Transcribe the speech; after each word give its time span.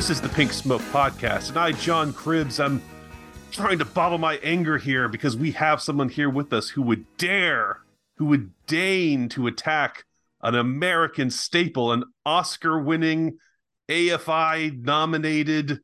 This 0.00 0.08
is 0.08 0.20
the 0.22 0.30
Pink 0.30 0.54
Smoke 0.54 0.80
Podcast, 0.80 1.50
and 1.50 1.58
I, 1.58 1.72
John 1.72 2.14
Cribbs, 2.14 2.58
I'm 2.58 2.80
trying 3.50 3.78
to 3.80 3.84
bottle 3.84 4.16
my 4.16 4.38
anger 4.38 4.78
here 4.78 5.08
because 5.08 5.36
we 5.36 5.50
have 5.50 5.82
someone 5.82 6.08
here 6.08 6.30
with 6.30 6.54
us 6.54 6.70
who 6.70 6.80
would 6.80 7.04
dare, 7.18 7.80
who 8.16 8.24
would 8.24 8.50
deign 8.66 9.28
to 9.28 9.46
attack 9.46 10.06
an 10.42 10.54
American 10.54 11.28
staple, 11.28 11.92
an 11.92 12.04
Oscar 12.24 12.80
winning, 12.80 13.36
AFI 13.90 14.82
nominated, 14.82 15.80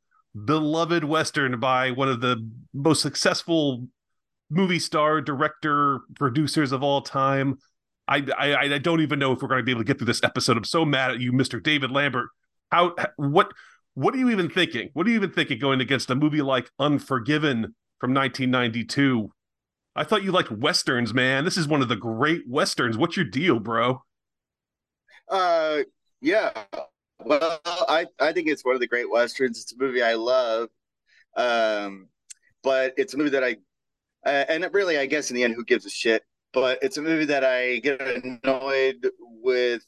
beloved 0.47 1.05
Western 1.05 1.61
by 1.61 1.91
one 1.91 2.09
of 2.09 2.23
the 2.23 2.51
most 2.73 3.03
successful 3.03 3.87
movie 4.48 4.78
star, 4.78 5.20
director, 5.20 6.01
producers 6.14 6.73
of 6.73 6.83
all 6.83 7.03
time. 7.03 7.59
I, 8.09 8.27
I, 8.39 8.56
I 8.77 8.78
don't 8.78 9.03
even 9.03 9.19
know 9.19 9.33
if 9.33 9.42
we're 9.42 9.48
going 9.48 9.61
to 9.61 9.62
be 9.62 9.73
able 9.73 9.83
to 9.83 9.87
get 9.87 9.98
through 9.98 10.06
this 10.06 10.25
episode. 10.25 10.56
I'm 10.56 10.64
so 10.64 10.87
mad 10.87 11.11
at 11.11 11.20
you, 11.20 11.33
Mr. 11.33 11.62
David 11.62 11.91
Lambert. 11.91 12.28
How, 12.73 12.97
what, 13.17 13.53
what 13.96 14.14
are 14.14 14.18
you 14.18 14.28
even 14.28 14.50
thinking? 14.50 14.91
What 14.92 15.06
are 15.06 15.10
you 15.10 15.16
even 15.16 15.30
thinking 15.30 15.59
going 15.59 15.80
against 15.80 16.10
a 16.10 16.14
movie 16.14 16.42
like 16.42 16.70
Unforgiven 16.78 17.74
from 17.98 18.12
1992? 18.12 19.32
I 19.96 20.05
thought 20.05 20.22
you 20.22 20.32
liked 20.32 20.50
westerns, 20.50 21.14
man. 21.14 21.46
This 21.46 21.56
is 21.56 21.66
one 21.66 21.80
of 21.80 21.88
the 21.88 21.96
great 21.96 22.42
westerns. 22.46 22.98
What's 22.98 23.16
your 23.16 23.24
deal, 23.24 23.59
bro? 23.59 24.02
Uh, 25.30 25.78
yeah. 26.20 26.50
Well, 27.24 27.59
I 27.64 28.05
I 28.20 28.34
think 28.34 28.48
it's 28.48 28.66
one 28.66 28.75
of 28.75 28.83
the 28.83 28.86
great 28.86 29.11
westerns. 29.11 29.62
It's 29.62 29.72
a 29.72 29.78
movie 29.78 30.03
I 30.03 30.12
love, 30.12 30.69
um, 31.34 32.08
but 32.62 32.92
it's 32.98 33.14
a 33.14 33.16
movie 33.16 33.31
that 33.31 33.42
I, 33.42 33.56
uh, 34.27 34.44
and 34.50 34.69
really, 34.75 34.98
I 34.98 35.06
guess 35.06 35.31
in 35.31 35.36
the 35.36 35.42
end, 35.42 35.55
who 35.55 35.64
gives 35.64 35.86
a 35.86 35.91
shit? 35.91 36.22
But 36.53 36.81
it's 36.83 36.98
a 36.98 37.03
movie 37.03 37.25
that 37.25 37.44
I 37.44 37.78
get 37.78 38.03
annoyed 38.03 39.08
with 39.19 39.86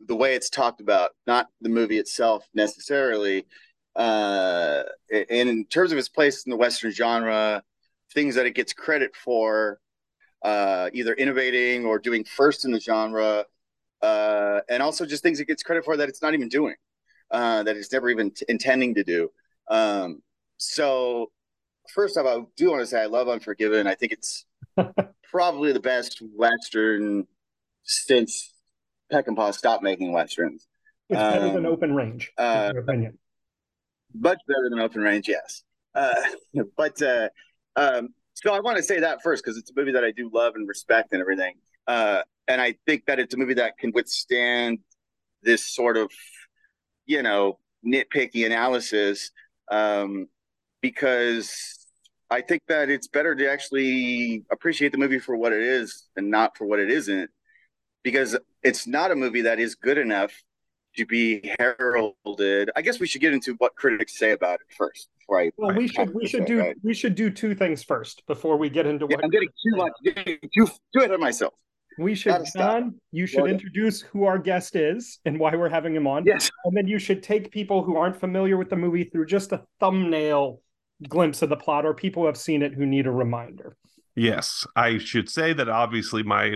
the 0.00 0.16
way 0.16 0.34
it's 0.34 0.50
talked 0.50 0.80
about, 0.80 1.10
not 1.26 1.48
the 1.60 1.68
movie 1.68 1.98
itself 1.98 2.46
necessarily. 2.54 3.46
Uh, 3.94 4.82
and 5.10 5.48
in 5.48 5.64
terms 5.66 5.92
of 5.92 5.98
its 5.98 6.08
place 6.08 6.44
in 6.44 6.50
the 6.50 6.56
Western 6.56 6.90
genre, 6.90 7.62
things 8.12 8.34
that 8.34 8.46
it 8.46 8.54
gets 8.54 8.72
credit 8.72 9.14
for, 9.16 9.80
uh, 10.42 10.90
either 10.92 11.14
innovating 11.14 11.86
or 11.86 11.98
doing 11.98 12.24
first 12.24 12.64
in 12.64 12.72
the 12.72 12.80
genre, 12.80 13.44
uh, 14.02 14.60
and 14.68 14.82
also 14.82 15.06
just 15.06 15.22
things 15.22 15.40
it 15.40 15.46
gets 15.46 15.62
credit 15.62 15.84
for 15.84 15.96
that 15.96 16.08
it's 16.08 16.22
not 16.22 16.34
even 16.34 16.48
doing, 16.48 16.74
uh, 17.30 17.62
that 17.62 17.76
it's 17.76 17.90
never 17.92 18.10
even 18.10 18.30
t- 18.30 18.44
intending 18.48 18.94
to 18.94 19.02
do. 19.02 19.30
Um, 19.68 20.22
so, 20.58 21.32
first 21.94 22.16
off, 22.16 22.26
I 22.26 22.44
do 22.56 22.70
want 22.70 22.82
to 22.82 22.86
say 22.86 23.00
I 23.00 23.06
love 23.06 23.28
Unforgiven. 23.28 23.86
I 23.86 23.94
think 23.94 24.12
it's 24.12 24.44
probably 25.30 25.72
the 25.72 25.80
best 25.80 26.20
Western 26.34 27.26
since 27.82 28.52
Peckinpah 29.12 29.54
stopped 29.54 29.82
making 29.82 30.12
westerns. 30.12 30.66
It's 31.08 31.20
um, 31.20 31.32
better 31.32 31.46
than 31.52 31.66
um, 31.66 31.72
Open 31.72 31.94
Range, 31.94 32.32
uh, 32.36 32.66
in 32.68 32.74
your 32.74 32.82
opinion. 32.82 33.18
Much 34.14 34.38
better 34.48 34.68
than 34.70 34.80
Open 34.80 35.02
Range, 35.02 35.26
yes. 35.28 35.62
Uh, 35.94 36.12
but 36.76 37.00
uh, 37.02 37.28
um, 37.76 38.08
so 38.34 38.52
I 38.52 38.60
want 38.60 38.76
to 38.76 38.82
say 38.82 39.00
that 39.00 39.22
first 39.22 39.44
because 39.44 39.56
it's 39.56 39.70
a 39.70 39.74
movie 39.76 39.92
that 39.92 40.04
I 40.04 40.10
do 40.10 40.30
love 40.32 40.54
and 40.56 40.68
respect 40.68 41.12
and 41.12 41.20
everything. 41.20 41.54
Uh, 41.86 42.22
and 42.48 42.60
I 42.60 42.74
think 42.86 43.06
that 43.06 43.18
it's 43.18 43.34
a 43.34 43.36
movie 43.36 43.54
that 43.54 43.78
can 43.78 43.92
withstand 43.92 44.78
this 45.42 45.66
sort 45.66 45.96
of, 45.96 46.10
you 47.06 47.22
know, 47.22 47.58
nitpicky 47.86 48.44
analysis 48.44 49.30
um, 49.70 50.28
because 50.80 51.86
I 52.30 52.40
think 52.40 52.62
that 52.68 52.90
it's 52.90 53.06
better 53.06 53.34
to 53.34 53.50
actually 53.50 54.44
appreciate 54.50 54.92
the 54.92 54.98
movie 54.98 55.20
for 55.20 55.36
what 55.36 55.52
it 55.52 55.62
is 55.62 56.08
and 56.16 56.30
not 56.30 56.56
for 56.56 56.66
what 56.66 56.80
it 56.80 56.90
isn't 56.90 57.30
because 58.06 58.38
it's 58.62 58.86
not 58.86 59.10
a 59.10 59.16
movie 59.16 59.40
that 59.40 59.58
is 59.58 59.74
good 59.74 59.98
enough 59.98 60.30
to 60.96 61.04
be 61.04 61.52
heralded. 61.58 62.70
I 62.76 62.80
guess 62.80 63.00
we 63.00 63.08
should 63.08 63.20
get 63.20 63.32
into 63.32 63.54
what 63.54 63.74
critics 63.74 64.16
say 64.16 64.30
about 64.30 64.60
it 64.60 64.72
first. 64.78 65.08
Before 65.18 65.40
I, 65.40 65.50
well, 65.56 65.74
we 65.76 65.88
should 65.88 66.14
we 66.14 66.28
should 66.28 66.44
do 66.44 66.60
right? 66.60 66.76
we 66.84 66.94
should 66.94 67.16
do 67.16 67.30
two 67.30 67.52
things 67.56 67.82
first 67.82 68.22
before 68.28 68.58
we 68.58 68.70
get 68.70 68.86
into 68.86 69.08
yeah, 69.10 69.16
what 69.16 69.24
I'm 69.24 69.30
getting 69.30 69.48
too 69.48 69.76
much 69.76 69.92
getting 70.04 70.38
too 70.56 70.68
too 70.68 71.00
ahead 71.00 71.10
of 71.10 71.18
myself. 71.18 71.54
We 71.98 72.14
should 72.14 72.46
John, 72.54 72.94
you 73.10 73.26
should 73.26 73.42
well, 73.42 73.50
introduce 73.50 74.02
who 74.02 74.22
our 74.22 74.38
guest 74.38 74.76
is 74.76 75.18
and 75.24 75.40
why 75.40 75.56
we're 75.56 75.68
having 75.68 75.96
him 75.96 76.06
on. 76.06 76.24
Yes. 76.26 76.48
And 76.64 76.76
then 76.76 76.86
you 76.86 77.00
should 77.00 77.24
take 77.24 77.50
people 77.50 77.82
who 77.82 77.96
aren't 77.96 78.20
familiar 78.20 78.56
with 78.56 78.70
the 78.70 78.76
movie 78.76 79.02
through 79.02 79.26
just 79.26 79.50
a 79.50 79.62
thumbnail 79.80 80.60
glimpse 81.08 81.42
of 81.42 81.48
the 81.48 81.56
plot 81.56 81.84
or 81.84 81.92
people 81.92 82.22
who 82.22 82.26
have 82.28 82.36
seen 82.36 82.62
it 82.62 82.72
who 82.72 82.86
need 82.86 83.08
a 83.08 83.10
reminder. 83.10 83.76
Yes, 84.14 84.64
I 84.76 84.98
should 84.98 85.28
say 85.28 85.54
that 85.54 85.68
obviously 85.68 86.22
my 86.22 86.54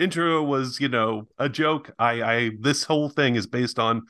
intro 0.00 0.42
was 0.42 0.80
you 0.80 0.88
know 0.88 1.28
a 1.38 1.48
joke. 1.48 1.92
I 1.98 2.22
i 2.22 2.50
this 2.58 2.84
whole 2.84 3.08
thing 3.10 3.36
is 3.36 3.46
based 3.46 3.78
on 3.78 4.02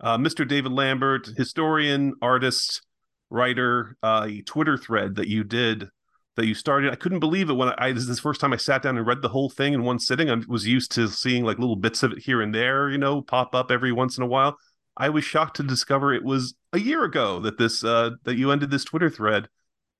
uh, 0.00 0.18
mr 0.18 0.46
david 0.46 0.72
lambert 0.72 1.28
historian 1.36 2.14
artist 2.22 2.82
writer 3.30 3.96
uh, 4.02 4.26
a 4.28 4.42
twitter 4.42 4.76
thread 4.76 5.16
that 5.16 5.28
you 5.28 5.44
did 5.44 5.88
that 6.36 6.46
you 6.46 6.54
started. 6.54 6.92
I 6.92 6.94
couldn't 6.94 7.18
believe 7.18 7.50
it 7.50 7.54
when 7.54 7.70
i 7.78 7.92
this 7.92 8.04
is 8.04 8.16
the 8.16 8.22
first 8.22 8.40
time 8.40 8.52
i 8.52 8.56
sat 8.56 8.82
down 8.82 8.96
and 8.96 9.06
read 9.06 9.22
the 9.22 9.28
whole 9.28 9.50
thing 9.50 9.72
in 9.72 9.82
one 9.82 9.98
sitting. 9.98 10.30
I 10.30 10.36
was 10.48 10.66
used 10.66 10.92
to 10.92 11.08
seeing 11.08 11.44
like 11.44 11.58
little 11.58 11.76
bits 11.76 12.02
of 12.02 12.12
it 12.12 12.18
here 12.18 12.40
and 12.42 12.54
there 12.54 12.90
you 12.90 12.98
know 12.98 13.22
pop 13.22 13.54
up 13.54 13.70
every 13.70 13.92
once 13.92 14.18
in 14.18 14.24
a 14.24 14.28
while. 14.28 14.56
I 14.96 15.08
was 15.10 15.24
shocked 15.24 15.56
to 15.56 15.62
discover 15.62 16.12
it 16.12 16.24
was 16.24 16.54
a 16.72 16.80
year 16.80 17.04
ago 17.04 17.40
that 17.40 17.58
this 17.58 17.84
uh 17.84 18.10
that 18.24 18.36
you 18.36 18.50
ended 18.50 18.70
this 18.70 18.84
twitter 18.84 19.10
thread 19.10 19.48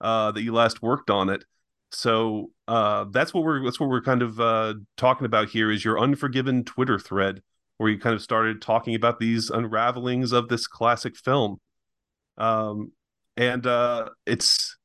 uh 0.00 0.32
that 0.32 0.43
you 0.43 0.53
last 0.53 0.82
worked 0.82 1.10
on 1.10 1.28
it 1.28 1.44
so 1.91 2.50
uh, 2.66 3.06
that's 3.10 3.32
what 3.32 3.44
we're 3.44 3.65
that's 3.65 3.81
what 3.81 3.88
we're 3.88 4.03
kind 4.03 4.22
of 4.22 4.41
uh, 4.41 4.75
talking 4.97 5.25
about 5.25 5.49
here 5.49 5.71
is 5.71 5.84
your 5.84 5.99
unforgiven 5.99 6.65
Twitter 6.65 6.99
thread 6.99 7.43
where 7.78 7.91
you 7.91 7.99
kind 7.99 8.15
of 8.15 8.21
started 8.21 8.60
talking 8.60 8.94
about 8.94 9.21
these 9.21 9.50
unravelings 9.50 10.32
of 10.32 10.49
this 10.49 10.66
classic 10.66 11.16
film. 11.16 11.59
Um, 12.37 12.93
and 13.37 13.66
uh, 13.66 14.10
it's 14.26 14.76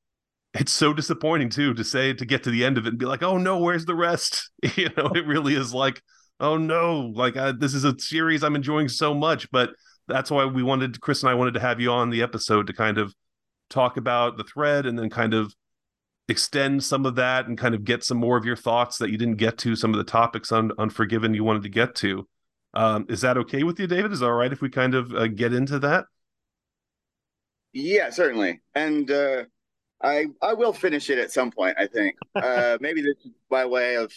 it's 0.54 0.72
so 0.72 0.94
disappointing 0.94 1.50
too 1.50 1.74
to 1.74 1.84
say 1.84 2.14
to 2.14 2.26
get 2.26 2.44
to 2.44 2.52
the 2.52 2.64
end 2.64 2.78
of 2.78 2.86
it 2.86 2.90
and 2.90 3.00
be 3.00 3.06
like, 3.06 3.24
oh 3.24 3.38
no, 3.38 3.58
where's 3.58 3.86
the 3.86 3.96
rest? 3.96 4.50
you 4.76 4.90
know, 4.96 5.12
it 5.16 5.26
really 5.26 5.56
is 5.56 5.74
like, 5.74 6.02
oh 6.40 6.58
no, 6.58 7.12
like 7.16 7.36
uh, 7.36 7.54
this 7.58 7.74
is 7.74 7.84
a 7.84 7.98
series 8.00 8.44
I'm 8.44 8.56
enjoying 8.56 8.88
so 8.88 9.14
much, 9.14 9.50
but 9.52 9.72
that's 10.08 10.30
why 10.30 10.46
we 10.46 10.64
wanted 10.64 11.02
Chris 11.02 11.24
and 11.24 11.30
I 11.30 11.34
wanted 11.34 11.56
to 11.56 11.60
have 11.60 11.80
you 11.80 11.92
on 11.92 12.10
the 12.10 12.22
episode 12.22 12.68
to 12.68 12.74
kind 12.74 12.98
of 12.98 13.14
talk 13.70 13.98
about 13.98 14.38
the 14.38 14.44
thread 14.44 14.86
and 14.86 14.98
then 14.98 15.10
kind 15.10 15.34
of 15.34 15.54
extend 16.30 16.84
some 16.84 17.06
of 17.06 17.16
that 17.16 17.48
and 17.48 17.58
kind 17.58 17.76
of 17.76 17.84
get 17.84 18.04
some 18.04 18.18
more 18.18 18.38
of 18.38 18.46
your 18.46 18.56
thoughts 18.56 18.98
that 18.98 19.10
you 19.10 19.18
didn't 19.18 19.36
get 19.36 19.58
to 19.60 19.76
some 19.76 19.92
of 19.92 19.98
the 19.98 20.04
topics 20.04 20.52
on 20.52 20.72
unforgiven 20.78 21.34
you 21.34 21.44
wanted 21.44 21.64
to 21.64 21.70
get 21.70 21.96
to. 21.96 22.28
Um, 22.74 23.06
is 23.10 23.22
that 23.22 23.38
okay 23.38 23.64
with 23.64 23.80
you 23.80 23.88
david? 23.88 24.12
Is 24.12 24.20
that 24.20 24.28
all 24.28 24.34
right 24.34 24.52
if 24.52 24.62
we 24.62 24.70
kind 24.70 24.96
of 24.96 25.14
uh, 25.14 25.28
get 25.28 25.54
into 25.54 25.80
that? 25.80 26.06
Yeah 27.74 28.10
certainly. 28.10 28.62
And 28.74 29.10
uh, 29.12 29.44
i 30.02 30.26
i 30.42 30.54
will 30.54 30.74
finish 30.74 31.10
it 31.10 31.20
at 31.20 31.32
some 31.32 31.52
point 31.52 31.76
i 31.78 31.88
think. 31.88 32.16
Uh, 32.36 32.78
maybe 32.82 33.02
this 33.02 33.16
is 33.26 33.32
my 33.52 33.66
way 33.66 33.96
of 33.96 34.12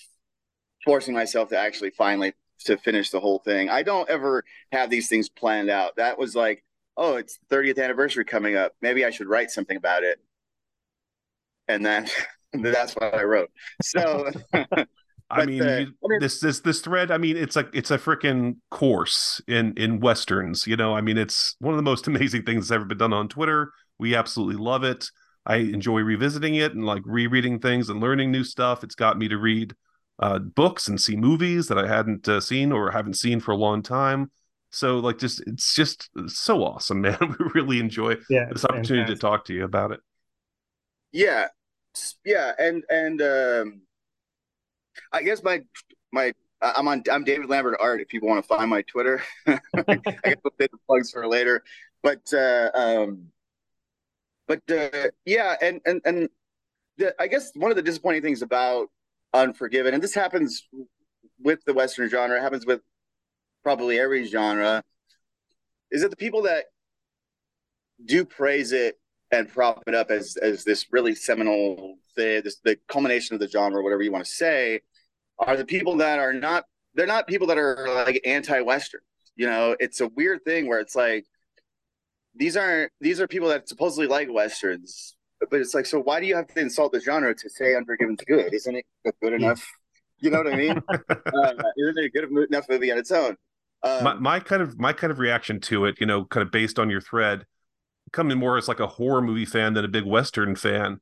forcing 0.84 1.15
myself 1.15 1.50
to 1.50 1.59
actually 1.59 1.91
finally 1.91 2.33
to 2.65 2.78
finish 2.78 3.11
the 3.11 3.21
whole 3.21 3.38
thing. 3.41 3.69
I 3.69 3.83
don't 3.83 4.09
ever 4.09 4.43
have 4.73 4.88
these 4.88 5.09
things 5.09 5.28
planned 5.28 5.69
out. 5.69 5.97
That 5.97 6.19
was 6.19 6.34
like 6.34 6.65
oh 6.97 7.17
it's 7.17 7.38
30th 7.50 7.83
anniversary 7.83 8.25
coming 8.25 8.56
up. 8.56 8.73
Maybe 8.81 9.05
i 9.05 9.11
should 9.11 9.27
write 9.28 9.50
something 9.50 9.77
about 9.77 10.05
it 10.05 10.21
and 11.69 11.84
then 11.84 12.09
that's 12.53 12.94
what 12.94 13.15
I 13.15 13.22
wrote. 13.22 13.50
So, 13.82 14.31
I 15.31 15.44
mean, 15.44 15.62
uh, 15.62 15.65
you, 15.65 15.93
I 16.04 16.09
mean, 16.09 16.21
this 16.21 16.41
this 16.41 16.60
this 16.60 16.81
thread. 16.81 17.10
I 17.10 17.19
mean, 17.19 17.37
it's 17.37 17.56
like 17.56 17.69
it's 17.72 17.91
a 17.91 17.99
freaking 17.99 18.56
course 18.71 19.41
in 19.49 19.75
in 19.76 20.00
westerns. 20.00 20.67
You 20.67 20.76
know, 20.76 20.94
I 20.94 21.00
mean, 21.00 21.19
it's 21.19 21.56
one 21.58 21.75
of 21.75 21.79
the 21.79 21.82
most 21.82 22.06
amazing 22.08 22.44
things 22.44 22.69
that's 22.69 22.76
ever 22.76 22.85
been 22.85 22.99
done 22.99 23.12
on 23.12 23.29
Twitter. 23.29 23.73
We 23.99 24.14
absolutely 24.14 24.56
love 24.56 24.85
it. 24.85 25.06
I 25.44 25.56
enjoy 25.56 26.00
revisiting 26.00 26.56
it 26.56 26.75
and 26.75 26.85
like 26.85 27.02
rereading 27.05 27.61
things 27.61 27.88
and 27.88 28.00
learning 28.00 28.32
new 28.32 28.44
stuff. 28.44 28.82
It's 28.82 28.96
got 28.96 29.17
me 29.17 29.29
to 29.29 29.38
read 29.38 29.75
uh, 30.19 30.38
books 30.41 30.88
and 30.88 31.00
see 31.00 31.17
movies 31.17 31.69
that 31.69 31.79
I 31.79 31.87
hadn't 31.87 32.29
uh, 32.29 32.41
seen 32.41 32.73
or 32.73 32.91
haven't 32.91 33.14
seen 33.14 33.38
for 33.38 33.52
a 33.52 33.56
long 33.56 33.82
time. 33.82 34.31
So 34.70 34.99
like, 34.99 35.19
just 35.19 35.43
it's 35.46 35.75
just 35.75 36.11
so 36.26 36.64
awesome, 36.64 37.00
man. 37.00 37.17
we 37.20 37.50
really 37.55 37.79
enjoy 37.79 38.17
yeah, 38.29 38.46
this 38.52 38.64
opportunity 38.64 39.06
fantastic. 39.06 39.17
to 39.17 39.20
talk 39.20 39.44
to 39.46 39.55
you 39.55 39.64
about 39.64 39.93
it. 39.93 40.00
Yeah, 41.17 41.47
yeah, 42.27 42.53
and 42.59 42.85
and 42.91 43.23
um, 43.23 43.81
I 45.11 45.23
guess 45.23 45.43
my 45.43 45.63
my 46.13 46.35
I'm 46.61 46.87
on 46.89 47.05
I'm 47.11 47.25
David 47.25 47.49
Lambert 47.49 47.79
Art. 47.81 48.03
If 48.03 48.09
people 48.09 48.29
want 48.29 48.45
to 48.45 48.47
find 48.47 48.69
my 48.69 48.83
Twitter, 48.83 49.23
I 49.47 49.59
guess 49.97 50.37
we'll 50.45 50.53
the 50.59 50.69
plugs 50.87 51.11
for 51.11 51.27
later. 51.27 51.65
But 52.03 52.31
uh, 52.35 52.71
um, 52.75 53.29
but 54.47 54.61
uh, 54.71 55.09
yeah, 55.25 55.57
and 55.63 55.81
and 55.87 56.03
and 56.05 56.29
the, 56.99 57.15
I 57.19 57.29
guess 57.29 57.51
one 57.55 57.71
of 57.71 57.79
the 57.79 57.83
disappointing 57.83 58.21
things 58.21 58.43
about 58.43 58.89
Unforgiven, 59.33 59.95
and 59.95 60.03
this 60.03 60.15
happens 60.15 60.69
with 61.41 61.65
the 61.65 61.73
Western 61.73 62.11
genre, 62.11 62.39
happens 62.43 62.67
with 62.67 62.83
probably 63.63 63.99
every 63.99 64.27
genre, 64.27 64.85
is 65.91 66.03
that 66.03 66.11
the 66.11 66.17
people 66.17 66.43
that 66.43 66.67
do 68.05 68.27
praise 68.27 68.73
it 68.73 68.99
and 69.31 69.49
prop 69.49 69.82
it 69.87 69.94
up 69.94 70.11
as 70.11 70.37
as 70.37 70.64
this 70.64 70.87
really 70.93 71.14
seminal 71.14 71.96
thing, 72.14 72.43
this 72.44 72.61
the 72.64 72.78
culmination 72.88 73.34
of 73.34 73.40
the 73.40 73.49
genre, 73.49 73.82
whatever 73.82 74.02
you 74.02 74.12
want 74.12 74.25
to 74.25 74.31
say, 74.31 74.81
are 75.38 75.56
the 75.56 75.64
people 75.64 75.96
that 75.96 76.19
are 76.19 76.32
not 76.32 76.64
they're 76.94 77.06
not 77.06 77.26
people 77.26 77.46
that 77.49 77.58
are 77.58 77.87
like 77.88 78.20
anti-Western. 78.25 79.00
You 79.37 79.46
know, 79.46 79.76
it's 79.78 80.00
a 80.00 80.08
weird 80.08 80.44
thing 80.44 80.67
where 80.67 80.81
it's 80.81 80.96
like 80.96 81.26
these 82.34 82.56
aren't 82.56 82.93
these 83.00 83.20
are 83.20 83.28
people 83.28 83.49
that 83.49 83.69
supposedly 83.69 84.06
like 84.06 84.28
westerns, 84.31 85.17
but 85.50 85.61
it's 85.61 85.75
like, 85.75 85.87
so 85.87 86.00
why 86.00 86.20
do 86.20 86.26
you 86.26 86.37
have 86.37 86.46
to 86.49 86.61
insult 86.61 86.93
the 86.93 87.00
genre 87.00 87.34
to 87.34 87.50
say 87.50 87.75
Unforgiven's 87.75 88.22
good? 88.26 88.52
Isn't 88.55 88.76
it 88.76 88.84
good 89.22 89.32
enough? 89.34 89.67
You 90.19 90.31
know 90.31 90.38
what 90.38 90.52
I 90.52 90.56
mean? 90.56 90.82
uh, 90.90 91.52
isn't 91.76 91.99
it 91.99 92.05
a 92.05 92.08
good 92.08 92.49
enough 92.50 92.67
movie 92.69 92.90
on 92.90 92.99
its 92.99 93.11
own? 93.11 93.37
Um, 93.82 94.05
my, 94.05 94.14
my 94.14 94.40
kind 94.40 94.62
of 94.62 94.79
my 94.79 94.93
kind 94.93 95.11
of 95.11 95.19
reaction 95.19 95.61
to 95.61 95.84
it, 95.84 95.96
you 96.00 96.06
know, 96.06 96.25
kind 96.25 96.44
of 96.44 96.50
based 96.50 96.79
on 96.79 96.88
your 96.88 97.00
thread, 97.00 97.44
coming 98.12 98.38
more 98.38 98.56
as 98.56 98.69
like 98.69 98.81
a 98.81 98.87
horror 98.87 99.23
movie 99.23 99.44
fan 99.44 99.75
than 99.75 99.85
a 99.85 99.88
big 99.88 100.05
western 100.05 100.55
fan, 100.56 101.00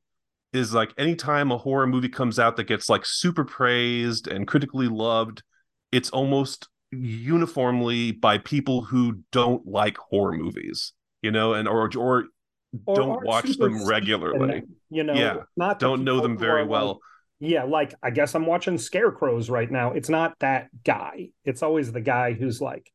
is 0.53 0.73
like 0.73 0.93
anytime 0.97 1.51
a 1.51 1.57
horror 1.57 1.87
movie 1.87 2.09
comes 2.09 2.39
out 2.39 2.55
that 2.55 2.63
gets 2.65 2.89
like 2.89 3.05
super 3.05 3.43
praised 3.43 4.27
and 4.27 4.47
critically 4.47 4.87
loved, 4.87 5.43
it's 5.91 6.09
almost 6.09 6.67
uniformly 6.91 8.11
by 8.11 8.37
people 8.37 8.81
who 8.81 9.19
don't 9.31 9.67
like 9.67 9.97
horror 9.97 10.33
movies, 10.33 10.93
you 11.21 11.31
know, 11.31 11.53
and 11.53 11.67
or 11.67 11.89
or, 11.95 12.25
or 12.85 12.95
don't 12.95 13.25
watch 13.25 13.57
them 13.57 13.85
regularly. 13.85 14.63
you 14.89 15.03
know, 15.03 15.13
yeah, 15.13 15.35
not 15.57 15.79
don't 15.79 16.03
know 16.03 16.21
them 16.21 16.37
very 16.37 16.65
well. 16.65 16.99
Yeah, 17.39 17.63
like 17.63 17.93
I 18.01 18.11
guess 18.11 18.33
I'm 18.33 18.45
watching 18.45 18.77
Scarecrows 18.77 19.49
right 19.49 19.69
now. 19.69 19.91
It's 19.91 20.09
not 20.09 20.39
that 20.39 20.69
guy. 20.83 21.29
It's 21.43 21.63
always 21.63 21.91
the 21.91 22.01
guy 22.01 22.31
who's 22.31 22.61
like, 22.61 22.89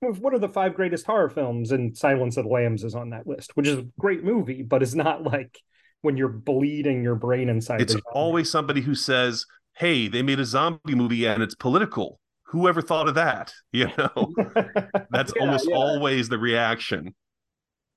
what 0.00 0.34
are 0.34 0.38
the 0.38 0.48
five 0.48 0.74
greatest 0.74 1.06
horror 1.06 1.28
films? 1.28 1.72
And 1.72 1.96
Silence 1.96 2.36
of 2.36 2.44
the 2.44 2.50
Lambs 2.50 2.84
is 2.84 2.94
on 2.94 3.10
that 3.10 3.26
list, 3.26 3.56
which 3.56 3.68
is 3.68 3.78
a 3.78 3.86
great 3.98 4.24
movie, 4.24 4.62
but 4.62 4.82
it's 4.82 4.94
not 4.94 5.22
like 5.22 5.58
when 6.02 6.16
you're 6.16 6.28
bleeding 6.28 7.02
your 7.02 7.14
brain 7.14 7.48
inside. 7.48 7.80
It's 7.82 7.96
always 8.12 8.50
somebody 8.50 8.80
who 8.80 8.94
says, 8.94 9.44
"Hey, 9.76 10.08
they 10.08 10.22
made 10.22 10.40
a 10.40 10.44
zombie 10.44 10.94
movie 10.94 11.26
and 11.26 11.42
it's 11.42 11.54
political." 11.54 12.18
Whoever 12.44 12.82
thought 12.82 13.08
of 13.08 13.14
that? 13.14 13.52
You 13.72 13.88
know, 13.96 14.32
that's 15.10 15.32
yeah, 15.36 15.42
almost 15.42 15.68
yeah. 15.68 15.76
always 15.76 16.28
the 16.28 16.38
reaction. 16.38 17.14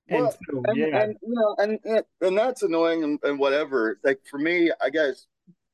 Well, 0.10 0.26
and, 0.26 0.34
so, 0.34 0.62
and, 0.68 0.78
yeah. 0.78 1.02
and, 1.02 1.16
you 1.22 1.34
know, 1.34 1.56
and, 1.58 2.04
and 2.22 2.38
that's 2.38 2.62
annoying 2.62 3.04
and, 3.04 3.20
and 3.24 3.40
whatever. 3.40 4.00
Like 4.04 4.20
for 4.30 4.38
me, 4.38 4.72
I 4.82 4.90
guess 4.90 5.26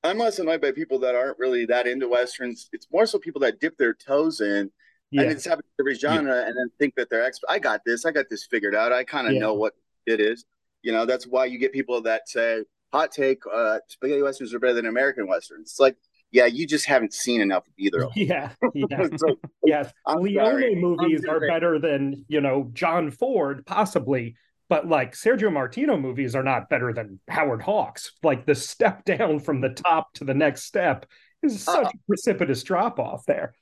I'm 0.03 0.19
less 0.19 0.39
annoyed 0.39 0.61
by 0.61 0.71
people 0.71 0.99
that 0.99 1.15
aren't 1.15 1.39
really 1.39 1.65
that 1.65 1.87
into 1.87 2.07
westerns. 2.07 2.69
It's 2.71 2.87
more 2.91 3.05
so 3.05 3.19
people 3.19 3.41
that 3.41 3.59
dip 3.59 3.75
their 3.77 3.93
toes 3.93 4.39
in 4.39 4.71
yeah. 5.11 5.23
and 5.23 5.31
it's 5.31 5.45
happening 5.45 5.69
to 5.77 5.83
every 5.83 5.95
genre 5.95 6.33
yeah. 6.35 6.47
and 6.47 6.55
then 6.57 6.69
think 6.79 6.95
that 6.95 7.09
they're 7.09 7.23
expert. 7.23 7.49
I 7.49 7.59
got 7.59 7.81
this. 7.85 8.05
I 8.05 8.11
got 8.11 8.25
this 8.29 8.45
figured 8.45 8.75
out. 8.75 8.91
I 8.91 9.03
kind 9.03 9.27
of 9.27 9.33
yeah. 9.33 9.39
know 9.39 9.53
what 9.53 9.73
it 10.05 10.19
is. 10.19 10.45
You 10.81 10.91
know, 10.91 11.05
that's 11.05 11.25
why 11.25 11.45
you 11.45 11.57
get 11.57 11.73
people 11.73 12.01
that 12.03 12.29
say, 12.29 12.63
"Hot 12.91 13.11
take: 13.11 13.41
uh, 13.51 13.79
spaghetti 13.87 14.21
westerns 14.21 14.53
are 14.53 14.59
better 14.59 14.73
than 14.73 14.85
American 14.85 15.27
westerns." 15.27 15.71
It's 15.71 15.79
like, 15.79 15.97
yeah, 16.31 16.45
you 16.45 16.65
just 16.65 16.85
haven't 16.85 17.13
seen 17.13 17.41
enough 17.41 17.67
of 17.67 17.73
either. 17.77 18.07
Yeah, 18.15 18.51
yeah, 18.73 19.07
so, 19.17 19.39
yes. 19.65 19.91
I'm 20.05 20.21
Leone 20.21 20.45
sorry. 20.45 20.75
movies 20.75 21.25
are 21.25 21.39
better 21.39 21.79
than 21.79 22.25
you 22.27 22.41
know 22.41 22.69
John 22.73 23.11
Ford, 23.11 23.65
possibly 23.65 24.35
but 24.69 24.87
like 24.87 25.13
Sergio 25.13 25.51
Martino 25.51 25.97
movies 25.97 26.35
are 26.35 26.43
not 26.43 26.69
better 26.69 26.93
than 26.93 27.19
Howard 27.27 27.61
Hawks. 27.61 28.11
Like 28.23 28.45
the 28.45 28.55
step 28.55 29.03
down 29.05 29.39
from 29.39 29.59
the 29.59 29.69
top 29.69 30.13
to 30.13 30.23
the 30.23 30.33
next 30.33 30.63
step 30.63 31.05
is 31.43 31.63
such 31.63 31.85
uh, 31.85 31.89
a 31.89 32.07
precipitous 32.07 32.63
drop 32.63 32.99
off 32.99 33.25
there. 33.25 33.53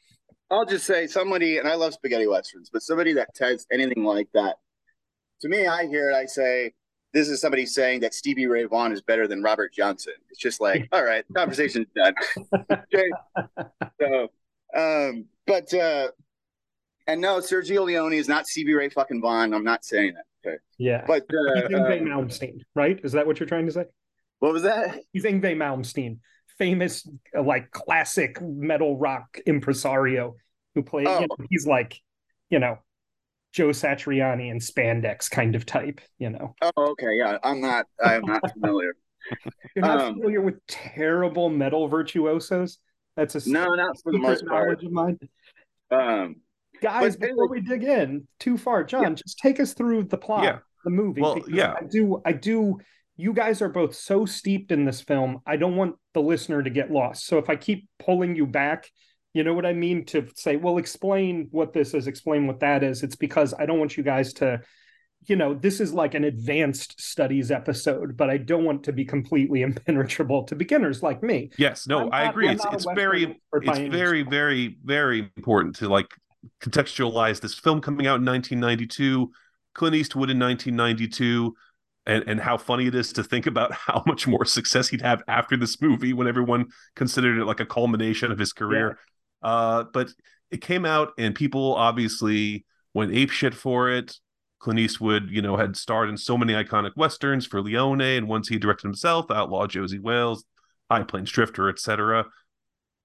I'll 0.49 0.65
just 0.65 0.85
say 0.85 1.07
somebody, 1.07 1.57
and 1.57 1.67
I 1.67 1.75
love 1.75 1.93
spaghetti 1.93 2.27
westerns, 2.27 2.69
but 2.71 2.81
somebody 2.81 3.13
that 3.13 3.35
says 3.35 3.65
anything 3.71 4.03
like 4.03 4.29
that, 4.33 4.57
to 5.41 5.49
me, 5.49 5.67
I 5.67 5.85
hear 5.87 6.09
it, 6.09 6.15
I 6.15 6.25
say, 6.25 6.73
this 7.13 7.29
is 7.29 7.41
somebody 7.41 7.65
saying 7.65 8.01
that 8.01 8.13
Stevie 8.13 8.47
Ray 8.47 8.65
Vaughan 8.65 8.91
is 8.91 9.01
better 9.01 9.27
than 9.27 9.41
Robert 9.41 9.73
Johnson. 9.73 10.13
It's 10.29 10.39
just 10.39 10.61
like, 10.61 10.87
all 10.91 11.03
right, 11.03 11.25
conversation's 11.35 11.87
done. 11.95 12.13
okay. 12.71 13.09
So, 13.99 14.29
um, 14.75 15.25
but, 15.45 15.73
uh, 15.73 16.09
and 17.07 17.21
no, 17.21 17.39
Sergio 17.39 17.85
Leone 17.85 18.13
is 18.13 18.27
not 18.27 18.47
Stevie 18.47 18.73
Ray 18.73 18.89
fucking 18.89 19.21
Vaughan. 19.21 19.53
I'm 19.53 19.63
not 19.63 19.85
saying 19.85 20.13
that. 20.13 20.25
Okay. 20.45 20.57
Yeah. 20.77 21.03
But 21.07 21.23
uh, 21.23 21.55
he's 21.55 21.77
Yngwie 21.77 22.01
uh, 22.01 22.05
Malmsteen, 22.05 22.59
right? 22.75 22.99
Is 23.03 23.13
that 23.13 23.25
what 23.25 23.39
you're 23.39 23.47
trying 23.47 23.65
to 23.65 23.71
say? 23.71 23.85
What 24.39 24.53
was 24.53 24.63
that? 24.63 24.99
He's 25.11 25.23
Yngwie 25.23 25.55
Malmsteen, 25.55 26.19
famous 26.57 27.07
uh, 27.35 27.43
like 27.43 27.71
classic 27.71 28.41
metal 28.41 28.97
rock 28.97 29.39
impresario 29.45 30.35
who 30.75 30.83
played. 30.83 31.07
Oh. 31.07 31.19
You 31.19 31.27
know, 31.27 31.45
he's 31.49 31.67
like, 31.67 31.99
you 32.49 32.59
know, 32.59 32.77
Joe 33.53 33.69
Satriani 33.69 34.51
and 34.51 34.61
spandex 34.61 35.29
kind 35.29 35.55
of 35.55 35.65
type. 35.65 36.01
You 36.19 36.31
know. 36.31 36.55
Oh, 36.61 36.91
okay. 36.91 37.17
Yeah, 37.17 37.37
I'm 37.43 37.61
not. 37.61 37.85
I'm 38.03 38.21
not 38.21 38.41
familiar. 38.53 38.95
You're 39.75 39.85
not 39.85 40.01
um, 40.01 40.13
familiar 40.15 40.41
with 40.41 40.65
terrible 40.67 41.49
metal 41.49 41.87
virtuosos. 41.87 42.79
That's 43.15 43.35
a 43.35 43.49
no, 43.49 43.65
not 43.73 43.95
for 44.01 44.11
the 44.11 44.19
most 44.19 44.45
part. 44.45 44.83
Of 44.83 44.91
mine. 44.91 45.19
Um, 45.91 46.37
guys 46.81 47.15
but 47.15 47.29
before 47.29 47.47
we 47.47 47.61
dig 47.61 47.83
in 47.83 48.27
too 48.39 48.57
far 48.57 48.83
john 48.83 49.03
yeah. 49.03 49.13
just 49.13 49.37
take 49.39 49.59
us 49.59 49.73
through 49.73 50.03
the 50.03 50.17
plot 50.17 50.43
yeah. 50.43 50.57
the 50.83 50.89
movie 50.89 51.21
well 51.21 51.39
yeah 51.47 51.73
i 51.79 51.83
do 51.83 52.21
i 52.25 52.31
do 52.31 52.77
you 53.17 53.33
guys 53.33 53.61
are 53.61 53.69
both 53.69 53.95
so 53.95 54.25
steeped 54.25 54.71
in 54.71 54.85
this 54.85 55.01
film 55.01 55.39
i 55.45 55.57
don't 55.57 55.75
want 55.75 55.95
the 56.13 56.21
listener 56.21 56.63
to 56.63 56.69
get 56.69 56.91
lost. 56.91 57.25
So 57.25 57.37
if 57.37 57.49
i 57.49 57.55
keep 57.55 57.87
pulling 57.99 58.35
you 58.35 58.45
back 58.45 58.89
you 59.33 59.43
know 59.43 59.53
what 59.53 59.65
i 59.65 59.73
mean 59.73 60.05
to 60.05 60.27
say 60.35 60.55
well 60.55 60.77
explain 60.77 61.47
what 61.51 61.73
this 61.73 61.93
is 61.93 62.07
explain 62.07 62.47
what 62.47 62.59
that 62.61 62.83
is 62.83 63.03
it's 63.03 63.15
because 63.15 63.53
i 63.59 63.65
don't 63.65 63.79
want 63.79 63.97
you 63.97 64.03
guys 64.03 64.33
to 64.33 64.59
you 65.25 65.35
know 65.35 65.53
this 65.53 65.79
is 65.79 65.93
like 65.93 66.13
an 66.13 66.23
advanced 66.23 66.99
studies 66.99 67.51
episode 67.51 68.15
but 68.15 68.29
i 68.29 68.37
don't 68.37 68.63
want 68.63 68.83
to 68.83 68.93
be 68.93 69.03
completely 69.05 69.61
impenetrable 69.69 70.43
to 70.43 70.55
beginners 70.55 71.03
like 71.03 71.21
me. 71.21 71.49
Yes 71.57 71.87
no 71.87 72.05
I'm 72.05 72.13
i 72.13 72.29
agree. 72.29 72.47
I'm 72.47 72.55
it's, 72.55 72.65
it's 72.71 72.87
very 72.95 73.39
it's 73.53 73.79
very 73.79 74.23
very 74.23 74.77
very 74.83 75.31
important 75.35 75.75
to 75.77 75.89
like 75.89 76.07
contextualize 76.61 77.41
this 77.41 77.53
film 77.53 77.81
coming 77.81 78.07
out 78.07 78.19
in 78.19 78.25
1992, 78.25 79.31
Clint 79.73 79.95
Eastwood 79.95 80.29
in 80.29 80.39
1992, 80.39 81.55
and, 82.07 82.23
and 82.25 82.39
how 82.39 82.57
funny 82.57 82.87
it 82.87 82.95
is 82.95 83.13
to 83.13 83.23
think 83.23 83.45
about 83.45 83.71
how 83.87 84.03
much 84.07 84.25
more 84.25 84.45
success 84.45 84.87
he'd 84.87 85.01
have 85.01 85.21
after 85.27 85.55
this 85.55 85.79
movie 85.81 86.13
when 86.13 86.27
everyone 86.27 86.65
considered 86.95 87.37
it 87.37 87.45
like 87.45 87.59
a 87.59 87.65
culmination 87.65 88.31
of 88.31 88.39
his 88.39 88.53
career. 88.53 88.97
Yeah. 89.43 89.49
Uh, 89.49 89.83
but 89.93 90.09
it 90.49 90.61
came 90.61 90.85
out 90.85 91.11
and 91.19 91.35
people 91.35 91.75
obviously 91.75 92.65
went 92.93 93.13
ape 93.13 93.29
shit 93.29 93.53
for 93.53 93.91
it. 93.91 94.15
Clint 94.59 94.79
Eastwood, 94.79 95.29
you 95.29 95.43
know, 95.43 95.55
had 95.55 95.77
starred 95.77 96.09
in 96.09 96.17
so 96.17 96.35
many 96.35 96.53
iconic 96.53 96.93
westerns 96.95 97.45
for 97.45 97.61
Leone, 97.61 98.01
and 98.01 98.27
once 98.27 98.47
he 98.47 98.57
directed 98.57 98.87
himself, 98.87 99.29
Outlaw 99.29 99.67
Josey 99.67 99.99
Wales, 99.99 100.45
High 100.89 101.03
Plains 101.03 101.29
Drifter, 101.29 101.69
etc 101.69 102.25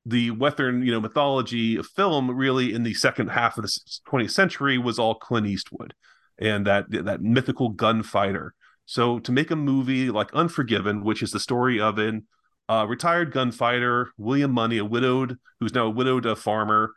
the 0.05 0.31
Western, 0.33 0.85
you 0.85 0.91
know, 0.91 1.01
mythology 1.01 1.77
of 1.77 1.87
film 1.87 2.31
really 2.31 2.75
in 2.75 2.83
the 2.83 2.95
second 2.95 3.29
half 3.29 3.57
of 3.57 3.63
the 3.63 3.81
20th 4.09 4.33
century 4.33 4.79
was 4.79 4.99
all 4.99 5.15
Clint 5.15 5.47
Eastwood 5.47 5.95
and 6.39 6.67
that 6.67 6.87
that 6.91 7.23
mythical 7.23 7.69
gunfighter. 7.71 8.55
So 8.93 9.21
to 9.21 9.33
make 9.33 9.51
a 9.51 9.57
movie 9.57 10.11
like 10.11 10.35
Unforgiven, 10.35 11.03
which 11.03 11.23
is 11.23 11.31
the 11.31 11.41
story 11.41 11.81
of 11.81 11.99
an 11.99 12.27
uh, 12.69 12.85
retired 12.87 13.33
gunfighter, 13.33 14.11
William 14.19 14.53
Munny, 14.53 14.77
a 14.77 14.85
widowed 14.85 15.39
who's 15.59 15.73
now 15.73 15.87
a 15.87 15.91
widowed 15.91 16.27
uh, 16.27 16.35
farmer, 16.35 16.93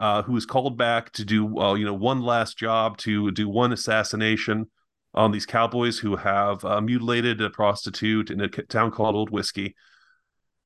uh, 0.00 0.22
who 0.22 0.36
is 0.36 0.44
called 0.44 0.76
back 0.76 1.12
to 1.12 1.24
do 1.24 1.56
uh, 1.60 1.74
you 1.74 1.84
know 1.84 1.94
one 1.94 2.20
last 2.20 2.58
job 2.58 2.98
to 2.98 3.30
do 3.30 3.48
one 3.48 3.72
assassination 3.72 4.68
on 5.14 5.30
these 5.30 5.46
cowboys 5.46 6.00
who 6.00 6.16
have 6.16 6.64
uh, 6.64 6.80
mutilated 6.80 7.40
a 7.40 7.48
prostitute 7.48 8.32
in 8.32 8.40
a 8.40 8.48
town 8.48 8.90
called 8.90 9.14
Old 9.14 9.30
Whiskey. 9.30 9.76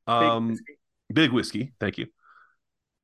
Um, 0.07 0.57
Big 1.13 1.31
whiskey, 1.31 1.75
thank 1.79 1.99
you. 1.99 2.07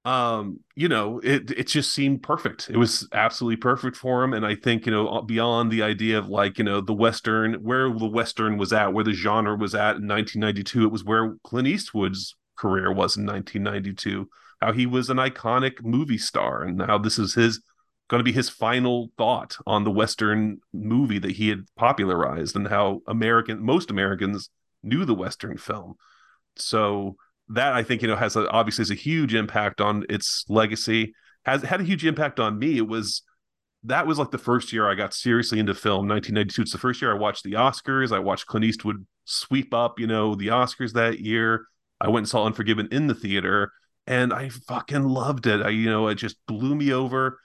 Um, 0.07 0.61
you 0.77 0.89
know, 0.89 1.19
it 1.19 1.51
it 1.51 1.67
just 1.67 1.93
seemed 1.93 2.23
perfect. 2.23 2.71
It 2.71 2.77
was 2.77 3.09
absolutely 3.13 3.57
perfect 3.57 3.97
for 3.97 4.23
him, 4.23 4.35
and 4.35 4.47
I 4.47 4.55
think 4.55 4.87
you 4.87 4.93
know 4.93 5.21
beyond 5.23 5.73
the 5.73 5.83
idea 5.83 6.17
of 6.17 6.29
like 6.29 6.59
you 6.59 6.65
know 6.65 6.81
the 6.81 6.95
western, 6.95 7.55
where 7.55 7.89
the 7.91 8.07
western 8.07 8.57
was 8.57 8.73
at, 8.73 8.93
where 8.93 9.03
the 9.03 9.13
genre 9.13 9.57
was 9.57 9.75
at 9.75 9.97
in 9.97 10.07
1992, 10.07 10.85
it 10.85 10.93
was 10.93 11.03
where 11.03 11.35
Clint 11.43 11.67
Eastwood's 11.67 12.37
career 12.57 12.93
was 12.93 13.17
in 13.17 13.27
1992. 13.27 14.29
How 14.61 14.73
he 14.73 14.87
was 14.87 15.11
an 15.11 15.17
iconic 15.17 15.83
movie 15.83 16.19
star, 16.19 16.63
and 16.63 16.81
how 16.81 16.99
this 16.99 17.19
is 17.19 17.35
his 17.35 17.61
going 18.09 18.21
to 18.21 18.25
be 18.25 18.31
his 18.31 18.49
final 18.49 19.11
thought 19.19 19.57
on 19.67 19.83
the 19.83 19.91
western 19.91 20.61
movie 20.73 21.19
that 21.19 21.33
he 21.33 21.49
had 21.49 21.67
popularized, 21.75 22.55
and 22.55 22.69
how 22.69 23.01
American 23.09 23.61
most 23.61 23.91
Americans 23.91 24.51
knew 24.85 25.05
the 25.05 25.15
western 25.15 25.59
film. 25.59 25.95
So 26.55 27.17
that 27.49 27.75
I 27.75 27.83
think 27.83 28.03
you 28.03 28.09
know 28.09 28.17
has 28.17 28.37
a, 28.37 28.49
obviously 28.51 28.83
has 28.83 28.91
a 28.91 28.95
huge 28.95 29.35
impact 29.35 29.81
on 29.81 30.05
its 30.09 30.45
legacy. 30.49 31.15
Has 31.45 31.63
had 31.63 31.81
a 31.81 31.85
huge 31.85 32.05
impact 32.05 32.41
on 32.41 32.59
me. 32.59 32.77
It 32.77 32.89
was 32.89 33.23
that 33.85 34.07
was 34.07 34.19
like 34.19 34.31
the 34.31 34.39
first 34.39 34.73
year 34.73 34.91
I 34.91 34.95
got 34.95 35.15
seriously 35.15 35.59
into 35.59 35.75
film. 35.75 36.09
1992. 36.09 36.63
It's 36.63 36.73
the 36.73 36.79
first 36.79 37.01
year 37.01 37.13
I 37.13 37.19
watched 37.19 37.45
the 37.45 37.53
Oscars. 37.53 38.13
I 38.13 38.19
watched 38.19 38.47
Clint 38.47 38.65
Eastwood 38.65 39.07
sweep 39.25 39.73
up, 39.73 40.01
you 40.01 40.07
know, 40.07 40.35
the 40.35 40.49
Oscars 40.49 40.93
that 40.95 41.21
year. 41.21 41.67
I 42.01 42.09
went 42.09 42.25
and 42.25 42.29
saw 42.29 42.45
Unforgiven 42.45 42.89
in 42.91 43.07
the 43.07 43.15
theater, 43.15 43.73
and 44.07 44.33
I 44.33 44.49
fucking 44.49 45.05
loved 45.05 45.47
it. 45.47 45.63
I, 45.63 45.71
you 45.71 45.89
know, 45.89 46.09
it 46.09 46.17
just 46.17 46.37
blew 46.47 46.75
me 46.75 46.93
over. 46.93 47.39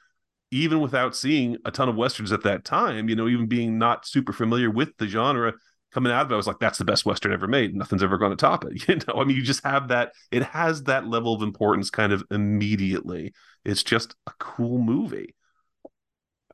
Even 0.53 0.81
without 0.81 1.15
seeing 1.15 1.58
a 1.63 1.72
ton 1.72 1.88
of 1.88 1.96
westerns 1.96 2.34
at 2.34 2.43
that 2.43 2.65
time, 2.65 3.08
you 3.08 3.15
know, 3.15 3.29
even 3.29 3.48
being 3.48 3.77
not 3.77 4.05
super 4.05 4.34
familiar 4.34 4.70
with 4.70 4.98
the 4.98 5.08
genre, 5.08 5.53
coming 5.91 6.12
out 6.12 6.25
of 6.25 6.31
it, 6.31 6.33
I 6.33 6.38
was 6.38 6.48
like, 6.48 6.60
that's 6.60 6.77
the 6.77 6.86
best 6.86 7.05
Western 7.05 7.33
ever 7.33 7.48
made. 7.48 7.75
Nothing's 7.75 8.03
ever 8.03 8.17
going 8.17 8.31
to 8.31 8.38
top 8.38 8.65
it. 8.65 8.83
You 8.88 8.95
know, 8.95 9.21
I 9.21 9.24
mean, 9.24 9.36
you 9.36 9.43
just 9.43 9.63
have 9.63 9.89
that, 9.89 10.13
it 10.31 10.43
has 10.43 10.83
that 10.83 11.07
level 11.07 11.33
of 11.33 11.41
importance 11.41 11.89
kind 11.89 12.13
of 12.13 12.24
immediately. 12.31 13.33
It's 13.65 13.83
just 13.83 14.15
a 14.27 14.31
cool 14.39 14.79
movie. 14.79 15.36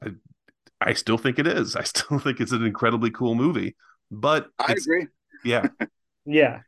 I, 0.04 0.10
I 0.82 0.94
still 0.94 1.18
think 1.18 1.40
it 1.40 1.48
is. 1.48 1.76
I 1.76 1.84
still 1.84 2.20
think 2.20 2.40
it's 2.40 2.52
an 2.52 2.66
incredibly 2.66 3.12
cool 3.12 3.36
movie. 3.36 3.76
But 4.12 4.48
I 4.60 4.74
agree. 4.74 5.08
Yeah. 5.44 5.68
yeah. 6.26 6.62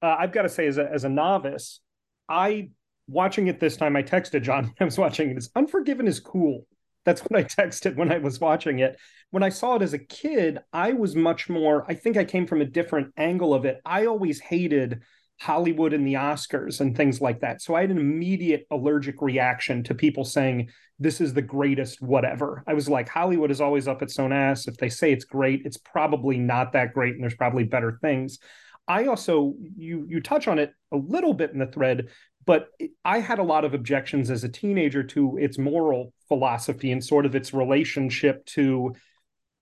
Uh, 0.00 0.16
I've 0.18 0.32
got 0.32 0.42
to 0.42 0.48
say, 0.48 0.66
as 0.66 0.78
a 0.78 0.90
as 0.90 1.04
a 1.04 1.08
novice, 1.08 1.80
I 2.28 2.70
watching 3.06 3.46
it 3.46 3.60
this 3.60 3.76
time. 3.76 3.94
I 3.96 4.02
texted 4.02 4.42
John 4.42 4.64
when 4.64 4.74
I 4.80 4.84
was 4.84 4.98
watching 4.98 5.30
it. 5.30 5.32
it. 5.32 5.38
Is 5.38 5.50
Unforgiven 5.54 6.08
is 6.08 6.18
cool. 6.18 6.66
That's 7.04 7.22
what 7.22 7.36
I 7.36 7.44
texted 7.44 7.96
when 7.96 8.12
I 8.12 8.18
was 8.18 8.40
watching 8.40 8.78
it. 8.78 8.96
When 9.30 9.42
I 9.42 9.48
saw 9.48 9.76
it 9.76 9.82
as 9.82 9.94
a 9.94 9.98
kid, 9.98 10.58
I 10.72 10.92
was 10.92 11.16
much 11.16 11.48
more. 11.48 11.84
I 11.88 11.94
think 11.94 12.16
I 12.16 12.24
came 12.24 12.46
from 12.46 12.60
a 12.60 12.66
different 12.66 13.12
angle 13.16 13.54
of 13.54 13.64
it. 13.64 13.80
I 13.84 14.06
always 14.06 14.40
hated 14.40 15.02
Hollywood 15.40 15.92
and 15.92 16.06
the 16.06 16.14
Oscars 16.14 16.80
and 16.80 16.96
things 16.96 17.20
like 17.20 17.40
that. 17.40 17.60
So 17.60 17.74
I 17.74 17.80
had 17.80 17.90
an 17.90 17.98
immediate 17.98 18.66
allergic 18.70 19.20
reaction 19.20 19.82
to 19.84 19.94
people 19.94 20.24
saying 20.24 20.70
this 21.00 21.20
is 21.20 21.34
the 21.34 21.42
greatest 21.42 22.00
whatever. 22.00 22.62
I 22.68 22.74
was 22.74 22.88
like, 22.88 23.08
Hollywood 23.08 23.50
is 23.50 23.60
always 23.60 23.88
up 23.88 24.02
its 24.02 24.18
own 24.20 24.32
ass. 24.32 24.68
If 24.68 24.76
they 24.76 24.88
say 24.88 25.12
it's 25.12 25.24
great, 25.24 25.62
it's 25.64 25.78
probably 25.78 26.38
not 26.38 26.72
that 26.74 26.92
great, 26.94 27.14
and 27.14 27.22
there's 27.22 27.34
probably 27.34 27.64
better 27.64 27.98
things. 28.00 28.38
I 28.86 29.06
also 29.06 29.54
you 29.76 30.06
you 30.08 30.20
touch 30.20 30.48
on 30.48 30.58
it 30.58 30.72
a 30.92 30.96
little 30.96 31.34
bit 31.34 31.50
in 31.52 31.58
the 31.58 31.66
thread, 31.66 32.08
but 32.44 32.68
I 33.04 33.18
had 33.18 33.38
a 33.38 33.44
lot 33.44 33.64
of 33.64 33.74
objections 33.74 34.30
as 34.30 34.44
a 34.44 34.48
teenager 34.48 35.02
to 35.04 35.36
its 35.36 35.58
moral 35.58 36.12
philosophy 36.28 36.90
and 36.92 37.04
sort 37.04 37.26
of 37.26 37.34
its 37.34 37.52
relationship 37.54 38.44
to 38.46 38.94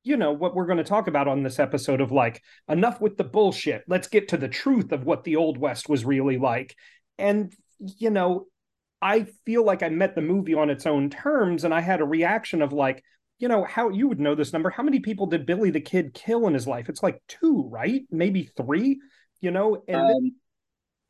you 0.03 0.17
know 0.17 0.33
what 0.33 0.55
we're 0.55 0.67
going 0.67 0.79
to 0.79 0.85
talk 0.85 1.09
about 1.09 1.29
on 1.29 1.43
this 1.43 1.59
episode 1.59 2.01
of 2.01 2.11
like 2.11 2.43
enough 2.69 3.01
with 3.01 3.17
the 3.19 3.25
bullshit. 3.25 3.85
Let's 3.87 4.09
get 4.09 4.29
to 4.29 4.39
the 4.39 4.49
truth 4.49 4.93
of 4.93 5.05
what 5.05 5.25
the 5.25 5.37
old 5.37 5.59
west 5.59 5.89
was 5.89 6.05
really 6.05 6.39
like. 6.39 6.75
And 7.19 7.53
you 7.79 8.11
know 8.11 8.47
i 9.01 9.27
feel 9.47 9.65
like 9.65 9.83
i 9.83 9.89
met 9.89 10.15
the 10.15 10.21
movie 10.21 10.53
on 10.53 10.69
its 10.69 10.85
own 10.85 11.09
terms 11.09 11.65
and 11.65 11.73
i 11.73 11.81
had 11.81 12.03
a 12.03 12.05
reaction 12.05 12.61
of 12.61 12.75
like 12.75 13.03
you 13.39 13.49
know 13.49 13.65
how 13.65 13.89
you 13.89 14.07
would 14.07 14.21
know 14.21 14.35
this 14.35 14.53
number 14.53 14.69
how 14.69 14.83
many 14.83 15.01
people 15.01 15.25
did 15.25 15.47
billy 15.47 15.71
the 15.71 15.81
kid 15.81 16.13
kill 16.13 16.47
in 16.47 16.53
his 16.53 16.67
life? 16.67 16.91
It's 16.91 17.03
like 17.03 17.23
two 17.27 17.67
right? 17.71 18.03
Maybe 18.11 18.51
three 18.55 19.01
you 19.41 19.51
know? 19.51 19.83
And 19.89 20.01
um, 20.01 20.33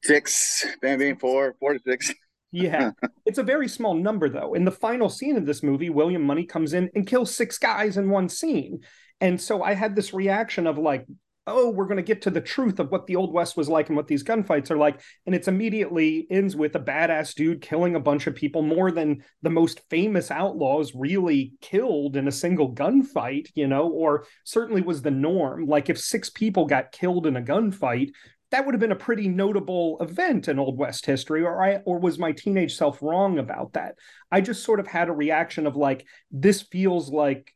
six 0.02 0.66
maybe 0.82 1.14
four 1.14 1.54
four 1.60 1.74
to 1.74 1.80
six 1.86 2.12
yeah. 2.52 2.92
it's 3.26 3.38
a 3.38 3.42
very 3.42 3.68
small 3.68 3.94
number, 3.94 4.28
though. 4.28 4.54
In 4.54 4.64
the 4.64 4.70
final 4.70 5.08
scene 5.08 5.36
of 5.36 5.46
this 5.46 5.62
movie, 5.62 5.90
William 5.90 6.22
Munny 6.22 6.44
comes 6.44 6.72
in 6.72 6.90
and 6.94 7.06
kills 7.06 7.34
six 7.34 7.58
guys 7.58 7.96
in 7.96 8.10
one 8.10 8.28
scene. 8.28 8.80
And 9.20 9.40
so 9.40 9.62
I 9.62 9.74
had 9.74 9.94
this 9.94 10.14
reaction 10.14 10.66
of 10.66 10.78
like, 10.78 11.06
oh, 11.46 11.70
we're 11.70 11.86
going 11.86 11.96
to 11.96 12.02
get 12.02 12.22
to 12.22 12.30
the 12.30 12.40
truth 12.40 12.78
of 12.78 12.90
what 12.90 13.06
the 13.06 13.16
Old 13.16 13.32
West 13.32 13.56
was 13.56 13.68
like 13.68 13.88
and 13.88 13.96
what 13.96 14.06
these 14.06 14.22
gunfights 14.22 14.70
are 14.70 14.76
like. 14.76 15.00
And 15.26 15.34
it's 15.34 15.48
immediately 15.48 16.26
ends 16.30 16.54
with 16.54 16.76
a 16.76 16.80
badass 16.80 17.34
dude 17.34 17.60
killing 17.60 17.96
a 17.96 18.00
bunch 18.00 18.26
of 18.26 18.34
people, 18.34 18.62
more 18.62 18.90
than 18.90 19.24
the 19.42 19.50
most 19.50 19.80
famous 19.90 20.30
outlaws 20.30 20.92
really 20.94 21.54
killed 21.60 22.16
in 22.16 22.28
a 22.28 22.32
single 22.32 22.72
gunfight, 22.72 23.48
you 23.54 23.66
know, 23.66 23.88
or 23.88 24.26
certainly 24.44 24.80
was 24.80 25.02
the 25.02 25.10
norm. 25.10 25.66
Like 25.66 25.90
if 25.90 25.98
six 25.98 26.30
people 26.30 26.66
got 26.66 26.92
killed 26.92 27.26
in 27.26 27.36
a 27.36 27.42
gunfight, 27.42 28.10
that 28.50 28.64
would 28.64 28.74
have 28.74 28.80
been 28.80 28.92
a 28.92 28.96
pretty 28.96 29.28
notable 29.28 29.98
event 30.00 30.48
in 30.48 30.58
Old 30.58 30.76
West 30.76 31.06
history, 31.06 31.42
or 31.42 31.62
I 31.62 31.76
or 31.84 31.98
was 31.98 32.18
my 32.18 32.32
teenage 32.32 32.76
self 32.76 33.00
wrong 33.02 33.38
about 33.38 33.74
that? 33.74 33.96
I 34.30 34.40
just 34.40 34.64
sort 34.64 34.80
of 34.80 34.86
had 34.86 35.08
a 35.08 35.12
reaction 35.12 35.66
of 35.66 35.76
like, 35.76 36.06
this 36.30 36.62
feels 36.62 37.10
like 37.10 37.54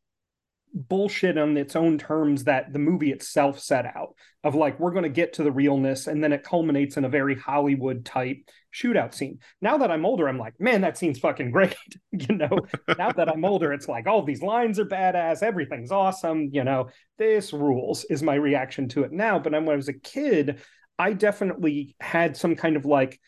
bullshit 0.74 1.38
on 1.38 1.56
its 1.56 1.76
own 1.76 1.98
terms 1.98 2.44
that 2.44 2.72
the 2.72 2.78
movie 2.80 3.12
itself 3.12 3.60
set 3.60 3.86
out 3.86 4.14
of 4.42 4.56
like 4.56 4.78
we're 4.80 4.90
going 4.90 5.04
to 5.04 5.08
get 5.08 5.32
to 5.32 5.44
the 5.44 5.52
realness 5.52 6.08
and 6.08 6.22
then 6.22 6.32
it 6.32 6.42
culminates 6.42 6.96
in 6.96 7.04
a 7.04 7.08
very 7.08 7.36
hollywood 7.36 8.04
type 8.04 8.38
shootout 8.74 9.14
scene. 9.14 9.38
Now 9.60 9.78
that 9.78 9.92
i'm 9.92 10.04
older 10.04 10.28
i'm 10.28 10.38
like 10.38 10.54
man 10.58 10.80
that 10.80 10.98
scene's 10.98 11.20
fucking 11.20 11.50
great 11.52 11.76
you 12.10 12.34
know? 12.34 12.58
Now 12.98 13.12
that 13.12 13.28
i'm 13.28 13.44
older 13.44 13.72
it's 13.72 13.86
like 13.86 14.08
all 14.08 14.24
these 14.24 14.42
lines 14.42 14.80
are 14.80 14.84
badass 14.84 15.44
everything's 15.44 15.92
awesome 15.92 16.50
you 16.52 16.64
know? 16.64 16.88
This 17.18 17.52
rules 17.52 18.02
is 18.04 18.24
my 18.24 18.34
reaction 18.34 18.88
to 18.90 19.04
it 19.04 19.12
now 19.12 19.38
but 19.38 19.52
when 19.52 19.68
i 19.68 19.76
was 19.76 19.88
a 19.88 19.92
kid 19.92 20.60
I 20.98 21.12
definitely 21.12 21.96
had 22.00 22.36
some 22.36 22.56
kind 22.56 22.76
of 22.76 22.84
like, 22.84 23.20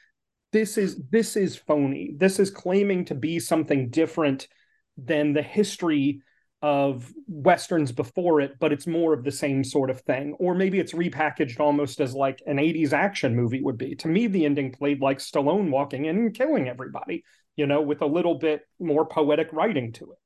this 0.52 0.78
is 0.78 1.00
this 1.10 1.36
is 1.36 1.56
phony. 1.56 2.14
This 2.16 2.38
is 2.38 2.50
claiming 2.50 3.04
to 3.06 3.14
be 3.14 3.38
something 3.40 3.90
different 3.90 4.48
than 4.96 5.32
the 5.32 5.42
history 5.42 6.22
of 6.62 7.12
westerns 7.28 7.92
before 7.92 8.40
it, 8.40 8.58
but 8.58 8.72
it's 8.72 8.86
more 8.86 9.12
of 9.12 9.24
the 9.24 9.30
same 9.30 9.62
sort 9.62 9.90
of 9.90 10.00
thing. 10.00 10.34
Or 10.38 10.54
maybe 10.54 10.78
it's 10.78 10.94
repackaged 10.94 11.60
almost 11.60 12.00
as 12.00 12.14
like 12.14 12.40
an 12.46 12.56
80s 12.56 12.92
action 12.92 13.36
movie 13.36 13.60
would 13.60 13.76
be. 13.76 13.94
To 13.96 14.08
me, 14.08 14.26
the 14.26 14.46
ending 14.46 14.72
played 14.72 15.00
like 15.00 15.18
Stallone 15.18 15.70
walking 15.70 16.06
in 16.06 16.16
and 16.16 16.34
killing 16.34 16.68
everybody, 16.68 17.24
you 17.56 17.66
know, 17.66 17.82
with 17.82 18.00
a 18.00 18.06
little 18.06 18.36
bit 18.36 18.62
more 18.80 19.04
poetic 19.04 19.52
writing 19.52 19.92
to 19.92 20.12
it. 20.12 20.18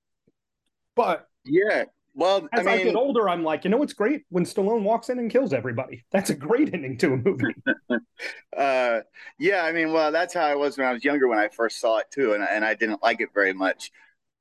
But 0.94 1.26
yeah, 1.44 1.84
well, 2.20 2.46
as 2.52 2.66
I, 2.66 2.70
mean, 2.76 2.80
I, 2.80 2.84
get 2.84 2.96
older, 2.96 3.30
I'm 3.30 3.42
like, 3.42 3.64
you 3.64 3.70
know, 3.70 3.82
it's 3.82 3.94
great 3.94 4.24
when 4.28 4.44
Stallone 4.44 4.82
walks 4.82 5.08
in 5.08 5.18
and 5.18 5.30
kills 5.30 5.54
everybody. 5.54 6.04
That's 6.12 6.28
a 6.28 6.34
great 6.34 6.74
ending 6.74 6.98
to 6.98 7.14
a 7.14 7.16
movie. 7.16 7.54
uh, 8.56 9.00
yeah, 9.38 9.64
I 9.64 9.72
mean, 9.72 9.90
well, 9.94 10.12
that's 10.12 10.34
how 10.34 10.44
I 10.44 10.54
was 10.54 10.76
when 10.76 10.86
I 10.86 10.92
was 10.92 11.02
younger 11.02 11.28
when 11.28 11.38
I 11.38 11.48
first 11.48 11.80
saw 11.80 11.96
it 11.96 12.10
too, 12.10 12.34
and 12.34 12.44
and 12.44 12.62
I 12.62 12.74
didn't 12.74 13.02
like 13.02 13.22
it 13.22 13.30
very 13.32 13.54
much. 13.54 13.90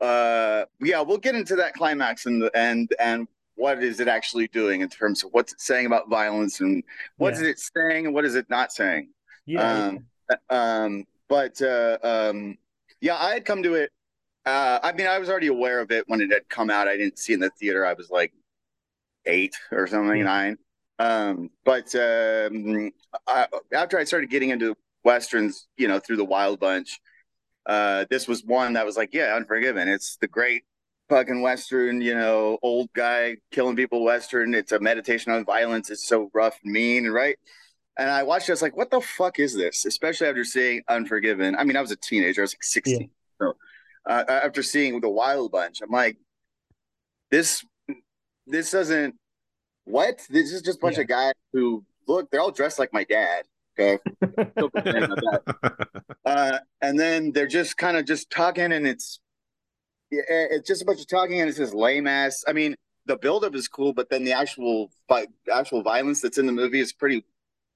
Uh, 0.02 0.66
yeah, 0.82 1.00
we'll 1.00 1.20
get 1.20 1.36
into 1.36 1.56
that 1.56 1.74
climax 1.74 2.26
and 2.26 2.50
and 2.54 2.94
and 3.00 3.30
what 3.56 3.82
is 3.82 4.02
it 4.02 4.10
actually 4.10 4.50
doing 4.50 4.82
in 4.82 4.90
terms 4.90 5.24
of 5.24 5.32
what's 5.32 5.54
it 5.54 5.62
saying 5.62 5.86
about 5.86 6.10
violence 6.10 6.60
and 6.60 6.84
what 7.16 7.34
yeah. 7.36 7.40
is 7.40 7.48
it 7.48 7.60
saying 7.60 8.08
and 8.08 8.14
what 8.14 8.26
is 8.26 8.36
it 8.36 8.50
not 8.50 8.74
saying. 8.74 9.10
Yeah. 9.46 9.86
Um, 9.86 10.06
um, 10.50 11.08
but 11.30 11.62
uh, 11.62 11.98
um, 12.04 12.58
yeah, 13.00 13.16
I 13.16 13.36
had 13.36 13.46
come 13.46 13.64
to 13.64 13.76
it 13.76 13.90
uh, 14.46 14.80
I 14.82 14.94
mean, 14.94 15.08
I 15.08 15.20
was 15.20 15.30
already 15.30 15.48
aware 15.48 15.80
of 15.80 15.92
it 15.92 16.06
when 16.08 16.22
it 16.22 16.32
had 16.32 16.48
come 16.50 16.70
out. 16.70 16.88
I 16.88 16.98
didn't 16.98 17.20
see 17.20 17.34
it 17.34 17.36
in 17.36 17.40
the 17.42 17.50
theater. 17.52 17.86
I 17.86 17.94
was 17.94 18.10
like 18.10 18.34
eight 19.26 19.56
or 19.72 19.88
something, 19.88 20.24
nine. 20.24 20.58
Um, 20.98 21.50
but 21.64 21.94
um, 21.96 22.92
I, 23.28 23.48
after 23.74 23.98
I 23.98 24.04
started 24.04 24.30
getting 24.30 24.50
into 24.50 24.76
westerns, 25.04 25.68
you 25.78 25.88
know, 25.88 26.00
through 26.00 26.18
the 26.18 26.26
Wild 26.26 26.60
Bunch, 26.60 27.00
uh, 27.66 28.06
this 28.10 28.28
was 28.28 28.44
one 28.44 28.74
that 28.74 28.86
was 28.86 28.98
like, 28.98 29.14
yeah, 29.14 29.36
Unforgiven. 29.36 29.88
It's 29.88 30.18
the 30.18 30.28
great 30.28 30.64
fucking 31.10 31.42
western, 31.42 32.02
you 32.02 32.16
know, 32.16 32.58
old 32.62 32.92
guy 32.94 33.38
killing 33.52 33.76
people 33.76 34.04
western. 34.04 34.54
It's 34.54 34.72
a 34.72 34.80
meditation 34.80 35.32
on 35.32 35.46
violence. 35.46 35.90
It's 35.90 36.08
so 36.08 36.30
rough 36.34 36.58
and 36.64 36.74
mean, 36.74 37.08
right? 37.08 37.38
And 37.98 38.10
I 38.10 38.24
watched 38.24 38.48
it. 38.48 38.52
I 38.52 38.54
was 38.54 38.62
like, 38.62 38.78
what 38.78 38.92
the 38.92 39.02
fuck 39.02 39.40
is 39.40 39.56
this? 39.56 39.86
Especially 39.86 40.28
after 40.28 40.44
seeing 40.44 40.82
Unforgiven. 40.88 41.56
I 41.56 41.64
mean, 41.64 41.76
I 41.76 41.82
was 41.82 41.92
a 41.92 41.98
teenager. 41.98 42.42
I 42.42 42.44
was 42.44 42.54
like 42.54 42.64
16. 42.64 43.02
Yeah. 43.02 43.08
Uh, 44.06 44.24
after 44.28 44.64
seeing 44.64 45.02
the 45.02 45.10
Wild 45.10 45.52
Bunch. 45.52 45.82
I'm 45.82 45.92
like, 45.92 46.18
this 47.32 47.64
this 48.48 48.72
doesn't 48.72 49.16
what? 49.86 50.26
This 50.30 50.52
is 50.52 50.62
just 50.62 50.78
a 50.78 50.82
bunch 50.82 50.98
yeah. 50.98 51.02
of 51.02 51.08
guys 51.08 51.34
who 51.54 51.84
look. 52.08 52.30
They're 52.30 52.42
all 52.42 52.52
dressed 52.52 52.80
like 52.80 52.94
my 52.94 53.04
dad. 53.04 53.46
Okay, 53.78 53.98
uh, 56.26 56.60
and 56.82 57.00
then 57.00 57.32
they're 57.32 57.48
just 57.48 57.78
kind 57.78 57.98
of 57.98 58.06
just 58.06 58.30
talking, 58.30 58.72
and 58.72 58.86
it's 58.86 59.20
it's 60.12 60.68
just 60.68 60.82
a 60.82 60.86
bunch 60.86 61.00
of 61.00 61.08
talking, 61.08 61.40
and 61.40 61.50
it's 61.50 61.58
just 61.58 61.74
lame 61.74 62.08
ass. 62.08 62.44
I 62.48 62.54
mean, 62.54 62.76
the 63.06 63.18
buildup 63.18 63.56
is 63.56 63.68
cool, 63.68 63.94
but 63.94 64.10
then 64.10 64.24
the 64.24 64.34
actual 64.34 64.92
actual 65.52 65.82
violence 65.82 66.22
that's 66.22 66.38
in 66.38 66.46
the 66.46 66.52
movie 66.52 66.80
is 66.80 66.94
pretty, 66.94 67.26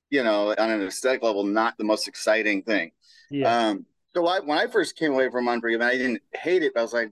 you 0.09 0.23
know, 0.23 0.53
on 0.57 0.69
an 0.69 0.81
aesthetic 0.81 1.23
level, 1.23 1.43
not 1.43 1.77
the 1.77 1.83
most 1.83 2.07
exciting 2.07 2.63
thing. 2.63 2.91
Yeah. 3.29 3.69
Um, 3.69 3.85
so 4.15 4.27
I, 4.27 4.39
when 4.39 4.57
I 4.57 4.67
first 4.67 4.97
came 4.97 5.13
away 5.13 5.29
from 5.29 5.47
Unforgiven, 5.47 5.87
I 5.87 5.93
didn't 5.97 6.21
hate 6.33 6.63
it. 6.63 6.73
I 6.75 6.81
was 6.81 6.93
like, 6.93 7.11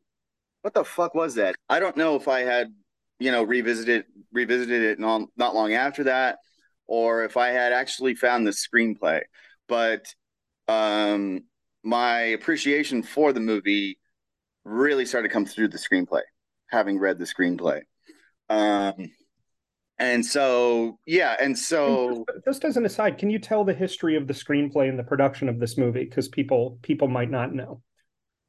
"What 0.62 0.74
the 0.74 0.84
fuck 0.86 1.16
was 1.16 1.36
that?" 1.36 1.56
I 1.70 1.80
don't 1.80 1.98
know 1.98 2.16
if 2.16 2.28
I 2.28 2.42
had, 2.42 2.74
you 3.20 3.32
know, 3.32 3.44
revisited 3.44 4.06
revisited 4.32 4.84
it 4.84 5.00
not, 5.00 5.28
not 5.38 5.56
long 5.56 5.74
after 5.74 6.06
that, 6.06 6.40
or 6.88 7.24
if 7.24 7.38
I 7.38 7.50
had 7.50 7.74
actually 7.74 8.16
found 8.16 8.46
the 8.48 8.52
screenplay. 8.52 9.22
But 9.68 10.14
um, 10.68 11.44
my 11.84 12.20
appreciation 12.20 13.04
for 13.04 13.34
the 13.34 13.40
movie 13.40 13.98
really 14.64 15.06
started 15.06 15.30
to 15.30 15.34
come 15.34 15.46
through 15.46 15.70
the 15.70 15.78
screenplay, 15.78 16.22
having 16.70 17.00
read 17.00 17.18
the 17.18 17.26
screenplay. 17.26 17.82
Um, 18.50 19.12
and 20.02 20.26
so, 20.26 21.00
yeah, 21.06 21.36
and 21.40 21.58
so 21.58 22.26
just, 22.28 22.46
just, 22.46 22.66
as 22.66 22.78
an 22.78 22.86
aside, 22.86 23.18
can 23.18 23.30
you 23.30 23.40
tell 23.40 23.64
the 23.64 23.74
history 23.74 24.16
of 24.16 24.28
the 24.28 24.34
screenplay 24.34 24.90
and 24.90 24.98
the 24.98 25.04
production 25.04 25.48
of 25.48 25.60
this 25.60 25.78
movie 25.78 26.06
because 26.06 26.28
people 26.28 26.80
people 26.82 27.08
might 27.08 27.30
not 27.30 27.54
know? 27.54 27.82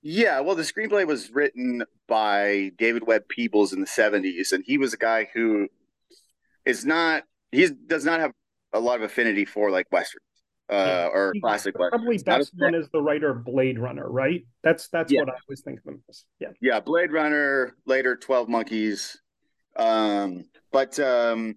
Yeah, 0.03 0.41
well, 0.41 0.57
the 0.57 0.63
screenplay 0.63 1.07
was 1.07 1.31
written 1.31 1.85
by 2.09 2.73
David 2.77 3.07
Webb 3.07 3.29
Peoples 3.29 3.73
in 3.73 3.81
the 3.81 3.87
'70s, 3.87 4.53
and 4.53 4.65
he 4.67 4.79
was 4.79 4.95
a 4.95 4.99
guy 4.99 5.29
who 5.35 5.69
is 6.65 6.85
not 6.85 7.25
he 7.51 7.69
does 7.87 8.05
not 8.05 8.21
have 8.21 8.33
a 8.73 8.81
lot 8.81 8.97
of 8.97 9.03
affinity 9.03 9.45
for 9.45 9.71
like 9.71 9.87
westerns 9.93 10.25
uh, 10.71 10.75
yeah, 10.75 11.07
or 11.13 11.35
classic 11.41 11.75
probably 11.75 12.17
westerns. 12.17 12.25
best 12.25 12.53
known 12.57 12.75
as 12.75 12.89
the 12.93 13.01
writer 13.01 13.35
Blade 13.35 13.79
Runner, 13.79 14.09
right? 14.09 14.43
That's 14.63 14.89
that's 14.89 15.13
yeah. 15.13 15.21
what 15.21 15.29
I 15.29 15.35
always 15.47 15.61
think 15.63 15.81
of 15.81 15.87
him 15.87 16.03
as. 16.09 16.25
Yeah, 16.41 16.49
yeah, 16.61 16.81
Blade 16.81 17.13
Runner, 17.13 17.77
later 17.85 18.17
Twelve 18.17 18.49
Monkeys. 18.49 19.21
Um, 19.77 20.45
but 20.73 20.99
um, 20.99 21.57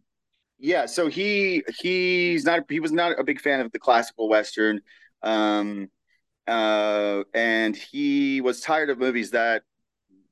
yeah, 0.57 0.85
so 0.85 1.07
he 1.07 1.63
he's 1.79 2.45
not 2.45 2.61
he 2.69 2.79
was 2.79 2.91
not 2.91 3.19
a 3.19 3.23
big 3.23 3.41
fan 3.41 3.61
of 3.61 3.71
the 3.71 3.79
classical 3.79 4.29
western, 4.29 4.81
um, 5.23 5.89
uh, 6.47 7.23
and 7.33 7.75
he 7.75 8.41
was 8.41 8.61
tired 8.61 8.89
of 8.89 8.99
movies 8.99 9.31
that 9.31 9.63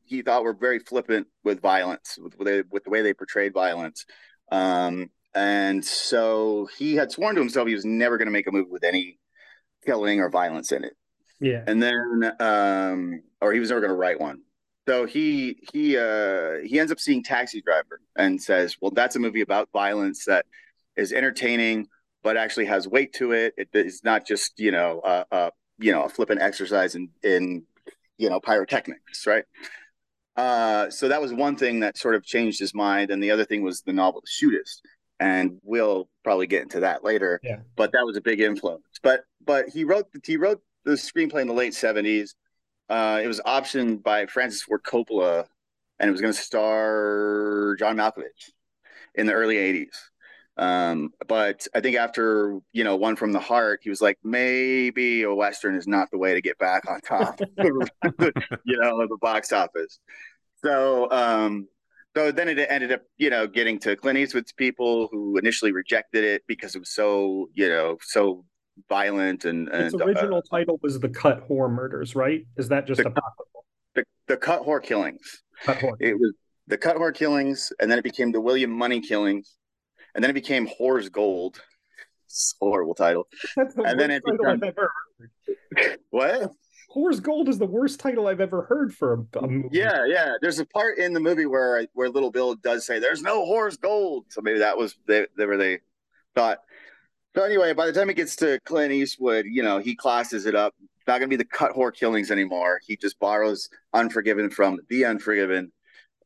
he 0.05 0.21
thought 0.21 0.43
were 0.43 0.53
very 0.53 0.79
flippant 0.79 1.27
with 1.43 1.61
violence, 1.61 2.19
with, 2.21 2.37
with, 2.37 2.65
with 2.69 2.83
the 2.83 2.89
way 2.89 3.01
they 3.01 3.13
portrayed 3.13 3.53
violence. 3.53 4.05
Um, 4.51 5.09
and 5.33 5.83
so 5.83 6.69
he 6.77 6.95
had 6.95 7.11
sworn 7.11 7.35
to 7.35 7.41
himself 7.41 7.67
he 7.67 7.73
was 7.73 7.85
never 7.85 8.17
going 8.17 8.27
to 8.27 8.31
make 8.31 8.47
a 8.47 8.51
movie 8.51 8.69
with 8.69 8.83
any 8.83 9.17
killing 9.85 10.19
or 10.19 10.29
violence 10.29 10.71
in 10.71 10.83
it. 10.83 10.93
Yeah. 11.39 11.63
And 11.65 11.81
then, 11.81 12.31
um, 12.39 13.23
or 13.41 13.53
he 13.53 13.59
was 13.59 13.69
never 13.69 13.81
going 13.81 13.89
to 13.89 13.97
write 13.97 14.19
one. 14.19 14.41
So 14.87 15.05
he 15.05 15.57
he 15.71 15.97
uh, 15.97 16.57
he 16.65 16.79
ends 16.79 16.91
up 16.91 16.99
seeing 16.99 17.23
Taxi 17.23 17.61
Driver 17.61 18.01
and 18.15 18.41
says, 18.41 18.75
"Well, 18.81 18.91
that's 18.91 19.15
a 19.15 19.19
movie 19.19 19.41
about 19.41 19.69
violence 19.71 20.25
that 20.25 20.45
is 20.97 21.13
entertaining, 21.13 21.87
but 22.21 22.35
actually 22.35 22.65
has 22.65 22.87
weight 22.87 23.13
to 23.13 23.31
it. 23.31 23.53
It 23.57 23.69
is 23.73 24.03
not 24.03 24.27
just 24.27 24.59
you 24.59 24.71
know 24.71 24.99
uh, 24.99 25.23
uh 25.31 25.49
you 25.79 25.91
know 25.91 26.03
a 26.03 26.09
flippant 26.09 26.41
exercise 26.41 26.95
in 26.95 27.09
in 27.23 27.63
you 28.17 28.29
know 28.29 28.39
pyrotechnics, 28.39 29.25
right?" 29.25 29.45
Uh, 30.35 30.89
so 30.89 31.07
that 31.07 31.21
was 31.21 31.31
one 31.31 31.55
thing 31.55 31.79
that 31.81 31.97
sort 31.97 32.15
of 32.15 32.23
changed 32.25 32.59
his 32.59 32.73
mind, 32.73 33.11
and 33.11 33.21
the 33.21 33.31
other 33.31 33.45
thing 33.45 33.61
was 33.61 33.81
the 33.81 33.93
novel 33.93 34.21
The 34.21 34.47
Shootist, 34.47 34.79
and 35.19 35.59
we'll 35.63 36.09
probably 36.23 36.47
get 36.47 36.63
into 36.63 36.79
that 36.81 37.03
later. 37.03 37.39
Yeah. 37.43 37.59
But 37.75 37.91
that 37.91 38.05
was 38.05 38.17
a 38.17 38.21
big 38.21 38.41
influence. 38.41 38.83
But 39.01 39.21
but 39.45 39.69
he 39.69 39.83
wrote 39.83 40.07
he 40.25 40.37
wrote 40.37 40.61
the 40.85 40.93
screenplay 40.93 41.41
in 41.41 41.47
the 41.47 41.53
late 41.53 41.73
seventies. 41.73 42.35
Uh, 42.89 43.21
it 43.23 43.27
was 43.27 43.41
optioned 43.41 44.03
by 44.03 44.25
Francis 44.25 44.63
Ford 44.63 44.83
Coppola, 44.83 45.45
and 45.99 46.09
it 46.09 46.11
was 46.11 46.21
going 46.21 46.33
to 46.33 46.39
star 46.39 47.75
John 47.79 47.97
Malkovich 47.97 48.51
in 49.15 49.25
the 49.25 49.33
early 49.33 49.55
'80s. 49.55 49.95
Um, 50.55 51.11
but 51.27 51.65
I 51.73 51.81
think 51.81 51.97
after 51.97 52.59
you 52.73 52.83
know 52.83 52.95
one 52.95 53.15
from 53.15 53.31
the 53.31 53.39
heart, 53.39 53.79
he 53.83 53.89
was 53.89 54.01
like, 54.01 54.19
maybe 54.23 55.23
a 55.23 55.33
western 55.33 55.75
is 55.75 55.87
not 55.87 56.11
the 56.11 56.17
way 56.17 56.33
to 56.33 56.41
get 56.41 56.57
back 56.57 56.83
on 56.89 57.01
top, 57.01 57.39
you 57.57 58.77
know, 58.77 59.01
of 59.01 59.09
the 59.09 59.17
box 59.19 59.51
office. 59.51 59.99
So, 60.63 61.09
um, 61.11 61.67
so 62.15 62.31
then 62.31 62.47
it 62.47 62.59
ended 62.69 62.91
up, 62.91 63.01
you 63.17 63.29
know, 63.29 63.47
getting 63.47 63.79
to 63.79 63.95
Clint 63.95 64.19
Eastwood's 64.19 64.51
people 64.51 65.09
who 65.11 65.37
initially 65.37 65.71
rejected 65.71 66.23
it 66.23 66.43
because 66.47 66.75
it 66.75 66.79
was 66.79 66.93
so, 66.93 67.49
you 67.53 67.67
know, 67.67 67.97
so 68.01 68.45
violent 68.89 69.45
and, 69.45 69.69
and 69.69 69.85
its 69.85 69.95
original 69.95 70.39
uh, 70.39 70.57
title 70.57 70.79
was 70.81 70.99
the 70.99 71.09
Cut 71.09 71.47
Whore 71.47 71.71
Murders, 71.71 72.15
right? 72.15 72.45
Is 72.57 72.69
that 72.69 72.87
just 72.87 73.01
the, 73.01 73.09
a 73.09 73.21
the, 73.95 74.03
the 74.27 74.37
Cut 74.37 74.63
Whore 74.63 74.81
Killings? 74.81 75.43
Cut 75.63 75.77
Whore. 75.77 75.95
It 75.99 76.15
was 76.15 76.33
the 76.67 76.77
Cut 76.77 76.97
Whore 76.97 77.13
Killings, 77.13 77.71
and 77.79 77.91
then 77.91 77.99
it 77.99 78.03
became 78.03 78.31
the 78.31 78.41
William 78.41 78.71
Munny 78.71 79.01
Killings, 79.01 79.55
and 80.15 80.23
then 80.23 80.29
it 80.29 80.35
became 80.35 80.67
Whore's 80.79 81.11
Gold. 81.11 81.61
It's 82.25 82.55
a 82.61 82.65
horrible 82.65 82.95
title. 82.95 83.27
That's 83.55 83.75
the 83.75 83.83
and 83.83 83.99
then 83.99 84.11
it 84.11 84.23
title 84.25 84.37
became, 84.37 84.51
I've 84.51 84.63
ever 84.63 84.91
heard. 85.77 85.97
what? 86.09 86.51
Whore's 86.95 87.19
Gold 87.19 87.49
is 87.49 87.57
the 87.57 87.65
worst 87.65 87.99
title 87.99 88.27
I've 88.27 88.41
ever 88.41 88.63
heard 88.63 88.93
for 88.93 89.13
a, 89.33 89.39
a 89.39 89.47
movie. 89.47 89.69
Yeah, 89.71 90.05
yeah. 90.05 90.33
There's 90.41 90.59
a 90.59 90.65
part 90.65 90.97
in 90.99 91.13
the 91.13 91.19
movie 91.19 91.45
where 91.45 91.87
where 91.93 92.09
Little 92.09 92.31
Bill 92.31 92.55
does 92.55 92.85
say, 92.85 92.99
"There's 92.99 93.21
no 93.21 93.45
Whore's 93.45 93.79
Gold," 93.79 94.25
so 94.29 94.41
maybe 94.41 94.59
that 94.59 94.77
was 94.77 94.95
they, 95.07 95.25
they 95.37 95.45
were 95.45 95.57
they 95.57 95.79
thought. 96.35 96.59
So 97.35 97.43
anyway, 97.43 97.73
by 97.73 97.87
the 97.87 97.93
time 97.93 98.09
it 98.09 98.15
gets 98.15 98.35
to 98.37 98.59
Clint 98.65 98.93
Eastwood, 98.93 99.45
you 99.47 99.63
know, 99.63 99.79
he 99.79 99.95
classes 99.95 100.45
it 100.45 100.55
up. 100.55 100.75
Not 101.07 101.19
going 101.19 101.29
to 101.29 101.35
be 101.35 101.35
the 101.35 101.45
cut 101.45 101.73
whore 101.73 101.93
killings 101.93 102.31
anymore. 102.31 102.79
He 102.85 102.95
just 102.95 103.19
borrows 103.19 103.67
Unforgiven 103.93 104.49
from 104.49 104.79
The 104.89 105.03
Unforgiven, 105.05 105.71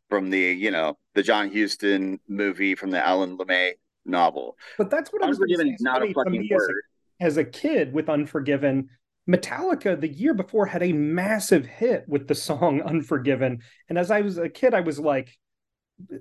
from 0.09 0.29
the 0.29 0.39
you 0.39 0.71
know 0.71 0.97
the 1.15 1.23
John 1.23 1.51
Huston 1.51 2.19
movie 2.27 2.75
from 2.75 2.91
the 2.91 3.05
Alan 3.05 3.37
LeMay 3.37 3.73
novel. 4.05 4.55
But 4.77 4.89
that's 4.89 5.11
what 5.11 5.23
I 5.23 5.27
was 5.27 5.37
Unforgiven 5.37 5.75
not 5.79 6.03
a 6.03 6.13
fucking 6.13 6.43
as 6.43 6.49
word. 6.49 6.75
a, 7.19 7.23
as 7.23 7.37
a 7.37 7.43
kid 7.43 7.93
with 7.93 8.09
Unforgiven. 8.09 8.89
Metallica 9.29 9.99
the 9.99 10.07
year 10.07 10.33
before 10.33 10.65
had 10.65 10.83
a 10.83 10.93
massive 10.93 11.65
hit 11.65 12.05
with 12.07 12.27
the 12.27 12.35
song 12.35 12.81
Unforgiven. 12.85 13.61
And 13.89 13.97
as 13.97 14.11
I 14.11 14.21
was 14.21 14.37
a 14.37 14.47
kid, 14.49 14.73
I 14.73 14.81
was 14.81 14.99
like, 14.99 15.37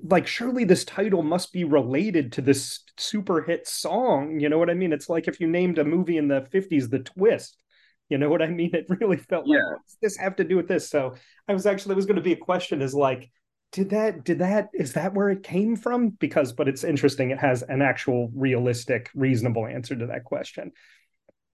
like 0.03 0.27
surely 0.27 0.65
this 0.65 0.85
title 0.85 1.23
must 1.23 1.53
be 1.53 1.65
related 1.65 2.33
to 2.33 2.43
this 2.43 2.81
super 2.97 3.43
hit 3.43 3.67
song. 3.69 4.41
You 4.41 4.49
know 4.49 4.59
what 4.59 4.71
I 4.71 4.75
mean? 4.75 4.93
It's 4.93 5.09
like 5.09 5.29
if 5.29 5.41
you 5.41 5.47
named 5.47 5.79
a 5.79 5.85
movie 5.85 6.17
in 6.17 6.29
the 6.29 6.43
50s 6.43 6.89
The 6.89 7.01
Twist. 7.01 7.63
You 8.09 8.19
know 8.19 8.29
what 8.31 8.43
I 8.43 8.47
mean? 8.49 8.71
It 8.75 8.87
really 8.89 9.17
felt 9.17 9.49
like 9.49 9.59
Yeah. 9.59 9.69
what's 9.69 9.97
this 10.01 10.17
have 10.17 10.37
to 10.37 10.45
do 10.45 10.57
with 10.57 10.69
this? 10.69 10.89
So 10.89 11.15
I 11.49 11.53
was 11.53 11.67
actually 11.67 11.93
it 11.93 11.97
was 11.97 12.07
going 12.07 12.17
to 12.17 12.23
be 12.23 12.33
a 12.33 12.37
question 12.37 12.81
is 12.83 12.95
like, 12.95 13.31
did 13.73 13.91
that 13.91 14.25
did 14.25 14.39
that 14.39 14.69
is 14.73 14.93
that 14.95 15.13
where 15.15 15.29
it 15.29 15.43
came 15.43 15.77
from? 15.77 16.11
Because 16.11 16.53
but 16.53 16.69
it's 16.69 16.85
interesting, 16.85 17.31
it 17.31 17.39
has 17.39 17.63
an 17.63 17.83
actual 17.83 18.31
realistic, 18.35 19.11
reasonable 19.15 19.67
answer 19.67 19.97
to 19.97 20.07
that 20.07 20.25
question. 20.25 20.73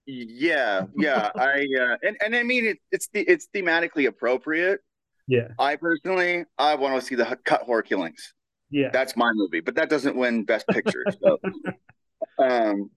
Yeah, 0.05 0.87
yeah. 0.97 1.31
I 1.37 1.65
uh, 1.79 1.97
and 2.03 2.17
and 2.23 2.35
I 2.35 2.43
mean 2.43 2.65
it, 2.65 2.77
it's 2.91 3.07
the 3.13 3.21
it's 3.21 3.47
thematically 3.55 4.07
appropriate. 4.07 4.81
Yeah. 5.27 5.49
I 5.57 5.75
personally, 5.75 6.45
I 6.57 6.75
want 6.75 6.99
to 6.99 7.05
see 7.05 7.15
the 7.15 7.37
cut 7.43 7.61
horror 7.61 7.81
killings. 7.81 8.33
Yeah. 8.69 8.89
That's 8.91 9.15
my 9.15 9.31
movie, 9.33 9.59
but 9.59 9.75
that 9.75 9.89
doesn't 9.89 10.15
win 10.15 10.43
Best 10.43 10.67
Picture. 10.67 11.03
So, 11.21 11.39
um, 12.39 12.89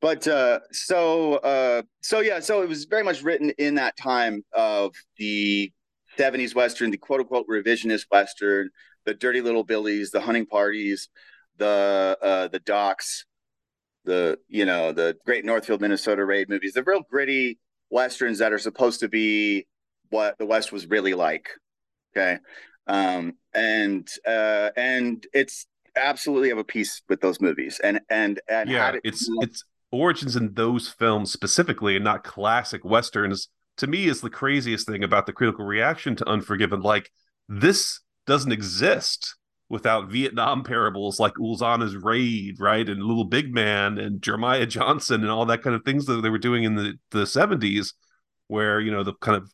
but 0.00 0.26
uh, 0.26 0.60
so 0.72 1.34
uh, 1.36 1.82
so 2.00 2.20
yeah, 2.20 2.40
so 2.40 2.62
it 2.62 2.68
was 2.68 2.84
very 2.84 3.02
much 3.02 3.22
written 3.22 3.50
in 3.58 3.74
that 3.74 3.96
time 3.96 4.44
of 4.52 4.94
the 5.18 5.72
'70s 6.18 6.54
western, 6.54 6.90
the 6.90 6.96
quote 6.96 7.20
unquote 7.20 7.46
revisionist 7.48 8.06
western, 8.10 8.70
the 9.04 9.14
dirty 9.14 9.40
little 9.40 9.64
billies, 9.64 10.10
the 10.10 10.20
hunting 10.20 10.46
parties, 10.46 11.08
the 11.58 12.16
uh, 12.22 12.48
the 12.48 12.60
docks, 12.60 13.26
the 14.04 14.38
you 14.48 14.64
know 14.64 14.92
the 14.92 15.16
Great 15.26 15.44
Northfield, 15.44 15.80
Minnesota 15.80 16.24
raid 16.24 16.48
movies, 16.48 16.72
the 16.72 16.82
real 16.82 17.02
gritty 17.10 17.58
westerns 17.90 18.38
that 18.38 18.52
are 18.52 18.58
supposed 18.58 19.00
to 19.00 19.08
be 19.08 19.66
what 20.10 20.38
the 20.38 20.46
West 20.46 20.72
was 20.72 20.86
really 20.86 21.14
like. 21.14 21.48
Okay. 22.16 22.38
Um, 22.86 23.34
and 23.54 24.08
uh, 24.26 24.70
and 24.76 25.26
it's 25.32 25.66
absolutely 25.96 26.50
of 26.50 26.58
a 26.58 26.64
piece 26.64 27.02
with 27.08 27.20
those 27.20 27.40
movies. 27.40 27.80
And 27.82 28.00
and 28.10 28.40
and 28.48 28.68
yeah, 28.70 28.92
it- 28.92 29.00
it's 29.04 29.28
it's 29.40 29.64
origins 29.92 30.36
in 30.36 30.54
those 30.54 30.88
films 30.88 31.32
specifically 31.32 31.96
and 31.96 32.04
not 32.04 32.24
classic 32.24 32.84
westerns. 32.84 33.48
To 33.78 33.86
me, 33.86 34.06
is 34.06 34.20
the 34.20 34.30
craziest 34.30 34.86
thing 34.86 35.02
about 35.02 35.26
the 35.26 35.32
critical 35.32 35.64
reaction 35.64 36.14
to 36.16 36.28
Unforgiven. 36.28 36.80
Like 36.80 37.10
this 37.48 38.00
doesn't 38.26 38.52
exist 38.52 39.36
without 39.68 40.10
Vietnam 40.10 40.64
parables 40.64 41.20
like 41.20 41.32
Ulzana's 41.34 41.96
Raid, 41.96 42.56
right, 42.58 42.86
and 42.88 43.02
Little 43.02 43.24
Big 43.24 43.54
Man 43.54 43.98
and 43.98 44.20
Jeremiah 44.20 44.66
Johnson 44.66 45.22
and 45.22 45.30
all 45.30 45.46
that 45.46 45.62
kind 45.62 45.74
of 45.76 45.84
things 45.84 46.06
that 46.06 46.22
they 46.22 46.28
were 46.30 46.38
doing 46.38 46.64
in 46.64 46.74
the 46.74 46.94
the 47.12 47.26
seventies, 47.26 47.94
where 48.48 48.80
you 48.80 48.90
know 48.90 49.02
the 49.04 49.14
kind 49.14 49.36
of 49.36 49.50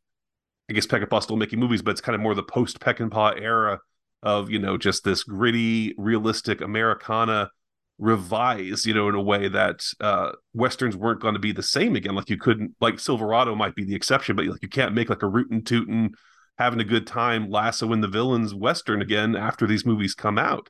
I 0.68 0.72
guess 0.72 0.86
Peckinpah 0.86 1.22
still 1.22 1.36
making 1.36 1.60
movies, 1.60 1.82
but 1.82 1.92
it's 1.92 2.00
kind 2.00 2.14
of 2.14 2.20
more 2.20 2.34
the 2.34 2.42
post 2.42 2.80
Peckinpah 2.80 3.40
era 3.40 3.80
of 4.22 4.50
you 4.50 4.58
know 4.58 4.76
just 4.76 5.04
this 5.04 5.22
gritty, 5.24 5.94
realistic 5.98 6.60
Americana 6.60 7.50
revised, 7.98 8.84
you 8.86 8.92
know, 8.94 9.08
in 9.08 9.14
a 9.14 9.22
way 9.22 9.48
that 9.48 9.82
uh 10.00 10.32
westerns 10.54 10.96
weren't 10.96 11.20
going 11.20 11.34
to 11.34 11.40
be 11.40 11.52
the 11.52 11.62
same 11.62 11.96
again. 11.96 12.14
Like 12.14 12.30
you 12.30 12.36
couldn't, 12.38 12.74
like 12.80 12.98
Silverado 13.00 13.54
might 13.54 13.74
be 13.74 13.84
the 13.84 13.94
exception, 13.94 14.36
but 14.36 14.46
like 14.46 14.62
you 14.62 14.68
can't 14.68 14.94
make 14.94 15.08
like 15.10 15.22
a 15.22 15.28
rootin' 15.28 15.62
tootin' 15.64 16.14
having 16.58 16.80
a 16.80 16.84
good 16.84 17.06
time 17.06 17.50
lassoing 17.50 18.00
the 18.00 18.08
villains 18.08 18.54
western 18.54 19.02
again 19.02 19.36
after 19.36 19.66
these 19.66 19.86
movies 19.86 20.14
come 20.14 20.38
out. 20.38 20.68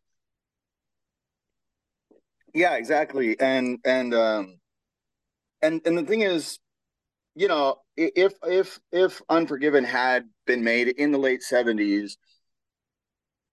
yeah 2.55 2.75
exactly 2.77 3.39
and 3.41 3.79
and 3.85 4.15
um 4.15 4.59
and 5.63 5.81
and 5.85 5.99
the 5.99 6.03
thing 6.03 6.23
is 6.23 6.59
you 7.37 7.47
know 7.47 7.77
if 7.97 8.33
if 8.43 8.81
if 8.91 9.23
unforgiven 9.29 9.85
had 9.85 10.25
been 10.47 10.65
made 10.65 10.89
in 10.89 11.13
the 11.13 11.19
late 11.19 11.43
70s 11.49 12.17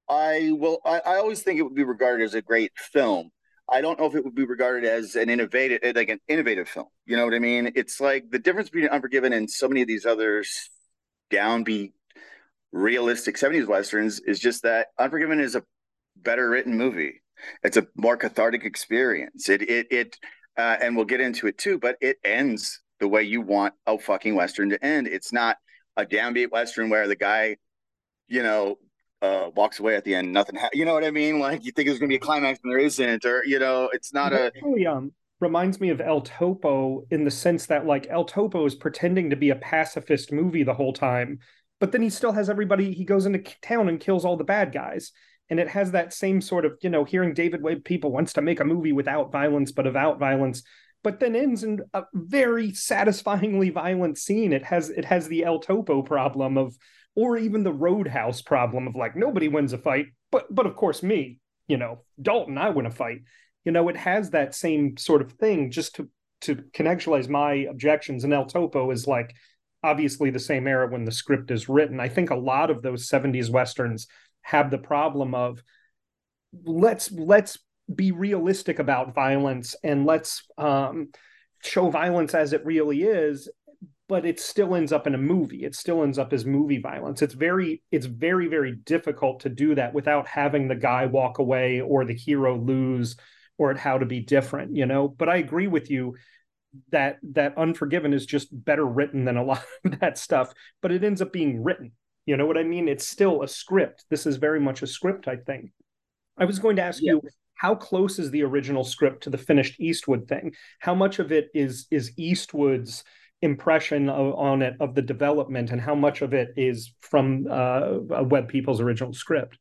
i 0.10 0.52
will 0.54 0.80
I, 0.86 1.00
I 1.00 1.18
always 1.18 1.44
think 1.44 1.60
it 1.60 1.64
would 1.64 1.76
be 1.76 1.84
regarded 1.84 2.24
as 2.24 2.34
a 2.34 2.42
great 2.42 2.72
film. 2.76 3.30
I 3.70 3.80
don't 3.82 3.98
know 3.98 4.06
if 4.06 4.16
it 4.16 4.26
would 4.26 4.36
be 4.36 4.46
regarded 4.46 4.84
as 4.84 5.16
an 5.16 5.30
innovative 5.30 5.80
like 5.96 6.10
an 6.10 6.20
innovative 6.28 6.68
film 6.68 6.88
you 7.06 7.16
know 7.18 7.26
what 7.26 7.34
i 7.34 7.40
mean? 7.40 7.72
It's 7.76 8.00
like 8.00 8.30
the 8.32 8.40
difference 8.40 8.70
between 8.70 8.90
unforgiven 8.90 9.34
and 9.34 9.50
so 9.50 9.68
many 9.68 9.82
of 9.82 9.88
these 9.88 10.06
others 10.06 10.70
downbeat 11.32 11.92
realistic 12.72 13.38
70s 13.38 13.68
westerns 13.68 14.20
is 14.22 14.40
just 14.40 14.64
that 14.64 14.88
unforgiven 15.00 15.40
is 15.40 15.56
a 15.56 15.64
better 16.18 16.50
written 16.50 16.78
movie. 16.78 17.22
It's 17.64 17.78
a 17.78 17.88
more 17.96 18.18
cathartic 18.18 18.66
experience. 18.66 19.50
It 19.50 19.62
it 19.64 19.88
it 19.92 20.18
uh, 20.58 20.78
and 20.82 20.96
we'll 20.96 21.06
get 21.06 21.22
into 21.22 21.48
it 21.48 21.58
too, 21.58 21.80
but 21.80 21.98
it 22.02 22.18
ends 22.24 22.83
the 23.04 23.08
way 23.10 23.22
you 23.22 23.42
want 23.42 23.74
a 23.86 24.00
fucking 24.00 24.34
western 24.34 24.70
to 24.70 24.82
end. 24.82 25.08
It's 25.08 25.34
not 25.34 25.58
a 25.98 26.06
downbeat 26.06 26.52
western 26.52 26.90
where 26.90 27.06
the 27.06 27.18
guy, 27.18 27.58
you 28.30 28.42
know, 28.42 28.78
uh, 29.22 29.50
walks 29.58 29.82
away 29.82 29.98
at 29.98 30.06
the 30.06 30.16
end. 30.16 30.32
Nothing, 30.32 30.56
ha- 30.56 30.70
you 30.72 30.86
know 30.86 30.94
what 30.94 31.04
I 31.04 31.12
mean? 31.12 31.38
Like 31.38 31.66
you 31.66 31.74
think 31.74 31.90
there's 31.90 32.00
gonna 32.00 32.08
be 32.08 32.16
a 32.16 32.20
climax 32.20 32.62
and 32.64 32.72
there 32.72 32.80
isn't, 32.80 33.26
or 33.26 33.44
you 33.46 33.60
know, 33.60 33.90
it's 33.92 34.14
not 34.14 34.32
a 34.32 34.46
actually 34.46 34.88
um 34.88 35.12
reminds 35.42 35.82
me 35.82 35.90
of 35.90 36.00
El 36.00 36.22
Topo 36.22 37.04
in 37.12 37.26
the 37.26 37.32
sense 37.32 37.66
that 37.66 37.86
like 37.86 38.08
El 38.10 38.24
Topo 38.24 38.66
is 38.66 38.74
pretending 38.74 39.32
to 39.32 39.36
be 39.36 39.50
a 39.50 39.56
pacifist 39.58 40.32
movie 40.32 40.64
the 40.64 40.74
whole 40.74 40.94
time, 40.94 41.40
but 41.82 41.92
then 41.92 42.02
he 42.02 42.10
still 42.10 42.32
has 42.32 42.50
everybody. 42.50 42.94
He 42.94 43.04
goes 43.04 43.26
into 43.26 43.44
town 43.62 43.90
and 43.90 44.00
kills 44.00 44.24
all 44.24 44.38
the 44.38 44.46
bad 44.46 44.72
guys, 44.72 45.12
and 45.50 45.60
it 45.60 45.68
has 45.68 45.92
that 45.92 46.14
same 46.14 46.40
sort 46.40 46.64
of 46.64 46.78
you 46.82 46.90
know 46.90 47.04
hearing 47.04 47.34
David 47.34 47.62
Webb 47.62 47.84
Peoples 47.84 48.14
wants 48.14 48.32
to 48.34 48.42
make 48.42 48.62
a 48.62 48.66
movie 48.66 48.94
without 48.94 49.34
violence 49.34 49.74
but 49.74 49.84
without 49.84 50.20
violence. 50.20 50.64
But 51.04 51.20
then 51.20 51.36
ends 51.36 51.64
in 51.64 51.82
a 51.94 52.04
very 52.14 52.74
satisfyingly 52.74 53.70
violent 53.70 54.18
scene. 54.18 54.54
It 54.54 54.64
has 54.64 54.90
it 54.90 55.06
has 55.06 55.28
the 55.28 55.44
El 55.44 55.60
Topo 55.60 56.02
problem 56.02 56.58
of, 56.58 56.78
or 57.16 57.38
even 57.38 57.64
the 57.64 57.74
Roadhouse 57.74 58.42
problem 58.42 58.88
of 58.88 58.96
like 58.96 59.16
nobody 59.16 59.48
wins 59.48 59.74
a 59.74 59.78
fight, 59.78 60.08
but 60.32 60.54
but 60.54 60.66
of 60.66 60.76
course 60.76 61.04
me, 61.04 61.40
you 61.68 61.78
know, 61.78 62.04
Dalton, 62.22 62.58
I 62.58 62.70
win 62.70 62.86
a 62.86 62.92
fight. 62.92 63.22
You 63.66 63.72
know, 63.72 63.90
it 63.90 63.98
has 63.98 64.32
that 64.32 64.56
same 64.56 64.98
sort 64.98 65.22
of 65.22 65.34
thing. 65.34 65.72
Just 65.72 65.96
to 65.96 66.10
to 66.42 66.56
contextualize 66.56 67.30
my 67.30 67.54
objections, 67.70 68.24
and 68.24 68.34
El 68.34 68.46
Topo 68.46 68.90
is 68.92 69.06
like 69.06 69.36
obviously 69.84 70.30
the 70.30 70.40
same 70.40 70.68
era 70.68 70.88
when 70.88 71.04
the 71.04 71.12
script 71.12 71.52
is 71.52 71.68
written. 71.68 72.00
I 72.00 72.08
think 72.08 72.30
a 72.30 72.36
lot 72.36 72.70
of 72.70 72.82
those 72.82 73.10
70s 73.10 73.50
westerns 73.50 74.08
have 74.42 74.72
the 74.72 74.78
problem 74.78 75.36
of 75.36 75.62
let's 76.64 77.12
let's 77.12 77.58
be 77.94 78.12
realistic 78.12 78.80
about 78.80 79.14
violence 79.14 79.76
and 79.84 80.06
let's 80.06 80.44
um, 80.58 81.10
show 81.64 81.90
violence 81.90 82.34
as 82.34 82.54
it 82.54 82.66
really 82.66 83.04
is 83.04 83.50
but 84.10 84.26
it 84.26 84.40
still 84.40 84.76
ends 84.76 84.92
up 84.92 85.08
in 85.08 85.16
a 85.16 85.18
movie. 85.18 85.64
It 85.64 85.76
still 85.76 86.04
ends 86.04 86.20
up 86.20 86.34
as 86.34 86.46
movie 86.46 86.80
violence. 86.80 87.22
It's 87.22 87.34
very 87.34 87.82
it's 87.92 88.06
very 88.06 88.48
very 88.48 88.74
difficult 88.76 89.40
to 89.42 89.50
do 89.50 89.76
that 89.76 89.94
without 89.94 90.28
having 90.28 90.68
the 90.68 90.76
guy 90.76 91.06
walk 91.06 91.40
away 91.40 91.82
or 91.82 92.06
the 92.06 92.14
hero 92.14 92.58
lose 92.58 93.16
or 93.58 93.72
it 93.72 93.78
how 93.78 93.98
to 93.98 94.06
be 94.06 94.20
different 94.20 94.76
you 94.76 94.86
know? 94.86 95.08
But 95.08 95.30
i 95.30 95.38
agree 95.38 95.68
with 95.68 95.90
you 95.90 96.16
that 96.90 97.18
that 97.32 97.58
unforgiven 97.58 98.14
is 98.14 98.26
just 98.26 98.50
better 98.52 98.86
written 98.86 99.26
than 99.26 99.38
a 99.38 99.44
lot 99.44 99.64
of 99.86 100.00
that 100.00 100.18
stuff 100.18 100.54
but 100.82 100.92
it 100.92 101.04
ends 101.04 101.22
up 101.22 101.32
being 101.32 101.64
written. 101.64 101.94
You 102.26 102.38
know 102.38 102.46
what 102.46 102.58
i 102.58 102.64
mean? 102.64 102.88
It's 102.88 103.08
still 103.08 103.42
a 103.42 103.48
script. 103.48 104.06
This 104.10 104.26
is 104.26 104.38
very 104.38 104.60
much 104.60 104.82
a 104.82 104.88
script 104.88 105.28
i 105.28 105.38
think. 105.38 105.72
I 106.38 106.46
was 106.46 106.60
going 106.60 106.76
to 106.76 106.84
ask 106.84 107.02
yeah. 107.02 107.14
you 107.14 107.22
how 107.64 107.74
close 107.74 108.20
is 108.20 108.30
the 108.30 108.44
original 108.44 108.84
script 108.84 109.24
to 109.24 109.30
the 109.30 109.38
finished 109.38 109.80
Eastwood 109.80 110.28
thing? 110.28 110.54
How 110.80 110.94
much 110.94 111.20
of 111.20 111.32
it 111.32 111.48
is 111.54 111.88
is 111.90 112.12
Eastwood's 112.18 113.06
impression 113.42 114.10
of, 114.10 114.36
on 114.36 114.62
it 114.62 114.76
of 114.82 114.96
the 114.96 115.02
development, 115.02 115.72
and 115.72 115.80
how 115.80 115.96
much 115.96 116.22
of 116.22 116.34
it 116.34 116.50
is 116.58 116.94
from 117.00 117.48
uh, 117.50 118.42
Peoples' 118.50 118.82
original 118.82 119.14
script? 119.14 119.58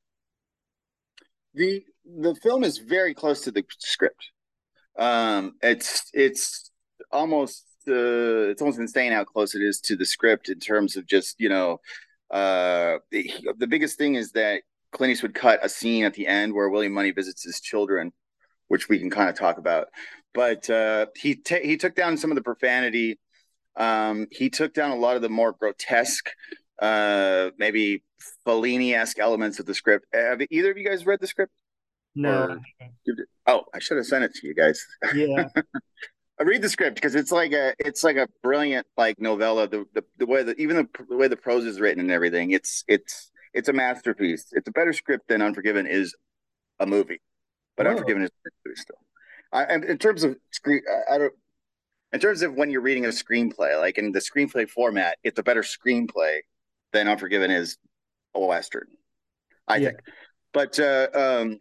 The 1.54 1.84
the 2.04 2.34
film 2.42 2.64
is 2.64 2.78
very 2.78 3.14
close 3.14 3.42
to 3.42 3.52
the 3.52 3.64
script. 3.78 4.32
Um, 4.98 5.54
it's 5.62 6.10
it's 6.12 6.72
almost 7.12 7.64
uh, 7.86 8.50
it's 8.50 8.60
almost 8.60 8.80
insane 8.80 9.12
how 9.12 9.22
close 9.22 9.54
it 9.54 9.62
is 9.62 9.78
to 9.82 9.94
the 9.94 10.06
script 10.06 10.48
in 10.48 10.58
terms 10.58 10.96
of 10.96 11.06
just 11.06 11.36
you 11.38 11.48
know 11.48 11.78
uh, 12.32 12.98
the, 13.12 13.30
the 13.58 13.68
biggest 13.68 13.96
thing 13.96 14.16
is 14.16 14.32
that 14.32 14.62
Clint 14.92 15.12
Eastwood 15.12 15.34
cut 15.34 15.64
a 15.64 15.68
scene 15.68 16.04
at 16.04 16.14
the 16.14 16.26
end 16.26 16.54
where 16.54 16.68
William 16.68 16.92
Munny 16.92 17.10
visits 17.10 17.42
his 17.42 17.60
children, 17.60 18.12
which 18.68 18.88
we 18.88 18.98
can 18.98 19.10
kind 19.10 19.28
of 19.28 19.36
talk 19.36 19.58
about. 19.58 19.88
But 20.34 20.68
uh, 20.70 21.06
he 21.16 21.34
t- 21.34 21.64
he 21.64 21.76
took 21.76 21.94
down 21.94 22.16
some 22.16 22.30
of 22.30 22.36
the 22.36 22.42
profanity. 22.42 23.18
Um, 23.76 24.28
he 24.30 24.50
took 24.50 24.74
down 24.74 24.90
a 24.90 24.96
lot 24.96 25.16
of 25.16 25.22
the 25.22 25.28
more 25.28 25.52
grotesque, 25.52 26.30
uh, 26.80 27.50
maybe 27.58 28.02
Fellini 28.46 28.94
esque 28.94 29.18
elements 29.18 29.58
of 29.58 29.66
the 29.66 29.74
script. 29.74 30.06
Have 30.12 30.42
either 30.50 30.70
of 30.70 30.76
you 30.76 30.88
guys 30.88 31.06
read 31.06 31.20
the 31.20 31.26
script? 31.26 31.52
No. 32.14 32.60
Or, 32.78 32.86
oh, 33.46 33.64
I 33.74 33.78
should 33.78 33.96
have 33.96 34.06
sent 34.06 34.24
it 34.24 34.34
to 34.34 34.46
you 34.46 34.54
guys. 34.54 34.84
Yeah. 35.14 35.48
I 36.38 36.42
read 36.44 36.62
the 36.62 36.68
script 36.68 36.96
because 36.96 37.14
it's 37.14 37.32
like 37.32 37.52
a 37.52 37.74
it's 37.78 38.04
like 38.04 38.16
a 38.16 38.28
brilliant 38.42 38.86
like 38.96 39.20
novella. 39.20 39.68
The 39.68 39.86
the, 39.94 40.04
the 40.18 40.26
way 40.26 40.42
that 40.42 40.58
even 40.58 40.76
the, 40.76 41.04
the 41.08 41.16
way 41.16 41.28
the 41.28 41.36
prose 41.36 41.64
is 41.64 41.80
written 41.80 42.00
and 42.00 42.10
everything. 42.10 42.50
It's 42.50 42.84
it's 42.86 43.30
it's 43.54 43.68
a 43.68 43.72
masterpiece. 43.72 44.46
It's 44.52 44.68
a 44.68 44.72
better 44.72 44.92
script 44.92 45.28
than 45.28 45.42
Unforgiven 45.42 45.86
is 45.86 46.14
a 46.80 46.86
movie, 46.86 47.20
but 47.76 47.86
Whoa. 47.86 47.92
Unforgiven 47.92 48.22
is 48.22 48.30
still. 48.74 48.96
I, 49.52 49.74
in 49.74 49.98
terms 49.98 50.24
of 50.24 50.36
screen, 50.50 50.82
I, 50.90 51.14
I 51.14 51.18
don't. 51.18 51.32
In 52.12 52.20
terms 52.20 52.42
of 52.42 52.54
when 52.54 52.70
you're 52.70 52.82
reading 52.82 53.06
a 53.06 53.08
screenplay, 53.08 53.78
like 53.80 53.96
in 53.96 54.12
the 54.12 54.18
screenplay 54.18 54.68
format, 54.68 55.16
it's 55.24 55.38
a 55.38 55.42
better 55.42 55.62
screenplay 55.62 56.40
than 56.92 57.08
Unforgiven 57.08 57.50
is 57.50 57.78
a 58.34 58.40
western. 58.40 58.86
I 59.68 59.76
yeah. 59.76 59.88
think, 59.88 60.00
but 60.52 60.78
uh, 60.78 61.08
um, 61.14 61.60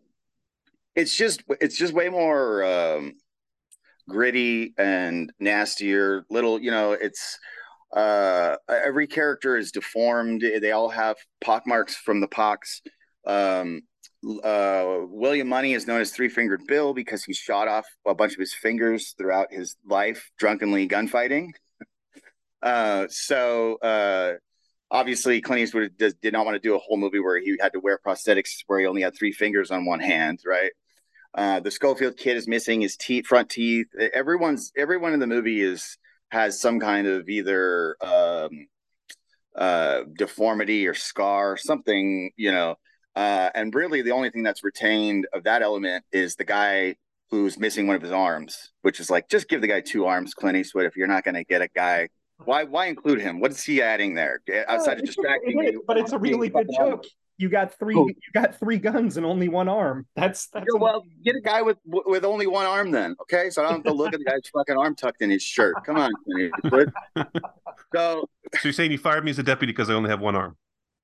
it's 0.95 1.15
just 1.15 1.43
it's 1.62 1.77
just 1.77 1.93
way 1.93 2.10
more 2.10 2.63
um, 2.63 3.13
gritty 4.10 4.73
and 4.77 5.32
nastier. 5.39 6.25
Little, 6.30 6.60
you 6.60 6.71
know, 6.71 6.93
it's 6.93 7.39
uh, 7.93 8.56
every 8.67 9.08
character 9.08 9.58
is 9.58 9.71
deformed. 9.71 10.41
They 10.41 10.71
all 10.71 10.89
have 10.89 11.17
pockmarks 11.41 11.95
from 11.95 12.21
the 12.21 12.27
pox. 12.27 12.82
Um, 13.25 13.82
uh, 14.43 14.99
William 15.10 15.47
Munny 15.47 15.73
is 15.73 15.88
known 15.88 16.01
as 16.01 16.12
Three 16.12 16.30
Fingered 16.30 16.62
Bill 16.67 16.93
because 16.93 17.23
he 17.23 17.34
shot 17.34 17.67
off 17.67 17.86
a 18.06 18.13
bunch 18.13 18.34
of 18.34 18.39
his 18.39 18.54
fingers 18.54 19.15
throughout 19.17 19.51
his 19.51 19.75
life, 19.86 20.32
drunkenly 20.38 20.88
gunfighting. 20.88 21.54
uh, 22.62 23.08
so 23.10 23.75
uh, 23.77 24.34
obviously, 24.89 25.41
Clint 25.41 25.63
Eastwood 25.63 25.97
does, 25.97 26.13
did 26.15 26.34
not 26.34 26.45
want 26.45 26.56
to 26.56 26.67
do 26.67 26.75
a 26.75 26.80
whole 26.80 26.97
movie 26.97 27.19
where 27.19 27.39
he 27.39 27.58
had 27.60 27.73
to 27.73 27.80
wear 27.80 27.99
prosthetics 28.06 28.63
where 28.67 28.80
he 28.80 28.86
only 28.86 29.01
had 29.01 29.15
three 29.17 29.32
fingers 29.32 29.71
on 29.71 29.86
one 29.86 29.99
hand, 29.99 30.39
right? 30.45 30.71
Uh, 31.34 31.60
the 31.62 31.71
Schofield 31.71 32.17
kid 32.17 32.38
is 32.38 32.47
missing 32.47 32.82
his 32.82 32.97
teeth, 32.97 33.25
front 33.25 33.49
teeth. 33.49 33.88
Everyone's 34.13 34.71
everyone 34.77 35.13
in 35.13 35.19
the 35.19 35.27
movie 35.27 35.62
is 35.62 35.97
has 36.32 36.60
some 36.60 36.80
kind 36.80 37.08
of 37.08 37.30
either 37.30 37.96
um, 38.02 38.67
uh, 39.56 40.02
deformity 40.17 40.88
or 40.88 40.94
scar, 40.94 41.58
something, 41.58 42.32
you 42.38 42.52
know. 42.52 42.76
Uh, 43.15 43.50
and 43.54 43.76
really, 43.76 44.02
the 44.02 44.12
only 44.12 44.30
thing 44.30 44.44
that's 44.44 44.63
retained 44.63 45.28
of 45.34 45.44
that 45.44 45.62
element 45.62 46.06
is 46.12 46.36
the 46.36 46.46
guy 46.46 46.96
who's 47.30 47.60
missing 47.60 47.88
one 47.88 47.96
of 47.96 48.02
his 48.02 48.12
arms, 48.12 48.72
which 48.82 49.00
is 49.00 49.10
like, 49.10 49.28
just 49.30 49.50
give 49.50 49.62
the 49.62 49.67
guy 49.67 49.82
two 49.82 50.06
arms, 50.06 50.34
Clint 50.34 50.58
Eastwood. 50.58 50.86
If 50.86 50.96
you're 50.96 51.08
not 51.08 51.24
going 51.24 51.36
to 51.36 51.44
get 51.44 51.62
a 51.62 51.67
guy, 51.67 52.10
why 52.46 52.63
why 52.63 52.86
include 52.88 53.22
him? 53.22 53.39
What 53.39 53.52
is 53.52 53.63
he 53.63 53.82
adding 53.82 54.15
there 54.15 54.41
outside 54.67 54.98
uh, 54.98 55.02
of 55.02 55.06
distracting? 55.06 55.63
It, 55.63 55.76
but 55.86 55.98
it's 55.98 56.13
a 56.13 56.17
really 56.17 56.50
good 56.50 56.70
joke 56.76 57.06
you 57.38 57.50
got 57.50 57.78
three 57.78 57.96
oh. 57.96 58.08
you 58.08 58.15
got 58.34 58.60
three 58.60 58.78
guns 58.78 59.17
and 59.17 59.26
only 59.26 59.48
one 59.48 59.67
arm. 59.67 60.06
That's 60.15 60.48
that's 60.48 60.65
yeah, 60.74 60.80
well, 60.80 61.04
get 61.24 61.36
a 61.36 61.41
guy 61.41 61.62
with 61.62 61.78
with 61.86 62.26
only 62.26 62.48
one 62.48 62.65
arm 62.65 62.91
then. 62.91 63.15
Okay, 63.22 63.50
so 63.50 63.62
I 63.62 63.65
don't 63.65 63.76
have 63.78 63.84
to 63.86 63.94
look 63.94 64.13
at 64.13 64.20
the 64.20 64.26
guy's 64.26 64.41
fucking 64.54 64.78
arm 64.78 64.96
tucked 64.96 65.22
in 65.22 65.30
his 65.30 65.44
shirt. 65.44 65.76
Come 65.86 65.98
on, 65.98 66.12
so 67.94 68.30
so 68.54 68.60
you're 68.63 68.74
saying 68.74 68.91
you 68.91 68.98
fired 68.98 69.24
me 69.24 69.32
as 69.32 69.39
a 69.39 69.44
deputy 69.44 69.72
because 69.72 69.89
I 69.89 69.94
only 69.94 70.10
have 70.10 70.20
one 70.20 70.36
arm? 70.36 70.58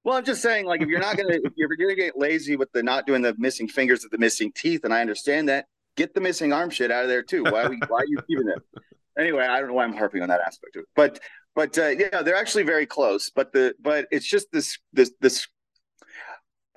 Well, 0.03 0.15
I'm 0.15 0.23
just 0.23 0.41
saying, 0.41 0.65
like, 0.65 0.81
if 0.81 0.87
you're 0.87 0.99
not 0.99 1.17
gonna 1.17 1.37
if 1.43 1.53
you're 1.55 1.69
gonna 1.77 1.95
get 1.95 2.17
lazy 2.17 2.55
with 2.55 2.71
the 2.71 2.83
not 2.83 3.05
doing 3.05 3.21
the 3.21 3.35
missing 3.37 3.67
fingers 3.67 4.03
with 4.03 4.11
the 4.11 4.17
missing 4.17 4.51
teeth, 4.55 4.83
and 4.83 4.93
I 4.93 5.01
understand 5.01 5.49
that, 5.49 5.65
get 5.95 6.13
the 6.13 6.21
missing 6.21 6.53
arm 6.53 6.69
shit 6.69 6.91
out 6.91 7.03
of 7.03 7.09
there 7.09 7.23
too. 7.23 7.43
Why 7.43 7.63
are 7.63 7.69
we, 7.69 7.79
why 7.87 7.99
are 7.99 8.07
you 8.07 8.19
keeping 8.27 8.47
it? 8.47 8.81
Anyway, 9.19 9.43
I 9.43 9.59
don't 9.59 9.69
know 9.69 9.73
why 9.73 9.83
I'm 9.83 9.93
harping 9.93 10.21
on 10.21 10.29
that 10.29 10.41
aspect 10.41 10.75
of 10.75 10.83
it, 10.83 10.87
but 10.95 11.19
but 11.55 11.77
uh, 11.77 11.87
yeah, 11.87 12.21
they're 12.21 12.35
actually 12.35 12.63
very 12.63 12.85
close. 12.85 13.31
But 13.31 13.51
the 13.51 13.73
but 13.81 14.07
it's 14.11 14.27
just 14.27 14.47
this 14.53 14.77
this 14.93 15.11
this 15.19 15.47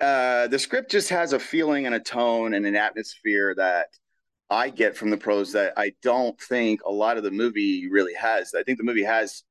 uh, 0.01 0.47
the 0.47 0.59
script 0.59 0.91
just 0.91 1.09
has 1.09 1.33
a 1.33 1.39
feeling 1.39 1.85
and 1.85 1.93
a 1.93 1.99
tone 1.99 2.53
and 2.55 2.65
an 2.65 2.75
atmosphere 2.75 3.53
that 3.55 3.87
I 4.49 4.69
get 4.69 4.97
from 4.97 5.11
the 5.11 5.17
prose 5.17 5.53
that 5.53 5.73
I 5.77 5.93
don't 6.01 6.39
think 6.41 6.81
a 6.83 6.91
lot 6.91 7.17
of 7.17 7.23
the 7.23 7.31
movie 7.31 7.87
really 7.89 8.15
has. 8.15 8.53
I 8.53 8.63
think 8.63 8.79
the 8.79 8.83
movie 8.83 9.03
has 9.03 9.43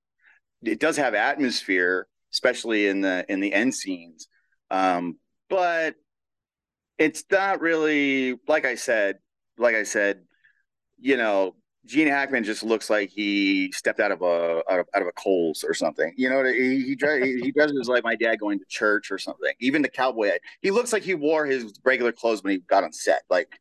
it 0.62 0.80
does 0.80 0.96
have 0.96 1.14
atmosphere, 1.14 2.06
especially 2.32 2.88
in 2.88 3.00
the 3.00 3.24
in 3.28 3.40
the 3.40 3.54
end 3.54 3.74
scenes, 3.74 4.28
um, 4.70 5.18
but 5.48 5.94
it's 6.98 7.24
not 7.30 7.60
really 7.60 8.36
like 8.46 8.66
I 8.66 8.74
said. 8.74 9.18
Like 9.56 9.74
I 9.74 9.84
said, 9.84 10.22
you 10.98 11.16
know, 11.16 11.54
Gene 11.86 12.08
Hackman 12.08 12.44
just 12.44 12.62
looks 12.62 12.90
like 12.90 13.10
he 13.10 13.72
stepped 13.72 14.00
out 14.00 14.12
of 14.12 14.20
a 14.20 14.62
out 14.70 14.80
of, 14.80 14.86
out 14.94 15.02
of 15.02 15.08
a 15.08 15.12
Kohl's 15.12 15.64
or 15.64 15.72
something. 15.72 16.12
You 16.16 16.28
know, 16.28 16.44
he 16.44 16.52
he, 16.84 16.96
he, 16.96 17.40
he 17.40 17.52
dresses 17.52 17.88
like 17.88 18.04
my 18.04 18.14
dad 18.14 18.38
going 18.38 18.58
to 18.58 18.64
church 18.68 19.10
or 19.10 19.18
something. 19.18 19.52
Even 19.60 19.80
the 19.80 19.88
cowboy, 19.88 20.32
he 20.60 20.70
looks 20.70 20.92
like 20.92 21.02
he 21.02 21.14
wore 21.14 21.46
his 21.46 21.72
regular 21.82 22.12
clothes 22.12 22.42
when 22.42 22.52
he 22.52 22.58
got 22.58 22.84
on 22.84 22.92
set. 22.92 23.22
Like, 23.30 23.58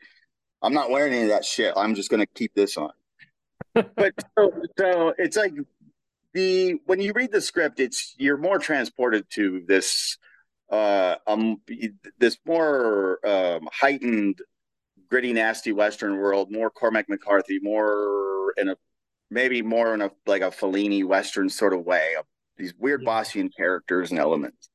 I'm 0.62 0.74
not 0.74 0.90
wearing 0.90 1.14
any 1.14 1.24
of 1.24 1.30
that 1.30 1.46
shit. 1.46 1.74
I'm 1.78 1.96
just 1.96 2.10
gonna 2.10 2.28
keep 2.28 2.54
this 2.54 2.76
on. 2.76 2.92
but 3.74 4.14
so, 4.38 4.52
so 4.78 5.14
it's 5.18 5.38
like 5.38 5.54
the 6.34 6.76
when 6.86 7.00
you 7.00 7.14
read 7.16 7.32
the 7.32 7.42
script, 7.42 7.80
it's 7.80 8.16
you're 8.18 8.38
more 8.38 8.60
transported 8.60 9.30
to 9.32 9.64
this 9.66 10.18
uh 10.70 11.16
um 11.26 11.62
this 12.20 12.38
more 12.46 13.26
um 13.26 13.68
heightened 13.72 14.40
gritty, 15.10 15.34
nasty 15.34 15.72
Western 15.72 16.18
world, 16.18 16.52
more 16.52 16.70
Cormac 16.70 17.10
McCarthy, 17.10 17.60
more 17.62 18.54
in 18.58 18.70
a 18.70 18.76
maybe 19.30 19.62
more 19.62 19.94
in 19.94 20.02
a 20.02 20.12
like 20.26 20.42
a 20.42 20.52
Fellini 20.52 21.06
Western 21.06 21.50
sort 21.50 21.74
of 21.74 21.86
way. 21.86 22.16
These 22.58 22.74
weird 22.78 23.02
yeah. 23.04 23.10
Boschian 23.10 23.50
characters 23.56 24.12
and 24.12 24.20
elements. 24.20 24.70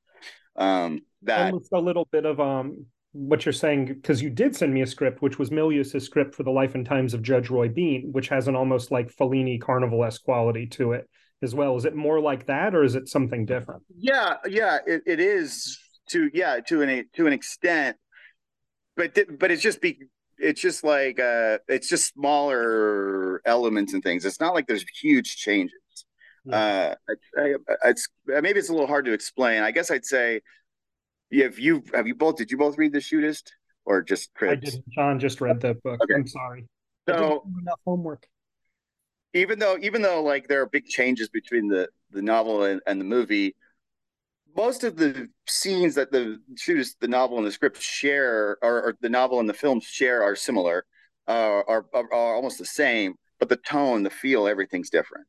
Um, 0.56 1.02
that 1.22 1.52
almost 1.52 1.72
a 1.72 1.78
little 1.78 2.08
bit 2.10 2.24
of 2.24 2.40
um 2.40 2.86
what 3.12 3.46
you're 3.46 3.52
saying 3.52 3.86
because 3.86 4.20
you 4.20 4.30
did 4.30 4.56
send 4.56 4.74
me 4.74 4.82
a 4.82 4.86
script, 4.86 5.22
which 5.22 5.38
was 5.38 5.50
Milius's 5.50 6.04
script 6.04 6.34
for 6.34 6.42
the 6.42 6.50
Life 6.50 6.74
and 6.74 6.84
Times 6.84 7.14
of 7.14 7.22
Judge 7.22 7.48
Roy 7.48 7.68
Bean, 7.68 8.10
which 8.12 8.28
has 8.28 8.48
an 8.48 8.56
almost 8.56 8.90
like 8.90 9.14
Fellini 9.14 9.60
Carnival 9.60 10.04
esque 10.04 10.24
quality 10.24 10.66
to 10.66 10.92
it 10.92 11.08
as 11.42 11.54
well. 11.54 11.76
Is 11.76 11.84
it 11.84 11.94
more 11.94 12.20
like 12.20 12.46
that, 12.46 12.74
or 12.74 12.82
is 12.82 12.94
it 12.94 13.08
something 13.08 13.46
different? 13.46 13.82
Yeah, 13.96 14.34
yeah, 14.46 14.78
it, 14.86 15.02
it 15.06 15.20
is 15.20 15.78
to 16.10 16.30
yeah 16.34 16.60
to 16.68 16.82
an 16.82 17.08
to 17.14 17.26
an 17.26 17.32
extent, 17.32 17.96
but 18.96 19.16
but 19.38 19.50
it's 19.50 19.62
just 19.62 19.80
be 19.80 19.98
it's 20.38 20.60
just 20.60 20.84
like 20.84 21.18
uh 21.20 21.58
it's 21.68 21.88
just 21.88 22.12
smaller 22.12 23.40
elements 23.46 23.92
and 23.92 24.02
things. 24.02 24.24
It's 24.24 24.40
not 24.40 24.54
like 24.54 24.66
there's 24.66 24.84
huge 25.00 25.36
changes. 25.36 25.74
Yeah. 26.44 26.94
uh 27.06 27.14
I, 27.38 27.42
I, 27.68 27.88
it's 27.90 28.08
maybe 28.26 28.58
it's 28.58 28.68
a 28.68 28.72
little 28.72 28.86
hard 28.86 29.04
to 29.06 29.12
explain. 29.12 29.62
I 29.62 29.70
guess 29.70 29.90
i'd 29.90 30.04
say 30.04 30.40
if 31.30 31.58
you 31.58 31.82
have 31.94 32.06
you 32.06 32.14
both 32.14 32.36
did 32.36 32.50
you 32.50 32.56
both 32.58 32.76
read 32.78 32.92
the 32.92 32.98
shootist? 32.98 33.50
Or 33.86 34.02
just 34.02 34.32
Chris? 34.34 34.52
i 34.52 34.54
didn't. 34.54 34.84
John 34.94 35.18
just 35.20 35.40
read 35.40 35.60
the 35.60 35.74
book. 35.74 36.00
Okay. 36.02 36.14
i'm 36.14 36.26
sorry. 36.26 36.66
So 37.08 37.44
enough 37.60 37.80
homework. 37.84 38.26
even 39.34 39.58
though 39.58 39.76
even 39.80 40.00
though 40.02 40.22
like 40.22 40.48
there 40.48 40.62
are 40.62 40.66
big 40.66 40.86
changes 40.86 41.28
between 41.28 41.68
the 41.68 41.88
the 42.10 42.22
novel 42.22 42.64
and, 42.64 42.80
and 42.86 43.00
the 43.00 43.04
movie 43.04 43.54
most 44.56 44.84
of 44.84 44.96
the 44.96 45.28
scenes 45.46 45.94
that 45.94 46.12
the 46.12 46.38
shootist, 46.54 46.96
the 47.00 47.08
novel 47.08 47.38
and 47.38 47.46
the 47.46 47.52
script 47.52 47.80
share, 47.80 48.56
or, 48.62 48.82
or 48.82 48.94
the 49.00 49.08
novel 49.08 49.40
and 49.40 49.48
the 49.48 49.54
film 49.54 49.80
share, 49.80 50.22
are 50.22 50.36
similar, 50.36 50.84
uh, 51.26 51.62
are, 51.66 51.86
are, 51.92 52.12
are 52.12 52.34
almost 52.34 52.58
the 52.58 52.64
same, 52.64 53.14
but 53.38 53.48
the 53.48 53.56
tone, 53.56 54.02
the 54.02 54.10
feel, 54.10 54.46
everything's 54.46 54.90
different. 54.90 55.26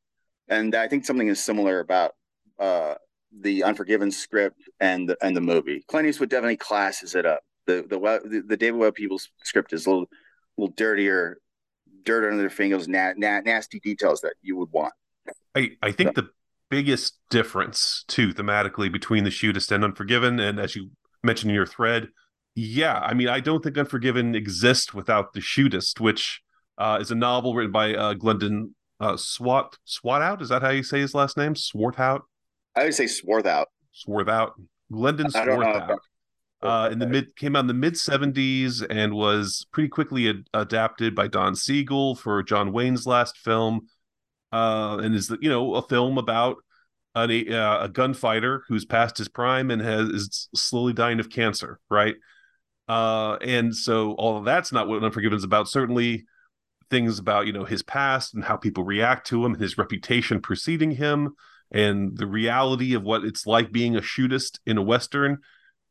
And 0.47 0.75
I 0.75 0.87
think 0.87 1.05
something 1.05 1.27
is 1.27 1.43
similar 1.43 1.79
about 1.79 2.11
uh, 2.59 2.95
the 3.41 3.63
Unforgiven 3.63 4.11
script 4.11 4.61
and 4.79 5.09
the, 5.09 5.17
and 5.21 5.35
the 5.35 5.41
movie. 5.41 5.83
Clint 5.87 6.07
Eastwood 6.07 6.29
definitely 6.29 6.57
classes 6.57 7.15
it 7.15 7.25
up. 7.25 7.41
The 7.65 7.83
the 7.89 8.43
the 8.47 8.57
David 8.57 8.77
Webb 8.79 8.93
Peoples 8.93 9.27
script 9.43 9.73
is 9.73 9.87
a 9.87 9.89
little 9.89 10.05
little 10.55 10.73
dirtier, 10.77 11.39
dirt 12.03 12.23
under 12.23 12.37
their 12.37 12.51
fingers, 12.51 12.87
na- 12.87 13.13
na- 13.17 13.41
nasty 13.41 13.79
details 13.79 14.21
that 14.21 14.35
you 14.43 14.55
would 14.57 14.71
want. 14.71 14.93
I 15.55 15.71
I 15.81 15.91
think 15.91 16.15
so. 16.15 16.21
the 16.21 16.29
biggest 16.69 17.19
difference 17.29 18.03
too 18.07 18.33
thematically 18.33 18.91
between 18.91 19.23
the 19.23 19.29
shootist 19.29 19.71
and 19.71 19.83
unforgiven 19.83 20.39
and 20.39 20.59
as 20.59 20.75
you 20.75 20.89
mentioned 21.23 21.51
in 21.51 21.55
your 21.55 21.65
thread 21.65 22.07
yeah 22.55 22.99
i 22.99 23.13
mean 23.13 23.27
i 23.27 23.39
don't 23.39 23.63
think 23.63 23.77
unforgiven 23.77 24.35
exists 24.35 24.93
without 24.93 25.33
the 25.33 25.39
shootist 25.39 25.99
which 25.99 26.41
uh, 26.77 26.97
is 26.99 27.09
a 27.09 27.15
novel 27.15 27.53
written 27.55 27.71
by 27.71 27.93
uh, 27.93 28.13
glendon 28.13 28.75
uh, 28.99 29.15
swat 29.15 29.77
swat 29.85 30.41
is 30.41 30.49
that 30.49 30.61
how 30.61 30.69
you 30.69 30.83
say 30.83 30.99
his 30.99 31.13
last 31.13 31.37
name? 31.37 31.53
Swarthout 31.53 32.21
i 32.75 32.83
would 32.83 32.93
say 32.93 33.05
swarthout 33.05 33.65
swarthout 33.93 34.51
glendon 34.91 35.27
swarthout 35.27 35.97
uh, 36.61 36.89
in 36.91 36.99
the 36.99 37.07
mid 37.07 37.35
came 37.35 37.55
out 37.55 37.59
in 37.59 37.67
the 37.67 37.73
mid 37.73 37.93
70s 37.93 38.85
and 38.89 39.13
was 39.13 39.65
pretty 39.71 39.89
quickly 39.89 40.29
ad- 40.29 40.47
adapted 40.53 41.13
by 41.13 41.27
don 41.27 41.55
siegel 41.55 42.15
for 42.15 42.41
john 42.43 42.71
wayne's 42.71 43.05
last 43.05 43.37
film 43.37 43.87
uh, 44.55 44.97
and 44.99 45.13
is 45.13 45.29
you 45.41 45.49
know 45.49 45.75
a 45.75 45.81
film 45.81 46.17
about 46.17 46.57
an, 47.13 47.53
uh, 47.53 47.79
a 47.81 47.89
gunfighter 47.89 48.63
who's 48.69 48.85
past 48.85 49.17
his 49.17 49.27
prime 49.27 49.69
and 49.69 49.81
has 49.81 50.09
is 50.09 50.49
slowly 50.55 50.93
dying 50.93 51.19
of 51.19 51.29
cancer, 51.29 51.79
right? 51.89 52.15
Uh, 52.87 53.35
and 53.41 53.75
so 53.75 54.13
all 54.13 54.37
of 54.37 54.45
that's 54.45 54.71
not 54.71 54.87
what 54.87 55.03
Unforgiven 55.03 55.37
is 55.37 55.43
about. 55.43 55.67
Certainly, 55.67 56.25
things 56.89 57.19
about 57.19 57.47
you 57.47 57.53
know 57.53 57.65
his 57.65 57.83
past 57.83 58.33
and 58.33 58.45
how 58.45 58.55
people 58.55 58.85
react 58.85 59.27
to 59.27 59.45
him, 59.45 59.53
and 59.53 59.61
his 59.61 59.77
reputation 59.77 60.39
preceding 60.39 60.91
him, 60.91 61.35
and 61.69 62.17
the 62.17 62.27
reality 62.27 62.93
of 62.93 63.03
what 63.03 63.25
it's 63.25 63.45
like 63.45 63.73
being 63.73 63.97
a 63.97 64.01
shootist 64.01 64.59
in 64.65 64.77
a 64.77 64.83
western. 64.83 65.39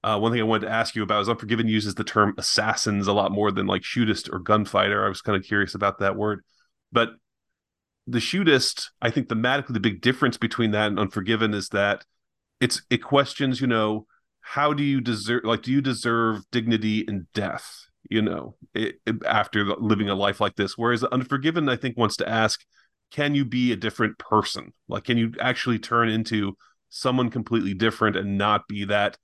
Uh, 0.03 0.18
one 0.18 0.33
thing 0.33 0.40
I 0.40 0.44
wanted 0.44 0.66
to 0.66 0.72
ask 0.72 0.94
you 0.94 1.03
about 1.03 1.20
is 1.20 1.29
Unforgiven 1.29 1.68
uses 1.68 1.94
the 1.94 2.05
term 2.05 2.35
assassins 2.38 3.09
a 3.09 3.12
lot 3.12 3.33
more 3.33 3.50
than 3.50 3.66
like 3.66 3.83
shootist 3.83 4.33
or 4.33 4.38
gunfighter. 4.38 5.05
I 5.05 5.09
was 5.09 5.20
kind 5.20 5.37
of 5.37 5.44
curious 5.44 5.74
about 5.74 5.98
that 5.98 6.16
word, 6.16 6.44
but 6.92 7.11
the 8.06 8.18
shootist, 8.18 8.88
I 9.00 9.10
think 9.10 9.28
thematically 9.28 9.74
the 9.74 9.80
big 9.80 10.00
difference 10.00 10.36
between 10.36 10.72
that 10.72 10.88
and 10.88 10.98
Unforgiven 10.98 11.54
is 11.54 11.68
that 11.70 12.04
it's 12.60 12.82
it 12.90 13.02
questions, 13.02 13.60
you 13.60 13.66
know, 13.66 14.06
how 14.40 14.72
do 14.72 14.82
you 14.82 15.00
deserve 15.00 15.44
like 15.44 15.62
do 15.62 15.72
you 15.72 15.80
deserve 15.80 16.42
dignity 16.52 17.00
in 17.00 17.26
death, 17.34 17.86
you 18.10 18.20
know, 18.20 18.56
it, 18.74 18.96
it, 19.06 19.24
after 19.24 19.64
living 19.64 20.10
a 20.10 20.14
life 20.14 20.40
like 20.40 20.56
this? 20.56 20.76
Whereas 20.76 21.02
Unforgiven, 21.04 21.68
I 21.68 21.76
think, 21.76 21.96
wants 21.96 22.16
to 22.18 22.28
ask, 22.28 22.60
can 23.10 23.34
you 23.34 23.44
be 23.44 23.72
a 23.72 23.76
different 23.76 24.18
person? 24.18 24.72
Like, 24.88 25.04
can 25.04 25.16
you 25.16 25.32
actually 25.40 25.78
turn 25.78 26.08
into 26.08 26.56
someone 26.90 27.30
completely 27.30 27.74
different 27.74 28.16
and 28.16 28.36
not 28.36 28.68
be 28.68 28.84
that 28.84 29.16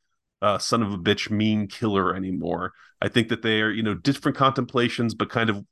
uh, 0.42 0.58
son 0.58 0.82
of 0.82 0.92
a 0.92 0.98
bitch 0.98 1.30
mean 1.30 1.66
killer 1.66 2.14
anymore? 2.14 2.72
I 3.02 3.08
think 3.08 3.28
that 3.28 3.42
they 3.42 3.60
are, 3.60 3.70
you 3.70 3.82
know, 3.82 3.94
different 3.94 4.38
contemplations, 4.38 5.14
but 5.14 5.28
kind 5.28 5.50
of 5.50 5.64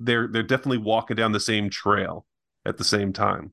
they're 0.00 0.28
they're 0.28 0.42
definitely 0.42 0.78
walking 0.78 1.16
down 1.16 1.32
the 1.32 1.40
same 1.40 1.70
trail 1.70 2.26
at 2.64 2.76
the 2.76 2.84
same 2.84 3.12
time. 3.12 3.52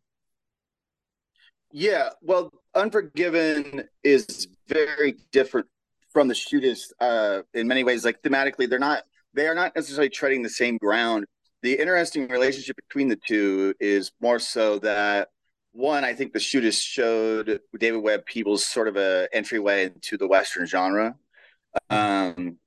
Yeah, 1.72 2.10
well, 2.22 2.52
Unforgiven 2.76 3.84
is 4.04 4.48
very 4.68 5.18
different 5.32 5.68
from 6.12 6.28
the 6.28 6.34
shootist 6.34 6.92
uh, 7.00 7.42
in 7.54 7.68
many 7.68 7.84
ways. 7.84 8.04
Like 8.04 8.22
thematically, 8.22 8.70
they're 8.70 8.80
not 8.80 9.04
they 9.34 9.48
are 9.48 9.56
not 9.56 9.76
necessarily 9.76 10.10
treading 10.10 10.42
the 10.42 10.50
same 10.50 10.78
ground. 10.78 11.26
The 11.62 11.74
interesting 11.74 12.28
relationship 12.30 12.78
between 12.88 13.10
the 13.10 13.18
two 13.18 13.74
is 13.80 14.12
more 14.22 14.40
so 14.40 14.80
that 14.80 15.30
one, 15.72 16.04
I 16.04 16.14
think 16.14 16.34
the 16.34 16.40
shootist 16.40 16.82
showed 16.82 17.60
David 17.78 18.02
Webb 18.02 18.26
Peoples 18.26 18.66
sort 18.66 18.88
of 18.88 18.98
a 18.98 19.28
entryway 19.32 19.86
into 19.86 20.18
the 20.18 20.28
Western 20.28 20.66
genre. 20.66 21.16
Um, 21.90 22.58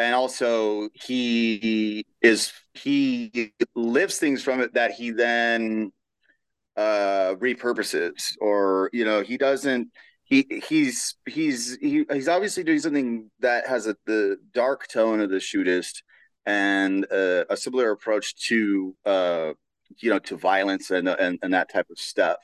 and 0.00 0.14
also 0.14 0.88
he 0.94 2.06
is 2.22 2.52
he 2.72 3.52
lives 3.74 4.18
things 4.18 4.42
from 4.42 4.60
it 4.60 4.72
that 4.72 4.92
he 4.92 5.10
then 5.10 5.92
uh 6.76 7.34
repurposes 7.34 8.34
or 8.40 8.88
you 8.94 9.04
know 9.04 9.20
he 9.20 9.36
doesn't 9.36 9.88
he 10.24 10.46
he's 10.66 11.16
he's 11.28 11.76
he, 11.82 12.06
he's 12.10 12.28
obviously 12.28 12.64
doing 12.64 12.78
something 12.78 13.30
that 13.40 13.66
has 13.66 13.86
a, 13.86 13.94
the 14.06 14.38
dark 14.54 14.88
tone 14.88 15.20
of 15.20 15.28
the 15.28 15.36
shootist 15.36 16.02
and 16.46 17.04
uh, 17.12 17.44
a 17.50 17.56
similar 17.56 17.90
approach 17.90 18.34
to 18.48 18.96
uh 19.04 19.52
you 19.98 20.08
know 20.08 20.18
to 20.18 20.34
violence 20.36 20.90
and 20.90 21.08
and, 21.08 21.38
and 21.42 21.52
that 21.52 21.70
type 21.70 21.86
of 21.90 21.98
stuff. 21.98 22.38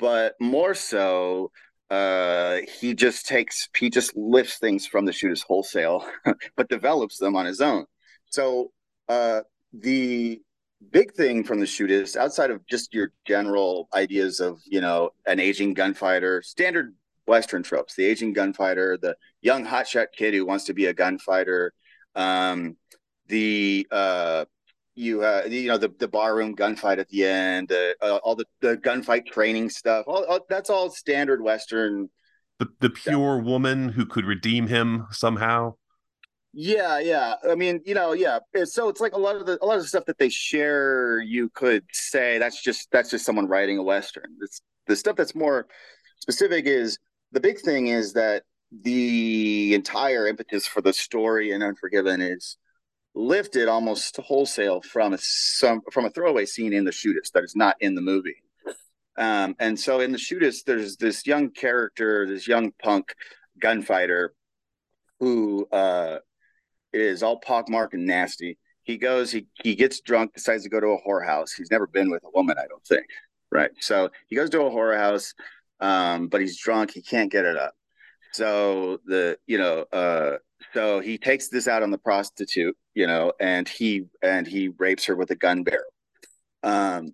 But 0.00 0.34
more 0.40 0.74
so 0.74 1.52
uh, 1.90 2.58
he 2.80 2.94
just 2.94 3.26
takes 3.26 3.68
he 3.76 3.88
just 3.90 4.16
lifts 4.16 4.58
things 4.58 4.86
from 4.86 5.04
the 5.04 5.12
shootist 5.12 5.44
wholesale, 5.44 6.04
but 6.56 6.68
develops 6.68 7.18
them 7.18 7.34
on 7.36 7.46
his 7.46 7.60
own. 7.60 7.86
So 8.26 8.72
uh, 9.08 9.42
the 9.72 10.40
big 10.90 11.12
thing 11.14 11.44
from 11.44 11.60
the 11.60 11.66
shootist, 11.66 12.16
outside 12.16 12.50
of 12.50 12.66
just 12.66 12.92
your 12.92 13.12
general 13.26 13.88
ideas 13.94 14.40
of 14.40 14.60
you 14.66 14.80
know 14.80 15.10
an 15.26 15.40
aging 15.40 15.74
gunfighter, 15.74 16.42
standard 16.42 16.94
Western 17.26 17.62
tropes, 17.62 17.94
the 17.94 18.04
aging 18.04 18.32
gunfighter, 18.32 18.98
the 18.98 19.16
young 19.40 19.64
hotshot 19.64 20.06
kid 20.16 20.34
who 20.34 20.44
wants 20.44 20.64
to 20.64 20.74
be 20.74 20.86
a 20.86 20.94
gunfighter, 20.94 21.72
um, 22.14 22.76
the 23.28 23.86
uh, 23.90 24.44
you 24.98 25.22
uh, 25.22 25.42
you 25.48 25.68
know 25.68 25.78
the 25.78 25.92
the 25.98 26.08
barroom 26.08 26.56
gunfight 26.56 26.98
at 26.98 27.08
the 27.08 27.24
end, 27.24 27.72
uh, 27.72 28.16
all 28.22 28.34
the 28.34 28.44
the 28.60 28.76
gunfight 28.76 29.26
training 29.26 29.70
stuff. 29.70 30.04
All, 30.08 30.24
all, 30.24 30.40
that's 30.48 30.70
all 30.70 30.90
standard 30.90 31.40
Western. 31.40 32.10
The 32.58 32.68
the 32.80 32.90
pure 32.90 33.36
stuff. 33.36 33.46
woman 33.46 33.90
who 33.90 34.04
could 34.04 34.24
redeem 34.24 34.66
him 34.66 35.06
somehow. 35.10 35.74
Yeah, 36.52 36.98
yeah. 36.98 37.34
I 37.48 37.54
mean, 37.54 37.80
you 37.84 37.94
know, 37.94 38.12
yeah. 38.12 38.40
So 38.64 38.88
it's 38.88 39.00
like 39.00 39.12
a 39.12 39.18
lot 39.18 39.36
of 39.36 39.46
the 39.46 39.58
a 39.62 39.64
lot 39.64 39.76
of 39.76 39.82
the 39.82 39.88
stuff 39.88 40.06
that 40.06 40.18
they 40.18 40.28
share. 40.28 41.20
You 41.20 41.50
could 41.50 41.84
say 41.92 42.38
that's 42.38 42.60
just 42.60 42.90
that's 42.90 43.10
just 43.10 43.24
someone 43.24 43.46
writing 43.46 43.78
a 43.78 43.82
western. 43.82 44.34
It's 44.42 44.60
the 44.86 44.96
stuff 44.96 45.14
that's 45.14 45.34
more 45.34 45.68
specific 46.18 46.66
is 46.66 46.98
the 47.30 47.40
big 47.40 47.60
thing 47.60 47.88
is 47.88 48.14
that 48.14 48.42
the 48.82 49.74
entire 49.74 50.26
impetus 50.26 50.66
for 50.66 50.80
the 50.80 50.92
story 50.92 51.52
in 51.52 51.62
Unforgiven 51.62 52.20
is 52.20 52.58
lifted 53.18 53.68
almost 53.68 54.16
wholesale 54.18 54.80
from 54.80 55.12
a, 55.12 55.18
some 55.18 55.82
from 55.90 56.04
a 56.04 56.10
throwaway 56.10 56.46
scene 56.46 56.72
in 56.72 56.84
the 56.84 56.90
shootist 56.92 57.32
that 57.34 57.42
is 57.42 57.56
not 57.56 57.76
in 57.80 57.94
the 57.94 58.00
movie. 58.00 58.42
Um, 59.18 59.56
and 59.58 59.78
so 59.78 59.98
in 60.00 60.12
the 60.12 60.18
shootist, 60.18 60.64
there's 60.64 60.96
this 60.96 61.26
young 61.26 61.50
character, 61.50 62.26
this 62.26 62.46
young 62.46 62.72
punk 62.80 63.12
gunfighter 63.60 64.32
who 65.18 65.66
uh, 65.72 66.18
is 66.92 67.24
all 67.24 67.40
pockmarked 67.40 67.94
and 67.94 68.06
nasty. 68.06 68.56
He 68.84 68.96
goes, 68.96 69.32
he 69.32 69.48
he 69.62 69.74
gets 69.74 70.00
drunk, 70.00 70.34
decides 70.34 70.62
to 70.62 70.70
go 70.70 70.80
to 70.80 70.86
a 70.86 71.02
whorehouse. 71.02 71.50
He's 71.56 71.72
never 71.72 71.88
been 71.88 72.10
with 72.10 72.22
a 72.24 72.30
woman, 72.32 72.56
I 72.58 72.66
don't 72.68 72.86
think. 72.86 73.06
Right. 73.50 73.70
So 73.80 74.10
he 74.28 74.36
goes 74.36 74.50
to 74.50 74.62
a 74.62 74.70
whorehouse, 74.70 75.34
um, 75.80 76.28
but 76.28 76.40
he's 76.40 76.58
drunk. 76.58 76.92
He 76.92 77.02
can't 77.02 77.32
get 77.32 77.44
it 77.44 77.56
up. 77.56 77.74
So 78.32 79.00
the 79.06 79.38
you 79.46 79.58
know 79.58 79.84
uh, 79.92 80.36
so 80.74 81.00
he 81.00 81.18
takes 81.18 81.48
this 81.48 81.68
out 81.68 81.82
on 81.82 81.90
the 81.90 81.98
prostitute, 81.98 82.76
you 82.94 83.06
know, 83.06 83.32
and 83.40 83.68
he 83.68 84.06
and 84.22 84.46
he 84.46 84.68
rapes 84.68 85.04
her 85.06 85.16
with 85.16 85.30
a 85.30 85.36
gun 85.36 85.62
barrel. 85.62 85.92
Um, 86.62 87.12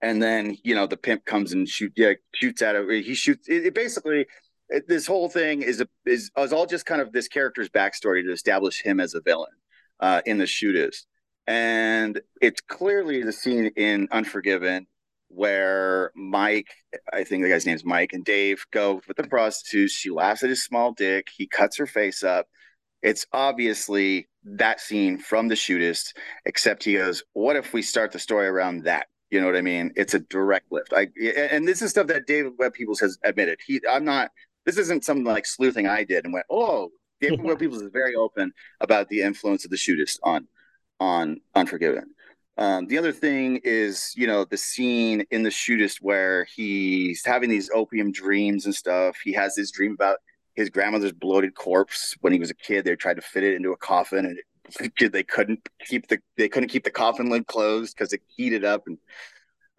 and 0.00 0.22
then 0.22 0.56
you 0.64 0.74
know 0.74 0.86
the 0.86 0.96
pimp 0.96 1.24
comes 1.24 1.52
and 1.52 1.68
shoot 1.68 1.92
yeah 1.96 2.12
shoots 2.34 2.62
at 2.62 2.76
it. 2.76 3.04
He 3.04 3.14
shoots. 3.14 3.48
It, 3.48 3.66
it 3.66 3.74
basically 3.74 4.26
it, 4.68 4.86
this 4.88 5.06
whole 5.06 5.28
thing 5.28 5.62
is 5.62 5.80
a 5.80 5.88
is, 6.06 6.30
is 6.36 6.52
all 6.52 6.66
just 6.66 6.86
kind 6.86 7.00
of 7.00 7.12
this 7.12 7.28
character's 7.28 7.68
backstory 7.68 8.22
to 8.24 8.32
establish 8.32 8.80
him 8.80 9.00
as 9.00 9.14
a 9.14 9.20
villain 9.20 9.52
uh, 10.00 10.22
in 10.26 10.38
the 10.38 10.44
shootist. 10.44 11.06
And 11.46 12.20
it's 12.42 12.60
clearly 12.60 13.22
the 13.22 13.32
scene 13.32 13.70
in 13.76 14.08
Unforgiven 14.12 14.86
where 15.28 16.10
Mike, 16.16 16.68
I 17.12 17.24
think 17.24 17.42
the 17.42 17.50
guy's 17.50 17.66
name 17.66 17.76
is 17.76 17.84
Mike, 17.84 18.12
and 18.12 18.24
Dave 18.24 18.64
go 18.72 19.00
with 19.06 19.16
the 19.16 19.24
prostitute. 19.24 19.90
She 19.90 20.10
laughs 20.10 20.42
at 20.42 20.50
his 20.50 20.64
small 20.64 20.92
dick. 20.92 21.28
He 21.34 21.46
cuts 21.46 21.76
her 21.76 21.86
face 21.86 22.22
up. 22.22 22.46
It's 23.02 23.26
obviously 23.32 24.28
that 24.44 24.80
scene 24.80 25.18
from 25.18 25.48
the 25.48 25.54
shootist, 25.54 26.14
except 26.46 26.84
he 26.84 26.94
goes, 26.94 27.22
"What 27.32 27.56
if 27.56 27.72
we 27.72 27.82
start 27.82 28.12
the 28.12 28.18
story 28.18 28.46
around 28.46 28.84
that?" 28.84 29.06
You 29.30 29.40
know 29.40 29.46
what 29.46 29.56
I 29.56 29.62
mean? 29.62 29.92
It's 29.96 30.14
a 30.14 30.20
direct 30.20 30.72
lift. 30.72 30.92
I 30.92 31.08
and 31.20 31.68
this 31.68 31.82
is 31.82 31.90
stuff 31.90 32.06
that 32.08 32.26
David 32.26 32.54
Webb 32.58 32.72
Peoples 32.74 33.00
has 33.00 33.18
admitted. 33.24 33.60
He, 33.66 33.80
I'm 33.88 34.04
not. 34.04 34.30
This 34.64 34.78
isn't 34.78 35.04
something 35.04 35.24
like 35.24 35.46
sleuthing 35.46 35.86
I 35.86 36.04
did 36.04 36.24
and 36.24 36.32
went, 36.32 36.46
"Oh, 36.50 36.90
David 37.20 37.42
Webb 37.42 37.58
Peoples 37.60 37.82
is 37.82 37.90
very 37.92 38.14
open 38.14 38.52
about 38.80 39.08
the 39.08 39.22
influence 39.22 39.64
of 39.64 39.70
the 39.70 39.76
shootist 39.76 40.18
on 40.22 40.48
on 41.00 41.40
Unforgiven." 41.54 42.14
Um, 42.58 42.88
the 42.88 42.98
other 42.98 43.12
thing 43.12 43.60
is, 43.62 44.12
you 44.16 44.26
know, 44.26 44.44
the 44.44 44.56
scene 44.56 45.24
in 45.30 45.44
the 45.44 45.48
shootist 45.48 45.98
where 46.02 46.44
he's 46.56 47.24
having 47.24 47.48
these 47.48 47.70
opium 47.72 48.10
dreams 48.10 48.66
and 48.66 48.74
stuff. 48.74 49.16
He 49.22 49.32
has 49.34 49.54
this 49.54 49.70
dream 49.70 49.92
about 49.92 50.18
his 50.56 50.68
grandmother's 50.68 51.12
bloated 51.12 51.54
corpse 51.54 52.16
when 52.20 52.32
he 52.32 52.40
was 52.40 52.50
a 52.50 52.54
kid. 52.54 52.84
They 52.84 52.96
tried 52.96 53.14
to 53.14 53.22
fit 53.22 53.44
it 53.44 53.54
into 53.54 53.70
a 53.70 53.76
coffin, 53.76 54.26
and 54.26 54.38
it, 54.80 55.12
they 55.12 55.22
couldn't 55.22 55.68
keep 55.86 56.08
the 56.08 56.18
they 56.36 56.48
couldn't 56.48 56.68
keep 56.68 56.82
the 56.82 56.90
coffin 56.90 57.30
lid 57.30 57.46
closed 57.46 57.94
because 57.96 58.12
it 58.12 58.22
heated 58.26 58.64
up. 58.64 58.88
And 58.88 58.98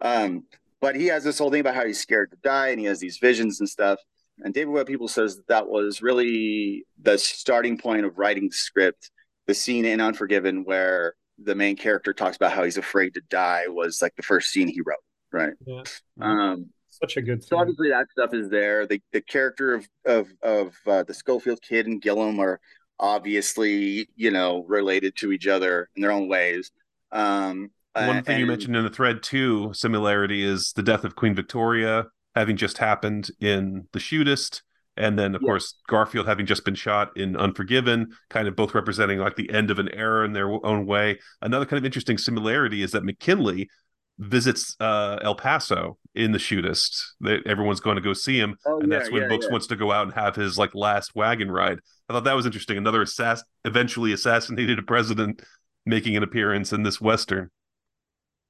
um, 0.00 0.44
but 0.80 0.96
he 0.96 1.06
has 1.08 1.22
this 1.22 1.38
whole 1.38 1.50
thing 1.50 1.60
about 1.60 1.74
how 1.74 1.84
he's 1.84 2.00
scared 2.00 2.30
to 2.30 2.38
die, 2.42 2.68
and 2.68 2.80
he 2.80 2.86
has 2.86 2.98
these 2.98 3.18
visions 3.18 3.60
and 3.60 3.68
stuff. 3.68 4.00
And 4.38 4.54
David 4.54 4.70
Webb 4.70 4.86
Peoples 4.86 5.12
says 5.12 5.36
that, 5.36 5.48
that 5.48 5.68
was 5.68 6.00
really 6.00 6.86
the 7.02 7.18
starting 7.18 7.76
point 7.76 8.06
of 8.06 8.16
writing 8.16 8.48
the 8.48 8.54
script. 8.54 9.10
The 9.46 9.54
scene 9.54 9.84
in 9.84 10.00
Unforgiven 10.00 10.64
where 10.64 11.14
the 11.42 11.54
main 11.54 11.76
character 11.76 12.12
talks 12.12 12.36
about 12.36 12.52
how 12.52 12.64
he's 12.64 12.76
afraid 12.76 13.14
to 13.14 13.22
die 13.30 13.64
was 13.68 14.02
like 14.02 14.14
the 14.16 14.22
first 14.22 14.50
scene 14.50 14.68
he 14.68 14.80
wrote, 14.84 14.98
right? 15.32 15.54
Yeah. 15.66 15.82
Um, 16.20 16.70
Such 16.90 17.16
a 17.16 17.22
good. 17.22 17.42
Scene. 17.42 17.48
So 17.48 17.58
obviously 17.58 17.90
that 17.90 18.10
stuff 18.10 18.34
is 18.34 18.48
there. 18.48 18.86
The 18.86 19.00
the 19.12 19.20
character 19.20 19.74
of 19.74 19.88
of 20.04 20.28
of 20.42 20.76
uh, 20.86 21.02
the 21.04 21.14
Schofield 21.14 21.60
kid 21.62 21.86
and 21.86 22.02
Gillom 22.02 22.38
are 22.38 22.60
obviously 22.98 24.08
you 24.16 24.30
know 24.30 24.64
related 24.68 25.16
to 25.16 25.32
each 25.32 25.46
other 25.46 25.88
in 25.96 26.02
their 26.02 26.12
own 26.12 26.28
ways. 26.28 26.70
Um, 27.12 27.70
One 27.94 28.22
thing 28.22 28.34
and, 28.34 28.40
you 28.40 28.46
mentioned 28.46 28.76
in 28.76 28.84
the 28.84 28.90
thread 28.90 29.22
too, 29.22 29.72
similarity 29.72 30.44
is 30.44 30.72
the 30.76 30.82
death 30.82 31.04
of 31.04 31.16
Queen 31.16 31.34
Victoria 31.34 32.06
having 32.34 32.56
just 32.56 32.78
happened 32.78 33.30
in 33.40 33.88
The 33.92 33.98
Shootist 33.98 34.62
and 35.00 35.18
then 35.18 35.34
of 35.34 35.40
course 35.40 35.74
Garfield 35.88 36.26
having 36.26 36.46
just 36.46 36.64
been 36.64 36.74
shot 36.74 37.16
in 37.16 37.34
Unforgiven, 37.34 38.12
kind 38.28 38.46
of 38.46 38.54
both 38.54 38.74
representing 38.74 39.18
like 39.18 39.36
the 39.36 39.50
end 39.50 39.70
of 39.70 39.78
an 39.78 39.88
era 39.94 40.24
in 40.24 40.34
their 40.34 40.50
own 40.64 40.86
way. 40.86 41.18
Another 41.40 41.64
kind 41.64 41.78
of 41.78 41.84
interesting 41.84 42.18
similarity 42.18 42.82
is 42.82 42.92
that 42.92 43.02
McKinley 43.02 43.70
visits 44.18 44.76
uh, 44.78 45.18
El 45.22 45.34
Paso 45.34 45.96
in 46.14 46.32
the 46.32 46.38
shootist. 46.38 47.02
That 47.22 47.46
everyone's 47.46 47.80
going 47.80 47.96
to 47.96 48.02
go 48.02 48.12
see 48.12 48.38
him, 48.38 48.56
oh, 48.66 48.78
and 48.78 48.92
yeah, 48.92 48.98
that's 48.98 49.10
when 49.10 49.22
yeah, 49.22 49.28
Books 49.28 49.46
yeah. 49.46 49.52
wants 49.52 49.66
to 49.68 49.76
go 49.76 49.90
out 49.90 50.04
and 50.04 50.12
have 50.12 50.36
his 50.36 50.58
like 50.58 50.74
last 50.74 51.16
wagon 51.16 51.50
ride. 51.50 51.78
I 52.08 52.12
thought 52.12 52.24
that 52.24 52.36
was 52.36 52.46
interesting. 52.46 52.76
Another 52.76 53.02
assass- 53.02 53.42
eventually 53.64 54.12
assassinated 54.12 54.78
a 54.78 54.82
president 54.82 55.42
making 55.86 56.16
an 56.16 56.22
appearance 56.22 56.72
in 56.72 56.82
this 56.82 57.00
western. 57.00 57.50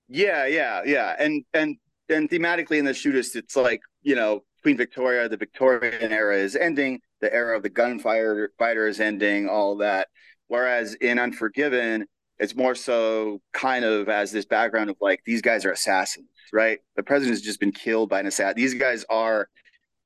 Yeah, 0.08 0.46
yeah, 0.46 0.82
yeah, 0.84 1.14
and 1.18 1.44
and 1.54 1.76
and 2.08 2.28
thematically 2.28 2.78
in 2.78 2.84
the 2.84 2.92
shootist, 2.92 3.36
it's 3.36 3.54
like 3.54 3.80
you 4.02 4.16
know 4.16 4.42
Queen 4.62 4.76
Victoria, 4.76 5.28
the 5.28 5.36
Victorian 5.36 6.12
era 6.12 6.36
is 6.36 6.56
ending, 6.56 7.00
the 7.20 7.32
era 7.32 7.56
of 7.56 7.62
the 7.62 7.70
gunfire 7.70 8.50
fighter 8.58 8.86
is 8.86 9.00
ending, 9.00 9.48
all 9.48 9.76
that. 9.78 10.08
Whereas 10.48 10.94
in 10.94 11.18
Unforgiven, 11.18 12.06
it's 12.38 12.56
more 12.56 12.74
so 12.74 13.40
kind 13.52 13.84
of 13.84 14.08
as 14.08 14.32
this 14.32 14.44
background 14.44 14.90
of 14.90 14.96
like 15.00 15.22
these 15.24 15.42
guys 15.42 15.64
are 15.64 15.72
assassins, 15.72 16.28
right? 16.52 16.78
The 16.96 17.02
president 17.02 17.36
has 17.36 17.42
just 17.42 17.60
been 17.60 17.72
killed 17.72 18.08
by 18.08 18.20
an 18.20 18.26
assassin. 18.26 18.54
These 18.56 18.74
guys 18.74 19.04
are 19.10 19.48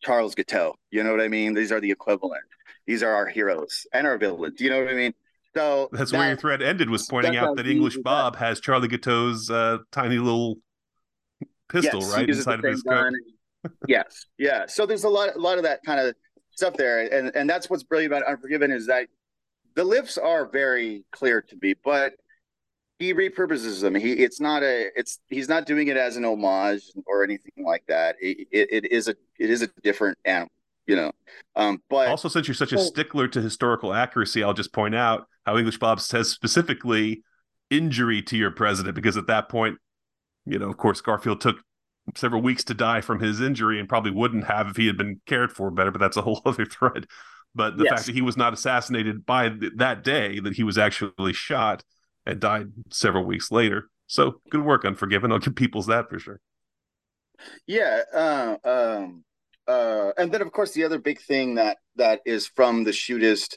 Charles 0.03 0.35
Guiteau. 0.35 0.75
You 0.91 1.03
know 1.03 1.13
what 1.13 1.21
I 1.21 1.29
mean? 1.29 1.55
These 1.55 1.73
are 1.73 1.81
the 1.81 1.91
equivalent. 1.91 2.43
These 2.87 3.03
are 3.03 3.15
our 3.15 3.27
heroes 3.27 3.87
and 3.93 4.07
our 4.07 4.19
villains. 4.19 4.61
You 4.61 4.71
know 4.71 4.81
what 4.81 4.93
I 4.93 4.95
mean? 4.95 5.15
So 5.57 5.89
that's 5.93 6.11
that, 6.11 6.19
where 6.19 6.29
your 6.29 6.37
thread 6.37 6.63
ended 6.63 6.91
was 6.91 7.07
pointing 7.07 7.37
out 7.37 7.57
that 7.57 7.67
English 7.67 7.97
Bob 7.99 8.37
has 8.37 8.61
Charlie 8.61 8.89
Guiteau's 8.89 9.49
uh, 9.51 9.79
tiny 9.93 10.19
little 10.19 10.57
pistol 11.69 12.01
yes, 12.01 12.13
right 12.13 12.29
inside 12.29 12.59
of 12.59 12.65
his 12.65 12.83
coat 12.83 13.13
yes, 13.89 14.27
yeah. 14.39 14.67
So 14.67 14.87
there's 14.87 15.05
a 15.05 15.09
lot, 15.09 15.35
a 15.37 15.39
lot 15.39 15.59
of 15.59 15.65
that 15.65 15.81
kind 15.85 16.01
of 16.01 16.15
stuff 16.51 16.75
there, 16.75 17.01
and 17.01 17.35
and 17.35 17.49
that's 17.49 17.69
what's 17.69 17.83
brilliant 17.83 18.13
about 18.13 18.29
Unforgiven 18.29 18.71
is 18.71 18.87
that 18.87 19.09
the 19.75 19.85
lifts 19.85 20.19
are 20.19 20.47
very 20.47 21.05
clear 21.13 21.43
to 21.43 21.57
me, 21.61 21.75
but 21.85 22.15
he 22.99 23.13
repurposes 23.13 23.81
them. 23.81 23.95
He 23.95 24.13
it's 24.13 24.41
not 24.41 24.63
a 24.63 24.89
it's 24.97 25.19
he's 25.29 25.49
not 25.49 25.67
doing 25.67 25.89
it 25.89 25.97
as 25.97 26.17
an 26.17 26.25
homage 26.25 26.83
or 27.07 27.25
anything 27.25 27.65
like 27.65 27.85
that. 27.89 28.17
It, 28.21 28.47
it, 28.53 28.69
it 28.71 28.93
is 28.93 29.09
a 29.09 29.17
it 29.39 29.51
is 29.51 29.63
a 29.63 29.69
different 29.83 30.17
animal, 30.25 30.53
you 30.87 30.97
know. 30.97 31.13
Um, 31.57 31.83
but 31.91 32.09
also 32.09 32.29
since 32.29 32.47
you're 32.47 32.55
such 32.55 32.73
a 32.73 32.79
stickler 32.79 33.29
to 33.29 33.41
historical 33.41 33.93
accuracy, 33.93 34.43
I'll 34.43 34.55
just 34.55 34.73
point 34.73 34.95
out 34.95 35.27
how 35.45 35.57
English 35.59 35.79
Bob 35.79 36.01
says 36.01 36.31
specifically 36.31 37.23
injury 37.71 38.23
to 38.23 38.37
your 38.37 38.51
president 38.51 38.95
because 38.95 39.17
at 39.17 39.27
that 39.27 39.49
point, 39.49 39.79
you 40.47 40.59
know, 40.59 40.69
of 40.69 40.77
course, 40.77 41.01
Garfield 41.01 41.41
took 41.41 41.57
several 42.17 42.43
weeks 42.43 42.65
to 42.65 42.75
die 42.75 43.01
from 43.01 43.21
his 43.21 43.41
injury 43.41 43.79
and 43.81 43.89
probably 43.89 44.11
wouldn't 44.11 44.45
have 44.45 44.69
if 44.69 44.77
he 44.77 44.87
had 44.87 44.97
been 44.97 45.21
cared 45.27 45.53
for 45.53 45.71
better, 45.71 45.91
but 45.91 46.01
that's 46.01 46.17
a 46.17 46.23
whole 46.23 46.43
other 46.45 46.65
thread. 46.65 47.07
But 47.55 47.77
the 47.77 47.85
yes. 47.85 47.93
fact 47.93 48.07
that 48.07 48.15
he 48.15 48.23
was 48.23 48.37
not 48.37 48.53
assassinated 48.53 49.25
by 49.25 49.49
th- 49.49 49.73
that 49.77 50.03
day, 50.03 50.41
that 50.41 50.55
he 50.55 50.65
was 50.65 50.77
actually 50.77 51.33
shot 51.33 51.85
and 52.27 52.41
died 52.41 52.73
several 52.91 53.25
weeks 53.25 53.53
later. 53.53 53.91
So 54.07 54.41
good 54.51 54.65
work, 54.65 54.85
Unforgiven. 54.85 55.33
I'll 55.33 55.39
give 55.39 55.55
Peoples 55.55 55.87
that 55.87 56.11
for 56.11 56.19
sure. 56.19 56.41
Yeah. 57.67 58.03
Uh, 58.13 58.57
um, 58.65 59.25
uh, 59.67 60.11
and 60.19 60.33
then, 60.33 60.43
of 60.43 60.53
course, 60.53 60.73
the 60.73 60.85
other 60.85 60.99
big 60.99 61.21
thing 61.21 61.55
that 61.55 61.79
that 61.97 62.21
is 62.27 62.47
from 62.47 62.85
the 62.85 62.91
shootist, 62.91 63.57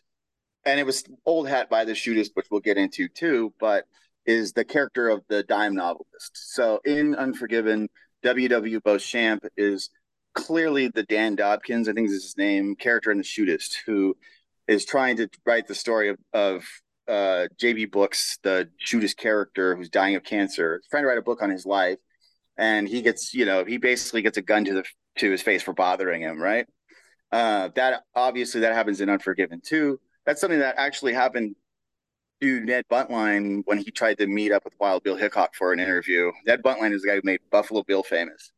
and 0.63 0.79
it 0.79 0.85
was 0.85 1.03
old 1.25 1.47
hat 1.49 1.69
by 1.69 1.83
the 1.83 1.93
shootist, 1.93 2.31
which 2.35 2.47
we'll 2.49 2.61
get 2.61 2.77
into 2.77 3.07
too, 3.09 3.53
but 3.59 3.85
is 4.25 4.53
the 4.53 4.65
character 4.65 5.09
of 5.09 5.23
the 5.29 5.43
dime 5.43 5.73
novelist. 5.73 6.31
So 6.33 6.81
in 6.85 7.15
Unforgiven, 7.15 7.89
W.W. 8.27 8.81
Beauchamp 8.81 9.45
is 9.55 9.89
clearly 10.33 10.89
the 10.89 11.03
Dan 11.03 11.37
Dobkins, 11.37 11.87
I 11.87 11.93
think 11.93 12.09
is 12.09 12.23
his 12.23 12.37
name, 12.37 12.75
character 12.75 13.09
in 13.09 13.17
The 13.17 13.23
Shootist, 13.23 13.75
who 13.85 14.17
is 14.67 14.83
trying 14.83 15.15
to 15.15 15.29
write 15.45 15.65
the 15.67 15.73
story 15.73 16.09
of, 16.09 16.17
of 16.33 16.65
uh, 17.07 17.47
J.B. 17.57 17.85
Books, 17.85 18.37
the 18.43 18.69
Shootist 18.85 19.15
character 19.15 19.77
who's 19.77 19.89
dying 19.89 20.17
of 20.17 20.25
cancer. 20.25 20.81
Trying 20.91 21.03
to 21.03 21.07
write 21.07 21.17
a 21.17 21.21
book 21.21 21.41
on 21.41 21.49
his 21.49 21.65
life, 21.65 21.99
and 22.57 22.85
he 22.85 23.01
gets, 23.01 23.33
you 23.33 23.45
know, 23.45 23.63
he 23.63 23.77
basically 23.77 24.21
gets 24.21 24.37
a 24.37 24.41
gun 24.41 24.65
to 24.65 24.73
the 24.73 24.83
to 25.19 25.31
his 25.31 25.41
face 25.41 25.63
for 25.63 25.73
bothering 25.73 26.21
him, 26.21 26.37
right? 26.37 26.67
Uh, 27.31 27.69
that 27.75 28.03
obviously 28.13 28.59
that 28.59 28.73
happens 28.73 28.99
in 28.99 29.09
Unforgiven 29.09 29.61
too. 29.61 30.01
That's 30.25 30.41
something 30.41 30.59
that 30.59 30.75
actually 30.77 31.13
happened 31.13 31.55
to 32.41 32.59
Ned 32.61 32.85
Buntline 32.89 33.61
when 33.65 33.77
he 33.77 33.91
tried 33.91 34.17
to 34.19 34.27
meet 34.27 34.51
up 34.51 34.63
with 34.65 34.73
Wild 34.79 35.03
Bill 35.03 35.15
Hickok 35.15 35.55
for 35.55 35.73
an 35.73 35.79
interview. 35.79 36.31
Ned 36.45 36.61
Buntline 36.61 36.93
is 36.93 37.01
the 37.01 37.09
guy 37.09 37.15
who 37.15 37.21
made 37.23 37.39
Buffalo 37.51 37.83
Bill 37.83 38.03
famous. 38.03 38.51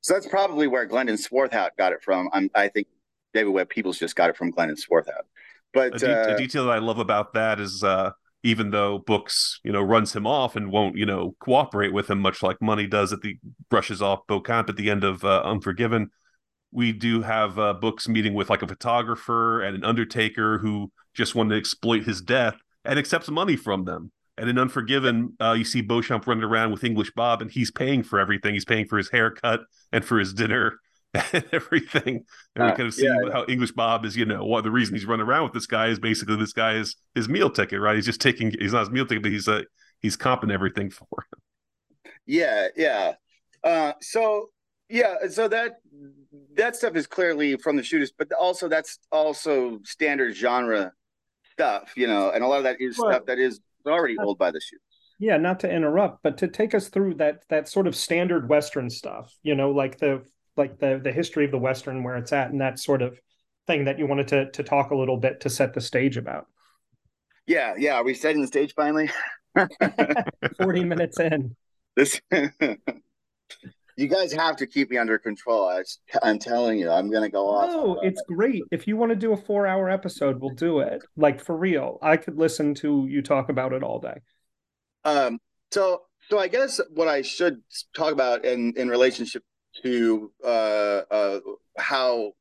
So 0.00 0.14
that's 0.14 0.26
probably 0.26 0.66
where 0.66 0.84
Glendon 0.84 1.16
Swarthout 1.16 1.70
got 1.78 1.92
it 1.92 2.02
from. 2.02 2.28
I'm, 2.32 2.50
i 2.54 2.68
think 2.68 2.88
David 3.32 3.50
Webb 3.50 3.70
Peoples 3.70 3.98
just 3.98 4.14
got 4.14 4.30
it 4.30 4.36
from 4.36 4.50
Glendon 4.50 4.76
Swarthout. 4.76 5.24
But 5.72 5.96
a, 5.96 5.98
de- 5.98 6.30
uh, 6.30 6.34
a, 6.34 6.38
detail 6.38 6.66
that 6.66 6.72
I 6.72 6.78
love 6.78 6.98
about 6.98 7.32
that 7.32 7.58
is 7.58 7.82
uh, 7.82 8.10
even 8.42 8.70
though 8.70 8.98
Books, 8.98 9.60
you 9.64 9.72
know, 9.72 9.82
runs 9.82 10.14
him 10.14 10.26
off 10.26 10.56
and 10.56 10.70
won't, 10.70 10.96
you 10.96 11.06
know, 11.06 11.34
cooperate 11.40 11.92
with 11.92 12.10
him, 12.10 12.20
much 12.20 12.42
like 12.42 12.60
Munny 12.60 12.86
does 12.86 13.12
at 13.12 13.22
the 13.22 13.38
brushes 13.70 14.02
off 14.02 14.26
Beauchamp 14.28 14.68
at 14.68 14.76
the 14.76 14.90
end 14.90 15.02
of 15.02 15.24
uh, 15.24 15.42
Unforgiven. 15.42 16.10
We 16.70 16.92
do 16.92 17.22
have 17.22 17.58
uh, 17.58 17.72
Books 17.72 18.06
meeting 18.06 18.34
with 18.34 18.50
like 18.50 18.62
a 18.62 18.68
photographer 18.68 19.62
and 19.62 19.74
an 19.74 19.84
undertaker 19.84 20.58
who 20.58 20.92
just 21.14 21.34
wanted 21.34 21.54
to 21.54 21.58
exploit 21.58 22.04
his 22.04 22.20
death 22.20 22.56
and 22.84 22.98
accepts 22.98 23.28
money 23.28 23.56
from 23.56 23.84
them. 23.84 24.10
And 24.36 24.50
in 24.50 24.58
Unforgiven, 24.58 25.36
uh, 25.40 25.52
you 25.52 25.64
see 25.64 25.80
Beauchamp 25.80 26.26
running 26.26 26.42
around 26.42 26.72
with 26.72 26.82
English 26.82 27.12
Bob, 27.14 27.40
and 27.40 27.50
he's 27.50 27.70
paying 27.70 28.02
for 28.02 28.18
everything. 28.18 28.54
He's 28.54 28.64
paying 28.64 28.86
for 28.86 28.98
his 28.98 29.08
haircut 29.08 29.60
and 29.92 30.04
for 30.04 30.18
his 30.18 30.34
dinner 30.34 30.80
and 31.32 31.44
everything. 31.52 32.24
And 32.56 32.64
uh, 32.64 32.66
we 32.66 32.76
kind 32.76 32.88
of 32.88 32.94
see 32.94 33.04
yeah, 33.04 33.30
how 33.32 33.44
English 33.48 33.72
Bob 33.72 34.04
is, 34.04 34.16
you 34.16 34.24
know, 34.24 34.44
what 34.44 34.64
the 34.64 34.72
reason 34.72 34.96
he's 34.96 35.06
running 35.06 35.26
around 35.26 35.44
with 35.44 35.52
this 35.52 35.66
guy 35.66 35.86
is 35.86 36.00
basically 36.00 36.36
this 36.36 36.52
guy 36.52 36.74
is 36.74 36.96
his 37.14 37.28
meal 37.28 37.48
ticket, 37.48 37.80
right? 37.80 37.94
He's 37.94 38.06
just 38.06 38.20
taking, 38.20 38.52
he's 38.58 38.72
not 38.72 38.80
his 38.80 38.90
meal 38.90 39.06
ticket, 39.06 39.22
but 39.22 39.32
he's 39.32 39.46
uh, 39.46 39.62
he's 40.00 40.16
comping 40.16 40.52
everything 40.52 40.90
for 40.90 41.06
him. 41.12 42.12
Yeah, 42.26 42.68
yeah. 42.76 43.12
Uh, 43.62 43.92
so 44.00 44.50
yeah, 44.88 45.14
so 45.30 45.46
that 45.48 45.76
that 46.56 46.76
stuff 46.76 46.96
is 46.96 47.06
clearly 47.06 47.56
from 47.56 47.76
the 47.76 47.82
shootist, 47.82 48.12
but 48.18 48.32
also 48.32 48.68
that's 48.68 48.98
also 49.12 49.78
standard 49.84 50.34
genre 50.34 50.92
stuff, 51.54 51.92
you 51.96 52.06
know, 52.06 52.30
and 52.30 52.44
a 52.44 52.46
lot 52.46 52.58
of 52.58 52.64
that 52.64 52.80
is 52.80 52.98
well, 52.98 53.10
stuff 53.10 53.26
that 53.26 53.38
is 53.38 53.60
already 53.86 54.16
old 54.18 54.38
by 54.38 54.50
the 54.50 54.58
shootist. 54.58 54.80
Yeah, 55.18 55.36
not 55.36 55.60
to 55.60 55.70
interrupt, 55.70 56.22
but 56.22 56.38
to 56.38 56.48
take 56.48 56.74
us 56.74 56.88
through 56.88 57.14
that 57.14 57.42
that 57.48 57.68
sort 57.68 57.86
of 57.86 57.94
standard 57.94 58.48
Western 58.48 58.90
stuff, 58.90 59.32
you 59.42 59.54
know, 59.54 59.70
like 59.70 59.98
the 59.98 60.22
like 60.56 60.78
the 60.78 61.00
the 61.02 61.12
history 61.12 61.44
of 61.44 61.50
the 61.50 61.58
Western 61.58 62.02
where 62.02 62.16
it's 62.16 62.32
at 62.32 62.50
and 62.50 62.60
that 62.60 62.78
sort 62.78 63.02
of 63.02 63.18
thing 63.66 63.84
that 63.84 63.98
you 63.98 64.06
wanted 64.06 64.28
to 64.28 64.50
to 64.50 64.62
talk 64.62 64.90
a 64.90 64.96
little 64.96 65.16
bit 65.16 65.40
to 65.40 65.50
set 65.50 65.74
the 65.74 65.80
stage 65.80 66.16
about. 66.16 66.46
Yeah, 67.46 67.74
yeah. 67.78 67.94
Are 67.94 68.04
we 68.04 68.14
setting 68.14 68.40
the 68.40 68.46
stage 68.46 68.74
finally? 68.74 69.10
40 70.58 70.84
minutes 70.84 71.20
in. 71.20 71.56
This 71.96 72.20
You 73.96 74.08
guys 74.08 74.32
have 74.32 74.56
to 74.56 74.66
keep 74.66 74.90
me 74.90 74.98
under 74.98 75.18
control. 75.18 75.68
I, 75.68 76.28
am 76.28 76.38
telling 76.38 76.78
you, 76.78 76.90
I'm 76.90 77.10
gonna 77.10 77.28
go 77.28 77.48
off. 77.48 77.70
No, 77.70 78.00
it's 78.02 78.22
great. 78.26 78.62
If 78.72 78.88
you 78.88 78.96
want 78.96 79.10
to 79.10 79.16
do 79.16 79.32
a 79.32 79.36
four-hour 79.36 79.88
episode, 79.88 80.40
we'll 80.40 80.54
do 80.54 80.80
it. 80.80 81.02
Like 81.16 81.40
for 81.40 81.56
real, 81.56 81.98
I 82.02 82.16
could 82.16 82.36
listen 82.36 82.74
to 82.76 83.06
you 83.08 83.22
talk 83.22 83.48
about 83.48 83.72
it 83.72 83.82
all 83.82 84.00
day. 84.00 84.16
Um. 85.04 85.38
So, 85.70 86.02
so 86.28 86.38
I 86.38 86.48
guess 86.48 86.80
what 86.90 87.08
I 87.08 87.22
should 87.22 87.60
talk 87.94 88.12
about 88.12 88.44
in 88.44 88.74
in 88.76 88.88
relationship 88.88 89.42
to 89.82 90.32
uh, 90.44 91.02
uh, 91.10 91.40
how 91.78 92.32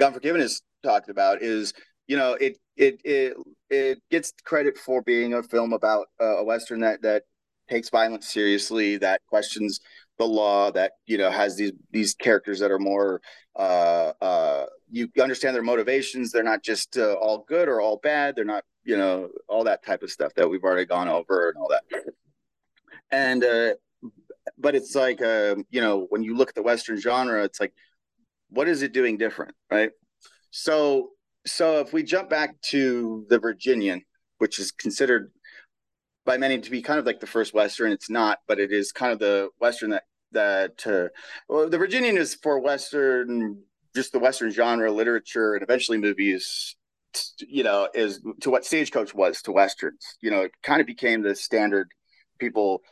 Unforgiven 0.00 0.40
is 0.40 0.62
talked 0.82 1.08
about 1.08 1.42
is 1.42 1.72
you 2.06 2.16
know 2.16 2.34
it 2.34 2.58
it 2.76 3.00
it 3.04 3.34
it 3.68 3.98
gets 4.10 4.32
credit 4.44 4.78
for 4.78 5.02
being 5.02 5.34
a 5.34 5.42
film 5.42 5.72
about 5.72 6.06
uh, 6.20 6.38
a 6.38 6.44
western 6.44 6.80
that 6.80 7.02
that 7.02 7.24
takes 7.68 7.90
violence 7.90 8.28
seriously 8.28 8.96
that 8.96 9.20
questions 9.28 9.80
the 10.18 10.24
law 10.24 10.70
that 10.72 10.92
you 11.06 11.16
know 11.16 11.30
has 11.30 11.56
these 11.56 11.72
these 11.90 12.14
characters 12.14 12.58
that 12.60 12.70
are 12.70 12.78
more 12.78 13.20
uh 13.56 14.12
uh 14.20 14.66
you 14.90 15.08
understand 15.20 15.54
their 15.54 15.62
motivations. 15.62 16.32
They're 16.32 16.42
not 16.42 16.62
just 16.62 16.96
uh, 16.96 17.12
all 17.14 17.44
good 17.46 17.68
or 17.68 17.80
all 17.80 17.98
bad. 18.02 18.36
They're 18.36 18.44
not 18.44 18.64
you 18.84 18.96
know 18.96 19.28
all 19.48 19.64
that 19.64 19.84
type 19.84 20.02
of 20.02 20.10
stuff 20.10 20.32
that 20.34 20.48
we've 20.48 20.64
already 20.64 20.86
gone 20.86 21.08
over 21.08 21.50
and 21.50 21.58
all 21.58 21.68
that. 21.68 21.82
And 23.10 23.44
uh 23.44 23.74
but 24.58 24.74
it's 24.74 24.94
like 24.94 25.22
uh 25.22 25.56
you 25.70 25.80
know 25.80 26.06
when 26.10 26.22
you 26.22 26.36
look 26.36 26.48
at 26.48 26.54
the 26.54 26.62
western 26.62 27.00
genre 27.00 27.44
it's 27.44 27.60
like 27.60 27.72
what 28.50 28.68
is 28.68 28.82
it 28.82 28.92
doing 28.92 29.16
different 29.16 29.54
right? 29.70 29.90
So 30.50 31.10
so 31.46 31.80
if 31.80 31.92
we 31.92 32.02
jump 32.02 32.28
back 32.28 32.60
to 32.62 33.24
the 33.28 33.38
Virginian, 33.38 34.02
which 34.38 34.58
is 34.58 34.70
considered 34.70 35.30
by 36.28 36.36
many 36.36 36.60
to 36.60 36.70
be 36.70 36.82
kind 36.82 36.98
of 36.98 37.06
like 37.06 37.20
the 37.20 37.26
first 37.26 37.54
Western, 37.54 37.90
it's 37.90 38.10
not, 38.10 38.40
but 38.46 38.60
it 38.60 38.70
is 38.70 38.92
kind 38.92 39.14
of 39.14 39.18
the 39.18 39.48
Western 39.60 39.90
that 39.90 40.04
that 40.32 40.86
uh, 40.86 41.08
well, 41.48 41.70
the 41.70 41.78
Virginian 41.78 42.18
is 42.18 42.34
for 42.34 42.60
Western, 42.60 43.62
just 43.96 44.12
the 44.12 44.18
Western 44.18 44.50
genre, 44.50 44.92
literature, 44.92 45.54
and 45.54 45.62
eventually 45.62 45.96
movies. 45.96 46.76
You 47.40 47.64
know, 47.64 47.88
is 47.94 48.20
to 48.42 48.50
what 48.50 48.66
Stagecoach 48.66 49.14
was 49.14 49.40
to 49.42 49.52
westerns. 49.52 50.18
You 50.20 50.30
know, 50.30 50.42
it 50.42 50.52
kind 50.62 50.82
of 50.82 50.86
became 50.86 51.22
the 51.22 51.34
standard. 51.34 51.88
People 52.38 52.82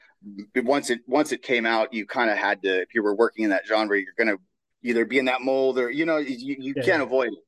once 0.64 0.88
it 0.88 1.00
once 1.06 1.30
it 1.30 1.42
came 1.42 1.66
out, 1.66 1.92
you 1.92 2.06
kind 2.06 2.30
of 2.30 2.38
had 2.38 2.62
to. 2.62 2.80
If 2.80 2.94
you 2.94 3.02
were 3.02 3.14
working 3.14 3.44
in 3.44 3.50
that 3.50 3.66
genre, 3.66 4.00
you're 4.00 4.14
going 4.16 4.34
to 4.34 4.42
either 4.82 5.04
be 5.04 5.18
in 5.18 5.26
that 5.26 5.42
mold 5.42 5.78
or 5.78 5.90
you 5.90 6.06
know 6.06 6.16
you, 6.16 6.56
you 6.58 6.72
yeah. 6.74 6.82
can't 6.82 7.02
avoid 7.02 7.28
it 7.28 7.44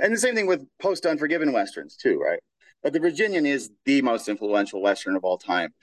and 0.00 0.12
the 0.12 0.18
same 0.18 0.34
thing 0.34 0.46
with 0.46 0.66
post 0.80 1.06
Unforgiven 1.06 1.52
westerns 1.52 1.96
too, 1.96 2.18
right? 2.18 2.40
But 2.82 2.92
the 2.92 3.00
Virginian 3.00 3.46
is 3.46 3.70
the 3.84 4.02
most 4.02 4.28
influential 4.28 4.80
western 4.80 5.16
of 5.16 5.24
all 5.24 5.38
time, 5.38 5.74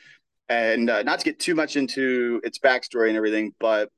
and 0.49 0.89
uh, 0.89 1.03
not 1.03 1.19
to 1.19 1.25
get 1.25 1.39
too 1.39 1.55
much 1.55 1.75
into 1.75 2.41
its 2.43 2.59
backstory 2.59 3.09
and 3.09 3.17
everything, 3.17 3.53
but 3.59 3.89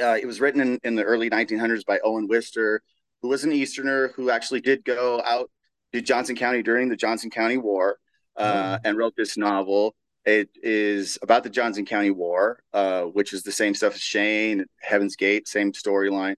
uh, 0.00 0.16
it 0.20 0.26
was 0.26 0.40
written 0.40 0.60
in, 0.60 0.80
in 0.84 0.94
the 0.94 1.02
early 1.02 1.30
1900s 1.30 1.84
by 1.84 1.98
Owen 2.04 2.26
Wister, 2.28 2.82
who 3.22 3.28
was 3.28 3.44
an 3.44 3.52
Easterner 3.52 4.08
who 4.08 4.30
actually 4.30 4.60
did 4.60 4.84
go 4.84 5.22
out 5.24 5.50
to 5.92 6.00
Johnson 6.00 6.36
County 6.36 6.62
during 6.62 6.88
the 6.88 6.96
Johnson 6.96 7.30
County 7.30 7.56
War 7.56 7.98
uh, 8.36 8.76
mm. 8.76 8.80
and 8.84 8.98
wrote 8.98 9.14
this 9.16 9.36
novel. 9.36 9.94
It 10.24 10.50
is 10.62 11.18
about 11.22 11.44
the 11.44 11.50
Johnson 11.50 11.86
County 11.86 12.10
War, 12.10 12.60
uh, 12.72 13.02
which 13.02 13.32
is 13.32 13.42
the 13.42 13.52
same 13.52 13.74
stuff 13.74 13.94
as 13.94 14.00
Shane, 14.00 14.66
Heaven's 14.80 15.16
Gate, 15.16 15.46
same 15.46 15.72
storyline, 15.72 16.34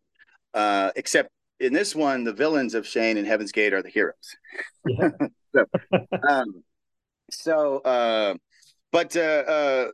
uh, 0.53 0.91
except 0.95 1.30
in 1.59 1.72
this 1.72 1.95
one, 1.95 2.22
the 2.22 2.32
villains 2.32 2.74
of 2.74 2.86
Shane 2.86 3.16
and 3.16 3.26
Heaven's 3.26 3.51
Gate 3.51 3.72
are 3.72 3.82
the 3.82 3.89
heroes. 3.89 4.36
Yeah. 4.86 5.11
so, 5.55 5.64
um, 6.28 6.62
so 7.30 7.78
uh, 7.78 8.34
but 8.92 9.16
uh, 9.16 9.20
uh, 9.20 9.86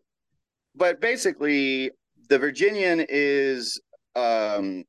but 0.74 1.00
basically, 1.00 1.90
the 2.28 2.38
Virginian 2.38 3.04
is 3.08 3.80
um, 4.16 4.84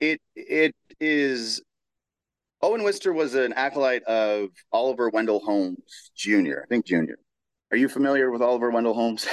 it 0.00 0.20
it 0.36 0.74
is 1.00 1.62
Owen 2.62 2.84
Wister 2.84 3.12
was 3.12 3.34
an 3.34 3.52
acolyte 3.54 4.04
of 4.04 4.50
Oliver 4.72 5.10
Wendell 5.10 5.40
Holmes 5.40 6.10
Jr. 6.16 6.60
I 6.62 6.66
think 6.68 6.86
Jr. 6.86 7.14
Are 7.72 7.76
you 7.76 7.88
familiar 7.88 8.30
with 8.30 8.42
Oliver 8.42 8.70
Wendell 8.70 8.94
Holmes? 8.94 9.26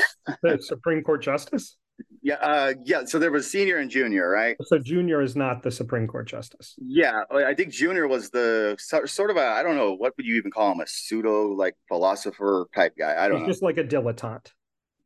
the 0.43 0.57
Supreme 0.61 1.03
Court 1.03 1.21
Justice. 1.21 1.77
Yeah, 2.21 2.35
uh, 2.35 2.73
yeah. 2.83 3.05
So 3.05 3.19
there 3.19 3.31
was 3.31 3.49
senior 3.49 3.77
and 3.77 3.89
junior, 3.89 4.29
right? 4.29 4.55
So 4.63 4.77
junior 4.77 5.21
is 5.21 5.35
not 5.35 5.63
the 5.63 5.71
Supreme 5.71 6.07
Court 6.07 6.27
justice. 6.27 6.75
Yeah, 6.77 7.23
I 7.31 7.53
think 7.53 7.71
junior 7.71 8.07
was 8.07 8.29
the 8.29 8.75
sort 8.79 9.29
of 9.29 9.37
a 9.37 9.45
I 9.45 9.63
don't 9.63 9.75
know 9.75 9.93
what 9.93 10.15
would 10.17 10.25
you 10.25 10.35
even 10.35 10.51
call 10.51 10.71
him 10.71 10.79
a 10.79 10.87
pseudo 10.87 11.47
like 11.47 11.75
philosopher 11.87 12.67
type 12.75 12.95
guy. 12.97 13.15
I 13.17 13.27
don't 13.27 13.37
He's 13.37 13.41
know. 13.43 13.51
Just 13.53 13.63
like 13.63 13.77
a 13.77 13.83
dilettante. 13.83 14.51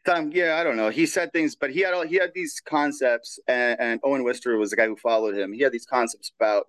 Um, 0.05 0.31
yeah, 0.33 0.57
I 0.57 0.63
don't 0.63 0.75
know. 0.75 0.89
He 0.89 1.05
said 1.05 1.31
things, 1.31 1.55
but 1.55 1.71
he 1.71 1.79
had 1.79 1.93
all, 1.93 2.05
he 2.05 2.15
had 2.15 2.31
these 2.35 2.61
concepts, 2.65 3.39
and, 3.47 3.79
and 3.79 3.99
Owen 4.03 4.23
Wister 4.25 4.57
was 4.57 4.71
the 4.71 4.75
guy 4.75 4.87
who 4.87 4.97
followed 4.97 5.37
him. 5.37 5.53
He 5.53 5.61
had 5.61 5.71
these 5.71 5.85
concepts 5.85 6.31
about 6.37 6.67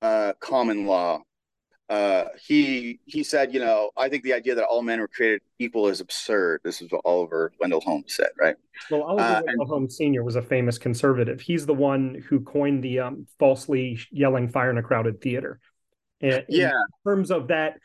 uh, 0.00 0.34
common 0.38 0.86
law 0.86 1.22
uh, 1.90 2.24
he 2.40 2.98
he 3.04 3.22
said, 3.22 3.52
you 3.52 3.60
know, 3.60 3.90
I 3.96 4.08
think 4.08 4.22
the 4.22 4.32
idea 4.32 4.54
that 4.54 4.64
all 4.64 4.82
men 4.82 5.00
were 5.00 5.08
created 5.08 5.42
equal 5.58 5.88
is 5.88 6.00
absurd. 6.00 6.62
This 6.64 6.80
is 6.80 6.90
what 6.90 7.02
Oliver 7.04 7.52
Wendell 7.60 7.82
Holmes 7.82 8.14
said, 8.14 8.30
right? 8.40 8.56
Well, 8.90 9.02
Oliver 9.02 9.22
uh, 9.22 9.42
Wendell 9.44 9.66
Holmes 9.66 9.96
Sr. 9.96 10.24
was 10.24 10.36
a 10.36 10.42
famous 10.42 10.78
conservative. 10.78 11.40
He's 11.40 11.66
the 11.66 11.74
one 11.74 12.22
who 12.28 12.40
coined 12.40 12.82
the 12.82 13.00
um, 13.00 13.26
falsely 13.38 13.98
yelling 14.10 14.48
fire 14.48 14.70
in 14.70 14.78
a 14.78 14.82
crowded 14.82 15.20
theater. 15.20 15.60
And 16.22 16.44
yeah. 16.48 16.70
In 16.70 17.10
terms 17.10 17.30
of 17.30 17.48
that, 17.48 17.78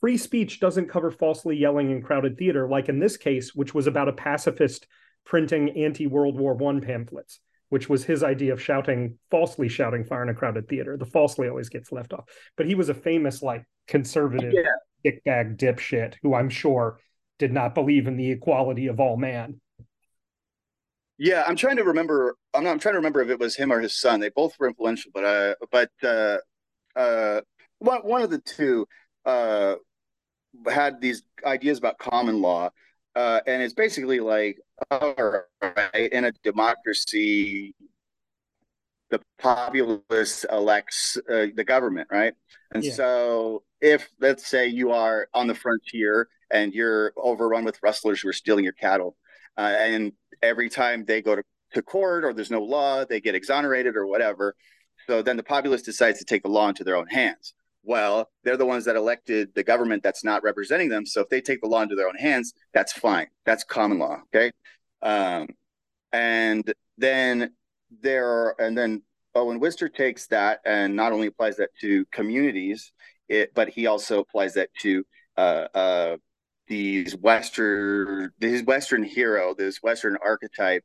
free 0.00 0.16
speech 0.16 0.58
doesn't 0.58 0.88
cover 0.88 1.10
falsely 1.10 1.56
yelling 1.56 1.90
in 1.90 2.02
crowded 2.02 2.38
theater, 2.38 2.66
like 2.66 2.88
in 2.88 2.98
this 2.98 3.18
case, 3.18 3.54
which 3.54 3.74
was 3.74 3.86
about 3.86 4.08
a 4.08 4.12
pacifist 4.12 4.86
printing 5.24 5.70
anti 5.70 6.06
World 6.06 6.38
War 6.38 6.54
One 6.54 6.80
pamphlets 6.80 7.40
which 7.72 7.88
was 7.88 8.04
his 8.04 8.22
idea 8.22 8.52
of 8.52 8.60
shouting, 8.60 9.16
falsely 9.30 9.66
shouting 9.66 10.04
fire 10.04 10.22
in 10.22 10.28
a 10.28 10.34
crowded 10.34 10.68
theater. 10.68 10.98
The 10.98 11.06
falsely 11.06 11.48
always 11.48 11.70
gets 11.70 11.90
left 11.90 12.12
off. 12.12 12.24
But 12.54 12.66
he 12.66 12.74
was 12.74 12.90
a 12.90 12.94
famous, 12.94 13.40
like, 13.42 13.64
conservative 13.88 14.52
yeah. 14.52 15.10
dickbag 15.10 15.56
dipshit 15.56 16.16
who 16.22 16.34
I'm 16.34 16.50
sure 16.50 17.00
did 17.38 17.50
not 17.50 17.74
believe 17.74 18.06
in 18.06 18.18
the 18.18 18.30
equality 18.30 18.88
of 18.88 19.00
all 19.00 19.16
man. 19.16 19.58
Yeah, 21.16 21.44
I'm 21.46 21.56
trying 21.56 21.76
to 21.76 21.84
remember. 21.84 22.36
I'm, 22.52 22.62
not, 22.62 22.72
I'm 22.72 22.78
trying 22.78 22.92
to 22.92 22.98
remember 22.98 23.22
if 23.22 23.30
it 23.30 23.38
was 23.38 23.56
him 23.56 23.72
or 23.72 23.80
his 23.80 23.98
son. 23.98 24.20
They 24.20 24.28
both 24.28 24.52
were 24.58 24.68
influential, 24.68 25.10
but 25.14 25.24
uh, 25.24 25.54
but 25.70 25.90
uh, 26.02 26.36
uh, 26.94 27.40
one 27.78 28.00
one 28.00 28.20
of 28.20 28.28
the 28.28 28.40
two 28.40 28.86
uh, 29.24 29.76
had 30.70 31.00
these 31.00 31.22
ideas 31.42 31.78
about 31.78 31.96
common 31.96 32.42
law, 32.42 32.68
uh, 33.16 33.40
and 33.46 33.62
it's 33.62 33.72
basically 33.72 34.20
like, 34.20 34.58
all 34.90 35.14
right, 35.62 36.12
in 36.12 36.24
a 36.24 36.32
democracy, 36.42 37.74
the 39.10 39.20
populace 39.38 40.44
elects 40.50 41.18
uh, 41.30 41.46
the 41.54 41.64
government, 41.64 42.08
right? 42.10 42.34
And 42.72 42.84
yeah. 42.84 42.92
so, 42.92 43.62
if 43.80 44.08
let's 44.20 44.46
say 44.46 44.68
you 44.68 44.92
are 44.92 45.28
on 45.34 45.46
the 45.46 45.54
frontier 45.54 46.28
and 46.50 46.72
you're 46.72 47.12
overrun 47.16 47.64
with 47.64 47.82
rustlers 47.82 48.20
who 48.20 48.28
are 48.28 48.34
stealing 48.34 48.64
your 48.64 48.72
cattle, 48.74 49.16
uh, 49.58 49.74
and 49.78 50.12
every 50.42 50.68
time 50.68 51.04
they 51.04 51.20
go 51.20 51.36
to, 51.36 51.42
to 51.74 51.82
court 51.82 52.24
or 52.24 52.32
there's 52.32 52.50
no 52.50 52.62
law, 52.62 53.04
they 53.04 53.20
get 53.20 53.34
exonerated 53.34 53.96
or 53.96 54.06
whatever. 54.06 54.54
So 55.06 55.22
then 55.22 55.36
the 55.36 55.42
populace 55.42 55.82
decides 55.82 56.18
to 56.20 56.24
take 56.24 56.42
the 56.42 56.48
law 56.48 56.68
into 56.68 56.84
their 56.84 56.96
own 56.96 57.08
hands 57.08 57.54
well, 57.84 58.28
they're 58.44 58.56
the 58.56 58.66
ones 58.66 58.84
that 58.84 58.96
elected 58.96 59.54
the 59.54 59.64
government 59.64 60.02
that's 60.02 60.24
not 60.24 60.42
representing 60.42 60.88
them. 60.88 61.04
So 61.06 61.20
if 61.20 61.28
they 61.28 61.40
take 61.40 61.60
the 61.60 61.68
law 61.68 61.82
into 61.82 61.94
their 61.94 62.08
own 62.08 62.16
hands, 62.16 62.54
that's 62.72 62.92
fine. 62.92 63.26
That's 63.44 63.64
common 63.64 63.98
law. 63.98 64.20
Okay. 64.34 64.52
Um, 65.02 65.48
and 66.12 66.72
then 66.98 67.52
there 68.00 68.28
are, 68.28 68.56
and 68.60 68.76
then 68.76 69.02
Owen 69.34 69.58
Wister 69.58 69.88
takes 69.88 70.26
that 70.28 70.60
and 70.64 70.94
not 70.94 71.12
only 71.12 71.26
applies 71.26 71.56
that 71.56 71.70
to 71.80 72.04
communities, 72.12 72.92
it, 73.28 73.52
but 73.54 73.68
he 73.68 73.86
also 73.86 74.20
applies 74.20 74.54
that 74.54 74.68
to 74.80 75.04
uh, 75.36 75.66
uh, 75.74 76.16
these 76.68 77.16
Western, 77.16 78.30
this 78.38 78.62
Western 78.62 79.02
hero, 79.02 79.54
this 79.56 79.82
Western 79.82 80.16
archetype 80.22 80.84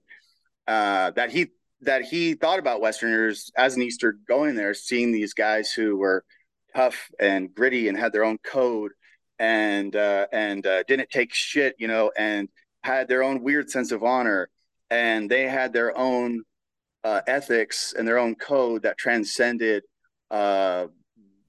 uh, 0.68 1.12
that 1.12 1.32
he 1.32 1.48
that 1.82 2.02
he 2.02 2.34
thought 2.34 2.60
about 2.60 2.82
Westerners 2.82 3.52
as 3.56 3.76
an 3.76 3.84
Easter 3.84 4.18
going 4.28 4.56
there, 4.56 4.74
seeing 4.74 5.12
these 5.12 5.34
guys 5.34 5.72
who 5.72 5.96
were 5.98 6.24
tough 6.78 7.10
and 7.20 7.54
gritty 7.56 7.88
and 7.88 7.98
had 7.98 8.14
their 8.14 8.24
own 8.24 8.38
code 8.46 8.92
and 9.40 9.96
uh, 9.96 10.28
and 10.32 10.66
uh, 10.68 10.84
didn't 10.84 11.10
take 11.10 11.34
shit, 11.34 11.76
you 11.80 11.88
know, 11.88 12.12
and 12.18 12.50
had 12.84 13.08
their 13.08 13.24
own 13.24 13.44
weird 13.44 13.70
sense 13.70 13.92
of 13.92 14.04
honor, 14.04 14.50
and 14.92 15.30
they 15.30 15.44
had 15.44 15.74
their 15.74 15.98
own 15.98 16.44
uh, 17.04 17.22
ethics 17.28 17.94
and 17.98 18.08
their 18.08 18.20
own 18.20 18.36
code 18.36 18.84
that 18.84 18.98
transcended, 18.98 19.84
uh, 20.32 20.86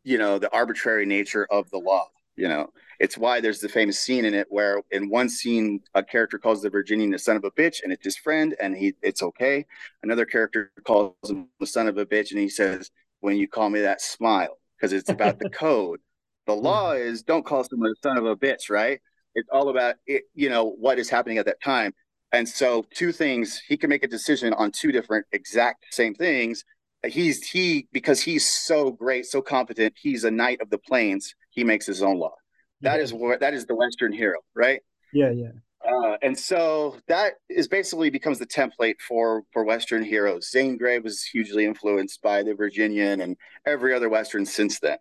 you 0.03 0.19
know, 0.19 0.39
the 0.39 0.53
arbitrary 0.53 1.07
nature 1.07 1.47
of 1.51 1.69
the 1.71 1.79
law. 1.79 2.07
You 2.37 2.49
know, 2.49 2.71
it's 3.01 3.19
why 3.19 3.41
there's 3.41 3.61
the 3.61 3.69
famous 3.69 3.99
scene 3.99 4.25
in 4.25 4.33
it 4.33 4.47
where, 4.49 4.81
in 4.93 5.11
one 5.11 5.29
scene, 5.29 5.81
a 5.95 6.03
character 6.03 6.39
calls 6.39 6.63
the 6.63 6.71
Virginian 6.71 7.13
a 7.15 7.19
son 7.19 7.37
of 7.37 7.45
a 7.45 7.51
bitch, 7.51 7.83
and 7.83 7.93
it's 7.93 8.05
his 8.05 8.17
friend, 8.17 8.55
and 8.61 8.77
he 8.77 8.95
it's 9.03 9.23
okay. 9.23 9.67
Another 10.03 10.25
character 10.25 10.73
calls 10.85 11.15
him 11.29 11.49
the 11.61 11.67
son 11.67 11.87
of 11.87 11.99
a 11.99 12.07
bitch, 12.07 12.31
and 12.31 12.41
he 12.41 12.49
says, 12.49 12.91
"When 13.21 13.37
you 13.37 13.49
call 13.49 13.69
me 13.69 13.81
that, 13.81 14.01
smile." 14.01 14.58
Because 14.79 14.93
it's 14.93 15.11
about 15.11 15.39
the 15.39 15.51
code. 15.65 16.01
The 16.47 16.55
hmm. 16.55 16.65
law 16.65 16.93
is 16.93 17.23
don't 17.23 17.45
call 17.45 17.65
someone 17.65 17.91
a 17.91 18.01
son 18.03 18.19
of 18.19 18.27
a 18.27 18.37
bitch, 18.37 18.71
right? 18.71 19.01
It's 19.35 19.49
all 19.53 19.69
about 19.69 19.97
it, 20.07 20.25
you 20.35 20.49
know 20.49 20.71
what 20.79 20.99
is 20.99 21.11
happening 21.11 21.39
at 21.39 21.47
that 21.47 21.63
time. 21.63 21.93
And 22.33 22.47
so, 22.49 22.85
two 22.95 23.13
things 23.13 23.61
he 23.67 23.77
can 23.77 23.89
make 23.89 24.03
a 24.03 24.09
decision 24.09 24.53
on 24.55 24.71
two 24.71 24.93
different 24.93 25.27
exact 25.33 25.87
same 25.91 26.15
things. 26.15 26.65
He's 27.07 27.47
he 27.47 27.87
because 27.93 28.21
he's 28.21 28.47
so 28.47 28.91
great, 28.91 29.27
so 29.27 29.41
competent. 29.41 29.95
He's 30.01 30.25
a 30.25 30.31
knight 30.31 30.61
of 30.61 30.69
the 30.69 30.79
plains. 30.79 31.35
He 31.51 31.65
makes 31.65 31.87
his 31.87 32.03
own 32.03 32.19
law. 32.19 32.35
That 32.83 32.97
yeah. 32.97 33.05
is 33.05 33.13
what 33.13 33.41
that 33.41 33.55
is 33.55 33.67
the 33.67 33.75
Western 33.75 34.13
hero, 34.13 34.39
right? 34.55 34.81
Yeah, 35.13 35.31
yeah. 35.31 35.53
Uh, 35.87 36.17
and 36.23 36.37
so 36.37 36.97
that 37.07 37.35
is 37.49 37.69
basically 37.69 38.11
becomes 38.11 38.39
the 38.39 38.47
template 38.47 39.01
for 39.01 39.45
for 39.53 39.65
Western 39.65 40.03
heroes. 40.03 40.51
Zane 40.51 40.77
Grey 40.77 40.99
was 40.99 41.23
hugely 41.23 41.65
influenced 41.65 42.21
by 42.21 42.43
the 42.43 42.55
Virginian 42.55 43.21
and 43.21 43.37
every 43.65 43.95
other 43.95 44.09
Western 44.09 44.45
since 44.45 44.81
then. 44.81 44.99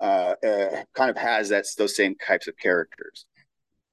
Uh, 0.00 0.34
uh, 0.46 0.82
kind 0.94 1.10
of 1.10 1.16
has 1.16 1.48
that 1.50 1.66
those 1.76 1.96
same 1.96 2.14
types 2.26 2.46
of 2.46 2.56
characters. 2.56 3.26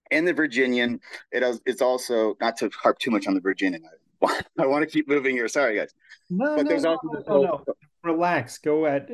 And 0.10 0.26
the 0.26 0.34
Virginian, 0.34 1.02
it 1.34 1.44
is, 1.44 1.60
it's 1.66 1.82
also 1.82 2.36
not 2.40 2.56
to 2.58 2.70
harp 2.82 2.98
too 2.98 3.12
much 3.12 3.28
on 3.28 3.34
the 3.34 3.42
Virginian. 3.42 3.84
I, 4.24 4.42
I 4.60 4.66
want 4.66 4.84
to 4.84 4.90
keep 4.90 5.10
moving 5.10 5.36
here. 5.36 5.50
Sorry, 5.50 5.76
guys. 5.76 5.94
No, 6.30 6.56
but 6.56 6.64
no, 6.64 6.70
there's 6.70 6.84
no, 6.84 6.92
also 6.92 7.24
no, 7.28 7.42
no. 7.42 7.74
Relax. 8.04 8.60
Go 8.60 8.86
at. 8.86 9.10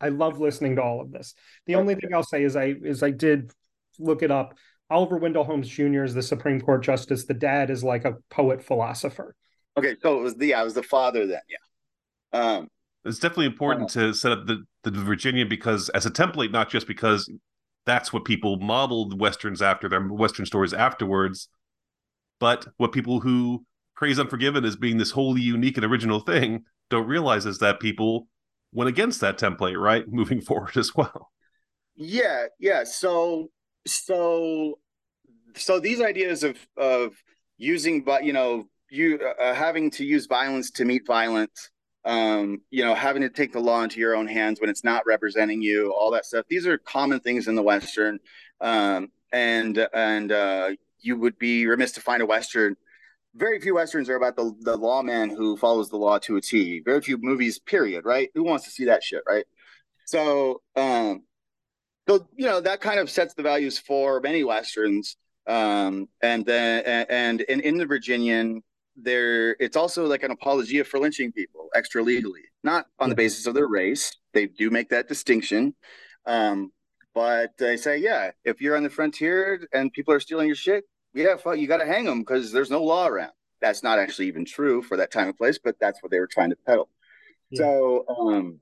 I 0.00 0.08
love 0.08 0.40
listening 0.40 0.76
to 0.76 0.82
all 0.82 1.00
of 1.00 1.12
this. 1.12 1.34
The 1.66 1.76
only 1.76 1.94
thing 1.94 2.12
I'll 2.12 2.24
say 2.24 2.42
is 2.42 2.56
I 2.56 2.74
is 2.82 3.04
I 3.04 3.10
did 3.10 3.52
look 4.00 4.22
it 4.22 4.32
up 4.32 4.54
Oliver 4.92 5.16
Wendell 5.16 5.44
Holmes 5.44 5.68
Jr. 5.68 6.04
is 6.04 6.14
the 6.14 6.22
Supreme 6.22 6.60
Court 6.60 6.82
justice. 6.82 7.24
The 7.24 7.34
dad 7.34 7.70
is 7.70 7.82
like 7.82 8.04
a 8.04 8.16
poet 8.30 8.62
philosopher. 8.62 9.34
Okay, 9.76 9.96
so 10.02 10.18
it 10.18 10.22
was 10.22 10.34
the 10.36 10.48
yeah, 10.48 10.60
it 10.60 10.64
was 10.64 10.74
the 10.74 10.82
father 10.82 11.26
then, 11.26 11.40
yeah. 11.48 12.38
Um, 12.38 12.68
it's 13.04 13.18
definitely 13.18 13.46
important 13.46 13.96
uh, 13.96 14.00
to 14.00 14.14
set 14.14 14.32
up 14.32 14.46
the 14.46 14.64
the 14.84 14.90
Virginian 14.90 15.48
because 15.48 15.88
as 15.90 16.04
a 16.04 16.10
template, 16.10 16.52
not 16.52 16.68
just 16.68 16.86
because 16.86 17.30
that's 17.86 18.12
what 18.12 18.24
people 18.24 18.58
modeled 18.58 19.18
westerns 19.18 19.62
after 19.62 19.88
their 19.88 20.00
western 20.00 20.46
stories 20.46 20.74
afterwards, 20.74 21.48
but 22.38 22.66
what 22.76 22.92
people 22.92 23.20
who 23.20 23.64
praise 23.96 24.18
Unforgiven 24.18 24.64
as 24.64 24.76
being 24.76 24.98
this 24.98 25.12
wholly 25.12 25.40
unique 25.40 25.76
and 25.76 25.86
original 25.86 26.20
thing 26.20 26.64
don't 26.90 27.06
realize 27.06 27.46
is 27.46 27.58
that 27.58 27.80
people 27.80 28.28
went 28.72 28.88
against 28.88 29.20
that 29.20 29.38
template, 29.38 29.80
right? 29.80 30.04
Moving 30.08 30.40
forward 30.40 30.76
as 30.76 30.94
well. 30.94 31.30
Yeah, 31.94 32.46
yeah. 32.58 32.84
So 32.84 33.50
so 33.86 34.78
so 35.56 35.80
these 35.80 36.00
ideas 36.00 36.44
of 36.44 36.56
of 36.76 37.14
using 37.58 38.02
but 38.02 38.24
you 38.24 38.32
know 38.32 38.66
you 38.90 39.18
uh, 39.22 39.42
uh, 39.42 39.54
having 39.54 39.90
to 39.90 40.04
use 40.04 40.26
violence 40.26 40.70
to 40.70 40.84
meet 40.84 41.06
violence 41.06 41.70
um 42.04 42.60
you 42.70 42.84
know 42.84 42.94
having 42.94 43.22
to 43.22 43.28
take 43.28 43.52
the 43.52 43.60
law 43.60 43.82
into 43.82 44.00
your 44.00 44.16
own 44.16 44.26
hands 44.26 44.60
when 44.60 44.68
it's 44.68 44.84
not 44.84 45.04
representing 45.06 45.62
you 45.62 45.92
all 45.92 46.10
that 46.10 46.24
stuff 46.24 46.44
these 46.48 46.66
are 46.66 46.78
common 46.78 47.20
things 47.20 47.46
in 47.46 47.54
the 47.54 47.62
western 47.62 48.18
um 48.60 49.08
and 49.32 49.86
and 49.94 50.32
uh 50.32 50.70
you 51.00 51.16
would 51.16 51.38
be 51.38 51.66
remiss 51.66 51.92
to 51.92 52.00
find 52.00 52.22
a 52.22 52.26
western 52.26 52.76
very 53.34 53.60
few 53.60 53.74
westerns 53.74 54.10
are 54.10 54.16
about 54.16 54.36
the 54.36 54.54
the 54.60 54.76
lawman 54.76 55.30
who 55.30 55.56
follows 55.56 55.88
the 55.88 55.96
law 55.96 56.18
to 56.18 56.36
a 56.36 56.40
T. 56.40 56.80
Very 56.84 57.00
few 57.00 57.18
movies, 57.18 57.58
period. 57.58 58.04
Right? 58.04 58.30
Who 58.34 58.42
wants 58.42 58.64
to 58.66 58.70
see 58.70 58.86
that 58.86 59.02
shit? 59.02 59.22
Right? 59.26 59.44
So, 60.04 60.60
um, 60.76 61.22
so 62.08 62.26
you 62.36 62.46
know 62.46 62.60
that 62.60 62.80
kind 62.80 63.00
of 63.00 63.08
sets 63.10 63.34
the 63.34 63.42
values 63.42 63.78
for 63.78 64.20
many 64.20 64.44
westerns 64.44 65.16
um, 65.46 66.08
and 66.22 66.44
then 66.46 67.06
and 67.08 67.40
in, 67.42 67.60
in 67.60 67.78
the 67.78 67.86
Virginian, 67.86 68.62
there 68.96 69.56
it's 69.58 69.76
also 69.76 70.06
like 70.06 70.22
an 70.22 70.30
apologia 70.30 70.84
for 70.84 70.98
lynching 70.98 71.32
people 71.32 71.68
extra 71.74 72.02
legally, 72.02 72.42
not 72.62 72.86
on 72.98 73.08
the 73.08 73.14
basis 73.14 73.46
of 73.46 73.54
their 73.54 73.68
race. 73.68 74.14
They 74.32 74.46
do 74.46 74.70
make 74.70 74.88
that 74.90 75.08
distinction, 75.08 75.74
um, 76.26 76.72
but 77.14 77.56
they 77.58 77.76
say, 77.76 77.98
yeah, 77.98 78.30
if 78.44 78.60
you're 78.60 78.76
on 78.76 78.82
the 78.82 78.90
frontier 78.90 79.66
and 79.72 79.92
people 79.92 80.14
are 80.14 80.20
stealing 80.20 80.46
your 80.46 80.56
shit, 80.56 80.84
yeah, 81.14 81.36
fuck, 81.36 81.58
you 81.58 81.66
got 81.66 81.78
to 81.78 81.86
hang 81.86 82.04
them 82.04 82.20
because 82.20 82.52
there's 82.52 82.70
no 82.70 82.82
law 82.82 83.06
around. 83.06 83.32
That's 83.60 83.82
not 83.82 83.98
actually 83.98 84.26
even 84.28 84.44
true 84.44 84.82
for 84.82 84.96
that 84.96 85.10
time 85.10 85.28
and 85.28 85.36
place, 85.36 85.58
but 85.62 85.76
that's 85.80 86.02
what 86.02 86.10
they 86.10 86.18
were 86.18 86.26
trying 86.26 86.50
to 86.50 86.56
peddle. 86.66 86.88
Yeah. 87.50 87.58
So, 87.58 88.04
um, 88.08 88.60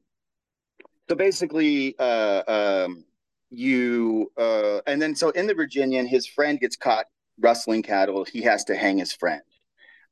so 1.09 1.15
basically, 1.15 1.97
uh, 1.99 2.43
um, 2.87 3.05
you 3.51 4.33
uh, 4.37 4.81
and 4.87 5.01
then 5.01 5.15
so 5.15 5.31
in 5.31 5.47
the 5.47 5.55
Virginian, 5.55 6.07
his 6.07 6.27
friend 6.27 6.59
gets 6.61 6.77
caught 6.77 7.07
rustling 7.39 7.83
cattle. 7.83 8.25
He 8.25 8.43
has 8.43 8.65
to 8.65 8.77
hang 8.77 8.99
his 8.99 9.13
friend. 9.13 9.43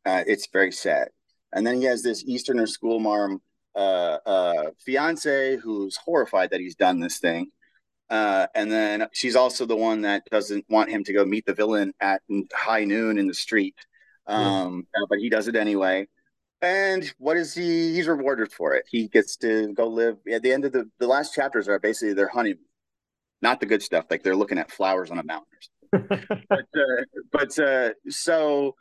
Uh, 0.04 0.24
it's 0.26 0.48
very 0.52 0.72
sad. 0.72 1.08
And 1.52 1.66
then 1.66 1.76
he 1.76 1.84
has 1.84 2.02
this 2.02 2.24
Easterner 2.24 2.66
school 2.66 3.00
marm 3.00 3.40
uh, 3.74 4.18
uh, 4.26 4.70
fiance 4.84 5.56
who's 5.56 5.96
horrified 5.96 6.50
that 6.50 6.60
he's 6.60 6.74
done 6.74 7.00
this 7.00 7.18
thing. 7.18 7.50
Uh, 8.10 8.46
and 8.54 8.72
then 8.72 9.06
she's 9.12 9.36
also 9.36 9.66
the 9.66 9.76
one 9.76 10.02
that 10.02 10.24
doesn't 10.30 10.64
want 10.68 10.90
him 10.90 11.04
to 11.04 11.12
go 11.12 11.24
meet 11.24 11.44
the 11.46 11.54
villain 11.54 11.92
at 12.00 12.22
high 12.52 12.84
noon 12.84 13.18
in 13.18 13.26
the 13.26 13.34
street. 13.34 13.76
Um, 14.26 14.86
yeah. 14.96 15.04
But 15.08 15.18
he 15.18 15.28
does 15.28 15.48
it 15.48 15.56
anyway. 15.56 16.08
And 16.60 17.12
what 17.18 17.36
is 17.36 17.54
he? 17.54 17.94
He's 17.94 18.08
rewarded 18.08 18.50
for 18.50 18.74
it. 18.74 18.84
He 18.90 19.08
gets 19.08 19.36
to 19.38 19.72
go 19.74 19.86
live 19.86 20.16
at 20.30 20.42
the 20.42 20.52
end 20.52 20.64
of 20.64 20.72
the 20.72 20.90
the 20.98 21.06
last 21.06 21.32
chapters 21.34 21.68
are 21.68 21.78
basically 21.78 22.14
their 22.14 22.28
honeymoon 22.28 22.64
not 23.42 23.60
the 23.60 23.66
good 23.66 23.82
stuff 23.82 24.06
like 24.10 24.22
they're 24.22 24.36
looking 24.36 24.58
at 24.58 24.70
flowers 24.70 25.10
on 25.10 25.18
a 25.18 25.24
mountain 25.24 25.46
but 25.92 26.66
uh, 26.76 27.02
but 27.32 27.58
uh, 27.58 27.90
so 28.08 28.74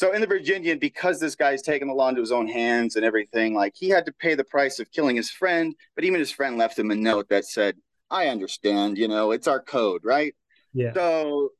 so 0.00 0.12
in 0.12 0.22
the 0.22 0.26
Virginian, 0.26 0.78
because 0.78 1.20
this 1.20 1.34
guy's 1.34 1.60
taking 1.60 1.86
the 1.86 1.92
law 1.92 2.08
into 2.08 2.22
his 2.22 2.32
own 2.32 2.48
hands 2.48 2.96
and 2.96 3.04
everything, 3.04 3.54
like 3.54 3.74
he 3.76 3.90
had 3.90 4.06
to 4.06 4.12
pay 4.12 4.34
the 4.34 4.44
price 4.44 4.78
of 4.78 4.90
killing 4.90 5.14
his 5.14 5.30
friend, 5.30 5.74
but 5.94 6.04
even 6.04 6.18
his 6.18 6.30
friend 6.30 6.56
left 6.56 6.78
him 6.78 6.90
a 6.90 6.94
note 6.94 7.28
that 7.28 7.44
said, 7.44 7.76
I 8.10 8.28
understand, 8.28 8.96
you 8.96 9.08
know, 9.08 9.30
it's 9.30 9.46
our 9.46 9.60
code, 9.60 10.00
right? 10.02 10.34
Yeah. 10.72 10.94
So 10.94 11.50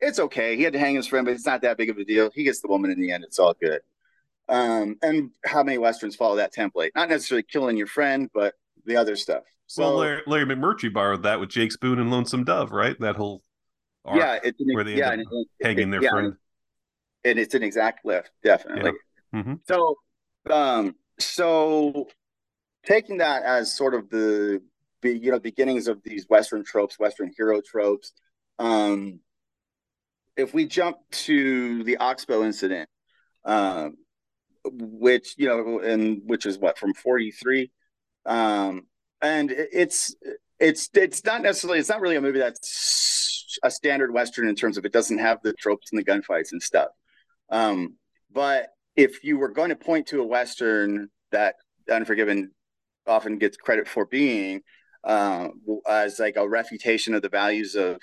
it's 0.00 0.18
okay. 0.18 0.56
He 0.56 0.64
had 0.64 0.72
to 0.72 0.78
hang 0.80 0.96
his 0.96 1.06
friend, 1.06 1.24
but 1.24 1.34
it's 1.34 1.46
not 1.46 1.62
that 1.62 1.78
big 1.78 1.88
of 1.88 1.98
a 1.98 2.04
deal. 2.04 2.30
He 2.34 2.42
gets 2.42 2.60
the 2.60 2.68
woman 2.68 2.90
in 2.90 3.00
the 3.00 3.12
end. 3.12 3.22
It's 3.22 3.38
all 3.38 3.54
good. 3.54 3.80
Um, 4.48 4.96
and 5.00 5.30
how 5.44 5.62
many 5.62 5.78
Westerns 5.78 6.16
follow 6.16 6.34
that 6.34 6.52
template? 6.52 6.90
Not 6.96 7.10
necessarily 7.10 7.44
killing 7.44 7.76
your 7.76 7.86
friend, 7.86 8.28
but 8.34 8.54
the 8.86 8.96
other 8.96 9.14
stuff. 9.14 9.44
So, 9.68 9.82
well, 9.82 9.96
Larry, 9.96 10.22
Larry, 10.26 10.46
McMurtry 10.46 10.90
borrowed 10.90 11.24
that 11.24 11.40
with 11.40 11.50
Jake 11.50 11.72
Spoon 11.72 11.98
and 11.98 12.10
Lonesome 12.10 12.42
Dove, 12.42 12.72
right? 12.72 12.98
That 13.00 13.16
whole 13.16 13.42
yeah, 14.14 14.38
it's 14.42 14.58
an, 14.60 14.68
where 14.72 14.82
they 14.82 14.94
yeah, 14.94 15.10
end 15.10 15.26
up 15.26 15.46
hanging 15.62 15.88
it, 15.88 15.90
their 15.90 16.02
yeah, 16.02 16.10
friend, 16.10 16.34
and 17.24 17.38
it's 17.38 17.54
an 17.54 17.62
exact 17.62 18.02
lift, 18.02 18.30
definitely. 18.42 18.92
Yeah. 19.34 19.40
Mm-hmm. 19.40 19.54
So, 19.66 19.96
um, 20.50 20.94
so 21.18 22.08
taking 22.86 23.18
that 23.18 23.42
as 23.42 23.74
sort 23.74 23.92
of 23.92 24.08
the 24.08 24.62
you 25.02 25.30
know 25.30 25.38
beginnings 25.38 25.86
of 25.86 26.02
these 26.02 26.26
Western 26.30 26.64
tropes, 26.64 26.98
Western 26.98 27.30
hero 27.36 27.60
tropes. 27.60 28.12
Um, 28.58 29.20
if 30.34 30.54
we 30.54 30.66
jump 30.66 30.96
to 31.10 31.84
the 31.84 31.98
Oxbow 31.98 32.42
incident, 32.42 32.88
um, 33.44 33.98
which 34.64 35.34
you 35.36 35.46
know, 35.46 35.80
and 35.80 36.22
which 36.24 36.46
is 36.46 36.58
what 36.58 36.78
from 36.78 36.94
forty 36.94 37.32
three. 37.32 37.70
Um, 38.24 38.86
and 39.22 39.50
it's 39.50 40.14
it's 40.58 40.90
it's 40.94 41.24
not 41.24 41.42
necessarily 41.42 41.78
it's 41.78 41.88
not 41.88 42.00
really 42.00 42.16
a 42.16 42.20
movie 42.20 42.38
that's 42.38 43.58
a 43.62 43.70
standard 43.70 44.12
western 44.12 44.48
in 44.48 44.54
terms 44.54 44.76
of 44.76 44.84
it 44.84 44.92
doesn't 44.92 45.18
have 45.18 45.38
the 45.42 45.52
tropes 45.54 45.90
and 45.90 45.98
the 45.98 46.04
gunfights 46.04 46.52
and 46.52 46.62
stuff. 46.62 46.88
Um, 47.50 47.96
but 48.30 48.68
if 48.96 49.24
you 49.24 49.38
were 49.38 49.48
going 49.48 49.70
to 49.70 49.76
point 49.76 50.06
to 50.08 50.20
a 50.20 50.26
western 50.26 51.08
that 51.32 51.54
Unforgiven 51.90 52.50
often 53.06 53.38
gets 53.38 53.56
credit 53.56 53.88
for 53.88 54.04
being 54.04 54.62
uh, 55.04 55.48
as 55.88 56.18
like 56.18 56.36
a 56.36 56.48
refutation 56.48 57.14
of 57.14 57.22
the 57.22 57.28
values 57.28 57.74
of 57.74 57.98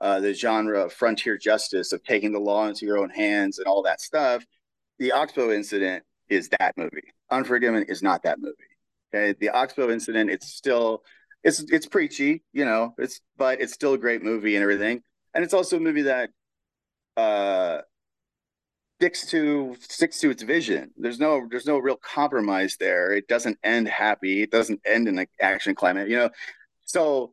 uh, 0.00 0.20
the 0.20 0.32
genre 0.32 0.84
of 0.84 0.92
frontier 0.92 1.36
justice 1.36 1.92
of 1.92 2.02
taking 2.04 2.32
the 2.32 2.38
law 2.38 2.66
into 2.66 2.86
your 2.86 2.98
own 2.98 3.10
hands 3.10 3.58
and 3.58 3.66
all 3.66 3.82
that 3.82 4.00
stuff, 4.00 4.44
the 4.98 5.12
Oxbow 5.12 5.52
incident 5.52 6.04
is 6.28 6.48
that 6.58 6.76
movie. 6.76 7.12
Unforgiven 7.30 7.84
is 7.88 8.02
not 8.02 8.22
that 8.22 8.38
movie. 8.38 8.56
Okay, 9.14 9.34
the 9.38 9.50
Oxbow 9.50 9.90
incident, 9.90 10.30
it's 10.30 10.48
still 10.52 11.02
it's 11.44 11.60
it's 11.70 11.86
preachy, 11.86 12.42
you 12.52 12.64
know, 12.64 12.94
it's 12.98 13.20
but 13.36 13.60
it's 13.60 13.72
still 13.72 13.94
a 13.94 13.98
great 13.98 14.22
movie 14.22 14.56
and 14.56 14.62
everything. 14.62 15.02
And 15.34 15.44
it's 15.44 15.54
also 15.54 15.76
a 15.76 15.80
movie 15.80 16.02
that 16.02 16.30
uh 17.16 17.82
sticks 18.98 19.26
to 19.30 19.76
sticks 19.80 20.20
to 20.20 20.30
its 20.30 20.42
vision. 20.42 20.90
There's 20.96 21.20
no 21.20 21.46
there's 21.50 21.66
no 21.66 21.78
real 21.78 21.96
compromise 21.96 22.76
there. 22.78 23.12
It 23.12 23.28
doesn't 23.28 23.58
end 23.62 23.88
happy. 23.88 24.42
It 24.42 24.50
doesn't 24.50 24.80
end 24.84 25.08
in 25.08 25.18
an 25.18 25.26
action 25.40 25.74
climate, 25.74 26.08
you 26.08 26.16
know. 26.16 26.30
So 26.84 27.32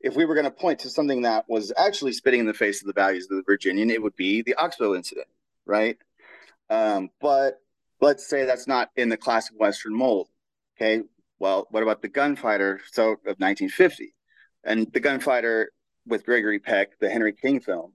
if 0.00 0.16
we 0.16 0.24
were 0.24 0.34
going 0.34 0.44
to 0.44 0.50
point 0.50 0.78
to 0.80 0.90
something 0.90 1.22
that 1.22 1.44
was 1.48 1.72
actually 1.76 2.12
spitting 2.12 2.40
in 2.40 2.46
the 2.46 2.54
face 2.54 2.80
of 2.80 2.86
the 2.86 2.94
values 2.94 3.28
of 3.30 3.36
the 3.36 3.42
Virginian, 3.44 3.90
it 3.90 4.02
would 4.02 4.16
be 4.16 4.42
the 4.42 4.54
Oxbow 4.54 4.94
incident, 4.94 5.26
right? 5.66 5.98
Um, 6.70 7.10
but 7.20 7.60
let's 8.00 8.26
say 8.26 8.46
that's 8.46 8.66
not 8.66 8.90
in 8.96 9.10
the 9.10 9.18
classic 9.18 9.54
Western 9.58 9.94
mold. 9.94 10.28
Okay, 10.80 11.02
well, 11.38 11.66
what 11.70 11.82
about 11.82 12.00
the 12.00 12.08
gunfighter? 12.08 12.80
So 12.90 13.10
of 13.12 13.36
1950, 13.36 14.14
and 14.64 14.90
the 14.92 15.00
gunfighter 15.00 15.72
with 16.06 16.24
Gregory 16.24 16.58
Peck, 16.58 16.98
the 17.00 17.10
Henry 17.10 17.34
King 17.34 17.60
film, 17.60 17.92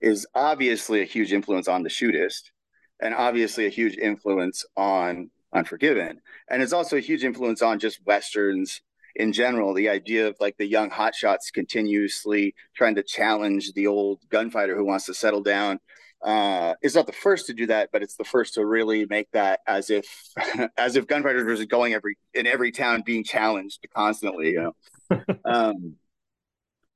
is 0.00 0.26
obviously 0.34 1.02
a 1.02 1.04
huge 1.04 1.34
influence 1.34 1.68
on 1.68 1.82
the 1.82 1.90
shootist, 1.90 2.50
and 2.98 3.14
obviously 3.14 3.66
a 3.66 3.70
huge 3.70 3.98
influence 3.98 4.64
on 4.74 5.30
Unforgiven, 5.52 6.20
and 6.48 6.62
it's 6.62 6.72
also 6.72 6.96
a 6.96 7.00
huge 7.00 7.22
influence 7.22 7.62
on 7.62 7.78
just 7.78 8.00
westerns 8.06 8.80
in 9.14 9.32
general. 9.32 9.72
The 9.72 9.88
idea 9.88 10.26
of 10.26 10.36
like 10.40 10.56
the 10.56 10.66
young 10.66 10.90
hotshots 10.90 11.52
continuously 11.52 12.54
trying 12.74 12.96
to 12.96 13.04
challenge 13.04 13.72
the 13.74 13.86
old 13.86 14.20
gunfighter 14.30 14.74
who 14.74 14.84
wants 14.84 15.06
to 15.06 15.14
settle 15.14 15.42
down. 15.42 15.78
Uh, 16.24 16.74
it's 16.80 16.94
not 16.94 17.06
the 17.06 17.12
first 17.12 17.46
to 17.46 17.52
do 17.52 17.66
that, 17.66 17.90
but 17.92 18.02
it's 18.02 18.16
the 18.16 18.24
first 18.24 18.54
to 18.54 18.64
really 18.64 19.04
make 19.10 19.30
that 19.32 19.60
as 19.66 19.90
if 19.90 20.06
as 20.78 20.96
if 20.96 21.06
gunfighters 21.06 21.44
was 21.44 21.64
going 21.66 21.92
every 21.92 22.16
in 22.32 22.46
every 22.46 22.72
town 22.72 23.02
being 23.04 23.22
challenged 23.22 23.86
constantly, 23.94 24.52
you 24.52 24.72
know. 25.10 25.22
um, 25.44 25.96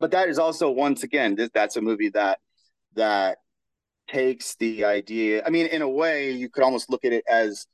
but 0.00 0.12
that 0.12 0.28
is 0.28 0.38
also 0.38 0.70
once 0.70 1.02
again 1.02 1.36
that's 1.52 1.76
a 1.76 1.82
movie 1.82 2.08
that 2.08 2.38
that 2.94 3.38
takes 4.08 4.56
the 4.56 4.86
idea. 4.86 5.42
I 5.44 5.50
mean, 5.50 5.66
in 5.66 5.82
a 5.82 5.88
way, 5.88 6.32
you 6.32 6.48
could 6.48 6.64
almost 6.64 6.88
look 6.88 7.04
at 7.04 7.12
it 7.12 7.24
as 7.28 7.66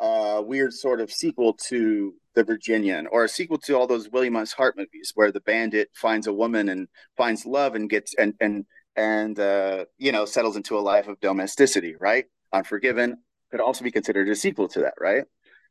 a 0.00 0.42
weird 0.42 0.72
sort 0.72 1.00
of 1.00 1.12
sequel 1.12 1.52
to 1.68 2.14
The 2.34 2.42
Virginian 2.42 3.06
or 3.06 3.24
a 3.24 3.28
sequel 3.28 3.58
to 3.58 3.74
all 3.74 3.86
those 3.86 4.08
William 4.10 4.34
S. 4.34 4.52
Hart 4.52 4.76
movies 4.76 5.12
where 5.14 5.30
the 5.30 5.40
bandit 5.42 5.88
finds 5.94 6.26
a 6.26 6.32
woman 6.32 6.68
and 6.68 6.88
finds 7.16 7.46
love 7.46 7.76
and 7.76 7.88
gets 7.88 8.12
and 8.18 8.34
and 8.40 8.64
and 8.96 9.38
uh, 9.38 9.84
you 9.98 10.12
know 10.12 10.24
settles 10.24 10.56
into 10.56 10.78
a 10.78 10.80
life 10.80 11.08
of 11.08 11.20
domesticity. 11.20 11.94
Right, 11.98 12.26
Unforgiven 12.52 13.18
could 13.50 13.60
also 13.60 13.84
be 13.84 13.90
considered 13.90 14.28
a 14.28 14.36
sequel 14.36 14.68
to 14.68 14.80
that. 14.80 14.94
Right. 15.00 15.24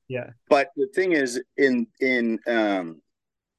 Yeah. 0.07 0.31
But 0.49 0.69
the 0.75 0.87
thing 0.87 1.11
is, 1.11 1.41
in 1.57 1.87
in 1.99 2.39
um, 2.47 3.01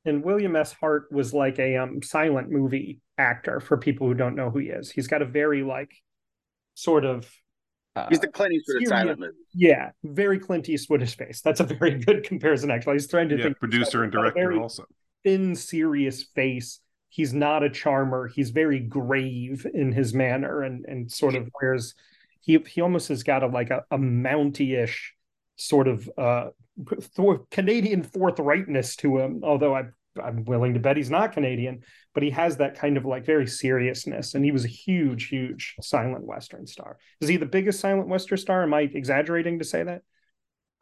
and 0.05 0.25
William 0.25 0.57
S. 0.57 0.73
Hart 0.73 1.05
was 1.11 1.33
like 1.33 1.59
a 1.59 1.77
um, 1.77 2.03
silent 2.03 2.51
movie 2.51 3.01
actor 3.19 3.61
for 3.61 3.77
people 3.77 4.07
who 4.07 4.15
don't 4.15 4.35
know 4.35 4.51
who 4.51 4.59
he 4.59 4.69
is. 4.69 4.91
He's 4.91 5.07
got 5.07 5.23
a 5.23 5.27
very 5.27 5.63
like 5.63 5.93
sort 6.75 7.05
of 7.05 7.31
uh, 7.97 8.07
he's 8.09 8.21
the 8.21 8.29
Clint 8.29 8.55
Eastwood 8.55 8.83
of 8.83 8.89
silent 8.89 9.21
movie. 9.21 9.33
Yeah, 9.53 9.91
very 10.03 10.39
Clint 10.39 10.67
Eastwoodish 10.67 11.17
face. 11.17 11.41
That's 11.41 11.61
a 11.61 11.65
very 11.65 11.99
good 12.05 12.25
comparison. 12.25 12.71
Actually, 12.71 12.95
he's 12.95 13.09
trying 13.09 13.29
to 13.29 13.37
yeah, 13.37 13.45
think 13.45 13.59
producer 13.59 14.03
and 14.03 14.13
director 14.13 14.61
also 14.61 14.85
thin, 15.25 15.55
serious 15.55 16.23
face. 16.23 16.81
He's 17.11 17.35
not 17.35 17.63
a 17.63 17.69
charmer. 17.69 18.29
He's 18.29 18.51
very 18.51 18.81
grave 18.81 19.67
in 19.73 19.93
his 19.93 20.15
manner, 20.15 20.63
and 20.63 20.85
and 20.87 21.11
sort 21.11 21.35
of 21.35 21.51
wears 21.61 21.95
he 22.41 22.59
he 22.67 22.81
almost 22.81 23.09
has 23.09 23.23
got 23.23 23.43
a 23.43 23.47
like 23.47 23.71
a, 23.71 23.85
a 23.91 23.99
mounty-ish 23.99 25.15
sort 25.57 25.89
of 25.89 26.09
uh 26.17 26.47
th- 26.89 27.41
Canadian 27.51 28.03
forthrightness 28.03 28.97
to 28.97 29.19
him. 29.19 29.43
Although 29.45 29.75
I 29.75 29.85
I'm 30.21 30.45
willing 30.45 30.75
to 30.75 30.81
bet 30.81 30.97
he's 30.97 31.11
not 31.11 31.33
Canadian, 31.33 31.83
but 32.15 32.23
he 32.23 32.31
has 32.31 32.57
that 32.57 32.77
kind 32.77 32.97
of 32.97 33.05
like 33.05 33.25
very 33.25 33.47
seriousness. 33.47 34.35
And 34.35 34.45
he 34.45 34.51
was 34.51 34.65
a 34.65 34.69
huge, 34.69 35.29
huge 35.29 35.77
silent 35.81 36.25
Western 36.25 36.67
star. 36.67 36.99
Is 37.21 37.29
he 37.29 37.37
the 37.37 37.47
biggest 37.47 37.81
silent 37.81 38.09
Western 38.09 38.39
star? 38.39 38.63
Am 38.63 38.75
I 38.75 38.83
exaggerating 38.83 39.59
to 39.59 39.65
say 39.65 39.83
that? 39.83 40.03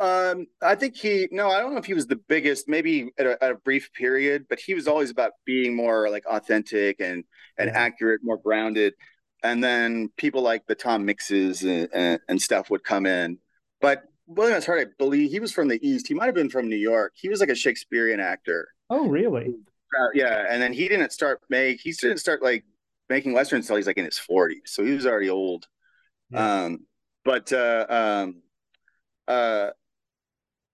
Um, 0.01 0.47
I 0.63 0.75
think 0.75 0.97
he. 0.97 1.29
No, 1.33 1.51
I 1.51 1.61
don't 1.61 1.73
know 1.73 1.81
if 1.81 1.87
he 1.87 1.95
was 1.95 2.07
the 2.07 2.21
biggest. 2.29 2.69
Maybe 2.69 3.11
at 3.19 3.27
a, 3.27 3.43
at 3.43 3.51
a 3.51 3.57
brief 3.57 3.93
period, 3.93 4.47
but 4.49 4.61
he 4.61 4.75
was 4.75 4.87
always 4.87 5.11
about 5.11 5.33
being 5.45 5.75
more 5.75 6.09
like 6.09 6.25
authentic 6.27 7.01
and 7.01 7.25
and 7.59 7.71
accurate, 7.71 8.21
more 8.23 8.39
grounded. 8.39 8.95
And 9.43 9.63
then 9.63 10.11
people 10.17 10.43
like 10.43 10.67
the 10.67 10.75
Tom 10.75 11.05
Mixes 11.05 11.63
and, 11.63 11.89
and, 11.93 12.21
and 12.29 12.43
stuff 12.43 12.71
would 12.71 12.83
come 12.83 13.07
in. 13.07 13.39
But 13.81 14.03
William 14.27 14.57
S. 14.57 14.67
Hart, 14.67 14.81
I 14.81 14.91
believe 14.99 15.31
he 15.31 15.41
was 15.41 15.53
from 15.53 15.69
the 15.69 15.79
East. 15.87 16.09
He 16.09 16.15
might 16.15 16.27
have 16.27 16.35
been 16.35 16.51
from 16.51 16.69
New 16.69 16.77
York. 16.77 17.13
He 17.15 17.29
was 17.29 17.41
like 17.41 17.49
a 17.49 17.55
Shakespearean 17.55 18.21
actor. 18.21 18.69
Oh, 18.91 19.09
really? 19.09 19.55
Uh, 19.99 20.09
yeah, 20.13 20.45
and 20.49 20.61
then 20.61 20.73
he 20.73 20.87
didn't 20.87 21.13
start 21.13 21.41
make 21.49 21.81
he 21.81 21.93
didn't 21.93 22.19
start 22.19 22.43
like 22.43 22.65
making 23.09 23.33
westerns 23.33 23.65
until 23.65 23.77
he's 23.77 23.87
like 23.87 23.97
in 23.97 24.05
his 24.05 24.21
40s, 24.21 24.67
so 24.67 24.85
he 24.85 24.93
was 24.93 25.07
already 25.07 25.31
old. 25.31 25.67
Yeah. 26.31 26.65
Um, 26.65 26.87
but 27.25 27.53
uh, 27.53 27.87
um, 27.89 28.43
uh, 29.27 29.71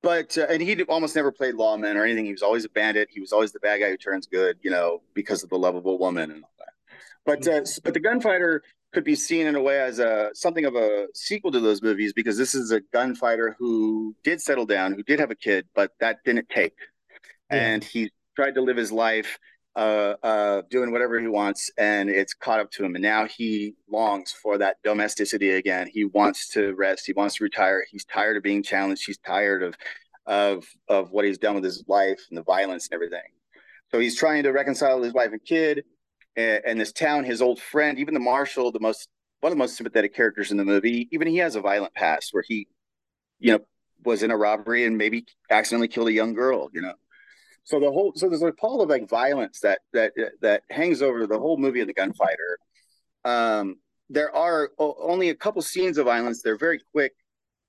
but 0.04 0.36
uh, 0.36 0.46
and 0.50 0.62
he 0.62 0.80
almost 0.82 1.16
never 1.16 1.32
played 1.32 1.54
lawman 1.54 1.96
or 1.96 2.04
anything. 2.04 2.26
He 2.26 2.32
was 2.32 2.42
always 2.42 2.66
a 2.66 2.68
bandit. 2.68 3.08
He 3.10 3.20
was 3.20 3.32
always 3.32 3.52
the 3.52 3.58
bad 3.58 3.80
guy 3.80 3.88
who 3.88 3.96
turns 3.96 4.26
good, 4.26 4.58
you 4.62 4.70
know, 4.70 5.00
because 5.14 5.42
of 5.42 5.48
the 5.48 5.58
lovable 5.58 5.98
woman 5.98 6.30
and 6.30 6.44
all 6.44 6.50
that. 6.58 6.74
But 7.24 7.48
uh, 7.48 7.62
but 7.82 7.94
the 7.94 8.00
gunfighter 8.00 8.62
could 8.92 9.02
be 9.02 9.16
seen 9.16 9.46
in 9.46 9.56
a 9.56 9.62
way 9.62 9.80
as 9.80 9.98
a 9.98 10.30
something 10.34 10.66
of 10.66 10.76
a 10.76 11.08
sequel 11.14 11.50
to 11.52 11.58
those 11.58 11.82
movies 11.82 12.12
because 12.12 12.36
this 12.36 12.54
is 12.54 12.70
a 12.70 12.80
gunfighter 12.92 13.56
who 13.58 14.14
did 14.22 14.42
settle 14.42 14.66
down, 14.66 14.92
who 14.92 15.02
did 15.02 15.18
have 15.18 15.30
a 15.30 15.34
kid, 15.34 15.66
but 15.74 15.92
that 16.00 16.18
didn't 16.24 16.48
take, 16.50 16.76
yeah. 17.50 17.56
and 17.56 17.82
he 17.82 18.12
tried 18.36 18.54
to 18.54 18.60
live 18.60 18.76
his 18.76 18.92
life 18.92 19.38
uh, 19.76 20.14
uh, 20.22 20.62
doing 20.70 20.92
whatever 20.92 21.18
he 21.20 21.26
wants, 21.26 21.70
and 21.76 22.08
it's 22.08 22.34
caught 22.34 22.60
up 22.60 22.70
to 22.72 22.84
him. 22.84 22.94
And 22.94 23.02
now 23.02 23.26
he 23.26 23.74
longs 23.90 24.30
for 24.30 24.58
that 24.58 24.76
domesticity 24.84 25.50
again. 25.50 25.88
He 25.92 26.04
wants 26.04 26.48
to 26.50 26.74
rest. 26.74 27.06
He 27.06 27.12
wants 27.12 27.36
to 27.36 27.44
retire. 27.44 27.84
He's 27.90 28.04
tired 28.04 28.36
of 28.36 28.42
being 28.42 28.62
challenged. 28.62 29.04
He's 29.06 29.18
tired 29.18 29.62
of 29.62 29.74
of 30.26 30.64
of 30.88 31.10
what 31.10 31.24
he's 31.24 31.38
done 31.38 31.54
with 31.54 31.64
his 31.64 31.84
life 31.86 32.20
and 32.30 32.38
the 32.38 32.44
violence 32.44 32.86
and 32.86 32.94
everything. 32.94 33.20
So 33.90 33.98
he's 33.98 34.16
trying 34.16 34.44
to 34.44 34.52
reconcile 34.52 35.02
his 35.02 35.12
wife 35.12 35.32
and 35.32 35.44
kid, 35.44 35.84
and, 36.36 36.60
and 36.64 36.80
this 36.80 36.92
town. 36.92 37.24
His 37.24 37.42
old 37.42 37.60
friend, 37.60 37.98
even 37.98 38.14
the 38.14 38.20
marshal, 38.20 38.70
the 38.70 38.80
most 38.80 39.08
one 39.40 39.52
of 39.52 39.58
the 39.58 39.62
most 39.62 39.76
sympathetic 39.76 40.14
characters 40.14 40.52
in 40.52 40.56
the 40.56 40.64
movie. 40.64 41.08
Even 41.10 41.28
he 41.28 41.38
has 41.38 41.56
a 41.56 41.60
violent 41.60 41.94
past 41.94 42.32
where 42.32 42.44
he, 42.46 42.68
you 43.40 43.52
know, 43.52 43.60
was 44.04 44.22
in 44.22 44.30
a 44.30 44.36
robbery 44.36 44.84
and 44.84 44.96
maybe 44.96 45.26
accidentally 45.50 45.88
killed 45.88 46.08
a 46.08 46.12
young 46.12 46.32
girl. 46.32 46.70
You 46.72 46.82
know 46.82 46.94
so 47.64 47.80
the 47.80 47.90
whole 47.90 48.12
so 48.14 48.28
there's 48.28 48.42
a 48.42 48.52
pall 48.52 48.82
of 48.82 48.90
like 48.90 49.08
violence 49.08 49.60
that 49.60 49.80
that 49.92 50.12
that 50.42 50.62
hangs 50.70 51.02
over 51.02 51.26
the 51.26 51.38
whole 51.38 51.56
movie 51.56 51.80
of 51.80 51.86
the 51.86 51.94
gunfighter. 51.94 52.58
Um, 53.24 53.76
there 54.10 54.34
are 54.34 54.70
only 54.78 55.30
a 55.30 55.34
couple 55.34 55.62
scenes 55.62 55.96
of 55.96 56.04
violence. 56.04 56.42
They're 56.42 56.58
very 56.58 56.80
quick. 56.92 57.12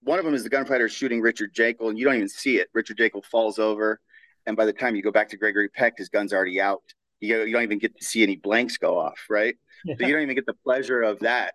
One 0.01 0.19
of 0.19 0.25
them 0.25 0.33
is 0.33 0.43
the 0.43 0.49
gunfighter 0.49 0.89
shooting 0.89 1.21
Richard 1.21 1.55
Jaeckel, 1.55 1.89
and 1.89 1.97
you 1.97 2.05
don't 2.05 2.15
even 2.15 2.29
see 2.29 2.57
it. 2.57 2.67
Richard 2.73 2.97
Jaeckel 2.97 3.23
falls 3.25 3.57
over, 3.57 4.01
and 4.45 4.57
by 4.57 4.65
the 4.65 4.73
time 4.73 4.95
you 4.95 5.01
go 5.01 5.11
back 5.11 5.29
to 5.29 5.37
Gregory 5.37 5.69
Peck, 5.69 5.97
his 5.97 6.09
gun's 6.09 6.33
already 6.33 6.59
out. 6.59 6.83
You, 7.21 7.43
you 7.43 7.53
don't 7.53 7.63
even 7.63 7.79
get 7.79 7.97
to 7.97 8.05
see 8.05 8.21
any 8.21 8.35
blanks 8.35 8.77
go 8.77 8.99
off, 8.99 9.19
right? 9.29 9.55
Yeah. 9.85 9.95
So 9.97 10.05
you 10.05 10.13
don't 10.13 10.23
even 10.23 10.35
get 10.35 10.45
the 10.45 10.53
pleasure 10.53 11.01
of 11.01 11.19
that. 11.19 11.53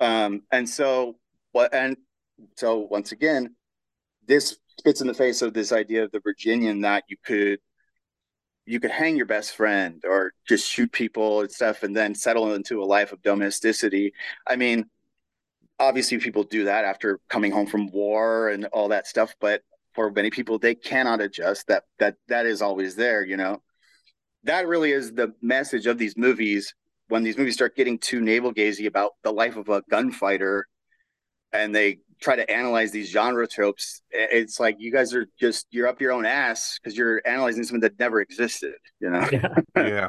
Um, 0.00 0.42
and 0.50 0.68
so 0.68 1.16
what? 1.52 1.72
And 1.74 1.96
so 2.56 2.78
once 2.90 3.12
again, 3.12 3.54
this 4.26 4.56
spits 4.78 5.00
in 5.00 5.06
the 5.06 5.14
face 5.14 5.42
of 5.42 5.54
this 5.54 5.70
idea 5.70 6.02
of 6.02 6.10
the 6.12 6.20
Virginian 6.20 6.80
that 6.80 7.04
you 7.08 7.16
could 7.24 7.60
you 8.66 8.80
could 8.80 8.90
hang 8.90 9.16
your 9.16 9.26
best 9.26 9.54
friend 9.54 10.02
or 10.04 10.32
just 10.48 10.70
shoot 10.70 10.90
people 10.90 11.40
and 11.40 11.50
stuff 11.50 11.82
and 11.82 11.94
then 11.94 12.14
settle 12.14 12.54
into 12.54 12.82
a 12.82 12.84
life 12.84 13.12
of 13.12 13.22
domesticity. 13.22 14.12
I 14.46 14.56
mean, 14.56 14.86
obviously 15.78 16.18
people 16.18 16.44
do 16.44 16.64
that 16.64 16.84
after 16.84 17.20
coming 17.28 17.52
home 17.52 17.66
from 17.66 17.90
war 17.90 18.48
and 18.48 18.64
all 18.66 18.88
that 18.88 19.06
stuff, 19.06 19.34
but 19.40 19.62
for 19.94 20.10
many 20.10 20.30
people 20.30 20.58
they 20.58 20.74
cannot 20.74 21.20
adjust 21.20 21.66
that 21.68 21.84
that 21.98 22.16
that 22.28 22.46
is 22.46 22.62
always 22.62 22.96
there, 22.96 23.24
you 23.24 23.36
know. 23.36 23.62
That 24.44 24.66
really 24.66 24.92
is 24.92 25.12
the 25.12 25.34
message 25.40 25.86
of 25.86 25.98
these 25.98 26.16
movies 26.16 26.74
when 27.08 27.22
these 27.22 27.38
movies 27.38 27.54
start 27.54 27.76
getting 27.76 27.98
too 27.98 28.20
navel 28.20 28.52
gazing 28.52 28.86
about 28.86 29.12
the 29.22 29.32
life 29.32 29.56
of 29.56 29.68
a 29.68 29.82
gunfighter 29.90 30.66
and 31.52 31.74
they 31.74 31.98
try 32.20 32.36
to 32.36 32.50
analyze 32.50 32.90
these 32.90 33.10
genre 33.10 33.46
tropes, 33.46 34.02
it's 34.10 34.60
like 34.60 34.76
you 34.78 34.92
guys 34.92 35.14
are 35.14 35.26
just 35.38 35.66
you're 35.70 35.86
up 35.86 36.00
your 36.00 36.12
own 36.12 36.26
ass 36.26 36.78
because 36.82 36.96
you're 36.96 37.20
analyzing 37.26 37.64
something 37.64 37.80
that 37.80 37.98
never 37.98 38.20
existed. 38.20 38.74
You 39.00 39.10
know? 39.10 39.28
Yeah. 39.32 39.48
yeah. 39.76 40.08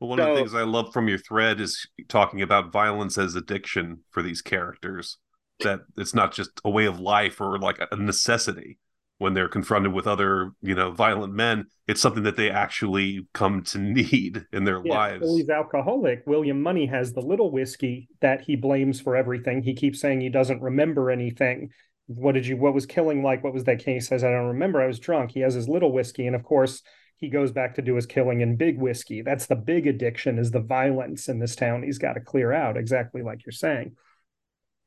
Well, 0.00 0.10
one 0.10 0.18
so, 0.18 0.30
of 0.30 0.34
the 0.34 0.40
things 0.42 0.54
I 0.54 0.62
love 0.62 0.92
from 0.92 1.08
your 1.08 1.18
thread 1.18 1.60
is 1.60 1.86
talking 2.08 2.42
about 2.42 2.72
violence 2.72 3.18
as 3.18 3.34
addiction 3.34 4.00
for 4.10 4.22
these 4.22 4.42
characters. 4.42 5.18
That 5.60 5.80
it's 5.98 6.14
not 6.14 6.32
just 6.32 6.50
a 6.64 6.70
way 6.70 6.86
of 6.86 7.00
life 7.00 7.38
or 7.38 7.58
like 7.58 7.78
a 7.90 7.96
necessity 7.96 8.78
when 9.20 9.34
they're 9.34 9.48
confronted 9.50 9.92
with 9.92 10.06
other, 10.06 10.52
you 10.62 10.74
know, 10.74 10.90
violent 10.92 11.34
men. 11.34 11.66
It's 11.86 12.00
something 12.00 12.22
that 12.22 12.38
they 12.38 12.50
actually 12.50 13.28
come 13.34 13.62
to 13.64 13.78
need 13.78 14.46
in 14.50 14.64
their 14.64 14.80
yeah, 14.82 14.94
lives. 14.94 15.20
Well, 15.22 15.36
he's 15.36 15.50
alcoholic. 15.50 16.22
William 16.26 16.62
Munny 16.62 16.86
has 16.86 17.12
the 17.12 17.20
little 17.20 17.50
whiskey 17.50 18.08
that 18.22 18.40
he 18.40 18.56
blames 18.56 18.98
for 18.98 19.14
everything. 19.14 19.62
He 19.62 19.74
keeps 19.74 20.00
saying 20.00 20.22
he 20.22 20.30
doesn't 20.30 20.62
remember 20.62 21.10
anything. 21.10 21.68
What 22.06 22.32
did 22.32 22.46
you? 22.46 22.56
What 22.56 22.72
was 22.72 22.86
killing 22.86 23.22
like? 23.22 23.44
What 23.44 23.52
was 23.52 23.64
that 23.64 23.84
case? 23.84 24.08
Says 24.08 24.24
I 24.24 24.30
don't 24.30 24.46
remember. 24.46 24.80
I 24.80 24.86
was 24.86 24.98
drunk. 24.98 25.32
He 25.32 25.40
has 25.40 25.52
his 25.52 25.68
little 25.68 25.92
whiskey, 25.92 26.26
and 26.26 26.34
of 26.34 26.42
course 26.42 26.82
he 27.18 27.28
goes 27.28 27.52
back 27.52 27.74
to 27.74 27.82
do 27.82 27.96
his 27.96 28.06
killing 28.06 28.40
in 28.40 28.56
big 28.56 28.78
whiskey. 28.78 29.20
That's 29.20 29.44
the 29.44 29.54
big 29.54 29.86
addiction 29.86 30.38
is 30.38 30.50
the 30.50 30.60
violence 30.60 31.28
in 31.28 31.40
this 31.40 31.54
town. 31.54 31.82
He's 31.82 31.98
got 31.98 32.14
to 32.14 32.20
clear 32.20 32.52
out, 32.52 32.78
exactly 32.78 33.20
like 33.20 33.44
you're 33.44 33.52
saying. 33.52 33.96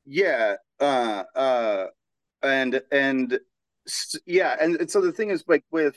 Yeah, 0.06 0.56
uh, 0.80 1.24
uh, 1.36 1.86
and 2.42 2.82
and 2.92 3.40
yeah, 4.26 4.56
and, 4.60 4.90
so 4.90 5.02
the 5.02 5.12
thing 5.12 5.30
is 5.30 5.44
like 5.48 5.64
with 5.72 5.96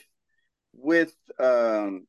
with 0.73 1.13
um 1.39 2.05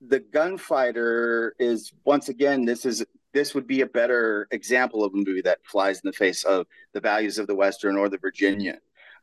the 0.00 0.20
gunfighter 0.20 1.54
is 1.58 1.92
once 2.04 2.28
again 2.28 2.64
this 2.64 2.84
is 2.84 3.04
this 3.32 3.54
would 3.54 3.66
be 3.66 3.82
a 3.82 3.86
better 3.86 4.46
example 4.50 5.04
of 5.04 5.12
a 5.12 5.16
movie 5.16 5.42
that 5.42 5.58
flies 5.64 5.96
in 5.96 6.08
the 6.08 6.12
face 6.12 6.44
of 6.44 6.66
the 6.94 7.00
values 7.00 7.38
of 7.38 7.46
the 7.46 7.54
western 7.54 7.96
or 7.96 8.08
the 8.08 8.18
virginian 8.18 8.78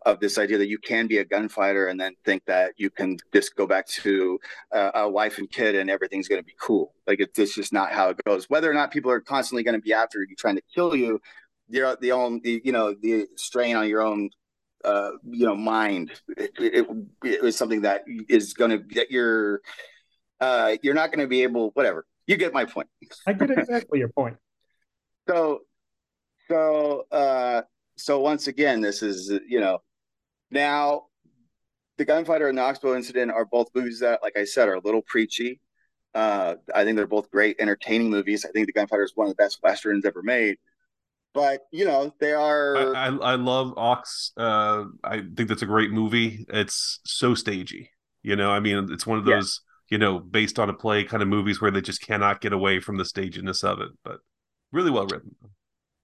of 0.06 0.20
this 0.20 0.38
idea 0.38 0.58
that 0.58 0.68
you 0.68 0.78
can 0.78 1.08
be 1.08 1.20
a 1.20 1.26
gunfighter 1.26 1.88
and 1.88 2.00
then 2.00 2.14
think 2.26 2.44
that 2.46 2.74
you 2.76 2.90
can 2.90 3.18
just 3.34 3.56
go 3.56 3.66
back 3.66 3.88
to 3.88 4.38
uh, 4.74 4.92
a 4.96 5.10
wife 5.10 5.38
and 5.38 5.50
kid 5.50 5.76
and 5.76 5.90
everything's 5.90 6.28
going 6.28 6.42
to 6.42 6.46
be 6.46 6.56
cool. 6.60 6.94
Like 7.08 7.22
it's, 7.22 7.40
it's 7.40 7.56
just 7.56 7.72
not 7.72 7.94
how 7.94 8.10
it 8.10 8.22
goes. 8.26 8.50
Whether 8.50 8.70
or 8.70 8.74
not 8.74 8.92
people 8.92 9.10
are 9.10 9.22
constantly 9.22 9.64
going 9.64 9.80
to 9.80 9.82
be 9.82 9.94
after 9.94 10.20
you 10.20 10.36
trying 10.36 10.58
to 10.58 10.62
kill 10.76 10.94
you 10.94 11.22
you're 11.70 11.96
the 11.98 12.12
only 12.12 12.62
you 12.64 12.72
know 12.72 12.94
the 12.94 13.26
strain 13.36 13.76
on 13.76 13.88
your 13.88 14.02
own 14.02 14.30
uh, 14.84 15.12
you 15.30 15.46
know 15.46 15.56
mind. 15.56 16.12
It, 16.38 16.52
it, 16.58 16.88
it 17.24 17.42
was 17.42 17.56
something 17.56 17.82
that 17.82 18.04
is 18.30 18.54
going 18.54 18.72
to 18.72 18.78
get 18.78 19.12
your 19.12 19.62
uh, 20.40 20.78
you're 20.82 20.94
not 20.94 21.12
going 21.12 21.20
to 21.20 21.28
be 21.28 21.44
able 21.44 21.72
whatever. 21.72 22.06
You 22.28 22.38
get 22.38 22.54
my 22.54 22.66
point. 22.66 22.88
I 23.28 23.34
get 23.34 23.52
exactly 23.52 24.00
your 24.00 24.10
point. 24.10 24.38
So 25.26 25.62
So, 26.50 27.06
uh, 27.14 27.62
so 27.96 28.20
once 28.20 28.48
again, 28.48 28.82
this 28.82 29.02
is 29.02 29.32
you 29.48 29.62
know, 29.62 29.80
now, 30.52 31.04
the 31.98 32.06
gunfighter 32.06 32.50
and 32.50 32.58
the 32.58 32.62
Oxbow 32.62 32.96
incident 32.96 33.32
are 33.32 33.46
both 33.46 33.70
movies 33.74 34.00
that, 34.02 34.22
like 34.22 34.38
I 34.38 34.44
said, 34.44 34.68
are 34.68 34.76
a 34.76 34.82
little 34.82 35.02
preachy. 35.02 35.62
Uh, 36.14 36.56
I 36.76 36.84
think 36.84 36.98
they're 36.98 37.08
both 37.08 37.32
great, 37.32 37.56
entertaining 37.60 38.10
movies. 38.10 38.46
I 38.46 38.52
think 38.52 38.68
the 38.68 38.74
gunfighter 38.74 39.04
is 39.04 39.14
one 39.16 39.28
of 39.28 39.32
the 39.32 39.42
best 39.42 39.60
westerns 39.64 40.06
ever 40.06 40.22
made. 40.22 40.58
But 41.34 41.62
you 41.72 41.86
know, 41.86 42.14
they 42.20 42.34
are. 42.34 42.96
I, 42.96 43.08
I, 43.08 43.16
I 43.16 43.36
love 43.36 43.74
Ox. 43.78 44.32
Uh, 44.38 44.86
I 45.04 45.22
think 45.36 45.50
that's 45.50 45.64
a 45.64 45.68
great 45.68 45.92
movie. 45.92 46.46
It's 46.50 47.00
so 47.06 47.34
stagey. 47.34 47.90
You 48.22 48.36
know, 48.36 48.52
I 48.52 48.60
mean, 48.60 48.90
it's 48.92 49.08
one 49.08 49.18
of 49.18 49.26
those. 49.26 49.62
Yeah 49.64 49.70
you 49.90 50.00
know, 50.00 50.18
based 50.18 50.58
on 50.58 50.72
a 50.72 50.74
play 50.74 51.04
kind 51.04 51.22
of 51.22 51.30
movies 51.30 51.62
where 51.62 51.70
they 51.70 51.80
just 51.80 52.02
cannot 52.02 52.42
get 52.42 52.52
away 52.52 52.80
from 52.80 52.98
the 52.98 53.06
staginess 53.06 53.64
of 53.64 53.80
it. 53.80 53.90
But 54.04 54.22
really 54.72 54.90
well 54.90 55.06
written. 55.06 55.36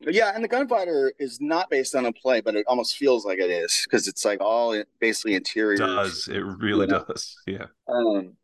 Yeah, 0.02 0.32
and 0.34 0.44
the 0.44 0.48
gunfighter 0.48 1.12
is 1.20 1.42
not 1.42 1.70
based 1.70 1.94
on 1.94 2.06
a 2.06 2.14
play, 2.14 2.40
but 2.40 2.56
it 2.56 2.66
almost 2.68 2.96
feels 2.96 3.26
like 3.26 3.40
it 3.40 3.50
is 3.50 3.82
because 3.84 4.08
it's 4.08 4.24
like 4.24 4.40
all 4.40 4.82
basically 5.00 5.34
interior. 5.34 5.76
Does 5.76 6.28
it 6.28 6.40
really 6.40 6.86
you 6.86 6.92
know? 6.94 7.04
does? 7.06 7.36
Yeah. 7.48 7.66
Um, 7.88 8.38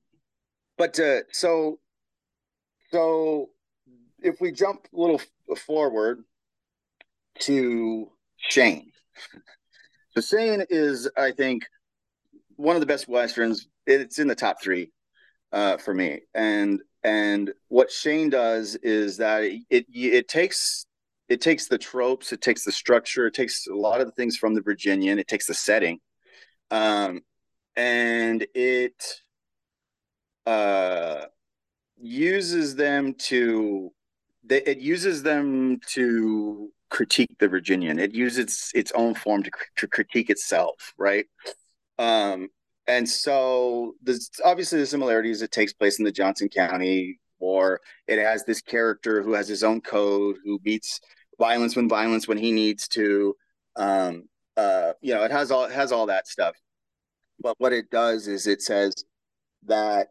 but 0.78 1.00
uh, 1.00 1.20
so, 1.32 1.80
so 2.92 3.52
if 4.22 4.42
we 4.42 4.52
jump 4.52 4.88
a 4.94 5.00
little 5.00 5.22
forward 5.56 6.24
to 7.42 8.10
Shane, 8.38 8.92
so 10.16 10.22
Shane 10.22 10.64
is, 10.70 11.10
I 11.18 11.32
think, 11.32 11.66
one 12.56 12.76
of 12.76 12.80
the 12.80 12.86
best 12.86 13.08
westerns. 13.08 13.68
It's 13.86 14.18
in 14.18 14.28
the 14.28 14.36
top 14.36 14.62
three 14.62 14.92
uh, 15.52 15.78
for 15.78 15.94
me. 15.94 16.22
And 16.34 16.82
and 17.04 17.54
what 17.68 17.92
Shane 17.92 18.30
does 18.30 18.76
is 18.76 19.18
that 19.18 19.44
it, 19.44 19.64
it 19.70 19.86
it 19.94 20.28
takes 20.28 20.86
it 21.28 21.42
takes 21.42 21.68
the 21.68 21.78
tropes, 21.78 22.32
it 22.32 22.42
takes 22.42 22.64
the 22.64 22.72
structure, 22.72 23.28
it 23.28 23.34
takes 23.34 23.68
a 23.68 23.74
lot 23.74 24.00
of 24.00 24.08
the 24.08 24.14
things 24.14 24.38
from 24.38 24.54
the 24.54 24.62
Virginian, 24.62 25.20
it 25.20 25.28
takes 25.28 25.48
the 25.48 25.54
setting, 25.54 26.00
um, 26.72 27.22
and 27.76 28.48
it 28.54 29.22
uh, 30.46 31.26
uses 31.98 32.76
them 32.76 33.16
to 33.16 33.92
it 34.48 34.78
uses 34.78 35.24
them 35.24 35.80
to 35.88 36.72
critique 36.90 37.32
the 37.40 37.48
Virginian. 37.48 38.00
It 38.00 38.14
uses 38.14 38.72
its 38.74 38.92
own 38.94 39.16
form 39.16 39.44
to, 39.44 39.52
to 39.78 39.88
critique 39.88 40.30
itself, 40.30 40.94
right? 40.98 41.26
Um, 41.98 42.50
and 42.88 43.08
so 43.08 43.96
there's 44.04 44.30
obviously 44.44 44.80
the 44.80 44.86
similarities. 44.86 45.42
It 45.42 45.52
takes 45.52 45.74
place 45.74 46.00
in 46.00 46.06
the 46.06 46.12
Johnson 46.12 46.50
County 46.50 47.20
War. 47.40 47.82
It 48.08 48.20
has 48.20 48.46
this 48.46 48.62
character 48.62 49.24
who 49.24 49.34
has 49.34 49.48
his 49.48 49.64
own 49.64 49.82
code, 49.82 50.38
who 50.44 50.60
beats 50.60 51.00
violence 51.40 51.76
when 51.76 51.90
violence 51.90 52.28
when 52.28 52.38
he 52.38 52.52
needs 52.52 52.88
to. 52.90 53.36
Um, 53.76 54.30
uh, 54.56 54.94
you 55.02 55.14
know, 55.14 55.24
it 55.24 55.32
has 55.32 55.52
all 55.52 55.66
it 55.66 55.72
has 55.72 55.92
all 55.92 56.06
that 56.06 56.28
stuff. 56.28 56.56
But 57.40 57.56
what 57.60 57.74
it 57.74 57.90
does 57.90 58.28
is 58.28 58.48
it 58.48 58.62
says 58.62 58.94
that 59.66 60.08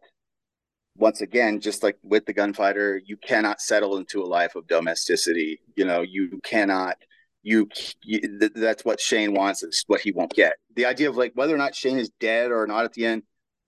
once 0.96 1.20
again, 1.20 1.60
just 1.60 1.82
like 1.82 1.98
with 2.02 2.26
the 2.26 2.32
gunfighter, 2.32 3.00
you 3.04 3.16
cannot 3.16 3.60
settle 3.60 3.96
into 3.96 4.22
a 4.22 4.26
life 4.26 4.54
of 4.54 4.66
domesticity. 4.66 5.60
You 5.76 5.84
know, 5.84 6.02
you 6.02 6.40
cannot 6.44 6.96
you, 7.44 7.68
you 8.02 8.20
th- 8.20 8.52
that's 8.54 8.84
what 8.84 9.00
Shane 9.00 9.34
wants. 9.34 9.62
It's 9.62 9.84
what 9.86 10.00
he 10.00 10.10
won't 10.10 10.32
get. 10.32 10.54
The 10.74 10.86
idea 10.86 11.10
of 11.10 11.16
like 11.16 11.32
whether 11.34 11.54
or 11.54 11.58
not 11.58 11.74
Shane 11.74 11.98
is 11.98 12.10
dead 12.18 12.50
or 12.50 12.66
not 12.66 12.84
at 12.84 12.94
the 12.94 13.04
end, 13.04 13.22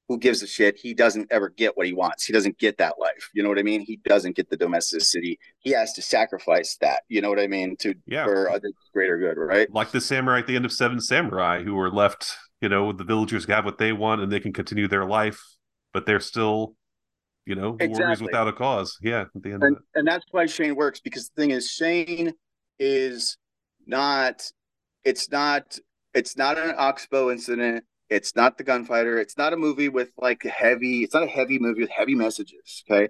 who 0.08 0.18
gives 0.18 0.42
a 0.42 0.46
shit? 0.46 0.78
He 0.78 0.94
doesn't 0.94 1.30
ever 1.30 1.50
get 1.50 1.76
what 1.76 1.86
he 1.86 1.92
wants. 1.92 2.24
He 2.24 2.32
doesn't 2.32 2.58
get 2.58 2.78
that 2.78 2.94
life. 2.98 3.28
You 3.34 3.42
know 3.42 3.48
what 3.48 3.58
I 3.58 3.62
mean? 3.62 3.80
He 3.80 3.96
doesn't 4.04 4.36
get 4.36 4.48
the 4.48 4.56
domesticity. 4.56 5.38
He 5.58 5.70
has 5.72 5.92
to 5.94 6.02
sacrifice 6.02 6.76
that. 6.80 7.02
You 7.08 7.20
know 7.20 7.28
what 7.28 7.40
I 7.40 7.48
mean? 7.48 7.76
To 7.80 7.94
yeah. 8.06 8.24
for 8.24 8.58
the 8.62 8.72
greater 8.94 9.18
good, 9.18 9.36
right? 9.36 9.68
Like 9.72 9.90
the 9.90 10.00
samurai 10.00 10.38
at 10.38 10.46
the 10.46 10.56
end 10.56 10.64
of 10.64 10.72
Seven 10.72 11.00
Samurai, 11.00 11.62
who 11.62 11.74
were 11.74 11.90
left. 11.90 12.36
You 12.62 12.70
know, 12.70 12.90
the 12.90 13.04
villagers 13.04 13.44
have 13.46 13.66
what 13.66 13.76
they 13.76 13.92
want 13.92 14.22
and 14.22 14.32
they 14.32 14.40
can 14.40 14.54
continue 14.54 14.88
their 14.88 15.04
life, 15.04 15.42
but 15.92 16.06
they're 16.06 16.20
still 16.20 16.74
you 17.46 17.54
know, 17.54 17.74
exactly. 17.74 17.98
warriors 18.00 18.22
without 18.22 18.48
a 18.48 18.52
cause. 18.52 18.98
Yeah, 19.00 19.22
at 19.34 19.42
the 19.42 19.52
end 19.52 19.62
and, 19.62 19.76
of 19.76 19.82
it. 19.82 19.98
And 19.98 20.06
that's 20.06 20.26
why 20.32 20.46
Shane 20.46 20.76
works 20.76 21.00
because 21.00 21.30
the 21.30 21.40
thing 21.40 21.50
is, 21.52 21.70
Shane 21.70 22.34
is 22.78 23.38
not 23.86 24.50
it's 25.04 25.30
not 25.30 25.78
it's 26.12 26.36
not 26.36 26.58
an 26.58 26.74
oxbow 26.76 27.30
incident 27.30 27.84
it's 28.10 28.36
not 28.36 28.58
the 28.58 28.64
gunfighter 28.64 29.18
it's 29.18 29.38
not 29.38 29.52
a 29.52 29.56
movie 29.56 29.88
with 29.88 30.10
like 30.18 30.42
heavy 30.42 31.04
it's 31.04 31.14
not 31.14 31.22
a 31.22 31.28
heavy 31.28 31.58
movie 31.58 31.82
with 31.82 31.90
heavy 31.90 32.14
messages 32.14 32.84
okay 32.90 33.08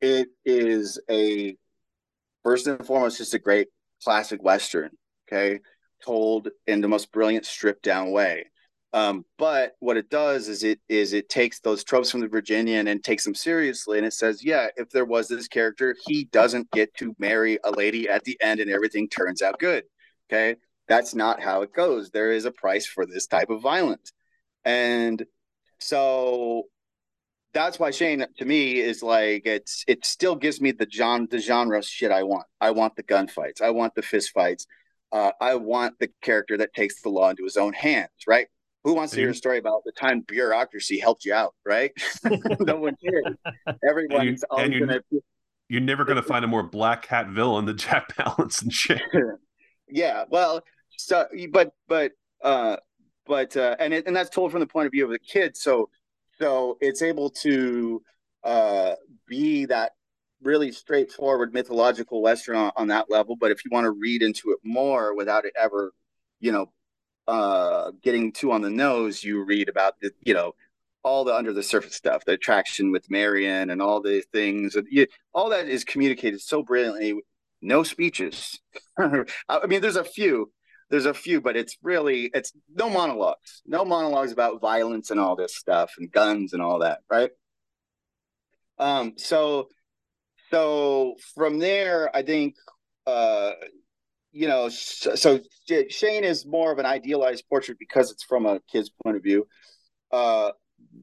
it 0.00 0.28
is 0.44 1.00
a 1.10 1.56
first 2.42 2.66
and 2.66 2.86
foremost 2.86 3.18
just 3.18 3.34
a 3.34 3.38
great 3.38 3.68
classic 4.04 4.42
western 4.42 4.90
okay 5.26 5.60
told 6.04 6.48
in 6.66 6.80
the 6.80 6.88
most 6.88 7.10
brilliant 7.12 7.46
stripped 7.46 7.82
down 7.82 8.10
way 8.10 8.44
um, 8.92 9.24
but 9.38 9.72
what 9.80 9.96
it 9.96 10.10
does 10.10 10.48
is 10.48 10.64
it 10.64 10.80
is 10.88 11.12
it 11.12 11.28
takes 11.28 11.60
those 11.60 11.84
tropes 11.84 12.10
from 12.10 12.20
the 12.20 12.28
Virginian 12.28 12.88
and 12.88 13.02
takes 13.02 13.24
them 13.24 13.34
seriously, 13.34 13.98
and 13.98 14.06
it 14.06 14.12
says, 14.12 14.44
yeah, 14.44 14.68
if 14.76 14.90
there 14.90 15.04
was 15.04 15.28
this 15.28 15.48
character, 15.48 15.96
he 16.06 16.24
doesn't 16.24 16.70
get 16.70 16.94
to 16.96 17.14
marry 17.18 17.58
a 17.64 17.70
lady 17.70 18.08
at 18.08 18.24
the 18.24 18.38
end, 18.40 18.60
and 18.60 18.70
everything 18.70 19.08
turns 19.08 19.42
out 19.42 19.58
good. 19.58 19.84
Okay. 20.30 20.56
That's 20.88 21.14
not 21.14 21.40
how 21.40 21.62
it 21.62 21.72
goes. 21.72 22.10
There 22.10 22.32
is 22.32 22.44
a 22.44 22.50
price 22.50 22.86
for 22.86 23.06
this 23.06 23.26
type 23.26 23.50
of 23.50 23.62
violence. 23.62 24.12
And 24.64 25.24
so 25.78 26.64
that's 27.54 27.78
why 27.78 27.90
Shane 27.90 28.24
to 28.38 28.44
me 28.44 28.80
is 28.80 29.02
like 29.02 29.42
it's 29.46 29.84
it 29.86 30.04
still 30.06 30.36
gives 30.36 30.60
me 30.60 30.72
the 30.72 30.86
John 30.86 31.28
the 31.30 31.38
genre 31.38 31.82
shit 31.82 32.10
I 32.10 32.22
want. 32.24 32.46
I 32.60 32.70
want 32.70 32.96
the 32.96 33.02
gunfights. 33.02 33.60
I 33.62 33.70
want 33.70 33.94
the 33.94 34.02
fist 34.02 34.30
fights. 34.32 34.66
Uh, 35.10 35.32
I 35.40 35.56
want 35.56 35.98
the 35.98 36.10
character 36.22 36.56
that 36.58 36.74
takes 36.74 37.02
the 37.02 37.10
law 37.10 37.30
into 37.30 37.44
his 37.44 37.56
own 37.58 37.74
hands, 37.74 38.08
right? 38.26 38.46
Who 38.84 38.94
wants 38.94 39.12
to 39.12 39.20
hear 39.20 39.30
a 39.30 39.34
story 39.34 39.58
about 39.58 39.84
the 39.84 39.92
time 39.92 40.20
bureaucracy 40.26 40.98
helped 40.98 41.24
you 41.24 41.32
out, 41.32 41.54
right? 41.64 41.92
no 42.60 42.76
one 42.76 42.96
cares. 43.02 43.36
Everyone's 43.88 44.44
and 44.50 44.72
you, 44.72 44.80
gonna... 44.80 45.00
You're 45.68 45.80
never 45.80 46.04
going 46.04 46.16
to 46.16 46.22
find 46.22 46.44
a 46.44 46.48
more 46.48 46.64
black 46.64 47.06
hat 47.06 47.28
villain 47.28 47.64
than 47.66 47.78
Jack 47.78 48.12
Palance 48.16 48.62
and 48.62 48.72
shit 48.72 49.00
yeah 49.92 50.24
well 50.30 50.62
so 50.96 51.26
but 51.50 51.72
but 51.86 52.12
uh 52.42 52.76
but 53.26 53.56
uh 53.56 53.76
and 53.78 53.94
it, 53.94 54.06
and 54.06 54.16
that's 54.16 54.30
told 54.30 54.50
from 54.50 54.60
the 54.60 54.66
point 54.66 54.86
of 54.86 54.92
view 54.92 55.04
of 55.04 55.10
the 55.10 55.18
kid 55.18 55.56
so 55.56 55.88
so 56.38 56.76
it's 56.80 57.02
able 57.02 57.30
to 57.30 58.02
uh 58.44 58.94
be 59.28 59.66
that 59.66 59.92
really 60.42 60.72
straightforward 60.72 61.54
mythological 61.54 62.20
western 62.20 62.56
on, 62.56 62.72
on 62.76 62.88
that 62.88 63.10
level 63.10 63.36
but 63.36 63.50
if 63.50 63.64
you 63.64 63.70
want 63.70 63.84
to 63.84 63.92
read 63.92 64.22
into 64.22 64.50
it 64.50 64.58
more 64.64 65.14
without 65.14 65.44
it 65.44 65.52
ever 65.60 65.92
you 66.40 66.50
know 66.50 66.66
uh 67.28 67.92
getting 68.02 68.32
too 68.32 68.52
on 68.52 68.62
the 68.62 68.70
nose 68.70 69.22
you 69.22 69.44
read 69.44 69.68
about 69.68 69.94
the 70.00 70.10
you 70.22 70.34
know 70.34 70.54
all 71.04 71.24
the 71.24 71.34
under 71.34 71.52
the 71.52 71.62
surface 71.62 71.94
stuff 71.94 72.24
the 72.24 72.32
attraction 72.32 72.90
with 72.90 73.10
Marian 73.10 73.70
and 73.70 73.80
all 73.80 74.00
the 74.00 74.22
things 74.32 74.76
all 75.32 75.50
that 75.50 75.68
is 75.68 75.84
communicated 75.84 76.40
so 76.40 76.62
brilliantly 76.62 77.20
no 77.62 77.84
speeches. 77.84 78.60
I 78.98 79.66
mean, 79.66 79.80
there's 79.80 79.96
a 79.96 80.04
few, 80.04 80.52
there's 80.90 81.06
a 81.06 81.14
few, 81.14 81.40
but 81.40 81.56
it's 81.56 81.78
really 81.82 82.30
it's 82.34 82.52
no 82.74 82.90
monologues, 82.90 83.62
no 83.64 83.84
monologues 83.84 84.32
about 84.32 84.60
violence 84.60 85.10
and 85.10 85.20
all 85.20 85.36
this 85.36 85.56
stuff 85.56 85.92
and 85.96 86.10
guns 86.10 86.52
and 86.52 86.60
all 86.60 86.80
that, 86.80 86.98
right? 87.08 87.30
Um, 88.78 89.14
so, 89.16 89.68
so 90.50 91.14
from 91.34 91.60
there, 91.60 92.14
I 92.14 92.22
think, 92.22 92.56
uh, 93.06 93.52
you 94.32 94.48
know, 94.48 94.68
so 94.70 95.40
Shane 95.88 96.24
is 96.24 96.46
more 96.46 96.72
of 96.72 96.78
an 96.78 96.86
idealized 96.86 97.44
portrait 97.48 97.78
because 97.78 98.10
it's 98.10 98.24
from 98.24 98.46
a 98.46 98.60
kid's 98.70 98.90
point 99.02 99.16
of 99.16 99.22
view. 99.22 99.46
Uh, 100.10 100.52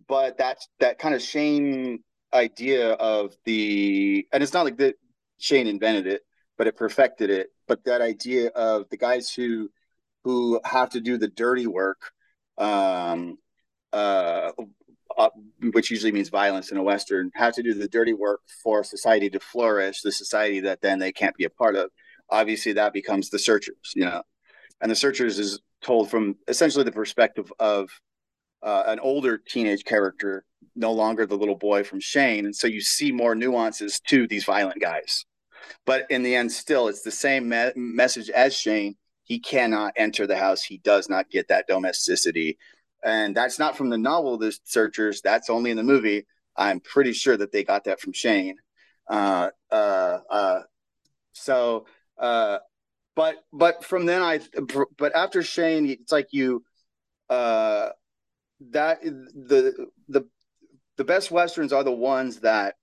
but 0.08 0.38
that's 0.38 0.68
that 0.80 1.00
kind 1.00 1.16
of 1.16 1.22
Shane 1.22 2.04
idea 2.34 2.94
of 2.94 3.36
the, 3.46 4.28
and 4.34 4.44
it's 4.44 4.54
not 4.54 4.66
like 4.66 4.78
that 4.78 4.96
Shane 5.38 5.68
invented 5.68 6.08
it, 6.08 6.22
but 6.58 6.68
it 6.68 6.76
perfected 6.76 7.30
it. 7.30 7.48
But 7.68 7.86
that 7.86 8.02
idea 8.02 8.50
of 8.50 8.90
the 8.90 8.98
guys 8.98 9.32
who 9.32 9.70
who 10.24 10.60
have 10.66 10.90
to 10.90 11.00
do 11.00 11.18
the 11.18 11.30
dirty 11.30 11.66
work, 11.66 12.12
um, 12.58 13.38
uh, 13.94 14.52
uh, 15.18 15.30
which 15.72 15.90
usually 15.92 16.12
means 16.12 16.30
violence 16.30 16.72
in 16.72 16.78
a 16.78 16.84
western, 16.84 17.32
have 17.36 17.54
to 17.54 17.64
do 17.64 17.74
the 17.74 17.88
dirty 17.88 18.14
work 18.14 18.42
for 18.64 18.84
society 18.84 19.30
to 19.30 19.40
flourish, 19.40 20.02
the 20.02 20.12
society 20.12 20.60
that 20.62 20.82
then 20.82 21.00
they 21.00 21.12
can't 21.12 21.36
be 21.36 21.46
a 21.46 21.50
part 21.50 21.76
of. 21.76 21.90
Obviously, 22.32 22.74
that 22.74 22.94
becomes 22.94 23.30
the 23.30 23.40
searchers, 23.40 23.94
you 23.96 24.06
know, 24.06 24.22
and 24.82 24.92
the 24.92 24.96
searchers 24.96 25.40
is 25.40 25.60
told 25.82 26.10
from 26.10 26.36
essentially 26.48 26.84
the 26.84 26.92
perspective 26.92 27.52
of 27.60 27.90
uh, 28.62 28.84
an 28.88 29.00
older 29.00 29.38
teenage 29.38 29.84
character, 29.86 30.44
no 30.76 30.92
longer 30.92 31.26
the 31.26 31.38
little 31.38 31.56
boy 31.58 31.84
from 31.84 32.00
Shane, 32.00 32.46
and 32.46 32.56
so 32.56 32.68
you 32.68 32.82
see 32.82 33.12
more 33.12 33.36
nuances 33.36 34.00
to 34.08 34.28
these 34.28 34.44
violent 34.44 34.82
guys. 34.82 35.26
But 35.86 36.06
in 36.10 36.24
the 36.24 36.36
end, 36.36 36.52
still, 36.52 36.88
it's 36.88 37.02
the 37.02 37.12
same 37.12 37.50
me- 37.50 37.72
message 37.76 38.30
as 38.30 38.56
Shane. 38.56 38.96
He 39.24 39.40
cannot 39.40 39.94
enter 39.96 40.26
the 40.26 40.38
house. 40.38 40.64
He 40.64 40.80
does 40.80 41.10
not 41.10 41.30
get 41.30 41.48
that 41.50 41.68
domesticity. 41.68 42.58
And 43.04 43.36
that's 43.36 43.60
not 43.60 43.78
from 43.78 43.90
the 43.90 43.98
novel, 43.98 44.38
The 44.38 44.58
Searchers. 44.64 45.22
That's 45.22 45.50
only 45.50 45.72
in 45.72 45.78
the 45.78 45.84
movie. 45.84 46.26
I'm 46.58 46.80
pretty 46.80 47.14
sure 47.14 47.38
that 47.38 47.52
they 47.52 47.64
got 47.64 47.86
that 47.86 48.02
from 48.02 48.14
Shane. 48.14 48.58
Uh, 49.10 49.50
uh, 49.72 50.20
uh, 50.30 50.60
so, 51.34 51.86
uh, 52.20 52.60
but 53.16 53.36
but 53.52 53.84
from 53.84 54.06
then 54.06 54.22
I 54.22 54.40
but 54.98 55.16
after 55.16 55.44
Shane, 55.44 55.90
it's 55.90 56.12
like 56.12 56.28
you 56.32 56.64
uh 57.30 57.90
that 58.72 59.02
the 59.02 59.88
the 60.08 60.28
the 60.98 61.04
best 61.04 61.32
westerns 61.32 61.72
are 61.72 61.84
the 61.84 61.92
ones 61.92 62.42
that 62.42 62.76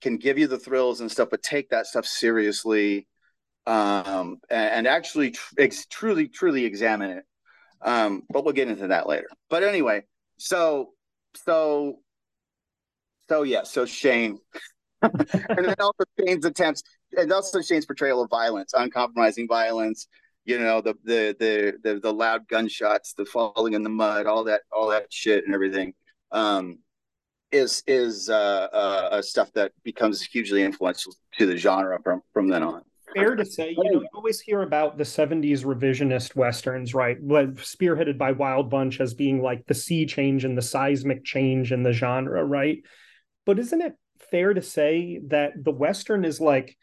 can 0.00 0.16
give 0.16 0.38
you 0.38 0.46
the 0.46 0.58
thrills 0.58 1.00
and 1.00 1.10
stuff, 1.10 1.28
but 1.30 1.42
take 1.42 1.70
that 1.70 1.86
stuff 1.86 2.06
seriously 2.06 3.06
um, 3.68 4.40
and, 4.48 4.70
and 4.70 4.86
actually 4.86 5.32
tr- 5.32 5.54
ex- 5.58 5.86
truly 5.86 6.26
truly 6.26 6.64
examine 6.64 7.10
it. 7.10 7.24
Um, 7.82 8.22
but 8.30 8.44
we'll 8.44 8.54
get 8.54 8.68
into 8.68 8.88
that 8.88 9.06
later. 9.06 9.28
But 9.50 9.62
anyway, 9.62 10.04
so 10.38 10.90
so 11.44 12.00
so 13.28 13.42
yeah, 13.42 13.64
so 13.64 13.84
Shane, 13.84 14.38
and 15.02 15.18
then 15.20 15.74
also 15.78 16.04
Shane's 16.18 16.46
attempts, 16.46 16.82
and 17.16 17.32
also 17.32 17.60
Shane's 17.60 17.86
portrayal 17.86 18.22
of 18.22 18.30
violence, 18.30 18.72
uncompromising 18.74 19.48
violence. 19.48 20.08
You 20.44 20.58
know, 20.58 20.80
the 20.80 20.94
the 21.04 21.36
the 21.38 21.78
the, 21.82 22.00
the 22.00 22.12
loud 22.12 22.48
gunshots, 22.48 23.12
the 23.14 23.24
falling 23.24 23.74
in 23.74 23.82
the 23.82 23.90
mud, 23.90 24.26
all 24.26 24.44
that 24.44 24.62
all 24.72 24.88
that 24.88 25.12
shit 25.12 25.44
and 25.44 25.54
everything. 25.54 25.94
Um, 26.32 26.78
is 27.50 27.82
is 27.86 28.28
uh, 28.28 28.68
uh, 28.72 29.22
stuff 29.22 29.52
that 29.54 29.72
becomes 29.82 30.22
hugely 30.22 30.62
influential 30.62 31.12
to 31.38 31.46
the 31.46 31.56
genre 31.56 31.98
from 32.02 32.22
from 32.32 32.48
then 32.48 32.62
on 32.62 32.82
fair 33.14 33.36
to 33.36 33.44
say, 33.44 33.70
you 33.70 33.84
know, 33.84 34.00
you 34.00 34.08
always 34.14 34.40
hear 34.40 34.62
about 34.62 34.98
the 34.98 35.04
70s 35.04 35.64
revisionist 35.64 36.36
westerns, 36.36 36.94
right? 36.94 37.20
Spearheaded 37.26 38.18
by 38.18 38.32
Wild 38.32 38.70
Bunch 38.70 39.00
as 39.00 39.14
being 39.14 39.42
like 39.42 39.66
the 39.66 39.74
sea 39.74 40.06
change 40.06 40.44
and 40.44 40.56
the 40.56 40.62
seismic 40.62 41.24
change 41.24 41.72
in 41.72 41.82
the 41.82 41.92
genre, 41.92 42.44
right? 42.44 42.78
But 43.46 43.58
isn't 43.58 43.80
it 43.80 43.94
fair 44.30 44.54
to 44.54 44.62
say 44.62 45.20
that 45.28 45.52
the 45.56 45.72
western 45.72 46.24
is 46.24 46.40
like 46.40 46.76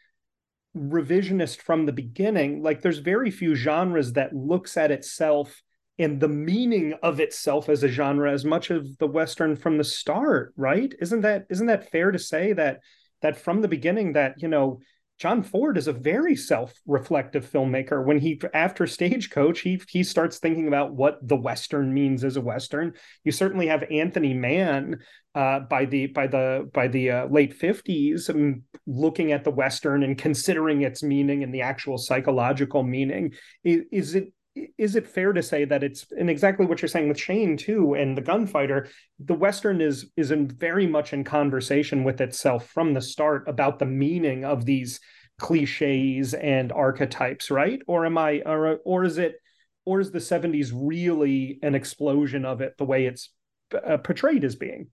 revisionist 0.76 1.60
from 1.60 1.86
the 1.86 1.92
beginning? 1.92 2.62
Like 2.62 2.82
there's 2.82 2.98
very 2.98 3.30
few 3.30 3.54
genres 3.54 4.12
that 4.12 4.34
looks 4.34 4.76
at 4.76 4.90
itself 4.90 5.62
and 5.98 6.20
the 6.20 6.28
meaning 6.28 6.94
of 7.02 7.20
itself 7.20 7.68
as 7.68 7.82
a 7.82 7.88
genre 7.88 8.30
as 8.30 8.44
much 8.44 8.70
of 8.70 8.98
the 8.98 9.06
western 9.06 9.56
from 9.56 9.78
the 9.78 9.84
start, 9.84 10.52
right? 10.56 10.94
Isn't 11.00 11.22
that 11.22 11.46
isn't 11.48 11.66
that 11.66 11.90
fair 11.90 12.12
to 12.12 12.18
say 12.18 12.52
that 12.52 12.80
that 13.22 13.38
from 13.38 13.62
the 13.62 13.68
beginning 13.68 14.12
that, 14.12 14.34
you 14.42 14.48
know, 14.48 14.80
John 15.18 15.42
Ford 15.42 15.78
is 15.78 15.88
a 15.88 15.92
very 15.92 16.36
self-reflective 16.36 17.50
filmmaker. 17.50 18.04
When 18.04 18.18
he 18.18 18.40
after 18.52 18.86
Stagecoach, 18.86 19.60
he 19.60 19.80
he 19.88 20.04
starts 20.04 20.38
thinking 20.38 20.68
about 20.68 20.94
what 20.94 21.26
the 21.26 21.36
Western 21.36 21.92
means 21.94 22.22
as 22.22 22.36
a 22.36 22.40
Western. 22.42 22.92
You 23.24 23.32
certainly 23.32 23.66
have 23.68 23.84
Anthony 23.90 24.34
Mann 24.34 24.98
uh, 25.34 25.60
by 25.60 25.86
the 25.86 26.08
by 26.08 26.26
the 26.26 26.68
by 26.72 26.88
the 26.88 27.10
uh, 27.10 27.26
late 27.28 27.54
fifties, 27.54 28.28
um, 28.28 28.62
looking 28.86 29.32
at 29.32 29.44
the 29.44 29.50
Western 29.50 30.02
and 30.02 30.18
considering 30.18 30.82
its 30.82 31.02
meaning 31.02 31.42
and 31.42 31.54
the 31.54 31.62
actual 31.62 31.96
psychological 31.96 32.82
meaning. 32.82 33.32
Is, 33.64 33.82
is 33.90 34.14
it 34.16 34.32
is 34.78 34.96
it 34.96 35.06
fair 35.06 35.32
to 35.32 35.42
say 35.42 35.64
that 35.64 35.82
it's 35.82 36.06
and 36.18 36.30
exactly 36.30 36.66
what 36.66 36.80
you're 36.80 36.88
saying 36.88 37.08
with 37.08 37.20
Shane 37.20 37.56
too 37.56 37.94
and 37.94 38.16
the 38.16 38.22
gunfighter 38.22 38.88
the 39.18 39.34
western 39.34 39.80
is 39.80 40.10
is 40.16 40.30
in 40.30 40.48
very 40.48 40.86
much 40.86 41.12
in 41.12 41.24
conversation 41.24 42.04
with 42.04 42.20
itself 42.20 42.68
from 42.68 42.94
the 42.94 43.00
start 43.00 43.44
about 43.48 43.78
the 43.78 43.86
meaning 43.86 44.44
of 44.44 44.64
these 44.64 45.00
cliches 45.38 46.34
and 46.34 46.72
archetypes 46.72 47.50
right? 47.50 47.80
Or 47.86 48.06
am 48.06 48.18
i 48.18 48.42
or, 48.46 48.78
or 48.84 49.04
is 49.04 49.18
it 49.18 49.36
or 49.84 50.00
is 50.00 50.10
the 50.10 50.18
70s 50.18 50.72
really 50.74 51.58
an 51.62 51.74
explosion 51.74 52.44
of 52.44 52.60
it 52.60 52.76
the 52.76 52.84
way 52.84 53.06
it's 53.06 53.30
uh, 53.72 53.98
portrayed 53.98 54.44
as 54.44 54.56
being? 54.56 54.88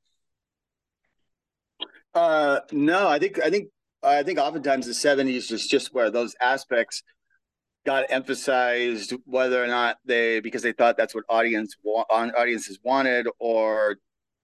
Uh 2.13 2.59
no 2.71 3.07
i 3.07 3.17
think 3.17 3.39
i 3.43 3.49
think 3.49 3.69
i 4.03 4.21
think 4.23 4.37
oftentimes 4.37 4.85
the 4.85 4.91
70s 4.91 5.51
is 5.51 5.67
just 5.67 5.93
where 5.93 6.11
those 6.11 6.35
aspects 6.41 7.01
got 7.85 8.05
emphasized 8.09 9.13
whether 9.25 9.63
or 9.63 9.67
not 9.67 9.97
they 10.05 10.39
because 10.39 10.61
they 10.61 10.71
thought 10.71 10.97
that's 10.97 11.13
what 11.13 11.25
audience 11.29 11.75
audiences 12.09 12.79
wanted 12.83 13.27
or 13.39 13.97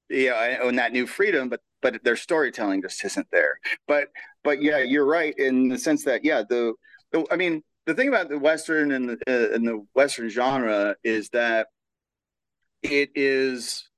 yeah 0.09 0.67
and 0.67 0.77
that 0.77 0.91
new 0.91 1.07
freedom 1.07 1.47
but 1.47 1.61
but 1.81 2.03
their 2.03 2.15
storytelling 2.15 2.81
just 2.81 3.03
isn't 3.05 3.27
there. 3.31 3.59
But 3.87 4.09
but 4.43 4.61
yeah 4.61 4.79
you're 4.79 5.05
right 5.05 5.33
in 5.37 5.69
the 5.69 5.77
sense 5.77 6.03
that 6.05 6.23
yeah 6.23 6.43
the, 6.47 6.73
the 7.11 7.25
i 7.31 7.35
mean 7.35 7.63
the 7.85 7.93
thing 7.93 8.07
about 8.07 8.29
the 8.29 8.39
western 8.39 8.91
and 8.91 9.09
the 9.09 9.17
uh, 9.27 9.55
and 9.55 9.67
the 9.67 9.85
western 9.93 10.29
genre 10.29 10.95
is 11.03 11.29
that 11.29 11.67
it 12.83 13.09
is 13.15 13.89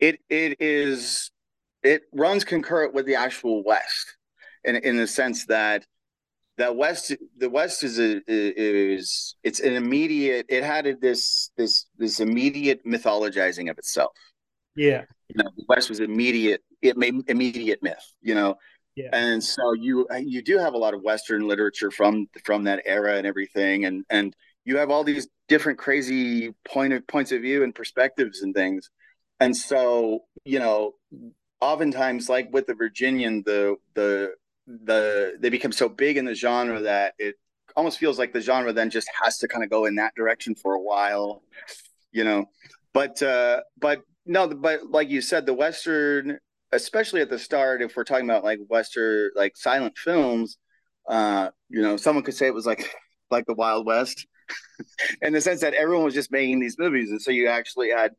it 0.00 0.20
it 0.28 0.60
is 0.60 1.30
it 1.82 2.02
runs 2.12 2.44
concurrent 2.44 2.94
with 2.94 3.06
the 3.06 3.14
actual 3.14 3.64
west 3.64 4.16
in 4.64 4.76
in 4.76 4.96
the 4.96 5.06
sense 5.06 5.46
that 5.46 5.84
that 6.58 6.76
west 6.76 7.16
the 7.36 7.48
west 7.48 7.82
is 7.84 7.98
a, 7.98 8.20
is 8.26 9.36
it's 9.42 9.60
an 9.60 9.74
immediate 9.74 10.46
it 10.48 10.64
had 10.64 11.00
this 11.00 11.50
this 11.56 11.86
this 11.96 12.20
immediate 12.20 12.84
mythologizing 12.84 13.70
of 13.70 13.78
itself. 13.78 14.12
Yeah. 14.76 15.04
You 15.28 15.42
know 15.42 15.50
the 15.56 15.64
west 15.68 15.88
was 15.88 16.00
immediate 16.00 16.62
it 16.82 16.96
made 16.96 17.14
immediate 17.28 17.82
myth 17.82 18.04
you 18.20 18.34
know? 18.34 18.56
Yeah. 18.96 19.10
and 19.12 19.42
so 19.42 19.74
you 19.74 20.06
you 20.20 20.42
do 20.42 20.58
have 20.58 20.74
a 20.74 20.78
lot 20.78 20.92
of 20.92 21.02
western 21.02 21.46
literature 21.46 21.92
from 21.92 22.28
from 22.44 22.64
that 22.64 22.82
era 22.84 23.16
and 23.16 23.26
everything 23.26 23.84
and 23.84 24.04
and 24.10 24.34
you 24.64 24.76
have 24.76 24.90
all 24.90 25.04
these 25.04 25.28
different 25.48 25.78
crazy 25.78 26.52
point 26.66 26.92
of 26.92 27.06
points 27.06 27.32
of 27.32 27.40
view 27.40 27.62
and 27.62 27.74
perspectives 27.74 28.42
and 28.42 28.54
things. 28.54 28.90
And 29.40 29.56
so 29.56 30.24
you 30.44 30.58
know 30.58 30.94
oftentimes 31.60 32.28
like 32.28 32.52
with 32.52 32.66
the 32.66 32.74
virginian 32.74 33.42
the 33.46 33.76
the 33.94 34.34
the 34.68 35.36
they 35.40 35.48
become 35.48 35.72
so 35.72 35.88
big 35.88 36.16
in 36.16 36.24
the 36.26 36.34
genre 36.34 36.80
that 36.80 37.14
it 37.18 37.36
almost 37.74 37.98
feels 37.98 38.18
like 38.18 38.32
the 38.32 38.40
genre 38.40 38.72
then 38.72 38.90
just 38.90 39.08
has 39.22 39.38
to 39.38 39.48
kind 39.48 39.64
of 39.64 39.70
go 39.70 39.86
in 39.86 39.94
that 39.96 40.14
direction 40.14 40.54
for 40.54 40.74
a 40.74 40.80
while, 40.80 41.42
you 42.12 42.24
know. 42.24 42.44
But 42.92 43.22
uh, 43.22 43.60
but 43.78 44.02
no, 44.26 44.48
but 44.48 44.90
like 44.90 45.08
you 45.08 45.20
said, 45.22 45.46
the 45.46 45.54
western, 45.54 46.38
especially 46.72 47.22
at 47.22 47.30
the 47.30 47.38
start, 47.38 47.80
if 47.80 47.96
we're 47.96 48.04
talking 48.04 48.28
about 48.28 48.44
like 48.44 48.58
western 48.68 49.30
like 49.34 49.56
silent 49.56 49.96
films, 49.96 50.58
uh, 51.08 51.48
you 51.70 51.80
know, 51.80 51.96
someone 51.96 52.24
could 52.24 52.34
say 52.34 52.46
it 52.46 52.54
was 52.54 52.66
like 52.66 52.90
like 53.30 53.46
the 53.46 53.54
Wild 53.54 53.86
West, 53.86 54.26
in 55.22 55.32
the 55.32 55.40
sense 55.40 55.62
that 55.62 55.74
everyone 55.74 56.04
was 56.04 56.14
just 56.14 56.30
making 56.30 56.60
these 56.60 56.76
movies, 56.78 57.10
and 57.10 57.22
so 57.22 57.30
you 57.30 57.48
actually 57.48 57.90
had, 57.90 58.12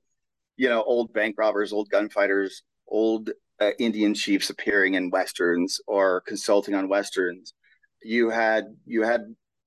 you 0.58 0.68
know, 0.70 0.82
old 0.82 1.14
bank 1.14 1.36
robbers, 1.38 1.74
old 1.74 1.90
gunfighters, 1.90 2.64
old 2.88 3.30
uh, 3.60 3.72
Indian 3.80 4.14
chiefs 4.14 4.50
appearing 4.50 4.94
in 4.94 5.10
westerns 5.10 5.80
or 5.88 6.22
consulting 6.22 6.76
on 6.76 6.90
westerns. 6.90 7.54
You 8.02 8.30
had 8.30 8.66
you 8.86 9.04
had 9.04 9.22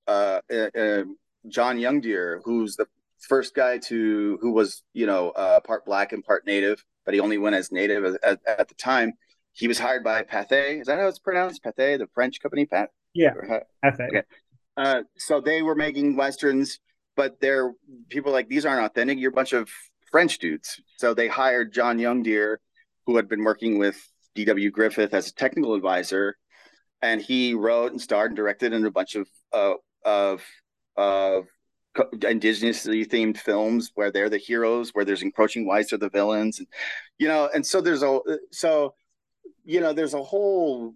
uh, 0.07 0.41
uh, 0.51 0.69
uh, 0.77 1.03
John 1.47 1.77
Youngdeer, 1.77 2.39
who's 2.43 2.75
the 2.75 2.87
first 3.19 3.55
guy 3.55 3.77
to 3.77 4.37
who 4.41 4.51
was 4.51 4.83
you 4.93 5.05
know 5.05 5.29
uh, 5.31 5.59
part 5.61 5.85
black 5.85 6.11
and 6.11 6.23
part 6.23 6.45
native, 6.45 6.83
but 7.05 7.13
he 7.13 7.19
only 7.19 7.37
went 7.37 7.55
as 7.55 7.71
native 7.71 8.17
at, 8.23 8.39
at 8.47 8.67
the 8.67 8.75
time. 8.75 9.13
He 9.51 9.67
was 9.67 9.77
hired 9.77 10.03
by 10.03 10.23
Pathé. 10.23 10.81
Is 10.81 10.87
that 10.87 10.97
how 10.97 11.07
it's 11.07 11.19
pronounced? 11.19 11.63
Pathé, 11.63 11.99
the 11.99 12.07
French 12.15 12.41
company, 12.41 12.65
Pat. 12.65 12.89
Yeah, 13.13 13.33
Pathé. 13.83 14.07
Okay. 14.07 14.23
Uh, 14.75 15.01
so 15.17 15.39
they 15.39 15.61
were 15.61 15.75
making 15.75 16.15
westerns, 16.15 16.79
but 17.15 17.39
they're 17.39 17.73
people 18.09 18.31
like 18.31 18.49
these 18.49 18.65
aren't 18.65 18.83
authentic. 18.83 19.19
You're 19.19 19.29
a 19.29 19.33
bunch 19.33 19.53
of 19.53 19.69
French 20.11 20.39
dudes. 20.39 20.81
So 20.97 21.13
they 21.13 21.27
hired 21.27 21.71
John 21.71 21.99
Young 21.99 22.23
Youngdeer 22.23 22.57
who 23.05 23.15
had 23.15 23.27
been 23.27 23.43
working 23.43 23.77
with 23.77 23.97
D.W. 24.35 24.71
Griffith 24.71 25.13
as 25.13 25.27
a 25.27 25.33
technical 25.33 25.75
advisor, 25.75 26.37
and 27.01 27.21
he 27.21 27.53
wrote 27.53 27.91
and 27.91 28.01
starred 28.01 28.31
and 28.31 28.37
directed 28.37 28.73
in 28.73 28.85
a 28.85 28.91
bunch 28.91 29.15
of 29.15 29.27
uh, 29.51 29.73
of 30.05 30.43
of 30.95 31.47
indigenously 31.95 33.07
themed 33.07 33.37
films 33.37 33.91
where 33.95 34.11
they're 34.11 34.29
the 34.29 34.37
heroes, 34.37 34.91
where 34.93 35.05
there's 35.05 35.21
encroaching 35.21 35.67
whites 35.67 35.93
are 35.93 35.97
the 35.97 36.09
villains, 36.09 36.59
and 36.59 36.67
you 37.19 37.27
know, 37.27 37.49
and 37.53 37.65
so 37.65 37.81
there's 37.81 38.03
a 38.03 38.19
so 38.51 38.93
you 39.63 39.79
know 39.79 39.93
there's 39.93 40.13
a 40.13 40.23
whole 40.23 40.93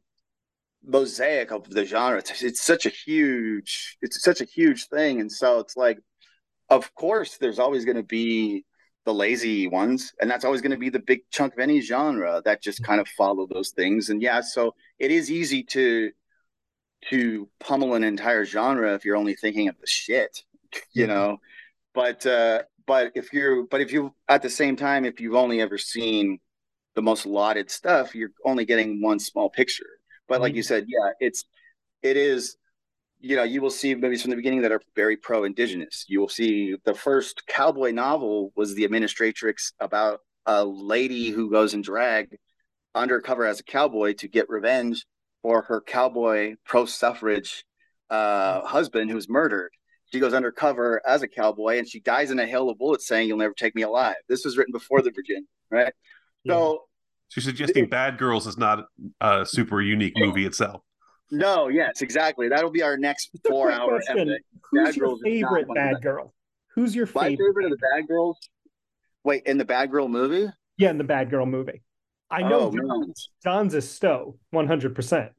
mosaic 0.83 1.51
of 1.51 1.69
the 1.69 1.85
genre. 1.85 2.19
It's, 2.19 2.41
it's 2.41 2.61
such 2.61 2.85
a 2.85 2.89
huge 2.89 3.97
it's 4.01 4.23
such 4.23 4.41
a 4.41 4.45
huge 4.45 4.87
thing, 4.87 5.21
and 5.21 5.31
so 5.31 5.59
it's 5.59 5.77
like, 5.77 5.99
of 6.69 6.93
course, 6.95 7.37
there's 7.37 7.59
always 7.59 7.85
going 7.85 7.97
to 7.97 8.03
be 8.03 8.65
the 9.07 9.13
lazy 9.13 9.69
ones 9.69 10.13
and 10.19 10.29
that's 10.29 10.43
always 10.43 10.59
going 10.59 10.71
to 10.71 10.77
be 10.77 10.89
the 10.89 10.99
big 10.99 11.21
chunk 11.31 11.53
of 11.53 11.59
any 11.59 11.79
genre 11.79 12.41
that 12.43 12.61
just 12.61 12.83
kind 12.83 12.99
of 12.99 13.07
follow 13.07 13.47
those 13.47 13.69
things. 13.69 14.09
And 14.09 14.21
yeah 14.21 14.41
so 14.41 14.75
it 14.99 15.11
is 15.11 15.31
easy 15.31 15.63
to 15.63 16.11
to 17.09 17.47
pummel 17.61 17.93
an 17.93 18.03
entire 18.03 18.43
genre 18.43 18.93
if 18.95 19.05
you're 19.05 19.15
only 19.15 19.33
thinking 19.33 19.69
of 19.69 19.79
the 19.79 19.87
shit 19.87 20.43
you 20.91 21.07
know? 21.07 21.37
But 21.93 22.25
uh 22.25 22.63
but 22.85 23.13
if 23.15 23.31
you're 23.31 23.65
but 23.65 23.79
if 23.79 23.93
you 23.93 24.13
at 24.27 24.41
the 24.41 24.49
same 24.49 24.75
time 24.75 25.05
if 25.05 25.21
you've 25.21 25.35
only 25.35 25.61
ever 25.61 25.77
seen 25.77 26.39
the 26.95 27.01
most 27.01 27.25
lauded 27.25 27.71
stuff 27.71 28.13
you're 28.13 28.31
only 28.43 28.65
getting 28.65 29.01
one 29.01 29.19
small 29.19 29.49
picture. 29.49 29.87
But 30.27 30.41
like 30.41 30.53
you 30.53 30.63
mm-hmm. 30.63 30.67
said 30.67 30.85
yeah 30.89 31.11
it's 31.21 31.45
it 32.03 32.17
is 32.17 32.57
you 33.19 33.35
know, 33.35 33.43
you 33.43 33.61
will 33.61 33.69
see 33.69 33.95
movies 33.95 34.21
from 34.21 34.31
the 34.31 34.37
beginning 34.37 34.61
that 34.61 34.71
are 34.71 34.81
very 34.95 35.17
pro-indigenous. 35.17 36.05
You 36.07 36.19
will 36.19 36.29
see 36.29 36.75
the 36.85 36.93
first 36.93 37.47
cowboy 37.47 37.91
novel 37.91 38.51
was 38.55 38.75
The 38.75 38.87
Administratrix 38.87 39.73
about 39.79 40.19
a 40.45 40.63
lady 40.63 41.29
who 41.29 41.49
goes 41.49 41.73
in 41.73 41.81
drag 41.81 42.37
undercover 42.95 43.45
as 43.45 43.59
a 43.59 43.63
cowboy 43.63 44.13
to 44.13 44.27
get 44.27 44.49
revenge 44.49 45.05
for 45.41 45.63
her 45.63 45.81
cowboy 45.81 46.55
pro-suffrage 46.65 47.65
uh, 48.09 48.61
husband 48.65 49.11
who's 49.11 49.27
murdered. 49.27 49.71
she 50.11 50.19
goes 50.19 50.33
undercover 50.33 51.01
as 51.05 51.21
a 51.21 51.27
cowboy 51.27 51.77
and 51.77 51.87
she 51.87 51.99
dies 51.99 52.31
in 52.31 52.39
a 52.39 52.45
hail 52.45 52.69
of 52.69 52.77
bullets 52.77 53.07
saying, 53.07 53.27
You'll 53.27 53.37
never 53.37 53.53
take 53.53 53.75
me 53.75 53.81
alive. 53.81 54.15
This 54.29 54.45
was 54.45 54.57
written 54.57 54.71
before 54.71 55.01
the 55.01 55.11
Virginian, 55.11 55.47
right? 55.69 55.93
Yeah. 56.43 56.53
So 56.53 56.83
she's 57.29 57.43
suggesting 57.43 57.85
it, 57.85 57.89
Bad 57.89 58.17
Girls 58.17 58.47
is 58.47 58.57
not 58.57 58.85
a 59.19 59.45
super 59.45 59.81
unique 59.81 60.13
movie 60.15 60.45
itself. 60.45 60.81
No, 61.31 61.67
yes, 61.67 62.01
exactly. 62.01 62.49
That'll 62.49 62.71
be 62.71 62.83
our 62.83 62.97
next 62.97 63.31
four 63.47 63.71
hour 63.71 64.01
epic. 64.09 64.41
Who's 64.71 64.85
Bad 64.85 64.95
your 64.95 65.07
Girls 65.07 65.21
favorite 65.23 65.67
bad 65.73 66.01
girl? 66.01 66.33
Who's 66.75 66.95
your 66.95 67.05
favorite? 67.05 67.31
My 67.31 67.45
favorite 67.45 67.65
of 67.65 67.71
the 67.71 67.77
Bad 67.77 68.07
Girls? 68.07 68.37
Wait, 69.23 69.43
in 69.45 69.57
the 69.57 69.65
Bad 69.65 69.91
Girl 69.91 70.07
movie? 70.07 70.49
Yeah, 70.77 70.91
in 70.91 70.97
the 70.97 71.03
Bad 71.03 71.29
Girl 71.29 71.45
movie. 71.45 71.81
I 72.29 72.41
know 72.41 72.73
oh, 72.77 73.05
John's 73.43 73.73
a 73.73 73.81
Stowe, 73.81 74.37
100%. 74.53 75.29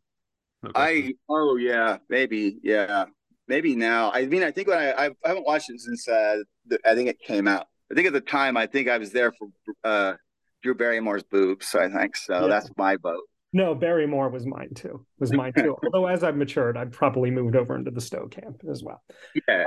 I, 0.75 1.13
oh, 1.29 1.57
yeah, 1.57 1.99
maybe. 2.09 2.59
Yeah 2.63 3.05
maybe 3.49 3.75
now. 3.75 4.13
I 4.13 4.27
mean, 4.27 4.45
I 4.45 4.51
think 4.51 4.69
when 4.69 4.79
I 4.79 5.07
I 5.07 5.11
haven't 5.25 5.47
watched 5.47 5.71
it 5.71 5.81
since 5.81 6.07
uh, 6.07 6.39
the, 6.67 6.79
I 6.87 6.95
think 6.95 7.09
it 7.09 7.19
came 7.19 7.49
out. 7.49 7.67
I 7.91 7.95
think 7.95 8.07
at 8.07 8.13
the 8.13 8.21
time 8.21 8.57
I 8.57 8.67
think 8.67 8.89
I 8.89 8.99
was 8.99 9.11
there 9.11 9.33
for 9.33 9.49
uh, 9.83 10.15
Drew 10.63 10.75
Barrymore's 10.75 11.25
boobs. 11.25 11.75
I 11.75 11.89
think 11.89 12.17
so. 12.17 12.43
Yeah. 12.43 12.47
That's 12.47 12.71
my 12.77 12.97
vote. 12.97 13.25
No, 13.53 13.75
Barrymore 13.75 14.29
was 14.29 14.45
mine 14.45 14.75
too. 14.75 15.05
Was 15.19 15.33
mine 15.33 15.53
too. 15.55 15.77
Although 15.85 16.07
as 16.07 16.23
I've 16.23 16.37
matured, 16.37 16.77
I've 16.77 16.93
probably 16.93 17.31
moved 17.31 17.57
over 17.57 17.77
into 17.77 17.91
the 17.91 18.01
Stowe 18.01 18.29
camp 18.29 18.63
as 18.71 18.83
well. 18.83 19.03
Yeah, 19.49 19.65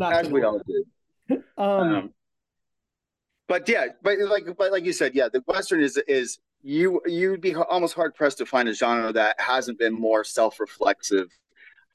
um, 0.00 0.12
as 0.12 0.28
we 0.28 0.42
all 0.42 0.60
do. 0.66 0.84
Um, 1.58 1.66
um, 1.66 2.10
but 3.48 3.68
yeah, 3.68 3.86
but 4.00 4.16
like 4.20 4.44
but 4.56 4.70
like 4.70 4.84
you 4.84 4.92
said, 4.92 5.16
yeah, 5.16 5.28
the 5.28 5.42
western 5.48 5.80
is 5.80 5.96
is 6.06 6.38
you 6.62 7.00
you'd 7.04 7.40
be 7.40 7.52
almost 7.52 7.94
hard 7.94 8.14
pressed 8.14 8.38
to 8.38 8.46
find 8.46 8.68
a 8.68 8.72
genre 8.72 9.12
that 9.12 9.34
hasn't 9.40 9.76
been 9.76 9.92
more 9.92 10.22
self 10.22 10.60
reflexive 10.60 11.28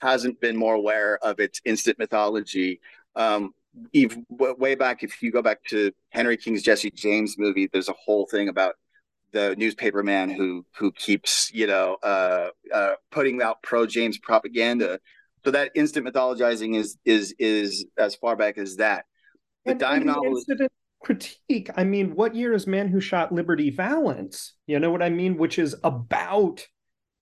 hasn't 0.02 0.42
been 0.42 0.58
more 0.58 0.74
aware 0.74 1.18
of 1.24 1.40
its 1.40 1.62
instant 1.64 2.00
mythology. 2.00 2.82
Um, 3.16 3.54
even 3.94 4.26
way 4.30 4.76
back, 4.76 5.04
if 5.04 5.22
you 5.22 5.32
go 5.32 5.42
back 5.42 5.64
to 5.66 5.92
Henry 6.10 6.36
King's 6.36 6.64
Jesse 6.64 6.92
James 6.92 7.38
movie, 7.38 7.70
there's 7.72 7.88
a 7.88 7.94
whole 7.94 8.26
thing 8.26 8.50
about 8.50 8.76
the 9.34 9.56
newspaper 9.58 10.04
man 10.04 10.30
who 10.30 10.66
who 10.78 10.92
keeps 10.92 11.52
you 11.54 11.68
know 11.68 11.98
uh, 12.04 12.50
uh, 12.74 12.94
putting 13.12 13.42
out 13.42 13.62
pro 13.64 13.86
James 13.86 14.18
propaganda. 14.18 15.00
So 15.44 15.52
that 15.52 15.72
instant 15.76 16.06
mythologizing 16.06 16.76
is 16.76 16.98
is 17.06 17.34
is 17.40 17.86
as 17.98 18.16
far 18.16 18.36
back 18.36 18.58
as 18.58 18.78
that. 18.78 19.06
The 19.66 19.72
and, 19.72 19.80
dime 19.80 20.06
novel 20.06 20.38
incident 20.38 20.72
critique. 21.02 21.70
I 21.76 21.84
mean, 21.84 22.16
what 22.16 22.36
year 22.36 22.54
is 22.54 22.68
Man 22.68 22.88
Who 22.88 23.00
Shot 23.00 23.32
Liberty 23.32 23.70
Valance? 23.70 24.54
You 24.68 24.80
know 24.80 24.92
what 24.92 25.04
I 25.04 25.10
mean? 25.10 25.38
Which 25.38 25.60
is 25.60 25.76
about 25.84 26.66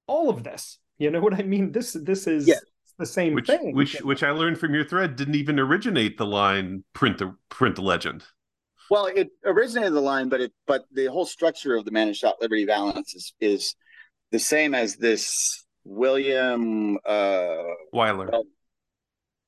all 0.07 0.30
of 0.30 0.43
this. 0.43 0.78
You 0.97 1.12
know 1.12 1.22
what 1.22 1.34
I 1.34 1.43
mean? 1.43 1.72
This 1.72 1.93
this 1.93 2.28
is 2.28 2.47
yes. 2.47 2.62
the 2.97 3.05
same 3.05 3.34
which, 3.34 3.47
thing. 3.47 3.74
Which 3.74 3.99
which 4.01 4.24
I 4.24 4.32
learned 4.32 4.60
from 4.60 4.74
your 4.74 4.84
thread 4.84 5.16
didn't 5.16 5.36
even 5.36 5.60
originate 5.60 6.18
the 6.18 6.26
line 6.26 6.84
print 6.93 7.20
the 7.20 7.36
print 7.49 7.76
the 7.76 7.82
legend. 7.82 8.26
Well, 8.90 9.06
it 9.06 9.30
originated 9.46 9.94
the 9.94 10.02
line, 10.02 10.30
but 10.30 10.42
it 10.42 10.54
but 10.66 10.86
the 10.92 11.06
whole 11.08 11.26
structure 11.26 11.76
of 11.76 11.86
the 11.86 11.92
Man 11.92 12.08
Who 12.08 12.14
Shot 12.14 12.42
Liberty 12.42 12.66
Valance 12.66 13.16
is 13.16 13.34
is 13.40 13.76
the 14.32 14.40
same 14.40 14.74
as 14.74 14.96
this 14.96 15.66
William 15.84 16.98
uh 17.06 17.64
Wyler. 17.94 18.44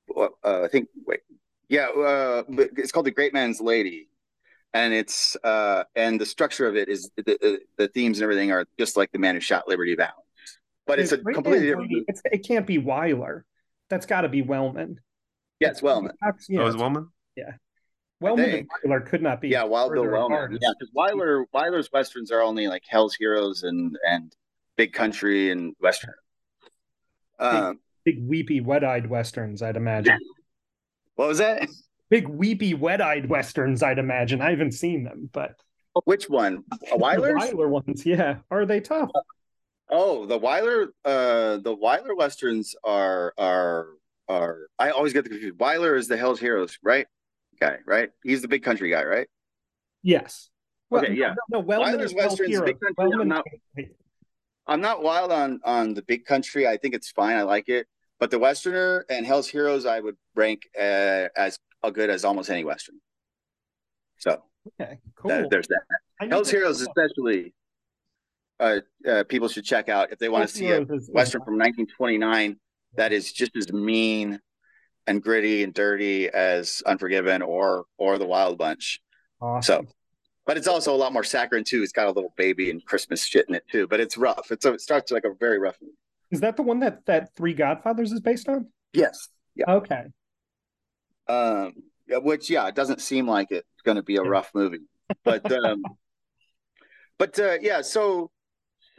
Well, 0.08 0.38
uh, 0.44 0.64
I 0.64 0.68
think 0.68 0.89
wait, 1.06 1.22
yeah, 1.70 1.88
uh, 1.88 2.44
it's 2.50 2.92
called 2.92 3.06
The 3.06 3.12
Great 3.12 3.34
Man's 3.34 3.62
Lady, 3.62 4.10
and 4.74 4.94
it's 4.94 5.38
uh, 5.44 5.86
and 5.96 6.20
the 6.20 6.26
structure 6.26 6.68
of 6.68 6.76
it 6.76 6.89
is 6.89 7.10
the, 7.16 7.60
the 7.78 7.88
themes 7.88 8.18
and 8.18 8.24
everything 8.24 8.52
are 8.52 8.66
just 8.78 8.98
like 8.98 9.12
the 9.12 9.20
Man 9.20 9.36
Who 9.36 9.42
Shot 9.42 9.68
Liberty 9.68 9.96
Valance 9.96 10.18
but 10.92 11.00
it's, 11.00 11.12
it's 11.12 11.22
a 11.22 11.34
completely 11.34 11.68
different. 11.68 11.92
It's, 12.08 12.22
it 12.26 12.46
can't 12.46 12.68
be 12.68 12.78
Wyler. 12.78 13.44
That's 13.89 14.06
got 14.06 14.22
to 14.22 14.30
be 14.30 14.42
Wellman. 14.42 15.00
Yeah, 15.60 15.70
it's 15.70 15.82
Wellman. 15.82 16.14
Yeah, 16.50 16.62
oh, 16.62 16.68
it's 16.68 16.76
Wellman. 16.76 17.10
Yeah, 17.36 17.54
Wellman 18.22 18.49
and 18.51 18.69
Wyler 18.86 19.05
could 19.05 19.22
not 19.22 19.41
be. 19.41 19.49
Yeah, 19.49 19.63
Wild 19.63 19.93
Bill 19.93 20.07
Wellman. 20.07 20.57
Yeah, 20.61 20.69
because 20.80 20.93
Wyler 20.95 21.45
Wyler's 21.53 21.91
westerns 21.91 22.32
are 22.32 22.41
only 22.41 22.67
like 22.67 22.84
Hell's 22.88 23.15
Heroes 23.15 23.63
and 23.63 23.97
and 24.07 24.34
Big 24.78 24.93
Country 24.93 25.51
and 25.51 25.76
Western. 25.82 26.13
Um, 27.39 27.80
big, 28.05 28.17
big 28.17 28.28
weepy 28.28 28.61
wet-eyed 28.61 29.09
westerns, 29.09 29.61
I'd 29.61 29.76
imagine. 29.76 30.17
What 31.15 31.28
was 31.28 31.38
that? 31.39 31.67
Big 32.09 32.28
weepy 32.28 32.74
wet-eyed 32.74 33.30
westerns, 33.30 33.84
I'd 33.84 33.99
imagine. 33.99 34.41
I 34.41 34.49
haven't 34.49 34.72
seen 34.72 35.03
them, 35.03 35.30
but 35.32 35.55
which 36.05 36.30
one? 36.30 36.63
The 36.69 36.97
Wyler 36.97 37.69
ones, 37.69 38.05
yeah. 38.05 38.38
Are 38.49 38.65
they 38.65 38.80
tough? 38.80 39.11
Oh, 39.89 40.26
the 40.26 40.39
Wyler, 40.39 40.88
uh, 41.05 41.57
the 41.57 41.76
Wyler 41.76 42.15
westerns 42.17 42.76
are 42.84 43.34
are 43.38 43.89
are. 44.30 44.69
I 44.80 44.91
always 44.91 45.13
get 45.13 45.26
the 45.26 45.30
confused. 45.30 45.57
Wyler 45.57 45.97
is 45.97 46.07
the 46.07 46.17
Hell's 46.17 46.39
Heroes, 46.39 46.80
right? 46.82 47.05
Guy, 47.62 47.78
right? 47.86 48.09
He's 48.24 48.41
the 48.41 48.47
big 48.47 48.64
country 48.64 48.89
guy, 48.89 49.03
right? 49.03 49.28
Yes. 50.01 50.49
Well, 50.89 51.03
okay, 51.03 51.14
yeah. 51.14 51.36
No, 51.51 51.59
no 51.59 51.66
Wyler's 51.66 52.14
westerns, 52.14 52.59
big 52.59 52.78
country. 52.80 53.14
I'm 53.22 53.28
not, 53.28 53.45
I'm 54.68 54.82
not 54.82 55.03
wild 55.03 55.32
on 55.32 55.62
on 55.64 55.93
the 55.93 56.01
big 56.01 56.26
country. 56.26 56.68
I 56.68 56.78
think 56.78 56.95
it's 56.95 57.12
fine. 57.12 57.38
I 57.38 57.43
like 57.43 57.70
it, 57.70 57.88
but 58.20 58.32
the 58.32 58.39
westerner 58.39 59.05
and 59.09 59.26
Hell's 59.26 59.47
Heroes, 59.47 59.86
I 59.86 59.99
would 59.99 60.18
rank 60.36 60.64
uh, 60.76 61.30
as 61.38 61.59
good 61.93 62.09
as 62.09 62.26
almost 62.26 62.49
any 62.49 62.64
western. 62.64 62.95
So 64.18 64.41
okay, 64.82 64.97
cool. 65.16 65.30
That, 65.30 65.49
there's 65.51 65.68
that. 65.68 66.30
Hell's 66.30 66.49
Heroes, 66.49 66.82
especially 66.82 67.53
uh, 68.59 68.80
uh, 69.07 69.24
people 69.30 69.47
should 69.47 69.66
check 69.66 69.88
out 69.88 70.12
if 70.12 70.20
they 70.20 70.30
want 70.30 70.49
to 70.49 70.55
see 70.55 70.72
a 70.72 70.82
western 70.82 71.41
from 71.41 71.57
1929 71.57 72.57
that 72.95 73.14
is 73.14 73.32
just 73.32 73.55
as 73.55 73.72
mean 73.72 74.39
and 75.08 75.22
gritty 75.22 75.64
and 75.64 75.74
dirty 75.74 76.30
as 76.30 76.82
Unforgiven 76.86 77.41
or 77.41 77.86
or 77.97 78.18
The 78.18 78.26
Wild 78.26 78.58
Bunch. 78.58 79.02
Awesome. 79.41 79.86
So, 79.86 79.91
but 80.45 80.58
it's 80.58 80.68
also 80.68 80.93
a 80.93 80.97
lot 80.97 81.14
more 81.14 81.24
saccharine 81.24 81.64
too. 81.64 81.84
It's 81.84 81.91
got 81.91 82.08
a 82.08 82.12
little 82.12 82.34
baby 82.38 82.70
and 82.70 82.84
Christmas 82.86 83.26
shit 83.26 83.47
in 83.47 83.56
it 83.56 83.64
too. 83.72 83.88
But 83.88 83.99
it's 83.99 84.18
rough. 84.18 84.52
It's 84.52 84.66
a, 84.66 84.74
it 84.74 84.82
starts 84.82 85.12
like 85.12 85.24
a 85.24 85.34
very 85.39 85.60
rough 85.60 85.78
movie. 85.82 85.93
Is 86.32 86.41
that 86.41 86.56
the 86.56 86.64
one 86.64 86.80
that 86.80 87.06
that 87.06 87.36
Three 87.36 87.54
Godfathers 87.54 88.12
is 88.12 88.20
based 88.20 88.47
on? 88.47 88.68
Yes. 88.93 89.30
Yeah. 89.56 89.66
Okay. 89.70 90.04
Um. 91.28 91.74
Which 92.08 92.49
yeah, 92.49 92.68
it 92.68 92.76
doesn't 92.76 93.02
seem 93.02 93.28
like 93.28 93.47
it's 93.52 93.66
going 93.84 93.95
to 93.95 94.04
be 94.04 94.18
a 94.18 94.24
rough 94.24 94.52
movie, 94.54 94.88
but 95.24 95.49
um. 95.52 95.84
but 97.18 97.39
uh, 97.39 97.58
yeah, 97.62 97.82
so 97.82 98.32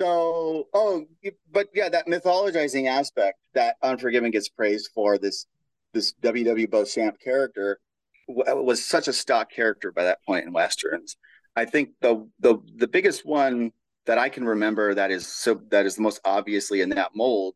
so, 0.03 0.68
oh, 0.74 1.05
but 1.53 1.68
yeah, 1.74 1.88
that 1.88 2.09
mythologizing 2.09 2.88
aspect 2.88 3.38
that 3.55 3.76
Unforgiven 3.82 4.30
gets 4.30 4.48
praised 4.48 4.90
for 4.94 5.18
this 5.18 5.46
this 5.93 6.12
W.W. 6.12 6.68
Beauchamp 6.68 7.20
character 7.20 7.80
was 8.28 8.84
such 8.84 9.09
a 9.09 9.12
stock 9.12 9.51
character 9.51 9.93
by 9.93 10.05
that 10.05 10.18
point 10.24 10.47
in 10.47 10.53
westerns. 10.53 11.16
I 11.55 11.64
think 11.64 11.90
the 12.01 12.28
the 12.40 12.59
the 12.76 12.88
biggest 12.88 13.26
one 13.26 13.72
that 14.07 14.18
I 14.18 14.28
can 14.28 14.45
remember 14.45 14.95
that 14.95 15.11
is 15.11 15.26
so 15.26 15.61
that 15.70 15.86
is 15.86 15.97
the 15.97 16.03
most 16.03 16.20
obviously 16.24 16.80
in 16.80 16.90
that 16.90 17.11
mold 17.14 17.55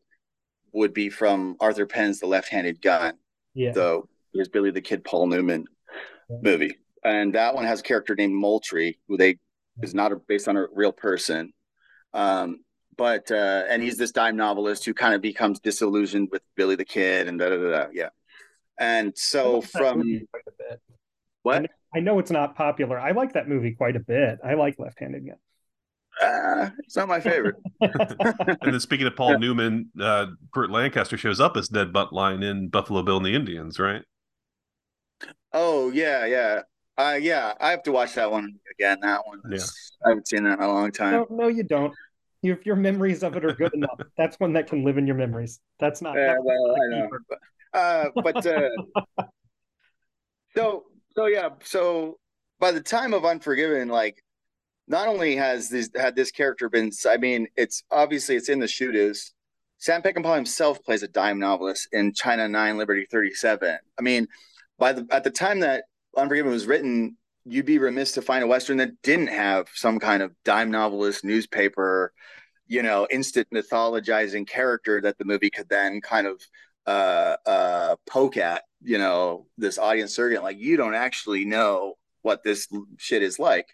would 0.73 0.93
be 0.93 1.09
from 1.09 1.55
Arthur 1.59 1.85
Penn's 1.85 2.19
The 2.19 2.27
Left-Handed 2.27 2.81
Gun. 2.81 3.13
Yeah. 3.53 3.73
So 3.73 4.07
there's 4.33 4.49
Billy 4.49 4.71
the 4.71 4.81
Kid 4.81 5.03
Paul 5.03 5.27
Newman 5.27 5.65
yeah. 6.29 6.37
movie. 6.41 6.77
And 7.03 7.33
that 7.35 7.55
one 7.55 7.65
has 7.65 7.79
a 7.79 7.83
character 7.83 8.15
named 8.15 8.35
Moultrie, 8.35 8.99
who 9.07 9.17
they 9.17 9.37
is 9.81 9.93
not 9.93 10.11
a, 10.11 10.15
based 10.15 10.47
on 10.47 10.57
a 10.57 10.65
real 10.73 10.91
person. 10.91 11.53
Um, 12.13 12.63
but 12.97 13.31
uh, 13.31 13.63
and 13.69 13.81
he's 13.81 13.97
this 13.97 14.11
dime 14.11 14.35
novelist 14.35 14.85
who 14.85 14.93
kind 14.93 15.13
of 15.13 15.21
becomes 15.21 15.59
disillusioned 15.59 16.29
with 16.31 16.41
Billy 16.55 16.75
the 16.75 16.85
Kid 16.85 17.27
and 17.27 17.39
da 17.39 17.49
da 17.49 17.57
da. 17.57 17.69
da 17.69 17.85
yeah, 17.93 18.09
and 18.79 19.17
so 19.17 19.61
from 19.61 20.03
what 21.43 21.65
I 21.95 21.99
know 21.99 22.19
it's 22.19 22.31
not 22.31 22.55
popular. 22.55 22.99
I 22.99 23.11
like 23.11 23.33
that 23.33 23.47
movie 23.47 23.71
quite 23.71 23.95
a 23.95 23.99
bit. 23.99 24.39
I 24.43 24.55
like 24.55 24.75
Left 24.77 24.99
Handed 24.99 25.25
Gun. 25.25 25.37
Uh, 26.21 26.69
it's 26.79 26.95
not 26.95 27.07
my 27.07 27.19
favorite. 27.19 27.55
and 27.81 28.57
then 28.61 28.79
speaking 28.79 29.07
of 29.07 29.15
Paul 29.15 29.31
yeah. 29.31 29.37
Newman, 29.37 29.91
uh, 29.99 30.27
Burt 30.53 30.71
Lancaster 30.71 31.17
shows 31.17 31.39
up 31.39 31.55
as 31.55 31.71
Ned 31.71 31.93
Buntline 31.93 32.43
in 32.43 32.69
Buffalo 32.69 33.03
Bill 33.03 33.17
and 33.17 33.25
the 33.25 33.35
Indians, 33.35 33.79
right? 33.79 34.01
Oh 35.53 35.91
yeah, 35.91 36.25
yeah. 36.25 36.61
Uh, 36.97 37.17
yeah, 37.21 37.53
I 37.59 37.69
have 37.71 37.83
to 37.83 37.91
watch 37.91 38.15
that 38.15 38.31
one 38.31 38.55
again. 38.71 38.99
That 39.01 39.21
one, 39.25 39.41
yeah. 39.49 39.59
I 40.03 40.09
haven't 40.09 40.27
seen 40.27 40.43
that 40.43 40.57
in 40.57 40.63
a 40.63 40.67
long 40.67 40.91
time. 40.91 41.13
No, 41.13 41.27
no 41.29 41.47
you 41.47 41.63
don't. 41.63 41.93
If 42.41 42.65
your 42.65 42.75
memories 42.75 43.23
of 43.23 43.35
it 43.35 43.45
are 43.45 43.53
good 43.53 43.73
enough, 43.73 43.99
that's 44.17 44.39
one 44.39 44.53
that 44.53 44.67
can 44.67 44.83
live 44.83 44.97
in 44.97 45.05
your 45.05 45.15
memories. 45.15 45.59
That's 45.79 46.01
not. 46.01 46.15
Yeah, 46.15 46.37
well, 46.41 46.75
I 46.75 46.97
know. 46.97 47.09
But, 47.29 47.39
uh, 47.73 48.05
but 48.15 48.45
uh, 48.45 48.69
so 50.55 50.85
so 51.15 51.25
yeah, 51.25 51.49
so 51.63 52.19
by 52.59 52.71
the 52.71 52.81
time 52.81 53.13
of 53.13 53.25
Unforgiven, 53.25 53.89
like 53.89 54.23
not 54.87 55.07
only 55.07 55.35
has 55.35 55.69
this 55.69 55.89
had 55.95 56.15
this 56.15 56.31
character 56.31 56.69
been, 56.69 56.91
I 57.07 57.17
mean, 57.17 57.47
it's 57.55 57.83
obviously 57.91 58.35
it's 58.35 58.49
in 58.49 58.59
the 58.59 58.67
shoot 58.67 58.95
Shootist. 58.95 59.31
Sam 59.79 60.01
Peckinpah 60.01 60.35
himself 60.35 60.83
plays 60.83 61.03
a 61.03 61.07
dime 61.07 61.39
novelist 61.39 61.87
in 61.91 62.13
China 62.13 62.47
Nine 62.47 62.77
Liberty 62.77 63.05
Thirty 63.09 63.33
Seven. 63.33 63.77
I 63.97 64.01
mean, 64.01 64.27
by 64.79 64.93
the 64.93 65.07
at 65.11 65.23
the 65.23 65.31
time 65.31 65.59
that 65.61 65.85
Unforgiven 66.15 66.51
was 66.51 66.65
written, 66.65 67.17
you'd 67.45 67.65
be 67.65 67.79
remiss 67.79 68.11
to 68.13 68.21
find 68.21 68.43
a 68.43 68.47
western 68.47 68.77
that 68.77 69.01
didn't 69.03 69.27
have 69.27 69.67
some 69.73 69.99
kind 69.99 70.21
of 70.21 70.33
dime 70.43 70.71
novelist 70.71 71.23
newspaper, 71.23 72.11
you 72.67 72.81
know, 72.81 73.07
instant 73.09 73.47
mythologizing 73.53 74.47
character 74.47 75.01
that 75.01 75.17
the 75.17 75.25
movie 75.25 75.49
could 75.49 75.69
then 75.69 76.01
kind 76.01 76.27
of 76.27 76.41
uh, 76.87 77.35
uh, 77.45 77.95
poke 78.09 78.37
at 78.37 78.63
you 78.81 78.97
know 78.97 79.45
this 79.57 79.77
audience 79.77 80.15
surrogate. 80.15 80.43
Like 80.43 80.57
you 80.57 80.77
don't 80.77 80.95
actually 80.95 81.45
know 81.45 81.95
what 82.21 82.43
this 82.43 82.67
shit 82.97 83.21
is 83.21 83.37
like. 83.37 83.67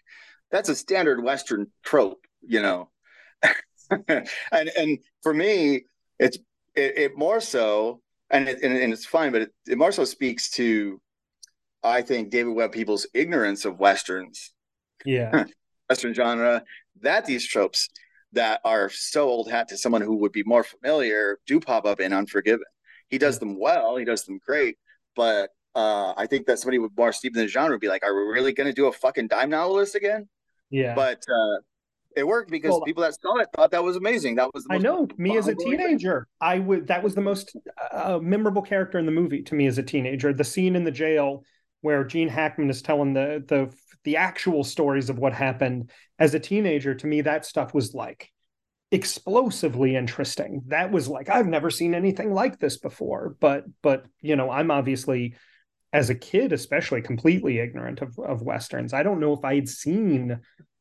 That's 0.50 0.68
a 0.68 0.74
standard 0.74 1.22
Western 1.22 1.68
trope, 1.84 2.26
you 2.42 2.60
know. 2.60 2.90
and 4.08 4.28
and 4.76 4.98
for 5.22 5.32
me, 5.32 5.86
it's 6.18 6.38
it, 6.74 6.98
it 6.98 7.16
more 7.16 7.40
so, 7.40 8.00
and 8.30 8.48
it, 8.48 8.62
and, 8.62 8.76
and 8.76 8.92
it's 8.92 9.06
fine, 9.06 9.32
but 9.32 9.42
it, 9.42 9.54
it 9.66 9.78
more 9.78 9.92
so 9.92 10.04
speaks 10.04 10.50
to, 10.50 11.00
I 11.82 12.02
think, 12.02 12.30
David 12.30 12.54
Webb 12.54 12.72
Peoples' 12.72 13.06
ignorance 13.14 13.64
of 13.64 13.78
westerns, 13.78 14.52
Yeah. 15.04 15.44
Western 15.88 16.14
genre, 16.14 16.64
that 17.02 17.26
these 17.26 17.46
tropes 17.46 17.88
that 18.32 18.60
are 18.64 18.90
so 18.90 19.28
old 19.28 19.50
hat 19.50 19.68
to 19.68 19.76
someone 19.76 20.02
who 20.02 20.16
would 20.16 20.32
be 20.32 20.42
more 20.42 20.64
familiar 20.64 21.38
do 21.46 21.60
pop 21.60 21.84
up 21.84 22.00
in 22.00 22.12
Unforgiven. 22.12 22.64
He 23.08 23.18
does 23.18 23.38
them 23.38 23.58
well, 23.58 23.96
he 23.96 24.04
does 24.04 24.24
them 24.24 24.40
great, 24.44 24.76
but 25.14 25.50
uh, 25.74 26.14
I 26.16 26.26
think 26.26 26.46
that 26.46 26.58
somebody 26.58 26.78
with 26.78 26.92
more 26.96 27.12
steep 27.12 27.36
in 27.36 27.42
the 27.42 27.48
genre 27.48 27.74
would 27.74 27.80
be 27.80 27.88
like, 27.88 28.04
"Are 28.04 28.14
we 28.14 28.32
really 28.32 28.52
going 28.52 28.68
to 28.68 28.72
do 28.72 28.86
a 28.86 28.92
fucking 28.92 29.28
dime 29.28 29.50
novelist 29.50 29.94
again?" 29.94 30.28
Yeah. 30.70 30.94
But 30.94 31.24
uh, 31.28 31.60
it 32.16 32.26
worked 32.26 32.50
because 32.50 32.70
Well, 32.70 32.82
people 32.82 33.02
that 33.02 33.14
saw 33.20 33.38
it 33.38 33.48
thought 33.54 33.70
that 33.72 33.82
was 33.82 33.96
amazing. 33.96 34.36
That 34.36 34.50
was 34.54 34.64
the 34.64 34.74
I 34.74 34.78
know 34.78 35.08
me 35.16 35.36
as 35.36 35.46
a 35.46 35.50
mind-blowing 35.50 35.78
thing. 35.78 35.86
teenager, 35.88 36.28
I 36.40 36.58
would 36.58 36.86
that 36.88 37.02
was 37.02 37.14
the 37.14 37.20
most 37.20 37.56
uh, 37.92 38.18
memorable 38.22 38.62
character 38.62 38.98
in 38.98 39.06
the 39.06 39.12
movie 39.12 39.42
to 39.42 39.54
me 39.54 39.66
as 39.66 39.78
a 39.78 39.82
teenager. 39.82 40.32
The 40.32 40.44
scene 40.44 40.76
in 40.76 40.84
the 40.84 40.90
jail 40.90 41.44
where 41.80 42.04
Gene 42.04 42.28
Hackman 42.28 42.70
is 42.70 42.82
telling 42.82 43.14
the 43.14 43.44
the 43.46 43.74
the 44.04 44.16
actual 44.16 44.64
stories 44.64 45.10
of 45.10 45.18
what 45.18 45.32
happened 45.32 45.90
as 46.18 46.34
a 46.34 46.40
teenager. 46.40 46.94
To 46.94 47.06
me, 47.06 47.22
that 47.22 47.44
stuff 47.44 47.74
was 47.74 47.94
like 47.94 48.30
explosively 48.94 49.96
interesting. 49.96 50.62
That 50.68 50.92
was 50.92 51.08
like 51.08 51.28
I've 51.28 51.48
never 51.48 51.68
seen 51.68 51.94
anything 51.94 52.32
like 52.32 52.58
this 52.60 52.76
before. 52.78 53.36
But 53.40 53.64
but 53.82 54.06
you 54.20 54.36
know, 54.36 54.50
I'm 54.50 54.70
obviously 54.70 55.34
as 55.92 56.10
a 56.10 56.14
kid, 56.14 56.52
especially 56.52 57.02
completely 57.02 57.58
ignorant 57.58 58.00
of 58.02 58.18
of 58.18 58.42
westerns. 58.42 58.94
I 58.94 59.02
don't 59.02 59.20
know 59.20 59.32
if 59.32 59.44
I 59.44 59.56
had 59.56 59.68
seen 59.68 60.40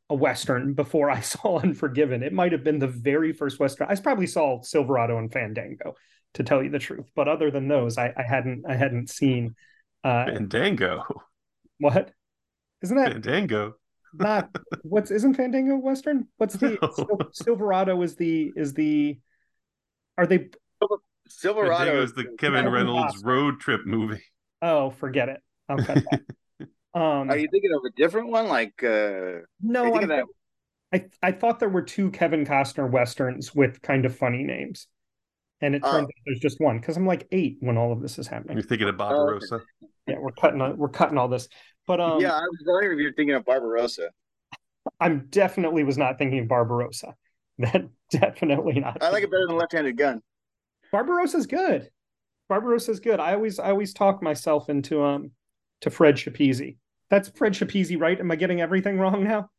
a 0.10 0.16
western 0.16 0.76
before 0.76 1.10
I 1.10 1.20
saw 1.34 1.60
Unforgiven. 1.60 2.22
It 2.22 2.34
might 2.34 2.52
have 2.52 2.64
been 2.64 2.80
the 2.80 2.88
very 2.88 3.34
first 3.34 3.60
western. 3.60 3.88
I 3.90 3.96
probably 3.96 4.28
saw 4.28 4.62
Silverado 4.62 5.18
and 5.18 5.34
Fandango, 5.34 5.96
to 6.36 6.44
tell 6.44 6.62
you 6.62 6.70
the 6.70 6.80
truth. 6.80 7.10
But 7.16 7.28
other 7.28 7.50
than 7.50 7.68
those, 7.68 7.98
I, 7.98 8.14
I 8.16 8.24
hadn't 8.24 8.66
I 8.68 8.76
hadn't 8.76 9.10
seen. 9.10 9.56
Uh, 10.04 10.26
Fandango. 10.26 11.04
what? 11.80 12.12
Isn't 12.84 12.98
that 12.98 13.14
Fandango. 13.14 13.76
Not 14.14 14.50
what's 14.84 15.12
isn't 15.12 15.34
Fandango 15.36 15.78
western? 15.78 16.28
What's 16.38 16.56
the 16.56 16.78
No. 16.82 16.92
Sil- 16.94 17.30
Silverado 17.34 18.02
is 18.02 18.16
the 18.16 18.52
is 18.56 18.74
the 18.74 19.18
are 20.18 20.28
they? 20.28 20.50
Silverado 21.28 21.78
Fandango 21.78 22.04
is 22.04 22.10
is 22.12 22.16
the 22.16 22.24
Kevin 22.38 22.38
Kevin 22.66 22.72
Reynolds 22.72 23.16
Costner. 23.22 23.26
road 23.26 23.60
trip 23.60 23.82
movie. 23.86 24.22
Oh, 24.62 24.92
forget 24.92 25.30
it. 25.30 25.42
I'll 25.70 25.78
cut 25.78 26.04
that. 26.12 26.22
Um, 26.96 27.32
Are 27.32 27.38
you 27.38 27.48
thinking 27.52 27.72
of 27.76 27.82
a 27.86 27.90
different 27.96 28.30
one? 28.30 28.48
Like, 28.48 28.84
uh, 28.84 29.40
no, 29.62 29.86
I'm 29.86 29.92
thinking 29.94 30.10
that? 30.10 30.26
I 30.94 31.06
I 31.24 31.32
thought 31.32 31.60
there 31.60 31.70
were 31.70 31.82
two 31.82 32.12
Kevin 32.12 32.46
Costner 32.46 32.88
westerns 32.90 33.56
with 33.56 33.82
kind 33.82 34.06
of 34.06 34.16
funny 34.16 34.44
names, 34.44 34.86
and 35.60 35.74
it 35.74 35.82
Oh. 35.84 35.92
turns 35.92 36.04
out 36.04 36.12
there's 36.28 36.40
just 36.40 36.60
one 36.62 36.80
because 36.80 36.96
I'm 36.96 37.08
like 37.08 37.28
eight 37.32 37.58
when 37.62 37.78
all 37.80 37.92
of 37.92 38.02
this 38.02 38.20
is 38.20 38.28
happening. 38.28 38.58
You're 38.58 38.64
thinking 38.68 38.88
of 38.90 39.02
Oh, 39.02 39.04
okay. 39.06 39.46
Barbarosa. 39.48 39.62
Yeah, 40.06 40.18
we're 40.20 40.34
cutting 40.34 40.78
we're 40.78 40.90
cutting 40.90 41.18
all 41.18 41.30
this, 41.30 41.48
but 41.88 42.00
um, 42.00 42.20
yeah, 42.22 42.34
I 42.34 42.42
was 42.42 42.64
wondering 42.66 42.98
if 42.98 43.02
you're 43.02 43.14
thinking 43.14 43.36
of 43.36 43.44
Barbarosa. 43.46 44.08
I'm 45.00 45.28
definitely 45.30 45.84
was 45.84 45.98
not 45.98 46.18
thinking 46.18 46.40
of 46.40 46.48
Barbarosa. 46.48 47.14
That 47.60 47.88
definitely 48.10 48.80
not. 48.80 49.04
I 49.04 49.12
like 49.12 49.24
it 49.24 49.30
better 49.30 49.46
than 49.48 49.56
Left-Handed 49.58 49.96
Gun. 49.96 50.22
Barbarosa's 50.92 51.46
good. 51.46 51.88
Barbarosa's 52.50 53.00
good. 53.00 53.20
I 53.20 53.34
always 53.36 53.60
I 53.60 53.70
always 53.70 53.94
talk 53.94 54.24
myself 54.24 54.70
into 54.70 55.04
um 55.04 55.30
to 55.82 55.92
Fred 55.92 56.16
Schepisi. 56.16 56.78
That's 57.12 57.30
Fred 57.30 57.54
Schepisi, 57.54 58.00
right? 58.00 58.20
Am 58.20 58.32
I 58.32 58.36
getting 58.38 58.60
everything 58.60 58.98
wrong 58.98 59.24
now? 59.24 59.50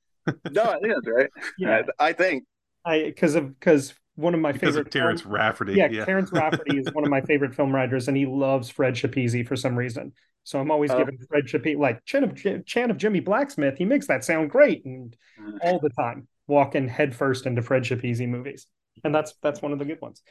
No, 0.50 0.62
I 0.64 0.78
think 0.80 0.92
that's 0.94 1.06
right. 1.16 1.30
Yeah, 1.58 1.82
I, 2.00 2.08
I 2.08 2.12
think. 2.12 2.44
I 2.84 3.04
because 3.04 3.36
of 3.36 3.58
because 3.58 3.94
one 4.16 4.34
of 4.34 4.40
my 4.40 4.50
Because 4.52 4.70
favorite 4.70 4.86
of 4.88 4.92
Terrence 4.92 5.20
film- 5.22 5.34
Rafferty. 5.34 5.74
yeah, 5.74 5.88
Yeah. 5.88 6.04
Terrence 6.04 6.32
Rafferty 6.32 6.78
is 6.78 6.88
one 6.92 7.04
of 7.04 7.10
my 7.10 7.20
favorite 7.28 7.54
film 7.54 7.72
writers, 7.72 8.08
and 8.08 8.16
he 8.16 8.26
loves 8.26 8.70
Fred 8.70 8.94
Schepisi 8.94 9.46
for 9.46 9.54
some 9.54 9.76
reason. 9.76 10.12
So 10.44 10.60
I'm 10.60 10.70
always 10.70 10.90
Oh. 10.92 10.98
giving 10.98 11.18
Fred 11.28 11.44
Schepisi 11.46 11.76
like 11.76 12.04
Chant 12.04 12.24
of 12.24 12.64
Chant 12.66 12.90
of 12.90 12.96
Jimmie 12.96 13.20
Blacksmith. 13.20 13.76
He 13.78 13.84
makes 13.84 14.06
that 14.06 14.24
sound 14.24 14.50
great, 14.50 14.84
and 14.84 15.16
all 15.62 15.80
the 15.80 15.90
time 15.90 16.28
walking 16.46 16.86
headfirst 16.88 17.46
into 17.46 17.62
Fred 17.62 17.82
Schepisi 17.82 18.28
movies, 18.28 18.66
and 19.02 19.14
that's 19.14 19.34
that's 19.42 19.62
one 19.62 19.72
of 19.72 19.78
the 19.78 19.84
good 19.84 20.00
ones. 20.00 20.22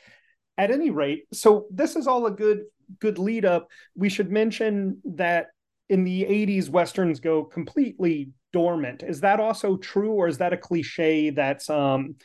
At 0.57 0.69
any 0.71 0.91
rate, 0.91 1.25
so 1.33 1.65
this 1.71 1.95
is 1.95 2.05
all 2.07 2.25
a 2.27 2.31
good 2.31 2.61
good 2.99 3.17
lead 3.17 3.43
up. 3.43 3.69
We 3.95 4.09
should 4.09 4.31
mention 4.31 5.01
that 5.05 5.47
in 5.89 6.03
the 6.03 6.23
'80s, 6.25 6.69
westerns 6.69 7.19
go 7.19 7.43
completely 7.43 8.29
dormant. 8.51 9.01
Is 9.01 9.21
that 9.21 9.39
also 9.39 9.77
true, 9.77 10.11
or 10.11 10.27
is 10.27 10.37
that 10.37 10.53
a 10.53 10.57
cliche 10.57 11.31
that's 11.31 11.69
um 11.71 12.15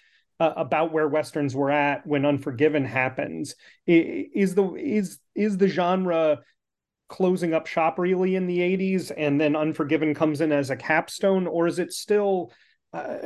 uh, 0.41 0.53
about 0.57 0.93
where 0.93 1.09
westerns 1.09 1.57
were 1.57 1.71
at 1.71 2.07
when 2.07 2.27
Unforgiven 2.27 2.85
happens? 2.85 3.55
Is 3.87 4.55
the 4.55 4.75
is 4.75 5.19
is 5.35 5.57
the 5.57 5.69
genre 5.69 6.41
closing 7.09 7.55
up 7.55 7.67
shop 7.67 7.99
really 7.99 8.37
in 8.37 8.47
the 8.47 8.59
80s 8.59 9.11
and 9.17 9.41
then 9.41 9.57
Unforgiven 9.57 10.15
comes 10.15 10.41
in 10.41 10.53
as 10.53 10.71
a 10.71 10.77
capstone 10.77 11.47
or 11.47 11.67
is 11.67 11.79
it 11.79 11.93
still 11.93 12.53
uh, 12.93 13.19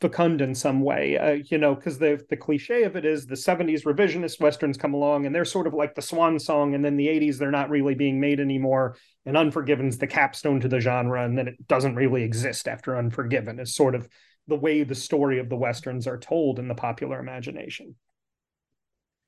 fecund 0.00 0.40
in 0.40 0.54
some 0.54 0.80
way 0.80 1.18
uh, 1.18 1.42
you 1.50 1.58
know 1.58 1.74
because 1.74 1.98
the 1.98 2.20
the 2.30 2.36
cliche 2.36 2.84
of 2.84 2.94
it 2.94 3.04
is 3.04 3.26
the 3.26 3.34
70s 3.34 3.84
revisionist 3.84 4.40
westerns 4.40 4.76
come 4.76 4.94
along 4.94 5.26
and 5.26 5.34
they're 5.34 5.44
sort 5.44 5.66
of 5.66 5.74
like 5.74 5.94
the 5.94 6.02
swan 6.02 6.38
song 6.38 6.74
and 6.74 6.84
then 6.84 6.96
the 6.96 7.08
80s 7.08 7.36
they're 7.36 7.50
not 7.50 7.70
really 7.70 7.94
being 7.94 8.20
made 8.20 8.38
anymore 8.38 8.96
and 9.26 9.36
Unforgiven's 9.36 9.98
the 9.98 10.06
capstone 10.06 10.60
to 10.60 10.68
the 10.68 10.80
genre 10.80 11.24
and 11.24 11.36
then 11.36 11.48
it 11.48 11.66
doesn't 11.66 11.96
really 11.96 12.22
exist 12.22 12.68
after 12.68 12.96
Unforgiven 12.96 13.58
is 13.58 13.74
sort 13.74 13.94
of 13.96 14.08
the 14.46 14.56
way 14.56 14.84
the 14.84 14.94
story 14.94 15.40
of 15.40 15.48
the 15.48 15.56
westerns 15.56 16.06
are 16.06 16.18
told 16.18 16.58
in 16.58 16.68
the 16.68 16.74
popular 16.74 17.18
imagination 17.18 17.96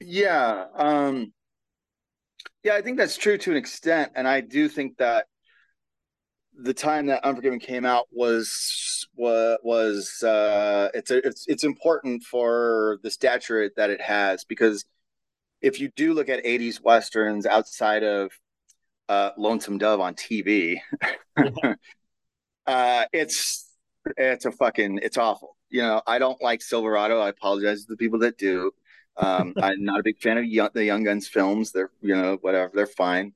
Yeah. 0.00 0.64
Um, 0.74 1.32
yeah, 2.62 2.74
I 2.74 2.82
think 2.82 2.99
that's 2.99 3.16
true 3.16 3.38
to 3.38 3.51
an 3.51 3.57
extent. 3.57 4.12
And 4.14 4.28
I 4.28 4.41
do 4.41 4.68
think 4.68 4.97
that 4.99 5.26
the 6.62 6.74
time 6.74 7.07
that 7.07 7.24
Unforgiven 7.24 7.59
came 7.59 7.84
out 7.84 8.07
was 8.11 9.07
was 9.16 9.59
was 9.62 10.22
uh 10.22 10.88
it's 10.95 11.11
a, 11.11 11.26
it's 11.26 11.47
it's 11.49 11.64
important 11.64 12.22
for 12.22 12.99
the 13.03 13.11
stature 13.11 13.70
that 13.76 13.91
it 13.91 14.01
has 14.01 14.45
because 14.45 14.84
if 15.62 15.80
you 15.80 15.91
do 15.96 16.12
look 16.12 16.29
at 16.29 16.45
80s 16.45 16.83
westerns 16.83 17.46
outside 17.46 18.03
of 18.03 18.30
uh 19.08 19.30
Lonesome 19.38 19.79
Dove 19.79 20.00
on 20.00 20.14
TV 20.14 20.79
uh 22.67 23.04
it's 23.12 23.71
it's 24.17 24.45
a 24.45 24.53
fucking 24.53 25.00
it's 25.03 25.17
awful. 25.17 25.57
You 25.68 25.83
know, 25.83 26.03
I 26.07 26.18
don't 26.18 26.42
like 26.42 26.62
Silverado. 26.62 27.21
I 27.21 27.29
apologize 27.29 27.84
to 27.84 27.92
the 27.92 27.96
people 27.96 28.18
that 28.21 28.38
do. 28.38 28.72
Um, 29.16 29.54
I'm 29.62 29.84
not 29.84 30.00
a 30.00 30.03
big 30.03 30.18
fan 30.18 30.38
of 30.38 30.45
young, 30.45 30.70
the 30.74 30.84
Young 30.84 31.04
Guns 31.04 31.28
films. 31.28 31.72
They're 31.72 31.91
you 32.00 32.16
know 32.16 32.38
whatever. 32.41 32.72
They're 32.74 32.87
fine. 32.87 33.34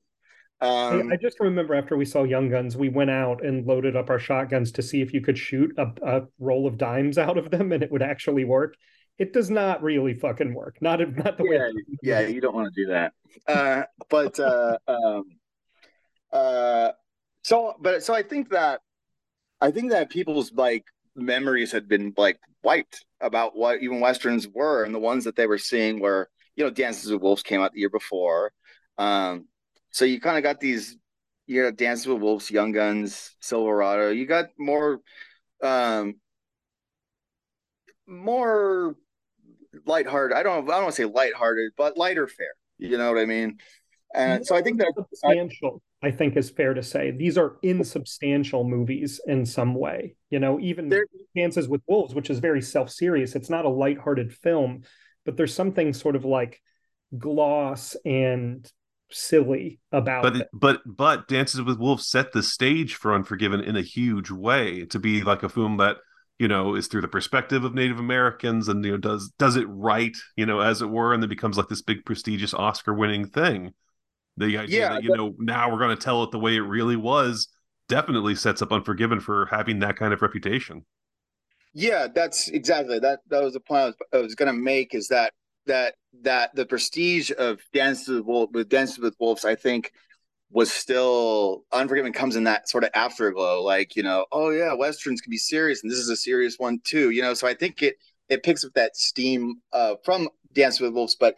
Um, 0.61 1.11
I, 1.11 1.17
just 1.17 1.39
remember 1.41 1.75
after 1.75 1.97
we 1.97 2.05
saw 2.05 2.23
Young 2.23 2.49
Guns, 2.49 2.77
we 2.77 2.87
went 2.89 3.09
out 3.09 3.43
and 3.43 3.67
loaded 3.67 3.95
up 3.95 4.09
our 4.09 4.19
shotguns 4.19 4.71
to 4.73 4.81
see 4.81 5.01
if 5.01 5.13
you 5.13 5.19
could 5.19 5.37
shoot 5.37 5.71
a, 5.77 5.91
a 6.01 6.21
roll 6.39 6.65
of 6.65 6.77
dimes 6.77 7.17
out 7.17 7.37
of 7.37 7.51
them 7.51 7.73
and 7.73 7.83
it 7.83 7.91
would 7.91 8.01
actually 8.01 8.45
work. 8.45 8.75
It 9.19 9.33
does 9.33 9.49
not 9.49 9.83
really 9.83 10.13
fucking 10.13 10.53
work. 10.53 10.77
Not 10.81 10.99
not 11.17 11.37
the 11.37 11.43
way. 11.43 11.59
yeah, 12.01 12.21
yeah, 12.21 12.27
you 12.27 12.41
don't 12.41 12.55
want 12.55 12.73
to 12.73 12.81
do 12.83 12.91
that. 12.91 13.13
Uh, 13.47 13.83
but 14.09 14.39
uh, 14.39 14.77
um, 14.87 15.23
uh, 16.31 16.91
so, 17.43 17.75
but 17.79 18.03
so 18.03 18.13
I 18.13 18.23
think 18.23 18.49
that 18.49 18.81
I 19.61 19.71
think 19.71 19.91
that 19.91 20.09
people's 20.09 20.51
like 20.53 20.85
memories 21.15 21.71
had 21.71 21.87
been 21.87 22.13
like 22.17 22.39
wiped 22.63 23.05
about 23.21 23.55
what 23.55 23.81
even 23.81 23.99
westerns 23.99 24.47
were, 24.47 24.83
and 24.83 24.93
the 24.93 24.99
ones 24.99 25.23
that 25.23 25.35
they 25.35 25.47
were 25.47 25.57
seeing 25.57 25.99
were 25.99 26.29
you 26.55 26.63
know 26.63 26.69
Dances 26.69 27.11
with 27.11 27.21
Wolves 27.21 27.43
came 27.43 27.61
out 27.61 27.73
the 27.73 27.79
year 27.79 27.89
before. 27.89 28.51
Um, 28.97 29.47
so 29.91 30.05
you 30.05 30.19
kind 30.19 30.37
of 30.37 30.43
got 30.43 30.59
these, 30.59 30.97
you 31.47 31.63
know, 31.63 31.71
Dances 31.71 32.07
with 32.07 32.21
Wolves, 32.21 32.51
Young 32.51 32.71
Guns, 32.71 33.35
Silverado. 33.39 34.09
You 34.09 34.25
got 34.25 34.47
more, 34.57 34.99
um, 35.63 36.15
more 38.07 38.95
lighthearted. 39.85 40.37
I 40.37 40.43
don't, 40.43 40.69
I 40.69 40.73
don't 40.73 40.83
want 40.83 40.95
to 40.95 41.01
say 41.01 41.05
lighthearted, 41.05 41.71
but 41.77 41.97
lighter 41.97 42.27
fare. 42.27 42.47
You 42.77 42.97
know 42.97 43.11
what 43.11 43.21
I 43.21 43.25
mean? 43.25 43.57
And 44.13 44.45
so 44.45 44.55
I 44.55 44.61
think 44.61 44.79
that 44.79 44.93
substantial. 44.95 45.81
I 46.05 46.11
think 46.11 46.37
is 46.37 46.49
fair 46.51 46.73
to 46.75 46.83
say 46.83 47.11
these 47.11 47.37
are 47.37 47.57
insubstantial 47.63 48.63
movies 48.63 49.19
in 49.25 49.45
some 49.45 49.73
way. 49.73 50.15
You 50.29 50.39
know, 50.39 50.59
even 50.59 50.89
They're- 50.89 51.07
Dances 51.35 51.67
with 51.67 51.81
Wolves, 51.87 52.13
which 52.13 52.29
is 52.29 52.39
very 52.39 52.61
self-serious. 52.61 53.35
It's 53.35 53.49
not 53.49 53.65
a 53.65 53.69
lighthearted 53.69 54.31
film, 54.31 54.83
but 55.25 55.35
there's 55.35 55.53
something 55.53 55.93
sort 55.93 56.15
of 56.15 56.23
like 56.23 56.61
gloss 57.17 57.95
and 58.05 58.71
silly 59.09 59.79
about 59.91 60.23
But 60.23 60.35
it. 60.35 60.41
it, 60.43 60.47
but 60.53 60.81
but 60.85 61.27
Dances 61.27 61.61
with 61.61 61.79
Wolves 61.79 62.07
set 62.07 62.31
the 62.33 62.43
stage 62.43 62.95
for 62.95 63.13
Unforgiven 63.13 63.61
in 63.61 63.75
a 63.75 63.81
huge 63.81 64.29
way 64.31 64.85
to 64.87 64.99
be 64.99 65.23
like 65.23 65.43
a 65.43 65.49
film 65.49 65.77
that 65.77 65.97
you 66.39 66.47
know 66.47 66.75
is 66.75 66.87
through 66.87 67.01
the 67.01 67.07
perspective 67.07 67.63
of 67.63 67.73
native 67.73 67.97
americans 67.97 68.67
and 68.67 68.83
you 68.83 68.91
know 68.91 68.97
does 68.97 69.31
does 69.39 69.55
it 69.55 69.65
right 69.69 70.17
you 70.35 70.45
know 70.45 70.59
as 70.59 70.81
it 70.81 70.89
were 70.89 71.13
and 71.13 71.23
then 71.23 71.29
becomes 71.29 71.57
like 71.57 71.69
this 71.69 71.81
big 71.81 72.03
prestigious 72.03 72.53
oscar 72.53 72.93
winning 72.93 73.25
thing 73.25 73.71
the 74.37 74.57
idea 74.57 74.79
yeah, 74.79 74.89
that 74.93 75.03
you 75.03 75.09
but, 75.09 75.17
know 75.17 75.35
now 75.39 75.71
we're 75.71 75.79
going 75.79 75.95
to 75.95 76.01
tell 76.01 76.23
it 76.23 76.31
the 76.31 76.39
way 76.39 76.55
it 76.55 76.61
really 76.61 76.95
was 76.95 77.47
definitely 77.87 78.35
sets 78.35 78.61
up 78.61 78.71
unforgiven 78.71 79.19
for 79.19 79.47
having 79.47 79.79
that 79.79 79.95
kind 79.95 80.13
of 80.13 80.21
reputation 80.21 80.85
yeah 81.73 82.07
that's 82.13 82.47
exactly 82.49 82.99
that 82.99 83.19
that 83.29 83.43
was 83.43 83.53
the 83.53 83.59
point 83.59 83.81
i 83.81 83.85
was, 83.85 83.95
I 84.13 84.17
was 84.17 84.35
going 84.35 84.53
to 84.53 84.59
make 84.59 84.93
is 84.93 85.07
that 85.09 85.33
that 85.65 85.95
that 86.21 86.55
the 86.55 86.65
prestige 86.65 87.31
of 87.37 87.59
dance 87.73 88.07
with 88.07 88.25
wolves 88.25 88.51
with 88.53 88.69
dance 88.69 88.97
with 88.97 89.15
wolves 89.19 89.45
i 89.45 89.55
think 89.55 89.91
was 90.51 90.71
still 90.71 91.65
Unforgiven 91.73 92.13
comes 92.13 92.35
in 92.35 92.45
that 92.45 92.69
sort 92.69 92.83
of 92.83 92.89
afterglow, 92.93 93.61
like 93.61 93.95
you 93.95 94.03
know, 94.03 94.25
oh 94.31 94.51
yeah, 94.51 94.73
westerns 94.73 95.21
can 95.21 95.29
be 95.29 95.37
serious, 95.37 95.83
and 95.83 95.91
this 95.91 95.99
is 95.99 96.09
a 96.09 96.15
serious 96.15 96.55
one 96.57 96.79
too, 96.83 97.09
you 97.09 97.21
know. 97.21 97.33
So 97.33 97.47
I 97.47 97.53
think 97.53 97.81
it 97.81 97.97
it 98.29 98.43
picks 98.43 98.63
up 98.63 98.73
that 98.73 98.95
steam 98.95 99.61
uh, 99.73 99.95
from 100.03 100.29
Dance 100.53 100.79
with 100.79 100.93
Wolves, 100.93 101.15
but 101.15 101.35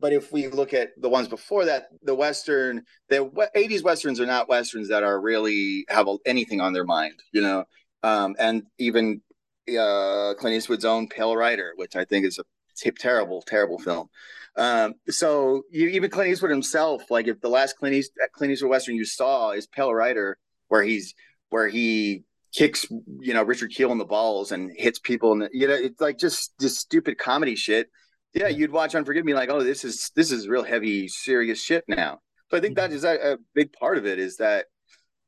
but 0.00 0.12
if 0.12 0.32
we 0.32 0.48
look 0.48 0.72
at 0.72 0.90
the 1.00 1.08
ones 1.08 1.28
before 1.28 1.66
that, 1.66 1.88
the 2.02 2.14
western, 2.14 2.82
the 3.08 3.18
'80s 3.56 3.82
westerns 3.82 4.20
are 4.20 4.26
not 4.26 4.48
westerns 4.48 4.88
that 4.88 5.02
are 5.02 5.20
really 5.20 5.84
have 5.88 6.08
anything 6.24 6.60
on 6.60 6.72
their 6.72 6.84
mind, 6.84 7.20
you 7.32 7.42
know. 7.42 7.64
Um, 8.02 8.34
and 8.38 8.62
even 8.78 9.20
uh, 9.68 10.34
Clint 10.38 10.56
Eastwood's 10.56 10.84
own 10.84 11.08
Pale 11.08 11.36
Rider, 11.36 11.72
which 11.76 11.96
I 11.96 12.04
think 12.04 12.24
is 12.24 12.38
a 12.38 12.44
terrible, 12.92 13.42
terrible 13.42 13.78
film. 13.78 14.08
Um, 14.56 14.94
so 15.08 15.62
you, 15.70 15.88
even 15.88 16.10
Clint 16.10 16.30
Eastwood 16.30 16.50
himself, 16.50 17.10
like 17.10 17.28
if 17.28 17.40
the 17.40 17.48
last 17.48 17.76
Clint, 17.76 17.94
East, 17.94 18.12
Clint 18.32 18.52
Eastwood 18.52 18.70
Western 18.70 18.96
you 18.96 19.04
saw 19.04 19.50
is 19.50 19.66
Pale 19.66 19.94
Rider, 19.94 20.38
where 20.68 20.82
he's 20.82 21.14
where 21.50 21.68
he 21.68 22.24
kicks 22.52 22.84
you 23.20 23.32
know 23.32 23.42
Richard 23.42 23.70
Kiel 23.70 23.92
in 23.92 23.98
the 23.98 24.04
balls 24.04 24.50
and 24.50 24.72
hits 24.76 24.98
people 24.98 25.32
and 25.32 25.48
you 25.52 25.68
know 25.68 25.74
it's 25.74 26.00
like 26.00 26.18
just 26.18 26.52
this 26.58 26.78
stupid 26.78 27.18
comedy 27.18 27.54
shit. 27.54 27.90
Yeah, 28.34 28.48
you'd 28.48 28.70
watch 28.70 28.94
Unforgiven 28.94 29.34
like, 29.34 29.50
oh, 29.50 29.62
this 29.62 29.84
is 29.84 30.10
this 30.14 30.30
is 30.30 30.48
real 30.48 30.62
heavy, 30.62 31.08
serious 31.08 31.62
shit 31.62 31.84
now. 31.88 32.20
So 32.50 32.56
I 32.56 32.60
think 32.60 32.76
that 32.76 32.92
is 32.92 33.04
a, 33.04 33.32
a 33.32 33.36
big 33.54 33.72
part 33.72 33.98
of 33.98 34.06
it 34.06 34.18
is 34.18 34.36
that 34.36 34.66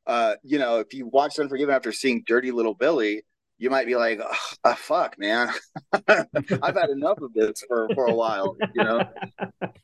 uh, 0.07 0.35
you 0.43 0.59
know, 0.59 0.81
if 0.81 0.93
you 0.95 1.07
watch 1.07 1.39
Unforgiven 1.39 1.75
after 1.75 1.93
seeing 1.93 2.25
Dirty 2.27 2.51
Little 2.51 2.75
Billy, 2.75 3.23
you 3.59 3.71
might 3.71 3.87
be 3.87 3.95
like, 3.95 4.21
oh, 4.65 4.75
fuck, 4.75 5.19
man, 5.19 5.49
I've 6.09 6.75
had 6.75 6.91
enough 6.91 7.19
of 7.21 7.33
this 7.33 7.63
for, 7.69 7.89
for 7.95 8.07
a 8.07 8.15
while, 8.15 8.57
you 8.75 8.85
know? 8.85 9.09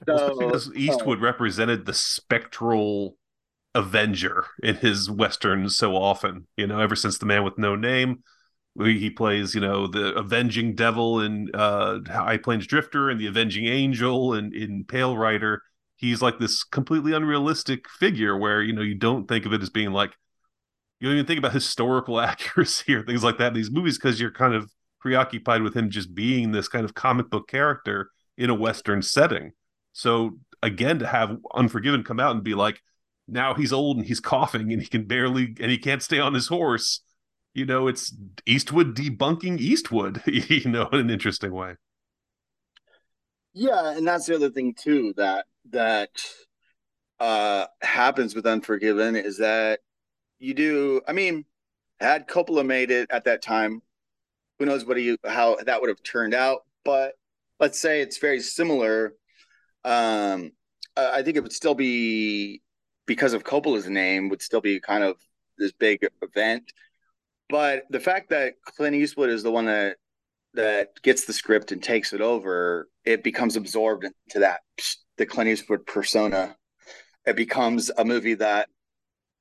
So, 0.07 0.39
because 0.39 0.74
Eastwood 0.74 1.19
uh, 1.19 1.20
represented 1.20 1.85
the 1.85 1.93
spectral 1.93 3.19
Avenger 3.74 4.47
in 4.62 4.77
his 4.77 5.11
westerns 5.11 5.77
so 5.77 5.95
often, 5.95 6.47
you 6.57 6.66
know, 6.66 6.81
ever 6.81 6.97
since 6.97 7.19
The 7.19 7.27
Man 7.27 7.45
with 7.45 7.59
No 7.59 7.77
Name, 7.77 8.23
he 8.78 9.10
plays, 9.10 9.55
you 9.55 9.60
know, 9.60 9.86
the 9.86 10.14
avenging 10.14 10.74
devil 10.74 11.20
in 11.20 11.50
uh, 11.55 11.98
High 12.06 12.38
Plains 12.38 12.66
Drifter 12.66 13.10
and 13.10 13.20
the 13.20 13.26
avenging 13.26 13.66
angel 13.66 14.34
and 14.34 14.55
in 14.55 14.84
Pale 14.84 15.16
Rider. 15.16 15.62
He's 15.96 16.22
like 16.22 16.38
this 16.38 16.62
completely 16.62 17.12
unrealistic 17.12 17.88
figure 17.88 18.36
where, 18.36 18.62
you 18.62 18.72
know, 18.72 18.82
you 18.82 18.94
don't 18.94 19.26
think 19.26 19.46
of 19.46 19.52
it 19.52 19.62
as 19.62 19.70
being 19.70 19.90
like 19.90 20.14
you 21.00 21.09
don't 21.09 21.16
even 21.16 21.26
think 21.26 21.38
about 21.38 21.52
historical 21.55 22.20
accuracy 22.20 22.94
or 22.94 23.05
things 23.05 23.24
like 23.24 23.38
that 23.38 23.48
in 23.48 23.55
these 23.55 23.70
movies 23.70 23.98
because 23.98 24.20
you're 24.20 24.30
kind 24.30 24.55
of 24.55 24.70
preoccupied 25.00 25.62
with 25.62 25.74
him 25.74 25.90
just 25.90 26.14
being 26.14 26.50
this 26.50 26.68
kind 26.68 26.84
of 26.84 26.94
comic 26.94 27.30
book 27.30 27.48
character 27.48 28.10
in 28.36 28.50
a 28.50 28.55
western 28.55 29.00
setting 29.00 29.52
so 29.92 30.38
again 30.62 30.98
to 30.98 31.06
have 31.06 31.38
unforgiven 31.55 32.02
come 32.02 32.18
out 32.18 32.34
and 32.34 32.42
be 32.42 32.55
like 32.55 32.80
now 33.28 33.55
he's 33.55 33.72
old 33.72 33.96
and 33.96 34.06
he's 34.06 34.20
coughing 34.20 34.72
and 34.72 34.82
he 34.82 34.88
can 34.88 35.05
barely 35.05 35.55
and 35.60 35.70
he 35.70 35.78
can't 35.78 36.02
stay 36.02 36.18
on 36.18 36.34
his 36.34 36.48
horse 36.48 37.00
you 37.59 37.66
know 37.66 37.89
it's 37.89 38.14
eastwood 38.47 38.97
debunking 38.97 39.59
eastwood 39.59 40.22
you 40.26 40.70
know 40.70 40.89
in 40.93 41.01
an 41.01 41.10
interesting 41.10 41.52
way 41.52 41.74
yeah 43.52 43.97
and 43.97 44.06
that's 44.06 44.26
the 44.26 44.35
other 44.35 44.51
thing 44.51 44.74
too 44.74 45.12
that 45.16 45.47
that 45.70 46.10
uh 47.20 47.66
happens 47.82 48.35
with 48.35 48.47
unforgiven 48.47 49.16
is 49.16 49.39
that 49.39 49.80
you 50.39 50.55
do. 50.55 51.01
I 51.06 51.12
mean, 51.12 51.44
had 52.01 52.28
Coppola 52.28 52.64
made 52.64 52.90
it 52.90 53.09
at 53.10 53.24
that 53.24 53.43
time, 53.43 53.82
who 54.59 54.66
knows 54.66 54.85
what 54.85 54.97
he 54.97 55.16
how 55.26 55.56
that 55.66 55.80
would 55.80 55.89
have 55.89 56.02
turned 56.02 56.35
out. 56.35 56.64
But 56.85 57.14
let's 57.60 57.78
say 57.80 58.01
it's 58.01 58.18
very 58.18 58.40
similar. 58.40 59.14
Um, 59.85 60.52
I 60.97 61.22
think 61.22 61.36
it 61.36 61.43
would 61.43 61.52
still 61.52 61.74
be 61.74 62.62
because 63.06 63.32
of 63.32 63.44
Coppola's 63.44 63.89
name 63.89 64.28
would 64.28 64.43
still 64.43 64.60
be 64.60 64.80
kind 64.80 65.05
of 65.05 65.16
this 65.59 65.72
big 65.72 66.06
event. 66.22 66.72
But 67.48 67.84
the 67.90 68.00
fact 68.00 68.30
that 68.30 68.54
Clint 68.64 68.96
Eastwood 68.96 69.30
is 69.30 69.42
the 69.42 69.50
one 69.50 69.66
that 69.66 69.96
that 70.54 71.00
gets 71.02 71.24
the 71.24 71.32
script 71.32 71.72
and 71.72 71.82
takes 71.82 72.12
it 72.12 72.20
over, 72.20 72.88
it 73.04 73.22
becomes 73.22 73.56
absorbed 73.56 74.04
into 74.04 74.40
that 74.40 74.60
the 75.16 75.26
Clint 75.26 75.50
Eastwood 75.50 75.86
persona. 75.86 76.56
It 77.26 77.36
becomes 77.36 77.90
a 77.96 78.04
movie 78.04 78.34
that 78.34 78.68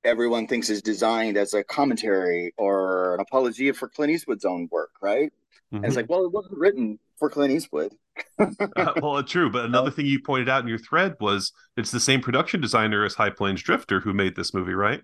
everyone 0.04 0.46
thinks 0.46 0.70
is 0.70 0.82
designed 0.82 1.36
as 1.36 1.54
a 1.54 1.64
commentary 1.64 2.52
or 2.56 3.14
an 3.14 3.20
apology 3.20 3.72
for 3.72 3.88
Clint 3.88 4.12
Eastwood's 4.12 4.44
own 4.44 4.68
work, 4.70 4.90
right? 5.00 5.32
Mm-hmm. 5.72 5.76
And 5.76 5.86
it's 5.86 5.96
like, 5.96 6.08
well, 6.08 6.24
it 6.24 6.32
wasn't 6.32 6.58
written 6.58 6.98
for 7.18 7.30
Clint 7.30 7.52
Eastwood. 7.52 7.94
uh, 8.38 8.92
well, 9.02 9.22
true. 9.22 9.50
But 9.50 9.64
another 9.66 9.90
thing 9.92 10.06
you 10.06 10.20
pointed 10.20 10.48
out 10.48 10.62
in 10.62 10.68
your 10.68 10.78
thread 10.78 11.14
was 11.20 11.52
it's 11.76 11.90
the 11.90 12.00
same 12.00 12.20
production 12.20 12.60
designer 12.60 13.04
as 13.04 13.14
High 13.14 13.30
Plains 13.30 13.62
Drifter 13.62 14.00
who 14.00 14.12
made 14.12 14.36
this 14.36 14.54
movie, 14.54 14.74
right? 14.74 15.02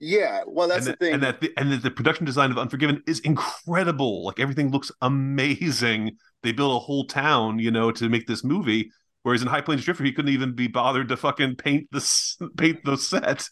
Yeah, 0.00 0.42
well, 0.46 0.68
that's 0.68 0.86
and 0.86 0.86
the 0.86 0.90
that, 0.92 0.98
thing, 0.98 1.14
and 1.14 1.22
that 1.22 1.40
the, 1.40 1.52
and 1.56 1.72
the, 1.72 1.76
the 1.76 1.90
production 1.90 2.26
design 2.26 2.50
of 2.50 2.58
Unforgiven 2.58 3.02
is 3.06 3.20
incredible. 3.20 4.24
Like 4.24 4.40
everything 4.40 4.70
looks 4.70 4.90
amazing. 5.00 6.16
They 6.42 6.52
built 6.52 6.76
a 6.76 6.84
whole 6.84 7.06
town, 7.06 7.58
you 7.58 7.70
know, 7.70 7.90
to 7.92 8.08
make 8.08 8.26
this 8.26 8.44
movie. 8.44 8.90
Whereas 9.22 9.40
in 9.40 9.48
High 9.48 9.62
Plains 9.62 9.84
Drifter, 9.84 10.04
he 10.04 10.12
couldn't 10.12 10.32
even 10.32 10.54
be 10.54 10.66
bothered 10.66 11.08
to 11.08 11.16
fucking 11.16 11.56
paint 11.56 11.88
the 11.90 12.50
paint 12.56 12.84
the 12.84 12.96
set. 12.96 13.48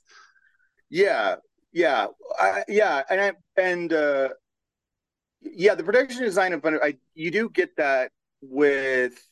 Yeah, 0.90 1.36
yeah, 1.72 2.08
I, 2.38 2.64
yeah, 2.68 3.02
and 3.08 3.20
I, 3.20 3.32
and 3.56 3.92
uh, 3.92 4.28
yeah, 5.40 5.74
the 5.74 5.84
production 5.84 6.22
design 6.22 6.52
of 6.52 6.64
I 6.64 6.96
you 7.14 7.30
do 7.30 7.48
get 7.48 7.76
that 7.76 8.12
with 8.42 9.26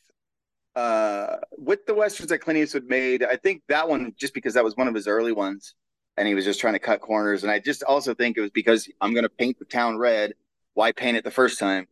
uh 0.77 1.37
with 1.59 1.85
the 1.87 1.95
westerns 1.95 2.31
that 2.31 2.39
Clint 2.39 2.59
Eastwood 2.59 2.85
made. 2.85 3.23
I 3.23 3.37
think 3.37 3.63
that 3.69 3.89
one 3.89 4.15
just 4.17 4.33
because 4.33 4.55
that 4.55 4.65
was 4.65 4.77
one 4.77 4.89
of 4.89 4.95
his 4.95 5.07
early 5.07 5.33
ones, 5.33 5.75
and 6.21 6.29
he 6.29 6.35
was 6.35 6.45
just 6.45 6.61
trying 6.61 6.75
to 6.75 6.79
cut 6.79 7.01
corners. 7.01 7.45
And 7.45 7.51
I 7.51 7.59
just 7.59 7.83
also 7.83 8.13
think 8.13 8.37
it 8.37 8.43
was 8.43 8.51
because 8.51 8.87
I'm 9.01 9.15
going 9.15 9.23
to 9.25 9.31
paint 9.31 9.59
the 9.59 9.65
town 9.65 9.97
red. 9.97 10.35
Why 10.75 10.93
paint 10.93 11.17
it 11.17 11.25
the 11.25 11.31
first 11.31 11.59
time? 11.59 11.89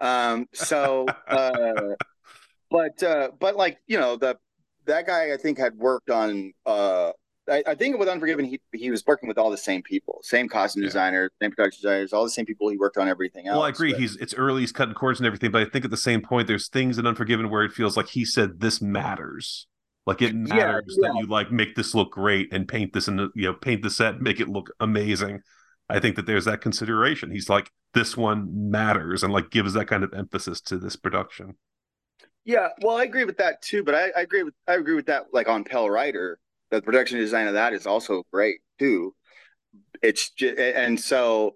Um, 0.00 0.48
so, 0.54 1.06
uh, 1.28 1.94
but 2.70 3.02
uh, 3.02 3.28
but 3.38 3.56
like 3.56 3.78
you 3.86 4.00
know 4.00 4.16
the 4.16 4.38
that 4.86 5.06
guy 5.06 5.34
I 5.34 5.36
think 5.36 5.58
had 5.58 5.76
worked 5.76 6.08
on 6.08 6.54
uh 6.66 7.12
I, 7.50 7.62
I, 7.66 7.74
think 7.74 7.98
with 7.98 8.08
Unforgiven, 8.08 8.44
he 8.44 8.60
he 8.72 8.90
was 8.90 9.04
working 9.04 9.28
with 9.28 9.36
all 9.36 9.50
the 9.50 9.56
same 9.56 9.82
people, 9.82 10.20
same 10.22 10.48
costume 10.48 10.82
yeah. 10.82 10.88
designers, 10.88 11.30
same 11.42 11.50
production 11.50 11.82
designers, 11.82 12.12
all 12.12 12.22
the 12.22 12.30
same 12.30 12.46
people 12.46 12.68
he 12.68 12.76
worked 12.78 12.96
on 12.96 13.08
everything 13.08 13.48
else. 13.48 13.56
Well, 13.56 13.66
I 13.66 13.70
agree. 13.70 13.92
But... 13.92 14.00
He's 14.00 14.16
it's 14.16 14.32
early, 14.34 14.60
he's 14.60 14.72
cutting 14.72 14.94
cords 14.94 15.18
and 15.18 15.26
everything, 15.26 15.50
but 15.50 15.60
I 15.60 15.64
think 15.64 15.84
at 15.84 15.90
the 15.90 15.96
same 15.96 16.22
point, 16.22 16.46
there's 16.46 16.68
things 16.68 16.98
in 16.98 17.06
Unforgiven 17.06 17.50
where 17.50 17.64
it 17.64 17.72
feels 17.72 17.96
like 17.96 18.08
he 18.08 18.24
said 18.24 18.60
this 18.60 18.80
matters. 18.80 19.66
Like 20.06 20.20
it 20.20 20.34
matters 20.34 20.96
yeah, 21.00 21.08
yeah. 21.08 21.12
that 21.12 21.20
you 21.20 21.26
like 21.26 21.52
make 21.52 21.74
this 21.76 21.94
look 21.94 22.12
great 22.12 22.52
and 22.52 22.66
paint 22.66 22.92
this 22.92 23.08
and 23.08 23.30
you 23.34 23.44
know 23.44 23.54
paint 23.54 23.82
the 23.82 23.90
set, 23.90 24.20
make 24.20 24.40
it 24.40 24.48
look 24.48 24.70
amazing. 24.80 25.40
I 25.88 26.00
think 26.00 26.16
that 26.16 26.26
there's 26.26 26.46
that 26.46 26.60
consideration. 26.60 27.30
He's 27.30 27.48
like 27.48 27.70
this 27.94 28.16
one 28.16 28.70
matters 28.70 29.22
and 29.22 29.32
like 29.32 29.50
gives 29.50 29.74
that 29.74 29.86
kind 29.86 30.02
of 30.02 30.12
emphasis 30.14 30.60
to 30.62 30.78
this 30.78 30.96
production. 30.96 31.56
Yeah, 32.44 32.68
well, 32.80 32.96
I 32.96 33.04
agree 33.04 33.24
with 33.24 33.36
that 33.38 33.62
too. 33.62 33.84
But 33.84 33.94
I, 33.94 34.08
I 34.16 34.22
agree 34.22 34.42
with 34.42 34.54
I 34.66 34.74
agree 34.74 34.94
with 34.94 35.06
that 35.06 35.26
like 35.32 35.48
on 35.48 35.64
Pale 35.64 35.90
Rider 35.90 36.38
the 36.72 36.82
production 36.82 37.18
design 37.18 37.46
of 37.46 37.54
that 37.54 37.74
is 37.74 37.86
also 37.86 38.24
great 38.32 38.60
too. 38.78 39.14
It's 40.02 40.30
just, 40.30 40.58
and 40.58 40.98
so 40.98 41.54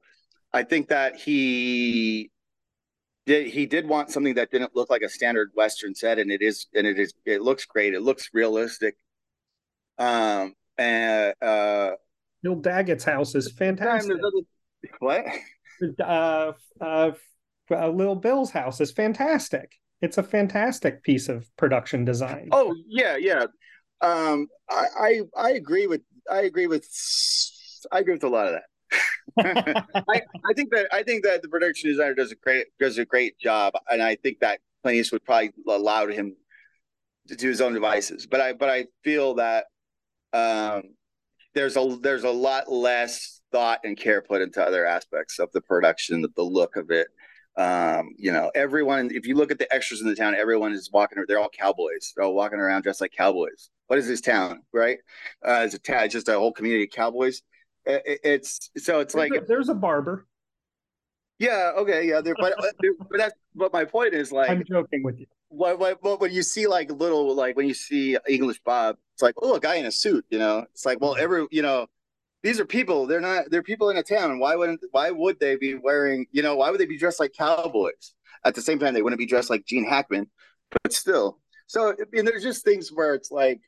I 0.52 0.62
think 0.62 0.88
that 0.88 1.16
he 1.16 2.30
did 3.26 3.48
he 3.48 3.66
did 3.66 3.88
want 3.88 4.10
something 4.10 4.34
that 4.34 4.50
didn't 4.50 4.74
look 4.74 4.88
like 4.88 5.02
a 5.02 5.08
standard 5.08 5.50
western 5.54 5.94
set 5.94 6.18
and 6.18 6.30
it 6.30 6.42
is 6.42 6.66
and 6.74 6.86
it 6.86 6.98
is 6.98 7.12
it 7.24 7.42
looks 7.42 7.64
great. 7.64 7.94
It 7.94 8.02
looks 8.02 8.30
realistic. 8.32 8.96
Um 9.98 10.54
and 10.78 11.34
uh 11.42 11.92
bill 12.42 12.56
daggett's 12.56 13.04
house 13.04 13.34
is 13.34 13.52
fantastic. 13.52 14.16
what? 15.00 15.26
Uh 16.00 16.52
uh, 16.80 17.10
uh 17.70 17.88
little 17.88 18.16
bill's 18.16 18.50
house 18.50 18.80
is 18.80 18.92
fantastic. 18.92 19.72
It's 20.00 20.18
a 20.18 20.22
fantastic 20.22 21.02
piece 21.02 21.28
of 21.28 21.48
production 21.56 22.04
design. 22.04 22.48
Oh 22.52 22.74
yeah 22.86 23.16
yeah. 23.16 23.46
Um, 24.00 24.48
I, 24.68 24.84
I, 24.98 25.20
I 25.36 25.50
agree 25.52 25.86
with 25.86 26.02
I 26.30 26.42
agree 26.42 26.66
with 26.66 26.86
I 27.90 28.00
agree 28.00 28.14
with 28.14 28.24
a 28.24 28.28
lot 28.28 28.46
of 28.46 28.52
that. 28.52 28.64
I, 29.38 30.22
I 30.44 30.52
think 30.54 30.70
that 30.70 30.88
I 30.92 31.02
think 31.02 31.24
that 31.24 31.42
the 31.42 31.48
production 31.48 31.90
designer 31.90 32.14
does 32.14 32.32
a 32.32 32.36
great 32.36 32.66
does 32.78 32.98
a 32.98 33.04
great 33.04 33.38
job, 33.38 33.74
and 33.90 34.02
I 34.02 34.16
think 34.16 34.40
that 34.40 34.60
Clint 34.82 34.98
Eastwood 34.98 35.24
probably 35.24 35.52
allowed 35.68 36.12
him 36.12 36.36
to 37.28 37.36
do 37.36 37.48
his 37.48 37.60
own 37.60 37.74
devices. 37.74 38.26
But 38.26 38.40
I 38.40 38.52
but 38.52 38.70
I 38.70 38.86
feel 39.04 39.34
that 39.34 39.66
um, 40.32 40.82
there's 41.54 41.76
a 41.76 41.98
there's 42.00 42.24
a 42.24 42.30
lot 42.30 42.70
less 42.70 43.40
thought 43.52 43.80
and 43.84 43.96
care 43.96 44.22
put 44.22 44.42
into 44.42 44.62
other 44.62 44.86
aspects 44.86 45.38
of 45.38 45.50
the 45.52 45.60
production, 45.60 46.26
the 46.34 46.42
look 46.42 46.76
of 46.76 46.90
it. 46.90 47.08
Um, 47.56 48.10
you 48.18 48.32
know, 48.32 48.50
everyone, 48.54 49.10
if 49.14 49.26
you 49.26 49.34
look 49.34 49.50
at 49.50 49.58
the 49.58 49.72
extras 49.74 50.02
in 50.02 50.06
the 50.06 50.14
town, 50.14 50.34
everyone 50.34 50.72
is 50.72 50.90
walking, 50.92 51.24
they're 51.26 51.38
all 51.38 51.48
cowboys. 51.48 52.12
They're 52.14 52.24
all 52.26 52.34
walking 52.34 52.58
around 52.58 52.82
dressed 52.82 53.00
like 53.00 53.12
cowboys. 53.16 53.70
What 53.86 53.98
is 53.98 54.06
this 54.06 54.20
town, 54.20 54.62
right? 54.74 54.98
Uh, 55.46 55.62
it's 55.64 55.74
a 55.74 55.78
town, 55.78 56.04
it's 56.04 56.12
just 56.12 56.28
a 56.28 56.38
whole 56.38 56.52
community 56.52 56.84
of 56.84 56.90
cowboys. 56.90 57.40
It, 57.86 58.20
it's 58.24 58.70
so 58.76 59.00
it's 59.00 59.14
there's 59.14 59.30
like 59.30 59.42
a, 59.42 59.44
there's 59.46 59.68
a 59.68 59.74
barber. 59.74 60.26
Yeah, 61.38 61.72
okay, 61.76 62.08
yeah, 62.08 62.20
there, 62.20 62.34
but 62.38 62.54
but 62.58 63.18
that's 63.18 63.34
but 63.54 63.72
my 63.72 63.84
point 63.84 64.14
is 64.14 64.32
like 64.32 64.50
I'm 64.50 64.64
joking 64.64 65.02
with 65.02 65.18
you. 65.18 65.26
What, 65.48 65.78
what, 65.78 66.02
what 66.02 66.20
when 66.20 66.32
you 66.32 66.42
see 66.42 66.66
like 66.66 66.90
little 66.90 67.34
like 67.34 67.56
when 67.56 67.68
you 67.68 67.74
see 67.74 68.16
English 68.28 68.60
Bob, 68.64 68.96
it's 69.14 69.22
like 69.22 69.34
oh 69.40 69.54
a 69.54 69.60
guy 69.60 69.76
in 69.76 69.86
a 69.86 69.92
suit, 69.92 70.24
you 70.30 70.38
know. 70.38 70.66
It's 70.72 70.86
like 70.86 71.00
well 71.00 71.16
every 71.16 71.46
you 71.50 71.62
know 71.62 71.86
these 72.46 72.60
are 72.60 72.64
people. 72.64 73.06
They're 73.06 73.20
not. 73.20 73.50
They're 73.50 73.62
people 73.62 73.90
in 73.90 73.96
a 73.96 74.04
town. 74.04 74.38
Why 74.38 74.54
wouldn't? 74.54 74.80
Why 74.92 75.10
would 75.10 75.40
they 75.40 75.56
be 75.56 75.74
wearing? 75.74 76.26
You 76.30 76.42
know, 76.42 76.54
why 76.54 76.70
would 76.70 76.78
they 76.78 76.86
be 76.86 76.96
dressed 76.96 77.18
like 77.18 77.32
cowboys? 77.36 78.14
At 78.44 78.54
the 78.54 78.62
same 78.62 78.78
time, 78.78 78.94
they 78.94 79.02
wouldn't 79.02 79.18
be 79.18 79.26
dressed 79.26 79.50
like 79.50 79.66
Gene 79.66 79.84
Hackman, 79.84 80.30
but 80.82 80.92
still. 80.92 81.40
So 81.66 81.90
I 81.90 81.94
mean, 82.12 82.24
there's 82.24 82.44
just 82.44 82.64
things 82.64 82.90
where 82.90 83.14
it's 83.14 83.32
like, 83.32 83.60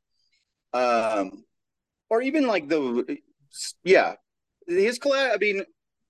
um, 0.73 1.43
or 2.09 2.23
even 2.23 2.47
like 2.47 2.69
the, 2.69 3.19
yeah, 3.85 4.15
his 4.67 4.99
collab. 4.99 5.35
I 5.35 5.37
mean, 5.39 5.63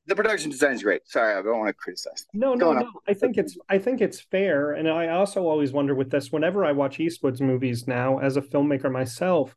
the 0.06 0.16
production 0.16 0.51
design 0.51 0.73
is 0.73 0.82
great. 0.82 1.02
Sorry, 1.06 1.35
I 1.35 1.43
don't 1.43 1.59
want 1.59 1.69
to 1.69 1.74
criticize. 1.74 2.27
No, 2.32 2.55
no, 2.55 2.73
no. 2.73 2.90
I 3.06 3.15
think 3.15 3.36
it's 3.36 3.56
I 3.69 3.78
think 3.78 4.01
it's 4.01 4.20
fair, 4.20 4.73
and 4.73 4.89
I 4.89 5.09
also 5.09 5.47
always 5.47 5.73
wonder 5.73 5.94
with 5.94 6.10
this. 6.10 6.32
Whenever 6.32 6.65
I 6.65 6.73
watch 6.73 7.01
Eastwood's 7.01 7.40
movies 7.40 7.86
now, 7.86 8.19
as 8.19 8.36
a 8.36 8.43
filmmaker 8.43 8.90
myself, 8.90 9.55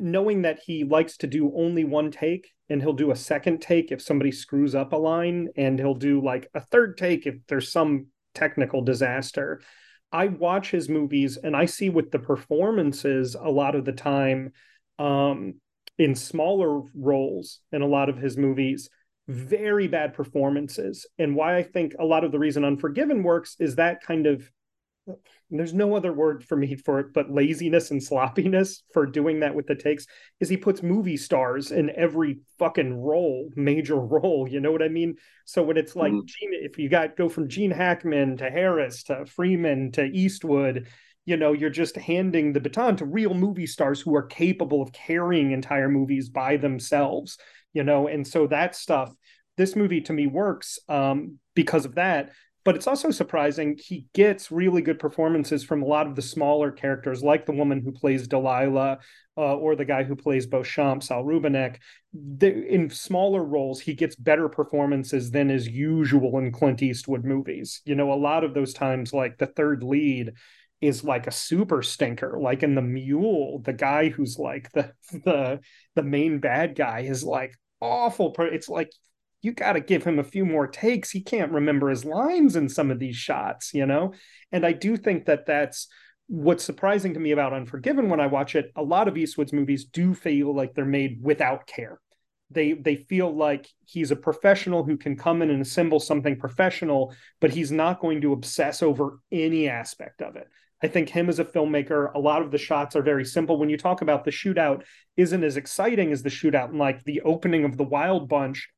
knowing 0.00 0.42
that 0.42 0.60
he 0.64 0.84
likes 0.84 1.16
to 1.18 1.26
do 1.26 1.52
only 1.54 1.84
one 1.84 2.10
take 2.10 2.52
and 2.68 2.82
he'll 2.82 2.92
do 2.92 3.10
a 3.10 3.16
second 3.16 3.60
take 3.60 3.92
if 3.92 4.02
somebody 4.02 4.32
screws 4.32 4.74
up 4.74 4.92
a 4.92 4.96
line 4.96 5.48
and 5.56 5.78
he'll 5.78 5.94
do 5.94 6.20
like 6.20 6.48
a 6.54 6.60
third 6.60 6.96
take 6.98 7.26
if 7.26 7.36
there's 7.46 7.70
some 7.70 8.06
technical 8.34 8.82
disaster 8.82 9.60
i 10.12 10.26
watch 10.26 10.70
his 10.70 10.88
movies 10.88 11.36
and 11.36 11.56
i 11.56 11.64
see 11.64 11.88
with 11.88 12.10
the 12.10 12.18
performances 12.18 13.34
a 13.34 13.48
lot 13.48 13.74
of 13.74 13.84
the 13.84 13.92
time 13.92 14.52
um, 14.98 15.54
in 15.98 16.14
smaller 16.14 16.82
roles 16.94 17.60
in 17.72 17.82
a 17.82 17.86
lot 17.86 18.08
of 18.08 18.16
his 18.16 18.36
movies 18.36 18.90
very 19.28 19.88
bad 19.88 20.14
performances 20.14 21.06
and 21.18 21.34
why 21.34 21.56
i 21.56 21.62
think 21.62 21.94
a 21.98 22.04
lot 22.04 22.24
of 22.24 22.32
the 22.32 22.38
reason 22.38 22.64
unforgiven 22.64 23.22
works 23.22 23.56
is 23.58 23.74
that 23.76 24.00
kind 24.00 24.26
of 24.26 24.48
there's 25.50 25.74
no 25.74 25.94
other 25.94 26.12
word 26.12 26.44
for 26.44 26.56
me 26.56 26.74
for 26.74 26.98
it 26.98 27.12
but 27.12 27.30
laziness 27.30 27.90
and 27.90 28.02
sloppiness 28.02 28.82
for 28.92 29.06
doing 29.06 29.40
that 29.40 29.54
with 29.54 29.66
the 29.66 29.74
takes 29.74 30.06
is 30.40 30.48
he 30.48 30.56
puts 30.56 30.82
movie 30.82 31.16
stars 31.16 31.70
in 31.70 31.90
every 31.90 32.38
fucking 32.58 32.94
role 32.94 33.50
major 33.54 33.96
role 34.00 34.48
you 34.48 34.60
know 34.60 34.72
what 34.72 34.82
i 34.82 34.88
mean 34.88 35.14
so 35.44 35.62
when 35.62 35.76
it's 35.76 35.96
like 35.96 36.12
mm-hmm. 36.12 36.26
gene 36.26 36.50
if 36.52 36.78
you 36.78 36.88
got 36.88 37.16
go 37.16 37.28
from 37.28 37.48
gene 37.48 37.70
hackman 37.70 38.36
to 38.36 38.50
harris 38.50 39.04
to 39.04 39.24
freeman 39.26 39.92
to 39.92 40.04
eastwood 40.04 40.86
you 41.26 41.36
know 41.36 41.52
you're 41.52 41.68
just 41.68 41.96
handing 41.96 42.52
the 42.52 42.60
baton 42.60 42.96
to 42.96 43.04
real 43.04 43.34
movie 43.34 43.66
stars 43.66 44.00
who 44.00 44.14
are 44.16 44.22
capable 44.22 44.80
of 44.80 44.92
carrying 44.92 45.50
entire 45.50 45.88
movies 45.88 46.30
by 46.30 46.56
themselves 46.56 47.36
you 47.74 47.84
know 47.84 48.06
and 48.06 48.26
so 48.26 48.46
that 48.46 48.74
stuff 48.74 49.12
this 49.58 49.76
movie 49.76 50.00
to 50.00 50.12
me 50.12 50.26
works 50.26 50.78
um, 50.88 51.38
because 51.54 51.84
of 51.84 51.96
that 51.96 52.30
but 52.66 52.74
it's 52.74 52.88
also 52.88 53.12
surprising 53.12 53.78
he 53.78 54.06
gets 54.12 54.50
really 54.50 54.82
good 54.82 54.98
performances 54.98 55.62
from 55.62 55.82
a 55.82 55.86
lot 55.86 56.08
of 56.08 56.16
the 56.16 56.20
smaller 56.20 56.72
characters, 56.72 57.22
like 57.22 57.46
the 57.46 57.52
woman 57.52 57.80
who 57.80 57.92
plays 57.92 58.26
Delilah 58.26 58.98
uh, 59.38 59.54
or 59.54 59.76
the 59.76 59.84
guy 59.84 60.02
who 60.02 60.16
plays 60.16 60.48
Beauchamp, 60.48 61.04
Saul 61.04 61.24
Rubinek. 61.24 61.76
The, 62.12 62.66
in 62.66 62.90
smaller 62.90 63.44
roles, 63.44 63.78
he 63.78 63.94
gets 63.94 64.16
better 64.16 64.48
performances 64.48 65.30
than 65.30 65.48
is 65.48 65.68
usual 65.68 66.38
in 66.40 66.50
Clint 66.50 66.82
Eastwood 66.82 67.24
movies. 67.24 67.82
You 67.84 67.94
know, 67.94 68.12
a 68.12 68.14
lot 68.14 68.42
of 68.42 68.52
those 68.52 68.74
times, 68.74 69.12
like 69.12 69.38
the 69.38 69.46
third 69.46 69.84
lead 69.84 70.32
is 70.80 71.02
like 71.02 71.26
a 71.26 71.32
super 71.32 71.82
stinker 71.82 72.38
like 72.40 72.62
in 72.62 72.74
the 72.74 72.82
mule 72.82 73.60
the 73.64 73.72
guy 73.72 74.08
who's 74.08 74.38
like 74.38 74.70
the 74.72 74.92
the 75.24 75.60
the 75.94 76.02
main 76.02 76.38
bad 76.38 76.74
guy 76.74 77.00
is 77.00 77.24
like 77.24 77.54
awful 77.80 78.34
it's 78.38 78.68
like 78.68 78.90
you 79.46 79.52
got 79.52 79.74
to 79.74 79.80
give 79.80 80.02
him 80.02 80.18
a 80.18 80.24
few 80.24 80.44
more 80.44 80.66
takes. 80.66 81.10
He 81.10 81.20
can't 81.20 81.52
remember 81.52 81.88
his 81.88 82.04
lines 82.04 82.56
in 82.56 82.68
some 82.68 82.90
of 82.90 82.98
these 82.98 83.14
shots, 83.14 83.72
you 83.72 83.86
know? 83.86 84.12
And 84.50 84.66
I 84.66 84.72
do 84.72 84.96
think 84.96 85.26
that 85.26 85.46
that's 85.46 85.86
what's 86.26 86.64
surprising 86.64 87.14
to 87.14 87.20
me 87.20 87.30
about 87.30 87.52
Unforgiven 87.52 88.08
when 88.08 88.18
I 88.18 88.26
watch 88.26 88.56
it. 88.56 88.72
A 88.74 88.82
lot 88.82 89.06
of 89.06 89.16
Eastwood's 89.16 89.52
movies 89.52 89.84
do 89.84 90.14
feel 90.14 90.54
like 90.54 90.74
they're 90.74 90.84
made 90.84 91.20
without 91.22 91.68
care. 91.68 92.00
They 92.50 92.72
they 92.72 92.96
feel 92.96 93.34
like 93.34 93.68
he's 93.84 94.10
a 94.10 94.16
professional 94.16 94.84
who 94.84 94.96
can 94.96 95.16
come 95.16 95.42
in 95.42 95.50
and 95.50 95.62
assemble 95.62 96.00
something 96.00 96.38
professional, 96.38 97.14
but 97.40 97.50
he's 97.50 97.72
not 97.72 98.00
going 98.00 98.20
to 98.22 98.32
obsess 98.32 98.82
over 98.82 99.18
any 99.30 99.68
aspect 99.68 100.22
of 100.22 100.36
it. 100.36 100.48
I 100.82 100.88
think 100.88 101.08
him 101.08 101.28
as 101.28 101.38
a 101.38 101.44
filmmaker, 101.44 102.12
a 102.14 102.18
lot 102.18 102.42
of 102.42 102.50
the 102.50 102.58
shots 102.58 102.96
are 102.96 103.02
very 103.02 103.24
simple. 103.24 103.58
When 103.58 103.70
you 103.70 103.78
talk 103.78 104.02
about 104.02 104.24
the 104.24 104.30
shootout, 104.30 104.82
isn't 105.16 105.44
as 105.44 105.56
exciting 105.56 106.12
as 106.12 106.22
the 106.22 106.28
shootout 106.28 106.68
and 106.68 106.78
like 106.78 107.04
the 107.04 107.22
opening 107.22 107.64
of 107.64 107.76
the 107.76 107.84
Wild 107.84 108.28
Bunch 108.28 108.68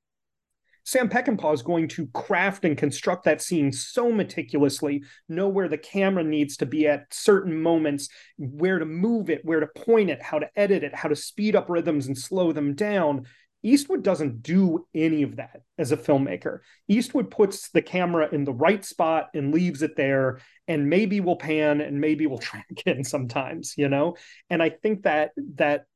Sam 0.88 1.10
Peckinpah 1.10 1.52
is 1.52 1.60
going 1.60 1.86
to 1.88 2.06
craft 2.14 2.64
and 2.64 2.74
construct 2.74 3.24
that 3.24 3.42
scene 3.42 3.70
so 3.72 4.10
meticulously, 4.10 5.02
know 5.28 5.46
where 5.46 5.68
the 5.68 5.76
camera 5.76 6.24
needs 6.24 6.56
to 6.56 6.64
be 6.64 6.88
at 6.88 7.12
certain 7.12 7.60
moments, 7.60 8.08
where 8.38 8.78
to 8.78 8.86
move 8.86 9.28
it, 9.28 9.44
where 9.44 9.60
to 9.60 9.66
point 9.66 10.08
it, 10.08 10.22
how 10.22 10.38
to 10.38 10.48
edit 10.56 10.82
it, 10.82 10.94
how 10.94 11.10
to 11.10 11.14
speed 11.14 11.54
up 11.54 11.68
rhythms 11.68 12.06
and 12.06 12.16
slow 12.16 12.52
them 12.52 12.74
down. 12.74 13.26
Eastwood 13.62 14.02
doesn't 14.02 14.43
do 14.43 14.86
any 14.94 15.22
of 15.22 15.36
that 15.36 15.62
as 15.78 15.93
a 15.93 15.97
filmmaker. 15.97 16.60
Eastwood 16.86 17.30
puts 17.30 17.70
the 17.70 17.82
camera 17.82 18.28
in 18.30 18.44
the 18.44 18.52
right 18.52 18.85
spot 18.85 19.30
and 19.35 19.52
leaves 19.52 19.82
it 19.82 19.97
there, 19.97 20.40
and 20.66 20.89
maybe 20.89 21.20
we'll 21.20 21.36
pan 21.36 21.80
and 21.80 22.01
maybe 22.01 22.26
we'll 22.26 22.39
track 22.51 22.66
in 22.86 23.05
sometimes, 23.05 23.74
you 23.76 23.89
know? 23.89 24.16
And 24.51 24.62
I 24.62 24.70
think 24.70 25.02
that 25.02 25.32
that 25.55 25.86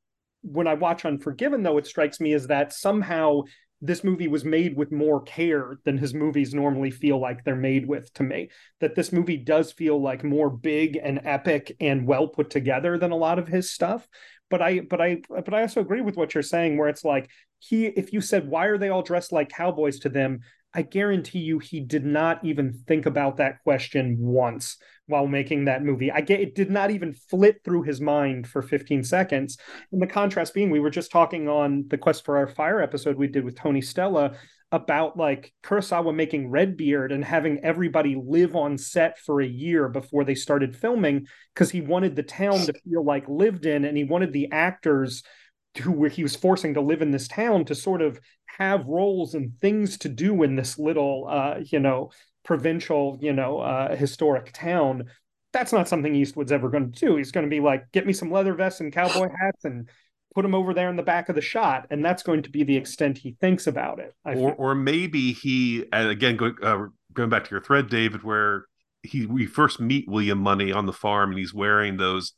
when 0.42 0.66
I 0.66 0.74
watch 0.74 1.04
Unforgiven, 1.04 1.62
though, 1.62 1.78
it 1.78 1.86
strikes 1.86 2.20
me 2.20 2.32
as 2.32 2.48
that 2.48 2.72
somehow 2.72 3.42
this 3.84 4.04
movie 4.04 4.28
was 4.28 4.44
made 4.44 4.76
with 4.76 4.92
more 4.92 5.20
care 5.20 5.76
than 5.84 5.98
his 5.98 6.14
movies 6.14 6.54
normally 6.54 6.92
feel 6.92 7.20
like 7.20 7.42
they're 7.42 7.56
made 7.56 7.86
with 7.86 8.14
to 8.14 8.22
me. 8.22 8.48
That 8.80 8.94
this 8.94 9.12
movie 9.12 9.36
does 9.36 9.72
feel 9.72 10.00
like 10.00 10.22
more 10.22 10.48
big 10.48 10.96
and 11.02 11.20
epic 11.24 11.76
and 11.80 12.06
well 12.06 12.28
put 12.28 12.48
together 12.48 12.96
than 12.96 13.10
a 13.10 13.16
lot 13.16 13.40
of 13.40 13.48
his 13.48 13.72
stuff. 13.72 14.06
But 14.48 14.62
I 14.62 14.80
but 14.80 15.00
I 15.00 15.22
but 15.28 15.52
I 15.52 15.62
also 15.62 15.80
agree 15.80 16.00
with 16.00 16.16
what 16.16 16.32
you're 16.32 16.42
saying 16.42 16.78
where 16.78 16.88
it's 16.88 17.04
like 17.04 17.28
he 17.58 17.86
if 17.86 18.12
you 18.12 18.20
said 18.20 18.48
why 18.48 18.66
are 18.66 18.78
they 18.78 18.88
all 18.88 19.02
dressed 19.02 19.32
like 19.32 19.48
cowboys 19.48 19.98
to 20.00 20.08
them, 20.08 20.40
I 20.74 20.82
guarantee 20.82 21.40
you 21.40 21.58
he 21.58 21.80
did 21.80 22.04
not 22.04 22.44
even 22.44 22.72
think 22.86 23.06
about 23.06 23.36
that 23.36 23.62
question 23.62 24.16
once 24.18 24.78
while 25.06 25.26
making 25.26 25.66
that 25.66 25.84
movie. 25.84 26.10
I 26.10 26.20
get 26.20 26.40
it 26.40 26.54
did 26.54 26.70
not 26.70 26.90
even 26.90 27.12
flit 27.12 27.60
through 27.64 27.82
his 27.82 28.00
mind 28.00 28.46
for 28.46 28.62
15 28.62 29.04
seconds. 29.04 29.58
And 29.90 30.00
the 30.00 30.06
contrast 30.06 30.54
being, 30.54 30.70
we 30.70 30.80
were 30.80 30.90
just 30.90 31.10
talking 31.10 31.48
on 31.48 31.84
the 31.88 31.98
Quest 31.98 32.24
for 32.24 32.38
Our 32.38 32.46
Fire 32.46 32.80
episode 32.80 33.16
we 33.16 33.26
did 33.26 33.44
with 33.44 33.56
Tony 33.56 33.82
Stella 33.82 34.32
about 34.70 35.18
like 35.18 35.52
Kurosawa 35.62 36.14
making 36.14 36.48
Redbeard 36.48 37.12
and 37.12 37.22
having 37.22 37.60
everybody 37.62 38.16
live 38.16 38.56
on 38.56 38.78
set 38.78 39.18
for 39.18 39.42
a 39.42 39.46
year 39.46 39.90
before 39.90 40.24
they 40.24 40.34
started 40.34 40.74
filming 40.74 41.26
because 41.54 41.70
he 41.70 41.82
wanted 41.82 42.16
the 42.16 42.22
town 42.22 42.58
to 42.60 42.72
feel 42.72 43.04
like 43.04 43.28
lived 43.28 43.66
in 43.66 43.84
and 43.84 43.98
he 43.98 44.04
wanted 44.04 44.32
the 44.32 44.50
actors 44.50 45.22
who 45.78 46.04
he 46.06 46.22
was 46.22 46.36
forcing 46.36 46.74
to 46.74 46.80
live 46.80 47.02
in 47.02 47.10
this 47.10 47.28
town 47.28 47.64
to 47.66 47.74
sort 47.74 48.02
of 48.02 48.18
have 48.58 48.86
roles 48.86 49.34
and 49.34 49.52
things 49.60 49.98
to 49.98 50.08
do 50.08 50.42
in 50.42 50.56
this 50.56 50.78
little 50.78 51.26
uh, 51.28 51.60
you 51.64 51.80
know 51.80 52.10
provincial 52.44 53.18
you 53.20 53.32
know 53.32 53.58
uh, 53.58 53.94
historic 53.96 54.52
town 54.52 55.04
that's 55.52 55.72
not 55.72 55.88
something 55.88 56.14
eastwood's 56.14 56.50
ever 56.50 56.70
going 56.70 56.90
to 56.90 57.06
do. 57.06 57.16
He's 57.16 57.30
going 57.30 57.44
to 57.44 57.50
be 57.50 57.60
like 57.60 57.90
get 57.92 58.06
me 58.06 58.12
some 58.12 58.30
leather 58.30 58.54
vests 58.54 58.80
and 58.80 58.92
cowboy 58.92 59.28
hats 59.38 59.64
and 59.64 59.88
put 60.34 60.44
him 60.44 60.54
over 60.54 60.72
there 60.72 60.88
in 60.88 60.96
the 60.96 61.02
back 61.02 61.28
of 61.28 61.34
the 61.34 61.42
shot 61.42 61.86
and 61.90 62.04
that's 62.04 62.22
going 62.22 62.42
to 62.42 62.50
be 62.50 62.64
the 62.64 62.76
extent 62.76 63.18
he 63.18 63.36
thinks 63.40 63.66
about 63.66 63.98
it 63.98 64.14
or, 64.24 64.54
or 64.54 64.74
maybe 64.74 65.32
he 65.32 65.84
and 65.92 66.08
again 66.08 66.36
going, 66.36 66.54
uh, 66.62 66.86
going 67.12 67.28
back 67.28 67.44
to 67.44 67.50
your 67.50 67.60
thread 67.60 67.88
david 67.88 68.22
where 68.22 68.64
he 69.02 69.26
we 69.26 69.44
first 69.44 69.78
meet 69.78 70.08
william 70.08 70.38
Munny 70.38 70.72
on 70.72 70.86
the 70.86 70.92
farm 70.92 71.30
and 71.30 71.38
he's 71.38 71.52
wearing 71.52 71.98
those 71.98 72.32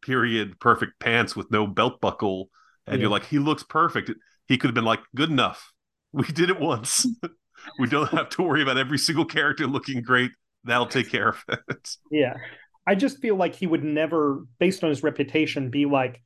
period 0.00 0.60
perfect 0.60 1.00
pants 1.00 1.34
with 1.34 1.50
no 1.50 1.66
belt 1.66 2.00
buckle 2.00 2.50
and 2.86 2.96
yeah. 2.96 3.02
you're 3.02 3.10
like 3.10 3.26
he 3.26 3.40
looks 3.40 3.64
perfect 3.64 4.12
he 4.50 4.58
could 4.58 4.66
have 4.66 4.74
been 4.74 4.84
like, 4.84 5.00
good 5.14 5.30
enough. 5.30 5.72
We 6.12 6.24
did 6.24 6.50
it 6.50 6.58
once. 6.58 7.06
we 7.78 7.88
don't 7.88 8.10
have 8.10 8.30
to 8.30 8.42
worry 8.42 8.62
about 8.62 8.78
every 8.78 8.98
single 8.98 9.24
character 9.24 9.64
looking 9.68 10.02
great. 10.02 10.32
That'll 10.64 10.86
take 10.86 11.08
care 11.08 11.28
of 11.28 11.44
it. 11.48 11.96
Yeah. 12.10 12.34
I 12.84 12.96
just 12.96 13.18
feel 13.18 13.36
like 13.36 13.54
he 13.54 13.68
would 13.68 13.84
never, 13.84 14.44
based 14.58 14.82
on 14.82 14.90
his 14.90 15.04
reputation, 15.04 15.70
be 15.70 15.86
like, 15.86 16.20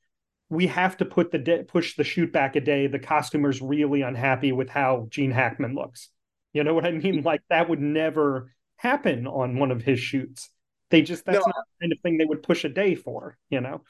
we 0.48 0.68
have 0.68 0.96
to 0.98 1.04
put 1.04 1.32
the 1.32 1.38
de- 1.38 1.64
push 1.64 1.96
the 1.96 2.04
shoot 2.04 2.32
back 2.32 2.56
a 2.56 2.62
day. 2.62 2.86
The 2.86 2.98
costumer's 2.98 3.60
really 3.60 4.00
unhappy 4.00 4.52
with 4.52 4.70
how 4.70 5.06
Gene 5.10 5.30
Hackman 5.30 5.74
looks. 5.74 6.08
You 6.54 6.64
know 6.64 6.72
what 6.72 6.86
I 6.86 6.92
mean? 6.92 7.22
Like 7.24 7.42
that 7.50 7.68
would 7.68 7.80
never 7.80 8.52
happen 8.76 9.26
on 9.26 9.58
one 9.58 9.70
of 9.70 9.82
his 9.82 10.00
shoots. 10.00 10.48
They 10.90 11.02
just 11.02 11.26
that's 11.26 11.44
no, 11.44 11.44
not 11.44 11.64
the 11.66 11.84
kind 11.84 11.92
of 11.92 11.98
thing 12.00 12.16
they 12.16 12.24
would 12.24 12.42
push 12.42 12.64
a 12.64 12.70
day 12.70 12.94
for, 12.94 13.36
you 13.50 13.60
know. 13.60 13.82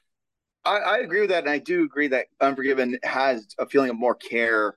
I, 0.65 0.77
I, 0.79 0.99
agree 0.99 1.21
with 1.21 1.31
that, 1.31 1.45
and 1.45 1.51
I 1.51 1.59
do 1.59 1.85
agree 1.85 2.09
that 2.09 2.27
Unforgiven 2.41 2.99
has 3.03 3.47
a 3.59 3.67
feeling 3.67 3.91
of 3.91 3.97
more 3.97 4.15
care 4.15 4.77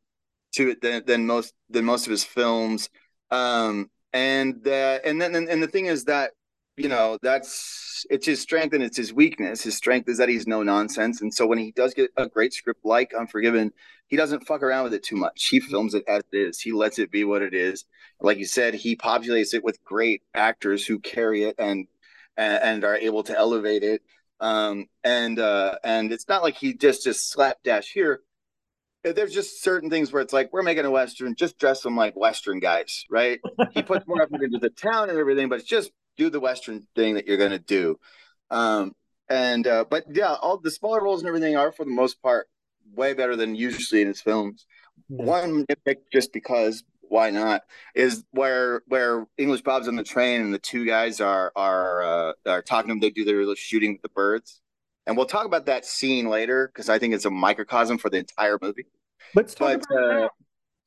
to 0.54 0.72
it 0.72 0.82
than, 0.82 1.04
than 1.06 1.26
most 1.26 1.54
than 1.70 1.86
most 1.86 2.06
of 2.06 2.12
his 2.12 2.24
films. 2.24 2.90
Um, 3.32 3.90
and 4.14 4.68
uh, 4.68 5.00
and 5.06 5.22
then 5.22 5.36
and, 5.36 5.50
and 5.50 5.62
the 5.62 5.68
thing 5.68 5.86
is 5.86 6.06
that 6.06 6.32
you 6.76 6.90
know 6.90 7.18
that's 7.22 8.06
it's 8.10 8.26
his 8.26 8.42
strength 8.42 8.74
and 8.74 8.84
it's 8.84 8.98
his 8.98 9.14
weakness. 9.14 9.64
His 9.64 9.76
strength 9.76 10.10
is 10.10 10.18
that 10.18 10.30
he's 10.30 10.48
no 10.48 10.64
nonsense, 10.64 11.22
and 11.22 11.34
so 11.34 11.46
when 11.48 11.58
he 11.58 11.72
does 11.72 11.94
get 11.94 12.12
a 12.18 12.28
great 12.28 12.54
script 12.54 12.86
like 12.86 13.14
Unforgiven, 13.14 13.72
he 14.08 14.18
doesn't 14.18 14.46
fuck 14.48 14.64
around 14.64 14.86
with 14.86 14.94
it 14.94 15.04
too 15.04 15.16
much. 15.16 15.48
He 15.48 15.60
films 15.60 15.94
it 15.94 16.04
as 16.08 16.24
it 16.32 16.38
is. 16.38 16.60
He 16.60 16.72
lets 16.72 17.00
it 17.00 17.12
be 17.12 17.24
what 17.24 17.42
it 17.42 17.54
is. 17.54 17.86
Like 18.20 18.38
you 18.38 18.46
said, 18.46 18.74
he 18.74 18.96
populates 18.96 19.54
it 19.54 19.64
with 19.64 19.84
great 19.84 20.24
actors 20.34 20.86
who 20.86 21.00
carry 21.00 21.44
it 21.44 21.56
and 21.60 21.88
and, 22.38 22.84
are 22.84 22.96
able 22.96 23.24
to 23.24 23.38
elevate 23.38 23.84
it. 23.84 24.02
Um, 24.40 24.86
and 25.04 25.40
uh, 25.40 25.76
and 25.84 26.12
it's 26.12 26.28
not 26.28 26.44
like 26.44 26.56
he 26.56 26.74
just 26.74 27.04
just 27.04 27.30
slapdash 27.32 27.92
here 27.92 28.22
there's 29.14 29.34
just 29.34 29.64
certain 29.64 29.90
things 29.90 30.12
where 30.12 30.22
it's 30.22 30.34
like 30.34 30.52
we're 30.52 30.64
making 30.64 30.86
a 30.86 30.92
western, 30.92 31.36
just 31.36 31.58
dress 31.60 31.82
them 31.82 31.96
like 31.96 32.16
western 32.16 32.60
guys, 32.60 33.06
right? 33.10 33.40
he 33.72 33.82
puts 33.84 34.08
more 34.08 34.22
effort 34.22 34.44
into 34.44 34.60
the 34.60 34.70
town 34.70 35.10
and 35.10 35.18
everything, 35.18 35.50
but 35.50 35.60
it's 35.60 35.70
just 35.70 35.92
do 36.18 36.30
the 36.30 36.40
western 36.40 36.86
thing 36.96 37.16
that 37.16 37.28
you're 37.28 37.38
gonna 37.38 37.60
do. 37.60 38.00
Um, 38.50 38.94
and 39.30 39.68
uh, 39.68 39.86
but 39.90 40.06
yeah, 40.12 40.34
all 40.34 40.58
the 40.58 40.72
smaller 40.72 41.02
roles 41.02 41.22
and 41.22 41.28
everything 41.28 41.56
are 41.58 41.72
for 41.72 41.86
the 41.86 41.92
most 41.92 42.22
part 42.22 42.48
way 42.94 43.14
better 43.14 43.36
than 43.36 43.56
usually 43.56 44.02
in 44.02 44.08
his 44.08 44.22
films. 44.22 44.66
One 45.10 45.66
nitpick, 45.66 45.98
just 46.12 46.34
because 46.34 46.84
why 47.10 47.30
not, 47.30 47.62
is 47.96 48.24
where 48.32 48.82
where 48.88 49.26
English 49.38 49.62
Bob's 49.62 49.88
on 49.88 49.96
the 49.96 50.04
train 50.04 50.42
and 50.42 50.54
the 50.54 50.60
two 50.60 50.86
guys 50.86 51.22
are 51.22 51.52
are 51.56 52.04
uh, 52.04 52.34
are 52.46 52.62
talking 52.62 52.90
to 52.90 52.94
him. 52.94 53.00
They 53.00 53.10
do 53.10 53.26
their 53.26 53.38
little 53.38 53.56
shooting 53.56 53.94
with 53.94 54.02
the 54.02 54.10
birds. 54.10 54.62
And 55.06 55.16
we'll 55.16 55.26
talk 55.26 55.46
about 55.46 55.66
that 55.68 55.86
scene 55.86 56.28
later 56.28 56.68
because 56.68 56.90
I 56.90 57.00
think 57.00 57.14
it's 57.14 57.24
a 57.24 57.30
microcosm 57.30 57.98
for 57.98 58.10
the 58.10 58.18
entire 58.18 58.60
movie. 58.62 58.88
Let's 59.34 59.56
talk 59.56 59.82
but, 59.90 59.98
about 59.98 60.22
uh, 60.22 60.26
it. 60.26 60.32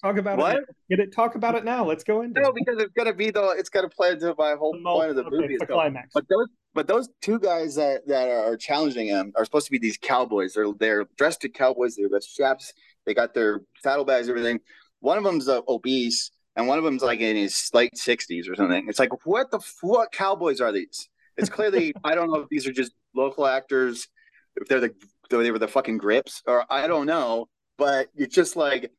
Talk 0.03 0.17
about 0.17 0.39
what? 0.39 0.57
it. 0.57 0.65
Get 0.89 1.01
it. 1.01 1.15
Talk 1.15 1.35
about 1.35 1.55
it 1.55 1.65
now. 1.65 1.85
Let's 1.85 2.05
go 2.05 2.23
into. 2.23 2.41
No, 2.41 2.53
because 2.53 2.83
it's 2.83 2.93
gonna 2.93 3.13
be 3.13 3.31
the. 3.31 3.55
It's 3.59 3.69
gonna 3.69 3.89
play 3.89 4.13
into 4.13 4.35
my 4.39 4.55
whole 4.55 4.73
the 4.73 4.83
point 4.83 5.11
of 5.11 5.17
the 5.17 5.25
okay, 5.25 5.37
movie. 5.37 5.57
The 5.59 5.67
climax. 5.67 6.09
But 6.15 6.25
those, 6.29 6.49
but 6.73 6.87
those 6.87 7.09
two 7.21 7.39
guys 7.39 7.75
that 7.75 8.07
that 8.07 8.29
are 8.29 8.57
challenging 8.57 9.09
him 9.09 9.33
are 9.37 9.45
supposed 9.45 9.67
to 9.67 9.73
be 9.73 9.79
these 9.79 9.99
cowboys. 9.99 10.55
They're 10.55 10.73
they're 10.79 11.07
dressed 11.17 11.43
to 11.43 11.51
cowboys. 11.51 11.97
They've 11.97 12.11
got 12.11 12.23
straps. 12.23 12.73
They 13.05 13.13
got 13.13 13.35
their 13.35 13.61
saddlebags. 13.83 14.29
Everything. 14.29 14.61
One 15.01 15.19
of 15.19 15.25
them's 15.25 15.49
uh, 15.49 15.61
obese, 15.69 16.31
and 16.57 16.67
one 16.67 16.79
of 16.79 16.85
them's 16.85 17.03
like 17.03 17.21
in 17.21 17.37
his 17.37 17.71
late 17.73 17.97
sixties 17.97 18.49
or 18.49 18.55
something. 18.55 18.87
It's 18.89 18.99
like 18.99 19.27
what 19.27 19.51
the 19.51 19.61
what 19.83 20.13
cowboys 20.13 20.61
are 20.61 20.73
these? 20.73 21.09
It's 21.37 21.49
clearly 21.49 21.95
I 22.05 22.15
don't 22.15 22.31
know 22.31 22.41
if 22.41 22.49
these 22.49 22.67
are 22.67 22.73
just 22.73 22.93
local 23.15 23.47
actors, 23.47 24.09
if 24.57 24.69
they're 24.69 24.81
the 24.81 24.95
they 25.31 25.51
were 25.51 25.59
the 25.59 25.69
fucking 25.69 25.99
grips, 25.99 26.43
or 26.47 26.65
I 26.71 26.87
don't 26.87 27.07
know. 27.07 27.49
But 27.79 28.09
it's 28.15 28.35
just 28.35 28.57
like, 28.57 28.91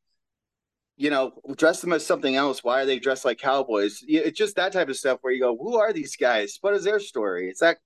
you 0.97 1.09
know, 1.09 1.33
dress 1.55 1.81
them 1.81 1.93
as 1.93 2.05
something 2.05 2.35
else. 2.35 2.63
Why 2.63 2.81
are 2.81 2.85
they 2.85 2.99
dressed 2.99 3.25
like 3.25 3.37
cowboys? 3.37 4.03
It's 4.07 4.37
just 4.37 4.55
that 4.55 4.71
type 4.71 4.89
of 4.89 4.95
stuff 4.95 5.19
where 5.21 5.33
you 5.33 5.41
go, 5.41 5.55
who 5.57 5.77
are 5.77 5.93
these 5.93 6.15
guys? 6.15 6.57
What 6.61 6.73
is 6.73 6.83
their 6.83 6.99
story? 6.99 7.49
It's 7.49 7.59
that, 7.59 7.77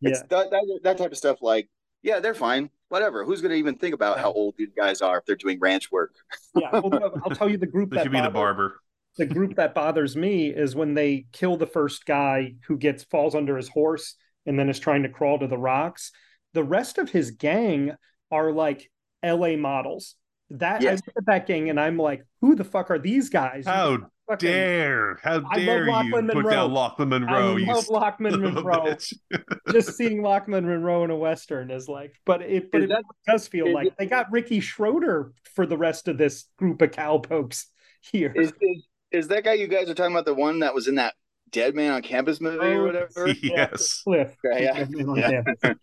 yeah. 0.00 0.10
it's 0.10 0.22
that, 0.22 0.50
that 0.50 0.80
that 0.82 0.98
type 0.98 1.12
of 1.12 1.16
stuff. 1.16 1.38
Like, 1.40 1.70
yeah, 2.02 2.20
they're 2.20 2.34
fine. 2.34 2.70
Whatever. 2.92 3.24
Who's 3.24 3.40
going 3.40 3.52
to 3.52 3.56
even 3.56 3.76
think 3.76 3.94
about 3.94 4.18
how 4.18 4.32
old 4.32 4.54
these 4.58 4.72
guys 4.76 5.00
are 5.00 5.18
if 5.18 5.24
they're 5.24 5.34
doing 5.34 5.58
ranch 5.60 5.90
work? 5.90 6.14
yeah, 6.54 6.70
well, 6.72 7.20
I'll 7.24 7.34
tell 7.34 7.48
you 7.48 7.56
the 7.56 7.66
group 7.66 7.90
that 7.90 8.02
should 8.02 8.12
be 8.12 8.20
the 8.20 8.30
barber 8.30 8.82
the 9.16 9.26
group 9.26 9.56
that 9.56 9.74
bothers 9.74 10.16
me 10.16 10.48
is 10.48 10.74
when 10.74 10.94
they 10.94 11.26
kill 11.32 11.56
the 11.56 11.66
first 11.66 12.06
guy 12.06 12.54
who 12.66 12.78
gets 12.78 13.04
falls 13.04 13.34
under 13.34 13.56
his 13.56 13.68
horse 13.68 14.14
and 14.46 14.58
then 14.58 14.68
is 14.68 14.78
trying 14.78 15.02
to 15.02 15.08
crawl 15.08 15.38
to 15.38 15.46
the 15.46 15.58
rocks. 15.58 16.12
The 16.54 16.64
rest 16.64 16.98
of 16.98 17.10
his 17.10 17.32
gang 17.32 17.92
are 18.30 18.52
like 18.52 18.90
LA 19.24 19.56
models. 19.56 20.16
That 20.50 20.82
yes. 20.82 20.90
I 20.90 21.06
look 21.06 21.16
at 21.18 21.26
that 21.26 21.46
gang 21.46 21.70
and 21.70 21.80
I'm 21.80 21.98
like, 21.98 22.24
who 22.40 22.54
the 22.54 22.64
fuck 22.64 22.90
are 22.90 22.98
these 22.98 23.28
guys? 23.28 23.66
How 23.66 23.98
fucking, 24.32 24.50
dare? 24.50 25.18
How 25.22 25.40
dare 25.40 25.86
you 25.86 25.92
Lochlyn 25.92 26.26
put 26.26 26.34
Munro. 26.34 26.50
down 26.50 26.70
Lochlyn 26.70 27.08
Munro? 27.08 27.56
I 27.56 27.72
love 27.72 27.86
Lochlyn 27.86 28.40
Munro. 28.40 28.96
Just 29.72 29.92
seeing 29.96 30.22
Lochlyn 30.22 30.64
Munro 30.64 31.04
in 31.04 31.10
a 31.10 31.16
western 31.16 31.70
is 31.70 31.88
like, 31.88 32.14
but 32.24 32.42
it 32.42 32.70
but 32.70 32.82
it 32.82 32.88
that, 32.88 33.04
does 33.26 33.46
feel 33.48 33.72
like 33.72 33.96
they 33.96 34.06
got 34.06 34.30
Ricky 34.30 34.60
Schroder 34.60 35.32
for 35.54 35.66
the 35.66 35.76
rest 35.76 36.08
of 36.08 36.18
this 36.18 36.46
group 36.58 36.82
of 36.82 36.92
cowpokes 36.92 37.66
here. 38.00 38.32
Is, 38.34 38.52
is, 38.60 38.86
is 39.10 39.28
that 39.28 39.44
guy 39.44 39.54
you 39.54 39.68
guys 39.68 39.88
are 39.88 39.94
talking 39.94 40.12
about 40.12 40.24
the 40.24 40.34
one 40.34 40.60
that 40.60 40.74
was 40.74 40.88
in 40.88 40.96
that 40.96 41.14
Dead 41.50 41.74
Man 41.74 41.92
on 41.92 42.02
Campus 42.02 42.40
movie 42.40 42.58
oh, 42.60 42.80
or 42.80 42.84
whatever? 42.84 43.28
Yes. 43.42 44.02
Cliff. 44.02 44.34
Yeah. 44.42 44.86
yeah. 44.96 45.44
He's 45.62 45.74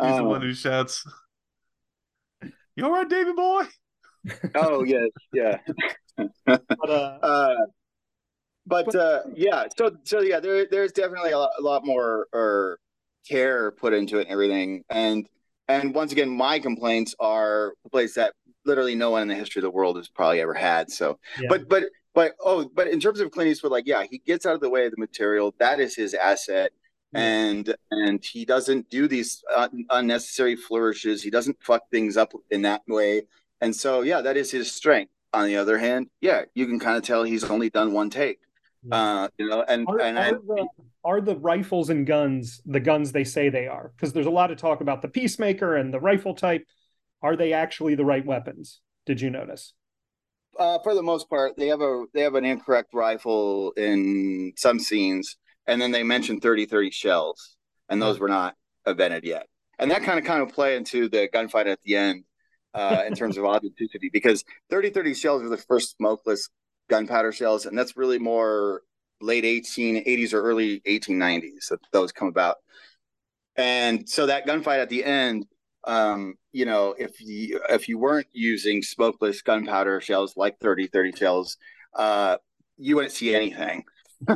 um, 0.00 0.16
the 0.16 0.24
one 0.24 0.42
who 0.42 0.52
shouts, 0.52 1.06
You 2.74 2.84
all 2.84 2.90
right, 2.90 3.08
Davey 3.08 3.32
boy? 3.32 3.64
oh, 4.54 4.84
yes. 4.84 5.08
Yeah. 5.32 5.58
but, 6.46 6.62
uh, 6.88 7.18
uh, 7.22 7.54
but 8.66 8.94
uh, 8.94 9.22
yeah, 9.34 9.66
so 9.76 9.96
so 10.04 10.20
yeah, 10.20 10.40
there 10.40 10.66
there's 10.66 10.92
definitely 10.92 11.32
a 11.32 11.38
lot, 11.38 11.50
a 11.58 11.62
lot 11.62 11.84
more 11.84 12.28
or 12.32 12.78
care 13.28 13.70
put 13.70 13.92
into 13.92 14.18
it 14.18 14.22
and 14.22 14.30
everything. 14.30 14.84
And 14.90 15.28
and 15.68 15.94
once 15.94 16.12
again, 16.12 16.28
my 16.28 16.58
complaints 16.58 17.14
are 17.18 17.74
a 17.84 17.88
place 17.90 18.14
that 18.14 18.34
literally 18.64 18.94
no 18.94 19.10
one 19.10 19.22
in 19.22 19.28
the 19.28 19.34
history 19.34 19.60
of 19.60 19.64
the 19.64 19.70
world 19.70 19.96
has 19.96 20.08
probably 20.08 20.40
ever 20.40 20.54
had. 20.54 20.90
So, 20.90 21.18
yeah. 21.40 21.48
but 21.48 21.68
but 21.68 21.84
but 22.14 22.32
oh, 22.40 22.70
but 22.74 22.88
in 22.88 23.00
terms 23.00 23.20
of 23.20 23.30
Clint 23.30 23.50
Eastwood, 23.50 23.72
like 23.72 23.86
yeah, 23.86 24.04
he 24.08 24.18
gets 24.18 24.46
out 24.46 24.54
of 24.54 24.60
the 24.60 24.70
way 24.70 24.86
of 24.86 24.92
the 24.92 24.98
material. 24.98 25.54
That 25.58 25.80
is 25.80 25.94
his 25.94 26.14
asset, 26.14 26.72
and 27.12 27.74
and 27.90 28.24
he 28.24 28.44
doesn't 28.44 28.90
do 28.90 29.08
these 29.08 29.42
un- 29.54 29.86
unnecessary 29.90 30.56
flourishes. 30.56 31.22
He 31.22 31.30
doesn't 31.30 31.62
fuck 31.62 31.90
things 31.90 32.16
up 32.16 32.32
in 32.50 32.62
that 32.62 32.82
way. 32.86 33.22
And 33.60 33.74
so 33.74 34.02
yeah, 34.02 34.20
that 34.20 34.36
is 34.36 34.50
his 34.50 34.70
strength. 34.72 35.10
On 35.32 35.46
the 35.46 35.56
other 35.56 35.78
hand, 35.78 36.10
yeah, 36.20 36.42
you 36.54 36.64
can 36.66 36.78
kind 36.78 36.96
of 36.96 37.02
tell 37.02 37.24
he's 37.24 37.42
only 37.42 37.68
done 37.68 37.92
one 37.92 38.08
take. 38.08 38.38
Uh, 38.90 39.28
you 39.38 39.48
know, 39.48 39.64
and 39.66 39.86
are, 39.88 40.00
and 40.00 40.18
are, 40.18 40.32
the, 40.32 40.66
are 41.04 41.20
the 41.20 41.36
rifles 41.36 41.90
and 41.90 42.06
guns 42.06 42.60
the 42.66 42.80
guns 42.80 43.12
they 43.12 43.24
say 43.24 43.48
they 43.48 43.66
are? 43.66 43.92
Because 43.96 44.12
there's 44.12 44.26
a 44.26 44.30
lot 44.30 44.50
of 44.50 44.58
talk 44.58 44.80
about 44.80 45.02
the 45.02 45.08
peacemaker 45.08 45.76
and 45.76 45.92
the 45.92 46.00
rifle 46.00 46.34
type. 46.34 46.64
Are 47.22 47.36
they 47.36 47.52
actually 47.52 47.94
the 47.94 48.04
right 48.04 48.24
weapons? 48.24 48.80
Did 49.06 49.20
you 49.20 49.30
notice? 49.30 49.72
uh, 50.58 50.78
for 50.80 50.94
the 50.94 51.02
most 51.02 51.28
part, 51.28 51.56
they 51.56 51.68
have 51.68 51.80
a 51.80 52.04
they 52.12 52.22
have 52.22 52.34
an 52.34 52.44
incorrect 52.44 52.90
rifle 52.92 53.72
in 53.72 54.52
some 54.56 54.78
scenes, 54.78 55.36
and 55.66 55.80
then 55.80 55.90
they 55.90 56.02
mention 56.02 56.40
30-30 56.40 56.92
shells, 56.92 57.56
and 57.88 58.00
those 58.00 58.18
were 58.18 58.28
not 58.28 58.54
invented 58.86 59.24
yet. 59.24 59.46
And 59.78 59.90
that 59.90 60.02
kind 60.02 60.18
of 60.18 60.24
kind 60.24 60.42
of 60.42 60.50
play 60.50 60.76
into 60.76 61.08
the 61.08 61.28
gunfight 61.32 61.66
at 61.66 61.80
the 61.84 61.96
end 61.96 62.24
uh, 62.74 63.02
in 63.06 63.14
terms 63.14 63.36
of 63.36 63.44
authenticity, 63.44 64.10
because 64.12 64.44
30-30 64.70 65.16
shells 65.16 65.42
are 65.42 65.48
the 65.48 65.56
first 65.56 65.96
smokeless 65.96 66.48
gunpowder 66.88 67.32
shells, 67.32 67.66
and 67.66 67.76
that's 67.76 67.96
really 67.96 68.18
more 68.18 68.82
late 69.20 69.44
1880s 69.44 70.32
or 70.32 70.42
early 70.42 70.80
1890s 70.80 71.68
that 71.70 71.80
those 71.92 72.12
come 72.12 72.28
about. 72.28 72.56
And 73.56 74.08
so 74.08 74.26
that 74.26 74.46
gunfight 74.46 74.80
at 74.80 74.88
the 74.88 75.04
end 75.04 75.46
um, 75.86 76.34
you 76.52 76.64
know, 76.64 76.94
if 76.98 77.20
you 77.20 77.60
if 77.68 77.88
you 77.88 77.98
weren't 77.98 78.26
using 78.32 78.82
smokeless 78.82 79.42
gunpowder 79.42 80.00
shells 80.00 80.36
like 80.36 80.58
30 80.60 80.86
30 80.86 81.12
shells, 81.12 81.56
uh, 81.94 82.36
you 82.76 82.96
wouldn't 82.96 83.12
see 83.12 83.34
anything. 83.34 83.84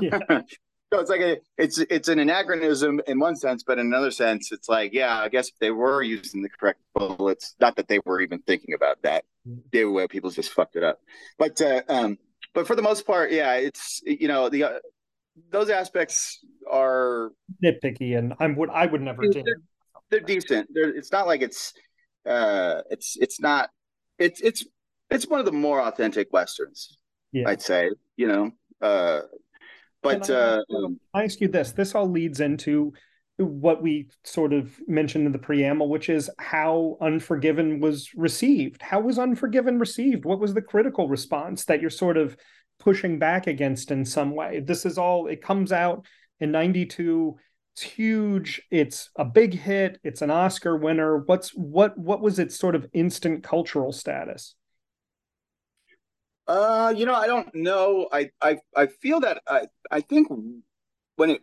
Yeah. 0.01 0.19
so 0.29 1.01
it's 1.01 1.11
like 1.11 1.21
a 1.21 1.39
it's 1.57 1.79
it's 1.79 2.09
an 2.09 2.19
anachronism 2.19 3.01
in 3.07 3.19
one 3.19 3.37
sense, 3.37 3.63
but 3.63 3.79
in 3.79 3.87
another 3.87 4.11
sense, 4.11 4.53
it's 4.53 4.69
like, 4.69 4.93
yeah, 4.93 5.21
I 5.21 5.29
guess 5.29 5.49
if 5.49 5.59
they 5.59 5.71
were 5.71 6.03
using 6.03 6.43
the 6.43 6.49
correct 6.49 6.81
bullets, 6.95 7.55
not 7.61 7.77
that 7.77 7.89
they 7.89 8.01
were 8.05 8.21
even 8.21 8.41
thinking 8.41 8.75
about 8.75 9.03
that. 9.03 9.25
They 9.73 9.87
were 9.87 10.09
people 10.09 10.31
just 10.31 10.51
fucked 10.51 10.77
it 10.77 10.85
up. 10.85 11.01
But 11.39 11.61
uh, 11.63 11.81
um, 11.89 12.19
but 12.55 12.67
for 12.67 12.77
the 12.77 12.83
most 12.83 13.07
part, 13.07 13.33
yeah, 13.33 13.55
it's 13.55 14.01
you 14.05 14.29
know 14.29 14.49
the 14.49 14.65
uh, 14.65 14.79
those 15.51 15.71
aspects 15.71 16.41
are 16.71 17.33
nitpicky, 17.63 18.19
and 18.19 18.35
I'm 18.41 18.57
would 18.57 18.71
I 18.71 18.87
would 18.87 19.03
never 19.03 19.23
do 19.29 19.43
they're 20.11 20.21
decent. 20.21 20.69
They're, 20.73 20.91
it's 20.91 21.13
not 21.13 21.27
like 21.27 21.43
it's 21.43 21.73
uh 22.27 22.83
it's 22.91 23.17
it's 23.21 23.41
not 23.41 23.71
it's 24.19 24.41
it's 24.41 24.65
it's 25.11 25.27
one 25.27 25.41
of 25.41 25.47
the 25.47 25.53
more 25.53 25.81
authentic 25.81 26.33
westerns. 26.33 26.99
Yeah. 27.33 27.49
I'd 27.49 27.63
say, 27.63 27.91
you 28.17 28.27
know. 28.27 28.51
Uh 28.81 29.23
but 30.03 30.31
I, 30.31 30.35
uh 30.35 30.61
um, 30.75 31.01
I 31.13 31.25
ask 31.25 31.41
you 31.41 31.49
this. 31.49 31.73
This 31.73 31.95
all 31.95 32.09
leads 32.09 32.41
into 32.41 32.93
what 33.39 33.83
we 33.83 34.09
sort 34.25 34.53
of 34.53 34.79
mentioned 34.89 35.27
in 35.27 35.33
the 35.33 35.39
preamble, 35.39 35.89
which 35.89 36.09
is 36.09 36.29
how 36.39 36.97
Unforgiven 37.01 37.81
was 37.81 38.11
received. 38.15 38.83
How 38.83 39.01
was 39.01 39.19
Unforgiven 39.19 39.79
received? 39.79 40.25
What 40.25 40.41
was 40.41 40.55
the 40.55 40.63
critical 40.63 41.09
response 41.09 41.65
that 41.67 41.81
you're 41.81 41.91
sort 41.91 42.17
of 42.17 42.37
pushing 42.81 43.19
back 43.19 43.47
against 43.47 43.91
in 43.91 44.05
some 44.05 44.35
way? 44.35 44.61
This 44.61 44.85
is 44.85 44.99
all, 44.99 45.29
it 45.29 45.43
comes 45.43 45.73
out 45.73 46.05
in 46.41 46.51
92 46.53 47.37
it's 47.79 47.83
huge 47.83 48.61
it's 48.73 49.11
a 49.17 49.25
big 49.25 49.55
hit 49.55 50.01
it's 50.03 50.23
an 50.23 50.31
oscar 50.31 50.77
winner 50.77 51.19
what's 51.19 51.51
what 51.51 51.97
what 51.97 52.21
was 52.21 52.39
its 52.39 52.59
sort 52.59 52.75
of 52.75 52.87
instant 52.93 53.45
cultural 53.45 53.93
status 53.93 54.57
uh 56.49 56.93
you 56.97 57.07
know 57.07 57.15
i 57.15 57.27
don't 57.29 57.55
know 57.55 58.09
i 58.13 58.31
i, 58.43 58.59
I 58.75 58.87
feel 58.87 59.21
that 59.21 59.43
i 59.47 59.67
i 59.93 60.01
think 60.01 60.29
when 61.17 61.31
it 61.31 61.43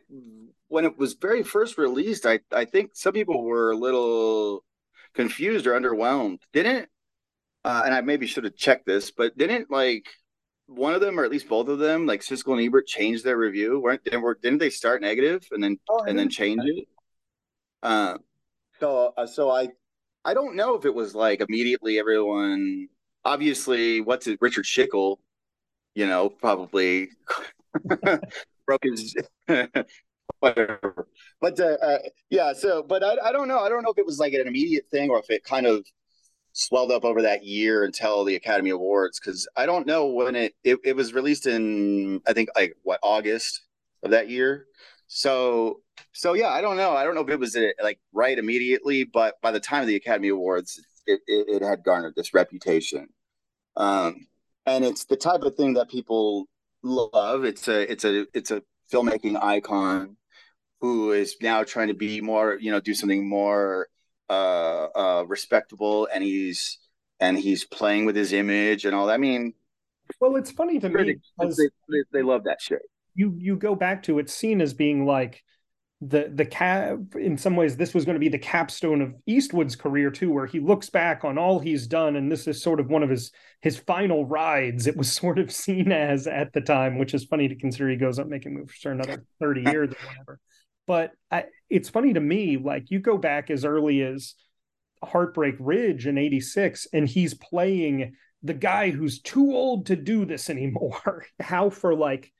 when 0.67 0.85
it 0.85 0.97
was 0.97 1.13
very 1.13 1.43
first 1.43 1.77
released 1.77 2.25
i 2.25 2.39
i 2.51 2.65
think 2.65 2.91
some 2.93 3.13
people 3.13 3.43
were 3.43 3.71
a 3.71 3.77
little 3.77 4.63
confused 5.13 5.65
or 5.67 5.79
underwhelmed 5.79 6.39
didn't 6.53 6.89
uh, 7.65 7.81
and 7.83 7.95
I 7.95 8.01
maybe 8.01 8.27
should 8.27 8.43
have 8.43 8.55
checked 8.55 8.85
this, 8.85 9.09
but 9.09 9.35
didn't 9.35 9.71
like 9.71 10.05
one 10.67 10.93
of 10.93 11.01
them, 11.01 11.19
or 11.19 11.25
at 11.25 11.31
least 11.31 11.49
both 11.49 11.67
of 11.67 11.79
them, 11.79 12.05
like 12.05 12.21
Siskel 12.21 12.53
and 12.53 12.61
Ebert, 12.61 12.85
change 12.85 13.23
their 13.23 13.37
review? 13.37 13.79
weren't 13.79 14.03
didn't 14.03 14.59
they 14.59 14.69
start 14.69 15.01
negative 15.01 15.43
and 15.51 15.63
then 15.63 15.79
oh, 15.89 16.03
and 16.03 16.17
then 16.17 16.29
change 16.29 16.61
it? 16.63 16.87
Uh, 17.81 18.19
so 18.79 19.13
uh, 19.17 19.25
so 19.25 19.49
I 19.49 19.69
I 20.23 20.35
don't 20.35 20.55
know 20.55 20.75
if 20.75 20.85
it 20.85 20.93
was 20.93 21.15
like 21.15 21.41
immediately 21.41 21.97
everyone. 21.97 22.87
Obviously, 23.25 23.99
what's 23.99 24.27
it? 24.27 24.37
Richard 24.41 24.65
Schickel, 24.65 25.17
you 25.95 26.05
know, 26.05 26.29
probably 26.29 27.09
broke 28.67 28.83
his 28.83 29.15
whatever. 30.45 31.07
But 31.41 31.59
uh, 31.59 31.77
uh, 31.81 31.97
yeah, 32.29 32.53
so 32.53 32.83
but 32.83 33.03
I, 33.03 33.17
I 33.25 33.31
don't 33.31 33.47
know. 33.47 33.59
I 33.59 33.69
don't 33.69 33.83
know 33.83 33.91
if 33.91 33.97
it 33.97 34.05
was 34.05 34.19
like 34.19 34.33
an 34.33 34.47
immediate 34.47 34.85
thing 34.89 35.09
or 35.09 35.19
if 35.19 35.29
it 35.29 35.43
kind 35.43 35.65
of 35.65 35.85
swelled 36.53 36.91
up 36.91 37.03
over 37.03 37.21
that 37.21 37.43
year 37.43 37.83
until 37.83 38.23
the 38.23 38.35
Academy 38.35 38.69
Awards 38.69 39.19
because 39.19 39.47
I 39.57 39.65
don't 39.65 39.85
know 39.85 40.07
when 40.07 40.35
it, 40.35 40.53
it 40.63 40.79
it 40.83 40.95
was 40.95 41.13
released 41.13 41.47
in 41.47 42.21
I 42.27 42.33
think 42.33 42.49
like 42.55 42.75
what 42.83 42.99
August 43.03 43.61
of 44.03 44.11
that 44.11 44.29
year. 44.29 44.65
So 45.07 45.81
so 46.13 46.33
yeah, 46.33 46.49
I 46.49 46.61
don't 46.61 46.77
know. 46.77 46.91
I 46.91 47.03
don't 47.03 47.15
know 47.15 47.21
if 47.21 47.29
it 47.29 47.39
was 47.39 47.55
uh, 47.55 47.67
like 47.83 47.99
right 48.13 48.37
immediately, 48.37 49.03
but 49.03 49.35
by 49.41 49.51
the 49.51 49.59
time 49.59 49.81
of 49.81 49.87
the 49.87 49.95
Academy 49.95 50.29
Awards, 50.29 50.81
it, 51.05 51.19
it, 51.27 51.61
it 51.61 51.61
had 51.61 51.83
garnered 51.83 52.15
this 52.15 52.33
reputation. 52.33 53.09
Um, 53.77 54.27
and 54.65 54.83
it's 54.83 55.05
the 55.05 55.17
type 55.17 55.41
of 55.41 55.55
thing 55.55 55.73
that 55.73 55.89
people 55.89 56.47
love. 56.83 57.43
It's 57.43 57.67
a 57.67 57.91
it's 57.91 58.05
a 58.05 58.25
it's 58.33 58.51
a 58.51 58.63
filmmaking 58.91 59.41
icon 59.41 60.15
who 60.85 61.11
is 61.11 61.35
now 61.41 61.63
trying 61.63 61.87
to 61.87 61.93
be 61.93 62.21
more, 62.21 62.57
you 62.59 62.71
know, 62.71 62.79
do 62.79 62.93
something 62.93 63.27
more 63.27 63.87
uh, 64.29 64.87
uh, 64.95 65.25
respectable, 65.27 66.07
and 66.13 66.23
he's 66.23 66.79
and 67.19 67.37
he's 67.37 67.65
playing 67.65 68.05
with 68.05 68.15
his 68.15 68.33
image 68.33 68.85
and 68.85 68.95
all 68.95 69.07
that. 69.07 69.13
I 69.13 69.17
mean, 69.17 69.53
well, 70.19 70.35
it's 70.35 70.51
funny 70.51 70.79
to 70.79 70.89
me 70.89 71.17
because 71.37 71.57
they, 71.57 72.03
they, 72.11 72.21
love 72.21 72.43
that 72.45 72.61
shit. 72.61 72.81
You 73.15 73.35
you 73.37 73.55
go 73.55 73.75
back 73.75 74.03
to 74.03 74.19
it's 74.19 74.33
seen 74.33 74.61
as 74.61 74.73
being 74.73 75.05
like 75.05 75.43
the 76.01 76.29
the 76.33 76.45
cap 76.45 76.97
in 77.15 77.37
some 77.37 77.55
ways 77.55 77.77
this 77.77 77.93
was 77.93 78.03
going 78.03 78.15
to 78.15 78.19
be 78.19 78.29
the 78.29 78.37
capstone 78.37 79.01
of 79.01 79.15
Eastwood's 79.25 79.75
career 79.75 80.11
too 80.11 80.29
where 80.29 80.45
he 80.45 80.59
looks 80.59 80.89
back 80.89 81.23
on 81.23 81.37
all 81.37 81.59
he's 81.59 81.87
done 81.87 82.17
and 82.17 82.29
this 82.29 82.47
is 82.47 82.61
sort 82.61 82.81
of 82.81 82.89
one 82.89 83.01
of 83.01 83.09
his 83.09 83.31
his 83.61 83.77
final 83.77 84.25
rides 84.25 84.87
it 84.87 84.97
was 84.97 85.11
sort 85.21 85.39
of 85.39 85.51
seen 85.51 85.93
as 85.93 86.27
at 86.27 86.51
the 86.51 86.59
time 86.59 86.97
which 86.97 87.13
is 87.13 87.23
funny 87.23 87.47
to 87.47 87.55
consider 87.55 87.89
he 87.89 87.95
goes 87.95 88.19
up 88.19 88.27
making 88.27 88.53
movies 88.53 88.77
for 88.81 88.91
another 88.91 89.23
30 89.39 89.61
years 89.61 89.89
or 89.89 90.07
whatever 90.07 90.39
but 90.87 91.11
I, 91.31 91.45
it's 91.69 91.89
funny 91.89 92.13
to 92.13 92.19
me 92.19 92.57
like 92.57 92.91
you 92.91 92.99
go 92.99 93.17
back 93.17 93.49
as 93.49 93.65
early 93.65 94.01
as 94.01 94.35
Heartbreak 95.03 95.55
Ridge 95.59 96.07
in 96.07 96.17
86 96.17 96.87
and 96.93 97.07
he's 97.07 97.33
playing 97.33 98.15
the 98.43 98.53
guy 98.53 98.91
who's 98.91 99.21
too 99.21 99.55
old 99.55 99.87
to 99.87 99.95
do 99.95 100.25
this 100.25 100.49
anymore 100.49 101.25
how 101.39 101.69
for 101.69 101.95
like 101.95 102.31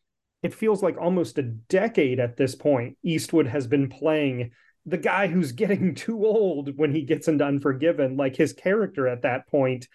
it 0.46 0.54
feels 0.54 0.84
like 0.84 0.96
almost 1.00 1.40
a 1.40 1.42
decade 1.42 2.20
at 2.20 2.38
this 2.38 2.54
point, 2.54 3.00
Eastwood 3.04 3.48
has 3.48 3.66
been 3.66 3.90
playing 3.90 4.52
the 4.86 4.98
guy 4.98 5.26
who's 5.26 5.52
getting 5.52 5.96
too 5.96 6.24
old 6.24 6.78
when 6.78 6.94
he 6.94 7.02
gets 7.02 7.28
into 7.28 7.44
Unforgiven. 7.44 8.16
Like 8.16 8.36
his 8.36 8.54
character 8.54 9.08
at 9.08 9.24
that 9.24 9.48
point, 9.48 9.88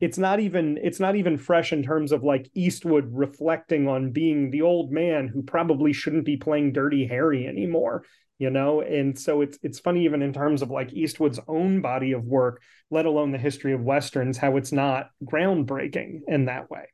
it's 0.00 0.18
not 0.18 0.40
even 0.40 0.78
it's 0.82 1.00
not 1.00 1.16
even 1.16 1.38
fresh 1.38 1.72
in 1.72 1.82
terms 1.82 2.12
of 2.12 2.22
like 2.22 2.50
Eastwood 2.54 3.08
reflecting 3.10 3.88
on 3.88 4.12
being 4.12 4.50
the 4.50 4.62
old 4.62 4.92
man 4.92 5.28
who 5.28 5.42
probably 5.42 5.92
shouldn't 5.92 6.24
be 6.24 6.36
playing 6.36 6.72
Dirty 6.72 7.06
Harry 7.06 7.46
anymore 7.46 8.04
you 8.38 8.50
know 8.50 8.82
and 8.82 9.18
so 9.18 9.40
it's 9.40 9.58
it's 9.62 9.78
funny 9.78 10.04
even 10.04 10.20
in 10.20 10.30
terms 10.30 10.60
of 10.60 10.70
like 10.70 10.92
eastwood's 10.92 11.40
own 11.48 11.80
body 11.80 12.12
of 12.12 12.22
work 12.24 12.60
let 12.90 13.06
alone 13.06 13.32
the 13.32 13.38
history 13.38 13.72
of 13.72 13.80
westerns 13.80 14.36
how 14.36 14.58
it's 14.58 14.72
not 14.72 15.08
groundbreaking 15.24 16.20
in 16.28 16.44
that 16.44 16.70
way 16.70 16.84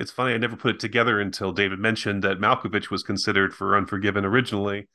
it's 0.00 0.10
funny, 0.10 0.32
I 0.32 0.38
never 0.38 0.56
put 0.56 0.74
it 0.74 0.80
together 0.80 1.20
until 1.20 1.52
David 1.52 1.78
mentioned 1.78 2.24
that 2.24 2.38
Malkovich 2.38 2.90
was 2.90 3.02
considered 3.02 3.52
for 3.52 3.76
Unforgiven 3.76 4.24
originally. 4.24 4.88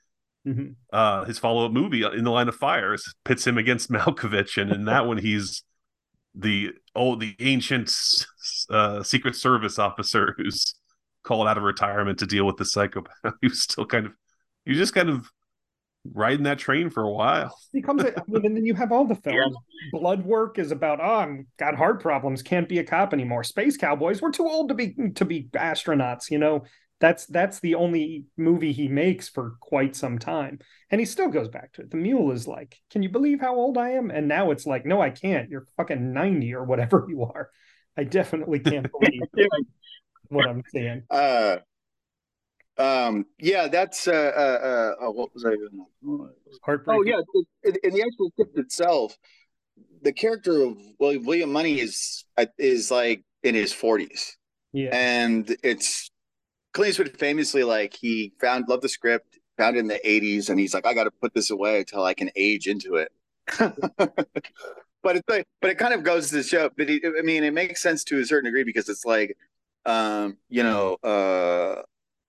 Mm-hmm. 0.48 0.72
Uh, 0.92 1.26
his 1.26 1.38
follow 1.38 1.66
up 1.66 1.72
movie, 1.72 2.04
uh, 2.04 2.10
In 2.10 2.24
the 2.24 2.32
Line 2.32 2.48
of 2.48 2.56
Fire, 2.56 2.96
pits 3.24 3.46
him 3.46 3.60
against 3.60 3.92
Malkovich, 3.92 4.60
and 4.60 4.72
in 4.72 4.86
that 4.86 5.06
one, 5.06 5.18
he's 5.20 5.64
the 6.38 6.72
oh 6.96 7.16
the 7.16 7.36
ancient 7.40 7.92
uh, 8.70 9.04
Secret 9.04 9.36
Service 9.36 9.80
officer 9.80 10.36
who's 10.38 10.76
called 11.26 11.48
out 11.48 11.58
of 11.58 11.64
retirement 11.64 12.20
to 12.20 12.26
deal 12.26 12.46
with 12.46 12.56
the 12.56 12.66
psychopath. 12.66 13.14
he 13.42 13.48
was 13.48 13.62
still 13.62 13.86
kind 13.86 14.06
of, 14.06 14.14
he 14.64 14.72
was 14.72 14.78
just 14.78 14.94
kind 14.94 15.10
of 15.10 15.30
riding 16.14 16.44
that 16.44 16.60
train 16.60 16.90
for 16.90 17.04
a 17.04 17.12
while. 17.12 17.58
He 17.74 17.82
comes, 17.82 18.06
I 18.06 18.14
mean, 18.28 18.46
and 18.46 18.56
then 18.56 18.66
you 18.66 18.74
have 18.76 18.94
all 18.94 19.04
the 19.04 19.16
films. 19.16 19.38
Yeah. 19.38 20.00
Blood 20.00 20.24
Work 20.24 20.60
is 20.60 20.72
about, 20.72 21.02
oh, 21.02 21.16
I'm 21.16 21.48
got 21.58 21.76
heart 21.76 22.02
problems, 22.02 22.42
can't 22.42 22.70
be 22.70 22.80
a 22.80 22.86
cop 22.86 23.12
anymore. 23.12 23.44
Space 23.44 23.76
Cowboys, 23.76 24.22
we're 24.22 24.32
too 24.32 24.48
old 24.48 24.70
to 24.70 24.76
be 24.76 24.96
to 25.16 25.26
be 25.26 25.50
astronauts. 25.54 26.32
You 26.32 26.38
know, 26.38 26.64
that's 27.00 27.26
that's 27.26 27.60
the 27.60 27.76
only 27.76 28.26
movie 28.38 28.72
he 28.72 28.88
makes 28.88 29.28
for 29.28 29.58
quite 29.60 29.96
some 29.96 30.18
time, 30.18 30.60
and 30.90 31.02
he 31.02 31.06
still 31.06 31.28
goes 31.28 31.50
back 31.50 31.74
to 31.74 31.82
it. 31.82 31.92
The 31.92 31.98
Mule 31.98 32.32
is 32.32 32.48
like, 32.48 32.80
can 32.90 33.04
you 33.04 33.10
believe 33.10 33.42
how 33.42 33.56
old 33.56 33.78
I 33.78 33.92
am? 33.92 34.10
And 34.10 34.28
now 34.28 34.52
it's 34.52 34.66
like, 34.66 34.86
no, 34.86 35.02
I 35.02 35.10
can't. 35.10 35.50
You're 35.50 35.68
fucking 35.78 36.14
ninety 36.14 36.54
or 36.54 36.64
whatever 36.64 37.06
you 37.10 37.24
are. 37.24 37.50
I 37.98 38.04
definitely 38.04 38.60
can't 38.60 38.88
believe 39.00 39.22
what 40.30 40.48
I'm 40.48 40.64
saying. 40.72 41.04
Uh, 41.10 41.58
um, 42.78 43.26
yeah, 43.40 43.68
that's 43.68 44.08
uh, 44.08 44.12
uh, 44.12 45.06
uh, 45.06 45.12
what 45.12 45.34
was 45.34 45.46
I 45.46 45.56
doing? 45.56 45.88
Oh, 46.88 47.04
yeah, 47.04 47.20
in, 47.64 47.76
in 47.84 47.94
the 47.94 48.02
actual 48.02 48.32
script 48.32 48.58
itself, 48.58 49.18
the 50.02 50.12
character 50.12 50.62
of 50.62 50.78
William 51.00 51.52
Munny 51.52 51.80
is 51.80 52.26
is 52.58 52.92
like 52.92 53.24
in 53.44 53.56
his 53.56 53.72
forties. 53.72 54.38
Yeah, 54.74 54.90
and 54.92 55.56
it's 55.64 56.12
Clint 56.76 56.90
Eastwood 56.90 57.18
famously 57.18 57.64
like 57.64 57.94
he 57.94 58.34
found 58.40 58.68
loved 58.68 58.84
the 58.84 58.90
script, 58.90 59.40
found 59.58 59.78
it 59.78 59.80
in 59.80 59.88
the 59.88 60.08
eighties, 60.08 60.50
and 60.50 60.60
he's 60.60 60.74
like, 60.74 60.86
I 60.86 60.94
got 60.94 61.06
to 61.06 61.12
put 61.12 61.34
this 61.34 61.50
away 61.50 61.80
until 61.80 62.04
I 62.04 62.14
can 62.14 62.30
age 62.36 62.68
into 62.68 62.96
it. 62.96 63.12
but 63.58 65.16
it's 65.16 65.30
like, 65.30 65.48
but 65.62 65.72
it 65.72 65.78
kind 65.78 65.94
of 65.94 66.04
goes 66.04 66.30
to 66.32 66.44
show. 66.44 66.70
But 66.78 66.90
he, 66.90 67.02
I 67.06 67.22
mean, 67.22 67.46
it 67.46 67.54
makes 67.54 67.82
sense 67.82 68.04
to 68.06 68.20
a 68.20 68.26
certain 68.26 68.46
degree 68.46 68.66
because 68.66 68.90
it's 68.90 69.06
like, 69.06 69.38
um, 69.86 70.38
you 70.50 70.64
know, 70.64 70.96
uh 70.96 71.84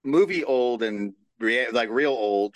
movie 0.04 0.44
old 0.44 0.84
and 0.84 1.14
rea- 1.40 1.70
like 1.72 1.90
real 1.90 2.12
old. 2.12 2.54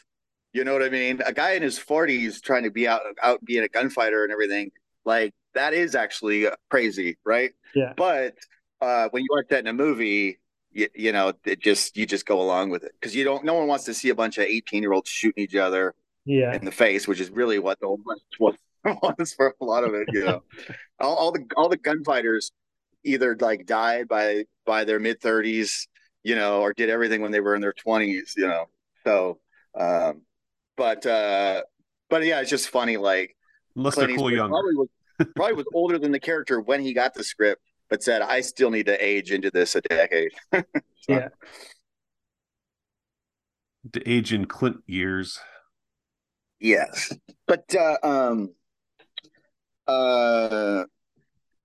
You 0.52 0.62
know 0.62 0.72
what 0.72 0.84
I 0.84 0.90
mean? 0.90 1.20
A 1.26 1.32
guy 1.32 1.52
in 1.52 1.62
his 1.62 1.78
40s 1.78 2.40
trying 2.40 2.62
to 2.62 2.70
be 2.70 2.86
out 2.86 3.02
out 3.20 3.44
being 3.44 3.64
a 3.64 3.68
gunfighter 3.68 4.22
and 4.22 4.32
everything, 4.32 4.70
like 5.04 5.34
that 5.54 5.74
is 5.74 5.96
actually 5.96 6.46
crazy, 6.70 7.18
right? 7.24 7.50
Yeah. 7.74 7.94
But 7.96 8.36
uh, 8.80 9.08
when 9.10 9.24
you 9.24 9.28
watch 9.32 9.46
that 9.50 9.58
in 9.58 9.66
a 9.66 9.72
movie, 9.72 10.38
you, 10.72 10.88
you 10.94 11.12
know, 11.12 11.32
it 11.44 11.60
just 11.60 11.96
you 11.96 12.06
just 12.06 12.26
go 12.26 12.40
along 12.40 12.70
with 12.70 12.84
it 12.84 12.92
because 12.98 13.14
you 13.14 13.24
don't. 13.24 13.44
No 13.44 13.54
one 13.54 13.66
wants 13.66 13.84
to 13.84 13.94
see 13.94 14.10
a 14.10 14.14
bunch 14.14 14.38
of 14.38 14.44
18 14.44 14.82
year 14.82 14.92
olds 14.92 15.08
shooting 15.08 15.44
each 15.44 15.56
other, 15.56 15.94
yeah, 16.24 16.54
in 16.54 16.64
the 16.64 16.72
face, 16.72 17.08
which 17.08 17.20
is 17.20 17.30
really 17.30 17.58
what 17.58 17.80
the 17.80 17.86
whole 17.86 18.00
was 18.38 18.56
was 19.18 19.32
for 19.32 19.54
a 19.60 19.64
lot 19.64 19.84
of 19.84 19.94
it. 19.94 20.08
You 20.12 20.24
know, 20.24 20.42
all, 21.00 21.14
all 21.14 21.32
the 21.32 21.44
all 21.56 21.68
the 21.68 21.76
gunfighters 21.76 22.52
either 23.04 23.36
like 23.40 23.66
died 23.66 24.08
by 24.08 24.44
by 24.66 24.84
their 24.84 25.00
mid 25.00 25.20
30s 25.20 25.86
you 26.22 26.34
know, 26.34 26.60
or 26.60 26.72
did 26.72 26.90
everything 26.90 27.22
when 27.22 27.32
they 27.32 27.40
were 27.40 27.54
in 27.54 27.60
their 27.60 27.72
twenties, 27.72 28.34
you 28.36 28.46
know. 28.46 28.68
So, 29.04 29.38
um, 29.78 30.22
but 30.76 31.04
uh, 31.06 31.62
but 32.08 32.24
yeah, 32.24 32.40
it's 32.40 32.50
just 32.50 32.68
funny. 32.68 32.96
Like, 32.96 33.36
unless 33.76 33.96
they're 33.96 34.14
cool 34.14 34.30
young, 34.30 34.50
probably 34.50 34.74
was 34.74 34.88
probably 35.36 35.54
was 35.54 35.66
older 35.74 35.98
than 35.98 36.12
the 36.12 36.20
character 36.20 36.60
when 36.60 36.82
he 36.82 36.92
got 36.92 37.14
the 37.14 37.24
script, 37.24 37.62
but 37.90 38.02
said, 38.02 38.22
"I 38.22 38.40
still 38.40 38.70
need 38.70 38.86
to 38.86 39.04
age 39.04 39.32
into 39.32 39.50
this 39.50 39.74
a 39.74 39.80
decade." 39.82 40.30
so, 40.52 40.62
yeah, 41.08 41.28
to 43.92 44.08
age 44.08 44.32
in 44.32 44.46
Clint 44.46 44.78
years. 44.86 45.38
Yes, 46.60 47.12
but 47.46 47.74
uh, 47.74 47.96
um, 48.02 48.54
uh, 49.86 50.84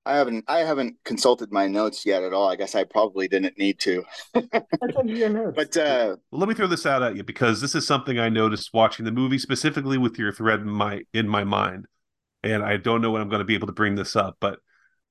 I 0.05 0.15
haven't 0.17 0.45
I 0.47 0.59
haven't 0.59 0.97
consulted 1.03 1.51
my 1.51 1.67
notes 1.67 2.05
yet 2.05 2.23
at 2.23 2.31
all. 2.31 2.49
I 2.49 2.55
guess 2.55 2.75
I 2.75 2.83
probably 2.83 3.27
didn't 3.27 3.57
need 3.57 3.79
to. 3.79 4.03
but 4.33 5.77
uh, 5.77 6.15
let 6.31 6.49
me 6.49 6.53
throw 6.53 6.67
this 6.67 6.85
out 6.85 7.01
at 7.01 7.15
you 7.15 7.23
because 7.23 7.59
this 7.59 7.73
is 7.73 7.87
something 7.87 8.19
I 8.19 8.29
noticed 8.29 8.69
watching 8.73 9.05
the 9.05 9.11
movie 9.11 9.39
specifically 9.39 9.97
with 9.97 10.19
your 10.19 10.31
thread 10.31 10.59
in 10.59 10.69
my 10.69 11.01
in 11.13 11.27
my 11.27 11.43
mind. 11.43 11.87
And 12.43 12.63
I 12.63 12.77
don't 12.77 13.01
know 13.01 13.09
when 13.09 13.23
I'm 13.23 13.29
going 13.29 13.39
to 13.39 13.45
be 13.45 13.55
able 13.55 13.67
to 13.67 13.73
bring 13.73 13.95
this 13.95 14.15
up, 14.15 14.37
but 14.39 14.59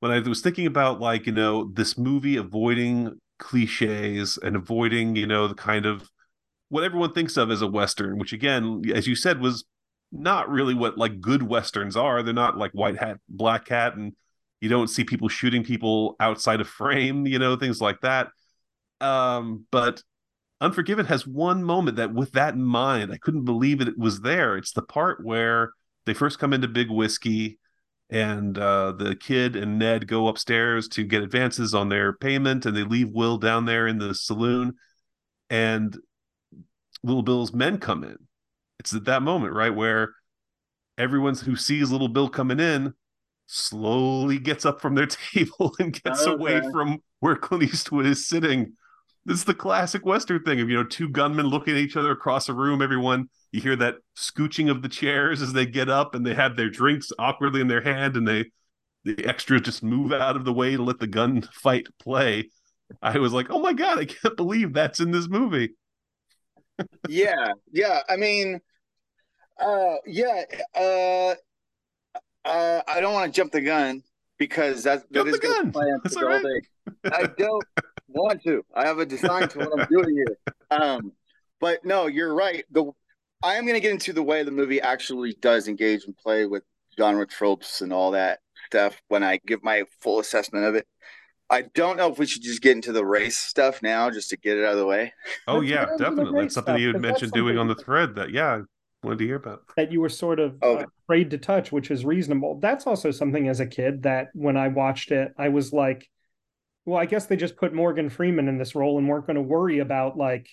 when 0.04 0.12
I 0.12 0.20
was 0.20 0.42
thinking 0.42 0.66
about 0.66 1.00
like, 1.00 1.24
you 1.24 1.32
know, 1.32 1.70
this 1.72 1.96
movie 1.96 2.36
avoiding 2.36 3.18
cliches 3.38 4.38
and 4.42 4.54
avoiding, 4.54 5.16
you 5.16 5.26
know, 5.26 5.48
the 5.48 5.54
kind 5.54 5.86
of 5.86 6.10
what 6.68 6.84
everyone 6.84 7.14
thinks 7.14 7.38
of 7.38 7.50
as 7.50 7.62
a 7.62 7.66
western, 7.66 8.18
which 8.18 8.34
again, 8.34 8.82
as 8.94 9.06
you 9.06 9.16
said 9.16 9.40
was 9.40 9.64
not 10.12 10.50
really 10.50 10.74
what 10.74 10.98
like 10.98 11.22
good 11.22 11.42
westerns 11.44 11.96
are. 11.96 12.22
They're 12.22 12.34
not 12.34 12.58
like 12.58 12.72
white 12.72 12.98
hat, 12.98 13.16
black 13.30 13.66
hat 13.70 13.96
and 13.96 14.12
you 14.60 14.68
don't 14.68 14.88
see 14.88 15.04
people 15.04 15.28
shooting 15.28 15.64
people 15.64 16.16
outside 16.20 16.60
of 16.60 16.68
frame, 16.68 17.26
you 17.26 17.38
know, 17.38 17.56
things 17.56 17.80
like 17.80 18.02
that. 18.02 18.28
Um, 19.00 19.64
but 19.70 20.02
Unforgiven 20.60 21.06
has 21.06 21.26
one 21.26 21.64
moment 21.64 21.96
that, 21.96 22.12
with 22.12 22.32
that 22.32 22.52
in 22.52 22.62
mind, 22.62 23.10
I 23.10 23.16
couldn't 23.16 23.46
believe 23.46 23.80
it 23.80 23.96
was 23.96 24.20
there. 24.20 24.58
It's 24.58 24.72
the 24.72 24.82
part 24.82 25.24
where 25.24 25.72
they 26.04 26.12
first 26.12 26.38
come 26.38 26.52
into 26.52 26.68
Big 26.68 26.90
Whiskey 26.90 27.58
and 28.10 28.56
uh, 28.58 28.92
the 28.92 29.16
kid 29.16 29.56
and 29.56 29.78
Ned 29.78 30.06
go 30.06 30.28
upstairs 30.28 30.88
to 30.88 31.04
get 31.04 31.22
advances 31.22 31.74
on 31.74 31.88
their 31.88 32.12
payment, 32.12 32.66
and 32.66 32.76
they 32.76 32.84
leave 32.84 33.10
Will 33.10 33.38
down 33.38 33.64
there 33.64 33.86
in 33.86 33.98
the 33.98 34.14
saloon, 34.14 34.74
and 35.50 35.96
Little 37.02 37.22
Bill's 37.22 37.52
men 37.52 37.78
come 37.78 38.04
in. 38.04 38.16
It's 38.78 38.94
at 38.94 39.04
that 39.04 39.22
moment, 39.22 39.54
right, 39.54 39.74
where 39.74 40.14
everyone 40.98 41.34
who 41.34 41.56
sees 41.56 41.90
Little 41.90 42.08
Bill 42.08 42.28
coming 42.28 42.60
in 42.60 42.94
slowly 43.46 44.38
gets 44.38 44.64
up 44.64 44.80
from 44.80 44.94
their 44.94 45.06
table 45.34 45.74
and 45.78 46.00
gets 46.02 46.22
okay. 46.22 46.32
away 46.32 46.60
from 46.72 46.98
where 47.20 47.36
Clint 47.36 47.64
Eastwood 47.64 48.06
is 48.06 48.28
sitting. 48.28 48.74
This 49.26 49.38
is 49.38 49.44
the 49.44 49.54
classic 49.54 50.04
Western 50.04 50.42
thing 50.42 50.60
of 50.60 50.68
you 50.68 50.76
know 50.76 50.84
two 50.84 51.08
gunmen 51.08 51.46
looking 51.46 51.74
at 51.74 51.80
each 51.80 51.96
other 51.96 52.10
across 52.10 52.48
a 52.48 52.54
room. 52.54 52.82
Everyone 52.82 53.28
you 53.54 53.60
hear 53.60 53.76
that 53.76 53.98
scooching 54.16 54.68
of 54.68 54.82
the 54.82 54.88
chairs 54.88 55.40
as 55.40 55.52
they 55.52 55.64
get 55.64 55.88
up 55.88 56.16
and 56.16 56.26
they 56.26 56.34
have 56.34 56.56
their 56.56 56.68
drinks 56.68 57.12
awkwardly 57.20 57.60
in 57.60 57.68
their 57.68 57.82
hand 57.82 58.16
and 58.16 58.26
they 58.26 58.46
the 59.04 59.24
extras 59.26 59.60
just 59.60 59.80
move 59.80 60.12
out 60.12 60.34
of 60.34 60.44
the 60.44 60.52
way 60.52 60.74
to 60.74 60.82
let 60.82 60.98
the 60.98 61.06
gunfight 61.06 61.86
play. 62.00 62.50
I 63.00 63.18
was 63.18 63.32
like, 63.32 63.50
oh 63.50 63.60
my 63.60 63.72
god, 63.72 64.00
I 64.00 64.06
can't 64.06 64.36
believe 64.36 64.72
that's 64.72 64.98
in 64.98 65.12
this 65.12 65.28
movie. 65.28 65.76
yeah, 67.08 67.52
yeah. 67.70 68.00
I 68.08 68.16
mean, 68.16 68.60
uh, 69.60 69.96
yeah. 70.04 70.44
Uh, 70.74 71.34
uh, 72.44 72.82
I 72.88 73.00
don't 73.00 73.14
want 73.14 73.32
to 73.32 73.36
jump 73.40 73.52
the 73.52 73.60
gun 73.60 74.02
because 74.36 74.82
that, 74.82 75.04
that 75.12 75.28
is 75.28 75.38
the 75.38 75.46
gun. 75.46 75.72
That's 76.02 76.16
all 76.16 76.24
right. 76.24 76.44
I 77.04 77.28
don't 77.38 77.64
want 78.08 78.42
to. 78.42 78.64
I 78.74 78.86
have 78.86 78.98
a 78.98 79.06
design 79.06 79.48
to 79.50 79.58
what 79.58 79.80
I'm 79.80 79.86
doing 79.86 80.16
here. 80.16 80.38
Um, 80.70 81.12
but 81.60 81.84
no, 81.84 82.08
you're 82.08 82.34
right. 82.34 82.64
The 82.72 82.90
I 83.44 83.56
am 83.56 83.66
going 83.66 83.74
to 83.74 83.80
get 83.80 83.92
into 83.92 84.14
the 84.14 84.22
way 84.22 84.42
the 84.42 84.50
movie 84.50 84.80
actually 84.80 85.36
does 85.40 85.68
engage 85.68 86.06
and 86.06 86.16
play 86.16 86.46
with 86.46 86.62
genre 86.96 87.26
tropes 87.26 87.82
and 87.82 87.92
all 87.92 88.12
that 88.12 88.38
stuff 88.66 89.00
when 89.08 89.22
I 89.22 89.38
give 89.46 89.62
my 89.62 89.84
full 90.00 90.18
assessment 90.18 90.64
of 90.64 90.74
it. 90.74 90.86
I 91.50 91.62
don't 91.74 91.98
know 91.98 92.10
if 92.10 92.18
we 92.18 92.24
should 92.24 92.42
just 92.42 92.62
get 92.62 92.74
into 92.74 92.90
the 92.90 93.04
race 93.04 93.36
stuff 93.36 93.82
now, 93.82 94.10
just 94.10 94.30
to 94.30 94.38
get 94.38 94.56
it 94.56 94.64
out 94.64 94.72
of 94.72 94.78
the 94.78 94.86
way. 94.86 95.12
Oh 95.46 95.58
Let's 95.58 95.68
yeah, 95.68 95.86
definitely. 95.98 96.40
That's 96.40 96.54
something 96.54 96.72
stuff, 96.72 96.80
you 96.80 96.88
had 96.88 97.02
mentioned 97.02 97.32
doing 97.32 97.58
on 97.58 97.68
the 97.68 97.74
thread. 97.74 98.14
That 98.14 98.30
yeah, 98.30 98.54
I 98.54 98.60
wanted 99.06 99.18
to 99.18 99.26
hear 99.26 99.36
about. 99.36 99.64
That 99.76 99.92
you 99.92 100.00
were 100.00 100.08
sort 100.08 100.40
of 100.40 100.56
okay. 100.62 100.84
uh, 100.84 100.86
afraid 101.04 101.30
to 101.32 101.38
touch, 101.38 101.70
which 101.70 101.90
is 101.90 102.02
reasonable. 102.02 102.58
That's 102.60 102.86
also 102.86 103.10
something 103.10 103.46
as 103.46 103.60
a 103.60 103.66
kid 103.66 104.04
that 104.04 104.28
when 104.32 104.56
I 104.56 104.68
watched 104.68 105.10
it, 105.10 105.34
I 105.36 105.50
was 105.50 105.70
like, 105.70 106.08
well, 106.86 106.98
I 106.98 107.04
guess 107.04 107.26
they 107.26 107.36
just 107.36 107.56
put 107.56 107.74
Morgan 107.74 108.08
Freeman 108.08 108.48
in 108.48 108.56
this 108.56 108.74
role 108.74 108.96
and 108.96 109.06
weren't 109.06 109.26
going 109.26 109.36
to 109.36 109.42
worry 109.42 109.80
about 109.80 110.16
like 110.16 110.48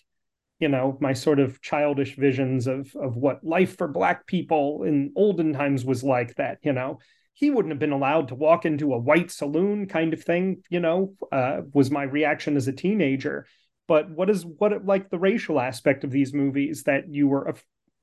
you 0.62 0.70
know 0.70 0.98
my 1.02 1.12
sort 1.12 1.40
of 1.40 1.62
childish 1.62 2.16
visions 2.16 2.68
of 2.68 2.96
of 2.96 3.18
what 3.18 3.44
life 3.44 3.78
for 3.78 3.88
black 3.88 4.26
people 4.28 4.84
in 4.84 5.12
olden 5.16 5.52
times 5.54 5.84
was 5.84 6.04
like 6.04 6.36
that 6.36 6.60
you 6.64 6.74
know. 6.74 7.00
He 7.34 7.50
wouldn't 7.50 7.72
have 7.72 7.80
been 7.80 7.94
allowed 7.94 8.28
to 8.28 8.36
walk 8.36 8.66
into 8.66 8.94
a 8.94 9.00
white 9.00 9.32
saloon 9.32 9.88
kind 9.88 10.14
of 10.14 10.24
thing 10.24 10.64
you 10.70 10.80
know 10.80 11.16
uh, 11.32 11.62
was 11.74 11.90
my 11.90 12.04
reaction 12.04 12.56
as 12.56 12.68
a 12.68 12.74
teenager. 12.74 13.48
But 13.88 14.12
what 14.12 14.30
is 14.30 14.46
what 14.46 14.86
like 14.86 15.10
the 15.10 15.18
racial 15.18 15.60
aspect 15.60 16.04
of 16.04 16.12
these 16.12 16.34
movies 16.34 16.84
that 16.84 17.10
you 17.10 17.28
were 17.28 17.56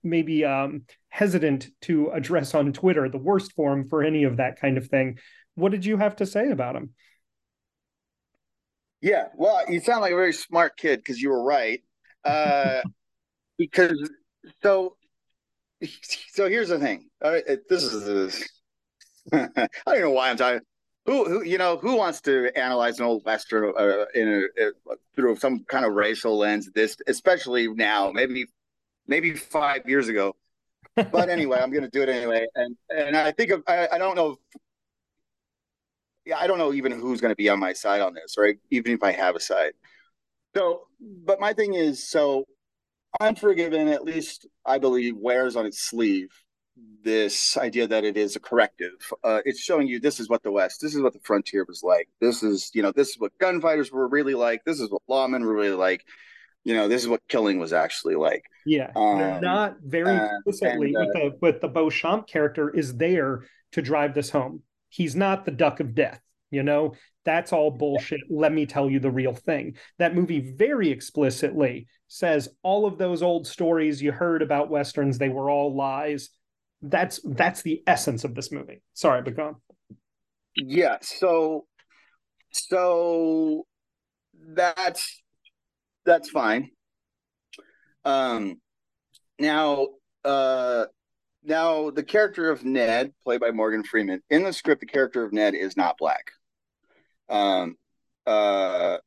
maybe 0.02 0.44
um, 0.44 0.82
hesitant 1.08 1.68
to 1.82 2.10
address 2.10 2.54
on 2.54 2.72
twitter 2.72 3.08
the 3.08 3.18
worst 3.18 3.52
forum 3.52 3.88
for 3.88 4.02
any 4.02 4.24
of 4.24 4.36
that 4.36 4.60
kind 4.60 4.78
of 4.78 4.86
thing 4.86 5.18
what 5.54 5.72
did 5.72 5.84
you 5.84 5.96
have 5.96 6.16
to 6.16 6.26
say 6.26 6.50
about 6.50 6.74
them 6.74 6.90
yeah 9.00 9.24
well 9.36 9.64
you 9.68 9.80
sound 9.80 10.00
like 10.00 10.12
a 10.12 10.16
very 10.16 10.32
smart 10.32 10.76
kid 10.76 10.98
because 10.98 11.20
you 11.20 11.30
were 11.30 11.42
right 11.42 11.82
uh, 12.24 12.80
because 13.56 14.10
so 14.62 14.96
so 16.32 16.48
here's 16.48 16.68
the 16.68 16.78
thing. 16.78 17.08
Uh, 17.22 17.38
this 17.68 17.84
is 17.84 18.48
I 19.32 19.68
don't 19.86 20.00
know 20.00 20.10
why 20.10 20.30
I'm 20.30 20.36
talking. 20.36 20.60
Who, 21.06 21.24
who, 21.24 21.42
you 21.42 21.56
know, 21.56 21.78
who 21.78 21.96
wants 21.96 22.20
to 22.22 22.50
analyze 22.54 22.98
an 22.98 23.06
old 23.06 23.24
western 23.24 23.72
uh, 23.76 24.04
in 24.14 24.28
a, 24.28 24.62
a, 24.62 24.96
through 25.16 25.36
some 25.36 25.64
kind 25.64 25.86
of 25.86 25.94
racial 25.94 26.36
lens? 26.36 26.70
This, 26.74 26.98
especially 27.06 27.66
now, 27.68 28.10
maybe, 28.12 28.46
maybe 29.06 29.32
five 29.34 29.88
years 29.88 30.08
ago. 30.08 30.36
But 30.94 31.28
anyway, 31.30 31.60
I'm 31.62 31.70
going 31.70 31.84
to 31.84 31.88
do 31.88 32.02
it 32.02 32.10
anyway, 32.10 32.46
and 32.54 32.76
and 32.90 33.16
I 33.16 33.32
think 33.32 33.50
of, 33.52 33.62
I, 33.66 33.88
I 33.92 33.98
don't 33.98 34.16
know. 34.16 34.36
Yeah, 36.26 36.36
I 36.38 36.46
don't 36.46 36.58
know 36.58 36.74
even 36.74 36.92
who's 36.92 37.22
going 37.22 37.32
to 37.32 37.36
be 37.36 37.48
on 37.48 37.58
my 37.58 37.72
side 37.72 38.02
on 38.02 38.12
this, 38.12 38.36
right? 38.36 38.58
Even 38.70 38.92
if 38.92 39.02
I 39.02 39.12
have 39.12 39.34
a 39.34 39.40
side. 39.40 39.72
So, 40.56 40.82
but 41.00 41.40
my 41.40 41.52
thing 41.52 41.74
is, 41.74 42.08
so 42.08 42.44
Unforgiven, 43.20 43.88
at 43.88 44.04
least 44.04 44.46
I 44.66 44.78
believe, 44.78 45.16
wears 45.16 45.56
on 45.56 45.66
its 45.66 45.80
sleeve 45.80 46.28
this 47.02 47.56
idea 47.56 47.86
that 47.86 48.04
it 48.04 48.16
is 48.16 48.36
a 48.36 48.40
corrective. 48.40 49.12
Uh, 49.24 49.40
it's 49.44 49.60
showing 49.60 49.88
you 49.88 49.98
this 49.98 50.20
is 50.20 50.28
what 50.28 50.42
the 50.42 50.52
West, 50.52 50.80
this 50.80 50.94
is 50.94 51.00
what 51.00 51.12
the 51.12 51.20
frontier 51.24 51.64
was 51.66 51.82
like. 51.82 52.08
This 52.20 52.42
is, 52.42 52.70
you 52.74 52.82
know, 52.82 52.92
this 52.92 53.08
is 53.08 53.18
what 53.18 53.36
gunfighters 53.38 53.90
were 53.90 54.08
really 54.08 54.34
like. 54.34 54.62
This 54.64 54.78
is 54.78 54.90
what 54.90 55.02
lawmen 55.08 55.42
were 55.42 55.54
really 55.54 55.74
like. 55.74 56.04
You 56.64 56.74
know, 56.74 56.86
this 56.86 57.02
is 57.02 57.08
what 57.08 57.26
killing 57.28 57.58
was 57.58 57.72
actually 57.72 58.16
like. 58.16 58.44
Yeah, 58.66 58.92
um, 58.94 59.40
not 59.40 59.76
very 59.82 60.16
explicitly, 60.16 60.94
uh, 60.94 61.00
but 61.00 61.12
the 61.12 61.38
but 61.40 61.60
the 61.62 61.68
Beauchamp 61.68 62.26
character 62.26 62.68
is 62.68 62.96
there 62.96 63.44
to 63.72 63.80
drive 63.80 64.12
this 64.14 64.30
home. 64.30 64.62
He's 64.90 65.16
not 65.16 65.44
the 65.44 65.50
duck 65.50 65.80
of 65.80 65.94
death. 65.94 66.20
You 66.50 66.62
know, 66.62 66.94
that's 67.24 67.52
all 67.52 67.70
bullshit. 67.70 68.20
Let 68.30 68.52
me 68.52 68.64
tell 68.64 68.88
you 68.88 69.00
the 69.00 69.10
real 69.10 69.34
thing. 69.34 69.76
That 69.98 70.14
movie 70.14 70.54
very 70.56 70.90
explicitly 70.90 71.86
says 72.06 72.48
all 72.62 72.86
of 72.86 72.96
those 72.96 73.22
old 73.22 73.46
stories 73.46 74.00
you 74.02 74.12
heard 74.12 74.40
about 74.40 74.70
westerns, 74.70 75.18
they 75.18 75.28
were 75.28 75.50
all 75.50 75.76
lies. 75.76 76.30
That's 76.80 77.20
that's 77.24 77.62
the 77.62 77.82
essence 77.86 78.24
of 78.24 78.34
this 78.34 78.50
movie. 78.50 78.82
Sorry, 78.94 79.20
but 79.22 79.36
go 79.36 79.46
on. 79.48 79.56
Yeah, 80.56 80.96
so 81.02 81.66
so 82.50 83.66
that's 84.54 85.22
that's 86.06 86.30
fine. 86.30 86.70
Um 88.04 88.60
now 89.38 89.88
uh 90.24 90.86
now 91.42 91.90
the 91.90 92.02
character 92.02 92.50
of 92.50 92.64
Ned, 92.64 93.12
played 93.22 93.40
by 93.40 93.50
Morgan 93.50 93.84
Freeman, 93.84 94.22
in 94.30 94.44
the 94.44 94.52
script, 94.52 94.80
the 94.80 94.86
character 94.86 95.24
of 95.24 95.32
Ned 95.32 95.54
is 95.54 95.76
not 95.76 95.98
black. 95.98 96.30
Um, 97.28 97.76
uh, 98.26 98.98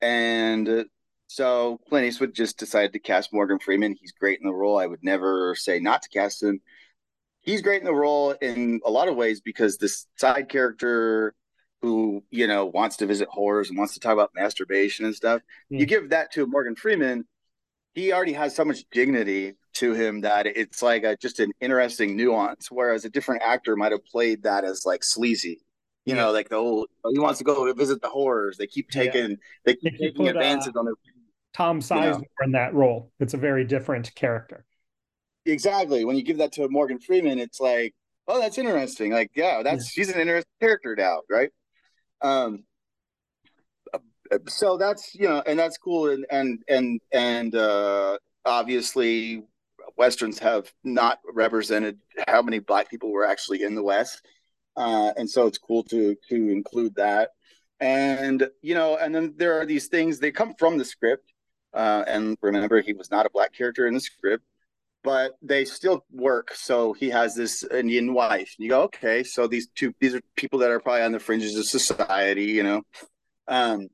and 0.00 0.86
so 1.26 1.78
Clint 1.88 2.06
Eastwood 2.06 2.34
just 2.34 2.58
decided 2.58 2.92
to 2.92 2.98
cast 2.98 3.32
Morgan 3.32 3.58
Freeman. 3.58 3.96
He's 4.00 4.12
great 4.12 4.40
in 4.40 4.46
the 4.46 4.54
role. 4.54 4.78
I 4.78 4.86
would 4.86 5.02
never 5.02 5.54
say 5.54 5.78
not 5.78 6.02
to 6.02 6.08
cast 6.08 6.42
him. 6.42 6.60
He's 7.40 7.62
great 7.62 7.80
in 7.80 7.86
the 7.86 7.94
role 7.94 8.32
in 8.32 8.80
a 8.84 8.90
lot 8.90 9.08
of 9.08 9.16
ways 9.16 9.40
because 9.40 9.78
this 9.78 10.06
side 10.16 10.48
character 10.48 11.34
who, 11.82 12.22
you 12.30 12.46
know, 12.46 12.66
wants 12.66 12.96
to 12.98 13.06
visit 13.06 13.28
whores 13.28 13.68
and 13.68 13.78
wants 13.78 13.94
to 13.94 14.00
talk 14.00 14.12
about 14.12 14.32
masturbation 14.34 15.06
and 15.06 15.14
stuff, 15.14 15.40
mm. 15.72 15.78
you 15.80 15.86
give 15.86 16.10
that 16.10 16.30
to 16.32 16.46
Morgan 16.46 16.76
Freeman, 16.76 17.24
he 17.94 18.12
already 18.12 18.34
has 18.34 18.54
so 18.54 18.64
much 18.64 18.84
dignity 18.90 19.54
to 19.74 19.94
him 19.94 20.20
that 20.20 20.46
it's 20.46 20.82
like 20.82 21.04
a, 21.04 21.16
just 21.16 21.40
an 21.40 21.52
interesting 21.60 22.16
nuance. 22.16 22.70
Whereas 22.70 23.04
a 23.04 23.10
different 23.10 23.42
actor 23.42 23.76
might 23.76 23.92
have 23.92 24.04
played 24.04 24.42
that 24.42 24.64
as 24.64 24.84
like 24.84 25.02
sleazy 25.02 25.60
you 26.10 26.16
know, 26.16 26.32
like 26.32 26.48
the 26.48 26.56
old 26.56 26.88
he 27.12 27.18
wants 27.18 27.38
to 27.38 27.44
go 27.44 27.72
visit 27.72 28.02
the 28.02 28.08
horrors. 28.08 28.56
They 28.56 28.66
keep 28.66 28.90
taking 28.90 29.30
yeah. 29.30 29.36
they 29.64 29.76
keep 29.76 29.98
taking 29.98 30.26
put, 30.26 30.36
advances 30.36 30.72
uh, 30.74 30.80
on 30.80 30.84
their 30.86 30.94
Tom 31.54 31.80
Sizemore 31.80 32.04
you 32.04 32.10
know. 32.12 32.44
in 32.44 32.52
that 32.52 32.74
role. 32.74 33.12
It's 33.20 33.34
a 33.34 33.38
very 33.38 33.64
different 33.64 34.14
character. 34.14 34.64
Exactly. 35.46 36.04
When 36.04 36.16
you 36.16 36.22
give 36.22 36.38
that 36.38 36.52
to 36.52 36.68
Morgan 36.68 36.98
Freeman, 36.98 37.38
it's 37.38 37.60
like, 37.60 37.94
oh, 38.28 38.40
that's 38.40 38.58
interesting. 38.58 39.12
Like, 39.12 39.30
yeah, 39.34 39.62
that's 39.62 39.84
yeah. 39.84 40.02
she's 40.02 40.12
an 40.12 40.20
interesting 40.20 40.52
character 40.60 40.94
now, 40.96 41.20
right? 41.30 41.50
Um 42.22 42.64
so 44.48 44.76
that's 44.76 45.14
you 45.14 45.28
know, 45.28 45.42
and 45.46 45.58
that's 45.58 45.78
cool 45.78 46.10
and 46.10 46.26
and 46.30 46.62
and 46.68 47.00
and 47.12 47.54
uh 47.54 48.18
obviously 48.44 49.44
westerns 49.96 50.38
have 50.38 50.72
not 50.84 51.18
represented 51.34 51.98
how 52.28 52.40
many 52.42 52.58
black 52.58 52.88
people 52.88 53.12
were 53.12 53.24
actually 53.24 53.62
in 53.62 53.74
the 53.74 53.82
west 53.82 54.22
uh, 54.80 55.12
and 55.18 55.28
so 55.28 55.46
it's 55.46 55.58
cool 55.58 55.82
to 55.84 56.16
to 56.30 56.34
include 56.50 56.94
that. 56.94 57.30
And 57.80 58.48
you 58.62 58.74
know, 58.74 58.96
and 58.96 59.14
then 59.14 59.34
there 59.36 59.60
are 59.60 59.66
these 59.66 59.88
things 59.88 60.18
they 60.18 60.32
come 60.32 60.54
from 60.58 60.78
the 60.78 60.84
script. 60.84 61.32
Uh, 61.74 62.02
and 62.06 62.36
remember, 62.40 62.80
he 62.80 62.94
was 62.94 63.10
not 63.10 63.26
a 63.26 63.30
black 63.30 63.52
character 63.52 63.86
in 63.86 63.94
the 63.94 64.00
script, 64.00 64.42
but 65.04 65.32
they 65.42 65.66
still 65.66 66.04
work. 66.10 66.54
So 66.54 66.94
he 66.94 67.10
has 67.10 67.34
this 67.34 67.62
Indian 67.62 68.14
wife. 68.14 68.54
And 68.58 68.64
you 68.64 68.70
go, 68.70 68.82
okay, 68.84 69.22
so 69.22 69.46
these 69.46 69.68
two 69.68 69.92
these 70.00 70.14
are 70.14 70.22
people 70.34 70.58
that 70.60 70.70
are 70.70 70.80
probably 70.80 71.02
on 71.02 71.12
the 71.12 71.20
fringes 71.20 71.56
of 71.56 71.66
society, 71.66 72.46
you 72.46 72.62
know. 72.62 72.82
Um, 73.48 73.88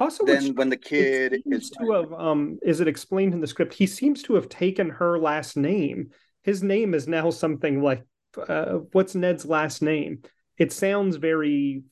also, 0.00 0.24
then 0.24 0.54
when 0.54 0.70
the 0.70 0.76
kid 0.78 1.42
is 1.44 1.70
to 1.70 1.92
have, 1.92 2.12
um, 2.12 2.58
is 2.62 2.80
it 2.80 2.88
explained 2.88 3.34
in 3.34 3.40
the 3.40 3.46
script? 3.46 3.74
He 3.74 3.86
seems 3.86 4.22
to 4.22 4.34
have 4.34 4.48
taken 4.48 4.88
her 4.88 5.18
last 5.18 5.56
name. 5.56 6.10
His 6.42 6.62
name 6.62 6.94
is 6.94 7.06
now 7.06 7.30
something 7.30 7.82
like 7.82 8.04
uh, 8.38 8.78
what's 8.92 9.14
Ned's 9.14 9.44
last 9.44 9.82
name? 9.82 10.22
It 10.58 10.72
sounds 10.72 11.16
very 11.16 11.82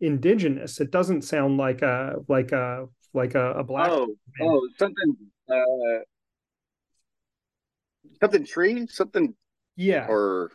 indigenous. 0.00 0.80
It 0.80 0.90
doesn't 0.90 1.22
sound 1.22 1.56
like 1.56 1.82
a 1.82 2.16
like 2.28 2.52
a 2.52 2.86
like 3.14 3.34
a, 3.34 3.52
a 3.52 3.64
black. 3.64 3.88
Oh, 3.90 4.06
man. 4.38 4.48
oh, 4.48 4.68
something. 4.78 5.16
Uh, 5.48 6.04
something 8.20 8.44
tree, 8.44 8.86
something. 8.88 9.34
Yeah. 9.76 10.06
Or 10.08 10.50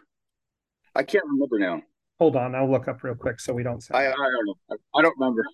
I 0.93 1.03
can't 1.03 1.25
remember 1.25 1.59
now. 1.59 1.81
Hold 2.19 2.37
on, 2.37 2.55
I'll 2.55 2.71
look 2.71 2.87
up 2.87 3.03
real 3.03 3.15
quick 3.15 3.39
so 3.39 3.53
we 3.53 3.63
don't 3.63 3.81
say. 3.83 3.93
I, 3.93 4.05
I 4.07 4.11
don't 4.11 4.45
know. 4.45 4.77
I 4.95 5.01
don't 5.01 5.15
remember. 5.19 5.45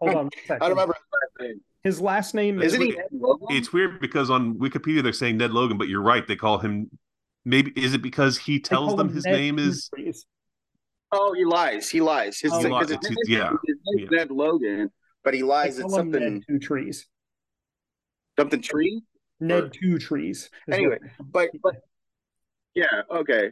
Hold 0.00 0.14
on. 0.14 0.30
I 0.50 0.58
don't 0.58 0.70
remember 0.70 0.94
his 0.94 1.02
last 1.12 1.48
name. 1.48 1.60
His 1.82 2.00
last 2.00 2.34
name 2.34 2.60
Isn't 2.60 2.80
he? 2.80 2.90
it- 2.90 2.96
Ned 2.98 3.06
Logan? 3.12 3.48
It's 3.50 3.72
weird 3.72 4.00
because 4.00 4.28
on 4.28 4.56
Wikipedia 4.56 5.02
they're 5.02 5.14
saying 5.14 5.38
Ned 5.38 5.52
Logan, 5.52 5.78
but 5.78 5.88
you're 5.88 6.02
right. 6.02 6.26
They 6.26 6.36
call 6.36 6.58
him. 6.58 6.90
Maybe 7.50 7.72
is 7.74 7.94
it 7.94 8.02
because 8.02 8.38
he 8.38 8.60
tells 8.60 8.94
them 8.96 9.08
his 9.12 9.24
Ned 9.24 9.34
name 9.34 9.58
is 9.58 9.90
Oh, 11.12 11.32
he 11.32 11.44
lies. 11.44 11.90
He 11.90 12.00
lies. 12.00 12.38
His, 12.38 12.52
Oh, 12.52 12.62
because 12.62 12.90
li- 12.90 12.96
his 13.02 13.10
it's- 13.10 13.10
name- 13.28 13.38
yeah, 13.38 13.50
his 13.66 13.76
name's 13.84 14.10
yeah. 14.12 14.18
Ned 14.18 14.30
Logan, 14.30 14.90
but 15.24 15.34
he 15.34 15.42
lies. 15.42 15.78
It's 15.80 15.92
something 15.92 16.20
Ned 16.34 16.42
Two 16.48 16.58
Trees. 16.60 17.06
something 18.38 18.62
tree. 18.62 19.02
Ned 19.40 19.72
Two 19.72 19.98
Trees. 19.98 20.44
is 20.44 20.50
what- 20.66 20.74
Anyway, 20.76 20.98
But 21.18 21.50
but 21.62 21.76
yeah, 22.74 23.02
okay. 23.10 23.50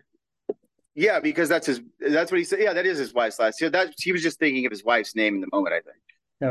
Yeah, 0.94 1.18
because 1.20 1.48
that's 1.48 1.66
his. 1.66 1.80
That's 1.98 2.30
what 2.30 2.38
he 2.38 2.44
said. 2.44 2.60
Yeah, 2.60 2.72
that 2.74 2.86
is 2.86 2.98
his 2.98 3.12
wife's 3.14 3.38
last. 3.40 3.60
Yeah, 3.60 3.68
that 3.70 3.94
he 3.98 4.12
was 4.12 4.22
just 4.22 4.38
thinking 4.38 4.64
of 4.66 4.70
his 4.70 4.84
wife's 4.84 5.14
name 5.16 5.34
in 5.36 5.40
the 5.40 5.48
moment. 5.52 5.74
I 5.74 5.80
think. 5.80 5.96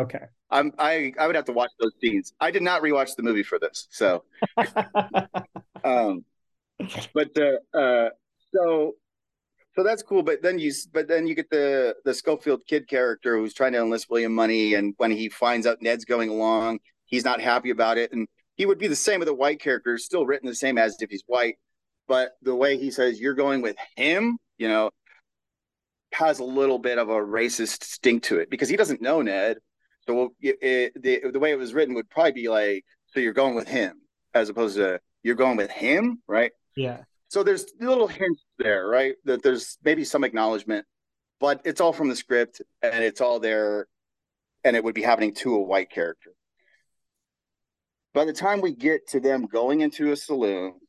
Okay. 0.01 0.25
I'm. 0.49 0.73
I. 0.77 1.13
I 1.19 1.27
would 1.27 1.35
have 1.37 1.45
to 1.45 1.53
watch 1.53 1.71
those 1.79 1.91
scenes. 2.01 2.33
I 2.41 2.51
did 2.51 2.63
not 2.63 2.81
rewatch 2.81 3.15
the 3.15 3.23
movie 3.23 3.43
for 3.43 3.59
this. 3.59 3.87
So. 3.91 4.23
Um. 5.83 6.25
But 7.13 7.33
the. 7.33 7.59
Uh. 7.73 8.09
So. 8.53 8.93
So 9.75 9.83
that's 9.83 10.01
cool, 10.01 10.23
but 10.23 10.41
then 10.41 10.57
you, 10.57 10.73
but 10.91 11.07
then 11.07 11.27
you 11.27 11.35
get 11.35 11.51
the 11.51 11.93
the 12.03 12.11
Schofield 12.11 12.61
kid 12.67 12.87
character 12.87 13.37
who's 13.37 13.53
trying 13.53 13.73
to 13.73 13.79
enlist 13.79 14.09
William 14.09 14.33
Munny, 14.33 14.73
and 14.73 14.95
when 14.97 15.11
he 15.11 15.29
finds 15.29 15.67
out 15.67 15.83
Ned's 15.83 16.03
going 16.03 16.29
along, 16.29 16.79
he's 17.05 17.23
not 17.23 17.39
happy 17.39 17.69
about 17.69 17.99
it, 17.99 18.11
and 18.11 18.27
he 18.55 18.65
would 18.65 18.79
be 18.79 18.87
the 18.87 18.95
same 18.95 19.19
with 19.19 19.27
the 19.27 19.35
white 19.35 19.59
character, 19.61 19.97
still 19.99 20.25
written 20.25 20.47
the 20.47 20.55
same 20.55 20.79
as 20.79 20.97
if 20.99 21.11
he's 21.11 21.23
white, 21.27 21.57
but 22.07 22.31
the 22.41 22.55
way 22.55 22.77
he 22.77 22.89
says 22.89 23.19
you're 23.19 23.35
going 23.35 23.61
with 23.61 23.75
him, 23.95 24.37
you 24.57 24.67
know, 24.67 24.89
has 26.11 26.39
a 26.39 26.43
little 26.43 26.79
bit 26.79 26.97
of 26.97 27.09
a 27.09 27.13
racist 27.13 27.83
stink 27.83 28.23
to 28.23 28.39
it 28.39 28.49
because 28.49 28.69
he 28.69 28.75
doesn't 28.75 29.01
know 29.01 29.21
Ned. 29.21 29.57
So 30.07 30.33
it, 30.41 30.57
it, 30.61 31.03
the 31.03 31.31
the 31.31 31.39
way 31.39 31.51
it 31.51 31.57
was 31.57 31.73
written 31.73 31.93
would 31.95 32.09
probably 32.09 32.31
be 32.31 32.49
like, 32.49 32.83
so 33.07 33.19
you're 33.19 33.33
going 33.33 33.55
with 33.55 33.67
him 33.67 34.01
as 34.33 34.49
opposed 34.49 34.77
to 34.77 34.99
you're 35.21 35.35
going 35.35 35.57
with 35.57 35.69
him, 35.69 36.21
right? 36.27 36.51
Yeah. 36.77 36.99
So 37.27 37.43
there's 37.43 37.65
little 37.79 38.07
hints 38.07 38.41
there, 38.57 38.87
right? 38.87 39.15
That 39.25 39.43
there's 39.43 39.77
maybe 39.83 40.05
some 40.05 40.23
acknowledgement, 40.23 40.85
but 41.39 41.61
it's 41.65 41.81
all 41.81 41.91
from 41.91 42.07
the 42.07 42.15
script 42.15 42.61
and 42.81 43.03
it's 43.03 43.19
all 43.19 43.39
there, 43.39 43.87
and 44.63 44.75
it 44.75 44.83
would 44.83 44.95
be 44.95 45.01
happening 45.01 45.33
to 45.35 45.55
a 45.55 45.61
white 45.61 45.89
character. 45.89 46.31
By 48.13 48.25
the 48.25 48.33
time 48.33 48.61
we 48.61 48.73
get 48.73 49.07
to 49.09 49.19
them 49.19 49.45
going 49.45 49.81
into 49.81 50.11
a 50.11 50.15
saloon, 50.15 50.79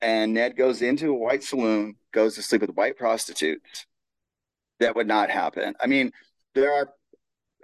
and 0.00 0.34
Ned 0.34 0.56
goes 0.56 0.82
into 0.82 1.10
a 1.10 1.18
white 1.18 1.42
saloon, 1.42 1.96
goes 2.12 2.36
to 2.36 2.42
sleep 2.42 2.62
with 2.62 2.70
white 2.70 2.96
prostitutes, 2.96 3.86
that 4.80 4.94
would 4.96 5.06
not 5.06 5.30
happen. 5.30 5.74
I 5.80 5.86
mean, 5.86 6.12
there 6.54 6.72
are 6.72 6.88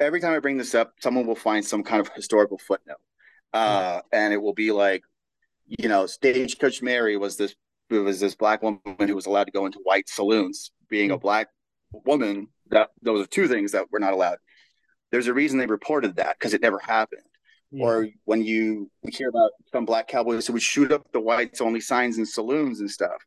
every 0.00 0.20
time 0.20 0.34
I 0.34 0.38
bring 0.38 0.58
this 0.58 0.74
up, 0.74 0.94
someone 1.00 1.26
will 1.26 1.34
find 1.34 1.64
some 1.64 1.82
kind 1.82 2.00
of 2.00 2.10
historical 2.14 2.58
footnote, 2.58 3.00
uh, 3.52 4.00
and 4.12 4.32
it 4.32 4.40
will 4.42 4.54
be 4.54 4.72
like 4.72 5.02
you 5.66 5.88
know, 5.88 6.06
Stagecoach 6.06 6.82
Mary 6.82 7.16
was 7.16 7.36
this 7.36 7.54
was 7.90 8.20
this 8.20 8.34
black 8.34 8.62
woman 8.62 8.80
who 8.98 9.14
was 9.14 9.26
allowed 9.26 9.44
to 9.44 9.50
go 9.50 9.66
into 9.66 9.78
white 9.82 10.08
saloons. 10.08 10.70
Being 10.88 11.10
a 11.10 11.14
hmm. 11.14 11.20
black 11.20 11.48
woman, 11.92 12.48
that 12.70 12.90
those 13.00 13.24
are 13.24 13.28
two 13.28 13.48
things 13.48 13.72
that 13.72 13.90
were 13.90 14.00
not 14.00 14.12
allowed. 14.12 14.38
There's 15.10 15.26
a 15.26 15.34
reason 15.34 15.58
they 15.58 15.66
reported 15.66 16.16
that 16.16 16.36
because 16.38 16.54
it 16.54 16.62
never 16.62 16.78
happened. 16.78 17.22
Yeah. 17.70 17.84
Or 17.84 18.08
when 18.24 18.42
you 18.42 18.90
hear 19.10 19.28
about 19.28 19.52
some 19.72 19.86
black 19.86 20.08
cowboys 20.08 20.46
who 20.46 20.52
would 20.54 20.62
shoot 20.62 20.92
up 20.92 21.10
the 21.12 21.20
whites 21.20 21.60
only 21.60 21.80
signs 21.80 22.18
in 22.18 22.26
saloons 22.26 22.80
and 22.80 22.90
stuff 22.90 23.24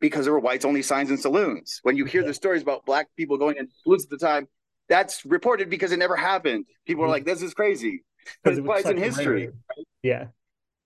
because 0.00 0.24
there 0.24 0.34
were 0.34 0.40
whites 0.40 0.64
only 0.64 0.82
signs 0.82 1.10
in 1.10 1.16
saloons. 1.16 1.78
When 1.82 1.96
you 1.96 2.04
hear 2.04 2.24
the 2.24 2.34
stories 2.34 2.62
about 2.62 2.84
black 2.84 3.06
people 3.16 3.38
going 3.38 3.56
in 3.56 3.68
saloons 3.84 4.04
at 4.04 4.10
the 4.10 4.18
time, 4.18 4.48
that's 4.88 5.24
reported 5.24 5.70
because 5.70 5.92
it 5.92 5.98
never 5.98 6.16
happened. 6.16 6.66
People 6.86 7.04
are 7.04 7.06
hmm. 7.06 7.12
like, 7.12 7.24
"This 7.24 7.42
is 7.42 7.54
crazy." 7.54 8.04
Because 8.42 8.58
Because 8.58 8.80
it 8.80 8.80
it's 8.80 8.90
in 8.90 8.96
history. 8.96 9.24
rarity. 9.24 9.58
Yeah. 10.02 10.26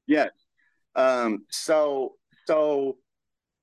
Yes. 0.06 0.30
Um, 0.94 1.44
so 1.50 2.14
so 2.46 2.96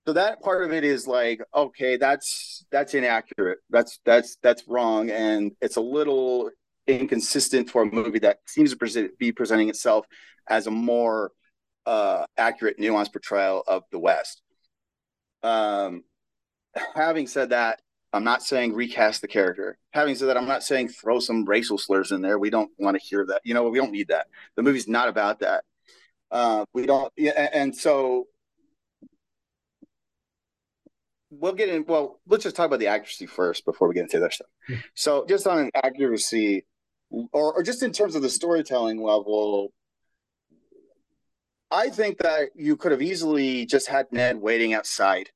so 0.06 0.14
that 0.14 0.42
part 0.42 0.64
of 0.64 0.72
it 0.72 0.84
is 0.84 1.08
like, 1.08 1.42
okay, 1.54 1.98
that's 1.98 2.66
that's 2.72 2.94
inaccurate. 2.94 3.60
That's 3.70 4.00
that's 4.06 4.38
that's 4.42 4.68
wrong, 4.68 5.10
and 5.10 5.52
it's 5.62 5.78
a 5.78 5.82
little 5.82 6.52
inconsistent 6.88 7.70
for 7.70 7.82
a 7.82 7.86
movie 7.86 8.20
that 8.20 8.40
seems 8.46 8.72
to 8.72 8.78
present, 8.78 9.18
be 9.18 9.32
presenting 9.32 9.70
itself 9.70 10.06
as 10.48 10.68
a 10.68 10.72
more 10.72 11.32
uh, 11.86 12.26
accurate, 12.38 12.78
nuanced 12.78 13.12
portrayal 13.12 13.64
of 13.68 13.84
the 13.92 14.00
West. 14.00 14.42
Um, 15.42 16.04
having 16.96 17.28
said 17.28 17.50
that, 17.50 17.82
I'm 18.14 18.24
not 18.24 18.44
saying 18.44 18.74
recast 18.74 19.22
the 19.22 19.28
character. 19.28 19.78
Having 19.92 20.16
said 20.16 20.28
that, 20.28 20.38
I'm 20.38 20.48
not 20.48 20.64
saying 20.64 20.90
throw 20.90 21.20
some 21.20 21.46
racial 21.46 21.78
slurs 21.78 22.12
in 22.12 22.22
there. 22.22 22.40
We 22.40 22.50
don't 22.50 22.72
want 22.78 22.98
to 23.00 23.04
hear 23.04 23.26
that. 23.26 23.42
You 23.44 23.54
know, 23.54 23.68
we 23.70 23.80
don't 23.80 23.92
need 23.92 24.08
that. 24.10 24.28
The 24.56 24.64
movie's 24.64 24.88
not 24.88 25.10
about 25.10 25.40
that. 25.40 25.64
Uh, 26.32 26.66
we 26.74 26.86
don't, 26.86 27.12
yeah, 27.16 27.50
and 27.54 27.76
so 27.76 28.26
we'll 31.30 31.54
get 31.54 31.70
in. 31.70 31.86
Well, 31.86 32.20
let's 32.28 32.44
just 32.44 32.56
talk 32.56 32.66
about 32.68 32.80
the 32.80 32.88
accuracy 32.88 33.26
first 33.26 33.66
before 33.66 33.88
we 33.88 33.94
get 33.94 34.04
into 34.04 34.18
the 34.20 34.26
other 34.26 34.32
stuff. 34.32 34.48
Yeah. 34.68 34.78
So, 34.96 35.26
just 35.28 35.48
on 35.48 35.60
an 35.60 35.72
accuracy, 35.76 36.66
or, 37.10 37.54
or 37.54 37.64
just 37.64 37.84
in 37.84 37.92
terms 37.92 38.16
of 38.16 38.22
the 38.22 38.30
storytelling 38.30 39.02
level, 39.02 39.72
I 41.72 41.90
think 41.90 42.20
that 42.20 42.50
you 42.56 42.76
could 42.78 42.92
have 42.92 43.02
easily 43.02 43.66
just 43.66 43.88
had 43.88 44.08
Ned 44.12 44.38
waiting 44.42 44.74
outside 44.74 45.30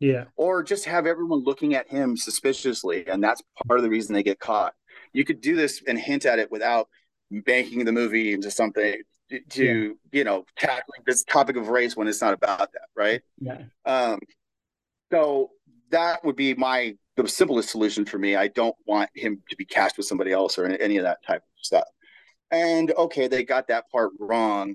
Yeah. 0.00 0.24
or 0.36 0.62
just 0.62 0.84
have 0.84 1.06
everyone 1.06 1.40
looking 1.44 1.74
at 1.74 1.88
him 1.88 2.16
suspiciously 2.16 3.06
and 3.08 3.22
that's 3.22 3.42
part 3.66 3.78
of 3.78 3.82
the 3.84 3.90
reason 3.90 4.14
they 4.14 4.22
get 4.22 4.38
caught 4.38 4.74
you 5.14 5.24
could 5.24 5.40
do 5.40 5.56
this 5.56 5.82
and 5.88 5.98
hint 5.98 6.24
at 6.26 6.38
it 6.38 6.50
without 6.50 6.88
making 7.30 7.84
the 7.84 7.92
movie 7.92 8.32
into 8.34 8.50
something 8.50 9.00
to, 9.32 9.40
to 9.50 9.98
you 10.12 10.24
know 10.24 10.44
tackling 10.56 11.00
this 11.06 11.24
topic 11.24 11.56
of 11.56 11.68
race 11.68 11.96
when 11.96 12.06
it's 12.08 12.20
not 12.20 12.34
about 12.34 12.70
that 12.72 12.88
right 12.94 13.22
Yeah. 13.40 13.62
um 13.84 14.18
so 15.10 15.50
that 15.90 16.24
would 16.24 16.36
be 16.36 16.54
my 16.54 16.96
the 17.16 17.26
simplest 17.28 17.70
solution 17.70 18.04
for 18.04 18.18
me 18.18 18.36
i 18.36 18.48
don't 18.48 18.76
want 18.86 19.10
him 19.14 19.42
to 19.50 19.56
be 19.56 19.64
cast 19.64 19.96
with 19.96 20.06
somebody 20.06 20.32
else 20.32 20.58
or 20.58 20.66
any 20.66 20.96
of 20.98 21.04
that 21.04 21.22
type 21.26 21.42
of 21.42 21.64
stuff 21.64 21.88
and 22.50 22.92
okay 22.92 23.28
they 23.28 23.44
got 23.44 23.68
that 23.68 23.90
part 23.90 24.12
wrong 24.18 24.74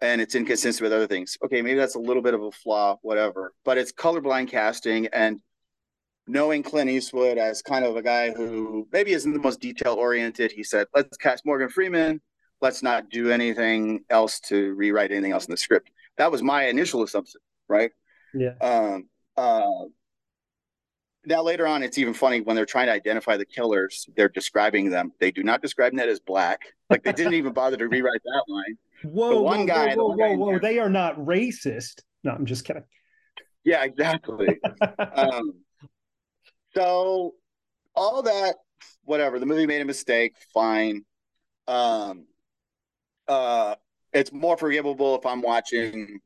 and 0.00 0.20
it's 0.20 0.34
inconsistent 0.34 0.82
with 0.82 0.92
other 0.92 1.06
things. 1.06 1.38
Okay, 1.42 1.62
maybe 1.62 1.78
that's 1.78 1.94
a 1.94 2.00
little 2.00 2.20
bit 2.20 2.34
of 2.34 2.42
a 2.42 2.50
flaw, 2.50 2.98
whatever. 3.00 3.54
But 3.64 3.78
it's 3.78 3.90
colorblind 3.90 4.48
casting 4.50 5.06
and 5.14 5.40
knowing 6.26 6.62
Clint 6.62 6.90
Eastwood 6.90 7.38
as 7.38 7.62
kind 7.62 7.86
of 7.86 7.96
a 7.96 8.02
guy 8.02 8.30
who 8.30 8.86
maybe 8.92 9.12
isn't 9.12 9.32
the 9.32 9.38
most 9.38 9.60
detail 9.60 9.94
oriented. 9.94 10.52
He 10.52 10.62
said, 10.62 10.88
"Let's 10.94 11.16
cast 11.16 11.46
Morgan 11.46 11.70
Freeman. 11.70 12.20
Let's 12.64 12.82
not 12.82 13.10
do 13.10 13.30
anything 13.30 14.04
else 14.08 14.40
to 14.48 14.74
rewrite 14.74 15.12
anything 15.12 15.32
else 15.32 15.44
in 15.44 15.50
the 15.50 15.56
script." 15.56 15.90
That 16.16 16.32
was 16.32 16.42
my 16.42 16.64
initial 16.64 17.02
assumption, 17.02 17.40
right? 17.68 17.90
Yeah. 18.32 18.54
Um, 18.60 19.08
uh, 19.36 19.84
now 21.26 21.42
later 21.42 21.66
on, 21.66 21.82
it's 21.82 21.98
even 21.98 22.14
funny 22.14 22.40
when 22.40 22.56
they're 22.56 22.66
trying 22.66 22.86
to 22.86 22.92
identify 22.92 23.36
the 23.36 23.44
killers. 23.44 24.06
They're 24.16 24.28
describing 24.28 24.90
them. 24.90 25.12
They 25.20 25.30
do 25.30 25.42
not 25.42 25.62
describe 25.62 25.92
Ned 25.92 26.08
as 26.08 26.20
black. 26.20 26.60
Like 26.90 27.02
they 27.02 27.12
didn't 27.12 27.34
even 27.34 27.52
bother 27.52 27.76
to 27.76 27.88
rewrite 27.88 28.22
that 28.24 28.44
line. 28.48 28.78
Whoa, 29.04 29.42
one 29.42 29.60
whoa, 29.60 29.66
guy- 29.66 29.94
the 29.94 30.02
whoa, 30.02 30.08
whoa, 30.08 30.16
guy 30.16 30.34
whoa, 30.34 30.58
They 30.58 30.78
are 30.78 30.88
not 30.88 31.16
racist. 31.16 32.00
No, 32.22 32.30
I'm 32.30 32.46
just 32.46 32.64
kidding. 32.64 32.84
Yeah, 33.62 33.84
exactly. 33.84 34.58
um, 35.14 35.54
so 36.74 37.34
all 37.94 38.22
that, 38.22 38.56
whatever. 39.04 39.38
The 39.38 39.46
movie 39.46 39.66
made 39.66 39.82
a 39.82 39.84
mistake. 39.84 40.32
Fine. 40.54 41.04
Um, 41.66 42.26
uh, 43.28 43.74
it's 44.12 44.32
more 44.32 44.56
forgivable 44.56 45.16
if 45.16 45.26
I'm 45.26 45.42
watching 45.42 46.20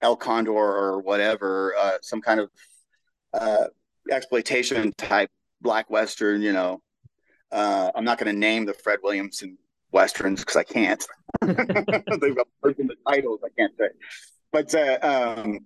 El 0.00 0.16
Condor 0.16 0.52
or 0.52 1.00
whatever, 1.00 1.74
uh, 1.78 1.98
some 2.02 2.20
kind 2.20 2.40
of 2.40 2.50
uh, 3.34 3.64
exploitation 4.10 4.92
type 4.96 5.30
black 5.60 5.90
western. 5.90 6.42
You 6.42 6.52
know, 6.52 6.80
uh, 7.52 7.90
I'm 7.94 8.04
not 8.04 8.18
going 8.18 8.32
to 8.32 8.38
name 8.38 8.66
the 8.66 8.74
Fred 8.74 9.00
Williamson 9.02 9.58
westerns 9.92 10.40
because 10.40 10.56
I 10.56 10.64
can't. 10.64 11.04
They've 11.42 11.56
got 11.56 12.46
the 12.62 12.96
titles. 13.06 13.40
I 13.44 13.48
can't 13.58 13.72
say, 13.78 13.88
but 14.52 14.74
uh, 14.74 14.98
um, 15.02 15.60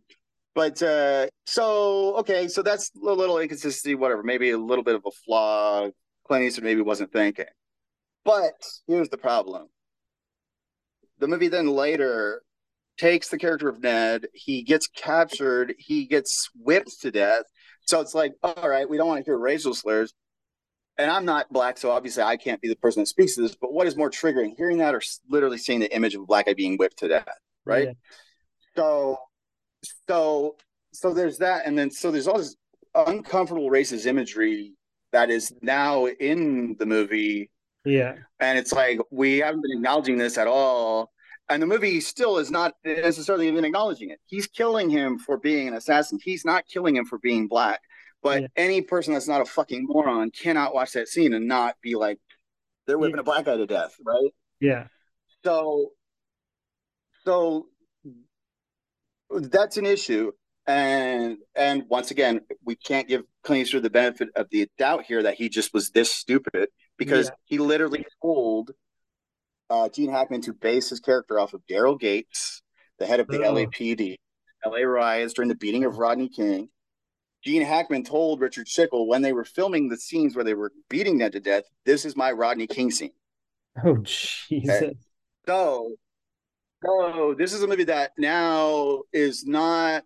but 0.54 0.82
uh, 0.82 1.26
so 1.46 2.16
okay, 2.18 2.48
so 2.48 2.62
that's 2.62 2.90
a 2.94 3.04
little 3.04 3.38
inconsistency, 3.38 3.94
whatever. 3.94 4.22
Maybe 4.22 4.50
a 4.50 4.58
little 4.58 4.84
bit 4.84 4.94
of 4.94 5.02
a 5.06 5.10
flaw. 5.10 5.88
Clint 6.26 6.44
Eastwood 6.44 6.64
maybe 6.64 6.82
wasn't 6.82 7.12
thinking. 7.12 7.46
But 8.24 8.54
here's 8.86 9.08
the 9.08 9.18
problem: 9.18 9.68
the 11.22 11.28
movie 11.28 11.48
then 11.48 11.68
later 11.68 12.42
takes 12.98 13.28
the 13.28 13.38
character 13.38 13.68
of 13.68 13.80
Ned. 13.80 14.26
He 14.34 14.62
gets 14.62 14.88
captured. 14.88 15.74
He 15.78 16.04
gets 16.06 16.50
whipped 16.54 17.00
to 17.02 17.12
death. 17.12 17.44
So 17.86 18.00
it's 18.00 18.12
like, 18.12 18.32
all 18.42 18.68
right, 18.68 18.88
we 18.88 18.96
don't 18.96 19.06
want 19.06 19.24
to 19.24 19.24
hear 19.24 19.38
racial 19.38 19.72
slurs. 19.72 20.12
And 20.98 21.08
I'm 21.10 21.24
not 21.24 21.50
black, 21.52 21.78
so 21.78 21.92
obviously 21.92 22.24
I 22.24 22.36
can't 22.36 22.60
be 22.60 22.68
the 22.68 22.76
person 22.76 23.02
that 23.02 23.06
speaks 23.06 23.36
to 23.36 23.42
this. 23.42 23.54
But 23.54 23.72
what 23.72 23.86
is 23.86 23.96
more 23.96 24.10
triggering, 24.10 24.54
hearing 24.56 24.78
that 24.78 24.96
or 24.96 25.00
literally 25.30 25.58
seeing 25.58 25.78
the 25.78 25.94
image 25.94 26.16
of 26.16 26.22
a 26.22 26.26
black 26.26 26.46
guy 26.46 26.54
being 26.54 26.76
whipped 26.76 26.98
to 26.98 27.08
death? 27.08 27.28
Right. 27.64 27.88
Yeah. 27.88 27.92
So, 28.76 29.18
so, 30.08 30.56
so 30.92 31.14
there's 31.14 31.38
that, 31.38 31.66
and 31.66 31.78
then 31.78 31.90
so 31.92 32.10
there's 32.10 32.26
all 32.26 32.38
this 32.38 32.56
uncomfortable 32.94 33.70
racist 33.70 34.06
imagery 34.06 34.74
that 35.12 35.30
is 35.30 35.52
now 35.62 36.06
in 36.06 36.74
the 36.80 36.86
movie. 36.86 37.51
Yeah. 37.84 38.16
And 38.40 38.58
it's 38.58 38.72
like 38.72 39.00
we 39.10 39.38
haven't 39.38 39.62
been 39.62 39.72
acknowledging 39.72 40.18
this 40.18 40.38
at 40.38 40.46
all. 40.46 41.10
And 41.48 41.60
the 41.60 41.66
movie 41.66 42.00
still 42.00 42.38
is 42.38 42.50
not 42.50 42.74
necessarily 42.84 43.48
even 43.48 43.64
acknowledging 43.64 44.10
it. 44.10 44.20
He's 44.26 44.46
killing 44.46 44.88
him 44.88 45.18
for 45.18 45.36
being 45.38 45.68
an 45.68 45.74
assassin. 45.74 46.18
He's 46.22 46.44
not 46.44 46.66
killing 46.66 46.96
him 46.96 47.04
for 47.04 47.18
being 47.18 47.48
black. 47.48 47.80
But 48.22 48.42
yeah. 48.42 48.48
any 48.56 48.80
person 48.80 49.12
that's 49.12 49.28
not 49.28 49.40
a 49.40 49.44
fucking 49.44 49.84
moron 49.86 50.30
cannot 50.30 50.74
watch 50.74 50.92
that 50.92 51.08
scene 51.08 51.34
and 51.34 51.48
not 51.48 51.74
be 51.82 51.96
like, 51.96 52.18
they're 52.86 52.98
whipping 52.98 53.16
yeah. 53.16 53.22
a 53.22 53.24
black 53.24 53.44
guy 53.44 53.56
to 53.56 53.66
death, 53.66 53.96
right? 54.04 54.30
Yeah. 54.60 54.86
So, 55.44 55.90
so 57.24 57.66
that's 59.30 59.76
an 59.76 59.86
issue. 59.86 60.30
And 60.66 61.38
and 61.56 61.82
once 61.88 62.12
again, 62.12 62.42
we 62.64 62.76
can't 62.76 63.08
give 63.08 63.24
Clint 63.42 63.62
Eastwood 63.62 63.82
the 63.82 63.90
benefit 63.90 64.28
of 64.36 64.46
the 64.50 64.68
doubt 64.78 65.04
here 65.04 65.24
that 65.24 65.34
he 65.34 65.48
just 65.48 65.74
was 65.74 65.90
this 65.90 66.12
stupid 66.12 66.68
because 67.04 67.26
yeah. 67.26 67.34
he 67.44 67.58
literally 67.58 68.04
told 68.22 68.72
uh, 69.70 69.88
Gene 69.88 70.10
Hackman 70.10 70.42
to 70.42 70.52
base 70.52 70.90
his 70.90 71.00
character 71.00 71.38
off 71.38 71.54
of 71.54 71.62
Daryl 71.66 71.98
Gates, 71.98 72.62
the 72.98 73.06
head 73.06 73.20
of 73.20 73.26
the 73.26 73.44
oh. 73.44 73.54
LAPD, 73.54 74.16
LA 74.64 74.80
riots 74.80 75.34
during 75.34 75.48
the 75.48 75.54
beating 75.54 75.84
of 75.84 75.98
Rodney 75.98 76.28
King. 76.28 76.68
Gene 77.42 77.62
Hackman 77.62 78.04
told 78.04 78.40
Richard 78.40 78.66
Schickel 78.66 79.06
when 79.06 79.22
they 79.22 79.32
were 79.32 79.44
filming 79.44 79.88
the 79.88 79.96
scenes 79.96 80.36
where 80.36 80.44
they 80.44 80.54
were 80.54 80.72
beating 80.88 81.18
them 81.18 81.32
to 81.32 81.40
death, 81.40 81.64
"This 81.84 82.04
is 82.04 82.16
my 82.16 82.30
Rodney 82.32 82.66
King 82.66 82.90
scene." 82.90 83.12
Oh 83.84 83.96
Jesus! 84.04 84.82
Okay? 84.82 84.94
So 85.46 85.96
so 86.84 87.34
this 87.38 87.52
is 87.52 87.62
a 87.62 87.66
movie 87.66 87.84
that 87.84 88.12
now 88.18 89.02
is 89.12 89.46
not. 89.46 90.04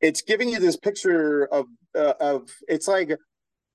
It's 0.00 0.22
giving 0.22 0.48
you 0.48 0.58
this 0.58 0.76
picture 0.76 1.46
of 1.46 1.66
uh, 1.94 2.14
of 2.20 2.50
it's 2.66 2.88
like 2.88 3.16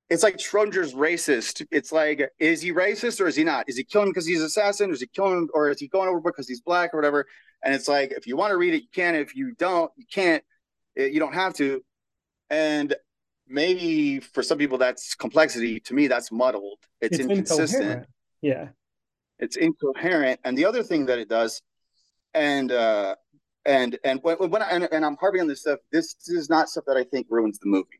it's 0.10 0.24
like 0.24 0.38
Schrodinger's 0.38 0.94
racist. 0.94 1.66
It's 1.72 1.92
like, 1.92 2.30
is 2.40 2.62
he 2.62 2.72
racist 2.72 3.20
or 3.20 3.28
is 3.28 3.36
he 3.36 3.44
not? 3.44 3.68
Is 3.68 3.78
he 3.78 3.84
killing 3.84 4.10
because 4.10 4.26
he's 4.26 4.42
assassin, 4.42 4.90
or 4.92 4.94
is 4.94 5.02
he 5.02 5.08
killing, 5.08 5.48
or 5.54 5.70
is 5.70 5.80
he 5.80 5.88
going 5.88 6.10
over 6.10 6.20
because 6.20 6.48
he's 6.48 6.62
black 6.62 6.94
or 6.94 6.98
whatever? 6.98 7.26
And 7.64 7.74
it's 7.74 7.88
like, 7.88 8.12
if 8.12 8.28
you 8.28 8.38
want 8.38 8.52
to 8.52 8.58
read 8.58 8.74
it, 8.74 8.84
you 8.84 8.90
can. 8.94 9.16
If 9.16 9.36
you 9.36 9.54
don't, 9.56 9.92
you 9.96 10.06
can't. 10.12 10.44
You 10.96 11.20
don't 11.20 11.34
have 11.34 11.54
to. 11.56 11.84
And 12.50 12.96
maybe 13.48 14.20
for 14.20 14.44
some 14.44 14.58
people 14.58 14.78
that's 14.78 15.16
complexity. 15.16 15.80
To 15.82 15.94
me, 15.94 16.08
that's 16.08 16.32
muddled. 16.32 16.80
It's, 17.02 17.18
it's 17.18 17.28
inconsistent. 17.28 17.82
Incoherent. 17.82 18.08
Yeah, 18.42 18.68
it's 19.40 19.56
incoherent. 19.56 20.40
And 20.44 20.58
the 20.58 20.66
other 20.66 20.84
thing 20.84 21.08
that 21.08 21.18
it 21.18 21.30
does 21.30 21.62
and 22.36 22.72
uh, 22.72 23.16
and 23.66 23.98
and 24.04 24.20
when, 24.22 24.38
when 24.38 24.62
I, 24.62 24.70
and, 24.70 24.88
and, 24.92 25.04
I'm 25.04 25.18
harping 25.18 25.42
on 25.42 25.48
this 25.48 25.62
stuff, 25.62 25.80
this, 25.92 26.14
this 26.14 26.38
is 26.38 26.50
not 26.50 26.70
stuff 26.70 26.84
that 26.86 26.98
I 26.98 27.04
think 27.04 27.28
ruins 27.30 27.58
the 27.58 27.68
movie. 27.68 28.00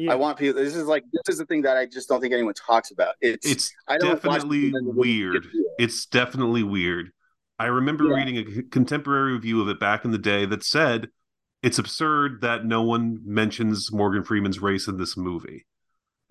Yeah. 0.00 0.12
I 0.12 0.14
want 0.14 0.38
people. 0.38 0.62
This 0.62 0.74
is 0.74 0.86
like 0.86 1.04
this 1.12 1.34
is 1.34 1.38
the 1.38 1.44
thing 1.44 1.60
that 1.62 1.76
I 1.76 1.84
just 1.84 2.08
don't 2.08 2.22
think 2.22 2.32
anyone 2.32 2.54
talks 2.54 2.90
about. 2.90 3.16
It's 3.20 3.46
it's 3.46 3.72
definitely 4.00 4.72
weird. 4.74 5.46
It's 5.78 6.06
definitely 6.06 6.62
weird. 6.62 7.10
I 7.58 7.66
remember 7.66 8.04
yeah. 8.04 8.14
reading 8.14 8.36
a 8.38 8.62
contemporary 8.62 9.34
review 9.34 9.60
of 9.60 9.68
it 9.68 9.78
back 9.78 10.06
in 10.06 10.10
the 10.10 10.18
day 10.18 10.46
that 10.46 10.64
said 10.64 11.08
it's 11.62 11.78
absurd 11.78 12.40
that 12.40 12.64
no 12.64 12.80
one 12.80 13.18
mentions 13.26 13.92
Morgan 13.92 14.24
Freeman's 14.24 14.58
race 14.58 14.88
in 14.88 14.96
this 14.96 15.18
movie. 15.18 15.66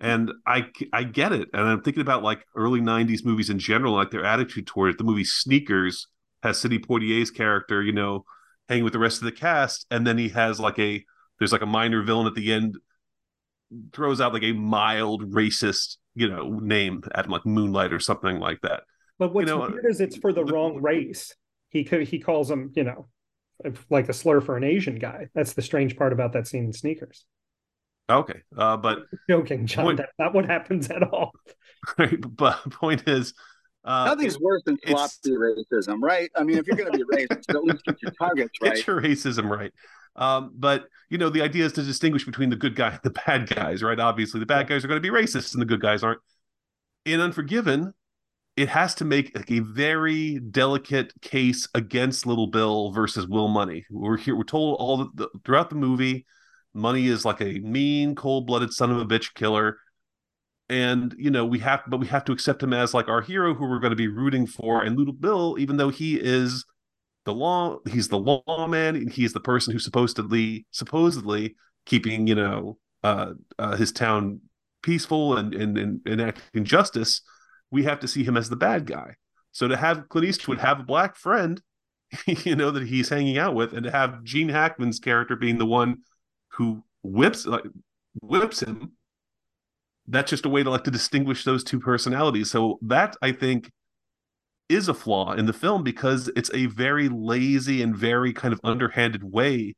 And 0.00 0.32
I 0.48 0.66
I 0.92 1.04
get 1.04 1.30
it. 1.30 1.48
And 1.52 1.68
I'm 1.68 1.82
thinking 1.82 2.00
about 2.00 2.24
like 2.24 2.44
early 2.56 2.80
90s 2.80 3.24
movies 3.24 3.50
in 3.50 3.60
general, 3.60 3.94
like 3.94 4.10
their 4.10 4.24
attitude 4.24 4.66
toward 4.66 4.90
it. 4.90 4.98
The 4.98 5.04
movie 5.04 5.22
Sneakers 5.22 6.08
has 6.42 6.58
Sidney 6.58 6.80
Poitier's 6.80 7.30
character, 7.30 7.80
you 7.80 7.92
know, 7.92 8.24
hanging 8.68 8.82
with 8.82 8.94
the 8.94 8.98
rest 8.98 9.18
of 9.18 9.26
the 9.26 9.32
cast, 9.32 9.86
and 9.92 10.04
then 10.04 10.18
he 10.18 10.30
has 10.30 10.58
like 10.58 10.80
a 10.80 11.04
there's 11.38 11.52
like 11.52 11.62
a 11.62 11.66
minor 11.66 12.02
villain 12.02 12.26
at 12.26 12.34
the 12.34 12.52
end 12.52 12.76
throws 13.92 14.20
out 14.20 14.32
like 14.32 14.42
a 14.42 14.52
mild 14.52 15.32
racist, 15.32 15.96
you 16.14 16.28
know, 16.28 16.58
name 16.58 17.02
at 17.14 17.26
him, 17.26 17.30
like 17.30 17.46
Moonlight 17.46 17.92
or 17.92 18.00
something 18.00 18.38
like 18.38 18.60
that. 18.62 18.82
But 19.18 19.34
what's 19.34 19.48
you 19.48 19.56
know, 19.56 19.68
weird 19.68 19.86
is 19.88 20.00
it's 20.00 20.16
for 20.16 20.32
the, 20.32 20.44
the 20.44 20.52
wrong 20.52 20.80
race. 20.80 21.34
He 21.68 21.82
he 21.82 22.18
calls 22.18 22.50
him, 22.50 22.72
you 22.74 22.84
know, 22.84 23.06
like 23.90 24.08
a 24.08 24.12
slur 24.12 24.40
for 24.40 24.56
an 24.56 24.64
Asian 24.64 24.96
guy. 24.96 25.28
That's 25.34 25.52
the 25.52 25.62
strange 25.62 25.96
part 25.96 26.12
about 26.12 26.32
that 26.32 26.46
scene 26.46 26.64
in 26.64 26.72
Sneakers. 26.72 27.24
Okay, 28.10 28.40
uh, 28.56 28.76
but 28.76 29.00
joking, 29.30 29.66
John. 29.66 29.84
Point, 29.84 29.98
that's 29.98 30.12
not 30.18 30.34
what 30.34 30.46
happens 30.46 30.88
at 30.90 31.02
all. 31.02 31.32
Right, 31.96 32.20
but 32.20 32.62
the 32.62 32.68
point 32.68 33.08
is, 33.08 33.32
uh, 33.84 34.04
Nothing's 34.04 34.38
worse 34.38 34.62
than 34.66 34.76
sloppy 34.86 35.30
racism, 35.30 36.02
right? 36.02 36.30
I 36.36 36.44
mean, 36.44 36.58
if 36.58 36.66
you're 36.66 36.76
going 36.76 36.92
to 36.92 36.98
be 36.98 37.04
racist, 37.04 37.48
at 37.48 37.64
least 37.64 37.84
get 37.84 38.02
your 38.02 38.12
targets 38.12 38.50
right. 38.62 38.74
Get 38.74 38.86
your 38.86 39.00
racism 39.00 39.48
right. 39.48 39.72
Um, 40.16 40.52
but 40.54 40.86
you 41.08 41.18
know, 41.18 41.30
the 41.30 41.42
idea 41.42 41.64
is 41.64 41.72
to 41.74 41.82
distinguish 41.82 42.24
between 42.24 42.50
the 42.50 42.56
good 42.56 42.74
guy 42.74 42.90
and 42.90 43.00
the 43.02 43.10
bad 43.26 43.48
guys, 43.48 43.82
right? 43.82 43.98
Obviously, 43.98 44.40
the 44.40 44.46
bad 44.46 44.68
guys 44.68 44.84
are 44.84 44.88
going 44.88 45.00
to 45.00 45.12
be 45.12 45.14
racist, 45.14 45.54
and 45.54 45.60
the 45.60 45.66
good 45.66 45.80
guys 45.80 46.02
aren't. 46.02 46.20
In 47.04 47.20
Unforgiven, 47.20 47.94
it 48.56 48.68
has 48.68 48.94
to 48.96 49.04
make 49.04 49.34
like, 49.34 49.50
a 49.50 49.60
very 49.60 50.38
delicate 50.38 51.12
case 51.22 51.68
against 51.74 52.26
Little 52.26 52.48
Bill 52.48 52.92
versus 52.92 53.26
Will 53.26 53.48
Munny. 53.48 53.86
We're 53.90 54.16
here. 54.16 54.36
We're 54.36 54.44
told 54.44 54.76
all 54.78 54.98
the, 54.98 55.08
the 55.14 55.28
throughout 55.44 55.70
the 55.70 55.76
movie, 55.76 56.26
Munny 56.74 57.06
is 57.06 57.24
like 57.24 57.40
a 57.40 57.58
mean, 57.60 58.14
cold-blooded 58.14 58.72
son 58.72 58.90
of 58.90 58.98
a 58.98 59.06
bitch 59.06 59.34
killer 59.34 59.78
and 60.70 61.16
you 61.18 61.30
know 61.30 61.44
we 61.44 61.58
have 61.58 61.82
but 61.88 61.98
we 61.98 62.06
have 62.06 62.24
to 62.24 62.32
accept 62.32 62.62
him 62.62 62.72
as 62.72 62.94
like 62.94 63.08
our 63.08 63.20
hero 63.20 63.52
who 63.52 63.68
we're 63.68 63.80
going 63.80 63.90
to 63.90 63.96
be 63.96 64.06
rooting 64.06 64.46
for 64.46 64.82
and 64.82 64.96
little 64.96 65.12
bill 65.12 65.56
even 65.58 65.76
though 65.76 65.88
he 65.88 66.14
is 66.14 66.64
the 67.24 67.34
law 67.34 67.78
he's 67.88 68.08
the 68.08 68.18
lawman 68.18 68.96
and 68.96 69.12
he's 69.12 69.32
the 69.32 69.40
person 69.40 69.72
who's 69.72 69.84
supposedly 69.84 70.66
supposedly 70.70 71.54
keeping 71.86 72.26
you 72.26 72.34
know 72.34 72.78
uh, 73.02 73.32
uh 73.58 73.76
his 73.76 73.92
town 73.92 74.40
peaceful 74.82 75.36
and 75.36 75.54
and, 75.54 75.76
and 75.78 76.00
enacting 76.06 76.64
justice 76.64 77.22
we 77.70 77.84
have 77.84 78.00
to 78.00 78.08
see 78.08 78.24
him 78.24 78.36
as 78.36 78.48
the 78.48 78.56
bad 78.56 78.86
guy 78.86 79.14
so 79.52 79.68
to 79.68 79.76
have 79.76 80.08
clint 80.08 80.26
eastwood 80.26 80.58
have 80.58 80.80
a 80.80 80.84
black 80.84 81.16
friend 81.16 81.60
you 82.26 82.56
know 82.56 82.70
that 82.70 82.86
he's 82.86 83.08
hanging 83.08 83.38
out 83.38 83.54
with 83.54 83.72
and 83.72 83.84
to 83.84 83.90
have 83.90 84.22
gene 84.24 84.48
hackman's 84.48 84.98
character 84.98 85.36
being 85.36 85.58
the 85.58 85.66
one 85.66 85.98
who 86.48 86.82
whips 87.02 87.46
like 87.46 87.64
whips 88.22 88.62
him 88.62 88.92
that's 90.10 90.30
just 90.30 90.44
a 90.44 90.48
way 90.48 90.62
to 90.62 90.70
like 90.70 90.84
to 90.84 90.90
distinguish 90.90 91.44
those 91.44 91.64
two 91.64 91.80
personalities. 91.80 92.50
So 92.50 92.78
that 92.82 93.16
I 93.22 93.32
think 93.32 93.70
is 94.70 94.88
a 94.88 94.94
flaw 94.94 95.32
in 95.32 95.46
the 95.46 95.52
film 95.52 95.82
because 95.82 96.30
it's 96.36 96.50
a 96.54 96.66
very 96.66 97.08
lazy 97.08 97.82
and 97.82 97.96
very 97.96 98.32
kind 98.32 98.52
of 98.54 98.60
underhanded 98.64 99.22
way 99.24 99.74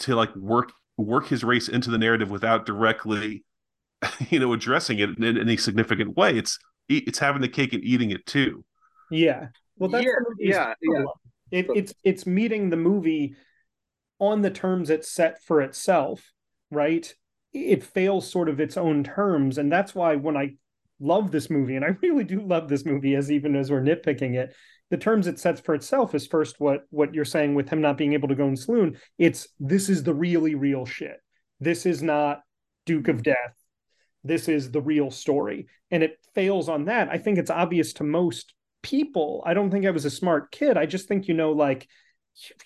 to 0.00 0.14
like 0.14 0.34
work 0.36 0.72
work 0.96 1.26
his 1.26 1.44
race 1.44 1.68
into 1.68 1.90
the 1.90 1.98
narrative 1.98 2.30
without 2.30 2.66
directly 2.66 3.44
you 4.30 4.38
know 4.38 4.52
addressing 4.52 4.98
it 4.98 5.10
in, 5.10 5.24
in 5.24 5.38
any 5.38 5.56
significant 5.56 6.16
way. 6.16 6.36
It's 6.36 6.58
it's 6.88 7.18
having 7.18 7.42
the 7.42 7.48
cake 7.48 7.72
and 7.72 7.82
eating 7.82 8.10
it 8.10 8.24
too. 8.26 8.64
Yeah. 9.10 9.48
Well 9.78 9.90
that's 9.90 10.06
yeah 10.38 10.74
yeah, 10.80 10.98
yeah. 10.98 11.04
It, 11.50 11.66
it's 11.74 11.94
it's 12.04 12.26
meeting 12.26 12.70
the 12.70 12.76
movie 12.76 13.34
on 14.18 14.42
the 14.42 14.50
terms 14.50 14.90
it's 14.90 15.10
set 15.10 15.42
for 15.42 15.60
itself 15.60 16.32
right? 16.70 17.14
It 17.52 17.82
fails 17.82 18.30
sort 18.30 18.48
of 18.48 18.60
its 18.60 18.76
own 18.76 19.04
terms 19.04 19.56
and 19.58 19.72
that's 19.72 19.94
why 19.94 20.16
when 20.16 20.36
i 20.36 20.54
love 21.00 21.30
this 21.30 21.50
movie 21.50 21.76
and 21.76 21.84
i 21.84 21.88
really 22.02 22.24
do 22.24 22.40
love 22.40 22.68
this 22.68 22.84
movie 22.84 23.14
as 23.14 23.30
even 23.30 23.54
as 23.54 23.70
we're 23.70 23.82
nitpicking 23.82 24.34
it 24.34 24.54
the 24.90 24.96
terms 24.96 25.26
it 25.26 25.38
sets 25.38 25.60
for 25.60 25.74
itself 25.74 26.14
is 26.14 26.26
first 26.26 26.60
what 26.60 26.84
what 26.90 27.14
you're 27.14 27.24
saying 27.24 27.54
with 27.54 27.68
him 27.68 27.80
not 27.80 27.96
being 27.96 28.12
able 28.12 28.28
to 28.28 28.34
go 28.34 28.46
in 28.46 28.56
Saloon. 28.56 28.98
It's 29.18 29.48
this 29.58 29.88
is 29.88 30.02
the 30.02 30.14
really 30.14 30.54
real 30.54 30.86
shit. 30.86 31.16
This 31.60 31.86
is 31.86 32.02
not 32.02 32.40
Duke 32.84 33.08
of 33.08 33.22
Death. 33.22 33.54
This 34.22 34.48
is 34.48 34.70
the 34.70 34.80
real 34.80 35.10
story. 35.10 35.66
And 35.90 36.02
it 36.02 36.18
fails 36.34 36.68
on 36.68 36.84
that. 36.86 37.08
I 37.08 37.18
think 37.18 37.38
it's 37.38 37.50
obvious 37.50 37.94
to 37.94 38.04
most 38.04 38.54
people. 38.82 39.42
I 39.46 39.54
don't 39.54 39.70
think 39.70 39.86
I 39.86 39.90
was 39.90 40.04
a 40.04 40.10
smart 40.10 40.52
kid. 40.52 40.76
I 40.76 40.86
just 40.86 41.08
think, 41.08 41.26
you 41.26 41.34
know, 41.34 41.52
like 41.52 41.88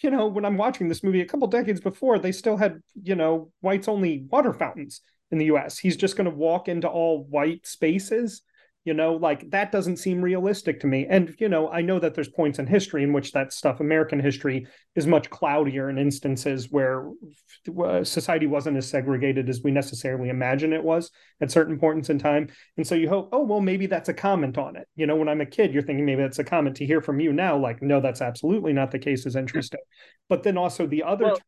you 0.03 0.11
know, 0.11 0.27
when 0.27 0.45
I'm 0.45 0.57
watching 0.57 0.89
this 0.89 1.05
movie 1.05 1.21
a 1.21 1.27
couple 1.27 1.47
decades 1.47 1.81
before, 1.81 2.19
they 2.19 2.33
still 2.33 2.57
had, 2.57 2.81
you 3.01 3.15
know, 3.15 3.53
whites 3.61 3.87
only 3.89 4.27
water 4.29 4.53
fountains 4.53 5.01
in 5.31 5.39
the 5.39 5.47
US. 5.47 5.79
He's 5.79 5.97
just 5.97 6.17
going 6.17 6.31
to 6.31 6.37
walk 6.37 6.69
into 6.69 6.89
all 6.89 7.25
white 7.25 7.67
spaces 7.67 8.43
you 8.85 8.95
know 8.95 9.15
like 9.15 9.51
that 9.51 9.71
doesn't 9.71 9.99
seem 9.99 10.23
realistic 10.23 10.81
to 10.81 10.87
me. 10.87 11.07
And 11.09 11.35
you 11.39 11.49
know 11.49 11.69
i 11.71 11.83
know 11.83 11.99
that 11.99 12.15
there's 12.15 12.29
points 12.29 12.59
in 12.59 12.67
history 12.67 13.03
in 13.03 13.13
which 13.13 13.33
that 13.33 13.53
stuff 13.53 13.81
american 13.81 14.21
history 14.21 14.67
is 14.95 15.07
much 15.07 15.29
cloudier 15.31 15.91
in 15.91 15.99
instances 15.99 16.71
where 16.71 17.11
uh, 17.85 18.03
society 18.05 18.47
wasn't 18.47 18.77
as 18.77 18.89
segregated 18.89 19.49
as 19.49 19.61
we 19.63 19.71
necessarily 19.71 20.29
imagine 20.31 20.73
it 20.73 20.83
was 20.83 21.11
at 21.41 21.51
certain 21.51 21.79
points 21.79 22.11
in 22.11 22.19
time. 22.19 22.49
And 22.77 22.87
so 22.87 22.95
you 22.95 23.09
hope 23.09 23.29
oh 23.33 23.45
well 23.45 23.61
maybe 23.61 23.87
that's 23.87 24.09
a 24.09 24.15
comment 24.15 24.57
on 24.57 24.77
it. 24.77 24.89
You 24.97 25.07
know 25.07 25.17
when 25.17 25.29
i'm 25.29 25.41
a 25.41 25.47
kid 25.47 25.73
you're 25.73 25.83
thinking 25.83 26.07
maybe 26.07 26.23
that's 26.23 26.39
a 26.39 26.45
comment. 26.45 26.77
To 26.77 26.87
hear 26.87 27.01
from 27.01 27.21
you 27.21 27.33
now 27.33 27.59
like 27.59 27.83
no 27.83 28.01
that's 28.01 28.23
absolutely 28.23 28.73
not 28.73 28.91
the 28.91 28.99
case 28.99 29.27
is 29.27 29.37
interesting. 29.37 29.81
But 30.29 30.43
then 30.43 30.57
also 30.57 30.87
the 30.87 31.03
other 31.03 31.27
well, 31.27 31.39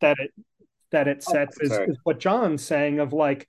that 0.00 0.16
it 0.18 0.30
that 0.92 1.08
it 1.08 1.24
oh, 1.28 1.32
sets 1.32 1.58
oh, 1.60 1.64
is, 1.64 1.72
is 1.90 1.98
what 2.04 2.20
john's 2.20 2.64
saying 2.64 3.00
of 3.00 3.12
like 3.12 3.46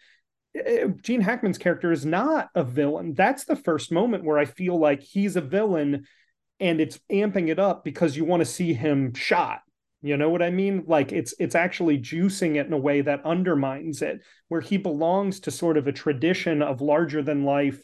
Eh, 0.56 0.88
Gene 1.02 1.22
Hackman's 1.22 1.57
character 1.57 1.91
is 1.91 2.06
not 2.06 2.49
a 2.56 2.64
villain. 2.64 3.14
That's 3.14 3.45
the 3.45 3.56
first 3.56 3.91
moment 3.91 4.24
where 4.24 4.38
I 4.38 4.45
feel 4.45 4.78
like 4.78 5.02
he's 5.02 5.36
a 5.36 5.41
villain 5.41 6.06
and 6.60 6.80
it's 6.80 6.99
amping 7.11 7.49
it 7.49 7.60
up 7.60 7.84
because 7.84 8.15
you 8.15 8.26
want 8.26 8.41
to 8.41 8.45
see 8.45 8.74
him 8.74 9.14
shot. 9.14 9.61
You 10.02 10.18
know 10.18 10.30
what 10.30 10.41
I 10.41 10.49
mean? 10.49 10.84
Like 10.86 11.11
it's 11.11 11.34
it's 11.40 11.56
actually 11.56 11.98
juicing 11.98 12.56
it 12.56 12.68
in 12.68 12.74
a 12.74 12.78
way 12.78 13.02
that 13.02 13.26
undermines 13.26 14.02
it, 14.02 14.22
where 14.49 14.61
he 14.61 14.78
belongs 14.78 15.40
to 15.41 15.52
sort 15.52 15.78
of 15.78 15.88
a 15.88 15.94
tradition 15.94 16.61
of 16.61 16.82
larger 16.82 17.22
than 17.22 17.45
life 17.45 17.82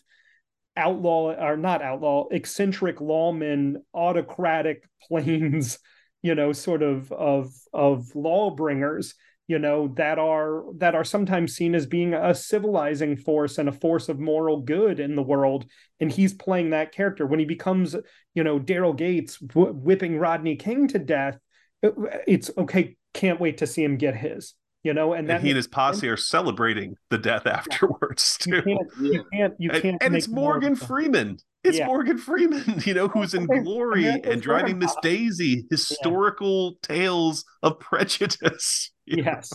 outlaw 0.75 1.33
or 1.33 1.55
not 1.55 1.81
outlaw, 1.81 2.27
eccentric 2.29 2.97
lawmen, 2.97 3.77
autocratic 3.93 4.83
plains, 5.07 5.79
you 6.21 6.35
know, 6.35 6.51
sort 6.51 6.83
of 6.83 7.11
of 7.13 7.53
of 7.73 8.13
law 8.15 8.51
bringers 8.51 9.15
you 9.49 9.59
know 9.59 9.89
that 9.97 10.17
are 10.17 10.63
that 10.77 10.95
are 10.95 11.03
sometimes 11.03 11.55
seen 11.55 11.75
as 11.75 11.85
being 11.85 12.13
a 12.13 12.33
civilizing 12.33 13.17
force 13.17 13.57
and 13.57 13.67
a 13.67 13.73
force 13.73 14.07
of 14.07 14.19
moral 14.19 14.61
good 14.61 15.01
in 15.01 15.17
the 15.17 15.23
world. 15.23 15.65
And 15.99 16.09
he's 16.09 16.33
playing 16.33 16.69
that 16.69 16.93
character. 16.93 17.25
When 17.25 17.39
he 17.39 17.45
becomes 17.45 17.95
you 18.39 18.43
know 18.43 18.57
daryl 18.57 18.95
gates 18.95 19.37
whipping 19.53 20.17
rodney 20.17 20.55
king 20.55 20.87
to 20.87 20.99
death 20.99 21.37
it's 21.81 22.49
okay 22.57 22.95
can't 23.13 23.39
wait 23.39 23.57
to 23.57 23.67
see 23.67 23.83
him 23.83 23.97
get 23.97 24.15
his 24.15 24.53
you 24.83 24.93
know 24.93 25.13
and, 25.13 25.29
and 25.29 25.43
he 25.43 25.49
and 25.49 25.57
his 25.57 25.67
posse 25.67 26.07
are 26.07 26.17
celebrating 26.17 26.95
the 27.09 27.17
death 27.17 27.45
afterwards 27.45 28.37
too. 28.41 28.51
you 28.55 28.61
can't 28.61 28.89
you 29.01 29.25
can't, 29.33 29.53
you 29.59 29.69
can't 29.69 29.85
and, 29.85 30.03
and 30.03 30.15
it's 30.15 30.27
morgan 30.27 30.75
freeman. 30.75 31.37
It's 31.61 31.77
yeah. 31.77 31.87
Morgan 31.87 32.17
Freeman, 32.17 32.81
you 32.85 32.93
know, 32.93 33.09
who's 33.09 33.33
in 33.33 33.45
glory 33.63 34.05
and 34.07 34.41
driving 34.41 34.79
Miss 34.79 34.95
Daisy, 35.01 35.65
historical 35.69 36.77
yeah. 36.89 36.95
tales 36.95 37.43
of 37.61 37.81
prejudice. 37.81 38.91
Yes. 39.17 39.51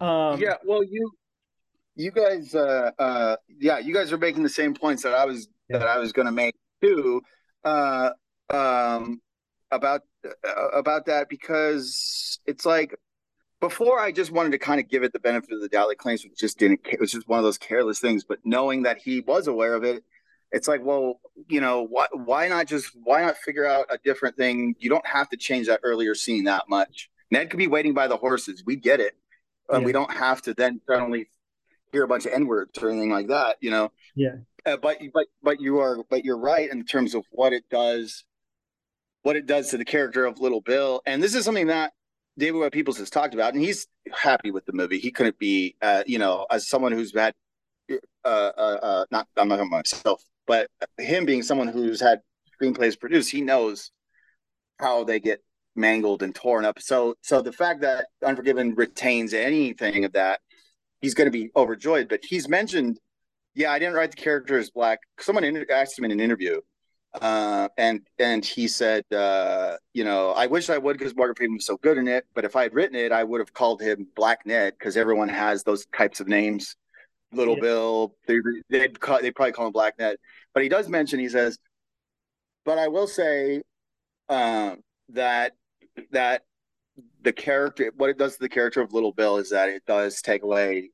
Um, 0.00 0.40
yeah. 0.40 0.54
Well, 0.64 0.82
you, 0.82 1.10
you 1.96 2.10
guys, 2.10 2.54
uh, 2.54 2.90
uh, 2.98 3.36
yeah, 3.58 3.78
you 3.78 3.92
guys 3.92 4.10
are 4.10 4.16
making 4.18 4.42
the 4.42 4.48
same 4.48 4.72
points 4.72 5.02
that 5.02 5.12
I 5.12 5.26
was 5.26 5.48
yeah. 5.68 5.78
that 5.78 5.86
I 5.88 5.98
was 5.98 6.12
going 6.12 6.24
to 6.24 6.32
make 6.32 6.54
too, 6.82 7.20
uh, 7.62 8.10
um, 8.48 9.20
about 9.70 10.00
uh, 10.24 10.68
about 10.68 11.06
that 11.06 11.28
because 11.28 12.40
it's 12.46 12.64
like 12.64 12.94
before 13.60 14.00
I 14.00 14.12
just 14.12 14.30
wanted 14.30 14.52
to 14.52 14.58
kind 14.58 14.80
of 14.80 14.88
give 14.88 15.02
it 15.02 15.12
the 15.12 15.20
benefit 15.20 15.52
of 15.52 15.60
the 15.60 15.68
doubt. 15.68 15.88
Like 15.88 15.98
claims 15.98 16.24
just 16.38 16.58
didn't. 16.58 16.80
It 16.90 17.00
was 17.00 17.12
just 17.12 17.28
one 17.28 17.38
of 17.38 17.44
those 17.44 17.58
careless 17.58 18.00
things. 18.00 18.24
But 18.24 18.38
knowing 18.44 18.84
that 18.84 18.96
he 18.96 19.20
was 19.20 19.46
aware 19.46 19.74
of 19.74 19.84
it 19.84 20.02
it's 20.52 20.68
like 20.68 20.84
well 20.84 21.20
you 21.48 21.60
know 21.60 21.86
why 21.88 22.06
why 22.12 22.48
not 22.48 22.66
just 22.66 22.90
why 23.04 23.22
not 23.22 23.36
figure 23.36 23.66
out 23.66 23.86
a 23.90 23.98
different 23.98 24.36
thing 24.36 24.74
you 24.78 24.90
don't 24.90 25.06
have 25.06 25.28
to 25.28 25.36
change 25.36 25.66
that 25.66 25.80
earlier 25.82 26.14
scene 26.14 26.44
that 26.44 26.64
much 26.68 27.09
ned 27.30 27.50
could 27.50 27.58
be 27.58 27.66
waiting 27.66 27.94
by 27.94 28.08
the 28.08 28.16
horses. 28.16 28.62
We 28.64 28.76
get 28.76 29.00
it. 29.00 29.14
Uh, 29.72 29.78
yeah. 29.78 29.84
we 29.84 29.92
don't 29.92 30.12
have 30.12 30.42
to 30.42 30.54
then 30.54 30.80
suddenly 30.88 31.28
hear 31.92 32.02
a 32.02 32.08
bunch 32.08 32.26
of 32.26 32.32
n 32.32 32.46
words 32.46 32.76
or 32.82 32.90
anything 32.90 33.10
like 33.10 33.28
that 33.28 33.56
you 33.60 33.70
know? 33.70 33.92
Yeah. 34.14 34.36
Uh, 34.66 34.76
but 34.76 34.98
but 35.12 35.26
but 35.42 35.60
you 35.60 35.78
are 35.78 35.98
but 36.10 36.24
you're 36.24 36.38
right 36.38 36.70
in 36.70 36.84
terms 36.84 37.14
of 37.14 37.24
what 37.30 37.52
it 37.52 37.64
does 37.70 38.24
what 39.22 39.36
it 39.36 39.46
does 39.46 39.68
to 39.70 39.76
the 39.76 39.84
character 39.84 40.24
of 40.24 40.40
little 40.40 40.60
bill. 40.60 41.02
And 41.06 41.22
this 41.22 41.34
is 41.34 41.44
something 41.44 41.68
that 41.68 41.92
david 42.38 42.58
webb 42.58 42.72
peoples 42.72 42.98
has 42.98 43.10
talked 43.10 43.34
about 43.34 43.54
and 43.54 43.62
he's 43.62 43.86
happy 44.12 44.50
with 44.50 44.64
the 44.66 44.72
movie. 44.72 44.98
He 44.98 45.10
couldn't 45.10 45.38
be 45.38 45.76
uh, 45.82 46.02
you 46.06 46.18
know 46.18 46.46
as 46.50 46.68
someone 46.68 46.92
who's 46.92 47.14
had 47.14 47.34
uh, 47.90 47.96
uh, 48.24 48.78
uh, 48.82 49.04
not 49.10 49.28
I'm 49.36 49.48
not 49.48 49.64
myself 49.66 50.22
but 50.46 50.68
him 50.98 51.24
being 51.26 51.42
someone 51.42 51.68
who's 51.68 52.00
had 52.00 52.22
screenplays 52.60 52.98
produced, 52.98 53.30
he 53.30 53.40
knows 53.40 53.92
how 54.80 55.04
they 55.04 55.20
get 55.20 55.42
mangled 55.76 56.22
and 56.22 56.34
torn 56.34 56.64
up. 56.64 56.80
So 56.80 57.14
so 57.22 57.42
the 57.42 57.52
fact 57.52 57.80
that 57.82 58.06
Unforgiven 58.24 58.74
retains 58.74 59.34
anything 59.34 60.04
of 60.04 60.12
that, 60.12 60.40
he's 61.00 61.14
going 61.14 61.26
to 61.26 61.30
be 61.30 61.50
overjoyed. 61.56 62.08
But 62.08 62.20
he's 62.22 62.48
mentioned, 62.48 62.98
yeah, 63.54 63.72
I 63.72 63.78
didn't 63.78 63.94
write 63.94 64.10
the 64.10 64.16
character 64.16 64.58
as 64.58 64.70
black. 64.70 65.00
Someone 65.18 65.44
asked 65.70 65.98
him 65.98 66.04
in 66.04 66.10
an 66.10 66.20
interview, 66.20 66.60
uh, 67.20 67.68
and 67.76 68.00
and 68.18 68.44
he 68.44 68.68
said, 68.68 69.04
uh, 69.12 69.76
you 69.92 70.04
know, 70.04 70.30
I 70.30 70.46
wish 70.46 70.70
I 70.70 70.78
would 70.78 70.98
because 70.98 71.16
Morgan 71.16 71.34
Freeman 71.34 71.56
was 71.56 71.66
so 71.66 71.76
good 71.76 71.98
in 71.98 72.08
it. 72.08 72.26
But 72.34 72.44
if 72.44 72.56
I 72.56 72.62
had 72.62 72.74
written 72.74 72.96
it, 72.96 73.12
I 73.12 73.24
would 73.24 73.40
have 73.40 73.52
called 73.52 73.80
him 73.80 74.06
Black 74.14 74.46
Ned 74.46 74.74
because 74.78 74.96
everyone 74.96 75.28
has 75.28 75.62
those 75.62 75.86
types 75.86 76.20
of 76.20 76.28
names. 76.28 76.76
Little 77.32 77.54
yeah. 77.54 77.60
Bill, 77.60 78.14
they 78.26 78.38
they'd, 78.70 78.98
call, 78.98 79.20
they'd 79.22 79.34
probably 79.34 79.52
call 79.52 79.66
him 79.66 79.72
Black 79.72 79.96
Ned. 80.00 80.16
But 80.52 80.64
he 80.64 80.68
does 80.68 80.88
mention, 80.88 81.20
he 81.20 81.28
says, 81.28 81.58
but 82.64 82.76
I 82.76 82.88
will 82.88 83.06
say 83.06 83.62
uh, 84.28 84.74
that 85.10 85.52
that 86.12 86.42
the 87.22 87.32
character, 87.32 87.92
what 87.96 88.10
it 88.10 88.18
does 88.18 88.34
to 88.34 88.40
the 88.40 88.48
character 88.48 88.80
of 88.80 88.92
Little 88.92 89.12
Bill 89.12 89.38
is 89.38 89.50
that 89.50 89.68
it 89.68 89.84
does 89.86 90.20
take 90.22 90.42
away 90.42 90.90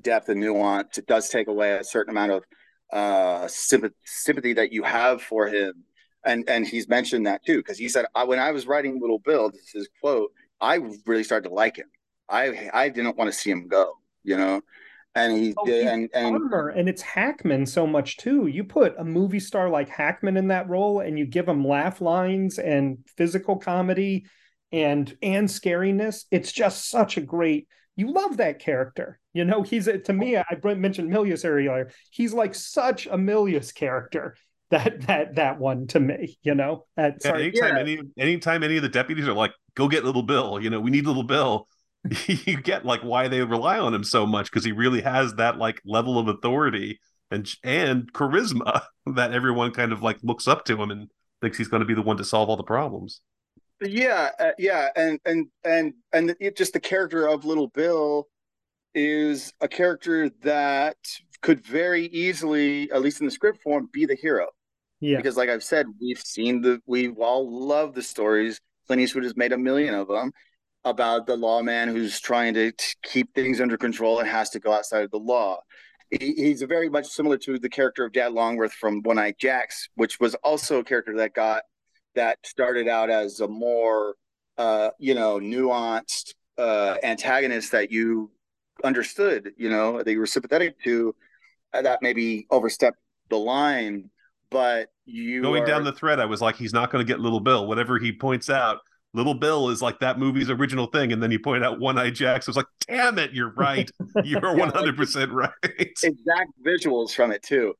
depth 0.00 0.28
and 0.28 0.40
nuance. 0.40 0.98
It 0.98 1.06
does 1.06 1.28
take 1.28 1.48
away 1.48 1.72
a 1.72 1.84
certain 1.84 2.10
amount 2.10 2.32
of 2.32 2.44
uh, 2.92 3.48
sympathy, 3.48 4.52
that 4.54 4.72
you 4.72 4.82
have 4.82 5.22
for 5.22 5.46
him. 5.46 5.84
And 6.24 6.48
and 6.50 6.66
he's 6.66 6.88
mentioned 6.88 7.26
that 7.26 7.44
too 7.46 7.58
because 7.58 7.78
he 7.78 7.88
said 7.88 8.04
when 8.26 8.38
I 8.38 8.50
was 8.50 8.66
writing 8.66 9.00
Little 9.00 9.20
Bill, 9.20 9.50
this 9.50 9.74
is 9.74 9.88
quote. 10.00 10.30
I 10.60 10.78
really 11.06 11.24
started 11.24 11.48
to 11.48 11.54
like 11.54 11.76
him. 11.76 11.86
I 12.28 12.68
I 12.74 12.90
didn't 12.90 13.16
want 13.16 13.32
to 13.32 13.38
see 13.38 13.50
him 13.50 13.68
go. 13.68 13.94
You 14.22 14.36
know, 14.36 14.60
and 15.14 15.36
he 15.36 15.54
oh, 15.56 15.66
did 15.66 15.86
and 15.86 16.08
and, 16.14 16.52
and 16.52 16.88
it's 16.88 17.02
hackman 17.02 17.66
so 17.66 17.86
much 17.86 18.16
too. 18.16 18.46
You 18.46 18.64
put 18.64 18.94
a 18.98 19.04
movie 19.04 19.40
star 19.40 19.68
like 19.68 19.88
hackman 19.88 20.36
in 20.36 20.48
that 20.48 20.68
role 20.68 21.00
and 21.00 21.18
you 21.18 21.26
give 21.26 21.48
him 21.48 21.66
laugh 21.66 22.00
lines 22.00 22.58
and 22.58 22.98
physical 23.16 23.56
comedy 23.56 24.26
and 24.72 25.16
and 25.20 25.48
scariness 25.48 26.26
it's 26.30 26.52
just 26.52 26.88
such 26.88 27.16
a 27.16 27.20
great 27.20 27.66
you 27.96 28.12
love 28.12 28.36
that 28.36 28.60
character. 28.60 29.18
You 29.32 29.44
know 29.44 29.62
he's 29.62 29.86
to 29.86 30.12
me 30.12 30.36
oh. 30.36 30.42
i 30.48 30.74
mentioned 30.74 31.10
milius 31.10 31.44
earlier. 31.44 31.90
He's 32.10 32.32
like 32.32 32.54
such 32.54 33.06
a 33.06 33.16
milius 33.16 33.74
character 33.74 34.36
that 34.70 35.00
that 35.08 35.34
that 35.34 35.58
one 35.58 35.88
to 35.88 35.98
me 35.98 36.38
you 36.44 36.54
know 36.54 36.86
at, 36.96 37.16
yeah, 37.24 37.34
anytime 37.34 37.74
yeah. 37.74 37.80
any 37.80 37.98
anytime 38.16 38.62
any 38.62 38.76
of 38.76 38.84
the 38.84 38.88
deputies 38.88 39.26
are 39.26 39.32
like 39.32 39.50
go 39.74 39.88
get 39.88 40.04
little 40.04 40.22
bill 40.22 40.60
you 40.62 40.70
know 40.70 40.78
we 40.78 40.92
need 40.92 41.04
little 41.04 41.24
bill 41.24 41.66
you 42.28 42.60
get 42.60 42.84
like 42.84 43.02
why 43.02 43.28
they 43.28 43.42
rely 43.42 43.78
on 43.78 43.94
him 43.94 44.04
so 44.04 44.26
much 44.26 44.50
because 44.50 44.64
he 44.64 44.72
really 44.72 45.02
has 45.02 45.34
that 45.34 45.58
like 45.58 45.80
level 45.84 46.18
of 46.18 46.28
authority 46.28 46.98
and 47.30 47.48
and 47.62 48.12
charisma 48.12 48.82
that 49.14 49.32
everyone 49.32 49.72
kind 49.72 49.92
of 49.92 50.02
like 50.02 50.18
looks 50.22 50.48
up 50.48 50.64
to 50.64 50.80
him 50.80 50.90
and 50.90 51.08
thinks 51.40 51.58
he's 51.58 51.68
going 51.68 51.80
to 51.80 51.86
be 51.86 51.94
the 51.94 52.02
one 52.02 52.16
to 52.16 52.24
solve 52.24 52.48
all 52.48 52.56
the 52.56 52.62
problems. 52.62 53.20
Yeah, 53.82 54.30
uh, 54.38 54.50
yeah, 54.58 54.88
and 54.94 55.18
and 55.24 55.46
and 55.64 55.94
and 56.12 56.36
it, 56.38 56.56
just 56.56 56.74
the 56.74 56.80
character 56.80 57.26
of 57.26 57.44
Little 57.46 57.68
Bill 57.68 58.28
is 58.94 59.52
a 59.60 59.68
character 59.68 60.28
that 60.42 60.96
could 61.40 61.64
very 61.64 62.06
easily, 62.06 62.90
at 62.92 63.00
least 63.00 63.20
in 63.20 63.26
the 63.26 63.30
script 63.30 63.62
form, 63.62 63.88
be 63.90 64.04
the 64.04 64.16
hero. 64.16 64.48
Yeah, 65.00 65.16
because 65.16 65.38
like 65.38 65.48
I've 65.48 65.64
said, 65.64 65.86
we've 65.98 66.20
seen 66.20 66.60
the 66.60 66.80
we've 66.86 67.16
all 67.18 67.66
love 67.66 67.94
the 67.94 68.02
stories. 68.02 68.60
Clint 68.86 69.00
Eastwood 69.00 69.24
has 69.24 69.36
made 69.36 69.52
a 69.52 69.58
million 69.58 69.94
of 69.94 70.08
them, 70.08 70.32
about 70.84 71.26
the 71.26 71.36
lawman 71.36 71.88
who's 71.88 72.20
trying 72.20 72.54
to 72.54 72.72
keep 73.02 73.34
things 73.34 73.60
under 73.60 73.76
control 73.76 74.18
and 74.18 74.28
has 74.28 74.50
to 74.50 74.58
go 74.58 74.72
outside 74.72 75.04
of 75.04 75.10
the 75.10 75.18
law. 75.18 75.60
He, 76.10 76.34
he's 76.34 76.62
very 76.62 76.88
much 76.88 77.06
similar 77.06 77.36
to 77.38 77.58
the 77.58 77.68
character 77.68 78.04
of 78.04 78.12
Dad 78.12 78.32
Longworth 78.32 78.72
from 78.72 79.02
One 79.02 79.18
Eyed 79.18 79.36
Jacks, 79.38 79.88
which 79.94 80.18
was 80.18 80.34
also 80.36 80.78
a 80.78 80.84
character 80.84 81.16
that 81.18 81.34
got 81.34 81.62
that 82.16 82.38
started 82.44 82.88
out 82.88 83.10
as 83.10 83.40
a 83.40 83.46
more 83.46 84.16
uh, 84.58 84.90
you 84.98 85.14
know 85.14 85.38
nuanced 85.38 86.34
uh, 86.58 86.96
antagonist 87.02 87.72
that 87.72 87.90
you 87.90 88.30
understood, 88.84 89.52
you 89.56 89.70
know, 89.70 90.02
that 90.02 90.10
you 90.10 90.18
were 90.18 90.26
sympathetic 90.26 90.82
to, 90.84 91.14
uh, 91.72 91.82
that 91.82 92.00
maybe 92.02 92.46
overstepped 92.50 92.98
the 93.28 93.36
line. 93.38 94.10
But 94.50 94.88
you 95.04 95.42
going 95.42 95.62
are... 95.62 95.66
down 95.66 95.84
the 95.84 95.92
thread, 95.92 96.18
I 96.18 96.24
was 96.24 96.40
like, 96.40 96.56
he's 96.56 96.72
not 96.72 96.90
going 96.90 97.04
to 97.04 97.10
get 97.10 97.20
Little 97.20 97.40
Bill. 97.40 97.66
Whatever 97.66 97.98
he 97.98 98.12
points 98.12 98.50
out, 98.50 98.80
Little 99.12 99.34
Bill 99.34 99.70
is 99.70 99.82
like 99.82 99.98
that 100.00 100.18
movie's 100.18 100.50
original 100.50 100.86
thing, 100.86 101.12
and 101.12 101.22
then 101.22 101.30
you 101.30 101.40
point 101.40 101.64
out 101.64 101.80
One 101.80 101.98
Eyed 101.98 102.14
Jacks. 102.14 102.46
I 102.46 102.50
was 102.50 102.56
like, 102.56 102.66
damn 102.86 103.18
it, 103.18 103.32
you're 103.32 103.52
right. 103.54 103.90
You're 104.24 104.56
one 104.56 104.70
hundred 104.70 104.96
percent 104.96 105.32
right. 105.32 105.50
Exact 105.62 106.50
visuals 106.64 107.12
from 107.12 107.32
it 107.32 107.42
too. 107.42 107.74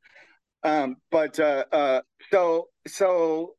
Um, 0.62 0.97
but 1.11 1.39
uh, 1.39 1.65
uh, 1.73 2.01
so 2.31 2.69
so, 2.86 3.55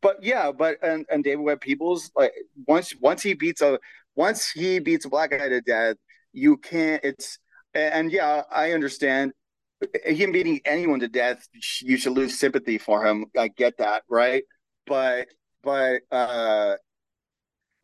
but 0.00 0.22
yeah, 0.22 0.50
but 0.50 0.78
and, 0.82 1.04
and 1.10 1.22
David 1.22 1.42
Webb 1.42 1.60
Peoples 1.60 2.10
like 2.16 2.32
once 2.66 2.94
once 3.00 3.22
he 3.22 3.34
beats 3.34 3.60
a 3.60 3.78
once 4.16 4.50
he 4.50 4.78
beats 4.78 5.04
a 5.04 5.08
black 5.10 5.30
guy 5.30 5.48
to 5.48 5.60
death, 5.60 5.96
you 6.32 6.56
can't. 6.56 7.04
It's 7.04 7.38
and 7.74 8.10
yeah, 8.10 8.42
I 8.50 8.72
understand 8.72 9.32
him 10.04 10.32
beating 10.32 10.60
anyone 10.64 11.00
to 11.00 11.08
death. 11.08 11.46
You 11.82 11.96
should 11.96 12.12
lose 12.12 12.38
sympathy 12.38 12.78
for 12.78 13.06
him. 13.06 13.26
I 13.36 13.48
get 13.48 13.78
that, 13.78 14.02
right? 14.08 14.42
But 14.86 15.28
but 15.62 16.00
uh, 16.10 16.74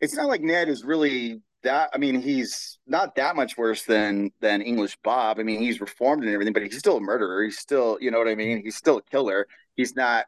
it's 0.00 0.14
not 0.14 0.28
like 0.28 0.42
Ned 0.42 0.68
is 0.68 0.84
really 0.84 1.40
that. 1.62 1.90
I 1.94 1.98
mean, 1.98 2.20
he's 2.20 2.78
not 2.86 3.14
that 3.16 3.36
much 3.36 3.56
worse 3.56 3.82
than 3.82 4.30
than 4.40 4.62
English 4.62 4.96
Bob. 5.02 5.38
I 5.38 5.42
mean, 5.42 5.60
he's 5.60 5.80
reformed 5.80 6.24
and 6.24 6.32
everything, 6.32 6.52
but 6.52 6.62
he's 6.62 6.78
still 6.78 6.98
a 6.98 7.00
murderer. 7.00 7.44
He's 7.44 7.58
still, 7.58 7.98
you 8.00 8.10
know 8.10 8.18
what 8.18 8.28
I 8.28 8.34
mean? 8.34 8.62
He's 8.62 8.76
still 8.76 8.98
a 8.98 9.02
killer. 9.02 9.46
He's 9.74 9.96
not. 9.96 10.26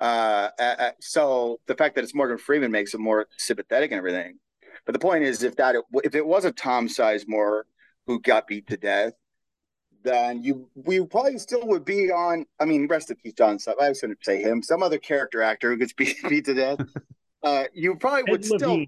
Uh, 0.00 0.50
uh, 0.58 0.90
so 1.00 1.60
the 1.66 1.74
fact 1.74 1.94
that 1.94 2.02
it's 2.02 2.14
Morgan 2.14 2.38
Freeman 2.38 2.72
makes 2.72 2.92
him 2.92 3.00
more 3.02 3.26
sympathetic 3.38 3.92
and 3.92 3.98
everything. 3.98 4.38
But 4.86 4.92
the 4.92 4.98
point 4.98 5.24
is, 5.24 5.42
if 5.42 5.56
that 5.56 5.76
if 6.02 6.14
it 6.14 6.26
was 6.26 6.44
a 6.44 6.52
Tom 6.52 6.88
Sizemore 6.88 7.62
who 8.06 8.20
got 8.20 8.46
beat 8.46 8.66
to 8.68 8.76
death, 8.76 9.12
then 10.04 10.42
you 10.42 10.68
we 10.74 11.04
probably 11.04 11.38
still 11.38 11.66
would 11.66 11.84
be 11.84 12.12
on. 12.12 12.46
I 12.60 12.64
mean, 12.66 12.86
rest 12.86 13.10
in 13.10 13.16
peace, 13.16 13.32
John. 13.34 13.58
Stuff. 13.58 13.76
I 13.80 13.88
was 13.88 14.00
going 14.00 14.14
to 14.14 14.20
say 14.22 14.40
him, 14.42 14.62
some 14.62 14.82
other 14.82 14.98
character 14.98 15.42
actor 15.42 15.70
who 15.70 15.76
gets 15.78 15.92
beat, 16.00 16.16
beat 16.28 16.44
to 16.46 16.54
death. 16.54 16.78
Uh, 17.42 17.64
you 17.74 17.94
probably 17.94 18.22
would 18.32 18.42
still. 18.42 18.86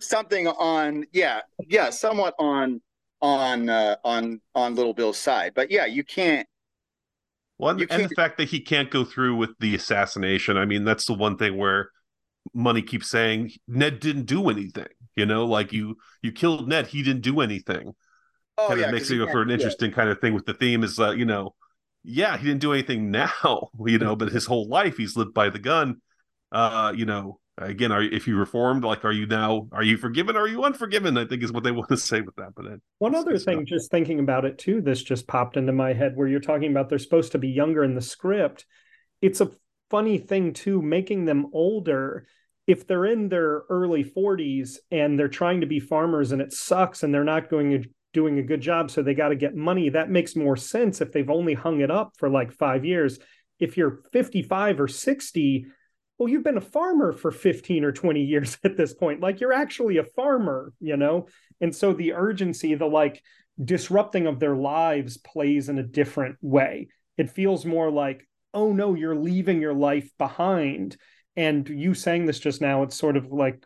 something 0.00 0.46
on 0.48 1.04
yeah 1.12 1.40
yeah 1.68 1.90
somewhat 1.90 2.34
on 2.38 2.80
on 3.20 3.68
uh, 3.68 3.94
on 4.04 4.40
on 4.54 4.74
little 4.74 4.94
bill's 4.94 5.18
side 5.18 5.52
but 5.54 5.70
yeah 5.70 5.84
you 5.84 6.02
can't 6.02 6.46
well 7.58 7.78
You 7.78 7.86
and 7.90 8.04
the 8.04 8.08
can't- 8.08 8.16
fact 8.16 8.38
that 8.38 8.48
he 8.48 8.58
can't 8.60 8.90
go 8.90 9.04
through 9.04 9.36
with 9.36 9.50
the 9.60 9.74
assassination 9.74 10.56
i 10.56 10.64
mean 10.64 10.84
that's 10.84 11.04
the 11.04 11.12
one 11.12 11.36
thing 11.36 11.58
where 11.58 11.90
Munny 12.54 12.80
keeps 12.80 13.10
saying 13.10 13.50
ned 13.68 14.00
didn't 14.00 14.24
do 14.24 14.48
anything 14.48 14.88
you 15.14 15.26
know 15.26 15.44
like 15.44 15.74
you 15.74 15.96
you 16.22 16.32
killed 16.32 16.66
ned 16.68 16.86
he 16.86 17.02
didn't 17.02 17.20
do 17.22 17.40
anything 17.42 17.92
oh 18.64 18.68
kind 18.68 18.80
yeah 18.80 18.86
of 18.86 18.92
'cause 18.98 19.00
makes 19.00 19.10
you 19.10 19.22
it 19.24 19.30
for 19.30 19.42
an 19.42 19.48
can't- 19.48 19.60
yeah. 19.60 19.64
interesting 19.66 19.92
kind 19.92 20.08
of 20.10 20.20
thing 20.20 20.34
with 20.34 20.46
the 20.46 20.54
theme 20.54 20.82
is 20.84 20.96
that 20.96 21.16
you 21.16 21.24
know 21.24 21.54
yeah 22.04 22.36
he 22.36 22.46
didn't 22.46 22.60
do 22.60 22.72
anything 22.72 23.10
now 23.10 23.70
you 23.86 23.98
know 23.98 24.16
but 24.16 24.30
his 24.32 24.46
whole 24.46 24.68
life 24.68 24.96
he's 24.96 25.16
lived 25.16 25.34
by 25.34 25.48
the 25.50 25.58
gun 25.58 26.00
uh 26.52 26.92
you 26.96 27.04
know 27.06 27.38
again 27.58 27.92
are 27.92 28.02
if 28.02 28.26
you 28.26 28.36
reformed 28.36 28.82
like 28.82 29.04
are 29.04 29.12
you 29.12 29.26
now 29.26 29.68
are 29.72 29.82
you 29.82 29.96
forgiven 29.98 30.36
or 30.36 30.40
are 30.42 30.48
you 30.48 30.64
unforgiven 30.64 31.16
i 31.18 31.24
think 31.26 31.42
is 31.42 31.52
what 31.52 31.62
they 31.62 31.70
want 31.78 31.88
to 31.88 31.96
say 31.96 32.20
with 32.20 32.34
that 32.36 32.48
but 32.56 32.64
then 32.64 32.80
One 32.98 33.14
other 33.14 33.38
thing, 33.38 33.58
stuff. 33.58 33.64
just 33.66 33.90
thinking 33.90 34.20
about 34.20 34.44
it 34.46 34.56
too, 34.58 34.80
this 34.80 35.02
just 35.02 35.26
popped 35.26 35.56
into 35.56 35.72
my 35.72 35.92
head 35.92 36.12
where 36.16 36.26
you're 36.28 36.40
talking 36.40 36.70
about 36.70 36.88
they're 36.88 36.98
supposed 36.98 37.32
to 37.32 37.38
be 37.38 37.48
younger 37.48 37.84
in 37.84 37.94
the 37.94 38.00
script. 38.00 38.64
It's 39.20 39.40
a 39.40 39.50
funny 39.90 40.16
thing 40.18 40.54
too, 40.54 40.80
making 40.80 41.26
them 41.26 41.48
older. 41.52 42.26
If 42.66 42.86
they're 42.86 43.04
in 43.04 43.28
their 43.28 43.62
early 43.68 44.02
40s 44.04 44.78
and 44.90 45.18
they're 45.18 45.28
trying 45.28 45.60
to 45.60 45.66
be 45.66 45.78
farmers 45.80 46.32
and 46.32 46.40
it 46.40 46.52
sucks 46.52 47.02
and 47.02 47.12
they're 47.12 47.22
not 47.24 47.50
going 47.50 47.84
doing 48.12 48.38
a 48.38 48.42
good 48.42 48.60
job, 48.60 48.90
so 48.90 49.02
they 49.02 49.14
got 49.14 49.28
to 49.28 49.36
get 49.36 49.54
money, 49.54 49.88
that 49.90 50.10
makes 50.10 50.36
more 50.36 50.56
sense 50.56 51.00
if 51.00 51.12
they've 51.12 51.30
only 51.30 51.54
hung 51.54 51.80
it 51.80 51.90
up 51.90 52.12
for 52.18 52.28
like 52.28 52.52
five 52.52 52.84
years. 52.84 53.18
If 53.58 53.76
you're 53.76 54.00
55 54.12 54.80
or 54.80 54.88
60, 54.88 55.66
well, 56.18 56.28
you've 56.28 56.44
been 56.44 56.56
a 56.56 56.60
farmer 56.60 57.12
for 57.12 57.30
15 57.30 57.84
or 57.84 57.92
20 57.92 58.20
years 58.24 58.58
at 58.64 58.76
this 58.76 58.94
point. 58.94 59.20
Like 59.20 59.40
you're 59.40 59.52
actually 59.52 59.98
a 59.98 60.04
farmer, 60.04 60.72
you 60.80 60.96
know? 60.96 61.28
And 61.60 61.74
so 61.74 61.92
the 61.92 62.12
urgency, 62.12 62.74
the 62.74 62.86
like 62.86 63.22
disrupting 63.62 64.26
of 64.26 64.40
their 64.40 64.56
lives 64.56 65.16
plays 65.16 65.68
in 65.68 65.78
a 65.78 65.82
different 65.82 66.36
way. 66.40 66.88
It 67.18 67.30
feels 67.30 67.64
more 67.64 67.90
like, 67.90 68.26
oh 68.54 68.72
no, 68.72 68.94
you're 68.94 69.16
leaving 69.16 69.60
your 69.60 69.74
life 69.74 70.10
behind. 70.18 70.96
And 71.36 71.68
you 71.68 71.94
saying 71.94 72.26
this 72.26 72.38
just 72.38 72.60
now, 72.60 72.82
it's 72.82 72.96
sort 72.96 73.16
of 73.16 73.32
like 73.32 73.64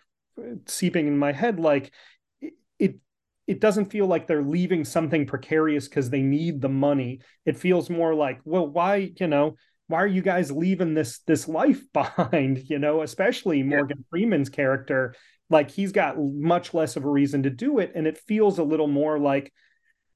seeping 0.67 1.07
in 1.07 1.19
my 1.19 1.33
head 1.33 1.59
like 1.59 1.93
it 2.79 2.97
it, 3.47 3.61
doesn't 3.61 3.91
feel 3.91 4.07
like 4.07 4.27
they're 4.27 4.43
leaving 4.43 4.85
something 4.85 5.27
precarious 5.27 5.89
because 5.89 6.11
they 6.11 6.23
need 6.23 6.61
the 6.61 6.69
money. 6.69 7.21
It 7.45 7.59
feels 7.59 7.89
more 7.91 8.15
like, 8.15 8.41
well, 8.45 8.67
why, 8.67 9.13
you 9.19 9.27
know, 9.27 9.57
why 9.89 10.03
are 10.03 10.07
you 10.07 10.23
guys 10.23 10.51
leaving 10.51 10.95
this 10.95 11.21
this 11.21 11.49
life 11.49 11.81
behind 11.93 12.69
you 12.69 12.79
know 12.79 13.03
especially 13.03 13.63
morgan 13.63 14.05
freeman's 14.11 14.49
character 14.49 15.15
like 15.49 15.71
he's 15.71 15.93
got 15.93 16.17
much 16.19 16.75
less 16.75 16.97
of 16.97 17.05
a 17.05 17.09
reason 17.09 17.43
to 17.45 17.51
do 17.51 17.79
it 17.79 17.93
and 17.95 18.07
it 18.07 18.19
feels 18.19 18.59
a 18.59 18.65
little 18.65 18.89
more 18.89 19.19
like 19.19 19.53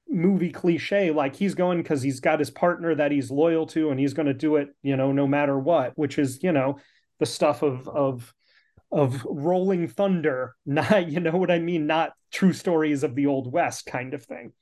movie 0.09 0.51
cliche 0.51 1.09
like 1.11 1.35
he's 1.35 1.55
going 1.55 1.81
because 1.81 2.01
he's 2.01 2.19
got 2.19 2.39
his 2.39 2.49
partner 2.49 2.93
that 2.93 3.11
he's 3.11 3.31
loyal 3.31 3.65
to 3.65 3.91
and 3.91 3.99
he's 3.99 4.13
going 4.13 4.25
to 4.25 4.33
do 4.33 4.57
it 4.57 4.69
you 4.83 4.97
know 4.97 5.13
no 5.13 5.25
matter 5.25 5.57
what 5.57 5.97
which 5.97 6.19
is 6.19 6.43
you 6.43 6.51
know 6.51 6.77
the 7.19 7.25
stuff 7.25 7.61
of 7.61 7.87
of 7.87 8.33
of 8.91 9.23
rolling 9.25 9.87
thunder 9.87 10.55
not 10.65 11.09
you 11.09 11.19
know 11.19 11.31
what 11.31 11.51
i 11.51 11.59
mean 11.59 11.87
not 11.87 12.13
true 12.31 12.53
stories 12.53 13.03
of 13.03 13.15
the 13.15 13.25
old 13.25 13.51
west 13.51 13.85
kind 13.85 14.13
of 14.13 14.23
thing 14.23 14.53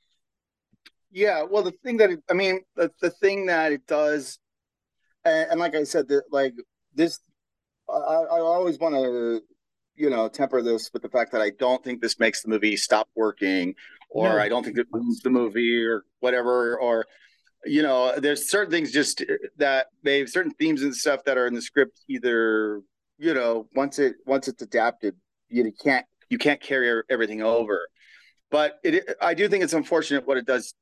Yeah, 1.12 1.42
well, 1.42 1.62
the 1.62 1.72
thing 1.84 1.96
that 1.98 2.10
it, 2.10 2.20
I 2.30 2.34
mean, 2.34 2.60
the, 2.76 2.90
the 3.00 3.10
thing 3.10 3.46
that 3.46 3.72
it 3.72 3.86
does, 3.86 4.38
and, 5.24 5.50
and 5.50 5.60
like 5.60 5.74
I 5.74 5.82
said, 5.84 6.08
that 6.08 6.24
like 6.30 6.54
this, 6.94 7.18
I, 7.88 7.92
I 7.92 8.40
always 8.40 8.78
want 8.78 8.94
to, 8.94 9.40
you 9.96 10.10
know, 10.10 10.28
temper 10.28 10.62
this 10.62 10.90
with 10.92 11.02
the 11.02 11.08
fact 11.08 11.32
that 11.32 11.40
I 11.42 11.50
don't 11.50 11.82
think 11.82 12.00
this 12.00 12.18
makes 12.20 12.42
the 12.42 12.48
movie 12.48 12.76
stop 12.76 13.08
working, 13.16 13.74
or 14.08 14.28
No. 14.28 14.38
I 14.38 14.48
don't 14.48 14.64
think 14.64 14.78
it 14.78 14.86
ruins 14.92 15.20
the 15.20 15.30
movie, 15.30 15.84
or 15.84 16.04
whatever, 16.20 16.76
or 16.78 17.06
you 17.64 17.82
know, 17.82 18.14
there's 18.18 18.50
certain 18.50 18.70
things 18.70 18.92
just 18.92 19.22
uh, 19.22 19.34
that 19.58 19.88
they 20.04 20.20
have 20.20 20.30
certain 20.30 20.52
themes 20.52 20.82
and 20.82 20.94
stuff 20.94 21.24
that 21.24 21.38
are 21.38 21.46
in 21.46 21.54
the 21.54 21.62
script 21.62 22.00
either, 22.08 22.82
you 23.20 23.34
know, 23.34 23.68
once 23.74 23.98
it 23.98 24.16
once 24.26 24.48
it's 24.48 24.62
adapted, 24.62 25.14
you 25.48 25.70
can't 25.72 26.06
you 26.30 26.38
can't 26.38 26.60
carry 26.60 27.02
everything 27.10 27.42
over. 27.42 27.86
But 28.50 28.80
it, 28.82 29.14
I 29.20 29.34
do 29.34 29.48
think 29.48 29.62
it's 29.62 29.74
unfortunate 29.74 30.26
what 30.26 30.38
it 30.38 30.46
does 30.46 30.74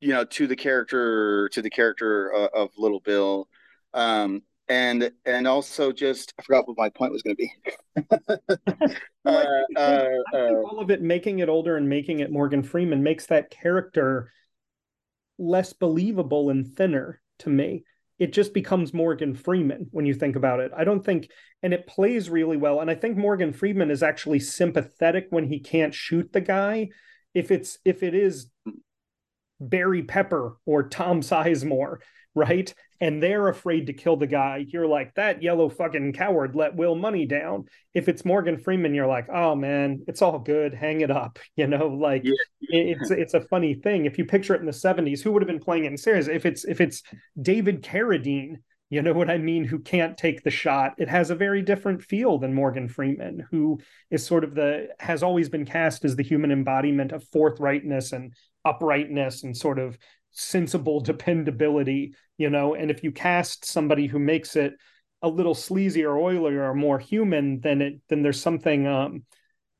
you 0.00 0.12
know 0.12 0.24
to 0.24 0.46
the 0.46 0.56
character 0.56 1.48
to 1.50 1.60
the 1.60 1.70
character 1.70 2.32
uh, 2.34 2.48
of 2.54 2.70
little 2.78 3.00
bill 3.00 3.48
um 3.92 4.42
and 4.68 5.10
and 5.26 5.46
also 5.46 5.92
just 5.92 6.32
i 6.38 6.42
forgot 6.42 6.66
what 6.66 6.78
my 6.78 6.88
point 6.88 7.12
was 7.12 7.22
going 7.22 7.36
to 7.36 7.42
be 7.42 7.52
uh, 9.26 9.26
I 9.26 9.30
uh, 9.30 9.62
think 9.66 9.78
uh, 10.32 10.54
all 10.62 10.80
of 10.80 10.90
it 10.90 11.02
making 11.02 11.40
it 11.40 11.50
older 11.50 11.76
and 11.76 11.86
making 11.86 12.20
it 12.20 12.32
Morgan 12.32 12.62
Freeman 12.62 13.02
makes 13.02 13.26
that 13.26 13.50
character 13.50 14.32
less 15.38 15.72
believable 15.72 16.50
and 16.50 16.66
thinner 16.76 17.20
to 17.40 17.50
me. 17.50 17.84
It 18.20 18.32
just 18.32 18.54
becomes 18.54 18.94
Morgan 18.94 19.34
Freeman 19.34 19.88
when 19.90 20.06
you 20.06 20.14
think 20.14 20.36
about 20.36 20.60
it. 20.60 20.70
I 20.76 20.84
don't 20.84 21.04
think, 21.04 21.30
and 21.62 21.74
it 21.74 21.88
plays 21.88 22.30
really 22.30 22.58
well. 22.58 22.80
And 22.80 22.90
I 22.90 22.94
think 22.94 23.16
Morgan 23.16 23.52
Freeman 23.52 23.90
is 23.90 24.02
actually 24.02 24.38
sympathetic 24.40 25.26
when 25.30 25.48
he 25.48 25.58
can't 25.58 25.94
shoot 25.94 26.32
the 26.32 26.42
guy. 26.42 26.90
If 27.34 27.50
it's 27.50 27.78
if 27.84 28.02
it 28.02 28.14
is 28.14 28.50
Barry 29.58 30.02
Pepper 30.02 30.56
or 30.66 30.88
Tom 30.88 31.22
Sizemore, 31.22 31.98
right? 32.34 32.72
And 33.02 33.22
they're 33.22 33.48
afraid 33.48 33.86
to 33.86 33.92
kill 33.94 34.16
the 34.16 34.26
guy. 34.26 34.66
You're 34.68 34.86
like, 34.86 35.14
that 35.14 35.42
yellow 35.42 35.70
fucking 35.70 36.12
coward 36.12 36.54
let 36.54 36.74
Will 36.76 36.94
Munny 36.94 37.24
down. 37.24 37.64
If 37.94 38.08
it's 38.08 38.24
Morgan 38.26 38.58
Freeman, 38.58 38.94
you're 38.94 39.06
like, 39.06 39.28
oh 39.32 39.54
man, 39.54 40.02
it's 40.06 40.20
all 40.20 40.38
good. 40.38 40.74
Hang 40.74 41.00
it 41.00 41.10
up. 41.10 41.38
You 41.56 41.66
know, 41.66 41.88
like 41.88 42.22
Yeah. 42.24 42.32
it's 42.60 43.10
it's 43.10 43.34
a 43.34 43.40
funny 43.40 43.74
thing. 43.74 44.04
If 44.06 44.18
you 44.18 44.24
picture 44.24 44.54
it 44.54 44.60
in 44.60 44.66
the 44.66 44.72
70s, 44.72 45.20
who 45.22 45.32
would 45.32 45.42
have 45.42 45.48
been 45.48 45.60
playing 45.60 45.84
it 45.84 45.88
in 45.88 45.96
series? 45.96 46.28
If 46.28 46.44
it's 46.46 46.64
if 46.64 46.80
it's 46.80 47.02
David 47.40 47.82
Carradine, 47.82 48.56
you 48.90 49.02
know 49.02 49.12
what 49.12 49.30
I 49.30 49.38
mean, 49.38 49.64
who 49.64 49.78
can't 49.78 50.16
take 50.16 50.42
the 50.42 50.50
shot, 50.50 50.94
it 50.98 51.08
has 51.08 51.30
a 51.30 51.34
very 51.34 51.62
different 51.62 52.02
feel 52.02 52.38
than 52.38 52.52
Morgan 52.54 52.88
Freeman, 52.88 53.46
who 53.50 53.78
is 54.10 54.26
sort 54.26 54.42
of 54.44 54.54
the 54.54 54.88
has 54.98 55.22
always 55.22 55.48
been 55.48 55.64
cast 55.64 56.04
as 56.04 56.16
the 56.16 56.22
human 56.24 56.50
embodiment 56.50 57.12
of 57.12 57.24
forthrightness 57.30 58.12
and 58.12 58.34
uprightness 58.64 59.42
and 59.44 59.56
sort 59.56 59.78
of 59.78 59.96
sensible 60.32 61.00
dependability, 61.00 62.14
you 62.38 62.50
know. 62.50 62.74
And 62.74 62.90
if 62.90 63.02
you 63.04 63.12
cast 63.12 63.64
somebody 63.64 64.06
who 64.06 64.18
makes 64.18 64.56
it 64.56 64.74
a 65.22 65.28
little 65.28 65.54
sleazy 65.54 66.04
or 66.04 66.18
oily 66.18 66.54
or 66.54 66.74
more 66.74 66.98
human, 66.98 67.60
then 67.60 67.82
it 67.82 68.00
then 68.08 68.22
there's 68.22 68.40
something 68.40 68.86
um 68.86 69.24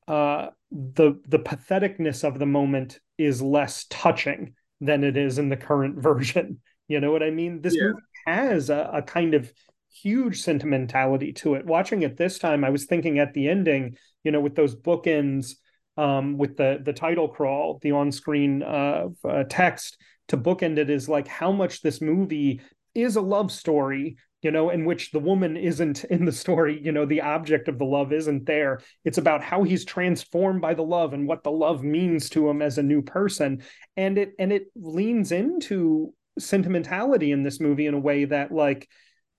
uh 0.07 0.47
the 0.71 1.19
the 1.27 1.39
patheticness 1.39 2.23
of 2.23 2.39
the 2.39 2.45
moment 2.45 2.99
is 3.17 3.41
less 3.41 3.85
touching 3.89 4.55
than 4.79 5.03
it 5.03 5.17
is 5.17 5.37
in 5.37 5.49
the 5.49 5.57
current 5.57 5.99
version. 6.01 6.59
You 6.87 6.99
know 6.99 7.11
what 7.11 7.23
I 7.23 7.29
mean? 7.31 7.61
This 7.61 7.75
Yeah. 7.75 7.87
movie 7.91 8.01
has 8.25 8.69
a, 8.69 8.89
a 8.93 9.01
kind 9.01 9.33
of 9.33 9.51
huge 9.89 10.41
sentimentality 10.41 11.33
to 11.33 11.55
it. 11.55 11.65
Watching 11.65 12.01
it 12.01 12.17
this 12.17 12.39
time, 12.39 12.63
I 12.63 12.69
was 12.69 12.85
thinking 12.85 13.19
at 13.19 13.33
the 13.33 13.49
ending, 13.49 13.97
you 14.23 14.31
know, 14.31 14.39
with 14.41 14.55
those 14.55 14.75
bookends, 14.75 15.55
um, 15.97 16.37
with 16.37 16.57
the 16.57 16.79
the 16.83 16.93
title 16.93 17.27
crawl, 17.27 17.79
the 17.81 17.91
on-screen 17.91 18.63
uh, 18.63 19.07
uh, 19.23 19.43
text 19.49 19.97
to 20.31 20.37
bookend 20.37 20.77
it 20.77 20.89
is 20.89 21.07
like 21.07 21.27
how 21.27 21.51
much 21.51 21.81
this 21.81 22.01
movie 22.01 22.59
is 22.93 23.15
a 23.15 23.21
love 23.21 23.51
story 23.51 24.17
you 24.41 24.49
know, 24.49 24.71
in 24.71 24.85
which 24.85 25.11
the 25.11 25.19
woman 25.19 25.55
isn't 25.55 26.03
in 26.09 26.25
the 26.25 26.31
story, 26.31 26.79
you 26.81 26.91
know, 26.91 27.05
the 27.05 27.21
object 27.21 27.67
of 27.67 27.77
the 27.77 27.85
love 27.85 28.11
isn't 28.11 28.45
there. 28.45 28.81
It's 29.05 29.17
about 29.17 29.43
how 29.43 29.63
he's 29.63 29.85
transformed 29.85 30.61
by 30.61 30.73
the 30.73 30.83
love 30.83 31.13
and 31.13 31.27
what 31.27 31.43
the 31.43 31.51
love 31.51 31.83
means 31.83 32.29
to 32.31 32.49
him 32.49 32.61
as 32.61 32.77
a 32.77 32.83
new 32.83 33.01
person. 33.01 33.63
And 33.95 34.17
it 34.17 34.33
and 34.39 34.51
it 34.51 34.67
leans 34.75 35.31
into 35.31 36.13
sentimentality 36.39 37.31
in 37.31 37.43
this 37.43 37.59
movie 37.59 37.85
in 37.85 37.93
a 37.93 37.99
way 37.99 38.25
that 38.25 38.51
like 38.51 38.87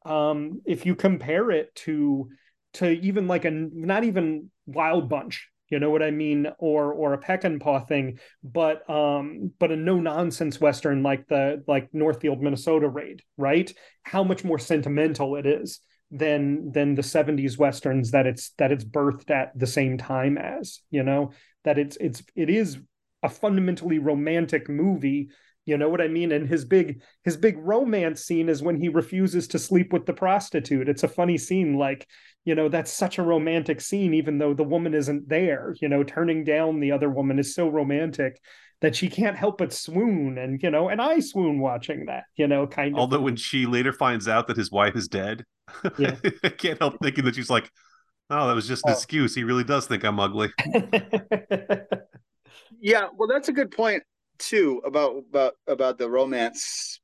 um 0.04 0.60
if 0.66 0.84
you 0.84 0.94
compare 0.94 1.50
it 1.50 1.74
to 1.74 2.28
to 2.74 2.90
even 2.90 3.26
like 3.26 3.44
a 3.44 3.50
not 3.50 4.04
even 4.04 4.50
wild 4.66 5.08
bunch 5.08 5.48
you 5.72 5.80
know 5.80 5.90
what 5.90 6.02
i 6.02 6.10
mean 6.10 6.46
or 6.58 6.92
or 6.92 7.14
a 7.14 7.18
Peckinpah 7.18 7.88
thing. 7.88 8.18
But 8.44 8.88
um 8.88 9.50
but 9.58 9.72
a 9.72 9.76
no 9.76 9.98
nonsense 9.98 10.60
western 10.60 11.02
like 11.02 11.26
the 11.28 11.64
like 11.66 11.88
northfield 11.92 12.42
minnesota 12.42 12.88
raid 12.88 13.22
right? 13.38 13.72
How 14.02 14.22
much 14.22 14.44
more 14.44 14.58
sentimental 14.58 15.34
it 15.36 15.46
is 15.46 15.80
than 16.10 16.70
than 16.72 16.94
the 16.94 17.02
70s 17.02 17.56
westerns 17.58 18.10
that 18.10 18.26
it's 18.26 18.50
that 18.58 18.70
it's 18.70 18.84
birthed 18.84 19.30
at 19.30 19.58
the 19.58 19.66
same 19.66 19.96
time 19.96 20.36
as 20.36 20.80
you 20.90 21.02
know? 21.02 21.32
That 21.64 21.78
it's 21.78 21.96
it's 21.96 22.22
it 22.36 22.50
is 22.50 22.78
a 23.22 23.30
fundamentally 23.30 23.98
romantic 23.98 24.68
movie 24.68 25.30
you 25.64 25.78
know 25.78 25.88
what 25.88 26.00
i 26.00 26.08
mean? 26.08 26.32
And 26.32 26.48
his 26.48 26.64
big 26.64 27.02
his 27.24 27.36
big 27.36 27.56
romance 27.58 28.24
scene 28.24 28.48
is 28.48 28.62
when 28.62 28.76
he 28.76 28.88
refuses 28.88 29.46
to 29.48 29.58
sleep 29.58 29.92
with 29.92 30.06
the 30.06 30.12
prostitute. 30.12 30.88
It's 30.88 31.04
a 31.04 31.08
funny 31.08 31.38
scene 31.38 31.78
like 31.78 32.06
you 32.44 32.54
know 32.54 32.68
that's 32.68 32.92
such 32.92 33.18
a 33.18 33.22
romantic 33.22 33.80
scene 33.80 34.14
even 34.14 34.38
though 34.38 34.54
the 34.54 34.64
woman 34.64 34.94
isn't 34.94 35.28
there 35.28 35.74
you 35.80 35.88
know 35.88 36.02
turning 36.02 36.44
down 36.44 36.80
the 36.80 36.92
other 36.92 37.08
woman 37.08 37.38
is 37.38 37.54
so 37.54 37.68
romantic 37.68 38.40
that 38.80 38.96
she 38.96 39.08
can't 39.08 39.36
help 39.36 39.58
but 39.58 39.72
swoon 39.72 40.38
and 40.38 40.62
you 40.62 40.70
know 40.70 40.88
and 40.88 41.00
i 41.00 41.20
swoon 41.20 41.60
watching 41.60 42.06
that 42.06 42.24
you 42.36 42.48
know 42.48 42.66
kind 42.66 42.94
of 42.94 43.00
Although 43.00 43.20
when 43.20 43.36
she 43.36 43.66
later 43.66 43.92
finds 43.92 44.26
out 44.26 44.48
that 44.48 44.56
his 44.56 44.70
wife 44.70 44.96
is 44.96 45.08
dead, 45.08 45.44
Yeah. 45.98 46.16
I 46.44 46.48
can't 46.48 46.78
help 46.78 46.96
thinking 47.00 47.24
that 47.24 47.34
she's 47.34 47.50
like, 47.50 47.70
Oh, 48.30 48.48
that 48.48 48.54
was 48.54 48.66
just 48.66 48.84
an 48.86 48.92
oh. 48.92 48.94
excuse. 48.94 49.34
He 49.34 49.44
really 49.44 49.64
does 49.64 49.86
think 49.86 50.04
I'm 50.04 50.18
ugly. 50.18 50.50
yeah, 52.80 53.08
well, 53.14 53.28
that's 53.28 53.48
a 53.48 53.52
good 53.52 53.70
point 53.70 54.02
too 54.38 54.80
about 54.86 55.16
about 55.28 55.54
about 55.66 55.98
the 55.98 56.08
romance, 56.08 57.00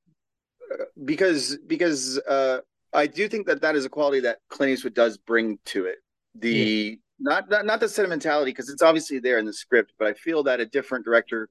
uh, 0.73 0.85
because 1.05 1.59
because 1.67 2.19
uh, 2.19 2.61
I 2.93 3.07
do 3.07 3.29
think 3.29 3.47
that 3.47 3.61
that 3.63 3.77
is 3.77 3.85
a 3.85 3.89
quality 3.89 4.21
that 4.21 4.39
Clint 4.49 4.73
Eastwood 4.73 4.95
does 4.95 5.19
bring 5.19 5.59
to 5.67 5.87
it. 5.87 5.99
The 6.35 6.51
yeah. 6.51 6.95
not, 7.19 7.51
not 7.51 7.67
not 7.67 7.81
the 7.81 7.89
sentimentality 7.89 8.51
because 8.51 8.69
it's 8.69 8.83
obviously 8.83 9.19
there 9.19 9.39
in 9.39 9.47
the 9.47 9.53
script, 9.53 9.93
but 9.99 10.09
I 10.09 10.15
feel 10.15 10.43
that 10.45 10.61
a 10.61 10.67
different 10.67 11.05
director 11.05 11.49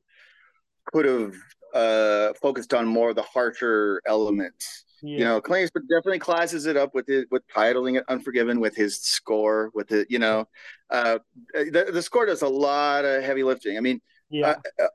could 0.94 1.06
have 1.06 1.36
uh, 1.74 2.34
focused 2.42 2.74
on 2.74 2.88
more 2.88 3.10
of 3.10 3.16
the 3.16 3.24
harsher 3.24 4.02
elements 4.06 4.86
yeah. 5.02 5.18
You 5.18 5.24
know, 5.26 5.42
Clint 5.42 5.66
Eastwood 5.66 5.88
definitely 5.88 6.20
classes 6.20 6.66
it 6.66 6.76
up 6.76 6.96
with 6.96 7.10
it 7.10 7.28
with 7.30 7.44
titling 7.56 7.98
it 7.98 8.06
Unforgiven 8.08 8.60
with 8.60 8.76
his 8.76 9.00
score 9.00 9.70
with 9.74 9.92
it. 9.92 10.10
You 10.10 10.20
know, 10.20 10.48
uh, 10.90 11.20
the 11.54 11.90
the 11.92 12.02
score 12.02 12.26
does 12.26 12.42
a 12.42 12.48
lot 12.48 13.06
of 13.06 13.24
heavy 13.24 13.44
lifting. 13.44 13.78
I 13.78 13.82
mean, 13.82 14.02
yeah. 14.30 14.50
Uh, 14.80 14.84
uh, 14.84 14.88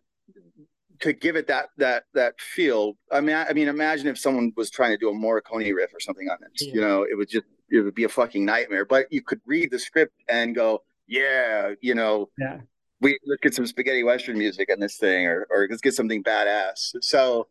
to 1.03 1.13
give 1.13 1.37
it 1.37 1.47
that 1.49 1.67
that 1.77 2.05
that 2.15 2.41
feel, 2.41 2.95
I 3.11 3.21
mean, 3.21 3.37
I, 3.37 3.47
I, 3.47 3.53
mean, 3.53 3.69
imagine 3.69 4.07
if 4.07 4.19
someone 4.19 4.53
was 4.57 4.71
trying 4.71 4.93
to 4.93 4.97
do 4.97 5.11
a 5.11 5.13
Morricone 5.13 5.75
riff 5.75 5.93
or 5.93 6.01
something 6.01 6.29
on 6.29 6.39
this. 6.41 6.67
Yeah. 6.67 6.75
You 6.75 6.81
know, 6.81 7.03
it 7.03 7.17
would 7.17 7.29
just 7.29 7.45
it 7.71 7.81
would 7.81 7.95
be 7.95 8.05
a 8.05 8.09
fucking 8.09 8.45
nightmare. 8.45 8.85
But 8.85 9.07
you 9.11 9.23
could 9.23 9.41
read 9.45 9.71
the 9.71 9.79
script 9.79 10.15
and 10.29 10.55
go, 10.55 10.83
yeah, 11.07 11.73
you 11.81 11.95
know, 11.95 12.31
yeah. 12.39 12.59
We 13.01 13.19
let's 13.27 13.41
get 13.43 13.55
some 13.55 13.67
spaghetti 13.67 14.05
western 14.05 14.39
music 14.39 14.71
on 14.73 14.79
this 14.79 14.97
thing, 14.97 15.27
or 15.27 15.47
or 15.51 15.67
let's 15.69 15.83
get 15.83 15.95
something 15.95 16.23
badass. 16.23 16.95
So, 17.01 17.49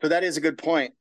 so 0.00 0.08
that 0.08 0.24
is 0.24 0.38
a 0.38 0.40
good 0.40 0.56
point 0.56 0.94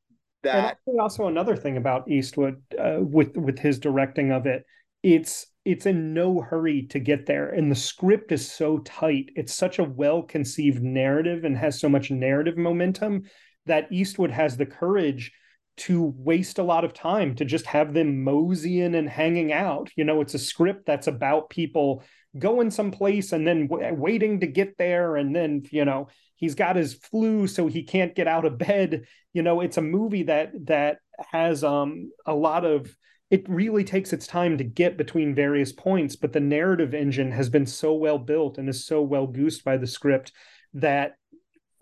that 0.43 0.77
and 0.87 0.99
also 0.99 1.27
another 1.27 1.55
thing 1.55 1.77
about 1.77 2.09
Eastwood 2.09 2.61
uh, 2.77 2.97
with 2.99 3.35
with 3.37 3.59
his 3.59 3.79
directing 3.79 4.31
of 4.31 4.45
it, 4.45 4.65
it's 5.03 5.47
it's 5.69 5.85
in 5.85 6.13
no 6.13 6.41
hurry 6.41 6.83
to 6.89 6.99
get 6.99 7.25
there, 7.25 7.49
and 7.49 7.71
the 7.71 7.75
script 7.75 8.31
is 8.31 8.49
so 8.49 8.79
tight. 8.79 9.31
It's 9.35 9.53
such 9.53 9.79
a 9.79 9.83
well 9.83 10.23
conceived 10.23 10.81
narrative 10.81 11.43
and 11.43 11.57
has 11.57 11.79
so 11.79 11.89
much 11.89 12.11
narrative 12.11 12.57
momentum 12.57 13.23
that 13.65 13.91
Eastwood 13.91 14.31
has 14.31 14.57
the 14.57 14.65
courage 14.65 15.31
to 15.77 16.13
waste 16.17 16.59
a 16.59 16.63
lot 16.63 16.83
of 16.83 16.93
time 16.93 17.35
to 17.35 17.45
just 17.45 17.65
have 17.65 17.93
them 17.93 18.23
moseying 18.23 18.95
and 18.95 19.09
hanging 19.09 19.53
out. 19.53 19.89
You 19.95 20.03
know, 20.03 20.21
it's 20.21 20.33
a 20.33 20.39
script 20.39 20.85
that's 20.85 21.07
about 21.07 21.49
people 21.49 22.03
going 22.37 22.69
someplace 22.69 23.31
and 23.31 23.47
then 23.47 23.67
w- 23.67 23.93
waiting 23.93 24.39
to 24.39 24.47
get 24.47 24.77
there 24.77 25.15
and 25.15 25.35
then 25.35 25.63
you 25.71 25.83
know 25.83 26.07
he's 26.35 26.53
got 26.53 26.75
his 26.75 26.93
flu 26.93 27.47
so 27.47 27.65
he 27.65 27.81
can't 27.81 28.15
get 28.15 28.27
out 28.27 28.45
of 28.45 28.57
bed 28.57 29.05
you 29.33 29.41
know 29.41 29.61
it's 29.61 29.77
a 29.77 29.81
movie 29.81 30.23
that 30.23 30.51
that 30.67 30.99
has 31.31 31.63
um 31.63 32.11
a 32.27 32.33
lot 32.33 32.65
of 32.65 32.95
it 33.29 33.47
really 33.47 33.83
takes 33.83 34.11
its 34.11 34.25
time 34.25 34.57
to 34.57 34.63
get 34.63 34.97
between 34.97 35.35
various 35.35 35.71
points 35.71 36.15
but 36.15 36.33
the 36.33 36.39
narrative 36.39 36.93
engine 36.93 37.31
has 37.31 37.49
been 37.49 37.65
so 37.65 37.93
well 37.93 38.17
built 38.17 38.57
and 38.57 38.67
is 38.69 38.85
so 38.85 39.01
well 39.01 39.27
goosed 39.27 39.63
by 39.63 39.77
the 39.77 39.87
script 39.87 40.31
that 40.73 41.15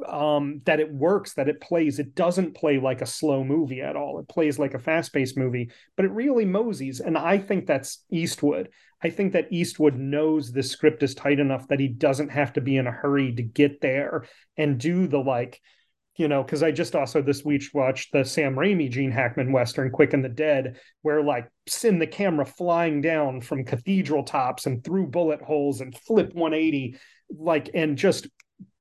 um 0.07 0.61
that 0.65 0.79
it 0.79 0.93
works 0.93 1.33
that 1.33 1.49
it 1.49 1.59
plays. 1.59 1.97
It 1.97 2.13
doesn't 2.13 2.53
play 2.53 2.77
like 2.77 3.01
a 3.01 3.07
slow 3.07 3.43
movie 3.43 3.81
at 3.81 3.95
all. 3.95 4.19
It 4.19 4.29
plays 4.29 4.59
like 4.59 4.75
a 4.75 4.79
fast-paced 4.79 5.35
movie 5.35 5.71
but 5.95 6.05
it 6.05 6.11
really 6.11 6.45
moseys 6.45 6.99
and 6.99 7.17
i 7.17 7.37
think 7.37 7.65
that's 7.65 8.03
eastwood. 8.11 8.69
I 9.03 9.09
think 9.11 9.33
that 9.33 9.51
Eastwood 9.51 9.95
knows 9.95 10.51
the 10.51 10.63
script 10.63 11.03
is 11.03 11.13
tight 11.13 11.39
enough 11.39 11.67
that 11.67 11.79
he 11.79 11.87
doesn't 11.87 12.29
have 12.29 12.53
to 12.53 12.61
be 12.61 12.77
in 12.77 12.87
a 12.87 12.91
hurry 12.91 13.33
to 13.35 13.43
get 13.43 13.79
there 13.79 14.25
and 14.57 14.79
do 14.79 15.07
the 15.07 15.19
like, 15.19 15.61
you 16.17 16.27
know, 16.27 16.43
because 16.43 16.63
I 16.63 16.71
just 16.71 16.95
also 16.95 17.21
this 17.21 17.45
week 17.45 17.63
watched 17.73 18.11
the 18.11 18.25
Sam 18.25 18.55
Raimi 18.55 18.89
Gene 18.89 19.11
Hackman 19.11 19.51
Western 19.51 19.91
Quick 19.91 20.13
and 20.13 20.25
the 20.25 20.29
Dead, 20.29 20.79
where 21.03 21.23
like 21.23 21.47
send 21.67 22.01
the 22.01 22.07
camera 22.07 22.45
flying 22.45 23.01
down 23.01 23.39
from 23.39 23.63
cathedral 23.63 24.23
tops 24.23 24.65
and 24.65 24.83
through 24.83 25.07
bullet 25.07 25.41
holes 25.41 25.79
and 25.79 25.95
flip 25.95 26.33
180, 26.33 26.97
like, 27.29 27.69
and 27.75 27.97
just 27.97 28.27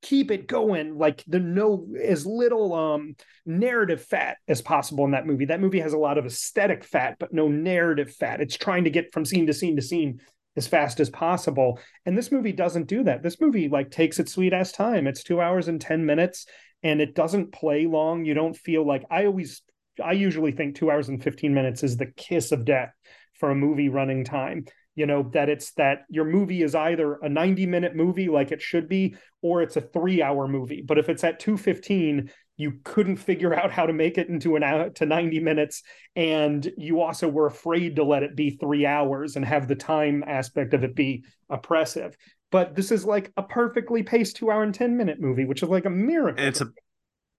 keep 0.01 0.31
it 0.31 0.47
going. 0.47 0.97
Like 0.97 1.23
the 1.27 1.39
no 1.39 1.87
as 2.03 2.25
little 2.25 2.73
um 2.73 3.15
narrative 3.45 4.03
fat 4.03 4.37
as 4.47 4.61
possible 4.63 5.05
in 5.05 5.11
that 5.11 5.27
movie. 5.27 5.45
That 5.45 5.61
movie 5.61 5.79
has 5.79 5.93
a 5.93 5.97
lot 5.97 6.17
of 6.17 6.25
aesthetic 6.25 6.83
fat 6.83 7.17
but 7.19 7.33
no 7.33 7.47
narrative 7.47 8.13
fat. 8.15 8.41
It's 8.41 8.57
trying 8.57 8.85
to 8.85 8.89
get 8.89 9.13
from 9.13 9.25
scene 9.25 9.45
to 9.45 9.53
scene 9.53 9.75
to 9.75 9.81
scene 9.83 10.21
as 10.57 10.67
fast 10.67 10.99
as 10.99 11.09
possible. 11.09 11.79
And 12.05 12.17
this 12.17 12.31
movie 12.31 12.51
doesn't 12.51 12.87
do 12.87 13.03
that. 13.03 13.23
This 13.23 13.39
movie 13.39 13.69
like 13.69 13.91
takes 13.91 14.19
its 14.19 14.33
sweet 14.33 14.53
ass 14.53 14.71
time. 14.71 15.07
It's 15.07 15.23
two 15.23 15.39
hours 15.39 15.67
and 15.67 15.79
10 15.79 16.05
minutes 16.05 16.47
and 16.83 16.99
it 16.99 17.15
doesn't 17.15 17.53
play 17.53 17.85
long. 17.85 18.25
You 18.25 18.33
don't 18.33 18.57
feel 18.57 18.85
like 18.85 19.05
i 19.09 19.25
always 19.25 19.61
i 20.03 20.11
usually 20.11 20.51
think 20.51 20.75
two 20.75 20.91
hours 20.91 21.09
and 21.09 21.23
15 21.23 21.53
minutes 21.53 21.83
is 21.83 21.97
the 21.97 22.11
kiss 22.17 22.51
of 22.51 22.65
death 22.65 22.91
for 23.33 23.51
a 23.51 23.55
movie 23.55 23.89
running 23.89 24.23
time. 24.23 24.65
You 24.95 25.05
know 25.05 25.29
that 25.33 25.47
it's 25.47 25.73
that 25.73 26.05
your 26.09 26.25
movie 26.25 26.63
is 26.63 26.73
either 26.73 27.13
a 27.15 27.29
90 27.29 27.67
minute 27.67 27.95
movie 27.95 28.29
like 28.29 28.51
it 28.51 28.61
should 28.61 28.89
be 28.89 29.15
or 29.43 29.61
it's 29.61 29.77
a 29.77 29.81
3 29.81 30.23
hour 30.23 30.47
movie. 30.47 30.83
But 30.85 30.97
if 30.97 31.07
it's 31.07 31.23
at 31.23 31.39
215 31.39 32.31
you 32.57 32.73
couldn't 32.83 33.17
figure 33.17 33.53
out 33.53 33.71
how 33.71 33.85
to 33.85 33.93
make 33.93 34.17
it 34.17 34.29
into 34.29 34.55
an 34.55 34.63
hour 34.63 34.89
to 34.89 35.05
90 35.05 35.39
minutes 35.39 35.83
and 36.15 36.71
you 36.77 37.01
also 37.01 37.27
were 37.27 37.45
afraid 37.45 37.95
to 37.95 38.03
let 38.03 38.23
it 38.23 38.35
be 38.35 38.51
3 38.51 38.85
hours 38.85 39.35
and 39.35 39.45
have 39.45 39.67
the 39.67 39.75
time 39.75 40.23
aspect 40.27 40.73
of 40.73 40.83
it 40.83 40.95
be 40.95 41.23
oppressive 41.49 42.17
but 42.51 42.75
this 42.75 42.91
is 42.91 43.05
like 43.05 43.31
a 43.37 43.43
perfectly 43.43 44.03
paced 44.03 44.37
2 44.37 44.51
hour 44.51 44.63
and 44.63 44.75
10 44.75 44.97
minute 44.97 45.21
movie 45.21 45.45
which 45.45 45.63
is 45.63 45.69
like 45.69 45.85
a 45.85 45.89
miracle 45.89 46.39
and 46.43 46.49
it's 46.49 46.61
a 46.61 46.67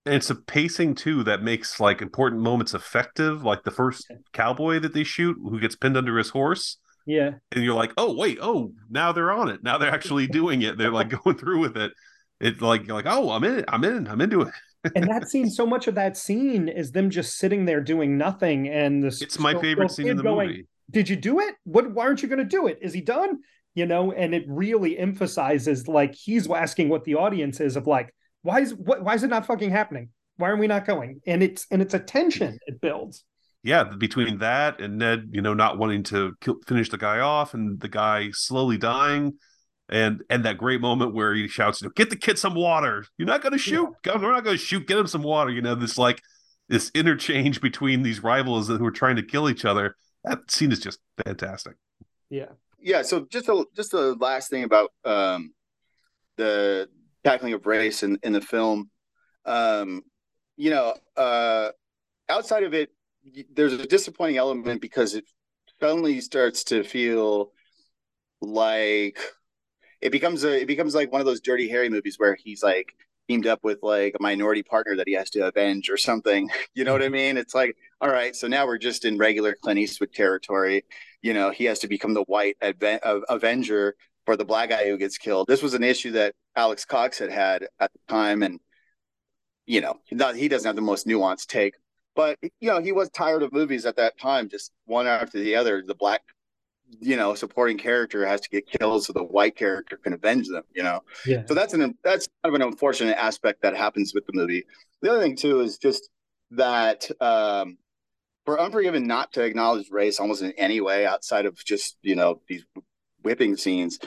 it's 0.07 0.31
a 0.31 0.35
pacing 0.35 0.95
too 0.95 1.23
that 1.25 1.43
makes 1.43 1.81
like 1.81 2.01
important 2.01 2.41
moments 2.41 2.73
effective 2.73 3.45
like 3.45 3.63
the 3.65 3.71
first 3.71 4.11
cowboy 4.33 4.79
that 4.79 4.95
they 4.95 5.05
shoot 5.05 5.37
who 5.43 5.61
gets 5.61 5.77
pinned 5.77 5.97
under 5.97 6.17
his 6.17 6.31
horse 6.31 6.79
yeah. 7.09 7.31
And 7.53 7.65
you're 7.65 7.75
like, 7.75 7.93
oh 7.97 8.15
wait, 8.15 8.37
oh 8.43 8.73
now 8.91 9.13
they're 9.13 9.33
on 9.33 9.49
it. 9.49 9.63
Now 9.63 9.79
they're 9.79 9.91
actually 9.91 10.27
doing 10.27 10.61
it. 10.61 10.77
They're 10.77 10.93
like 10.93 11.09
going 11.25 11.39
through 11.39 11.61
with 11.61 11.75
it. 11.75 11.93
It's 12.39 12.61
like 12.61 12.87
you're 12.87 12.95
like, 12.95 13.07
oh, 13.09 13.31
I'm 13.31 13.43
in 13.45 13.61
it. 13.61 13.65
I'm 13.67 13.83
in. 13.83 14.07
I'm 14.07 14.21
into 14.21 14.43
it. 14.43 14.53
And 14.95 15.09
that 15.09 15.29
scene, 15.29 15.51
so 15.51 15.67
much 15.67 15.87
of 15.87 15.95
that 15.97 16.17
scene 16.17 16.69
is 16.69 16.93
them 16.93 17.11
just 17.11 17.39
sitting 17.39 17.65
there 17.65 17.81
doing 17.81 18.17
nothing. 18.17 18.69
And 18.69 19.03
this 19.03 19.23
it's 19.23 19.39
my 19.39 19.59
favorite 19.59 19.91
scene 19.91 20.09
in 20.09 20.17
the 20.17 20.23
going, 20.23 20.49
movie. 20.49 20.67
Did 20.91 21.09
you 21.09 21.17
do 21.17 21.41
it? 21.41 21.55
What 21.65 21.93
why 21.93 22.05
aren't 22.05 22.23
you 22.23 22.29
gonna 22.29 22.45
do 22.45 22.67
it? 22.67 22.79
Is 22.81 22.93
he 22.93 23.01
done? 23.01 23.39
You 23.75 23.87
know, 23.87 24.13
and 24.13 24.35
it 24.35 24.45
really 24.49 24.99
emphasizes 24.99 25.87
like 25.87 26.15
he's 26.15 26.51
asking 26.51 26.89
what 26.89 27.05
the 27.05 27.15
audience 27.15 27.61
is 27.61 27.77
of 27.77 27.87
like, 27.87 28.15
why 28.43 28.61
is 28.61 28.75
what 28.75 29.03
why 29.03 29.15
is 29.15 29.23
it 29.23 29.31
not 29.31 29.47
fucking 29.47 29.71
happening? 29.71 30.11
Why 30.37 30.51
are 30.51 30.57
we 30.57 30.67
not 30.67 30.87
going? 30.87 31.21
And 31.27 31.43
it's 31.43 31.67
and 31.71 31.83
it's 31.83 31.95
a 31.95 31.99
tension 31.99 32.59
it 32.67 32.81
builds 32.81 33.25
yeah, 33.63 33.85
between 33.85 34.39
that 34.39 34.81
and 34.81 34.99
Ned, 34.99 35.31
you 35.33 35.43
know, 35.43 35.53
not 35.53 35.79
wanting 35.79 36.05
to 36.05 36.35
kill, 36.41 36.57
finish 36.67 36.91
the 36.91 36.99
guy 36.99 37.19
off, 37.19 37.55
and 37.55 37.81
the 37.81 37.89
guy 37.89 38.31
slowly 38.33 38.79
dying, 38.79 39.35
and 39.89 40.23
and 40.29 40.45
that 40.45 40.59
great 40.59 40.81
moment 40.81 41.15
where 41.15 41.35
he 41.35 41.49
shouts, 41.49 41.83
"Get 41.95 42.11
the 42.11 42.17
kid 42.17 42.39
some 42.39 42.55
water! 42.55 43.05
You're 43.17 43.27
not 43.27 43.43
going 43.43 43.53
to 43.53 43.59
shoot. 43.59 43.89
Yeah. 44.05 44.19
We're 44.19 44.33
not 44.33 44.45
going 44.45 44.57
to 44.57 44.63
shoot. 44.63 44.87
Get 44.87 44.99
him 44.99 45.07
some 45.07 45.23
water." 45.23 45.51
You 45.51 45.63
know, 45.63 45.75
this 45.75 45.99
like 45.99 46.23
this 46.69 46.91
interchange 46.95 47.61
between 47.61 48.03
these 48.03 48.23
rivals 48.23 48.69
who 48.69 48.85
are 48.85 48.91
trying 48.91 49.17
to 49.17 49.23
kill 49.23 49.49
each 49.49 49.65
other. 49.65 49.97
That 50.25 50.51
scene 50.51 50.73
is 50.73 50.81
just 50.81 50.99
fantastic. 51.25 51.75
Yeah, 52.31 52.51
yeah. 52.81 53.03
So 53.03 53.27
just 53.31 53.49
a 53.49 53.65
just 53.75 53.93
the 53.93 54.15
last 54.15 54.51
thing 54.51 54.65
about 54.65 54.91
um, 55.05 55.53
the 56.37 56.89
tackling 57.25 57.55
of 57.55 57.67
race 57.67 58.03
in 58.03 58.19
in 58.23 58.33
the 58.33 58.41
film, 58.41 58.91
um, 59.47 60.03
you 60.57 60.71
know, 60.71 60.95
uh, 61.17 61.71
outside 62.29 62.65
of 62.65 62.75
it 62.75 62.91
there's 63.53 63.73
a 63.73 63.87
disappointing 63.87 64.37
element 64.37 64.81
because 64.81 65.15
it 65.15 65.25
suddenly 65.81 66.21
starts 66.21 66.65
to 66.65 66.83
feel 66.83 67.53
like 68.41 69.19
it 70.01 70.11
becomes 70.11 70.45
a 70.45 70.63
it 70.63 70.67
becomes 70.67 70.95
like 70.95 71.11
one 71.13 71.21
of 71.21 71.27
those 71.27 71.41
dirty 71.41 71.69
harry 71.69 71.89
movies 71.89 72.19
where 72.19 72.35
he's 72.35 72.63
like 72.63 72.95
teamed 73.29 73.47
up 73.47 73.61
with 73.63 73.79
like 73.83 74.15
a 74.19 74.23
minority 74.23 74.63
partner 74.63 74.97
that 74.97 75.07
he 75.07 75.13
has 75.13 75.29
to 75.29 75.47
avenge 75.47 75.91
or 75.91 75.99
something. 75.99 76.49
You 76.75 76.85
know 76.85 76.93
what 76.93 77.03
i 77.03 77.09
mean? 77.09 77.37
It's 77.37 77.55
like 77.55 77.77
all 78.01 78.11
right 78.11 78.35
so 78.35 78.49
now 78.49 78.67
we're 78.67 78.79
just 78.79 79.05
in 79.05 79.19
regular 79.19 79.57
clint 79.61 79.79
eastwood 79.79 80.13
territory. 80.13 80.85
You 81.23 81.35
know 81.35 81.51
he 81.51 81.65
has 81.65 81.81
to 81.81 81.89
become 81.89 82.15
the 82.15 82.25
white 82.25 82.57
avenger 82.63 83.95
for 84.27 84.37
the 84.37 84.45
black 84.45 84.71
guy 84.71 84.89
who 84.89 84.99
gets 84.99 85.19
killed. 85.19 85.49
This 85.49 85.63
was 85.63 85.75
an 85.75 85.85
issue 85.85 86.13
that 86.13 86.35
alex 86.57 86.85
cox 86.85 87.19
had 87.19 87.31
had 87.31 87.69
at 87.81 87.93
the 87.93 87.99
time 88.09 88.43
and 88.43 88.61
you 89.67 89.81
know 89.81 89.99
he 90.07 90.49
doesn't 90.49 90.67
have 90.67 90.77
the 90.77 90.83
most 90.83 91.07
nuanced 91.07 91.47
take. 91.47 91.75
But 92.19 92.37
you 92.43 92.69
know, 92.69 92.81
he 92.81 92.91
was 92.91 93.09
tired 93.11 93.45
of 93.45 93.53
movies 93.53 93.87
at 93.87 93.95
that 93.95 94.19
time, 94.19 94.49
just 94.49 94.73
one 94.87 95.07
after 95.07 95.39
the 95.39 95.55
other. 95.55 95.85
The 95.87 95.95
black, 95.95 96.21
you 97.01 97.17
know, 97.17 97.35
supporting 97.35 97.79
character 97.79 98.27
has 98.27 98.41
to 98.43 98.49
get 98.49 98.67
killed 98.67 99.05
so 99.05 99.13
the 99.13 99.25
white 99.25 99.57
character 99.57 99.97
can 99.97 100.13
avenge 100.13 100.49
them. 100.49 100.63
You 100.75 100.83
know, 100.83 101.01
yeah. 101.27 101.45
So 101.47 101.55
that's 101.55 101.75
an 101.75 101.97
that's 102.03 102.29
kind 102.43 102.55
of 102.55 102.61
an 102.61 102.67
unfortunate 102.67 103.17
aspect 103.19 103.63
that 103.63 103.77
happens 103.77 104.13
with 104.15 104.27
the 104.27 104.33
movie. 104.35 104.65
The 105.03 105.11
other 105.11 105.21
thing 105.21 105.37
too 105.37 105.61
is 105.61 105.79
just 105.79 106.09
that 106.53 107.09
um, 107.21 107.79
for 108.45 108.61
Unforgiven 108.61 109.07
not 109.07 109.33
to 109.35 109.43
acknowledge 109.43 109.91
race 109.91 110.19
almost 110.21 110.43
in 110.43 110.53
any 110.53 110.81
way 110.81 111.07
outside 111.07 111.47
of 111.47 111.57
just 111.65 111.97
you 112.03 112.15
know 112.15 112.41
these 112.49 112.65
whipping 113.23 113.57
scenes 113.57 113.99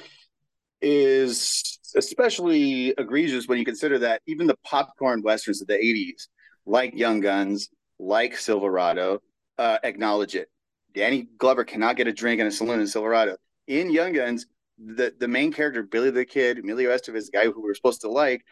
is 0.81 1.79
especially 1.95 2.89
egregious 2.97 3.47
when 3.47 3.59
you 3.59 3.65
consider 3.65 3.99
that 3.99 4.21
even 4.25 4.47
the 4.47 4.57
popcorn 4.63 5.21
westerns 5.21 5.61
of 5.61 5.67
the 5.67 5.75
80s 5.75 6.27
like 6.65 6.95
young 6.95 7.19
guns 7.19 7.69
like 7.99 8.35
Silverado 8.35 9.21
uh, 9.57 9.77
acknowledge 9.83 10.35
it. 10.35 10.49
Danny 10.93 11.27
Glover 11.37 11.63
cannot 11.63 11.95
get 11.95 12.07
a 12.07 12.13
drink 12.13 12.41
in 12.41 12.47
a 12.47 12.51
saloon 12.51 12.79
in 12.79 12.87
Silverado. 12.87 13.37
In 13.67 13.91
Young 13.91 14.13
Guns, 14.13 14.45
the 14.77 15.13
the 15.19 15.27
main 15.27 15.51
character 15.51 15.83
Billy 15.83 16.09
the 16.09 16.25
Kid, 16.25 16.59
Emilio 16.59 16.89
Estevez, 16.89 17.25
the 17.25 17.31
guy 17.33 17.45
who 17.45 17.61
we 17.61 17.69
are 17.69 17.75
supposed 17.75 18.01
to 18.01 18.09
like, 18.09 18.43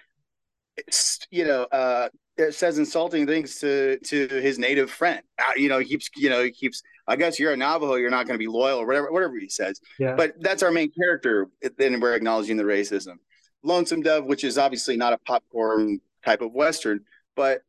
you 1.31 1.45
know, 1.45 1.63
uh, 1.63 2.09
says 2.51 2.77
insulting 2.77 3.25
things 3.25 3.59
to 3.59 3.99
to 4.05 4.27
his 4.27 4.59
native 4.59 4.89
friend. 4.89 5.21
Uh, 5.37 5.51
you 5.55 5.69
know, 5.69 5.79
he 5.79 5.85
keeps 5.85 6.09
you 6.15 6.29
know 6.29 6.43
he 6.43 6.51
keeps. 6.51 6.81
I 7.07 7.15
guess 7.15 7.39
you're 7.39 7.53
a 7.53 7.57
Navajo, 7.57 7.95
you're 7.95 8.11
not 8.11 8.27
going 8.27 8.35
to 8.35 8.43
be 8.43 8.47
loyal 8.47 8.79
or 8.79 8.85
whatever 8.85 9.11
whatever 9.11 9.37
he 9.39 9.49
says. 9.49 9.81
Yeah. 9.97 10.15
But 10.15 10.33
that's 10.39 10.61
our 10.61 10.71
main 10.71 10.91
character. 10.91 11.47
Then 11.77 11.99
we're 11.99 12.13
acknowledging 12.13 12.57
the 12.57 12.63
racism. 12.63 13.15
Lonesome 13.63 14.03
Dove, 14.03 14.25
which 14.25 14.43
is 14.43 14.57
obviously 14.57 14.95
not 14.95 15.13
a 15.13 15.17
popcorn 15.17 15.99
type 16.23 16.41
of 16.41 16.53
western, 16.53 17.01
but 17.35 17.61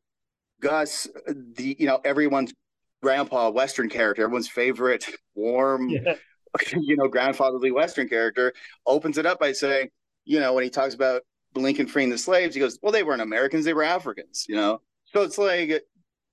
Gus, 0.60 1.08
the 1.26 1.76
you 1.78 1.86
know 1.86 2.00
everyone's 2.04 2.52
grandpa 3.02 3.50
western 3.50 3.88
character, 3.88 4.22
everyone's 4.24 4.48
favorite 4.48 5.04
warm, 5.34 5.88
yeah. 5.88 6.14
you 6.72 6.96
know 6.96 7.08
grandfatherly 7.08 7.70
western 7.70 8.08
character, 8.08 8.52
opens 8.86 9.18
it 9.18 9.26
up 9.26 9.38
by 9.38 9.52
saying, 9.52 9.88
you 10.24 10.40
know, 10.40 10.52
when 10.52 10.64
he 10.64 10.70
talks 10.70 10.94
about 10.94 11.22
Lincoln 11.54 11.86
freeing 11.86 12.10
the 12.10 12.18
slaves, 12.18 12.54
he 12.54 12.60
goes, 12.60 12.78
"Well, 12.82 12.92
they 12.92 13.02
weren't 13.02 13.22
Americans; 13.22 13.64
they 13.64 13.74
were 13.74 13.82
Africans." 13.82 14.46
You 14.48 14.56
know, 14.56 14.80
so 15.06 15.22
it's 15.22 15.38
like 15.38 15.82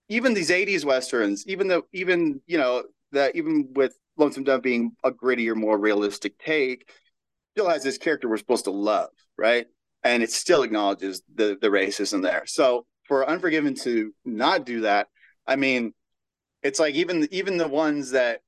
even 0.10 0.34
these 0.34 0.50
'80s 0.50 0.86
westerns, 0.86 1.46
even 1.48 1.68
though 1.68 1.84
even 1.94 2.42
you 2.46 2.58
know 2.58 2.84
that 3.12 3.36
even 3.36 3.70
with 3.74 3.98
Lonesome 4.18 4.44
Dove 4.44 4.62
being 4.62 4.92
a 5.04 5.12
grittier, 5.12 5.56
more 5.56 5.78
realistic 5.78 6.38
take, 6.40 6.90
still 7.54 7.70
has 7.70 7.84
this 7.84 7.98
character 7.98 8.30
we're 8.30 8.38
supposed 8.38 8.66
to 8.66 8.72
love, 8.72 9.10
right? 9.38 9.66
And 10.04 10.22
it 10.22 10.32
still 10.32 10.64
acknowledges 10.64 11.22
the 11.34 11.58
the 11.60 11.70
racism 11.70 12.22
there. 12.22 12.44
So 12.46 12.86
for 13.08 13.28
Unforgiven 13.28 13.74
to 13.76 14.14
not 14.26 14.66
do 14.66 14.82
that, 14.82 15.08
I 15.48 15.56
mean, 15.56 15.94
it's 16.64 16.80
like 16.80 16.96
even 16.96 17.28
even 17.32 17.58
the 17.58 17.68
ones 17.68 18.12
that 18.12 18.42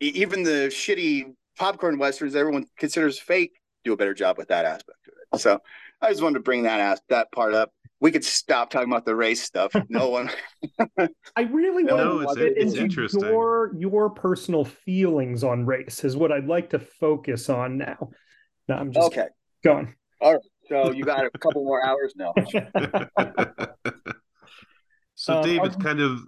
even 0.00 0.42
the 0.42 0.68
shitty 0.68 1.34
popcorn 1.56 1.98
westerns 1.98 2.36
everyone 2.36 2.66
considers 2.76 3.18
fake 3.18 3.58
do 3.84 3.92
a 3.92 3.96
better 3.96 4.14
job 4.14 4.38
with 4.38 4.48
that 4.48 4.64
aspect 4.64 4.98
of 5.06 5.14
it. 5.14 5.40
So 5.40 5.60
I 6.00 6.10
just 6.10 6.22
wanted 6.22 6.34
to 6.34 6.40
bring 6.42 6.62
that 6.64 6.80
as 6.80 7.00
that 7.08 7.30
part 7.32 7.54
up. 7.54 7.72
We 8.00 8.12
could 8.12 8.24
stop 8.24 8.70
talking 8.70 8.90
about 8.90 9.04
the 9.04 9.16
race 9.16 9.42
stuff. 9.42 9.72
No 9.88 10.10
one. 10.10 10.30
I 11.36 11.42
really 11.50 11.82
no, 11.82 12.18
want 12.24 12.38
to 12.38 12.48
get 12.50 12.58
into 12.58 12.80
interesting. 12.80 13.22
your 13.22 13.74
your 13.76 14.10
personal 14.10 14.64
feelings 14.64 15.42
on 15.42 15.66
race 15.66 16.04
is 16.04 16.16
what 16.16 16.30
I'd 16.30 16.46
like 16.46 16.70
to 16.70 16.78
focus 16.78 17.48
on 17.48 17.78
now. 17.78 18.10
No, 18.68 18.76
I'm 18.76 18.92
just 18.92 19.06
okay. 19.08 19.26
Going. 19.64 19.94
All 20.20 20.34
right. 20.34 20.42
So 20.68 20.92
you 20.92 21.04
got 21.04 21.24
a 21.24 21.30
couple 21.38 21.64
more 21.64 21.84
hours 21.84 22.12
now. 22.14 22.34
so 25.14 25.38
um, 25.38 25.42
David's 25.42 25.76
kind 25.76 26.00
of 26.00 26.20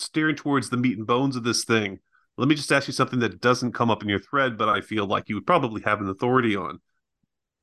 steering 0.00 0.36
towards 0.36 0.70
the 0.70 0.76
meat 0.76 0.98
and 0.98 1.06
bones 1.06 1.36
of 1.36 1.44
this 1.44 1.64
thing. 1.64 1.98
Let 2.36 2.48
me 2.48 2.54
just 2.54 2.72
ask 2.72 2.86
you 2.86 2.94
something 2.94 3.18
that 3.20 3.40
doesn't 3.40 3.72
come 3.72 3.90
up 3.90 4.02
in 4.02 4.08
your 4.08 4.18
thread, 4.18 4.56
but 4.56 4.68
I 4.68 4.80
feel 4.80 5.06
like 5.06 5.28
you 5.28 5.34
would 5.34 5.46
probably 5.46 5.82
have 5.82 6.00
an 6.00 6.08
authority 6.08 6.56
on. 6.56 6.80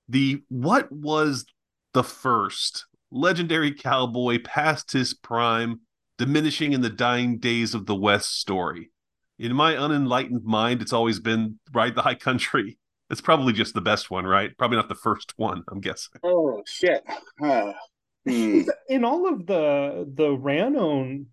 The 0.07 0.43
what 0.49 0.91
was 0.91 1.45
the 1.93 2.03
first 2.03 2.85
legendary 3.11 3.73
cowboy 3.73 4.39
past 4.43 4.91
his 4.91 5.13
prime, 5.13 5.81
diminishing 6.17 6.73
in 6.73 6.81
the 6.81 6.89
dying 6.89 7.39
days 7.39 7.73
of 7.73 7.85
the 7.85 7.95
West 7.95 8.39
story? 8.39 8.91
In 9.39 9.55
my 9.55 9.75
unenlightened 9.75 10.43
mind, 10.43 10.81
it's 10.81 10.93
always 10.93 11.19
been 11.19 11.59
Ride 11.73 11.95
the 11.95 12.01
High 12.01 12.15
Country. 12.15 12.77
It's 13.09 13.21
probably 13.21 13.53
just 13.53 13.73
the 13.73 13.79
best 13.79 14.11
one, 14.11 14.25
right? 14.25 14.51
Probably 14.57 14.75
not 14.75 14.89
the 14.89 14.95
first 14.95 15.31
one, 15.37 15.63
I'm 15.71 15.79
guessing. 15.79 16.19
Oh 16.23 16.61
shit. 16.67 17.05
Uh, 17.41 17.71
hmm. 18.27 18.63
In 18.89 19.05
all 19.05 19.29
of 19.33 19.45
the 19.45 20.05
the 20.13 20.27
Ranown 20.27 21.27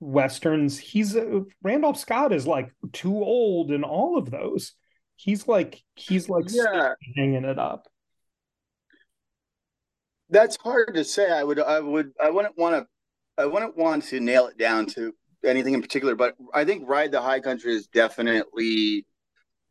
westerns, 0.00 0.78
he's 0.78 1.14
uh, 1.14 1.40
Randolph 1.62 1.98
Scott 1.98 2.32
is 2.32 2.46
like 2.46 2.72
too 2.92 3.22
old 3.22 3.70
in 3.70 3.84
all 3.84 4.18
of 4.18 4.30
those. 4.30 4.72
He's 5.16 5.46
like 5.46 5.82
he's 5.94 6.28
like 6.28 6.46
yeah. 6.48 6.94
hanging 7.16 7.44
it 7.44 7.58
up. 7.58 7.86
That's 10.30 10.56
hard 10.56 10.94
to 10.94 11.04
say. 11.04 11.30
I 11.30 11.44
would 11.44 11.60
I 11.60 11.80
would 11.80 12.12
I 12.22 12.30
wouldn't 12.30 12.56
want 12.56 12.76
to 12.76 13.42
I 13.42 13.46
wouldn't 13.46 13.76
want 13.76 14.04
to 14.04 14.20
nail 14.20 14.46
it 14.46 14.58
down 14.58 14.86
to 14.86 15.14
anything 15.44 15.74
in 15.74 15.82
particular, 15.82 16.14
but 16.14 16.36
I 16.54 16.64
think 16.64 16.88
Ride 16.88 17.12
the 17.12 17.20
High 17.20 17.40
Country 17.40 17.74
is 17.74 17.86
definitely 17.86 19.06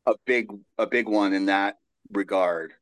a 0.06 0.14
big 0.26 0.50
a 0.78 0.88
big 0.88 1.08
one 1.08 1.34
in 1.34 1.48
that 1.48 1.78
regard. 2.12 2.74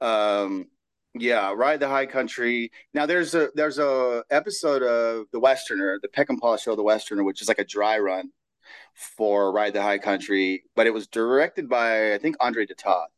Um, 0.00 0.66
yeah, 1.14 1.52
Ride 1.52 1.80
the 1.80 1.88
High 1.88 2.06
Country. 2.06 2.70
Now 2.94 3.06
there's 3.06 3.34
a 3.34 3.48
there's 3.54 3.78
a 3.78 4.24
episode 4.30 4.82
of 4.82 5.26
The 5.32 5.40
Westerner, 5.40 5.98
the 6.00 6.08
Peckinpah 6.08 6.60
show 6.60 6.76
The 6.76 6.82
Westerner, 6.82 7.24
which 7.24 7.42
is 7.42 7.48
like 7.48 7.58
a 7.58 7.64
dry 7.64 7.98
run 7.98 8.30
for 8.94 9.52
Ride 9.52 9.72
the 9.72 9.82
High 9.82 9.98
Country, 9.98 10.64
but 10.76 10.86
it 10.86 10.94
was 10.94 11.06
directed 11.06 11.68
by 11.68 12.14
I 12.14 12.18
think 12.18 12.36
Andre 12.40 12.66
de 12.66 12.74
Toth. 12.74 13.10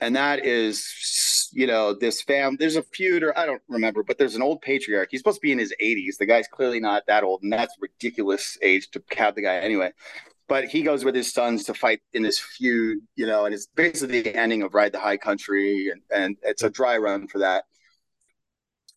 And 0.00 0.14
that 0.14 0.44
is 0.44 1.50
you 1.52 1.66
know, 1.66 1.94
this 1.94 2.22
fam 2.22 2.56
there's 2.58 2.76
a 2.76 2.82
feud 2.82 3.22
or 3.22 3.36
I 3.36 3.46
don't 3.46 3.62
remember, 3.68 4.02
but 4.02 4.18
there's 4.18 4.36
an 4.36 4.42
old 4.42 4.62
patriarch. 4.62 5.08
He's 5.10 5.20
supposed 5.20 5.38
to 5.38 5.42
be 5.42 5.52
in 5.52 5.58
his 5.58 5.74
80s. 5.82 6.18
The 6.18 6.26
guy's 6.26 6.46
clearly 6.46 6.78
not 6.78 7.04
that 7.06 7.24
old, 7.24 7.42
and 7.42 7.52
that's 7.52 7.74
ridiculous 7.80 8.58
age 8.62 8.90
to 8.90 9.02
have 9.16 9.34
the 9.34 9.42
guy 9.42 9.56
anyway 9.56 9.92
but 10.48 10.64
he 10.64 10.82
goes 10.82 11.04
with 11.04 11.14
his 11.14 11.32
sons 11.32 11.64
to 11.64 11.74
fight 11.74 12.00
in 12.14 12.22
this 12.22 12.38
feud, 12.38 12.98
you 13.16 13.26
know, 13.26 13.44
and 13.44 13.54
it's 13.54 13.66
basically 13.74 14.22
the 14.22 14.34
ending 14.34 14.62
of 14.62 14.74
Ride 14.74 14.92
the 14.92 14.98
High 14.98 15.18
Country, 15.18 15.90
and, 15.90 16.00
and 16.10 16.36
it's 16.42 16.62
a 16.62 16.70
dry 16.70 16.96
run 16.96 17.28
for 17.28 17.38
that. 17.38 17.64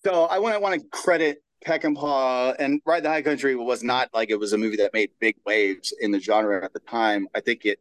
So 0.03 0.26
I 0.26 0.40
want 0.40 0.56
to 0.56 0.61
want 0.61 0.82
to 0.82 0.88
credit 0.90 1.44
Peckinpah 1.65 2.56
and 2.57 2.82
Ride 2.86 3.03
the 3.03 3.10
High 3.10 3.22
Country 3.22 3.56
was 3.56 3.84
not 3.84 4.10
like 4.14 4.32
it 4.32 4.40
was 4.40 4.53
a 4.53 4.57
movie 4.57 4.78
that 4.78 4.94
made 4.94 5.11
big 5.19 5.36
waves 5.45 5.94
in 5.99 6.11
the 6.11 6.19
genre 6.19 6.64
at 6.64 6.73
the 6.73 6.80
time. 6.80 7.28
I 7.36 7.41
think 7.41 7.65
it 7.65 7.80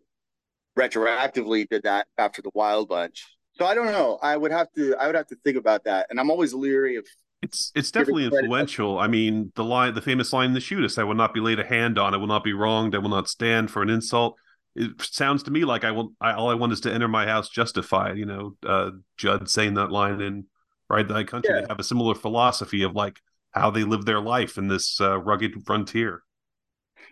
retroactively 0.78 1.68
did 1.68 1.84
that 1.84 2.08
after 2.18 2.42
the 2.42 2.50
Wild 2.54 2.88
Bunch. 2.88 3.24
So 3.52 3.64
I 3.64 3.74
don't 3.74 3.86
know. 3.86 4.18
I 4.22 4.36
would 4.36 4.52
have 4.52 4.70
to 4.74 4.96
I 4.96 5.06
would 5.06 5.14
have 5.14 5.28
to 5.28 5.36
think 5.44 5.56
about 5.56 5.84
that. 5.84 6.08
And 6.10 6.18
I'm 6.18 6.30
always 6.30 6.52
leery 6.52 6.96
of 6.96 7.06
it's 7.42 7.72
it's 7.74 7.90
definitely 7.90 8.24
influential. 8.24 8.98
I 8.98 9.06
mean, 9.06 9.52
the 9.54 9.64
line, 9.64 9.94
the 9.94 10.02
famous 10.02 10.32
line, 10.32 10.48
in 10.48 10.54
"The 10.54 10.60
shootist, 10.60 10.98
I 10.98 11.04
will 11.04 11.14
not 11.14 11.32
be 11.32 11.40
laid 11.40 11.58
a 11.58 11.64
hand 11.64 11.98
on. 11.98 12.14
I 12.14 12.18
will 12.18 12.26
not 12.26 12.44
be 12.44 12.52
wronged. 12.52 12.94
I 12.94 12.98
will 12.98 13.08
not 13.08 13.28
stand 13.28 13.70
for 13.70 13.82
an 13.82 13.90
insult." 13.90 14.36
It 14.76 15.00
sounds 15.00 15.42
to 15.44 15.50
me 15.50 15.64
like 15.64 15.84
I 15.84 15.90
will. 15.90 16.12
I, 16.20 16.32
all 16.32 16.50
I 16.50 16.54
want 16.54 16.72
is 16.72 16.80
to 16.82 16.92
enter 16.92 17.08
my 17.08 17.26
house 17.26 17.48
justified. 17.48 18.18
You 18.18 18.26
know, 18.26 18.56
uh, 18.66 18.90
Judd 19.16 19.48
saying 19.48 19.74
that 19.74 19.90
line 19.90 20.20
in 20.20 20.46
"Ride 20.88 21.08
the 21.08 21.24
Country." 21.24 21.54
Yeah. 21.54 21.62
They 21.62 21.66
have 21.68 21.80
a 21.80 21.84
similar 21.84 22.14
philosophy 22.14 22.82
of 22.82 22.94
like 22.94 23.18
how 23.52 23.70
they 23.70 23.84
live 23.84 24.04
their 24.04 24.20
life 24.20 24.58
in 24.58 24.68
this 24.68 25.00
uh, 25.00 25.18
rugged 25.18 25.64
frontier. 25.64 26.22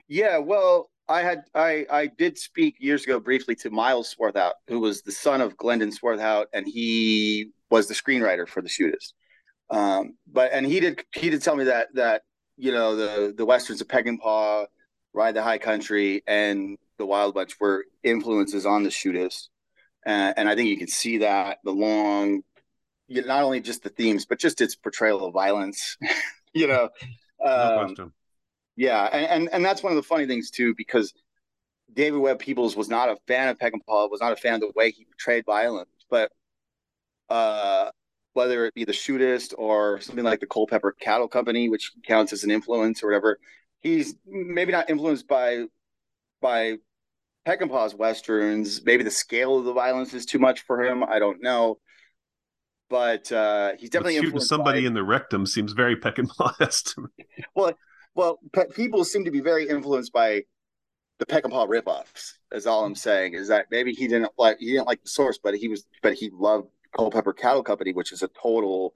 Yeah, 0.09 0.39
well, 0.39 0.91
I 1.09 1.23
had 1.23 1.45
I 1.55 1.87
I 1.91 2.07
did 2.07 2.37
speak 2.37 2.77
years 2.79 3.05
ago 3.05 3.19
briefly 3.19 3.55
to 3.57 3.71
Miles 3.71 4.15
Swarthout, 4.15 4.53
who 4.69 4.81
was 4.81 5.03
the 5.03 5.13
son 5.13 5.41
of 5.41 5.57
Glendon 5.57 5.91
Swarthout, 5.91 6.47
and 6.53 6.67
he 6.67 7.51
was 7.71 7.89
the 7.89 7.95
screenwriter 7.95 8.47
for 8.47 8.63
The 8.63 8.69
Shootist. 8.69 9.13
Um, 9.71 10.17
but 10.31 10.51
and 10.53 10.67
he 10.67 10.81
did 10.81 11.05
he 11.15 11.31
did 11.31 11.43
tell 11.43 11.57
me 11.57 11.65
that 11.65 11.89
that 11.95 12.23
you 12.57 12.73
know 12.73 12.97
the 12.97 13.35
the 13.37 13.45
westerns 13.45 13.81
of 13.81 13.89
Peckinpah, 13.89 14.67
Ride 15.13 15.35
the 15.35 15.43
High 15.43 15.59
Country, 15.59 16.23
and 16.27 16.79
the 16.99 17.07
Wild 17.07 17.35
Bunch 17.35 17.59
were 17.61 17.85
influences 18.03 18.67
on 18.67 18.83
the 18.83 18.91
Shootist, 18.91 19.49
uh, 20.07 20.33
and 20.37 20.49
I 20.49 20.55
think 20.55 20.69
you 20.69 20.79
can 20.79 20.89
see 20.89 21.19
that 21.19 21.59
the 21.65 21.73
long, 21.73 22.43
you 23.09 23.21
know, 23.21 23.29
not 23.29 23.43
only 23.43 23.61
just 23.61 23.83
the 23.83 23.91
themes 23.91 24.25
but 24.25 24.39
just 24.39 24.61
its 24.61 24.75
portrayal 24.75 25.25
of 25.25 25.35
violence. 25.35 25.97
you 26.55 26.67
know, 26.67 26.89
um, 27.45 27.95
no 27.99 28.13
yeah, 28.79 29.07
and, 29.13 29.27
and 29.27 29.49
and 29.55 29.65
that's 29.65 29.83
one 29.83 29.93
of 29.93 29.97
the 29.97 30.05
funny 30.05 30.27
things 30.27 30.53
too 30.53 30.73
because 30.77 31.13
David 31.93 32.21
Webb 32.21 32.39
Peoples 32.39 32.77
was 32.77 32.89
not 32.89 33.09
a 33.09 33.17
fan 33.27 33.49
of 33.49 33.59
Peckinpah, 33.59 34.09
was 34.09 34.21
not 34.21 34.33
a 34.33 34.37
fan 34.37 34.55
of 34.55 34.61
the 34.61 34.73
way 34.77 34.93
he 34.93 35.05
portrayed 35.05 35.45
violence, 35.45 35.91
but 36.09 36.31
uh, 37.29 37.91
whether 38.39 38.67
it 38.67 38.73
be 38.73 38.85
the 38.85 38.93
shootist 38.93 39.53
or 39.59 40.01
something 40.01 40.25
like 40.25 40.39
the 40.39 40.47
Culpeper 40.47 40.93
Cattle 40.93 41.27
Company, 41.27 41.69
which 41.69 41.91
counts 42.07 42.33
as 42.33 42.45
an 42.45 42.53
influence 42.53 43.03
or 43.03 43.09
whatever. 43.09 43.41
He's 43.81 44.15
maybe 44.25 44.71
not 44.71 44.89
influenced 44.89 45.27
by 45.27 45.65
by 46.41 46.77
Peckinpah's 47.45 47.97
westerns. 47.97 48.85
Maybe 48.85 49.03
the 49.03 49.11
scale 49.11 49.59
of 49.59 49.65
the 49.65 49.73
violence 49.73 50.15
is 50.15 50.25
too 50.25 50.39
much 50.39 50.61
for 50.61 50.85
him. 50.85 51.03
I 51.03 51.19
don't 51.19 51.43
know. 51.43 51.79
But 52.89 53.31
uh, 53.33 53.73
he's 53.77 53.91
definitely 53.91 54.21
but 54.21 54.27
shooting 54.27 54.41
somebody 54.41 54.83
by... 54.83 54.87
in 54.87 54.95
the 54.95 55.03
rectum 55.03 55.45
seems 55.45 55.73
very 55.73 55.97
Peckinpah 55.97 56.85
to 56.95 57.01
me. 57.01 57.27
Well, 57.57 57.73
well, 58.15 58.39
pe- 58.53 58.69
people 58.69 59.03
seem 59.03 59.25
to 59.25 59.33
be 59.33 59.41
very 59.41 59.69
influenced 59.69 60.13
by 60.13 60.43
the 61.19 61.27
Peckinpah 61.27 61.69
ripoffs. 61.69 62.35
Is 62.53 62.69
all 62.69 62.85
I'm 62.85 62.95
saying. 62.95 63.35
Is 63.35 63.49
that 63.49 63.67
maybe 63.73 63.93
he 63.95 64.07
didn't 64.07 64.31
like 64.39 64.59
he 64.61 64.75
didn't 64.75 64.87
like 64.87 65.03
the 65.03 65.11
source, 65.11 65.41
but 65.43 65.57
he 65.57 65.67
was, 65.67 65.85
but 66.03 66.15
he 66.15 66.31
loved 66.33 66.69
Culpeper 66.97 67.33
Cattle 67.33 67.63
Company, 67.63 67.93
which 67.93 68.13
is 68.13 68.23
a 68.23 68.29
total, 68.29 68.95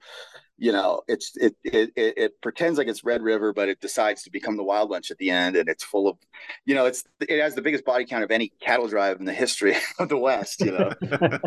you 0.57 0.71
know, 0.71 1.01
it's 1.07 1.33
it, 1.37 1.55
it 1.63 1.91
it 1.95 2.41
pretends 2.41 2.77
like 2.77 2.87
it's 2.87 3.03
Red 3.03 3.21
River, 3.21 3.53
but 3.53 3.69
it 3.69 3.79
decides 3.81 4.23
to 4.23 4.31
become 4.31 4.57
the 4.57 4.63
Wild 4.63 4.89
Bunch 4.89 5.11
at 5.11 5.17
the 5.17 5.29
end, 5.29 5.55
and 5.55 5.67
it's 5.69 5.83
full 5.83 6.07
of, 6.07 6.17
you 6.65 6.75
know, 6.75 6.85
it's 6.85 7.03
it 7.21 7.41
has 7.41 7.55
the 7.55 7.61
biggest 7.61 7.85
body 7.85 8.05
count 8.05 8.23
of 8.23 8.31
any 8.31 8.51
cattle 8.61 8.87
drive 8.87 9.19
in 9.19 9.25
the 9.25 9.33
history 9.33 9.75
of 9.99 10.09
the 10.09 10.17
West, 10.17 10.61
you 10.61 10.71
know. 10.71 10.91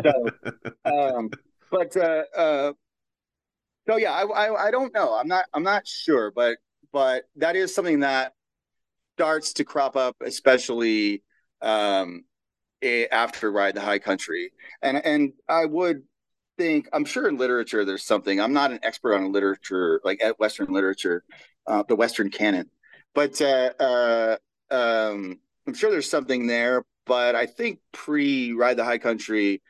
so, 0.03 1.17
um, 1.17 1.29
but 1.71 1.95
uh, 1.97 2.23
uh, 2.35 2.73
so 3.87 3.97
yeah, 3.97 4.11
I, 4.11 4.23
I 4.23 4.67
I 4.67 4.71
don't 4.71 4.93
know. 4.93 5.13
I'm 5.13 5.27
not 5.27 5.45
I'm 5.53 5.63
not 5.63 5.87
sure, 5.87 6.31
but 6.31 6.57
but 6.91 7.23
that 7.37 7.55
is 7.55 7.73
something 7.73 8.01
that 8.01 8.33
starts 9.17 9.53
to 9.53 9.63
crop 9.63 9.95
up, 9.95 10.15
especially 10.21 11.23
um, 11.61 12.23
after 13.11 13.51
Ride 13.51 13.75
the 13.75 13.81
High 13.81 13.99
Country, 13.99 14.51
and 14.81 14.97
and 14.97 15.33
I 15.49 15.65
would 15.65 16.03
think 16.57 16.89
I'm 16.93 17.05
sure 17.05 17.27
in 17.27 17.37
literature 17.37 17.85
there's 17.85 18.03
something. 18.03 18.39
I'm 18.41 18.53
not 18.53 18.71
an 18.71 18.79
expert 18.83 19.15
on 19.15 19.31
literature, 19.31 20.01
like 20.03 20.21
at 20.23 20.39
Western 20.39 20.73
literature, 20.73 21.23
uh, 21.67 21.83
the 21.87 21.95
Western 21.95 22.29
canon, 22.29 22.69
but 23.13 23.41
uh, 23.41 23.71
uh, 23.79 24.37
um, 24.71 25.39
I'm 25.65 25.73
sure 25.73 25.91
there's 25.91 26.09
something 26.09 26.47
there. 26.47 26.83
But 27.05 27.35
I 27.35 27.45
think 27.45 27.79
pre 27.93 28.51
Ride 28.53 28.77
the 28.77 28.83
High 28.83 28.97
Country, 28.97 29.61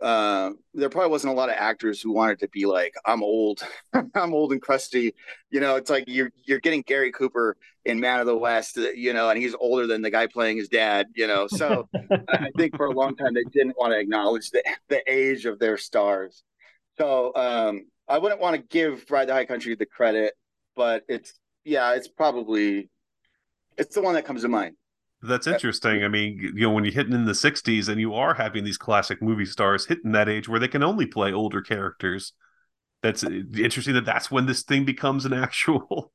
uh, 0.00 0.50
there 0.72 0.88
probably 0.88 1.10
wasn't 1.10 1.32
a 1.32 1.36
lot 1.36 1.50
of 1.50 1.56
actors 1.58 2.00
who 2.00 2.12
wanted 2.12 2.38
to 2.40 2.48
be 2.48 2.66
like, 2.66 2.94
I'm 3.04 3.22
old, 3.22 3.62
I'm 4.14 4.32
old 4.32 4.52
and 4.52 4.62
crusty. 4.62 5.14
You 5.50 5.60
know, 5.60 5.76
it's 5.76 5.90
like 5.90 6.04
you're 6.06 6.30
you're 6.44 6.60
getting 6.60 6.82
Gary 6.82 7.12
Cooper 7.12 7.56
in 7.84 8.00
Man 8.00 8.20
of 8.20 8.26
the 8.26 8.36
West, 8.36 8.78
uh, 8.78 8.90
you 8.90 9.12
know, 9.12 9.28
and 9.30 9.38
he's 9.40 9.54
older 9.54 9.86
than 9.86 10.02
the 10.02 10.10
guy 10.10 10.26
playing 10.26 10.56
his 10.56 10.68
dad, 10.68 11.08
you 11.14 11.26
know. 11.26 11.46
So 11.48 11.88
I 12.10 12.50
think 12.56 12.76
for 12.76 12.86
a 12.86 12.92
long 12.92 13.16
time 13.16 13.34
they 13.34 13.44
didn't 13.44 13.76
want 13.78 13.92
to 13.92 13.98
acknowledge 13.98 14.50
the 14.50 14.62
the 14.88 15.02
age 15.10 15.46
of 15.46 15.58
their 15.58 15.76
stars. 15.76 16.42
So 16.98 17.32
um, 17.34 17.86
I 18.08 18.18
wouldn't 18.18 18.40
want 18.40 18.56
to 18.56 18.62
give 18.62 19.04
Ride 19.10 19.28
the 19.28 19.34
High 19.34 19.44
Country 19.44 19.74
the 19.74 19.86
credit, 19.86 20.34
but 20.76 21.04
it's 21.08 21.38
yeah, 21.64 21.92
it's 21.92 22.08
probably 22.08 22.88
it's 23.76 23.94
the 23.94 24.02
one 24.02 24.14
that 24.14 24.24
comes 24.24 24.42
to 24.42 24.48
mind. 24.48 24.76
That's 25.22 25.46
interesting. 25.46 26.02
I 26.02 26.08
mean, 26.08 26.38
you 26.54 26.62
know, 26.62 26.70
when 26.70 26.84
you're 26.84 26.94
hitting 26.94 27.12
in 27.12 27.26
the 27.26 27.32
60s 27.32 27.88
and 27.88 28.00
you 28.00 28.14
are 28.14 28.34
having 28.34 28.64
these 28.64 28.78
classic 28.78 29.20
movie 29.20 29.44
stars 29.44 29.86
hitting 29.86 30.12
that 30.12 30.28
age 30.30 30.48
where 30.48 30.58
they 30.58 30.68
can 30.68 30.82
only 30.82 31.04
play 31.04 31.32
older 31.32 31.60
characters, 31.60 32.32
that's 33.02 33.22
uh, 33.22 33.30
interesting 33.56 33.94
that 33.94 34.06
that's 34.06 34.30
when 34.30 34.46
this 34.46 34.62
thing 34.62 34.84
becomes 34.84 35.26
an 35.26 35.32
actual. 35.34 36.12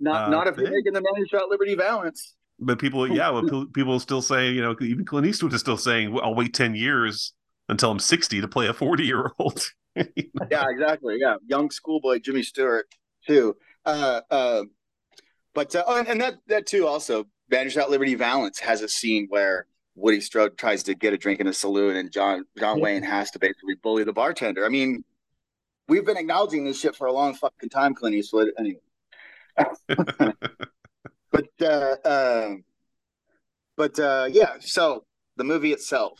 Not, 0.00 0.28
uh, 0.28 0.30
not 0.30 0.46
if 0.46 0.56
you're 0.56 0.70
making 0.70 0.92
the 0.92 1.00
man 1.02 1.26
shot 1.28 1.48
Liberty 1.48 1.74
Valance. 1.74 2.34
But 2.60 2.78
people, 2.78 3.08
yeah, 3.12 3.30
well, 3.30 3.66
people 3.74 3.98
still 3.98 4.22
say, 4.22 4.50
you 4.50 4.62
know, 4.62 4.76
even 4.80 5.04
Clint 5.04 5.26
Eastwood 5.26 5.52
is 5.52 5.60
still 5.60 5.76
saying, 5.76 6.16
I'll 6.22 6.34
wait 6.34 6.54
10 6.54 6.74
years 6.74 7.32
until 7.68 7.90
I'm 7.90 7.98
60 7.98 8.40
to 8.40 8.48
play 8.48 8.68
a 8.68 8.72
40 8.72 9.04
year 9.04 9.32
old. 9.38 9.66
yeah, 9.96 10.64
exactly. 10.68 11.16
Yeah. 11.20 11.36
Young 11.46 11.70
schoolboy 11.70 12.20
Jimmy 12.20 12.42
Stewart, 12.42 12.86
too. 13.26 13.56
Uh, 13.84 14.20
uh, 14.30 14.62
but, 15.54 15.74
uh, 15.74 15.84
oh, 15.86 15.98
and, 15.98 16.08
and 16.08 16.20
that, 16.20 16.34
that 16.48 16.66
too, 16.66 16.86
also, 16.86 17.26
Man 17.50 17.64
Who 17.64 17.70
Shot 17.70 17.90
Liberty 17.90 18.14
Valance 18.14 18.58
has 18.60 18.82
a 18.82 18.88
scene 18.88 19.26
where 19.28 19.66
Woody 19.94 20.20
Strode 20.20 20.58
tries 20.58 20.82
to 20.84 20.94
get 20.94 21.12
a 21.12 21.18
drink 21.18 21.40
in 21.40 21.46
a 21.46 21.52
saloon, 21.52 21.96
and 21.96 22.10
John 22.10 22.44
John 22.58 22.80
Wayne 22.80 23.02
has 23.02 23.30
to 23.32 23.38
basically 23.38 23.74
bully 23.76 24.04
the 24.04 24.12
bartender. 24.12 24.64
I 24.64 24.68
mean, 24.68 25.04
we've 25.88 26.04
been 26.04 26.16
acknowledging 26.16 26.64
this 26.64 26.80
shit 26.80 26.96
for 26.96 27.06
a 27.06 27.12
long 27.12 27.34
fucking 27.34 27.68
time, 27.68 27.94
Clint 27.94 28.16
Eastwood. 28.16 28.50
Anyway, 28.58 28.80
but 31.30 31.48
uh, 31.60 31.96
uh, 32.04 32.54
but 33.76 33.98
uh, 33.98 34.28
yeah. 34.30 34.54
So 34.60 35.04
the 35.36 35.44
movie 35.44 35.72
itself. 35.72 36.18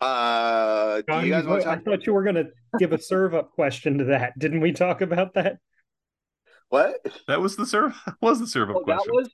Uh, 0.00 1.02
John, 1.08 1.24
you 1.24 1.30
guys 1.30 1.64
I 1.64 1.76
thought 1.76 2.04
you 2.04 2.12
were 2.12 2.22
going 2.22 2.34
to 2.34 2.48
give 2.78 2.92
a 2.92 2.98
serve 2.98 3.34
up 3.34 3.52
question 3.52 3.98
to 3.98 4.04
that. 4.06 4.38
Didn't 4.38 4.60
we 4.60 4.72
talk 4.72 5.00
about 5.00 5.34
that? 5.34 5.58
What? 6.68 7.06
That 7.28 7.40
was 7.40 7.56
the 7.56 7.66
serve. 7.66 7.94
Was 8.20 8.40
the 8.40 8.46
serve 8.46 8.70
up 8.70 8.76
oh, 8.76 8.80
question? 8.80 9.06
That 9.06 9.14
was. 9.14 9.30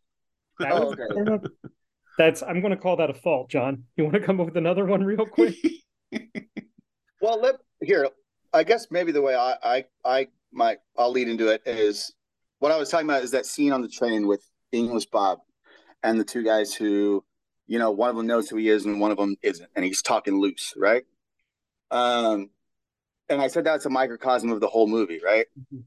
That 0.59 0.73
oh, 0.73 0.85
was 0.87 1.39
okay. 1.39 1.49
That's. 2.19 2.43
I'm 2.43 2.61
going 2.61 2.73
to 2.73 2.77
call 2.77 2.97
that 2.97 3.11
a 3.11 3.15
fault, 3.15 3.51
John. 3.51 3.85
You 3.97 4.05
want 4.05 4.15
to 4.15 4.21
come 4.21 4.41
up 4.41 4.47
with 4.47 4.57
another 4.57 4.85
one 4.85 5.03
real 5.03 5.25
quick? 5.25 5.57
well, 7.21 7.41
let 7.41 7.57
here. 7.81 8.09
I 8.53 8.65
guess 8.65 8.89
maybe 8.91 9.13
the 9.13 9.23
way 9.23 9.35
I 9.35 9.55
I 9.63 9.85
I 10.05 10.29
might 10.53 10.79
I'll 10.99 11.11
lead 11.11 11.29
into 11.29 11.49
it 11.49 11.63
is 11.65 12.13
what 12.59 12.71
I 12.71 12.77
was 12.77 12.91
talking 12.91 13.09
about 13.09 13.25
is 13.25 13.31
that 13.31 13.47
scene 13.47 13.73
on 13.73 13.81
the 13.81 13.89
train 13.89 14.27
with 14.27 14.45
English 14.73 15.07
Bob 15.07 15.39
and 16.03 16.21
the 16.21 16.25
two 16.25 16.45
guys 16.45 16.75
who, 16.75 17.25
you 17.67 17.79
know, 17.79 17.91
one 17.91 18.11
of 18.11 18.17
them 18.17 18.27
knows 18.27 18.51
who 18.51 18.57
he 18.57 18.69
is 18.69 18.85
and 18.85 19.01
one 19.01 19.11
of 19.11 19.17
them 19.17 19.37
isn't, 19.43 19.69
and 19.75 19.85
he's 19.85 20.03
talking 20.03 20.39
loose, 20.39 20.75
right? 20.77 21.05
Um, 21.91 22.51
and 23.31 23.41
I 23.41 23.49
said 23.49 23.65
that's 23.65 23.87
a 23.87 23.91
microcosm 23.91 24.51
of 24.53 24.61
the 24.61 24.69
whole 24.69 24.87
movie, 24.87 25.21
right? 25.25 25.47
Mm-hmm 25.59 25.81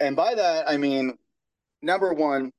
and 0.00 0.16
by 0.16 0.34
that 0.34 0.68
I 0.68 0.76
mean 0.76 1.16
number 1.82 2.12
one, 2.12 2.52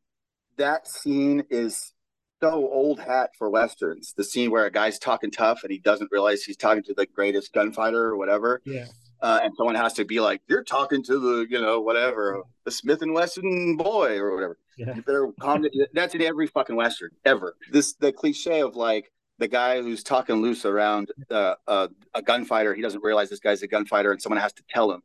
that 0.58 0.88
scene 0.88 1.44
is 1.50 1.94
so 2.42 2.70
old 2.72 3.00
hat 3.00 3.32
for 3.38 3.50
westerns. 3.50 4.14
The 4.16 4.24
scene 4.24 4.52
where 4.52 4.66
a 4.66 4.72
guy's 4.72 5.00
talking 5.00 5.32
tough 5.32 5.64
and 5.64 5.72
he 5.72 5.80
doesn't 5.80 6.12
realize 6.12 6.44
he's 6.44 6.58
talking 6.58 6.84
to 6.84 6.94
the 6.94 7.06
greatest 7.06 7.54
gunfighter 7.54 8.02
or 8.04 8.18
whatever. 8.18 8.62
Yeah. 8.66 8.86
Uh, 9.20 9.40
and 9.44 9.54
someone 9.58 9.74
has 9.74 9.94
to 9.94 10.06
be 10.06 10.20
like, 10.20 10.42
"You're 10.48 10.64
talking 10.64 11.02
to 11.06 11.18
the, 11.18 11.48
you 11.50 11.60
know, 11.60 11.82
whatever, 11.82 12.44
the 12.66 12.72
Smith 12.72 13.02
and 13.02 13.14
Wesson 13.16 13.76
boy 13.76 14.16
or 14.20 14.36
whatever." 14.36 14.60
Yeah. 14.78 14.94
You 14.96 15.02
better 15.02 15.32
calm 15.40 15.66
it. 15.66 15.74
That's 15.94 16.14
in 16.14 16.22
every 16.22 16.46
fucking 16.46 16.76
western 16.76 17.10
ever. 17.26 17.56
This 17.72 17.94
the 17.94 18.12
cliche 18.12 18.62
of 18.62 18.76
like 18.76 19.12
the 19.40 19.48
guy 19.48 19.82
who's 19.82 20.04
talking 20.04 20.36
loose 20.36 20.66
around 20.66 21.12
uh, 21.32 21.56
uh, 21.68 21.88
a 22.14 22.22
gunfighter. 22.22 22.76
He 22.76 22.84
doesn't 22.84 23.04
realize 23.04 23.32
this 23.32 23.40
guy's 23.40 23.64
a 23.64 23.68
gunfighter, 23.68 24.12
and 24.12 24.22
someone 24.22 24.40
has 24.40 24.54
to 24.54 24.64
tell 24.70 24.92
him 24.92 25.02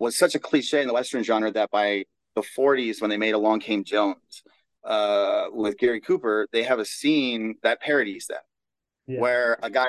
was 0.00 0.16
such 0.16 0.34
a 0.34 0.38
cliche 0.38 0.80
in 0.80 0.88
the 0.88 0.94
Western 0.94 1.22
genre 1.22 1.52
that 1.52 1.70
by 1.70 2.04
the 2.34 2.40
40s, 2.40 3.00
when 3.00 3.10
they 3.10 3.18
made 3.18 3.34
Along 3.34 3.60
Came 3.60 3.84
Jones 3.84 4.42
uh, 4.82 5.44
with 5.52 5.78
Gary 5.78 6.00
Cooper, 6.00 6.48
they 6.52 6.62
have 6.62 6.78
a 6.78 6.84
scene 6.84 7.56
that 7.62 7.80
parodies 7.80 8.26
that, 8.28 8.42
yeah. 9.06 9.20
where 9.20 9.58
a 9.62 9.70
guy 9.70 9.86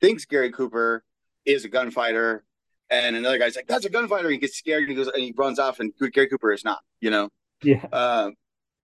thinks 0.00 0.24
Gary 0.24 0.50
Cooper 0.50 1.04
is 1.44 1.64
a 1.64 1.68
gunfighter, 1.68 2.44
and 2.88 3.14
another 3.14 3.38
guy's 3.38 3.54
like, 3.54 3.66
"That's 3.66 3.84
a 3.84 3.90
gunfighter." 3.90 4.30
He 4.30 4.38
gets 4.38 4.56
scared 4.56 4.82
and 4.82 4.90
he 4.90 4.96
goes 4.96 5.08
and 5.08 5.22
he 5.22 5.34
runs 5.36 5.58
off, 5.58 5.78
and 5.78 5.92
Gary 6.12 6.28
Cooper 6.28 6.52
is 6.52 6.64
not. 6.64 6.80
You 7.00 7.10
know. 7.10 7.28
Yeah. 7.62 7.84
Um, 7.92 8.34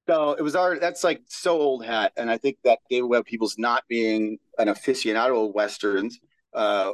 so 0.06 0.32
it 0.32 0.42
was 0.42 0.54
our 0.54 0.78
that's 0.78 1.02
like 1.02 1.22
so 1.26 1.58
old 1.58 1.84
hat, 1.84 2.12
and 2.16 2.30
I 2.30 2.36
think 2.36 2.58
that 2.64 2.80
David 2.90 3.08
Webb 3.08 3.24
Peoples 3.24 3.56
not 3.58 3.82
being 3.88 4.38
an 4.58 4.68
aficionado 4.68 5.48
of 5.48 5.54
westerns, 5.54 6.20
uh, 6.54 6.92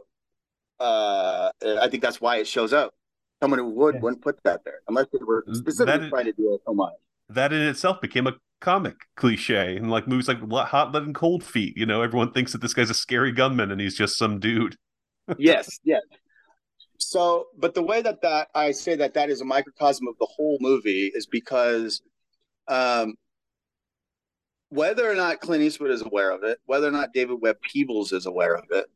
uh, 0.79 1.51
I 1.63 1.89
think 1.89 2.03
that's 2.03 2.21
why 2.21 2.37
it 2.37 2.47
shows 2.47 2.73
up 2.73 2.95
someone 3.43 3.59
who 3.59 3.69
would 3.70 3.97
yeah. 3.97 4.01
wouldn't 4.01 4.23
put 4.23 4.43
that 4.44 4.64
there 4.64 4.81
unless 4.89 5.06
they 5.12 5.19
were 5.24 5.44
specifically 5.52 6.09
trying 6.09 6.27
to 6.27 6.32
do 6.32 6.55
it 6.55 6.60
so 6.64 6.73
much. 6.73 6.94
That 7.28 7.52
in 7.52 7.62
itself 7.62 8.01
became 8.01 8.27
a 8.27 8.35
comic 8.60 8.94
cliche, 9.16 9.77
and 9.77 9.90
like 9.90 10.06
movies 10.06 10.28
like 10.28 10.39
Hot 10.69 10.93
Lead 10.93 11.02
and 11.02 11.14
Cold 11.14 11.43
Feet. 11.43 11.77
You 11.77 11.86
know, 11.86 12.02
everyone 12.02 12.32
thinks 12.32 12.52
that 12.52 12.60
this 12.60 12.73
guy's 12.73 12.90
a 12.90 12.94
scary 12.94 13.32
gunman, 13.32 13.70
and 13.73 13.81
he's 13.81 13.97
just 13.97 14.16
some 14.16 14.39
dude. 14.39 14.77
yes, 15.39 15.81
yes. 15.82 16.02
So, 16.98 17.47
but 17.59 17.74
the 17.74 17.82
way 17.82 18.01
that 18.02 18.23
that 18.23 18.48
I 18.55 18.70
say 18.70 18.94
that 18.97 19.14
that 19.14 19.28
is 19.28 19.40
a 19.40 19.44
microcosm 19.44 20.06
of 20.06 20.14
the 20.19 20.27
whole 20.27 20.59
movie 20.60 21.10
is 21.12 21.27
because, 21.27 22.01
um, 22.69 23.14
whether 24.69 25.10
or 25.10 25.14
not 25.14 25.40
Clint 25.40 25.64
Eastwood 25.64 25.90
is 25.90 26.02
aware 26.02 26.31
of 26.31 26.44
it, 26.44 26.59
whether 26.66 26.86
or 26.86 26.93
not 26.93 27.12
David 27.12 27.39
Webb 27.40 27.56
Peoples 27.60 28.12
is 28.12 28.27
aware 28.27 28.55
of 28.55 28.64
it, 28.70 28.86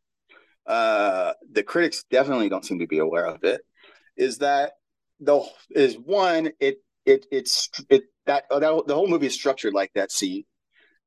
uh, 0.67 1.33
the 1.51 1.63
critics 1.63 2.05
definitely 2.11 2.49
don't 2.49 2.65
seem 2.65 2.79
to 2.79 2.87
be 2.87 2.99
aware 2.99 3.27
of 3.27 3.43
it 3.45 3.63
is 4.17 4.39
that 4.39 4.73
the 5.21 5.43
is 5.71 5.97
one 5.97 6.51
it 6.61 6.79
it 7.05 7.27
it's 7.31 7.71
it 7.89 8.05
that, 8.27 8.45
uh, 8.51 8.59
that 8.59 8.87
the 8.87 8.95
whole 8.95 9.07
movie 9.07 9.27
is 9.27 9.35
structured 9.35 9.75
like 9.75 9.93
that 9.95 10.11
scene, 10.11 10.45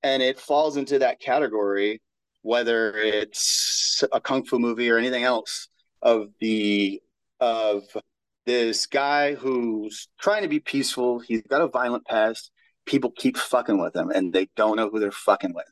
and 0.03 0.23
it 0.23 0.39
falls 0.39 0.77
into 0.77 0.99
that 0.99 1.19
category 1.19 2.01
whether 2.41 2.95
it's 2.95 4.03
a 4.11 4.21
kung 4.21 4.45
fu 4.45 4.59
movie 4.59 4.89
or 4.89 4.97
anything 4.97 5.23
else 5.23 5.67
of 6.01 6.29
the 6.39 7.01
of 7.39 7.83
this 8.45 8.85
guy 8.87 9.35
who's 9.35 10.07
trying 10.19 10.43
to 10.43 10.47
be 10.47 10.59
peaceful. 10.59 11.19
He's 11.19 11.41
got 11.43 11.61
a 11.61 11.67
violent 11.67 12.05
past. 12.05 12.51
People 12.85 13.11
keep 13.11 13.37
fucking 13.37 13.79
with 13.79 13.95
him 13.95 14.09
and 14.09 14.33
they 14.33 14.49
don't 14.55 14.77
know 14.77 14.89
who 14.89 14.99
they're 14.99 15.11
fucking 15.11 15.53
with. 15.53 15.65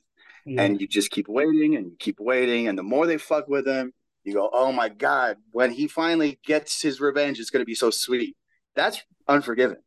Yeah. 0.45 0.61
and 0.61 0.79
you 0.79 0.87
just 0.87 1.11
keep 1.11 1.27
waiting 1.27 1.75
and 1.75 1.87
you 1.87 1.95
keep 1.99 2.19
waiting. 2.19 2.67
And 2.67 2.77
the 2.77 2.83
more 2.83 3.05
they 3.05 3.17
fuck 3.17 3.47
with 3.47 3.67
him 3.67 3.93
you 4.27 4.33
go, 4.33 4.49
oh 4.53 4.71
my 4.71 4.89
God, 4.89 5.37
when 5.51 5.71
he 5.71 5.87
finally 5.87 6.39
gets 6.45 6.81
his 6.81 6.99
revenge, 7.01 7.39
it's 7.39 7.49
going 7.49 7.61
to 7.61 7.65
be 7.65 7.75
so 7.75 7.89
sweet. 7.89 8.35
That's 8.75 9.01
Unforgiven. 9.27 9.77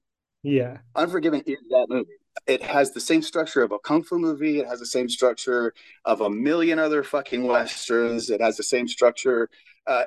Yeah. 0.43 0.79
Unforgiven 0.95 1.43
is 1.47 1.59
that 1.71 1.87
movie. 1.89 2.11
It 2.47 2.63
has 2.63 2.93
the 2.93 3.01
same 3.01 3.23
structure 3.23 3.63
of 3.63 3.73
a 3.73 3.79
kung 3.79 4.03
fu 4.03 4.19
movie. 4.19 4.61
It 4.61 4.67
has 4.67 4.79
the 4.79 4.87
same 4.87 5.09
structure 5.09 5.75
of 6.05 6.21
a 6.21 6.31
million 6.31 6.79
other 6.79 7.03
fucking 7.03 7.45
westerns. 7.45 8.31
It 8.31 8.41
has 8.41 8.57
the 8.57 8.63
same 8.63 8.87
structure 8.87 9.49
uh, 9.87 10.05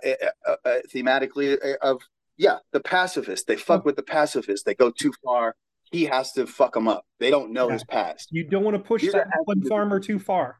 uh, 0.47 0.55
uh, 0.65 0.75
thematically 0.93 1.57
of, 1.81 2.01
yeah, 2.37 2.57
the 2.71 2.79
pacifist. 2.79 3.47
They 3.47 3.55
fuck 3.55 3.85
with 3.85 3.95
the 3.95 4.03
pacifist. 4.03 4.65
They 4.65 4.75
go 4.75 4.89
too 4.89 5.13
far. 5.23 5.55
He 5.91 6.05
has 6.05 6.31
to 6.33 6.47
fuck 6.47 6.73
them 6.73 6.87
up. 6.87 7.05
They 7.19 7.29
don't 7.29 7.51
know 7.51 7.67
yeah. 7.67 7.73
his 7.73 7.83
past. 7.83 8.29
You 8.31 8.43
don't 8.43 8.63
want 8.63 8.75
to 8.75 8.83
push 8.83 9.03
that 9.11 9.27
one 9.43 9.61
farmer 9.63 9.99
too 9.99 10.17
far. 10.17 10.59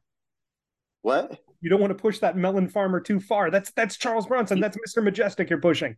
What? 1.01 1.39
You 1.63 1.69
don't 1.69 1.79
want 1.79 1.91
to 1.91 2.01
push 2.01 2.19
that 2.19 2.35
melon 2.35 2.67
farmer 2.67 2.99
too 2.99 3.21
far. 3.21 3.49
That's 3.49 3.71
that's 3.71 3.95
Charles 3.95 4.27
Bronson. 4.27 4.59
That's 4.59 4.75
Mr. 4.77 5.01
Majestyk 5.01 5.49
you're 5.49 5.61
pushing. 5.61 5.95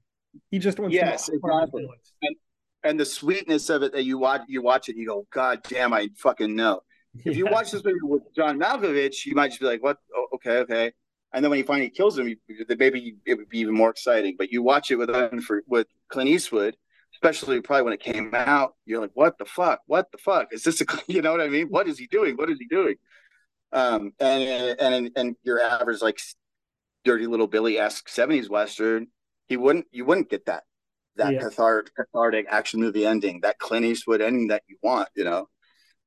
He 0.51 0.59
just 0.59 0.79
wants 0.79 0.93
yes, 0.93 1.25
to 1.25 1.33
exactly. 1.33 1.87
And, 2.21 2.35
and 2.83 2.99
the 2.99 3.05
sweetness 3.05 3.71
of 3.71 3.81
it 3.81 3.91
that 3.93 4.03
you 4.03 4.19
watch 4.19 4.41
you 4.47 4.61
watch 4.61 4.89
it, 4.89 4.95
you 4.95 5.07
go, 5.07 5.25
God 5.33 5.61
damn, 5.67 5.91
I 5.91 6.09
fucking 6.17 6.55
know. 6.55 6.81
Yeah. 7.15 7.31
If 7.31 7.37
you 7.37 7.47
watch 7.47 7.71
this 7.71 7.83
movie 7.83 7.97
with 8.03 8.21
John 8.35 8.59
Malkovich, 8.59 9.25
you 9.25 9.33
might 9.33 9.47
just 9.47 9.59
be 9.59 9.65
like, 9.65 9.81
What? 9.81 9.97
Oh, 10.15 10.27
okay, 10.35 10.57
okay. 10.59 10.93
And 11.33 11.43
then 11.43 11.49
when 11.49 11.57
he 11.57 11.63
finally 11.63 11.89
kills 11.89 12.19
him, 12.19 12.35
maybe 12.77 13.15
it 13.25 13.33
would 13.33 13.49
be 13.49 13.59
even 13.59 13.73
more 13.73 13.89
exciting. 13.89 14.35
But 14.37 14.51
you 14.51 14.61
watch 14.61 14.91
it 14.91 14.97
with 14.97 15.09
with 15.67 15.87
Clint 16.09 16.29
Eastwood, 16.29 16.77
especially 17.15 17.59
probably 17.59 17.83
when 17.83 17.93
it 17.93 18.01
came 18.01 18.35
out, 18.35 18.75
you're 18.85 19.01
like, 19.01 19.11
what 19.15 19.39
the 19.39 19.45
fuck? 19.45 19.79
What 19.87 20.11
the 20.11 20.19
fuck? 20.19 20.49
Is 20.51 20.63
this 20.63 20.79
a, 20.81 20.85
you 21.07 21.23
know 21.23 21.31
what 21.31 21.41
I 21.41 21.49
mean? 21.49 21.69
What 21.69 21.87
is 21.87 21.97
he 21.97 22.05
doing? 22.05 22.35
What 22.35 22.51
is 22.51 22.59
he 22.59 22.67
doing? 22.67 22.95
Um, 23.75 24.13
and, 24.19 24.79
and, 24.79 25.11
and 25.15 25.35
your 25.43 25.61
average, 25.61 26.01
like 26.01 26.19
dirty 27.03 27.27
little 27.27 27.45
Billy 27.45 27.77
esque 27.77 28.07
70s 28.07 28.49
Western, 28.49 29.07
he 29.47 29.57
wouldn't, 29.57 29.85
you 29.91 30.05
wouldn't 30.05 30.29
get 30.29 30.47
that, 30.47 30.63
that 31.17 31.33
yeah. 31.33 31.41
cathartic, 31.41 31.93
cathartic 31.93 32.47
action 32.49 32.79
movie 32.79 33.05
ending, 33.05 33.41
that 33.41 33.59
Clint 33.59 33.85
Eastwood 33.85 34.21
ending 34.21 34.47
that 34.47 34.63
you 34.67 34.77
want, 34.81 35.09
you 35.15 35.25
know? 35.25 35.49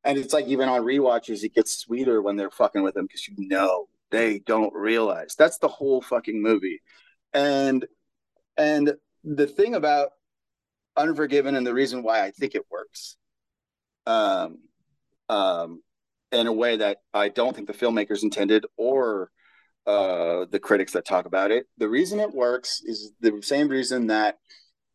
And 0.03 0.19
it's 0.19 0.33
like 0.33 0.47
even 0.47 0.69
on 0.69 0.85
re-watches, 0.85 1.45
it 1.45 1.55
gets 1.55 1.77
sweeter 1.77 2.23
when 2.23 2.37
they're 2.37 2.51
fucking 2.51 2.83
with 2.83 2.97
him 2.97 3.05
because 3.05 3.29
you 3.29 3.35
know 3.37 3.89
they 4.11 4.39
don't 4.39 4.73
realize 4.75 5.35
that's 5.37 5.59
the 5.59 5.69
whole 5.69 6.01
fucking 6.01 6.41
movie. 6.41 6.81
And 7.35 7.85
and 8.57 8.95
the 9.25 9.47
thing 9.47 9.75
about 9.75 10.11
Unforgiven 10.97 11.55
and 11.55 11.67
the 11.67 11.75
reason 11.75 12.03
why 12.03 12.25
I 12.25 12.33
think 12.33 12.57
it 12.57 12.65
works, 12.71 13.17
um, 14.07 14.59
um, 15.29 15.81
in 16.33 16.47
a 16.47 16.53
way 16.53 16.77
that 16.77 16.99
I 17.15 17.29
don't 17.29 17.55
think 17.55 17.67
the 17.67 17.75
filmmakers 17.75 18.23
intended 18.23 18.67
or 18.77 19.31
uh, 19.87 20.45
the 20.51 20.61
critics 20.61 20.93
that 20.93 21.07
talk 21.07 21.27
about 21.27 21.51
it. 21.51 21.67
The 21.79 21.89
reason 21.89 22.21
it 22.21 22.35
works 22.35 22.83
is 22.85 23.13
the 23.21 23.41
same 23.43 23.69
reason 23.69 24.09
that 24.09 24.39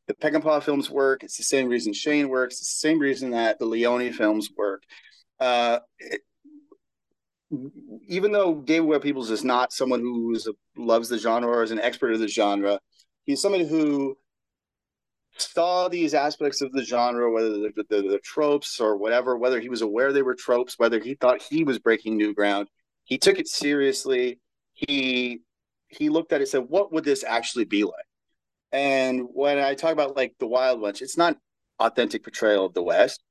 the 0.07 0.13
Peckinpah 0.13 0.63
films 0.63 0.89
work. 0.89 1.23
It's 1.23 1.37
the 1.37 1.43
same 1.43 1.67
reason 1.67 1.93
Shane 1.93 2.29
works. 2.29 2.55
It's 2.55 2.73
the 2.73 2.87
same 2.87 2.99
reason 2.99 3.31
that 3.31 3.57
the 3.57 3.65
Leone 3.65 4.13
films 4.13 4.49
work. 4.55 4.83
Uh, 5.39 5.79
it, 5.97 6.21
even 8.07 8.31
though 8.31 8.61
David 8.61 8.87
Webb 8.87 9.01
Peoples 9.01 9.31
is 9.31 9.43
not 9.43 9.73
someone 9.73 9.99
who 9.99 10.35
loves 10.75 11.09
the 11.09 11.17
genre 11.17 11.49
or 11.49 11.63
is 11.63 11.71
an 11.71 11.79
expert 11.79 12.13
of 12.13 12.19
the 12.19 12.27
genre, 12.27 12.79
he's 13.25 13.41
somebody 13.41 13.67
who 13.67 14.17
saw 15.37 15.87
these 15.87 16.13
aspects 16.13 16.61
of 16.61 16.71
the 16.71 16.83
genre, 16.83 17.31
whether 17.31 17.49
the, 17.49 17.71
the, 17.89 18.01
the, 18.01 18.19
tropes 18.23 18.79
or 18.79 18.97
whatever, 18.97 19.37
whether 19.37 19.59
he 19.59 19.69
was 19.69 19.81
aware 19.81 20.13
they 20.13 20.21
were 20.21 20.35
tropes, 20.35 20.77
whether 20.77 20.99
he 20.99 21.15
thought 21.15 21.41
he 21.41 21.63
was 21.63 21.79
breaking 21.79 22.17
new 22.17 22.33
ground. 22.33 22.67
He 23.03 23.17
took 23.17 23.39
it 23.39 23.47
seriously. 23.47 24.39
He 24.73 25.41
he 25.87 26.09
looked 26.09 26.31
at 26.31 26.37
it 26.37 26.43
and 26.43 26.49
said, 26.49 26.69
"What 26.69 26.91
would 26.91 27.03
this 27.03 27.23
actually 27.23 27.65
be 27.65 27.83
like?" 27.83 28.05
And 28.71 29.27
when 29.33 29.59
I 29.59 29.75
talk 29.75 29.91
about 29.91 30.15
like 30.15 30.35
the 30.39 30.47
Wild 30.47 30.81
Bunch, 30.81 31.01
it's 31.01 31.17
not 31.17 31.37
authentic 31.79 32.23
portrayal 32.23 32.65
of 32.65 32.73
the 32.73 32.83
West. 32.83 33.23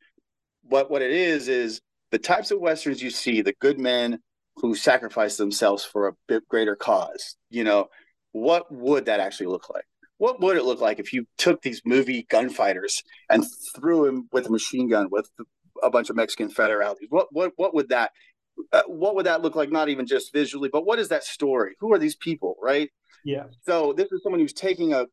But 0.68 0.90
what 0.90 1.02
it 1.02 1.10
is 1.10 1.48
is 1.48 1.80
the 2.10 2.18
types 2.18 2.50
of 2.50 2.60
westerns 2.60 3.02
you 3.02 3.10
see, 3.10 3.42
the 3.42 3.54
good 3.60 3.78
men 3.78 4.20
who 4.56 4.74
sacrifice 4.74 5.36
themselves 5.36 5.84
for 5.84 6.08
a 6.08 6.12
bit 6.28 6.46
greater 6.48 6.76
cause. 6.76 7.36
You 7.50 7.64
know, 7.64 7.88
what 8.32 8.70
would 8.72 9.06
that 9.06 9.20
actually 9.20 9.46
look 9.46 9.70
like? 9.70 9.84
What 10.23 10.40
would 10.40 10.57
it 10.57 10.65
look 10.65 10.81
like 10.81 11.01
if 11.01 11.12
you 11.12 11.27
took 11.36 11.62
these 11.62 11.82
movie 11.85 12.27
gunfighters 12.31 13.03
and 13.28 13.44
threw 13.74 14.07
them 14.07 14.28
with 14.31 14.47
a 14.47 14.51
machine 14.51 14.89
gun 14.89 15.09
with 15.11 15.28
a 15.82 15.90
bunch 15.90 16.11
of 16.11 16.16
Mexican 16.16 16.49
federales? 16.49 16.94
What 17.09 17.27
what 17.32 17.53
what 17.57 17.74
would 17.74 17.89
that 17.89 18.12
uh, 18.73 18.82
what 18.86 19.16
would 19.16 19.27
that 19.27 19.43
look 19.43 19.57
like? 19.57 19.73
Not 19.73 19.89
even 19.89 20.07
just 20.07 20.32
visually, 20.32 20.69
but 20.73 20.86
what 20.86 21.01
is 21.01 21.09
that 21.09 21.24
story? 21.24 21.74
Who 21.81 21.93
are 21.93 21.99
these 21.99 22.15
people? 22.15 22.55
Right? 22.62 22.89
Yeah. 23.24 23.47
So 23.62 23.93
this 23.94 24.12
is 24.12 24.23
someone 24.23 24.40
who's 24.40 24.53
taking 24.53 24.93
a 24.93 25.07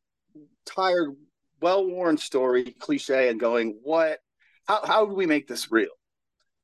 tired, 0.65 1.15
well-worn 1.59 2.17
story 2.17 2.75
cliche 2.79 3.29
and 3.29 3.39
going, 3.39 3.79
what? 3.81 4.19
How 4.67 4.85
how 4.85 5.05
do 5.07 5.15
we 5.15 5.25
make 5.25 5.47
this 5.47 5.71
real? 5.71 5.89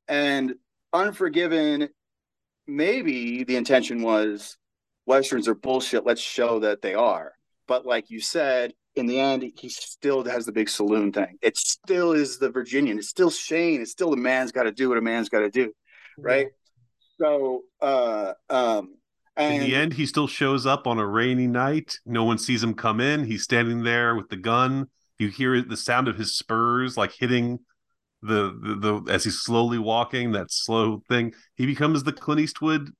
And 0.06 0.54
Unforgiven, 0.92 1.88
maybe 2.66 3.44
the 3.44 3.56
intention 3.56 4.02
was 4.02 4.56
westerns 5.04 5.48
are 5.48 5.54
bullshit. 5.54 6.06
Let's 6.06 6.20
show 6.22 6.60
that 6.60 6.80
they 6.80 6.94
are. 6.94 7.35
But 7.66 7.86
like 7.86 8.10
you 8.10 8.20
said, 8.20 8.72
in 8.94 9.06
the 9.06 9.20
end, 9.20 9.42
he 9.56 9.68
still 9.68 10.24
has 10.24 10.46
the 10.46 10.52
big 10.52 10.68
saloon 10.68 11.12
thing. 11.12 11.36
It 11.42 11.56
still 11.56 12.12
is 12.12 12.38
the 12.38 12.50
Virginian. 12.50 12.98
It's 12.98 13.08
still 13.08 13.30
Shane. 13.30 13.82
It's 13.82 13.90
still 13.90 14.10
the 14.10 14.16
man's 14.16 14.52
got 14.52 14.64
to 14.64 14.72
do 14.72 14.88
what 14.88 14.98
a 14.98 15.02
man's 15.02 15.28
got 15.28 15.40
to 15.40 15.50
do, 15.50 15.72
right? 16.18 16.48
So, 17.20 17.62
uh, 17.80 18.32
um, 18.48 18.94
and, 19.36 19.56
in 19.56 19.60
the 19.60 19.76
end, 19.76 19.92
he 19.92 20.06
still 20.06 20.26
shows 20.26 20.64
up 20.64 20.86
on 20.86 20.98
a 20.98 21.06
rainy 21.06 21.46
night. 21.46 21.98
No 22.06 22.24
one 22.24 22.38
sees 22.38 22.62
him 22.62 22.74
come 22.74 23.00
in. 23.00 23.24
He's 23.24 23.42
standing 23.42 23.82
there 23.82 24.14
with 24.14 24.28
the 24.28 24.36
gun. 24.36 24.88
You 25.18 25.28
hear 25.28 25.60
the 25.62 25.76
sound 25.76 26.08
of 26.08 26.16
his 26.16 26.36
spurs 26.36 26.96
like 26.96 27.12
hitting 27.12 27.58
the, 28.22 28.58
the, 28.62 29.02
the 29.02 29.12
as 29.12 29.24
he's 29.24 29.40
slowly 29.40 29.78
walking. 29.78 30.32
That 30.32 30.50
slow 30.50 31.02
thing. 31.08 31.34
He 31.56 31.66
becomes 31.66 32.02
the 32.02 32.12
Clint 32.12 32.40
Eastwood 32.40 32.90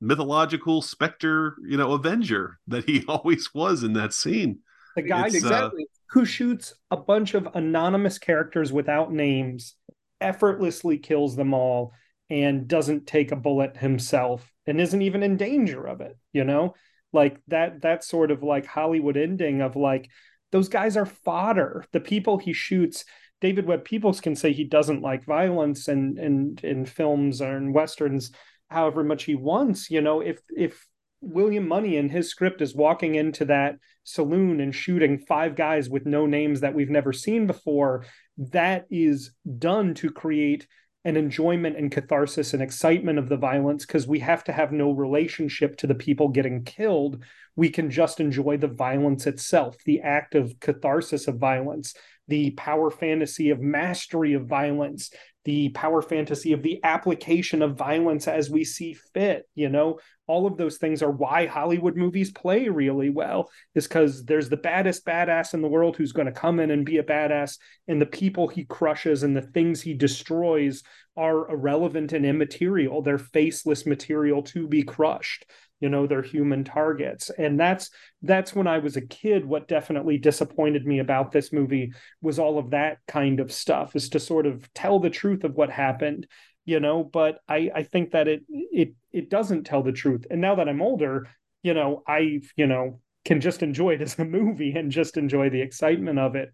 mythological 0.00 0.82
specter, 0.82 1.56
you 1.66 1.76
know, 1.76 1.92
avenger 1.92 2.58
that 2.66 2.84
he 2.84 3.04
always 3.08 3.52
was 3.54 3.82
in 3.82 3.94
that 3.94 4.12
scene. 4.12 4.60
The 4.96 5.02
guy 5.02 5.26
it's, 5.26 5.34
uh, 5.34 5.38
exactly 5.38 5.82
uh, 5.84 5.94
who 6.10 6.24
shoots 6.24 6.74
a 6.90 6.96
bunch 6.96 7.34
of 7.34 7.48
anonymous 7.54 8.18
characters 8.18 8.72
without 8.72 9.12
names, 9.12 9.74
effortlessly 10.20 10.98
kills 10.98 11.36
them 11.36 11.54
all, 11.54 11.92
and 12.30 12.68
doesn't 12.68 13.06
take 13.06 13.32
a 13.32 13.36
bullet 13.36 13.76
himself, 13.76 14.50
and 14.66 14.80
isn't 14.80 15.02
even 15.02 15.22
in 15.22 15.36
danger 15.36 15.86
of 15.86 16.00
it. 16.00 16.16
You 16.32 16.44
know, 16.44 16.74
like 17.12 17.38
that. 17.48 17.82
That 17.82 18.04
sort 18.04 18.30
of 18.30 18.42
like 18.42 18.66
Hollywood 18.66 19.16
ending 19.16 19.60
of 19.60 19.76
like 19.76 20.08
those 20.50 20.68
guys 20.68 20.96
are 20.96 21.06
fodder. 21.06 21.84
The 21.92 22.00
people 22.00 22.38
he 22.38 22.52
shoots. 22.52 23.04
David 23.40 23.66
Webb 23.66 23.84
Peoples 23.84 24.20
can 24.20 24.34
say 24.34 24.52
he 24.52 24.64
doesn't 24.64 25.02
like 25.02 25.24
violence 25.24 25.86
and 25.86 26.18
and 26.18 26.58
in 26.64 26.86
films 26.86 27.40
or 27.40 27.56
in 27.56 27.72
westerns 27.72 28.32
however 28.70 29.04
much 29.04 29.24
he 29.24 29.34
wants. 29.34 29.90
You 29.90 30.00
know, 30.00 30.20
if 30.20 30.40
if 30.50 30.86
William 31.20 31.66
Munny 31.66 31.96
in 31.96 32.08
his 32.08 32.30
script 32.30 32.62
is 32.62 32.74
walking 32.74 33.14
into 33.14 33.44
that 33.46 33.76
saloon 34.04 34.60
and 34.60 34.74
shooting 34.74 35.18
five 35.18 35.56
guys 35.56 35.90
with 35.90 36.06
no 36.06 36.26
names 36.26 36.60
that 36.60 36.74
we've 36.74 36.90
never 36.90 37.12
seen 37.12 37.46
before, 37.46 38.04
that 38.36 38.86
is 38.90 39.32
done 39.58 39.94
to 39.94 40.10
create 40.10 40.66
an 41.04 41.16
enjoyment 41.16 41.76
and 41.76 41.90
catharsis 41.90 42.54
and 42.54 42.62
excitement 42.62 43.18
of 43.18 43.28
the 43.28 43.36
violence 43.36 43.86
because 43.86 44.06
we 44.06 44.18
have 44.18 44.44
to 44.44 44.52
have 44.52 44.72
no 44.72 44.90
relationship 44.90 45.76
to 45.76 45.86
the 45.86 45.94
people 45.94 46.28
getting 46.28 46.64
killed. 46.64 47.22
We 47.58 47.70
can 47.70 47.90
just 47.90 48.20
enjoy 48.20 48.58
the 48.58 48.68
violence 48.68 49.26
itself, 49.26 49.78
the 49.84 50.00
act 50.00 50.36
of 50.36 50.60
catharsis 50.60 51.26
of 51.26 51.38
violence, 51.38 51.92
the 52.28 52.52
power 52.52 52.88
fantasy 52.88 53.50
of 53.50 53.60
mastery 53.60 54.34
of 54.34 54.46
violence, 54.46 55.10
the 55.44 55.70
power 55.70 56.00
fantasy 56.00 56.52
of 56.52 56.62
the 56.62 56.78
application 56.84 57.60
of 57.62 57.76
violence 57.76 58.28
as 58.28 58.48
we 58.48 58.62
see 58.62 58.94
fit 59.12 59.48
you 59.56 59.68
know? 59.68 59.98
All 60.28 60.46
of 60.46 60.58
those 60.58 60.76
things 60.76 61.02
are 61.02 61.10
why 61.10 61.46
hollywood 61.46 61.96
movies 61.96 62.30
play 62.30 62.68
really 62.68 63.10
well 63.10 63.50
is 63.74 63.88
because 63.88 64.24
there's 64.24 64.50
the 64.50 64.58
baddest 64.58 65.04
badass 65.04 65.54
in 65.54 65.62
the 65.62 65.68
world 65.68 65.96
who's 65.96 66.12
going 66.12 66.26
to 66.26 66.32
come 66.32 66.60
in 66.60 66.70
and 66.70 66.86
be 66.86 66.98
a 66.98 67.02
badass 67.02 67.58
and 67.88 68.00
the 68.00 68.06
people 68.06 68.46
he 68.46 68.66
crushes 68.66 69.24
and 69.24 69.36
the 69.36 69.42
things 69.42 69.80
he 69.80 69.94
destroys 69.94 70.84
are 71.16 71.50
irrelevant 71.50 72.12
and 72.12 72.24
immaterial. 72.24 73.02
They're 73.02 73.18
faceless 73.18 73.86
material 73.86 74.42
to 74.44 74.68
be 74.68 74.84
crushed 74.84 75.46
you 75.80 75.88
know 75.88 76.06
they're 76.06 76.22
human 76.22 76.64
targets. 76.64 77.30
And 77.36 77.58
that's 77.58 77.90
that's 78.22 78.54
when 78.54 78.66
i 78.66 78.78
was 78.78 78.96
a 78.96 79.06
kid 79.06 79.44
what 79.44 79.68
definitely 79.68 80.18
disappointed 80.18 80.84
me 80.84 80.98
about 80.98 81.30
this 81.30 81.52
movie 81.52 81.92
was 82.20 82.38
all 82.38 82.58
of 82.58 82.70
that 82.70 82.98
kind 83.06 83.40
of 83.40 83.52
stuff 83.52 83.94
is 83.94 84.08
to 84.10 84.20
sort 84.20 84.46
of 84.46 84.72
tell 84.74 84.98
the 84.98 85.10
truth 85.10 85.44
of 85.44 85.54
what 85.54 85.70
happened 85.70 86.26
you 86.64 86.80
know 86.80 87.04
but 87.04 87.38
i 87.48 87.70
i 87.74 87.82
think 87.82 88.10
that 88.10 88.26
it 88.28 88.42
it 88.48 88.94
it 89.12 89.30
doesn't 89.30 89.64
tell 89.64 89.82
the 89.82 89.92
truth. 89.92 90.26
And 90.30 90.40
now 90.40 90.56
that 90.56 90.68
i'm 90.68 90.82
older 90.82 91.28
you 91.62 91.74
know 91.74 92.02
i 92.06 92.40
you 92.56 92.66
know 92.66 93.00
can 93.24 93.40
just 93.40 93.62
enjoy 93.62 93.94
it 93.94 94.02
as 94.02 94.18
a 94.18 94.24
movie 94.24 94.72
and 94.72 94.90
just 94.90 95.16
enjoy 95.16 95.50
the 95.50 95.60
excitement 95.60 96.18
of 96.18 96.34
it. 96.34 96.52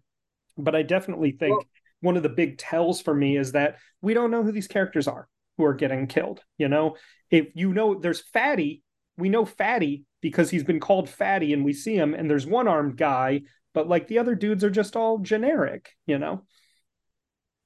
But 0.57 0.75
i 0.75 0.83
definitely 0.83 1.31
think 1.31 1.57
well, 1.57 1.65
one 2.01 2.17
of 2.17 2.23
the 2.23 2.29
big 2.29 2.57
tells 2.57 3.01
for 3.01 3.13
me 3.13 3.37
is 3.37 3.53
that 3.53 3.77
we 4.01 4.13
don't 4.13 4.31
know 4.31 4.43
who 4.43 4.51
these 4.51 4.67
characters 4.67 5.07
are 5.07 5.27
who 5.57 5.65
are 5.65 5.73
getting 5.73 6.07
killed 6.07 6.41
you 6.57 6.69
know? 6.69 6.95
If 7.31 7.47
you 7.55 7.73
know 7.73 7.99
there's 7.99 8.21
fatty 8.21 8.83
we 9.17 9.29
know 9.29 9.45
Fatty 9.45 10.03
because 10.21 10.49
he's 10.49 10.63
been 10.63 10.79
called 10.79 11.09
Fatty 11.09 11.53
and 11.53 11.63
we 11.63 11.73
see 11.73 11.95
him, 11.95 12.13
and 12.13 12.29
there's 12.29 12.47
one 12.47 12.67
armed 12.67 12.97
guy, 12.97 13.41
but 13.73 13.87
like 13.87 14.07
the 14.07 14.19
other 14.19 14.35
dudes 14.35 14.63
are 14.63 14.69
just 14.69 14.95
all 14.95 15.19
generic, 15.19 15.91
you 16.05 16.17
know? 16.17 16.43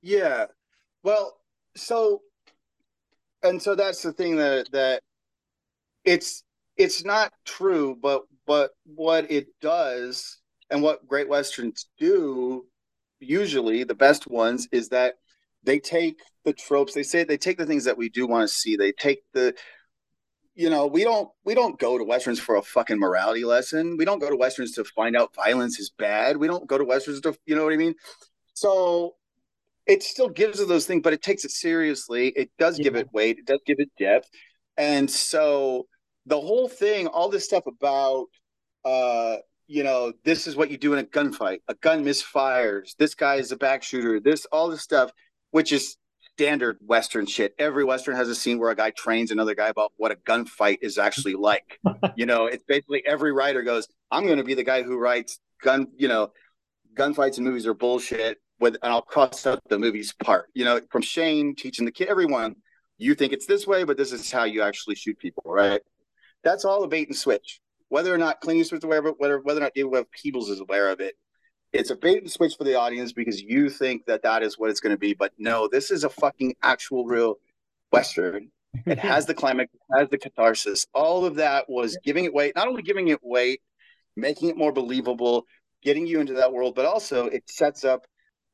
Yeah. 0.02 0.46
Well, 1.04 1.38
so 1.76 2.22
and 3.44 3.62
so 3.62 3.76
that's 3.76 4.02
the 4.02 4.12
thing 4.14 4.36
that 4.38 4.72
that 4.72 5.02
it's 6.04 6.44
it's 6.78 7.04
not 7.04 7.32
true, 7.46 7.98
but 8.02 8.24
but 8.46 8.72
what 8.86 9.30
it 9.32 9.48
does 9.62 10.40
and 10.70 10.82
what 10.82 11.08
great 11.08 11.30
westerns 11.30 11.88
do 11.98 12.66
usually 13.20 13.84
the 13.84 13.96
best 13.96 14.28
ones 14.28 14.68
is 14.72 14.90
that 14.90 15.16
they 15.64 15.80
take 15.80 16.20
the 16.46 16.54
tropes 16.54 16.94
they 16.94 17.04
say 17.04 17.24
they 17.24 17.38
take 17.38 17.58
the 17.58 17.66
things 17.66 17.84
that 17.84 17.98
we 17.98 18.08
do 18.08 18.26
want 18.26 18.48
to 18.48 18.54
see 18.54 18.78
they 18.78 18.94
take 18.94 19.20
the 19.34 19.54
you 20.60 20.70
know, 20.70 20.88
we 20.88 21.06
don't 21.06 21.30
we 21.46 21.56
don't 21.56 21.80
go 21.80 21.98
to 21.98 22.04
westerns 22.04 22.38
for 22.38 22.58
a 22.58 22.62
fucking 22.62 23.00
morality 23.00 23.46
lesson. 23.46 23.96
We 23.96 24.04
don't 24.04 24.20
go 24.20 24.30
to 24.30 24.36
westerns 24.36 24.74
to 24.74 24.84
find 24.84 25.16
out 25.16 25.34
violence 25.34 25.80
is 25.80 25.90
bad. 25.90 26.36
We 26.36 26.48
don't 26.48 26.68
go 26.68 26.78
to 26.78 26.84
westerns 26.84 27.22
to, 27.22 27.34
you 27.46 27.56
know 27.56 27.64
what 27.64 27.72
I 27.72 27.78
mean? 27.78 27.96
So 28.56 29.16
it 29.88 30.04
still 30.04 30.28
gives 30.28 30.60
it 30.60 30.68
those 30.68 30.86
things, 30.86 31.02
but 31.02 31.14
it 31.14 31.22
takes 31.22 31.46
it 31.46 31.52
seriously. 31.52 32.34
It 32.36 32.52
does 32.60 32.78
yeah. 32.78 32.84
give 32.84 32.98
it 32.98 33.08
weight. 33.14 33.40
It 33.40 33.46
does 33.46 33.62
give 33.66 33.78
it 33.80 33.90
depth. 33.98 34.30
And 34.76 35.10
so 35.10 35.88
the 36.26 36.42
whole 36.42 36.68
thing, 36.68 37.08
all 37.08 37.30
this 37.30 37.46
stuff 37.46 37.64
about 37.66 38.26
uh, 38.84 39.38
you 39.68 39.84
know, 39.84 40.12
this 40.26 40.46
is 40.46 40.58
what 40.58 40.70
you 40.70 40.78
do 40.78 40.92
in 40.92 41.00
a 41.00 41.04
gunfight. 41.04 41.60
A 41.70 41.76
gun 41.76 42.04
misfires. 42.04 42.98
This 42.98 43.16
guy 43.16 43.36
is 43.36 43.54
a 43.54 43.58
back 43.58 43.82
shooter. 43.82 44.20
This 44.20 44.44
all 44.52 44.68
this 44.68 44.82
stuff, 44.82 45.10
which 45.52 45.72
is 45.72 45.96
standard 46.40 46.78
Western 46.80 47.26
shit. 47.26 47.54
Every 47.60 47.84
Western 47.84 48.16
has 48.16 48.30
a 48.30 48.36
scene 48.36 48.60
where 48.60 48.70
a 48.70 48.76
guy 48.76 48.92
trains 48.92 49.30
another 49.30 49.56
guy 49.56 49.68
about 49.68 49.92
what 49.98 50.14
a 50.14 50.16
gunfight 50.16 50.78
is 50.82 50.98
actually 50.98 51.34
like. 51.34 51.82
you 52.16 52.26
know, 52.26 52.46
it's 52.46 52.64
basically 52.64 53.06
every 53.06 53.34
writer 53.34 53.62
goes, 53.62 53.90
I'm 54.10 54.26
going 54.26 54.38
to 54.38 54.46
be 54.46 54.54
the 54.54 54.64
guy 54.64 54.82
who 54.82 54.98
writes 54.98 55.38
gun, 55.62 55.88
you 55.98 56.08
know, 56.08 56.32
gunfights 56.96 57.40
in 57.40 57.44
movies 57.44 57.68
are 57.68 57.74
bullshit. 57.74 58.38
With 58.58 58.78
and 58.82 58.94
I'll 58.94 59.02
cross 59.02 59.46
out 59.48 59.60
the 59.68 59.78
movies 59.78 60.14
part. 60.24 60.46
You 60.54 60.64
know, 60.64 60.80
from 60.90 61.02
Shane 61.02 61.56
teaching 61.56 61.84
the 61.84 61.92
kid, 61.92 62.08
everyone, 62.08 62.56
you 62.98 63.16
think 63.16 63.34
it's 63.34 63.46
this 63.46 63.68
way, 63.68 63.84
but 63.84 63.98
this 63.98 64.14
is 64.14 64.32
how 64.32 64.46
you 64.46 64.62
actually 64.62 64.96
shoot 64.96 65.20
people, 65.20 65.44
right? 65.46 65.82
That's 66.46 66.64
all 66.64 66.84
a 66.84 66.88
bait 66.88 67.10
and 67.10 67.18
switch. 67.18 67.60
Whether 67.90 68.14
or 68.14 68.18
not 68.18 68.40
Clint 68.40 68.62
Eastwood's 68.62 68.86
aware 68.86 69.00
of 69.00 69.08
it, 69.08 69.16
whether 69.18 69.40
whether 69.40 69.60
or 69.60 69.64
not 69.64 69.74
David 69.74 69.92
Webb 69.92 70.06
Peoples 70.12 70.50
is 70.50 70.62
aware 70.62 70.90
of 70.90 71.02
it, 71.02 71.16
it's 71.72 71.90
a 71.90 71.96
bait 71.96 72.20
and 72.20 72.32
switch 72.32 72.56
for 72.58 72.64
the 72.64 72.76
audience 72.76 73.14
because 73.14 73.42
you 73.42 73.70
think 73.70 74.06
that 74.06 74.24
that 74.24 74.44
is 74.44 74.58
what 74.58 74.70
it's 74.70 74.80
going 74.80 74.94
to 74.94 75.00
be. 75.00 75.14
But 75.14 75.34
no, 75.38 75.68
this 75.68 75.92
is 75.92 76.04
a 76.04 76.10
fucking 76.10 76.56
actual 76.64 77.06
real 77.06 77.36
Western. 77.92 78.50
It 78.86 79.00
has 79.00 79.26
the 79.26 79.34
climax, 79.34 79.72
it 79.74 80.00
has 80.00 80.10
the 80.10 80.18
catharsis. 80.18 80.86
All 80.94 81.26
of 81.26 81.36
that 81.36 81.70
was 81.70 81.98
giving 82.04 82.26
it 82.26 82.34
weight, 82.34 82.56
not 82.56 82.68
only 82.68 82.82
giving 82.82 83.10
it 83.10 83.20
weight, 83.22 83.62
making 84.16 84.50
it 84.50 84.58
more 84.58 84.72
believable, 84.72 85.46
getting 85.84 86.08
you 86.08 86.20
into 86.20 86.34
that 86.34 86.52
world, 86.52 86.76
but 86.76 86.86
also 86.86 87.28
it 87.28 87.44
sets 87.50 87.84
up, 87.84 88.06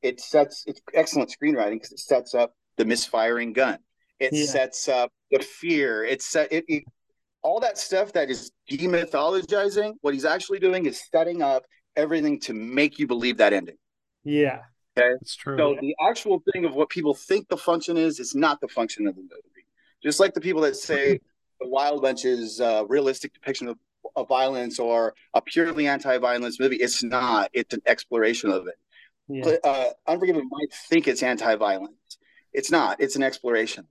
it 0.02 0.20
sets, 0.20 0.64
it's 0.66 0.80
excellent 0.94 1.34
screenwriting 1.34 1.74
because 1.74 1.92
it 1.92 2.00
sets 2.00 2.34
up 2.34 2.54
the 2.76 2.84
misfiring 2.84 3.52
gun. 3.52 3.78
It 4.18 4.32
yeah. 4.32 4.46
sets 4.46 4.88
up 4.88 5.12
the 5.30 5.40
fear. 5.40 6.04
It 6.04 6.22
set 6.22 6.52
it, 6.52 6.64
it 6.68 6.84
all 7.42 7.60
that 7.60 7.78
stuff 7.78 8.12
that 8.14 8.30
is 8.30 8.50
demythologizing. 8.70 9.94
What 10.00 10.14
he's 10.14 10.24
actually 10.24 10.58
doing 10.58 10.86
is 10.86 11.02
setting 11.12 11.42
up 11.42 11.64
everything 11.96 12.40
to 12.40 12.54
make 12.54 12.98
you 12.98 13.06
believe 13.06 13.38
that 13.38 13.52
ending. 13.52 13.76
Yeah. 14.24 14.60
Okay. 14.98 15.08
It's 15.20 15.36
true. 15.36 15.56
So 15.56 15.76
the 15.80 15.94
actual 16.00 16.42
thing 16.52 16.64
of 16.64 16.74
what 16.74 16.88
people 16.88 17.14
think 17.14 17.48
the 17.48 17.56
function 17.56 17.96
is, 17.96 18.18
is 18.20 18.34
not 18.34 18.60
the 18.60 18.68
function 18.68 19.06
of 19.06 19.14
the 19.14 19.22
movie. 19.22 19.66
Just 20.02 20.20
like 20.20 20.34
the 20.34 20.40
people 20.40 20.62
that 20.62 20.76
say 20.76 21.20
the 21.60 21.68
Wild 21.68 22.02
Bunch 22.02 22.24
is 22.24 22.60
a 22.60 22.84
realistic 22.88 23.32
depiction 23.34 23.68
of, 23.68 23.78
of 24.14 24.28
violence 24.28 24.78
or 24.78 25.14
a 25.34 25.42
purely 25.42 25.86
anti-violence 25.86 26.60
movie, 26.60 26.76
it's 26.76 27.02
not. 27.02 27.50
It's 27.52 27.74
an 27.74 27.82
exploration 27.86 28.50
of 28.50 28.66
it. 28.66 28.74
Yeah. 29.28 29.56
Uh, 29.64 29.90
Unforgiven 30.06 30.48
might 30.50 30.72
think 30.88 31.08
it's 31.08 31.22
anti-violence. 31.22 32.18
It's 32.52 32.70
not. 32.70 33.00
It's 33.00 33.16
an 33.16 33.22
exploration, 33.22 33.86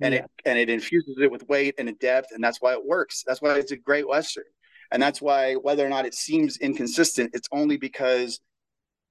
and 0.00 0.14
yeah. 0.14 0.20
it 0.20 0.30
and 0.46 0.58
it 0.58 0.70
infuses 0.70 1.18
it 1.20 1.30
with 1.30 1.46
weight 1.48 1.74
and 1.76 1.98
depth, 1.98 2.28
and 2.32 2.42
that's 2.42 2.62
why 2.62 2.72
it 2.72 2.86
works. 2.86 3.24
That's 3.26 3.42
why 3.42 3.56
it's 3.56 3.72
a 3.72 3.76
great 3.76 4.08
western. 4.08 4.44
And 4.90 5.02
that's 5.02 5.20
why 5.20 5.54
whether 5.54 5.84
or 5.84 5.88
not 5.88 6.06
it 6.06 6.14
seems 6.14 6.56
inconsistent, 6.58 7.30
it's 7.34 7.48
only 7.52 7.76
because 7.76 8.40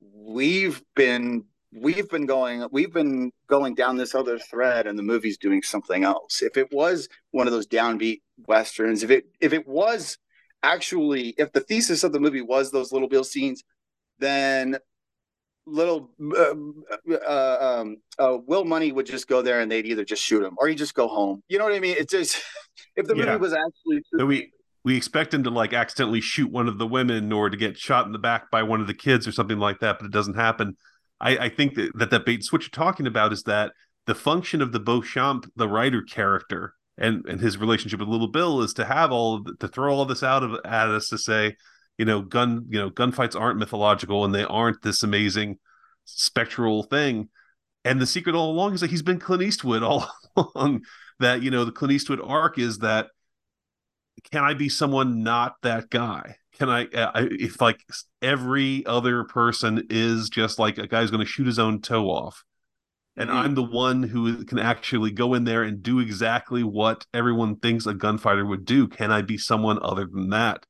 we've 0.01 0.81
been 0.95 1.45
we've 1.73 2.09
been 2.09 2.25
going 2.25 2.65
we've 2.71 2.93
been 2.93 3.31
going 3.47 3.75
down 3.75 3.97
this 3.97 4.15
other 4.15 4.39
thread 4.39 4.87
and 4.87 4.97
the 4.97 5.03
movie's 5.03 5.37
doing 5.37 5.61
something 5.61 6.03
else. 6.03 6.41
If 6.41 6.57
it 6.57 6.71
was 6.71 7.09
one 7.31 7.47
of 7.47 7.53
those 7.53 7.67
downbeat 7.67 8.21
westerns, 8.47 9.03
if 9.03 9.11
it 9.11 9.25
if 9.41 9.53
it 9.53 9.67
was 9.67 10.17
actually 10.63 11.35
if 11.37 11.51
the 11.51 11.61
thesis 11.61 12.03
of 12.03 12.13
the 12.13 12.19
movie 12.19 12.41
was 12.41 12.71
those 12.71 12.91
little 12.91 13.09
bill 13.09 13.23
scenes, 13.23 13.63
then 14.19 14.77
little 15.67 16.11
uh, 16.21 16.53
uh, 17.27 17.79
um, 17.81 17.97
uh, 18.19 18.37
Will 18.45 18.65
Munny 18.65 18.91
would 18.91 19.05
just 19.05 19.27
go 19.27 19.41
there 19.41 19.61
and 19.61 19.71
they'd 19.71 19.85
either 19.85 20.05
just 20.05 20.23
shoot 20.23 20.43
him 20.43 20.55
or 20.57 20.67
he'd 20.67 20.77
just 20.77 20.93
go 20.93 21.07
home. 21.07 21.41
You 21.47 21.57
know 21.57 21.65
what 21.65 21.73
I 21.73 21.79
mean? 21.79 21.95
It's 21.97 22.11
just 22.11 22.41
if 22.95 23.07
the 23.07 23.15
yeah. 23.15 23.25
movie 23.25 23.37
was 23.37 23.53
actually 23.53 24.01
so 24.17 24.25
we 24.25 24.51
we 24.85 24.95
expect 24.95 25.33
him 25.33 25.43
to 25.43 25.49
like 25.49 25.73
accidentally 25.73 26.21
shoot 26.21 26.51
one 26.51 26.67
of 26.67 26.77
the 26.77 26.85
women 26.85 27.33
or 27.33 27.49
to 27.49 27.57
get 27.57 27.75
shot 27.77 28.05
in 28.05 28.11
the 28.11 28.19
back 28.19 28.51
by 28.51 28.61
one 28.61 28.79
of 28.79 28.87
the 28.87 28.93
kids 28.93 29.27
or 29.27 29.31
something 29.31 29.57
like 29.57 29.79
that, 29.79 29.97
but 29.97 30.05
it 30.05 30.11
doesn't 30.11 30.35
happen. 30.35 30.77
I, 31.19 31.37
I 31.37 31.49
think 31.49 31.73
that, 31.73 31.91
that 31.97 32.11
that 32.11 32.25
bait 32.25 32.43
switch 32.43 32.65
you're 32.65 32.85
talking 32.85 33.07
about 33.07 33.33
is 33.33 33.43
that 33.43 33.71
the 34.05 34.13
function 34.13 34.61
of 34.61 34.71
the 34.71 34.79
Beauchamp, 34.79 35.51
the 35.55 35.67
writer 35.67 36.03
character, 36.03 36.75
and 36.99 37.25
and 37.25 37.41
his 37.41 37.57
relationship 37.57 37.99
with 37.99 38.07
Little 38.07 38.27
Bill 38.27 38.61
is 38.61 38.73
to 38.75 38.85
have 38.85 39.11
all 39.11 39.41
the, 39.41 39.55
to 39.59 39.67
throw 39.67 39.95
all 39.95 40.05
this 40.05 40.21
out 40.21 40.43
of 40.43 40.53
at 40.63 40.87
us 40.89 41.09
to 41.09 41.17
say, 41.17 41.55
you 41.97 42.05
know, 42.05 42.21
gun 42.21 42.67
you 42.69 42.79
know 42.79 42.91
gunfights 42.91 43.39
aren't 43.39 43.57
mythological 43.57 44.23
and 44.23 44.35
they 44.35 44.43
aren't 44.43 44.83
this 44.83 45.01
amazing 45.01 45.57
spectral 46.05 46.83
thing. 46.83 47.29
And 47.83 47.99
the 47.99 48.05
secret 48.05 48.35
all 48.35 48.51
along 48.51 48.75
is 48.75 48.81
that 48.81 48.91
he's 48.91 49.01
been 49.01 49.19
Clint 49.19 49.41
Eastwood 49.41 49.81
all 49.81 50.07
along. 50.35 50.83
That 51.19 51.41
you 51.41 51.49
know 51.49 51.65
the 51.65 51.71
Clint 51.71 51.93
Eastwood 51.93 52.21
arc 52.23 52.59
is 52.59 52.79
that 52.79 53.07
can 54.31 54.43
I 54.43 54.53
be 54.53 54.69
someone 54.69 55.23
not 55.23 55.55
that 55.63 55.89
guy? 55.89 56.37
Can 56.57 56.69
I, 56.69 56.85
uh, 56.85 57.27
if 57.31 57.61
like 57.61 57.83
every 58.21 58.85
other 58.85 59.25
person 59.25 59.87
is 59.89 60.29
just 60.29 60.57
like 60.57 60.77
a 60.77 60.87
guy 60.87 61.01
guy's 61.01 61.11
going 61.11 61.25
to 61.25 61.29
shoot 61.29 61.47
his 61.47 61.59
own 61.59 61.81
toe 61.81 62.05
off, 62.09 62.43
and 63.17 63.29
mm-hmm. 63.29 63.39
I'm 63.39 63.55
the 63.55 63.63
one 63.63 64.03
who 64.03 64.45
can 64.45 64.59
actually 64.59 65.11
go 65.11 65.33
in 65.33 65.43
there 65.43 65.63
and 65.63 65.83
do 65.83 65.99
exactly 65.99 66.63
what 66.63 67.05
everyone 67.13 67.57
thinks 67.57 67.85
a 67.85 67.93
gunfighter 67.93 68.45
would 68.45 68.65
do. 68.65 68.87
Can 68.87 69.11
I 69.11 69.21
be 69.21 69.37
someone 69.37 69.79
other 69.81 70.05
than 70.05 70.29
that? 70.29 70.65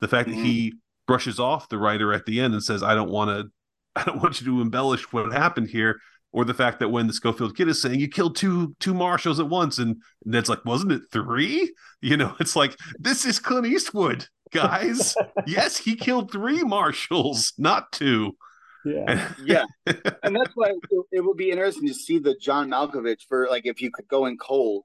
The 0.00 0.08
fact 0.08 0.28
mm-hmm. 0.28 0.38
that 0.38 0.46
he 0.46 0.74
brushes 1.06 1.38
off 1.38 1.68
the 1.68 1.78
writer 1.78 2.12
at 2.12 2.26
the 2.26 2.40
end 2.40 2.54
and 2.54 2.62
says, 2.62 2.82
"I 2.82 2.94
don't 2.94 3.10
want 3.10 3.30
to, 3.30 3.52
I 4.00 4.04
don't 4.04 4.22
want 4.22 4.40
you 4.40 4.46
to 4.46 4.60
embellish 4.60 5.12
what 5.12 5.32
happened 5.32 5.70
here," 5.70 6.00
or 6.32 6.44
the 6.44 6.54
fact 6.54 6.78
that 6.80 6.88
when 6.88 7.06
the 7.06 7.12
Schofield 7.12 7.56
kid 7.56 7.68
is 7.68 7.80
saying 7.80 8.00
you 8.00 8.08
killed 8.08 8.36
two 8.36 8.74
two 8.80 8.94
marshals 8.94 9.40
at 9.40 9.48
once, 9.48 9.78
and, 9.78 9.96
and 10.24 10.34
it's 10.34 10.48
like, 10.48 10.64
wasn't 10.64 10.92
it 10.92 11.02
three? 11.12 11.72
You 12.00 12.16
know, 12.16 12.36
it's 12.38 12.54
like 12.54 12.76
this 13.00 13.24
is 13.24 13.40
Clint 13.40 13.66
Eastwood, 13.66 14.28
guys. 14.52 15.16
yes, 15.48 15.78
he 15.78 15.96
killed 15.96 16.30
three 16.30 16.62
marshals, 16.62 17.52
not 17.58 17.90
two. 17.90 18.36
Yeah, 18.84 19.32
yeah, 19.44 19.64
and 19.86 20.36
that's 20.36 20.52
why 20.54 20.68
it, 20.68 21.04
it 21.10 21.20
would 21.24 21.36
be 21.36 21.50
interesting 21.50 21.88
to 21.88 21.94
see 21.94 22.20
the 22.20 22.36
John 22.40 22.70
Malkovich 22.70 23.22
for 23.28 23.48
like 23.50 23.66
if 23.66 23.82
you 23.82 23.90
could 23.90 24.06
go 24.06 24.26
in 24.26 24.38
cold, 24.38 24.84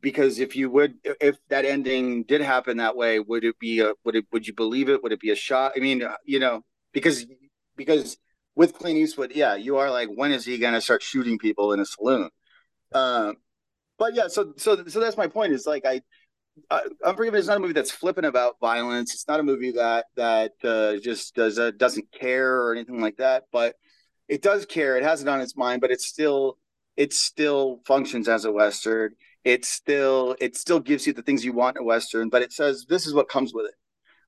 because 0.00 0.38
if 0.38 0.56
you 0.56 0.70
would, 0.70 0.94
if 1.20 1.36
that 1.48 1.66
ending 1.66 2.24
did 2.24 2.40
happen 2.40 2.78
that 2.78 2.96
way, 2.96 3.20
would 3.20 3.44
it 3.44 3.58
be 3.58 3.80
a 3.80 3.92
would 4.06 4.16
it 4.16 4.24
would 4.32 4.46
you 4.46 4.54
believe 4.54 4.88
it? 4.88 5.02
Would 5.02 5.12
it 5.12 5.20
be 5.20 5.30
a 5.30 5.36
shot? 5.36 5.72
I 5.76 5.80
mean, 5.80 6.02
uh, 6.02 6.16
you 6.24 6.38
know, 6.38 6.62
because 6.94 7.26
because 7.76 8.16
with 8.58 8.74
Clint 8.74 8.98
Eastwood, 8.98 9.30
yeah, 9.36 9.54
you 9.54 9.76
are 9.76 9.88
like, 9.88 10.08
when 10.12 10.32
is 10.32 10.44
he 10.44 10.58
going 10.58 10.74
to 10.74 10.80
start 10.80 11.00
shooting 11.00 11.38
people 11.38 11.72
in 11.72 11.78
a 11.78 11.86
saloon? 11.86 12.28
Um, 12.92 13.36
but 13.98 14.16
yeah, 14.16 14.26
so 14.26 14.52
so 14.56 14.84
so 14.86 14.98
that's 14.98 15.16
my 15.16 15.28
point. 15.28 15.52
Is 15.52 15.64
like 15.64 15.86
I, 15.86 16.02
I 16.68 16.82
Unforgiven 17.04 17.38
is 17.38 17.46
not 17.46 17.58
a 17.58 17.60
movie 17.60 17.72
that's 17.72 17.92
flippant 17.92 18.26
about 18.26 18.56
violence. 18.60 19.14
It's 19.14 19.28
not 19.28 19.38
a 19.38 19.44
movie 19.44 19.70
that 19.72 20.06
that 20.16 20.52
uh, 20.64 20.96
just 20.96 21.36
does 21.36 21.56
uh, 21.58 21.70
doesn't 21.70 22.10
care 22.10 22.62
or 22.62 22.72
anything 22.72 23.00
like 23.00 23.18
that. 23.18 23.44
But 23.52 23.76
it 24.26 24.42
does 24.42 24.66
care. 24.66 24.96
It 24.96 25.04
has 25.04 25.22
it 25.22 25.28
on 25.28 25.40
its 25.40 25.56
mind. 25.56 25.80
But 25.80 25.92
it 25.92 26.00
still 26.00 26.58
it 26.96 27.12
still 27.12 27.80
functions 27.86 28.28
as 28.28 28.44
a 28.44 28.50
western. 28.50 29.12
It 29.44 29.64
still 29.64 30.34
it 30.40 30.56
still 30.56 30.80
gives 30.80 31.06
you 31.06 31.12
the 31.12 31.22
things 31.22 31.44
you 31.44 31.52
want 31.52 31.76
in 31.76 31.82
a 31.84 31.86
western. 31.86 32.28
But 32.28 32.42
it 32.42 32.52
says 32.52 32.86
this 32.88 33.06
is 33.06 33.14
what 33.14 33.28
comes 33.28 33.54
with 33.54 33.66
it. 33.66 33.74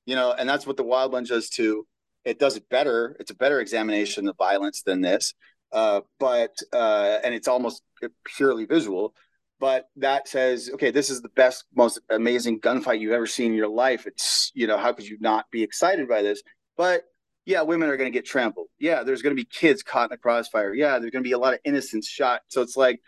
You 0.05 0.15
know, 0.15 0.31
and 0.31 0.47
that's 0.47 0.65
what 0.65 0.77
the 0.77 0.83
Wild 0.83 1.11
Bunch 1.11 1.27
does 1.27 1.49
too 1.49 1.85
it 2.25 2.39
does 2.39 2.57
it 2.57 2.69
better. 2.69 3.15
It's 3.19 3.31
a 3.31 3.35
better 3.35 3.59
examination 3.59 4.27
of 4.27 4.37
violence 4.37 4.83
than 4.83 5.01
this, 5.01 5.33
uh, 5.71 6.01
but 6.19 6.55
uh, 6.73 7.19
and 7.23 7.33
it's 7.33 7.47
almost 7.47 7.81
purely 8.25 8.65
visual. 8.65 9.13
But 9.59 9.85
that 9.97 10.27
says, 10.27 10.71
okay, 10.73 10.89
this 10.89 11.11
is 11.11 11.21
the 11.21 11.29
best, 11.29 11.65
most 11.75 11.99
amazing 12.09 12.61
gunfight 12.61 12.99
you've 12.99 13.11
ever 13.13 13.27
seen 13.27 13.51
in 13.51 13.57
your 13.57 13.67
life. 13.67 14.07
It's 14.07 14.51
you 14.55 14.67
know, 14.67 14.77
how 14.77 14.93
could 14.93 15.07
you 15.07 15.17
not 15.19 15.45
be 15.51 15.63
excited 15.63 16.07
by 16.07 16.21
this? 16.21 16.41
But 16.77 17.03
yeah, 17.45 17.61
women 17.61 17.89
are 17.89 17.97
going 17.97 18.11
to 18.11 18.17
get 18.17 18.25
trampled. 18.25 18.67
Yeah, 18.79 19.03
there's 19.03 19.21
going 19.21 19.35
to 19.35 19.41
be 19.41 19.47
kids 19.49 19.83
caught 19.83 20.05
in 20.05 20.09
the 20.11 20.17
crossfire. 20.17 20.73
Yeah, 20.73 20.99
there's 20.99 21.11
going 21.11 21.23
to 21.23 21.27
be 21.27 21.33
a 21.33 21.39
lot 21.39 21.53
of 21.53 21.59
innocents 21.63 22.07
shot. 22.07 22.41
So 22.49 22.61
it's 22.61 22.77
like, 22.77 23.01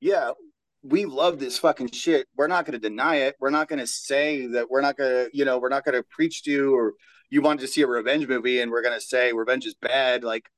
yeah, 0.00 0.32
we 0.82 1.06
love 1.06 1.38
this 1.38 1.58
fucking 1.58 1.90
shit. 1.90 2.26
We're 2.36 2.46
not 2.46 2.64
going 2.64 2.78
to 2.80 2.88
deny 2.88 3.16
it. 3.16 3.36
We're 3.40 3.50
not 3.50 3.68
going 3.68 3.80
to 3.80 3.86
say 3.86 4.46
that 4.48 4.70
we're 4.70 4.80
not 4.80 4.96
going 4.96 5.10
to, 5.10 5.30
you 5.36 5.44
know, 5.44 5.58
we're 5.58 5.70
not 5.70 5.84
going 5.84 5.96
to 5.96 6.04
preach 6.08 6.44
to 6.44 6.50
you 6.50 6.74
or 6.74 6.94
you 7.30 7.42
wanted 7.42 7.60
to 7.60 7.68
see 7.68 7.82
a 7.82 7.86
revenge 7.86 8.26
movie 8.26 8.60
and 8.60 8.70
we're 8.70 8.82
gonna 8.82 9.00
say 9.00 9.32
revenge 9.32 9.66
is 9.66 9.74
bad, 9.74 10.24
like 10.24 10.50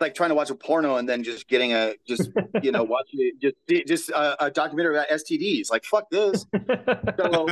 like 0.00 0.14
trying 0.14 0.30
to 0.30 0.34
watch 0.34 0.50
a 0.50 0.54
porno 0.54 0.96
and 0.96 1.08
then 1.08 1.22
just 1.22 1.46
getting 1.46 1.72
a 1.72 1.94
just 2.08 2.30
you 2.62 2.72
know 2.72 2.82
watching 2.82 3.32
just 3.40 3.56
just 3.86 4.10
a, 4.10 4.46
a, 4.46 4.50
documentary 4.50 4.96
about 4.96 5.08
STDs. 5.08 5.70
Like 5.70 5.84
fuck 5.84 6.10
this. 6.10 6.46
so 7.18 7.46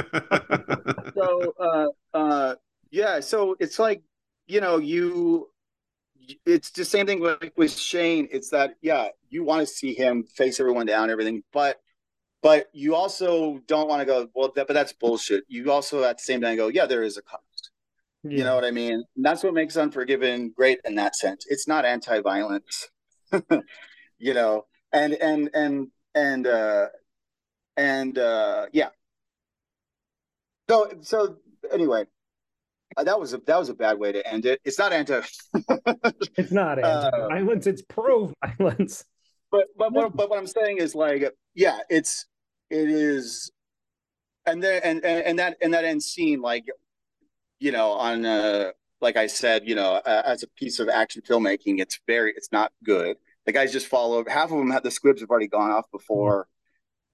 so 1.15 1.55
uh, 1.61 2.17
uh, 2.17 2.55
yeah, 2.91 3.21
so 3.21 3.57
it's 3.61 3.79
like 3.79 4.03
you 4.47 4.61
know 4.61 4.79
you. 4.79 5.49
It's 6.45 6.71
the 6.73 6.85
same 6.85 7.07
thing 7.07 7.21
with, 7.21 7.39
with 7.57 7.73
Shane. 7.73 8.29
It's 8.31 8.51
that 8.51 8.75
yeah, 8.83 9.09
you 9.31 9.45
want 9.45 9.67
to 9.67 9.67
see 9.67 9.95
him 9.95 10.25
face 10.25 10.61
everyone 10.61 10.85
down, 10.85 11.09
everything, 11.09 11.43
but 11.55 11.81
but 12.43 12.69
you 12.75 12.95
also 12.95 13.61
don't 13.67 13.89
want 13.89 14.01
to 14.01 14.05
go 14.05 14.29
well. 14.35 14.53
That, 14.55 14.67
but 14.67 14.75
that's 14.75 14.93
bullshit. 14.93 15.45
You 15.49 15.73
also 15.73 16.05
at 16.05 16.19
the 16.19 16.23
same 16.23 16.43
time 16.43 16.57
go 16.57 16.69
yeah, 16.69 16.85
there 16.85 17.03
is 17.03 17.17
a 17.17 17.23
cost. 17.23 17.43
Yeah. 18.31 18.39
You 18.39 18.45
know 18.45 18.55
what 18.55 18.65
I 18.65 18.71
mean? 18.71 19.05
And 19.17 19.25
that's 19.25 19.43
what 19.43 19.55
makes 19.55 19.77
Unforgiven 19.77 20.53
great 20.57 20.81
in 20.85 20.95
that 20.97 21.17
sense. 21.17 21.47
It's 21.49 21.69
not 21.69 21.85
anti-violence, 21.85 22.89
you 24.19 24.35
know, 24.35 24.67
and 24.93 25.15
and 25.15 25.51
and 25.55 25.89
and 26.15 26.47
uh, 26.47 26.87
and 27.77 28.19
uh, 28.19 28.67
yeah. 28.73 28.89
So 30.69 30.91
so 31.01 31.37
anyway, 31.73 32.05
uh, 32.97 33.05
that 33.05 33.19
was 33.19 33.35
a 33.35 33.39
that 33.47 33.59
was 33.59 33.69
a 33.69 33.75
bad 33.75 33.99
way 33.99 34.13
to 34.13 34.27
end 34.27 34.47
it. 34.47 34.61
It's 34.65 34.79
not 34.79 34.93
anti. 34.93 35.21
it's 36.37 36.53
not 36.53 36.79
anti-violence. 36.79 37.67
Uh, 37.67 37.71
it's 37.71 37.83
pro-violence. 37.83 39.05
But 39.51 39.67
but 39.77 39.93
what, 39.93 40.15
but 40.15 40.31
what 40.31 40.39
I'm 40.39 40.47
saying 40.47 40.79
is 40.79 40.95
like 40.95 41.33
yeah, 41.55 41.79
it's 41.89 42.27
it 42.71 42.89
is, 42.91 43.51
and 44.47 44.63
then 44.63 44.81
and 44.85 45.05
and, 45.05 45.25
and 45.25 45.39
that 45.39 45.57
and 45.63 45.73
that 45.75 45.85
end 45.85 46.03
scene 46.03 46.41
like, 46.41 46.67
you 47.59 47.73
know, 47.73 47.93
on 47.93 48.25
uh 48.25 48.73
like 49.01 49.17
I 49.17 49.27
said, 49.27 49.69
you 49.69 49.75
know, 49.75 50.01
uh, 50.05 50.23
as 50.25 50.43
a 50.43 50.49
piece 50.49 50.81
of 50.81 50.89
action 50.89 51.23
filmmaking, 51.23 51.81
it's 51.81 52.01
very 52.07 52.33
it's 52.37 52.51
not 52.53 52.73
good. 52.85 53.17
The 53.47 53.53
guys 53.53 53.73
just 53.73 53.87
follow. 53.87 54.19
over. 54.19 54.29
Half 54.29 54.51
of 54.51 54.59
them 54.59 54.71
have 54.71 54.83
the 54.83 54.91
squibs 54.91 55.21
have 55.21 55.31
already 55.31 55.49
gone 55.49 55.71
off 55.71 55.91
before. 55.91 56.49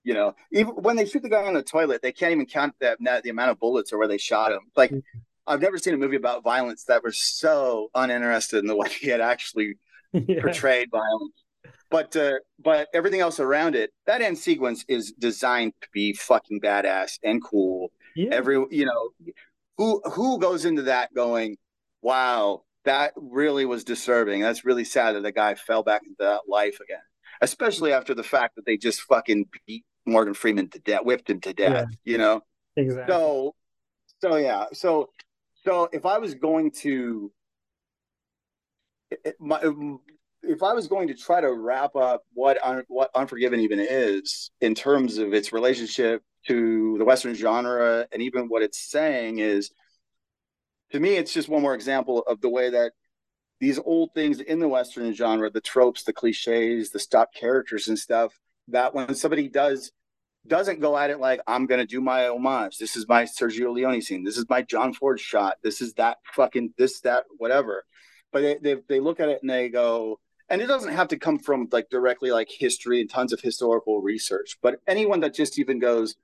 You 0.02 0.14
know, 0.14 0.34
even 0.52 0.74
when 0.74 0.96
they 0.96 1.06
shoot 1.06 1.22
the 1.22 1.30
guy 1.30 1.44
on 1.44 1.54
the 1.54 1.62
toilet, 1.62 2.02
they 2.02 2.12
can't 2.12 2.32
even 2.32 2.46
count 2.46 2.74
that 2.80 2.98
the 3.22 3.30
amount 3.30 3.50
of 3.52 3.58
bullets 3.58 3.92
or 3.92 3.98
where 3.98 4.08
they 4.08 4.18
shot 4.18 4.52
him. 4.52 4.60
Like, 4.76 4.90
mm-hmm. 4.90 5.18
I've 5.46 5.62
never 5.62 5.78
seen 5.78 5.94
a 5.94 5.96
movie 5.96 6.16
about 6.16 6.42
violence 6.42 6.84
that 6.84 7.02
was 7.02 7.18
so 7.18 7.88
uninterested 7.94 8.58
in 8.60 8.66
the 8.66 8.76
way 8.76 8.88
he 8.88 9.08
had 9.08 9.20
actually 9.20 9.74
yeah. 10.12 10.42
portrayed 10.42 10.90
violence. 10.90 11.42
But 11.90 12.16
uh, 12.16 12.38
but 12.58 12.88
everything 12.92 13.20
else 13.20 13.38
around 13.40 13.76
it, 13.76 13.92
that 14.06 14.20
end 14.20 14.36
sequence 14.36 14.84
is 14.88 15.12
designed 15.12 15.74
to 15.82 15.88
be 15.92 16.12
fucking 16.12 16.60
badass 16.60 17.18
and 17.22 17.42
cool. 17.42 17.92
Yeah. 18.16 18.30
Every 18.32 18.64
you 18.70 18.86
know, 18.86 19.32
who 19.78 20.00
who 20.04 20.38
goes 20.38 20.64
into 20.64 20.82
that 20.82 21.14
going, 21.14 21.56
wow, 22.02 22.62
that 22.84 23.12
really 23.16 23.64
was 23.64 23.84
disturbing. 23.84 24.40
That's 24.40 24.64
really 24.64 24.84
sad 24.84 25.16
that 25.16 25.22
the 25.22 25.32
guy 25.32 25.54
fell 25.54 25.82
back 25.82 26.02
into 26.04 26.16
that 26.20 26.42
life 26.48 26.78
again. 26.80 27.02
Especially 27.40 27.92
after 27.92 28.14
the 28.14 28.22
fact 28.22 28.56
that 28.56 28.64
they 28.66 28.76
just 28.76 29.02
fucking 29.02 29.46
beat 29.66 29.84
Morgan 30.06 30.34
Freeman 30.34 30.68
to 30.70 30.78
death, 30.78 31.00
whipped 31.04 31.28
him 31.28 31.40
to 31.40 31.52
death. 31.52 31.88
Yeah. 32.04 32.12
You 32.12 32.18
know, 32.18 32.40
exactly. 32.76 33.12
So, 33.12 33.54
so 34.22 34.36
yeah, 34.36 34.66
so 34.72 35.10
so 35.64 35.88
if 35.92 36.06
I 36.06 36.18
was 36.18 36.34
going 36.34 36.70
to, 36.82 37.32
my, 39.40 39.60
um, 39.60 40.00
if 40.42 40.62
I 40.62 40.74
was 40.74 40.86
going 40.86 41.08
to 41.08 41.14
try 41.14 41.40
to 41.40 41.52
wrap 41.52 41.96
up 41.96 42.22
what 42.34 42.58
un, 42.62 42.84
what 42.88 43.10
Unforgiven 43.14 43.60
even 43.60 43.80
is 43.80 44.50
in 44.60 44.74
terms 44.74 45.18
of 45.18 45.32
its 45.32 45.52
relationship 45.52 46.22
to 46.46 46.96
the 46.98 47.04
Western 47.04 47.34
genre 47.34 48.06
and 48.12 48.22
even 48.22 48.48
what 48.48 48.62
it's 48.62 48.78
saying 48.78 49.38
is, 49.38 49.70
to 50.92 51.00
me, 51.00 51.16
it's 51.16 51.32
just 51.32 51.48
one 51.48 51.62
more 51.62 51.74
example 51.74 52.20
of 52.20 52.40
the 52.40 52.48
way 52.48 52.70
that 52.70 52.92
these 53.60 53.78
old 53.78 54.10
things 54.14 54.40
in 54.40 54.58
the 54.58 54.68
Western 54.68 55.12
genre, 55.14 55.50
the 55.50 55.60
tropes, 55.60 56.04
the 56.04 56.12
cliches, 56.12 56.90
the 56.90 56.98
stock 56.98 57.32
characters 57.34 57.88
and 57.88 57.98
stuff, 57.98 58.38
that 58.68 58.94
when 58.94 59.14
somebody 59.14 59.48
does 59.48 59.92
doesn't 60.46 60.80
go 60.80 60.96
at 60.96 61.10
it 61.10 61.20
like 61.20 61.40
I'm 61.46 61.66
gonna 61.66 61.86
do 61.86 62.00
my 62.00 62.28
homage. 62.28 62.78
This 62.78 62.96
is 62.96 63.08
my 63.08 63.24
Sergio 63.24 63.72
Leone 63.72 64.02
scene. 64.02 64.24
This 64.24 64.36
is 64.36 64.46
my 64.48 64.62
John 64.62 64.92
Ford 64.92 65.18
shot. 65.18 65.56
This 65.62 65.80
is 65.80 65.94
that 65.94 66.18
fucking 66.34 66.74
this 66.76 67.00
that 67.00 67.24
whatever. 67.38 67.84
But 68.32 68.42
they 68.42 68.58
they, 68.62 68.80
they 68.88 69.00
look 69.00 69.20
at 69.20 69.28
it 69.28 69.38
and 69.40 69.50
they 69.50 69.68
go, 69.68 70.20
and 70.48 70.60
it 70.60 70.66
doesn't 70.66 70.92
have 70.92 71.08
to 71.08 71.18
come 71.18 71.38
from 71.38 71.68
like 71.72 71.88
directly 71.88 72.30
like 72.30 72.50
history 72.50 73.00
and 73.00 73.08
tons 73.08 73.32
of 73.32 73.40
historical 73.40 74.02
research. 74.02 74.58
But 74.62 74.80
anyone 74.86 75.20
that 75.20 75.34
just 75.34 75.58
even 75.58 75.78
goes, 75.78 76.16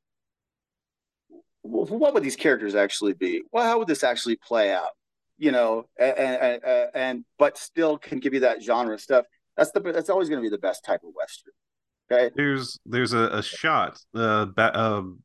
what 1.62 2.14
would 2.14 2.22
these 2.22 2.36
characters 2.36 2.74
actually 2.74 3.12
be? 3.12 3.42
Well, 3.52 3.64
how 3.64 3.78
would 3.78 3.88
this 3.88 4.04
actually 4.04 4.36
play 4.36 4.72
out? 4.72 4.90
You 5.38 5.52
know, 5.52 5.86
and 5.98 6.62
and, 6.64 6.90
and 6.94 7.24
but 7.38 7.58
still 7.58 7.98
can 7.98 8.18
give 8.20 8.34
you 8.34 8.40
that 8.40 8.62
genre 8.62 8.98
stuff. 8.98 9.24
That's 9.56 9.70
the 9.72 9.80
that's 9.80 10.10
always 10.10 10.28
going 10.28 10.42
to 10.42 10.42
be 10.42 10.54
the 10.54 10.58
best 10.58 10.84
type 10.84 11.02
of 11.04 11.10
western. 11.14 11.52
Okay. 12.10 12.32
There's 12.34 12.78
there's 12.84 13.12
a, 13.12 13.28
a 13.28 13.42
shot, 13.42 13.98
uh, 14.14 14.46
ba- 14.46 14.78
um, 14.78 15.20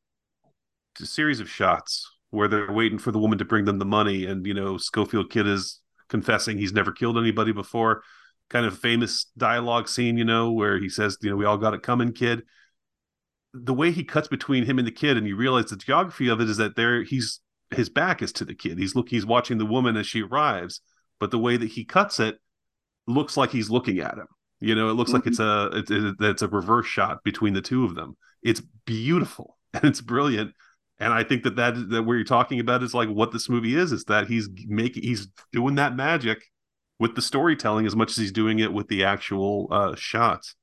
a 1.02 1.06
series 1.06 1.40
of 1.40 1.50
shots 1.50 2.10
where 2.30 2.48
they're 2.48 2.72
waiting 2.72 3.00
for 3.00 3.12
the 3.12 3.20
woman 3.20 3.38
to 3.40 3.46
bring 3.46 3.66
them 3.66 3.80
the 3.80 3.86
money, 3.86 4.26
and 4.26 4.46
you 4.46 4.54
know 4.54 4.78
Schofield 4.78 5.30
Kid 5.30 5.48
is 5.48 5.82
confessing 6.10 6.58
he's 6.58 6.74
never 6.74 6.92
killed 6.92 7.18
anybody 7.18 7.52
before. 7.52 8.04
Kind 8.50 8.66
of 8.66 8.78
famous 8.78 9.26
dialogue 9.38 9.90
scene, 9.90 10.18
you 10.18 10.26
know, 10.26 10.52
where 10.52 10.80
he 10.80 10.88
says, 10.88 11.18
you 11.22 11.32
know, 11.32 11.36
we 11.36 11.46
all 11.46 11.58
got 11.58 11.74
it 11.74 11.82
coming, 11.82 12.14
kid. 12.14 12.44
The 13.64 13.74
way 13.74 13.92
he 13.92 14.04
cuts 14.04 14.28
between 14.28 14.66
him 14.66 14.78
and 14.78 14.88
the 14.88 14.92
kid, 14.92 15.18
and 15.18 15.28
you 15.28 15.36
realize 15.36 15.66
the 15.66 15.78
geography 15.78 16.28
of 16.28 16.42
it 16.42 16.50
is 16.50 16.58
that 16.58 16.76
there 16.76 17.04
he's 17.04 17.40
his 17.72 17.90
back 17.90 18.22
is 18.22 18.32
to 18.34 18.46
the 18.46 18.56
kid. 18.56 18.78
He's 18.78 18.96
look 18.96 19.10
he's 19.10 19.26
watching 19.26 19.58
the 19.58 19.66
woman 19.66 19.98
as 19.98 20.08
she 20.08 20.22
arrives, 20.22 20.82
but 21.20 21.32
the 21.32 21.40
way 21.40 21.58
that 21.58 21.72
he 21.72 21.86
cuts 21.86 22.20
it 22.20 22.40
looks 23.08 23.38
like 23.38 23.52
he's 23.52 23.70
looking 23.70 24.00
at 24.00 24.16
him 24.16 24.28
you 24.60 24.76
know, 24.76 24.90
it 24.90 24.94
looks 24.94 25.12
mm-hmm. 25.12 25.18
like 25.18 25.28
it's 25.28 25.40
a 25.40 25.70
it's, 25.74 25.92
it's 26.22 26.42
a 26.42 26.48
reverse 26.48 26.88
shot 26.88 27.24
between 27.24 27.54
the 27.54 27.62
two 27.62 27.84
of 27.86 27.96
them. 27.96 28.16
It's 28.42 28.62
beautiful 28.86 29.58
and 29.74 29.86
it's 29.86 30.02
brilliant. 30.02 30.54
And 30.98 31.14
I 31.14 31.24
think 31.24 31.44
that 31.44 31.58
that 31.58 31.90
that 31.90 32.04
where 32.04 32.16
you're 32.16 32.26
talking 32.26 32.60
about 32.60 32.82
is 32.82 32.94
like 32.94 33.10
what 33.10 33.32
this 33.32 33.50
movie 33.50 33.76
is. 33.76 33.92
Is 33.92 34.06
that 34.06 34.28
he's 34.28 34.50
making 34.66 35.04
he's 35.04 35.28
doing 35.52 35.76
that 35.76 35.96
magic 35.96 36.40
with 37.00 37.16
the 37.16 37.22
storytelling 37.22 37.86
as 37.86 37.96
much 37.96 38.12
as 38.12 38.18
he's 38.18 38.32
doing 38.32 38.60
it 38.60 38.72
with 38.72 38.88
the 38.88 39.04
actual 39.04 39.68
uh, 39.72 39.96
shots. 39.96 40.56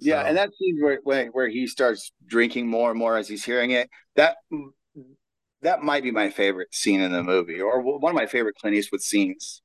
Yeah, 0.00 0.22
and 0.22 0.36
that 0.36 0.50
scene 0.58 0.78
where, 0.80 1.00
where 1.04 1.26
where 1.26 1.48
he 1.48 1.66
starts 1.66 2.12
drinking 2.26 2.68
more 2.68 2.90
and 2.90 2.98
more 2.98 3.16
as 3.16 3.28
he's 3.28 3.44
hearing 3.44 3.70
it. 3.70 3.88
That 4.16 4.36
that 5.62 5.82
might 5.82 6.02
be 6.02 6.10
my 6.10 6.30
favorite 6.30 6.74
scene 6.74 7.00
in 7.00 7.12
the 7.12 7.22
movie, 7.22 7.60
or 7.60 7.80
one 7.80 8.10
of 8.10 8.16
my 8.16 8.26
favorite 8.26 8.56
Clint 8.56 8.76
Eastwood 8.76 9.02
scenes 9.02 9.62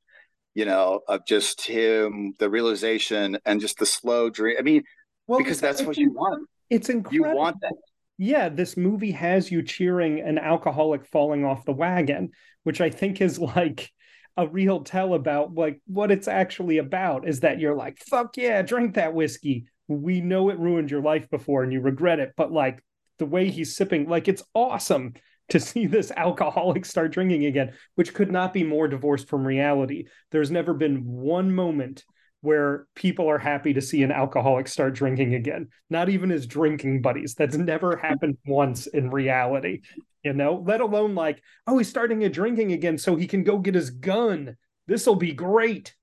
you 0.55 0.65
know, 0.65 1.01
of 1.07 1.25
just 1.27 1.61
him, 1.61 2.33
the 2.39 2.49
realization 2.49 3.37
and 3.45 3.61
just 3.61 3.77
the 3.77 3.85
slow 3.85 4.29
dream. 4.29 4.55
I 4.57 4.61
mean, 4.63 4.83
well, 5.27 5.37
because 5.37 5.59
that's 5.59 5.83
what 5.83 5.97
you 5.97 6.13
want. 6.13 6.47
It's 6.69 6.89
incredible. 6.89 7.29
You 7.29 7.35
want 7.35 7.57
that. 7.61 7.73
Yeah, 8.17 8.47
this 8.47 8.77
movie 8.77 9.11
has 9.11 9.51
you 9.51 9.61
cheering 9.61 10.21
an 10.21 10.37
alcoholic 10.37 11.05
falling 11.05 11.43
off 11.43 11.65
the 11.65 11.73
wagon, 11.73 12.31
which 12.63 12.79
I 12.79 12.89
think 12.89 13.21
is 13.21 13.37
like 13.37 13.91
a 14.37 14.47
real 14.47 14.81
tell 14.81 15.13
about 15.13 15.53
like 15.53 15.81
what 15.87 16.11
it's 16.11 16.27
actually 16.27 16.77
about 16.77 17.27
is 17.27 17.41
that 17.41 17.59
you're 17.59 17.75
like, 17.75 17.99
fuck 17.99 18.37
yeah, 18.37 18.61
drink 18.61 18.95
that 18.95 19.13
whiskey. 19.13 19.67
We 19.87 20.21
know 20.21 20.49
it 20.49 20.59
ruined 20.59 20.91
your 20.91 21.01
life 21.01 21.29
before 21.29 21.63
and 21.63 21.71
you 21.71 21.81
regret 21.81 22.19
it, 22.19 22.33
but 22.35 22.51
like 22.51 22.83
the 23.19 23.25
way 23.25 23.49
he's 23.49 23.75
sipping, 23.75 24.07
like 24.09 24.27
it's 24.27 24.43
awesome 24.53 25.13
to 25.49 25.59
see 25.59 25.85
this 25.87 26.11
alcoholic 26.11 26.85
start 26.85 27.11
drinking 27.11 27.45
again, 27.45 27.73
which 27.95 28.13
could 28.13 28.31
not 28.31 28.53
be 28.53 28.63
more 28.63 28.87
divorced 28.87 29.27
from 29.27 29.45
reality. 29.45 30.05
There's 30.31 30.51
never 30.51 30.73
been 30.73 31.05
one 31.05 31.53
moment 31.53 32.03
where 32.41 32.85
people 32.93 33.27
are 33.27 33.39
happy 33.39 33.73
to 33.73 33.81
see 33.81 34.03
an 34.03 34.11
alcoholic 34.11 34.67
start 34.67 34.93
drinking 34.93 35.33
again, 35.33 35.67
not 35.89 36.09
even 36.09 36.29
his 36.29 36.45
drinking 36.45 37.01
buddies. 37.01 37.33
That's 37.33 37.57
never 37.57 37.97
happened 37.97 38.37
once 38.45 38.85
in 38.85 39.09
reality, 39.09 39.81
you 40.23 40.33
know, 40.33 40.63
let 40.65 40.79
alone 40.79 41.15
like, 41.15 41.41
oh, 41.65 41.79
he's 41.79 41.89
starting 41.89 42.23
a 42.23 42.29
drinking 42.29 42.71
again 42.71 42.99
so 42.99 43.15
he 43.15 43.25
can 43.25 43.43
go 43.43 43.57
get 43.57 43.73
his 43.73 43.89
gun. 43.89 44.57
This 44.85 45.07
will 45.07 45.15
be 45.15 45.33
great. 45.33 45.95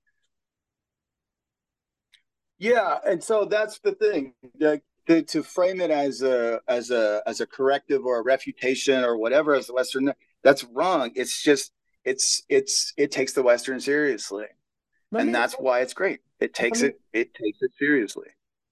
Yeah, 2.63 2.99
and 3.05 3.21
so 3.21 3.45
that's 3.45 3.81
the 3.81 3.91
thing. 3.91 4.35
Like 4.61 4.85
to, 5.09 5.23
to 5.23 5.43
frame 5.43 5.81
it 5.81 5.91
as 5.91 6.23
a 6.23 6.61
as 6.69 6.93
a 6.93 7.21
as 7.27 7.41
a 7.41 7.47
corrective 7.47 8.07
or 8.07 8.21
a 8.21 8.23
refutation 8.23 9.03
or 9.03 9.17
whatever 9.19 9.55
as 9.55 9.67
the 9.67 9.75
Western, 9.75 10.13
that's 10.45 10.63
wrong. 10.63 11.11
It's 11.17 11.43
just 11.43 11.73
it's 12.05 12.45
it's 12.49 12.93
it 12.97 13.11
takes 13.11 13.33
the 13.33 13.43
Western 13.43 13.81
seriously, 13.81 14.45
let 15.11 15.23
and 15.23 15.35
that's 15.35 15.55
why 15.55 15.81
it's 15.81 15.93
great. 15.93 16.21
It 16.39 16.55
takes 16.55 16.83
me, 16.83 16.91
it 16.91 17.01
it 17.13 17.35
takes 17.35 17.59
it 17.63 17.73
seriously. 17.81 18.29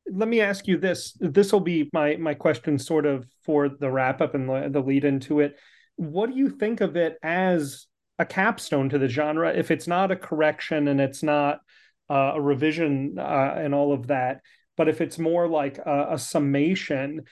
Let 0.09 0.29
me 0.29 0.41
ask 0.41 0.69
you 0.69 0.79
this. 0.79 1.17
This 1.19 1.53
will 1.53 1.59
be 1.59 1.91
my 1.93 2.15
my 2.15 2.35
question, 2.35 2.79
sort 2.79 3.07
of 3.07 3.27
for 3.43 3.69
the 3.69 3.91
wrap 3.91 4.21
up 4.21 4.37
and 4.37 4.49
the, 4.49 4.69
the 4.71 4.81
lead 4.81 5.05
into 5.05 5.41
it. 5.41 5.57
What 5.97 6.31
do 6.31 6.37
you 6.37 6.49
think 6.49 6.81
of 6.81 6.95
it 6.95 7.19
as 7.25 7.89
a 8.21 8.25
capstone 8.25 8.89
to 8.91 8.99
the 8.99 9.09
genre? 9.09 9.53
If 9.53 9.73
it's 9.73 9.89
not 9.89 10.13
a 10.13 10.17
correction 10.17 10.87
and 10.87 11.01
it's 11.01 11.25
not 11.25 11.63
uh, 12.11 12.33
a 12.35 12.41
revision 12.41 13.17
uh, 13.19 13.55
and 13.57 13.75
all 13.75 13.93
of 13.93 14.09
that 14.09 14.41
but 14.81 14.89
if 14.89 15.03
it's 15.03 15.19
more 15.19 15.47
like 15.47 15.77
a, 15.77 16.07
a 16.13 16.19
summation, 16.19 17.25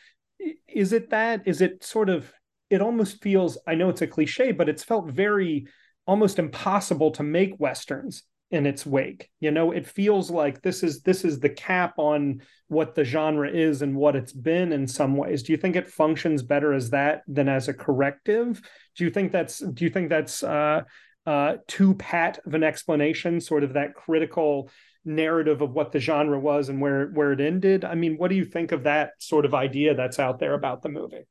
is 0.68 0.92
it 0.92 1.08
that? 1.08 1.40
Is 1.46 1.62
it 1.62 1.82
sort 1.82 2.10
of? 2.10 2.30
It 2.68 2.82
almost 2.82 3.22
feels. 3.22 3.56
I 3.66 3.74
know 3.74 3.88
it's 3.88 4.02
a 4.02 4.06
cliche, 4.06 4.52
but 4.52 4.68
it's 4.68 4.84
felt 4.84 5.10
very 5.10 5.66
almost 6.06 6.38
impossible 6.38 7.10
to 7.12 7.22
make 7.22 7.58
westerns 7.58 8.24
in 8.50 8.64
its 8.64 8.86
wake 8.86 9.28
you 9.40 9.50
know 9.50 9.72
it 9.72 9.86
feels 9.86 10.30
like 10.30 10.62
this 10.62 10.82
is 10.82 11.02
this 11.02 11.22
is 11.22 11.38
the 11.38 11.50
cap 11.50 11.92
on 11.98 12.40
what 12.68 12.94
the 12.94 13.04
genre 13.04 13.46
is 13.46 13.82
and 13.82 13.94
what 13.94 14.16
it's 14.16 14.32
been 14.32 14.72
in 14.72 14.86
some 14.86 15.18
ways 15.18 15.42
do 15.42 15.52
you 15.52 15.58
think 15.58 15.76
it 15.76 15.86
functions 15.86 16.42
better 16.42 16.72
as 16.72 16.88
that 16.88 17.20
than 17.28 17.46
as 17.46 17.68
a 17.68 17.74
corrective 17.74 18.62
do 18.96 19.04
you 19.04 19.10
think 19.10 19.32
that's 19.32 19.58
do 19.58 19.84
you 19.84 19.90
think 19.90 20.08
that's 20.08 20.42
uh 20.42 20.80
uh 21.28 21.56
too 21.66 21.94
pat 21.94 22.38
of 22.46 22.54
an 22.54 22.62
explanation 22.62 23.38
sort 23.38 23.62
of 23.62 23.74
that 23.74 23.94
critical 23.94 24.70
narrative 25.04 25.60
of 25.60 25.72
what 25.72 25.92
the 25.92 26.00
genre 26.00 26.38
was 26.38 26.68
and 26.68 26.80
where 26.80 27.08
where 27.08 27.32
it 27.32 27.40
ended. 27.40 27.84
I 27.84 27.94
mean, 27.94 28.16
what 28.16 28.28
do 28.28 28.36
you 28.36 28.44
think 28.44 28.72
of 28.72 28.84
that 28.84 29.12
sort 29.18 29.44
of 29.44 29.54
idea 29.54 29.94
that's 29.94 30.18
out 30.18 30.38
there 30.38 30.54
about 30.54 30.82
the 30.82 30.88
movie? 30.88 31.26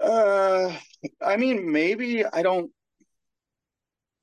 Uh, 0.00 0.74
I 1.20 1.36
mean, 1.36 1.70
maybe 1.70 2.24
I 2.24 2.42
don't. 2.42 2.70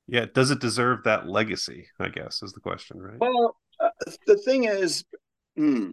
Yeah, 0.07 0.25
does 0.33 0.51
it 0.51 0.59
deserve 0.59 1.03
that 1.03 1.27
legacy? 1.27 1.87
I 1.99 2.09
guess 2.09 2.41
is 2.41 2.53
the 2.53 2.61
question, 2.61 2.99
right? 2.99 3.19
Well, 3.19 3.57
uh, 3.79 3.89
the 4.25 4.37
thing 4.37 4.63
is, 4.63 5.03
hmm, 5.55 5.91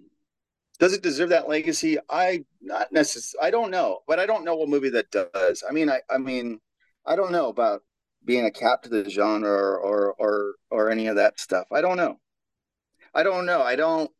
does 0.78 0.94
it 0.94 1.02
deserve 1.02 1.30
that 1.30 1.48
legacy? 1.48 1.98
I 2.08 2.44
not 2.62 2.92
necessarily. 2.92 3.48
I 3.48 3.50
don't 3.50 3.70
know, 3.70 4.00
but 4.06 4.18
I 4.18 4.26
don't 4.26 4.44
know 4.44 4.56
what 4.56 4.68
movie 4.68 4.90
that 4.90 5.10
does. 5.10 5.62
I 5.68 5.72
mean, 5.72 5.90
I 5.90 6.00
I 6.08 6.18
mean, 6.18 6.60
I 7.06 7.16
don't 7.16 7.32
know 7.32 7.48
about 7.48 7.82
being 8.24 8.46
a 8.46 8.50
cap 8.50 8.82
to 8.82 8.88
the 8.88 9.08
genre 9.08 9.50
or, 9.50 9.78
or 9.78 10.14
or 10.18 10.54
or 10.70 10.90
any 10.90 11.06
of 11.06 11.16
that 11.16 11.38
stuff. 11.38 11.66
I 11.72 11.80
don't 11.80 11.96
know. 11.96 12.18
I 13.14 13.22
don't 13.22 13.46
know. 13.46 13.62
I 13.62 13.76
don't. 13.76 14.10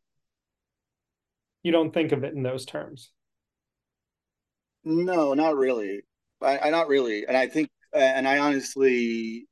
You 1.63 1.71
don't 1.71 1.93
think 1.93 2.11
of 2.11 2.23
it 2.23 2.33
in 2.33 2.43
those 2.43 2.65
terms. 2.65 3.11
No, 4.83 5.33
not 5.33 5.55
really. 5.55 6.01
I, 6.41 6.59
I 6.59 6.69
not 6.69 6.87
really, 6.87 7.25
and 7.25 7.35
I 7.35 7.47
think, 7.47 7.69
and 7.93 8.27
I 8.27 8.37
honestly 8.39 9.47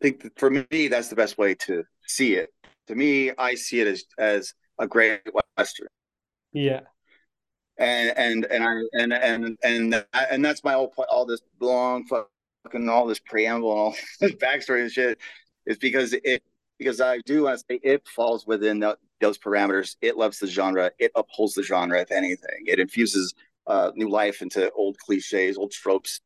think 0.00 0.22
that 0.22 0.38
for 0.38 0.48
me, 0.50 0.88
that's 0.88 1.08
the 1.08 1.16
best 1.16 1.36
way 1.36 1.54
to 1.66 1.84
see 2.06 2.34
it. 2.34 2.50
To 2.86 2.94
me, 2.94 3.32
I 3.36 3.54
see 3.54 3.80
it 3.80 3.86
as 3.86 4.04
as 4.18 4.54
a 4.78 4.86
great 4.86 5.20
western. 5.56 5.88
Yeah. 6.52 6.80
And 7.80 8.16
and 8.16 8.44
and 8.44 8.62
I 8.62 8.82
and 8.92 9.12
and 9.12 9.58
and 9.64 10.06
and 10.12 10.44
that's 10.44 10.62
my 10.62 10.74
whole 10.74 10.88
point. 10.88 11.08
All 11.10 11.26
this 11.26 11.40
long 11.60 12.06
fucking 12.06 12.88
all 12.88 13.06
this 13.06 13.18
preamble 13.18 13.70
and 13.70 13.80
all 13.80 13.96
this 14.20 14.32
backstory 14.32 14.82
and 14.82 14.92
shit 14.92 15.18
is 15.66 15.78
because 15.78 16.12
it 16.12 16.42
because 16.78 17.00
I 17.00 17.18
do 17.26 17.44
want 17.44 17.58
to 17.58 17.64
say 17.68 17.80
it 17.82 18.06
falls 18.08 18.46
within 18.46 18.80
the, 18.80 18.96
those 19.20 19.38
parameters. 19.38 19.96
It 20.00 20.16
loves 20.16 20.38
the 20.38 20.46
genre. 20.46 20.90
It 20.98 21.10
upholds 21.14 21.54
the 21.54 21.62
genre. 21.62 22.00
If 22.00 22.10
anything, 22.10 22.64
it 22.66 22.78
infuses 22.78 23.34
uh, 23.66 23.92
new 23.94 24.08
life 24.08 24.40
into 24.40 24.70
old 24.72 24.96
cliches, 24.98 25.58
old 25.58 25.72
tropes. 25.72 26.20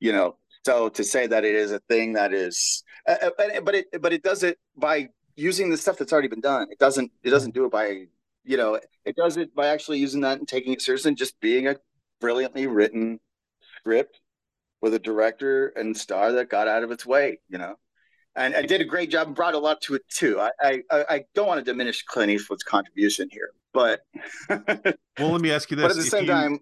You 0.00 0.12
know, 0.12 0.36
so 0.64 0.88
to 0.90 1.04
say 1.04 1.26
that 1.26 1.44
it 1.44 1.54
is 1.54 1.72
a 1.72 1.80
thing 1.80 2.14
that 2.14 2.32
is, 2.32 2.82
uh, 3.06 3.16
uh 3.22 3.60
but 3.64 3.74
it 3.74 4.00
but 4.00 4.12
it 4.12 4.22
does 4.22 4.42
it 4.42 4.58
by 4.76 5.08
using 5.36 5.70
the 5.70 5.76
stuff 5.76 5.98
that's 5.98 6.12
already 6.12 6.28
been 6.28 6.40
done. 6.40 6.68
It 6.70 6.78
doesn't 6.78 7.10
it 7.22 7.30
doesn't 7.30 7.54
do 7.54 7.64
it 7.64 7.72
by 7.72 8.06
you 8.44 8.56
know 8.56 8.78
it 9.04 9.16
does 9.16 9.36
it 9.36 9.54
by 9.54 9.68
actually 9.68 9.98
using 9.98 10.22
that 10.22 10.38
and 10.38 10.48
taking 10.48 10.72
it 10.72 10.82
seriously 10.82 11.10
and 11.10 11.18
just 11.18 11.40
being 11.40 11.66
a 11.66 11.76
brilliantly 12.20 12.66
written 12.66 13.20
script 13.78 14.20
with 14.82 14.94
a 14.94 14.98
director 14.98 15.68
and 15.76 15.96
star 15.96 16.32
that 16.32 16.48
got 16.48 16.68
out 16.68 16.82
of 16.82 16.90
its 16.90 17.04
way. 17.06 17.40
You 17.48 17.58
know. 17.58 17.76
And 18.36 18.54
I 18.54 18.62
did 18.62 18.80
a 18.80 18.84
great 18.84 19.10
job 19.10 19.26
and 19.26 19.34
brought 19.34 19.54
a 19.54 19.58
lot 19.58 19.80
to 19.82 19.96
it 19.96 20.02
too. 20.08 20.38
I, 20.40 20.50
I, 20.62 20.82
I 20.92 21.24
don't 21.34 21.48
want 21.48 21.58
to 21.58 21.64
diminish 21.64 22.04
Clint 22.04 22.30
Eastwood's 22.30 22.62
contribution 22.62 23.28
here, 23.28 23.50
but 23.74 24.02
well, 24.48 25.32
let 25.32 25.40
me 25.40 25.50
ask 25.50 25.68
you 25.70 25.76
this: 25.76 25.84
But 25.84 25.90
at 25.90 25.96
the 25.96 26.02
same 26.04 26.24
you, 26.24 26.30
time, 26.30 26.58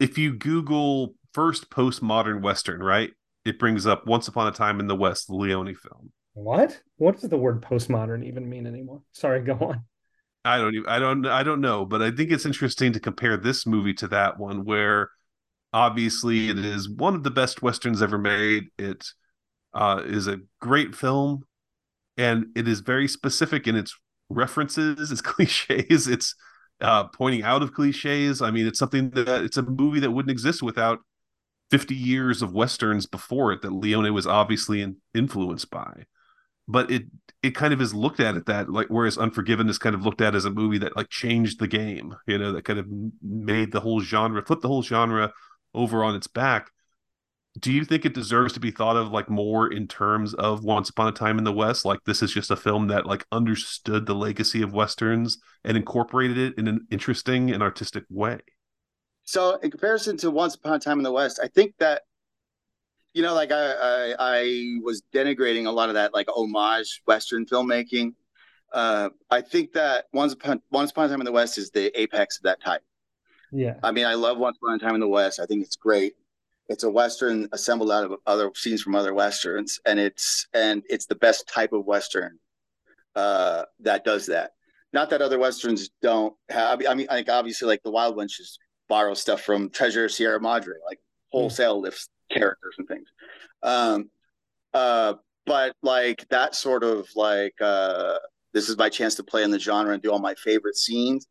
if 0.00 0.18
you 0.18 0.34
Google 0.34 1.14
first 1.32 1.70
postmodern 1.70 2.42
Western, 2.42 2.82
right, 2.82 3.10
it 3.44 3.58
brings 3.58 3.86
up 3.86 4.06
Once 4.06 4.28
Upon 4.28 4.48
a 4.48 4.52
Time 4.52 4.80
in 4.80 4.88
the 4.88 4.96
West, 4.96 5.28
the 5.28 5.34
Leone 5.34 5.74
film. 5.74 6.12
What? 6.34 6.80
What 6.96 7.20
does 7.20 7.30
the 7.30 7.36
word 7.36 7.62
postmodern 7.62 8.26
even 8.26 8.48
mean 8.48 8.66
anymore? 8.66 9.02
Sorry, 9.12 9.40
go 9.40 9.54
on. 9.54 9.84
I 10.44 10.58
don't 10.58 10.74
even, 10.74 10.88
I 10.88 10.98
don't 10.98 11.26
I 11.26 11.42
don't 11.42 11.60
know, 11.60 11.84
but 11.84 12.00
I 12.00 12.10
think 12.10 12.30
it's 12.30 12.46
interesting 12.46 12.92
to 12.94 13.00
compare 13.00 13.36
this 13.36 13.66
movie 13.66 13.94
to 13.94 14.08
that 14.08 14.38
one 14.38 14.64
where 14.64 15.10
obviously 15.72 16.48
it 16.48 16.58
is 16.58 16.88
one 16.88 17.14
of 17.14 17.22
the 17.22 17.30
best 17.30 17.62
westerns 17.62 18.02
ever 18.02 18.18
made. 18.18 18.64
It 18.78 19.06
uh, 19.74 20.02
is 20.04 20.26
a 20.26 20.40
great 20.60 20.94
film 20.94 21.44
and 22.16 22.46
it 22.56 22.66
is 22.68 22.80
very 22.80 23.08
specific 23.08 23.66
in 23.66 23.76
its 23.76 23.94
references, 24.30 25.10
its 25.10 25.20
cliches, 25.20 26.08
its 26.08 26.34
uh, 26.80 27.04
pointing 27.08 27.42
out 27.42 27.62
of 27.62 27.74
cliches. 27.74 28.40
I 28.40 28.50
mean, 28.50 28.66
it's 28.66 28.78
something 28.78 29.10
that 29.10 29.44
it's 29.44 29.58
a 29.58 29.62
movie 29.62 30.00
that 30.00 30.10
wouldn't 30.10 30.30
exist 30.30 30.62
without 30.62 31.00
50 31.70 31.94
years 31.94 32.42
of 32.42 32.52
westerns 32.52 33.06
before 33.06 33.52
it 33.52 33.62
that 33.62 33.72
Leone 33.72 34.12
was 34.12 34.26
obviously 34.26 34.80
in, 34.82 34.96
influenced 35.14 35.70
by. 35.70 36.04
But 36.70 36.90
it 36.90 37.04
it 37.42 37.54
kind 37.54 37.72
of 37.72 37.80
is 37.80 37.94
looked 37.94 38.20
at 38.20 38.36
at 38.36 38.46
that 38.46 38.70
like 38.70 38.86
whereas 38.88 39.18
Unforgiven 39.18 39.68
is 39.68 39.78
kind 39.78 39.94
of 39.94 40.04
looked 40.04 40.20
at 40.20 40.34
as 40.34 40.44
a 40.44 40.50
movie 40.50 40.78
that 40.78 40.96
like 40.96 41.08
changed 41.08 41.58
the 41.58 41.66
game, 41.66 42.14
you 42.26 42.38
know, 42.38 42.52
that 42.52 42.64
kind 42.64 42.78
of 42.78 42.86
made 43.22 43.72
the 43.72 43.80
whole 43.80 44.00
genre, 44.00 44.42
flipped 44.44 44.62
the 44.62 44.68
whole 44.68 44.82
genre 44.82 45.32
over 45.74 46.04
on 46.04 46.14
its 46.14 46.26
back. 46.26 46.70
Do 47.58 47.72
you 47.72 47.84
think 47.84 48.04
it 48.04 48.14
deserves 48.14 48.52
to 48.52 48.60
be 48.60 48.70
thought 48.70 48.96
of 48.96 49.10
like 49.10 49.28
more 49.28 49.72
in 49.72 49.88
terms 49.88 50.34
of 50.34 50.62
Once 50.62 50.90
Upon 50.90 51.08
a 51.08 51.12
Time 51.12 51.38
in 51.38 51.44
the 51.44 51.52
West? 51.52 51.84
Like 51.84 51.98
this 52.04 52.22
is 52.22 52.32
just 52.32 52.52
a 52.52 52.56
film 52.56 52.86
that 52.88 53.06
like 53.06 53.26
understood 53.32 54.06
the 54.06 54.14
legacy 54.14 54.62
of 54.62 54.72
westerns 54.72 55.38
and 55.64 55.76
incorporated 55.76 56.38
it 56.38 56.58
in 56.58 56.68
an 56.68 56.86
interesting 56.90 57.50
and 57.50 57.62
artistic 57.62 58.04
way. 58.08 58.38
So, 59.24 59.56
in 59.56 59.70
comparison 59.70 60.16
to 60.18 60.30
Once 60.30 60.54
Upon 60.54 60.74
a 60.74 60.78
Time 60.78 60.98
in 60.98 61.04
the 61.04 61.12
West, 61.12 61.40
I 61.42 61.48
think 61.48 61.74
that 61.78 62.02
you 63.12 63.22
know, 63.22 63.34
like 63.34 63.52
I, 63.52 63.72
I, 63.72 64.14
I 64.18 64.78
was 64.82 65.02
denigrating 65.12 65.66
a 65.66 65.70
lot 65.70 65.88
of 65.88 65.94
that 65.96 66.14
like 66.14 66.28
homage 66.28 67.02
Western 67.06 67.46
filmmaking. 67.46 68.14
Uh, 68.72 69.10
I 69.30 69.40
think 69.40 69.72
that 69.72 70.06
Once 70.12 70.32
Upon 70.32 70.62
Once 70.70 70.92
Upon 70.92 71.06
a 71.06 71.08
Time 71.08 71.20
in 71.20 71.24
the 71.24 71.32
West 71.32 71.58
is 71.58 71.70
the 71.70 71.98
apex 72.00 72.38
of 72.38 72.44
that 72.44 72.60
type. 72.62 72.82
Yeah. 73.52 73.74
I 73.82 73.90
mean, 73.90 74.06
I 74.06 74.14
love 74.14 74.38
Once 74.38 74.58
Upon 74.62 74.76
a 74.76 74.78
Time 74.78 74.94
in 74.94 75.00
the 75.00 75.08
West. 75.08 75.40
I 75.40 75.46
think 75.46 75.64
it's 75.64 75.76
great. 75.76 76.14
It's 76.68 76.84
a 76.84 76.90
western 76.90 77.48
assembled 77.50 77.90
out 77.90 78.04
of 78.04 78.12
other 78.28 78.52
scenes 78.54 78.80
from 78.80 78.94
other 78.94 79.12
westerns, 79.12 79.80
and 79.84 79.98
it's 79.98 80.46
and 80.54 80.84
it's 80.88 81.06
the 81.06 81.16
best 81.16 81.48
type 81.48 81.72
of 81.72 81.84
western 81.84 82.38
uh, 83.16 83.64
that 83.80 84.04
does 84.04 84.26
that. 84.26 84.52
Not 84.92 85.10
that 85.10 85.20
other 85.20 85.38
westerns 85.38 85.90
don't 86.00 86.34
have. 86.48 86.80
I 86.88 86.94
mean, 86.94 87.08
I 87.10 87.16
think 87.16 87.28
obviously 87.28 87.66
like 87.66 87.82
the 87.82 87.90
Wild 87.90 88.14
Bunches 88.14 88.56
borrow 88.88 89.14
stuff 89.14 89.40
from 89.40 89.70
Treasure 89.70 90.08
Sierra 90.08 90.40
Madre, 90.40 90.74
like 90.86 91.00
wholesale 91.32 91.78
mm. 91.78 91.82
lifts 91.82 92.08
characters 92.30 92.74
and 92.78 92.88
things. 92.88 93.08
Um, 93.62 94.10
uh, 94.72 95.14
but 95.46 95.74
like 95.82 96.26
that 96.28 96.54
sort 96.54 96.84
of 96.84 97.08
like 97.16 97.54
uh, 97.60 98.18
this 98.52 98.68
is 98.68 98.76
my 98.76 98.88
chance 98.88 99.14
to 99.16 99.24
play 99.24 99.42
in 99.42 99.50
the 99.50 99.58
genre 99.58 99.92
and 99.92 100.02
do 100.02 100.10
all 100.10 100.18
my 100.18 100.34
favorite 100.34 100.76
scenes. 100.76 101.26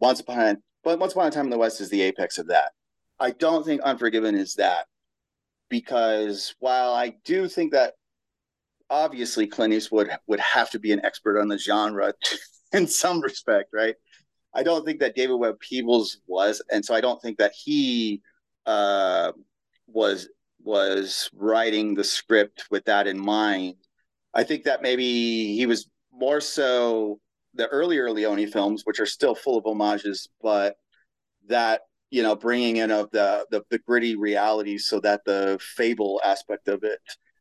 Once 0.00 0.20
upon, 0.20 0.62
but 0.84 0.98
once 0.98 1.12
upon 1.12 1.26
a 1.26 1.30
time 1.30 1.46
in 1.46 1.50
the 1.50 1.58
West 1.58 1.80
is 1.80 1.90
the 1.90 2.02
apex 2.02 2.38
of 2.38 2.46
that. 2.48 2.70
I 3.18 3.32
don't 3.32 3.64
think 3.64 3.80
Unforgiven 3.82 4.36
is 4.36 4.54
that 4.54 4.86
because 5.68 6.54
while 6.60 6.92
I 6.92 7.16
do 7.24 7.48
think 7.48 7.72
that 7.72 7.94
obviously 8.90 9.46
Clint 9.46 9.74
Eastwood 9.74 10.10
would 10.26 10.40
have 10.40 10.70
to 10.70 10.78
be 10.78 10.92
an 10.92 11.04
expert 11.04 11.40
on 11.40 11.48
the 11.48 11.58
genre 11.58 12.14
in 12.72 12.86
some 12.86 13.20
respect, 13.20 13.70
right? 13.72 13.96
I 14.54 14.62
don't 14.62 14.84
think 14.84 15.00
that 15.00 15.14
David 15.14 15.34
Webb 15.34 15.60
Peoples 15.60 16.18
was, 16.26 16.62
and 16.70 16.84
so 16.84 16.94
I 16.94 17.00
don't 17.00 17.20
think 17.20 17.38
that 17.38 17.52
he 17.52 18.22
uh, 18.66 19.32
was 19.86 20.28
was 20.62 21.30
writing 21.34 21.94
the 21.94 22.04
script 22.04 22.64
with 22.70 22.84
that 22.86 23.06
in 23.06 23.18
mind. 23.18 23.74
I 24.34 24.44
think 24.44 24.64
that 24.64 24.82
maybe 24.82 25.54
he 25.56 25.66
was 25.66 25.88
more 26.12 26.40
so 26.40 27.20
the 27.54 27.66
earlier 27.68 28.10
Leone 28.10 28.46
films, 28.48 28.82
which 28.84 29.00
are 29.00 29.06
still 29.06 29.34
full 29.34 29.58
of 29.58 29.64
homages, 29.64 30.28
but 30.42 30.76
that 31.48 31.82
you 32.10 32.22
know 32.22 32.36
bringing 32.36 32.76
in 32.76 32.90
of 32.90 33.10
the, 33.10 33.46
the 33.50 33.62
the, 33.70 33.78
gritty 33.78 34.16
reality 34.16 34.78
so 34.78 35.00
that 35.00 35.22
the 35.24 35.58
fable 35.60 36.20
aspect 36.24 36.68
of 36.68 36.82
it 36.82 37.00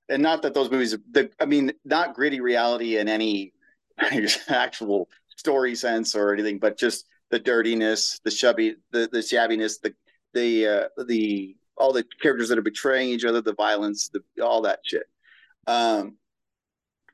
and 0.10 0.22
not 0.22 0.42
that 0.42 0.54
those 0.54 0.70
movies 0.70 0.98
the 1.12 1.30
i 1.40 1.46
mean 1.46 1.72
not 1.86 2.14
gritty 2.14 2.42
reality 2.42 2.98
in 2.98 3.08
any 3.08 3.54
actual 4.50 5.08
story 5.36 5.76
sense 5.76 6.16
or 6.16 6.34
anything, 6.34 6.60
but 6.60 6.78
just 6.78 7.08
the 7.30 7.40
dirtiness, 7.40 8.20
the 8.24 8.32
shabby 8.32 8.76
the 8.92 9.10
the 9.12 9.20
shabbiness, 9.20 9.80
the 9.82 9.94
the 10.34 10.68
uh, 10.68 11.04
the 11.08 11.56
all 11.78 11.94
the 11.94 12.06
characters 12.22 12.50
that 12.50 12.58
are 12.58 12.64
betraying 12.64 13.10
each 13.10 13.26
other, 13.26 13.42
the 13.42 13.54
violence, 13.54 14.10
the 14.10 14.44
all 14.44 14.62
that 14.64 14.80
shit. 14.84 15.06
Um, 15.68 16.18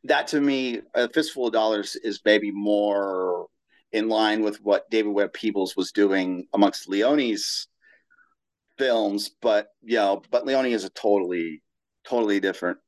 that 0.06 0.28
to 0.28 0.42
me, 0.42 0.82
a 0.94 1.10
fistful 1.10 1.48
of 1.48 1.54
dollars 1.54 1.96
is 1.96 2.22
maybe 2.26 2.52
more 2.52 3.48
in 3.92 4.10
line 4.10 4.42
with 4.44 4.62
what 4.62 4.90
David 4.90 5.12
Webb 5.12 5.34
Peoples 5.34 5.76
was 5.76 5.92
doing 5.92 6.48
amongst 6.54 6.90
Leone's 6.90 7.68
films, 8.78 9.32
but 9.42 9.70
you 9.84 9.98
know, 9.98 10.22
but 10.32 10.46
Leone 10.46 10.66
is 10.66 10.84
a 10.84 10.90
totally, 10.90 11.62
totally 12.06 12.40
different 12.40 12.80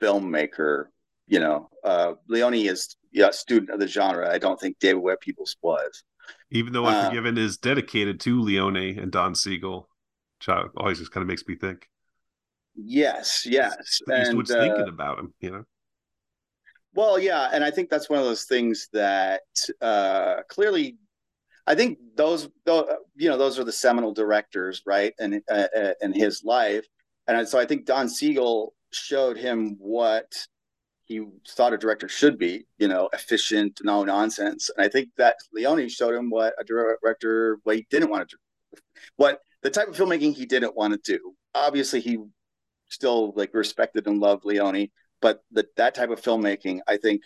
filmmaker. 0.00 0.86
You 1.28 1.40
know, 1.40 1.70
uh, 1.84 2.14
Leone 2.28 2.54
is 2.54 2.96
yeah, 3.12 3.30
student 3.30 3.70
of 3.70 3.78
the 3.78 3.86
genre. 3.86 4.32
I 4.32 4.38
don't 4.38 4.58
think 4.58 4.78
David 4.78 5.02
Webb 5.02 5.20
Peoples 5.20 5.56
was. 5.62 6.04
Even 6.50 6.72
though 6.72 6.86
Unforgiven 6.86 7.38
uh, 7.38 7.42
is 7.42 7.56
dedicated 7.56 8.20
to 8.20 8.40
Leone 8.40 8.98
and 8.98 9.12
Don 9.12 9.34
Siegel, 9.34 9.88
which 10.46 10.70
always 10.76 10.98
just 10.98 11.12
kind 11.12 11.22
of 11.22 11.28
makes 11.28 11.46
me 11.46 11.54
think. 11.54 11.88
Yes, 12.74 13.46
yes. 13.46 14.00
Eastwood's 14.00 14.50
and, 14.50 14.60
uh, 14.60 14.64
thinking 14.64 14.88
about 14.88 15.18
him, 15.18 15.34
you 15.40 15.50
know. 15.50 15.64
Well, 16.94 17.18
yeah, 17.18 17.48
and 17.52 17.64
I 17.64 17.70
think 17.70 17.88
that's 17.88 18.10
one 18.10 18.18
of 18.18 18.24
those 18.24 18.44
things 18.44 18.88
that 18.92 19.42
uh, 19.80 20.42
clearly, 20.48 20.96
I 21.66 21.74
think 21.74 21.98
those, 22.16 22.48
you 22.66 23.28
know, 23.28 23.38
those 23.38 23.58
are 23.58 23.64
the 23.64 23.72
seminal 23.72 24.12
directors, 24.12 24.82
right, 24.86 25.14
and 25.18 25.42
uh, 25.50 25.66
uh, 25.76 25.92
in 26.02 26.12
his 26.12 26.42
life, 26.44 26.86
and 27.26 27.48
so 27.48 27.58
I 27.58 27.64
think 27.64 27.86
Don 27.86 28.08
Siegel 28.08 28.74
showed 28.90 29.38
him 29.38 29.76
what 29.78 30.46
he 31.04 31.24
thought 31.48 31.72
a 31.72 31.78
director 31.78 32.08
should 32.08 32.38
be, 32.38 32.66
you 32.78 32.88
know, 32.88 33.08
efficient, 33.12 33.80
no 33.82 34.04
nonsense. 34.04 34.70
And 34.76 34.84
I 34.84 34.88
think 34.88 35.08
that 35.16 35.36
Leone 35.52 35.88
showed 35.88 36.14
him 36.14 36.30
what 36.30 36.54
a 36.58 36.64
director 36.64 37.58
what 37.64 37.76
he 37.76 37.86
didn't 37.90 38.10
want 38.10 38.28
to 38.28 38.36
do, 38.36 38.80
what 39.16 39.40
the 39.62 39.70
type 39.70 39.88
of 39.88 39.96
filmmaking 39.96 40.34
he 40.34 40.46
didn't 40.46 40.76
want 40.76 40.92
to 40.92 41.12
do. 41.12 41.34
Obviously, 41.54 42.00
he 42.00 42.18
still 42.88 43.32
like 43.36 43.54
respected 43.54 44.06
and 44.06 44.20
loved 44.20 44.44
Leone, 44.44 44.88
but 45.20 45.42
the, 45.50 45.66
that 45.76 45.94
type 45.94 46.10
of 46.10 46.20
filmmaking, 46.20 46.80
I 46.86 46.96
think, 46.96 47.22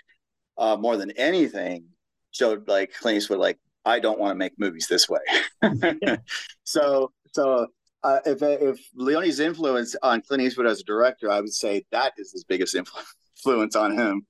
uh, 0.59 0.77
more 0.77 0.97
than 0.97 1.11
anything, 1.13 1.85
showed 2.31 2.69
like 2.69 2.93
Clint 2.95 3.19
Eastwood, 3.19 3.39
like 3.39 3.59
I 3.85 4.01
don't 4.01 4.19
want 4.19 4.33
to 4.33 4.37
make 4.37 4.53
movies 4.59 4.87
this 4.89 5.09
way. 5.09 5.21
so, 6.65 7.13
so 7.33 7.67
uh, 8.03 8.21
if 8.25 8.43
if 8.43 8.79
Leone's 8.95 9.41
influence 9.41 9.97
on 10.03 10.23
Clint 10.23 10.43
Eastwood 10.43 10.67
as 10.67 10.81
a 10.81 10.85
director, 10.85 11.31
I 11.31 11.41
would 11.41 11.53
say 11.53 11.85
that 11.91 12.13
is 12.19 12.33
his 12.33 12.45
biggest 12.45 12.77
influence 12.77 13.75
on 13.75 13.99
him, 13.99 14.27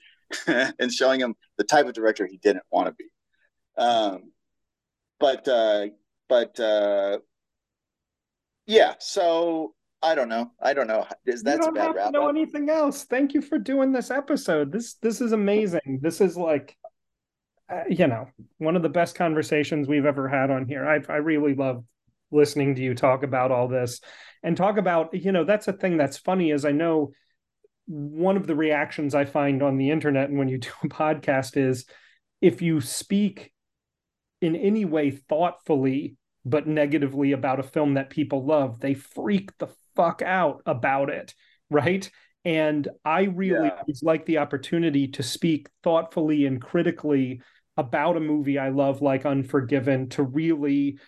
and 0.78 0.92
showing 0.92 1.20
him 1.20 1.34
the 1.58 1.64
type 1.64 1.86
of 1.86 1.92
director 1.92 2.26
he 2.26 2.38
didn't 2.38 2.64
want 2.70 2.86
to 2.86 2.94
be. 2.94 3.04
Um, 3.76 4.32
but 5.20 5.46
uh, 5.48 5.88
but 6.28 6.58
uh, 6.58 7.18
yeah, 8.66 8.94
so 8.98 9.74
I 10.02 10.14
don't 10.14 10.28
know. 10.28 10.52
I 10.60 10.74
don't 10.74 10.86
know. 10.86 11.06
Is 11.24 11.42
that 11.44 11.66
a 11.66 11.72
bad 11.72 11.94
wrap? 11.94 12.12
Know 12.12 12.28
anything 12.28 12.68
else? 12.68 13.04
Thank 13.04 13.34
you 13.34 13.40
for 13.40 13.58
doing 13.58 13.92
this 13.92 14.10
episode. 14.10 14.72
This 14.72 14.94
this 14.94 15.20
is 15.20 15.32
amazing. 15.32 16.00
This 16.02 16.20
is 16.20 16.36
like, 16.36 16.76
uh, 17.72 17.84
you 17.88 18.06
know, 18.06 18.28
one 18.58 18.76
of 18.76 18.82
the 18.82 18.88
best 18.88 19.14
conversations 19.14 19.88
we've 19.88 20.06
ever 20.06 20.28
had 20.28 20.50
on 20.50 20.66
here. 20.66 20.86
I 20.86 21.00
I 21.12 21.16
really 21.16 21.54
love 21.54 21.84
listening 22.30 22.74
to 22.74 22.82
you 22.82 22.94
talk 22.94 23.22
about 23.22 23.52
all 23.52 23.68
this 23.68 24.00
and 24.42 24.56
talk 24.56 24.78
about 24.78 25.14
you 25.14 25.32
know 25.32 25.44
that's 25.44 25.68
a 25.68 25.72
thing 25.72 25.96
that's 25.96 26.18
funny 26.18 26.50
is 26.50 26.64
I 26.64 26.72
know 26.72 27.12
one 27.86 28.36
of 28.36 28.46
the 28.46 28.56
reactions 28.56 29.14
I 29.14 29.24
find 29.24 29.62
on 29.62 29.76
the 29.76 29.90
internet 29.90 30.28
and 30.28 30.38
when 30.38 30.48
you 30.48 30.58
do 30.58 30.70
a 30.82 30.88
podcast 30.88 31.56
is 31.56 31.86
if 32.40 32.62
you 32.62 32.80
speak 32.80 33.52
in 34.40 34.56
any 34.56 34.84
way 34.84 35.10
thoughtfully 35.10 36.16
but 36.46 36.66
negatively 36.68 37.32
about 37.32 37.58
a 37.58 37.64
film 37.64 37.94
that 37.94 38.08
people 38.08 38.46
love, 38.46 38.78
they 38.78 38.94
freak 38.94 39.50
the 39.58 39.68
fuck 39.96 40.22
out 40.22 40.62
about 40.64 41.10
it, 41.10 41.34
right? 41.70 42.08
And 42.44 42.86
I 43.04 43.24
really 43.24 43.66
yeah. 43.66 43.82
like 44.02 44.24
the 44.24 44.38
opportunity 44.38 45.08
to 45.08 45.24
speak 45.24 45.68
thoughtfully 45.82 46.46
and 46.46 46.62
critically 46.62 47.42
about 47.76 48.16
a 48.16 48.20
movie 48.20 48.58
I 48.58 48.68
love, 48.68 49.02
like 49.02 49.26
Unforgiven, 49.26 50.08
to 50.10 50.22
really 50.22 50.98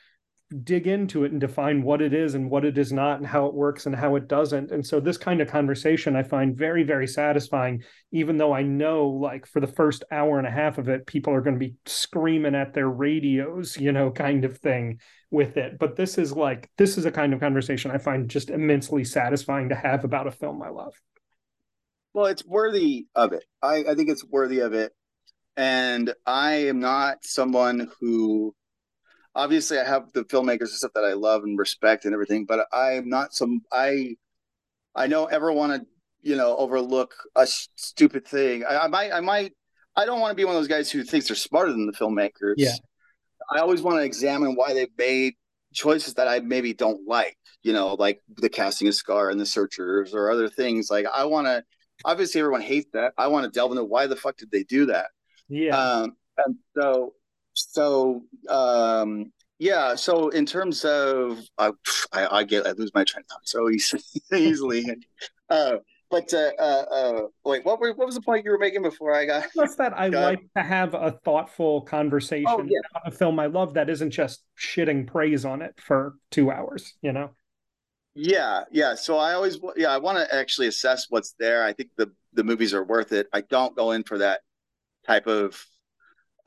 dig 0.64 0.86
into 0.86 1.24
it 1.24 1.32
and 1.32 1.40
define 1.40 1.82
what 1.82 2.00
it 2.00 2.14
is 2.14 2.34
and 2.34 2.50
what 2.50 2.64
it 2.64 2.78
is 2.78 2.92
not 2.92 3.18
and 3.18 3.26
how 3.26 3.46
it 3.46 3.54
works 3.54 3.84
and 3.84 3.94
how 3.94 4.16
it 4.16 4.28
doesn't. 4.28 4.70
And 4.70 4.86
so 4.86 4.98
this 4.98 5.18
kind 5.18 5.40
of 5.40 5.48
conversation 5.48 6.16
I 6.16 6.22
find 6.22 6.56
very, 6.56 6.84
very 6.84 7.06
satisfying, 7.06 7.82
even 8.12 8.38
though 8.38 8.54
I 8.54 8.62
know 8.62 9.08
like 9.08 9.46
for 9.46 9.60
the 9.60 9.66
first 9.66 10.04
hour 10.10 10.38
and 10.38 10.46
a 10.46 10.50
half 10.50 10.78
of 10.78 10.88
it, 10.88 11.06
people 11.06 11.34
are 11.34 11.42
going 11.42 11.58
to 11.58 11.66
be 11.66 11.74
screaming 11.84 12.54
at 12.54 12.72
their 12.72 12.88
radios, 12.88 13.76
you 13.76 13.92
know, 13.92 14.10
kind 14.10 14.44
of 14.44 14.58
thing 14.58 15.00
with 15.30 15.58
it. 15.58 15.78
But 15.78 15.96
this 15.96 16.16
is 16.16 16.32
like, 16.32 16.70
this 16.78 16.96
is 16.96 17.04
a 17.04 17.12
kind 17.12 17.34
of 17.34 17.40
conversation 17.40 17.90
I 17.90 17.98
find 17.98 18.30
just 18.30 18.48
immensely 18.48 19.04
satisfying 19.04 19.68
to 19.68 19.74
have 19.74 20.04
about 20.04 20.26
a 20.26 20.32
film 20.32 20.62
I 20.62 20.70
love. 20.70 20.94
Well, 22.14 22.26
it's 22.26 22.44
worthy 22.44 23.06
of 23.14 23.32
it. 23.32 23.44
I, 23.62 23.84
I 23.88 23.94
think 23.94 24.08
it's 24.08 24.24
worthy 24.24 24.60
of 24.60 24.72
it. 24.72 24.92
And 25.58 26.14
I 26.24 26.68
am 26.68 26.80
not 26.80 27.18
someone 27.24 27.90
who 28.00 28.54
obviously 29.38 29.78
I 29.78 29.84
have 29.84 30.12
the 30.12 30.24
filmmakers 30.24 30.60
and 30.60 30.70
stuff 30.70 30.92
that 30.94 31.04
I 31.04 31.12
love 31.12 31.44
and 31.44 31.58
respect 31.58 32.04
and 32.04 32.12
everything, 32.12 32.44
but 32.44 32.66
I'm 32.72 33.08
not 33.08 33.32
some 33.32 33.62
I 33.72 34.16
I 34.94 35.06
don't 35.06 35.32
ever 35.32 35.52
want 35.52 35.80
to 35.80 35.86
you 36.20 36.36
know 36.36 36.56
overlook 36.56 37.14
a 37.36 37.46
stupid 37.46 38.26
thing. 38.26 38.64
I, 38.64 38.80
I 38.80 38.86
might 38.88 39.12
I 39.12 39.20
might 39.20 39.52
I 39.96 40.04
don't 40.04 40.20
want 40.20 40.32
to 40.32 40.34
be 40.34 40.44
one 40.44 40.54
of 40.54 40.60
those 40.60 40.68
guys 40.68 40.90
who 40.90 41.04
thinks 41.04 41.28
they're 41.28 41.36
smarter 41.36 41.72
than 41.72 41.86
the 41.86 41.92
filmmakers. 41.92 42.54
Yeah. 42.56 42.74
I 43.50 43.60
always 43.60 43.80
want 43.80 43.96
to 43.98 44.04
examine 44.04 44.54
why 44.54 44.74
they've 44.74 44.88
made 44.98 45.34
choices 45.72 46.14
that 46.14 46.28
I 46.28 46.40
maybe 46.40 46.74
don't 46.74 47.06
like, 47.06 47.36
you 47.62 47.72
know, 47.72 47.94
like 47.94 48.20
the 48.36 48.48
casting 48.48 48.88
of 48.88 48.94
Scar 48.94 49.30
and 49.30 49.40
the 49.40 49.46
Searchers 49.46 50.14
or 50.14 50.30
other 50.30 50.48
things. 50.48 50.90
Like 50.90 51.06
I 51.12 51.24
want 51.24 51.46
to, 51.46 51.64
obviously 52.04 52.40
everyone 52.40 52.60
hates 52.60 52.88
that. 52.92 53.12
I 53.16 53.28
want 53.28 53.44
to 53.44 53.50
delve 53.50 53.72
into 53.72 53.84
why 53.84 54.06
the 54.06 54.16
fuck 54.16 54.36
did 54.36 54.50
they 54.50 54.64
do 54.64 54.86
that? 54.86 55.06
Yeah. 55.48 55.76
Um, 55.76 56.16
and 56.44 56.56
so 56.76 57.14
so 57.70 58.22
um, 58.48 59.32
yeah, 59.58 59.94
so 59.96 60.28
in 60.28 60.46
terms 60.46 60.84
of 60.84 61.40
I, 61.58 61.72
I, 62.12 62.44
get 62.44 62.66
I 62.66 62.72
lose 62.72 62.92
my 62.94 63.04
train 63.04 63.24
of 63.24 63.28
thought 63.28 63.48
so 63.48 63.68
easily. 63.70 64.02
easily. 64.32 64.86
Uh, 65.50 65.76
but 66.10 66.32
uh, 66.32 66.52
uh, 66.58 66.62
uh, 66.62 67.22
wait, 67.44 67.64
what 67.64 67.80
were, 67.80 67.92
what 67.92 68.06
was 68.06 68.14
the 68.14 68.22
point 68.22 68.44
you 68.44 68.50
were 68.50 68.58
making 68.58 68.82
before 68.82 69.14
I 69.14 69.26
got? 69.26 69.46
Just 69.54 69.76
that 69.78 69.98
I 69.98 70.08
got... 70.08 70.22
like 70.22 70.40
to 70.56 70.62
have 70.62 70.94
a 70.94 71.18
thoughtful 71.24 71.82
conversation 71.82 72.46
oh, 72.48 72.62
yeah. 72.62 72.78
about 72.90 73.12
a 73.12 73.16
film 73.16 73.38
I 73.38 73.46
love 73.46 73.74
that 73.74 73.90
isn't 73.90 74.10
just 74.10 74.42
shitting 74.58 75.06
praise 75.06 75.44
on 75.44 75.60
it 75.60 75.74
for 75.78 76.14
two 76.30 76.50
hours. 76.50 76.94
You 77.02 77.12
know. 77.12 77.30
Yeah, 78.14 78.64
yeah. 78.70 78.94
So 78.94 79.18
I 79.18 79.34
always, 79.34 79.58
yeah, 79.76 79.90
I 79.90 79.98
want 79.98 80.18
to 80.18 80.34
actually 80.34 80.66
assess 80.68 81.06
what's 81.08 81.34
there. 81.38 81.62
I 81.64 81.72
think 81.72 81.90
the 81.96 82.10
the 82.32 82.44
movies 82.44 82.72
are 82.72 82.84
worth 82.84 83.12
it. 83.12 83.26
I 83.32 83.42
don't 83.42 83.76
go 83.76 83.90
in 83.90 84.02
for 84.04 84.18
that 84.18 84.40
type 85.06 85.26
of 85.26 85.62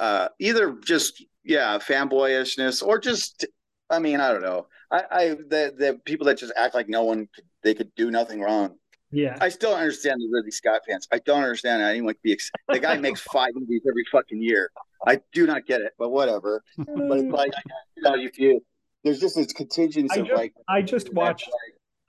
uh, 0.02 0.28
either 0.40 0.74
just 0.84 1.24
yeah 1.46 1.78
fanboyishness 1.78 2.84
or 2.84 3.00
just 3.00 3.46
I 3.90 4.00
mean 4.00 4.20
I 4.20 4.32
don't 4.34 4.42
know 4.42 4.68
I, 4.92 5.04
I 5.12 5.28
the 5.30 5.74
the 5.78 6.00
people 6.04 6.26
that 6.26 6.38
just 6.38 6.52
act 6.58 6.76
like 6.76 6.90
no 6.90 7.04
one 7.04 7.30
could, 7.34 7.46
they 7.64 7.74
could 7.74 7.94
do 7.96 8.12
nothing 8.12 8.42
wrong. 8.42 8.76
Yeah, 9.14 9.38
I 9.40 9.50
still 9.50 9.74
understand 9.74 10.20
the 10.22 10.30
Ridley 10.32 10.52
Scott 10.52 10.82
fans. 10.88 11.08
I 11.12 11.20
don't 11.20 11.44
understand 11.44 11.82
anyone 11.82 12.14
could 12.14 12.24
be 12.24 12.34
ex- 12.34 12.50
the 12.68 12.80
guy 12.80 12.98
makes 12.98 13.22
five 13.34 13.52
movies 13.54 13.82
every 13.88 14.06
fucking 14.12 14.42
year. 14.42 14.72
I 15.06 15.20
do 15.34 15.46
not 15.46 15.66
get 15.66 15.82
it, 15.82 15.94
but 15.98 16.10
whatever. 16.10 16.64
but 16.78 16.88
it's 16.88 17.32
like 17.32 17.52
you 17.96 18.04
know 18.04 18.16
if 18.16 18.40
you 18.40 18.64
there's 19.04 19.20
just 19.20 19.36
this 19.36 19.54
contingent 19.54 20.12
of 20.12 20.28
just, 20.28 20.38
like 20.38 20.54
I 20.68 20.82
just 20.82 21.14
watched 21.14 21.50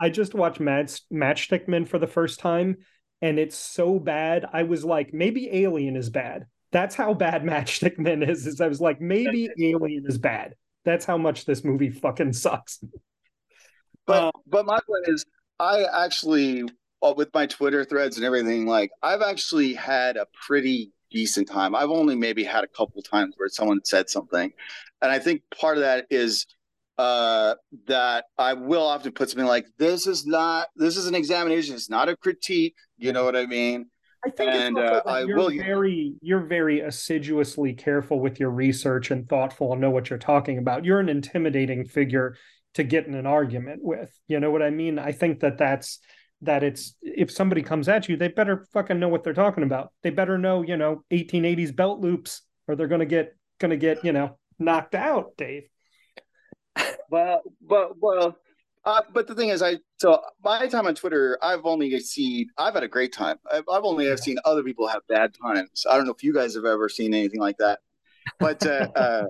I 0.00 0.10
just 0.10 0.34
watched 0.34 0.60
Mad 0.60 0.92
Matchstick 1.12 1.68
Men 1.68 1.84
for 1.84 1.98
the 1.98 2.06
first 2.06 2.40
time 2.40 2.78
and 3.22 3.38
it's 3.38 3.56
so 3.56 4.00
bad. 4.00 4.44
I 4.52 4.64
was 4.64 4.84
like, 4.84 5.14
maybe 5.14 5.48
Alien 5.52 5.96
is 5.96 6.10
bad. 6.10 6.46
That's 6.72 6.94
how 6.94 7.14
bad 7.14 7.42
Matchstick 7.44 7.98
Men 7.98 8.22
is. 8.22 8.46
Is 8.46 8.60
I 8.60 8.68
was 8.68 8.80
like, 8.80 9.00
maybe 9.00 9.48
Alien 9.60 10.04
is 10.06 10.18
bad. 10.18 10.54
That's 10.84 11.04
how 11.04 11.16
much 11.16 11.44
this 11.44 11.62
movie 11.62 11.90
fucking 11.90 12.32
sucks. 12.32 12.82
But 14.06 14.24
um, 14.24 14.32
but 14.46 14.66
my 14.66 14.78
point 14.86 15.06
is, 15.06 15.24
I 15.60 15.84
actually 15.84 16.64
uh, 17.02 17.14
with 17.16 17.28
my 17.32 17.46
Twitter 17.46 17.84
threads 17.84 18.16
and 18.16 18.26
everything, 18.26 18.66
like 18.66 18.90
I've 19.02 19.22
actually 19.22 19.74
had 19.74 20.16
a 20.16 20.26
pretty 20.46 20.92
decent 21.10 21.48
time. 21.48 21.74
I've 21.74 21.90
only 21.90 22.16
maybe 22.16 22.42
had 22.42 22.64
a 22.64 22.68
couple 22.68 23.00
times 23.02 23.34
where 23.36 23.48
someone 23.48 23.80
said 23.84 24.10
something, 24.10 24.50
and 25.00 25.12
I 25.12 25.18
think 25.18 25.42
part 25.54 25.76
of 25.76 25.82
that 25.82 26.06
is 26.10 26.46
uh, 26.98 27.54
that 27.86 28.24
I 28.38 28.54
will 28.54 28.86
often 28.86 29.12
put 29.12 29.30
something 29.30 29.46
like, 29.46 29.66
"This 29.78 30.06
is 30.06 30.26
not. 30.26 30.68
This 30.74 30.96
is 30.96 31.06
an 31.06 31.14
examination. 31.14 31.74
It's 31.76 31.90
not 31.90 32.08
a 32.08 32.16
critique." 32.16 32.74
You 32.98 33.12
know 33.12 33.24
what 33.24 33.36
I 33.36 33.46
mean? 33.46 33.86
I 34.24 34.30
think 34.30 34.52
and, 34.52 34.78
uh, 34.78 35.02
I 35.04 35.24
you're 35.24 35.36
will 35.36 35.50
very 35.50 36.14
you're 36.20 36.46
very 36.46 36.80
assiduously 36.80 37.72
careful 37.72 38.20
with 38.20 38.38
your 38.38 38.50
research 38.50 39.10
and 39.10 39.28
thoughtful 39.28 39.72
and 39.72 39.80
know 39.80 39.90
what 39.90 40.10
you're 40.10 40.18
talking 40.18 40.58
about. 40.58 40.84
You're 40.84 41.00
an 41.00 41.08
intimidating 41.08 41.86
figure 41.86 42.36
to 42.74 42.84
get 42.84 43.06
in 43.06 43.14
an 43.14 43.26
argument 43.26 43.80
with. 43.82 44.16
You 44.28 44.38
know 44.38 44.50
what 44.50 44.62
I 44.62 44.70
mean? 44.70 44.98
I 44.98 45.12
think 45.12 45.40
that 45.40 45.58
that's 45.58 45.98
that 46.42 46.62
it's 46.62 46.96
if 47.02 47.30
somebody 47.30 47.62
comes 47.62 47.88
at 47.88 48.08
you, 48.08 48.16
they 48.16 48.28
better 48.28 48.66
fucking 48.72 48.98
know 48.98 49.08
what 49.08 49.24
they're 49.24 49.32
talking 49.32 49.64
about. 49.64 49.92
They 50.02 50.10
better 50.10 50.38
know, 50.38 50.62
you 50.62 50.76
know, 50.76 51.04
1880s 51.10 51.74
belt 51.74 52.00
loops, 52.00 52.42
or 52.68 52.76
they're 52.76 52.88
gonna 52.88 53.06
get 53.06 53.36
gonna 53.58 53.76
get, 53.76 54.04
you 54.04 54.12
know, 54.12 54.38
knocked 54.58 54.94
out, 54.94 55.36
Dave. 55.36 55.64
well, 57.10 57.42
but 57.60 57.98
well, 58.00 58.36
uh, 58.84 59.02
but 59.12 59.26
the 59.26 59.34
thing 59.34 59.50
is, 59.50 59.62
I 59.62 59.78
so 59.98 60.20
my 60.42 60.66
time 60.66 60.86
on 60.86 60.94
Twitter, 60.94 61.38
I've 61.42 61.64
only 61.64 61.98
seen 62.00 62.48
I've 62.58 62.74
had 62.74 62.82
a 62.82 62.88
great 62.88 63.12
time. 63.12 63.38
I've, 63.50 63.64
I've 63.70 63.84
only 63.84 64.06
have 64.06 64.18
seen 64.18 64.38
other 64.44 64.62
people 64.62 64.88
have 64.88 65.02
bad 65.08 65.34
times. 65.40 65.84
I 65.88 65.96
don't 65.96 66.06
know 66.06 66.12
if 66.12 66.24
you 66.24 66.34
guys 66.34 66.54
have 66.54 66.64
ever 66.64 66.88
seen 66.88 67.14
anything 67.14 67.40
like 67.40 67.58
that, 67.58 67.80
but 68.40 68.66
uh, 68.66 68.88
uh, 68.96 69.24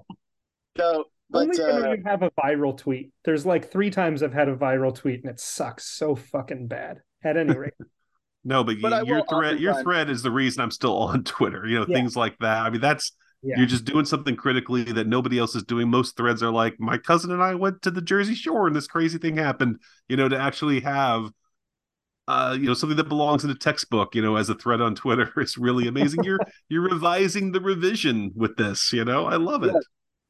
so 0.78 1.05
but 1.28 1.58
only 1.58 1.62
uh, 1.62 1.92
you 1.92 2.02
have 2.06 2.22
a 2.22 2.31
viral 2.31 2.76
tweet. 2.76 3.10
There's 3.24 3.44
like 3.44 3.70
three 3.70 3.90
times 3.90 4.22
I've 4.22 4.32
had 4.32 4.48
a 4.48 4.56
viral 4.56 4.94
tweet, 4.94 5.22
and 5.22 5.31
it 5.31 5.40
sucks 5.40 5.84
so 5.84 6.14
fucking 6.14 6.68
bad. 6.68 7.02
At 7.24 7.36
any 7.36 7.56
rate. 7.56 7.74
no, 8.44 8.64
but, 8.64 8.81
but 8.81 9.06
you, 9.06 9.14
your 9.14 9.26
thread, 9.26 9.60
your 9.60 9.82
thread 9.82 10.10
is 10.10 10.22
the 10.22 10.31
reason 10.31 10.60
I'm 10.60 10.70
still 10.70 10.97
on 10.97 11.24
Twitter. 11.24 11.66
You 11.66 11.81
know, 11.81 11.86
yeah. 11.89 11.97
things 11.97 12.16
like 12.16 12.36
that. 12.40 12.62
I 12.62 12.70
mean, 12.70 12.81
that's 12.81 13.12
yeah. 13.43 13.57
You're 13.59 13.67
just 13.67 13.85
doing 13.85 14.05
something 14.05 14.37
critically 14.37 14.85
that 14.85 15.09
nobody 15.09 15.39
else 15.39 15.57
is 15.57 15.65
doing. 15.65 15.91
Most 15.91 16.17
threads 16.17 16.43
are 16.45 16.53
like, 16.53 16.79
my 16.79 16.97
cousin 16.97 17.33
and 17.33 17.43
I 17.43 17.57
went 17.57 17.83
to 17.83 17.91
the 17.91 18.01
Jersey 18.01 18.37
Shore 18.37 18.69
and 18.69 18.77
this 18.77 18.87
crazy 18.87 19.19
thing 19.19 19.37
happened. 19.37 19.79
You 20.09 20.17
know, 20.17 20.29
to 20.29 20.39
actually 20.39 20.81
have, 20.81 21.29
uh, 22.29 22.57
you 22.59 22.67
know, 22.67 22.75
something 22.75 22.97
that 22.99 23.09
belongs 23.09 23.43
in 23.43 23.51
a 23.51 23.55
textbook. 23.57 24.15
You 24.15 24.23
know, 24.23 24.37
as 24.37 24.49
a 24.49 24.55
thread 24.55 24.81
on 24.81 24.95
Twitter, 24.95 25.33
it's 25.39 25.59
really 25.59 25.89
amazing. 25.89 26.23
you're 26.23 26.39
you're 26.69 26.89
revising 26.89 27.51
the 27.51 27.61
revision 27.61 28.31
with 28.37 28.57
this. 28.57 28.93
You 28.93 29.05
know, 29.05 29.27
I 29.27 29.37
love 29.37 29.65
it. 29.65 29.75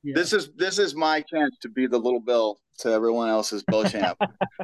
Yeah. 0.02 0.14
This 0.14 0.32
is 0.32 0.50
this 0.56 0.78
is 0.78 0.94
my 0.94 1.20
chance 1.20 1.56
to 1.60 1.68
be 1.68 1.86
the 1.86 1.98
little 1.98 2.20
Bill 2.20 2.60
to 2.78 2.90
everyone 2.90 3.28
else's 3.28 3.62
Beauchamp, 3.64 4.18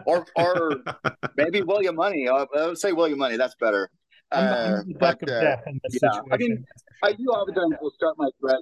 or 0.07 0.27
or 0.37 0.83
maybe 1.37 1.61
William 1.61 1.97
Munny. 1.97 2.29
I 2.29 2.47
would 2.55 2.79
say 2.79 2.93
William 2.93 3.19
Munny. 3.19 3.37
That's 3.37 3.57
better. 3.61 3.91
Uh, 4.31 4.83
but, 5.01 5.17
uh, 5.27 5.57
yeah, 6.03 6.21
I 6.31 6.37
mean, 6.37 6.63
I 7.03 7.13
do 7.13 7.25
oftentimes 7.25 7.75
will 7.81 7.91
start 7.91 8.17
my 8.19 8.29
thread 8.41 8.61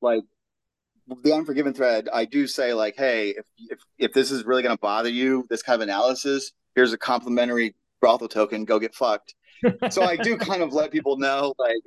like 0.00 0.22
the 1.22 1.32
Unforgiven 1.32 1.72
thread. 1.72 2.08
I 2.12 2.24
do 2.24 2.46
say 2.46 2.74
like, 2.74 2.96
hey, 2.96 3.30
if 3.30 3.46
if, 3.58 3.78
if 3.98 4.12
this 4.12 4.30
is 4.30 4.44
really 4.44 4.62
going 4.62 4.76
to 4.76 4.80
bother 4.80 5.08
you, 5.08 5.46
this 5.48 5.62
kind 5.62 5.80
of 5.80 5.88
analysis, 5.88 6.52
here's 6.74 6.92
a 6.92 6.98
complimentary 6.98 7.74
brothel 8.00 8.28
token. 8.28 8.64
Go 8.64 8.78
get 8.78 8.94
fucked. 8.94 9.34
so 9.90 10.02
I 10.02 10.16
do 10.16 10.36
kind 10.36 10.62
of 10.62 10.72
let 10.72 10.90
people 10.90 11.16
know 11.16 11.54
like, 11.58 11.82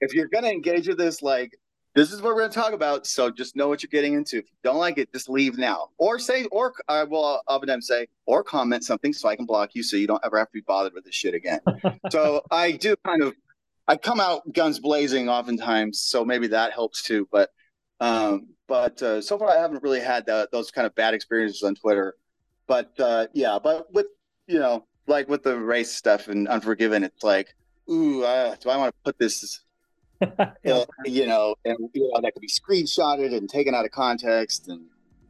if 0.00 0.14
you're 0.14 0.28
going 0.28 0.44
to 0.44 0.50
engage 0.50 0.88
with 0.88 0.98
this, 0.98 1.22
like, 1.22 1.58
this 1.94 2.12
is 2.12 2.22
what 2.22 2.34
we're 2.34 2.40
going 2.40 2.52
to 2.52 2.58
talk 2.58 2.72
about. 2.72 3.06
So 3.06 3.30
just 3.30 3.56
know 3.56 3.68
what 3.68 3.82
you're 3.82 3.90
getting 3.90 4.14
into. 4.14 4.38
If 4.38 4.44
you 4.44 4.56
don't 4.62 4.78
like 4.78 4.96
it, 4.96 5.12
just 5.12 5.28
leave 5.28 5.58
now, 5.58 5.88
or 5.98 6.18
say, 6.18 6.44
or 6.46 6.72
I 6.88 7.04
will 7.04 7.24
uh, 7.24 7.52
oftentimes 7.52 7.88
say, 7.88 8.06
or 8.26 8.44
comment 8.44 8.84
something 8.84 9.12
so 9.12 9.28
I 9.28 9.36
can 9.36 9.44
block 9.44 9.70
you, 9.74 9.82
so 9.82 9.96
you 9.96 10.06
don't 10.06 10.24
ever 10.24 10.38
have 10.38 10.48
to 10.48 10.52
be 10.52 10.60
bothered 10.60 10.94
with 10.94 11.04
this 11.04 11.14
shit 11.14 11.34
again. 11.34 11.60
so 12.10 12.42
I 12.50 12.72
do 12.72 12.94
kind 13.04 13.22
of, 13.22 13.34
I 13.90 13.96
come 13.96 14.20
out 14.20 14.52
guns 14.52 14.78
blazing 14.78 15.28
oftentimes, 15.28 16.00
so 16.00 16.24
maybe 16.24 16.46
that 16.46 16.72
helps 16.72 17.02
too. 17.02 17.26
But, 17.32 17.50
um, 17.98 18.46
but 18.68 19.02
uh, 19.02 19.20
so 19.20 19.36
far 19.36 19.50
I 19.50 19.60
haven't 19.60 19.82
really 19.82 19.98
had 19.98 20.26
the, 20.26 20.48
those 20.52 20.70
kind 20.70 20.86
of 20.86 20.94
bad 20.94 21.12
experiences 21.12 21.64
on 21.64 21.74
Twitter. 21.74 22.14
But 22.68 22.92
uh, 23.00 23.26
yeah, 23.32 23.58
but 23.60 23.92
with 23.92 24.06
you 24.46 24.60
know, 24.60 24.86
like 25.08 25.28
with 25.28 25.42
the 25.42 25.58
race 25.58 25.90
stuff 25.90 26.28
and 26.28 26.46
Unforgiven, 26.46 27.02
it's 27.02 27.24
like, 27.24 27.52
ooh, 27.90 28.22
uh, 28.22 28.54
do 28.60 28.70
I 28.70 28.76
want 28.76 28.94
to 28.94 29.00
put 29.02 29.18
this 29.18 29.60
yeah. 30.64 30.84
you 31.04 31.26
know, 31.26 31.56
and 31.64 31.76
you 31.92 32.08
know 32.12 32.20
that 32.20 32.32
could 32.32 32.42
be 32.42 32.48
screenshotted 32.48 33.36
and 33.36 33.50
taken 33.50 33.74
out 33.74 33.84
of 33.84 33.90
context 33.90 34.68
and 34.68 34.82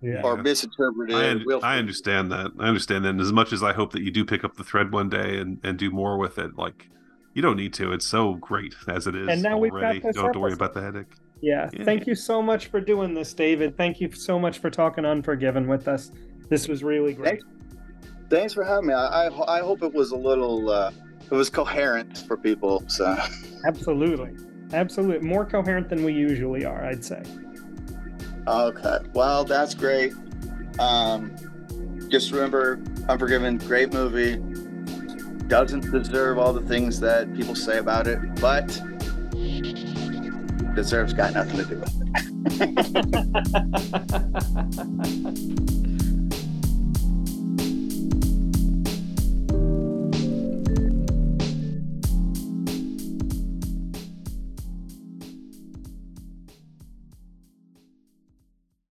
yeah. 0.02 0.20
or 0.22 0.36
misinterpreted. 0.36 1.16
I, 1.16 1.30
un- 1.30 1.44
I, 1.62 1.78
understand 1.78 2.30
that. 2.32 2.50
I 2.58 2.68
understand 2.68 3.06
that. 3.06 3.10
And 3.10 3.22
as 3.22 3.32
much 3.32 3.54
as 3.54 3.62
I 3.62 3.72
hope 3.72 3.92
that 3.92 4.02
you 4.02 4.10
do 4.10 4.22
pick 4.22 4.44
up 4.44 4.56
the 4.56 4.64
thread 4.64 4.92
one 4.92 5.08
day 5.08 5.38
and, 5.38 5.60
and 5.62 5.78
do 5.78 5.90
more 5.90 6.18
with 6.18 6.36
it, 6.36 6.58
like 6.58 6.90
you 7.34 7.42
don't 7.42 7.56
need 7.56 7.72
to. 7.74 7.92
It's 7.92 8.06
so 8.06 8.34
great 8.34 8.74
as 8.88 9.06
it 9.06 9.14
is. 9.14 9.28
And 9.28 9.42
now 9.42 9.56
already. 9.56 9.72
we've 9.72 9.80
got 9.80 9.94
this 9.94 10.04
you 10.04 10.12
don't 10.12 10.24
have 10.24 10.32
to 10.32 10.40
worry 10.40 10.52
about 10.52 10.74
the 10.74 10.82
headache. 10.82 11.14
Yeah. 11.40 11.70
yeah. 11.72 11.84
Thank 11.84 12.06
you 12.06 12.14
so 12.14 12.42
much 12.42 12.66
for 12.66 12.80
doing 12.80 13.14
this, 13.14 13.32
David. 13.32 13.76
Thank 13.76 14.00
you 14.00 14.12
so 14.12 14.38
much 14.38 14.58
for 14.58 14.70
talking 14.70 15.04
Unforgiven 15.04 15.68
with 15.68 15.88
us. 15.88 16.10
This 16.48 16.68
was 16.68 16.82
really 16.82 17.14
great. 17.14 17.40
Thanks, 17.40 17.44
Thanks 18.28 18.54
for 18.54 18.64
having 18.64 18.88
me. 18.88 18.94
I, 18.94 19.28
I, 19.28 19.58
I 19.58 19.60
hope 19.60 19.82
it 19.82 19.92
was 19.92 20.10
a 20.10 20.16
little 20.16 20.70
uh, 20.70 20.92
it 21.30 21.34
was 21.34 21.48
coherent 21.48 22.18
for 22.26 22.36
people. 22.36 22.82
So 22.88 23.16
absolutely. 23.66 24.36
Absolutely. 24.72 25.26
More 25.26 25.44
coherent 25.44 25.88
than 25.88 26.04
we 26.04 26.12
usually 26.12 26.64
are, 26.64 26.84
I'd 26.84 27.04
say. 27.04 27.22
Okay. 28.46 28.98
Well, 29.14 29.44
that's 29.44 29.74
great. 29.74 30.12
Um, 30.78 31.34
just 32.08 32.32
remember, 32.32 32.80
Unforgiven, 33.08 33.58
great 33.58 33.92
movie. 33.92 34.38
Doesn't 35.50 35.90
deserve 35.90 36.38
all 36.38 36.52
the 36.52 36.62
things 36.62 37.00
that 37.00 37.34
people 37.34 37.56
say 37.56 37.78
about 37.78 38.06
it, 38.06 38.20
but 38.40 38.68
deserves 40.76 41.12
got 41.12 41.34
nothing 41.34 41.56
to 41.56 41.64
do 41.64 41.80
with 41.80 41.92
it. 45.66 45.76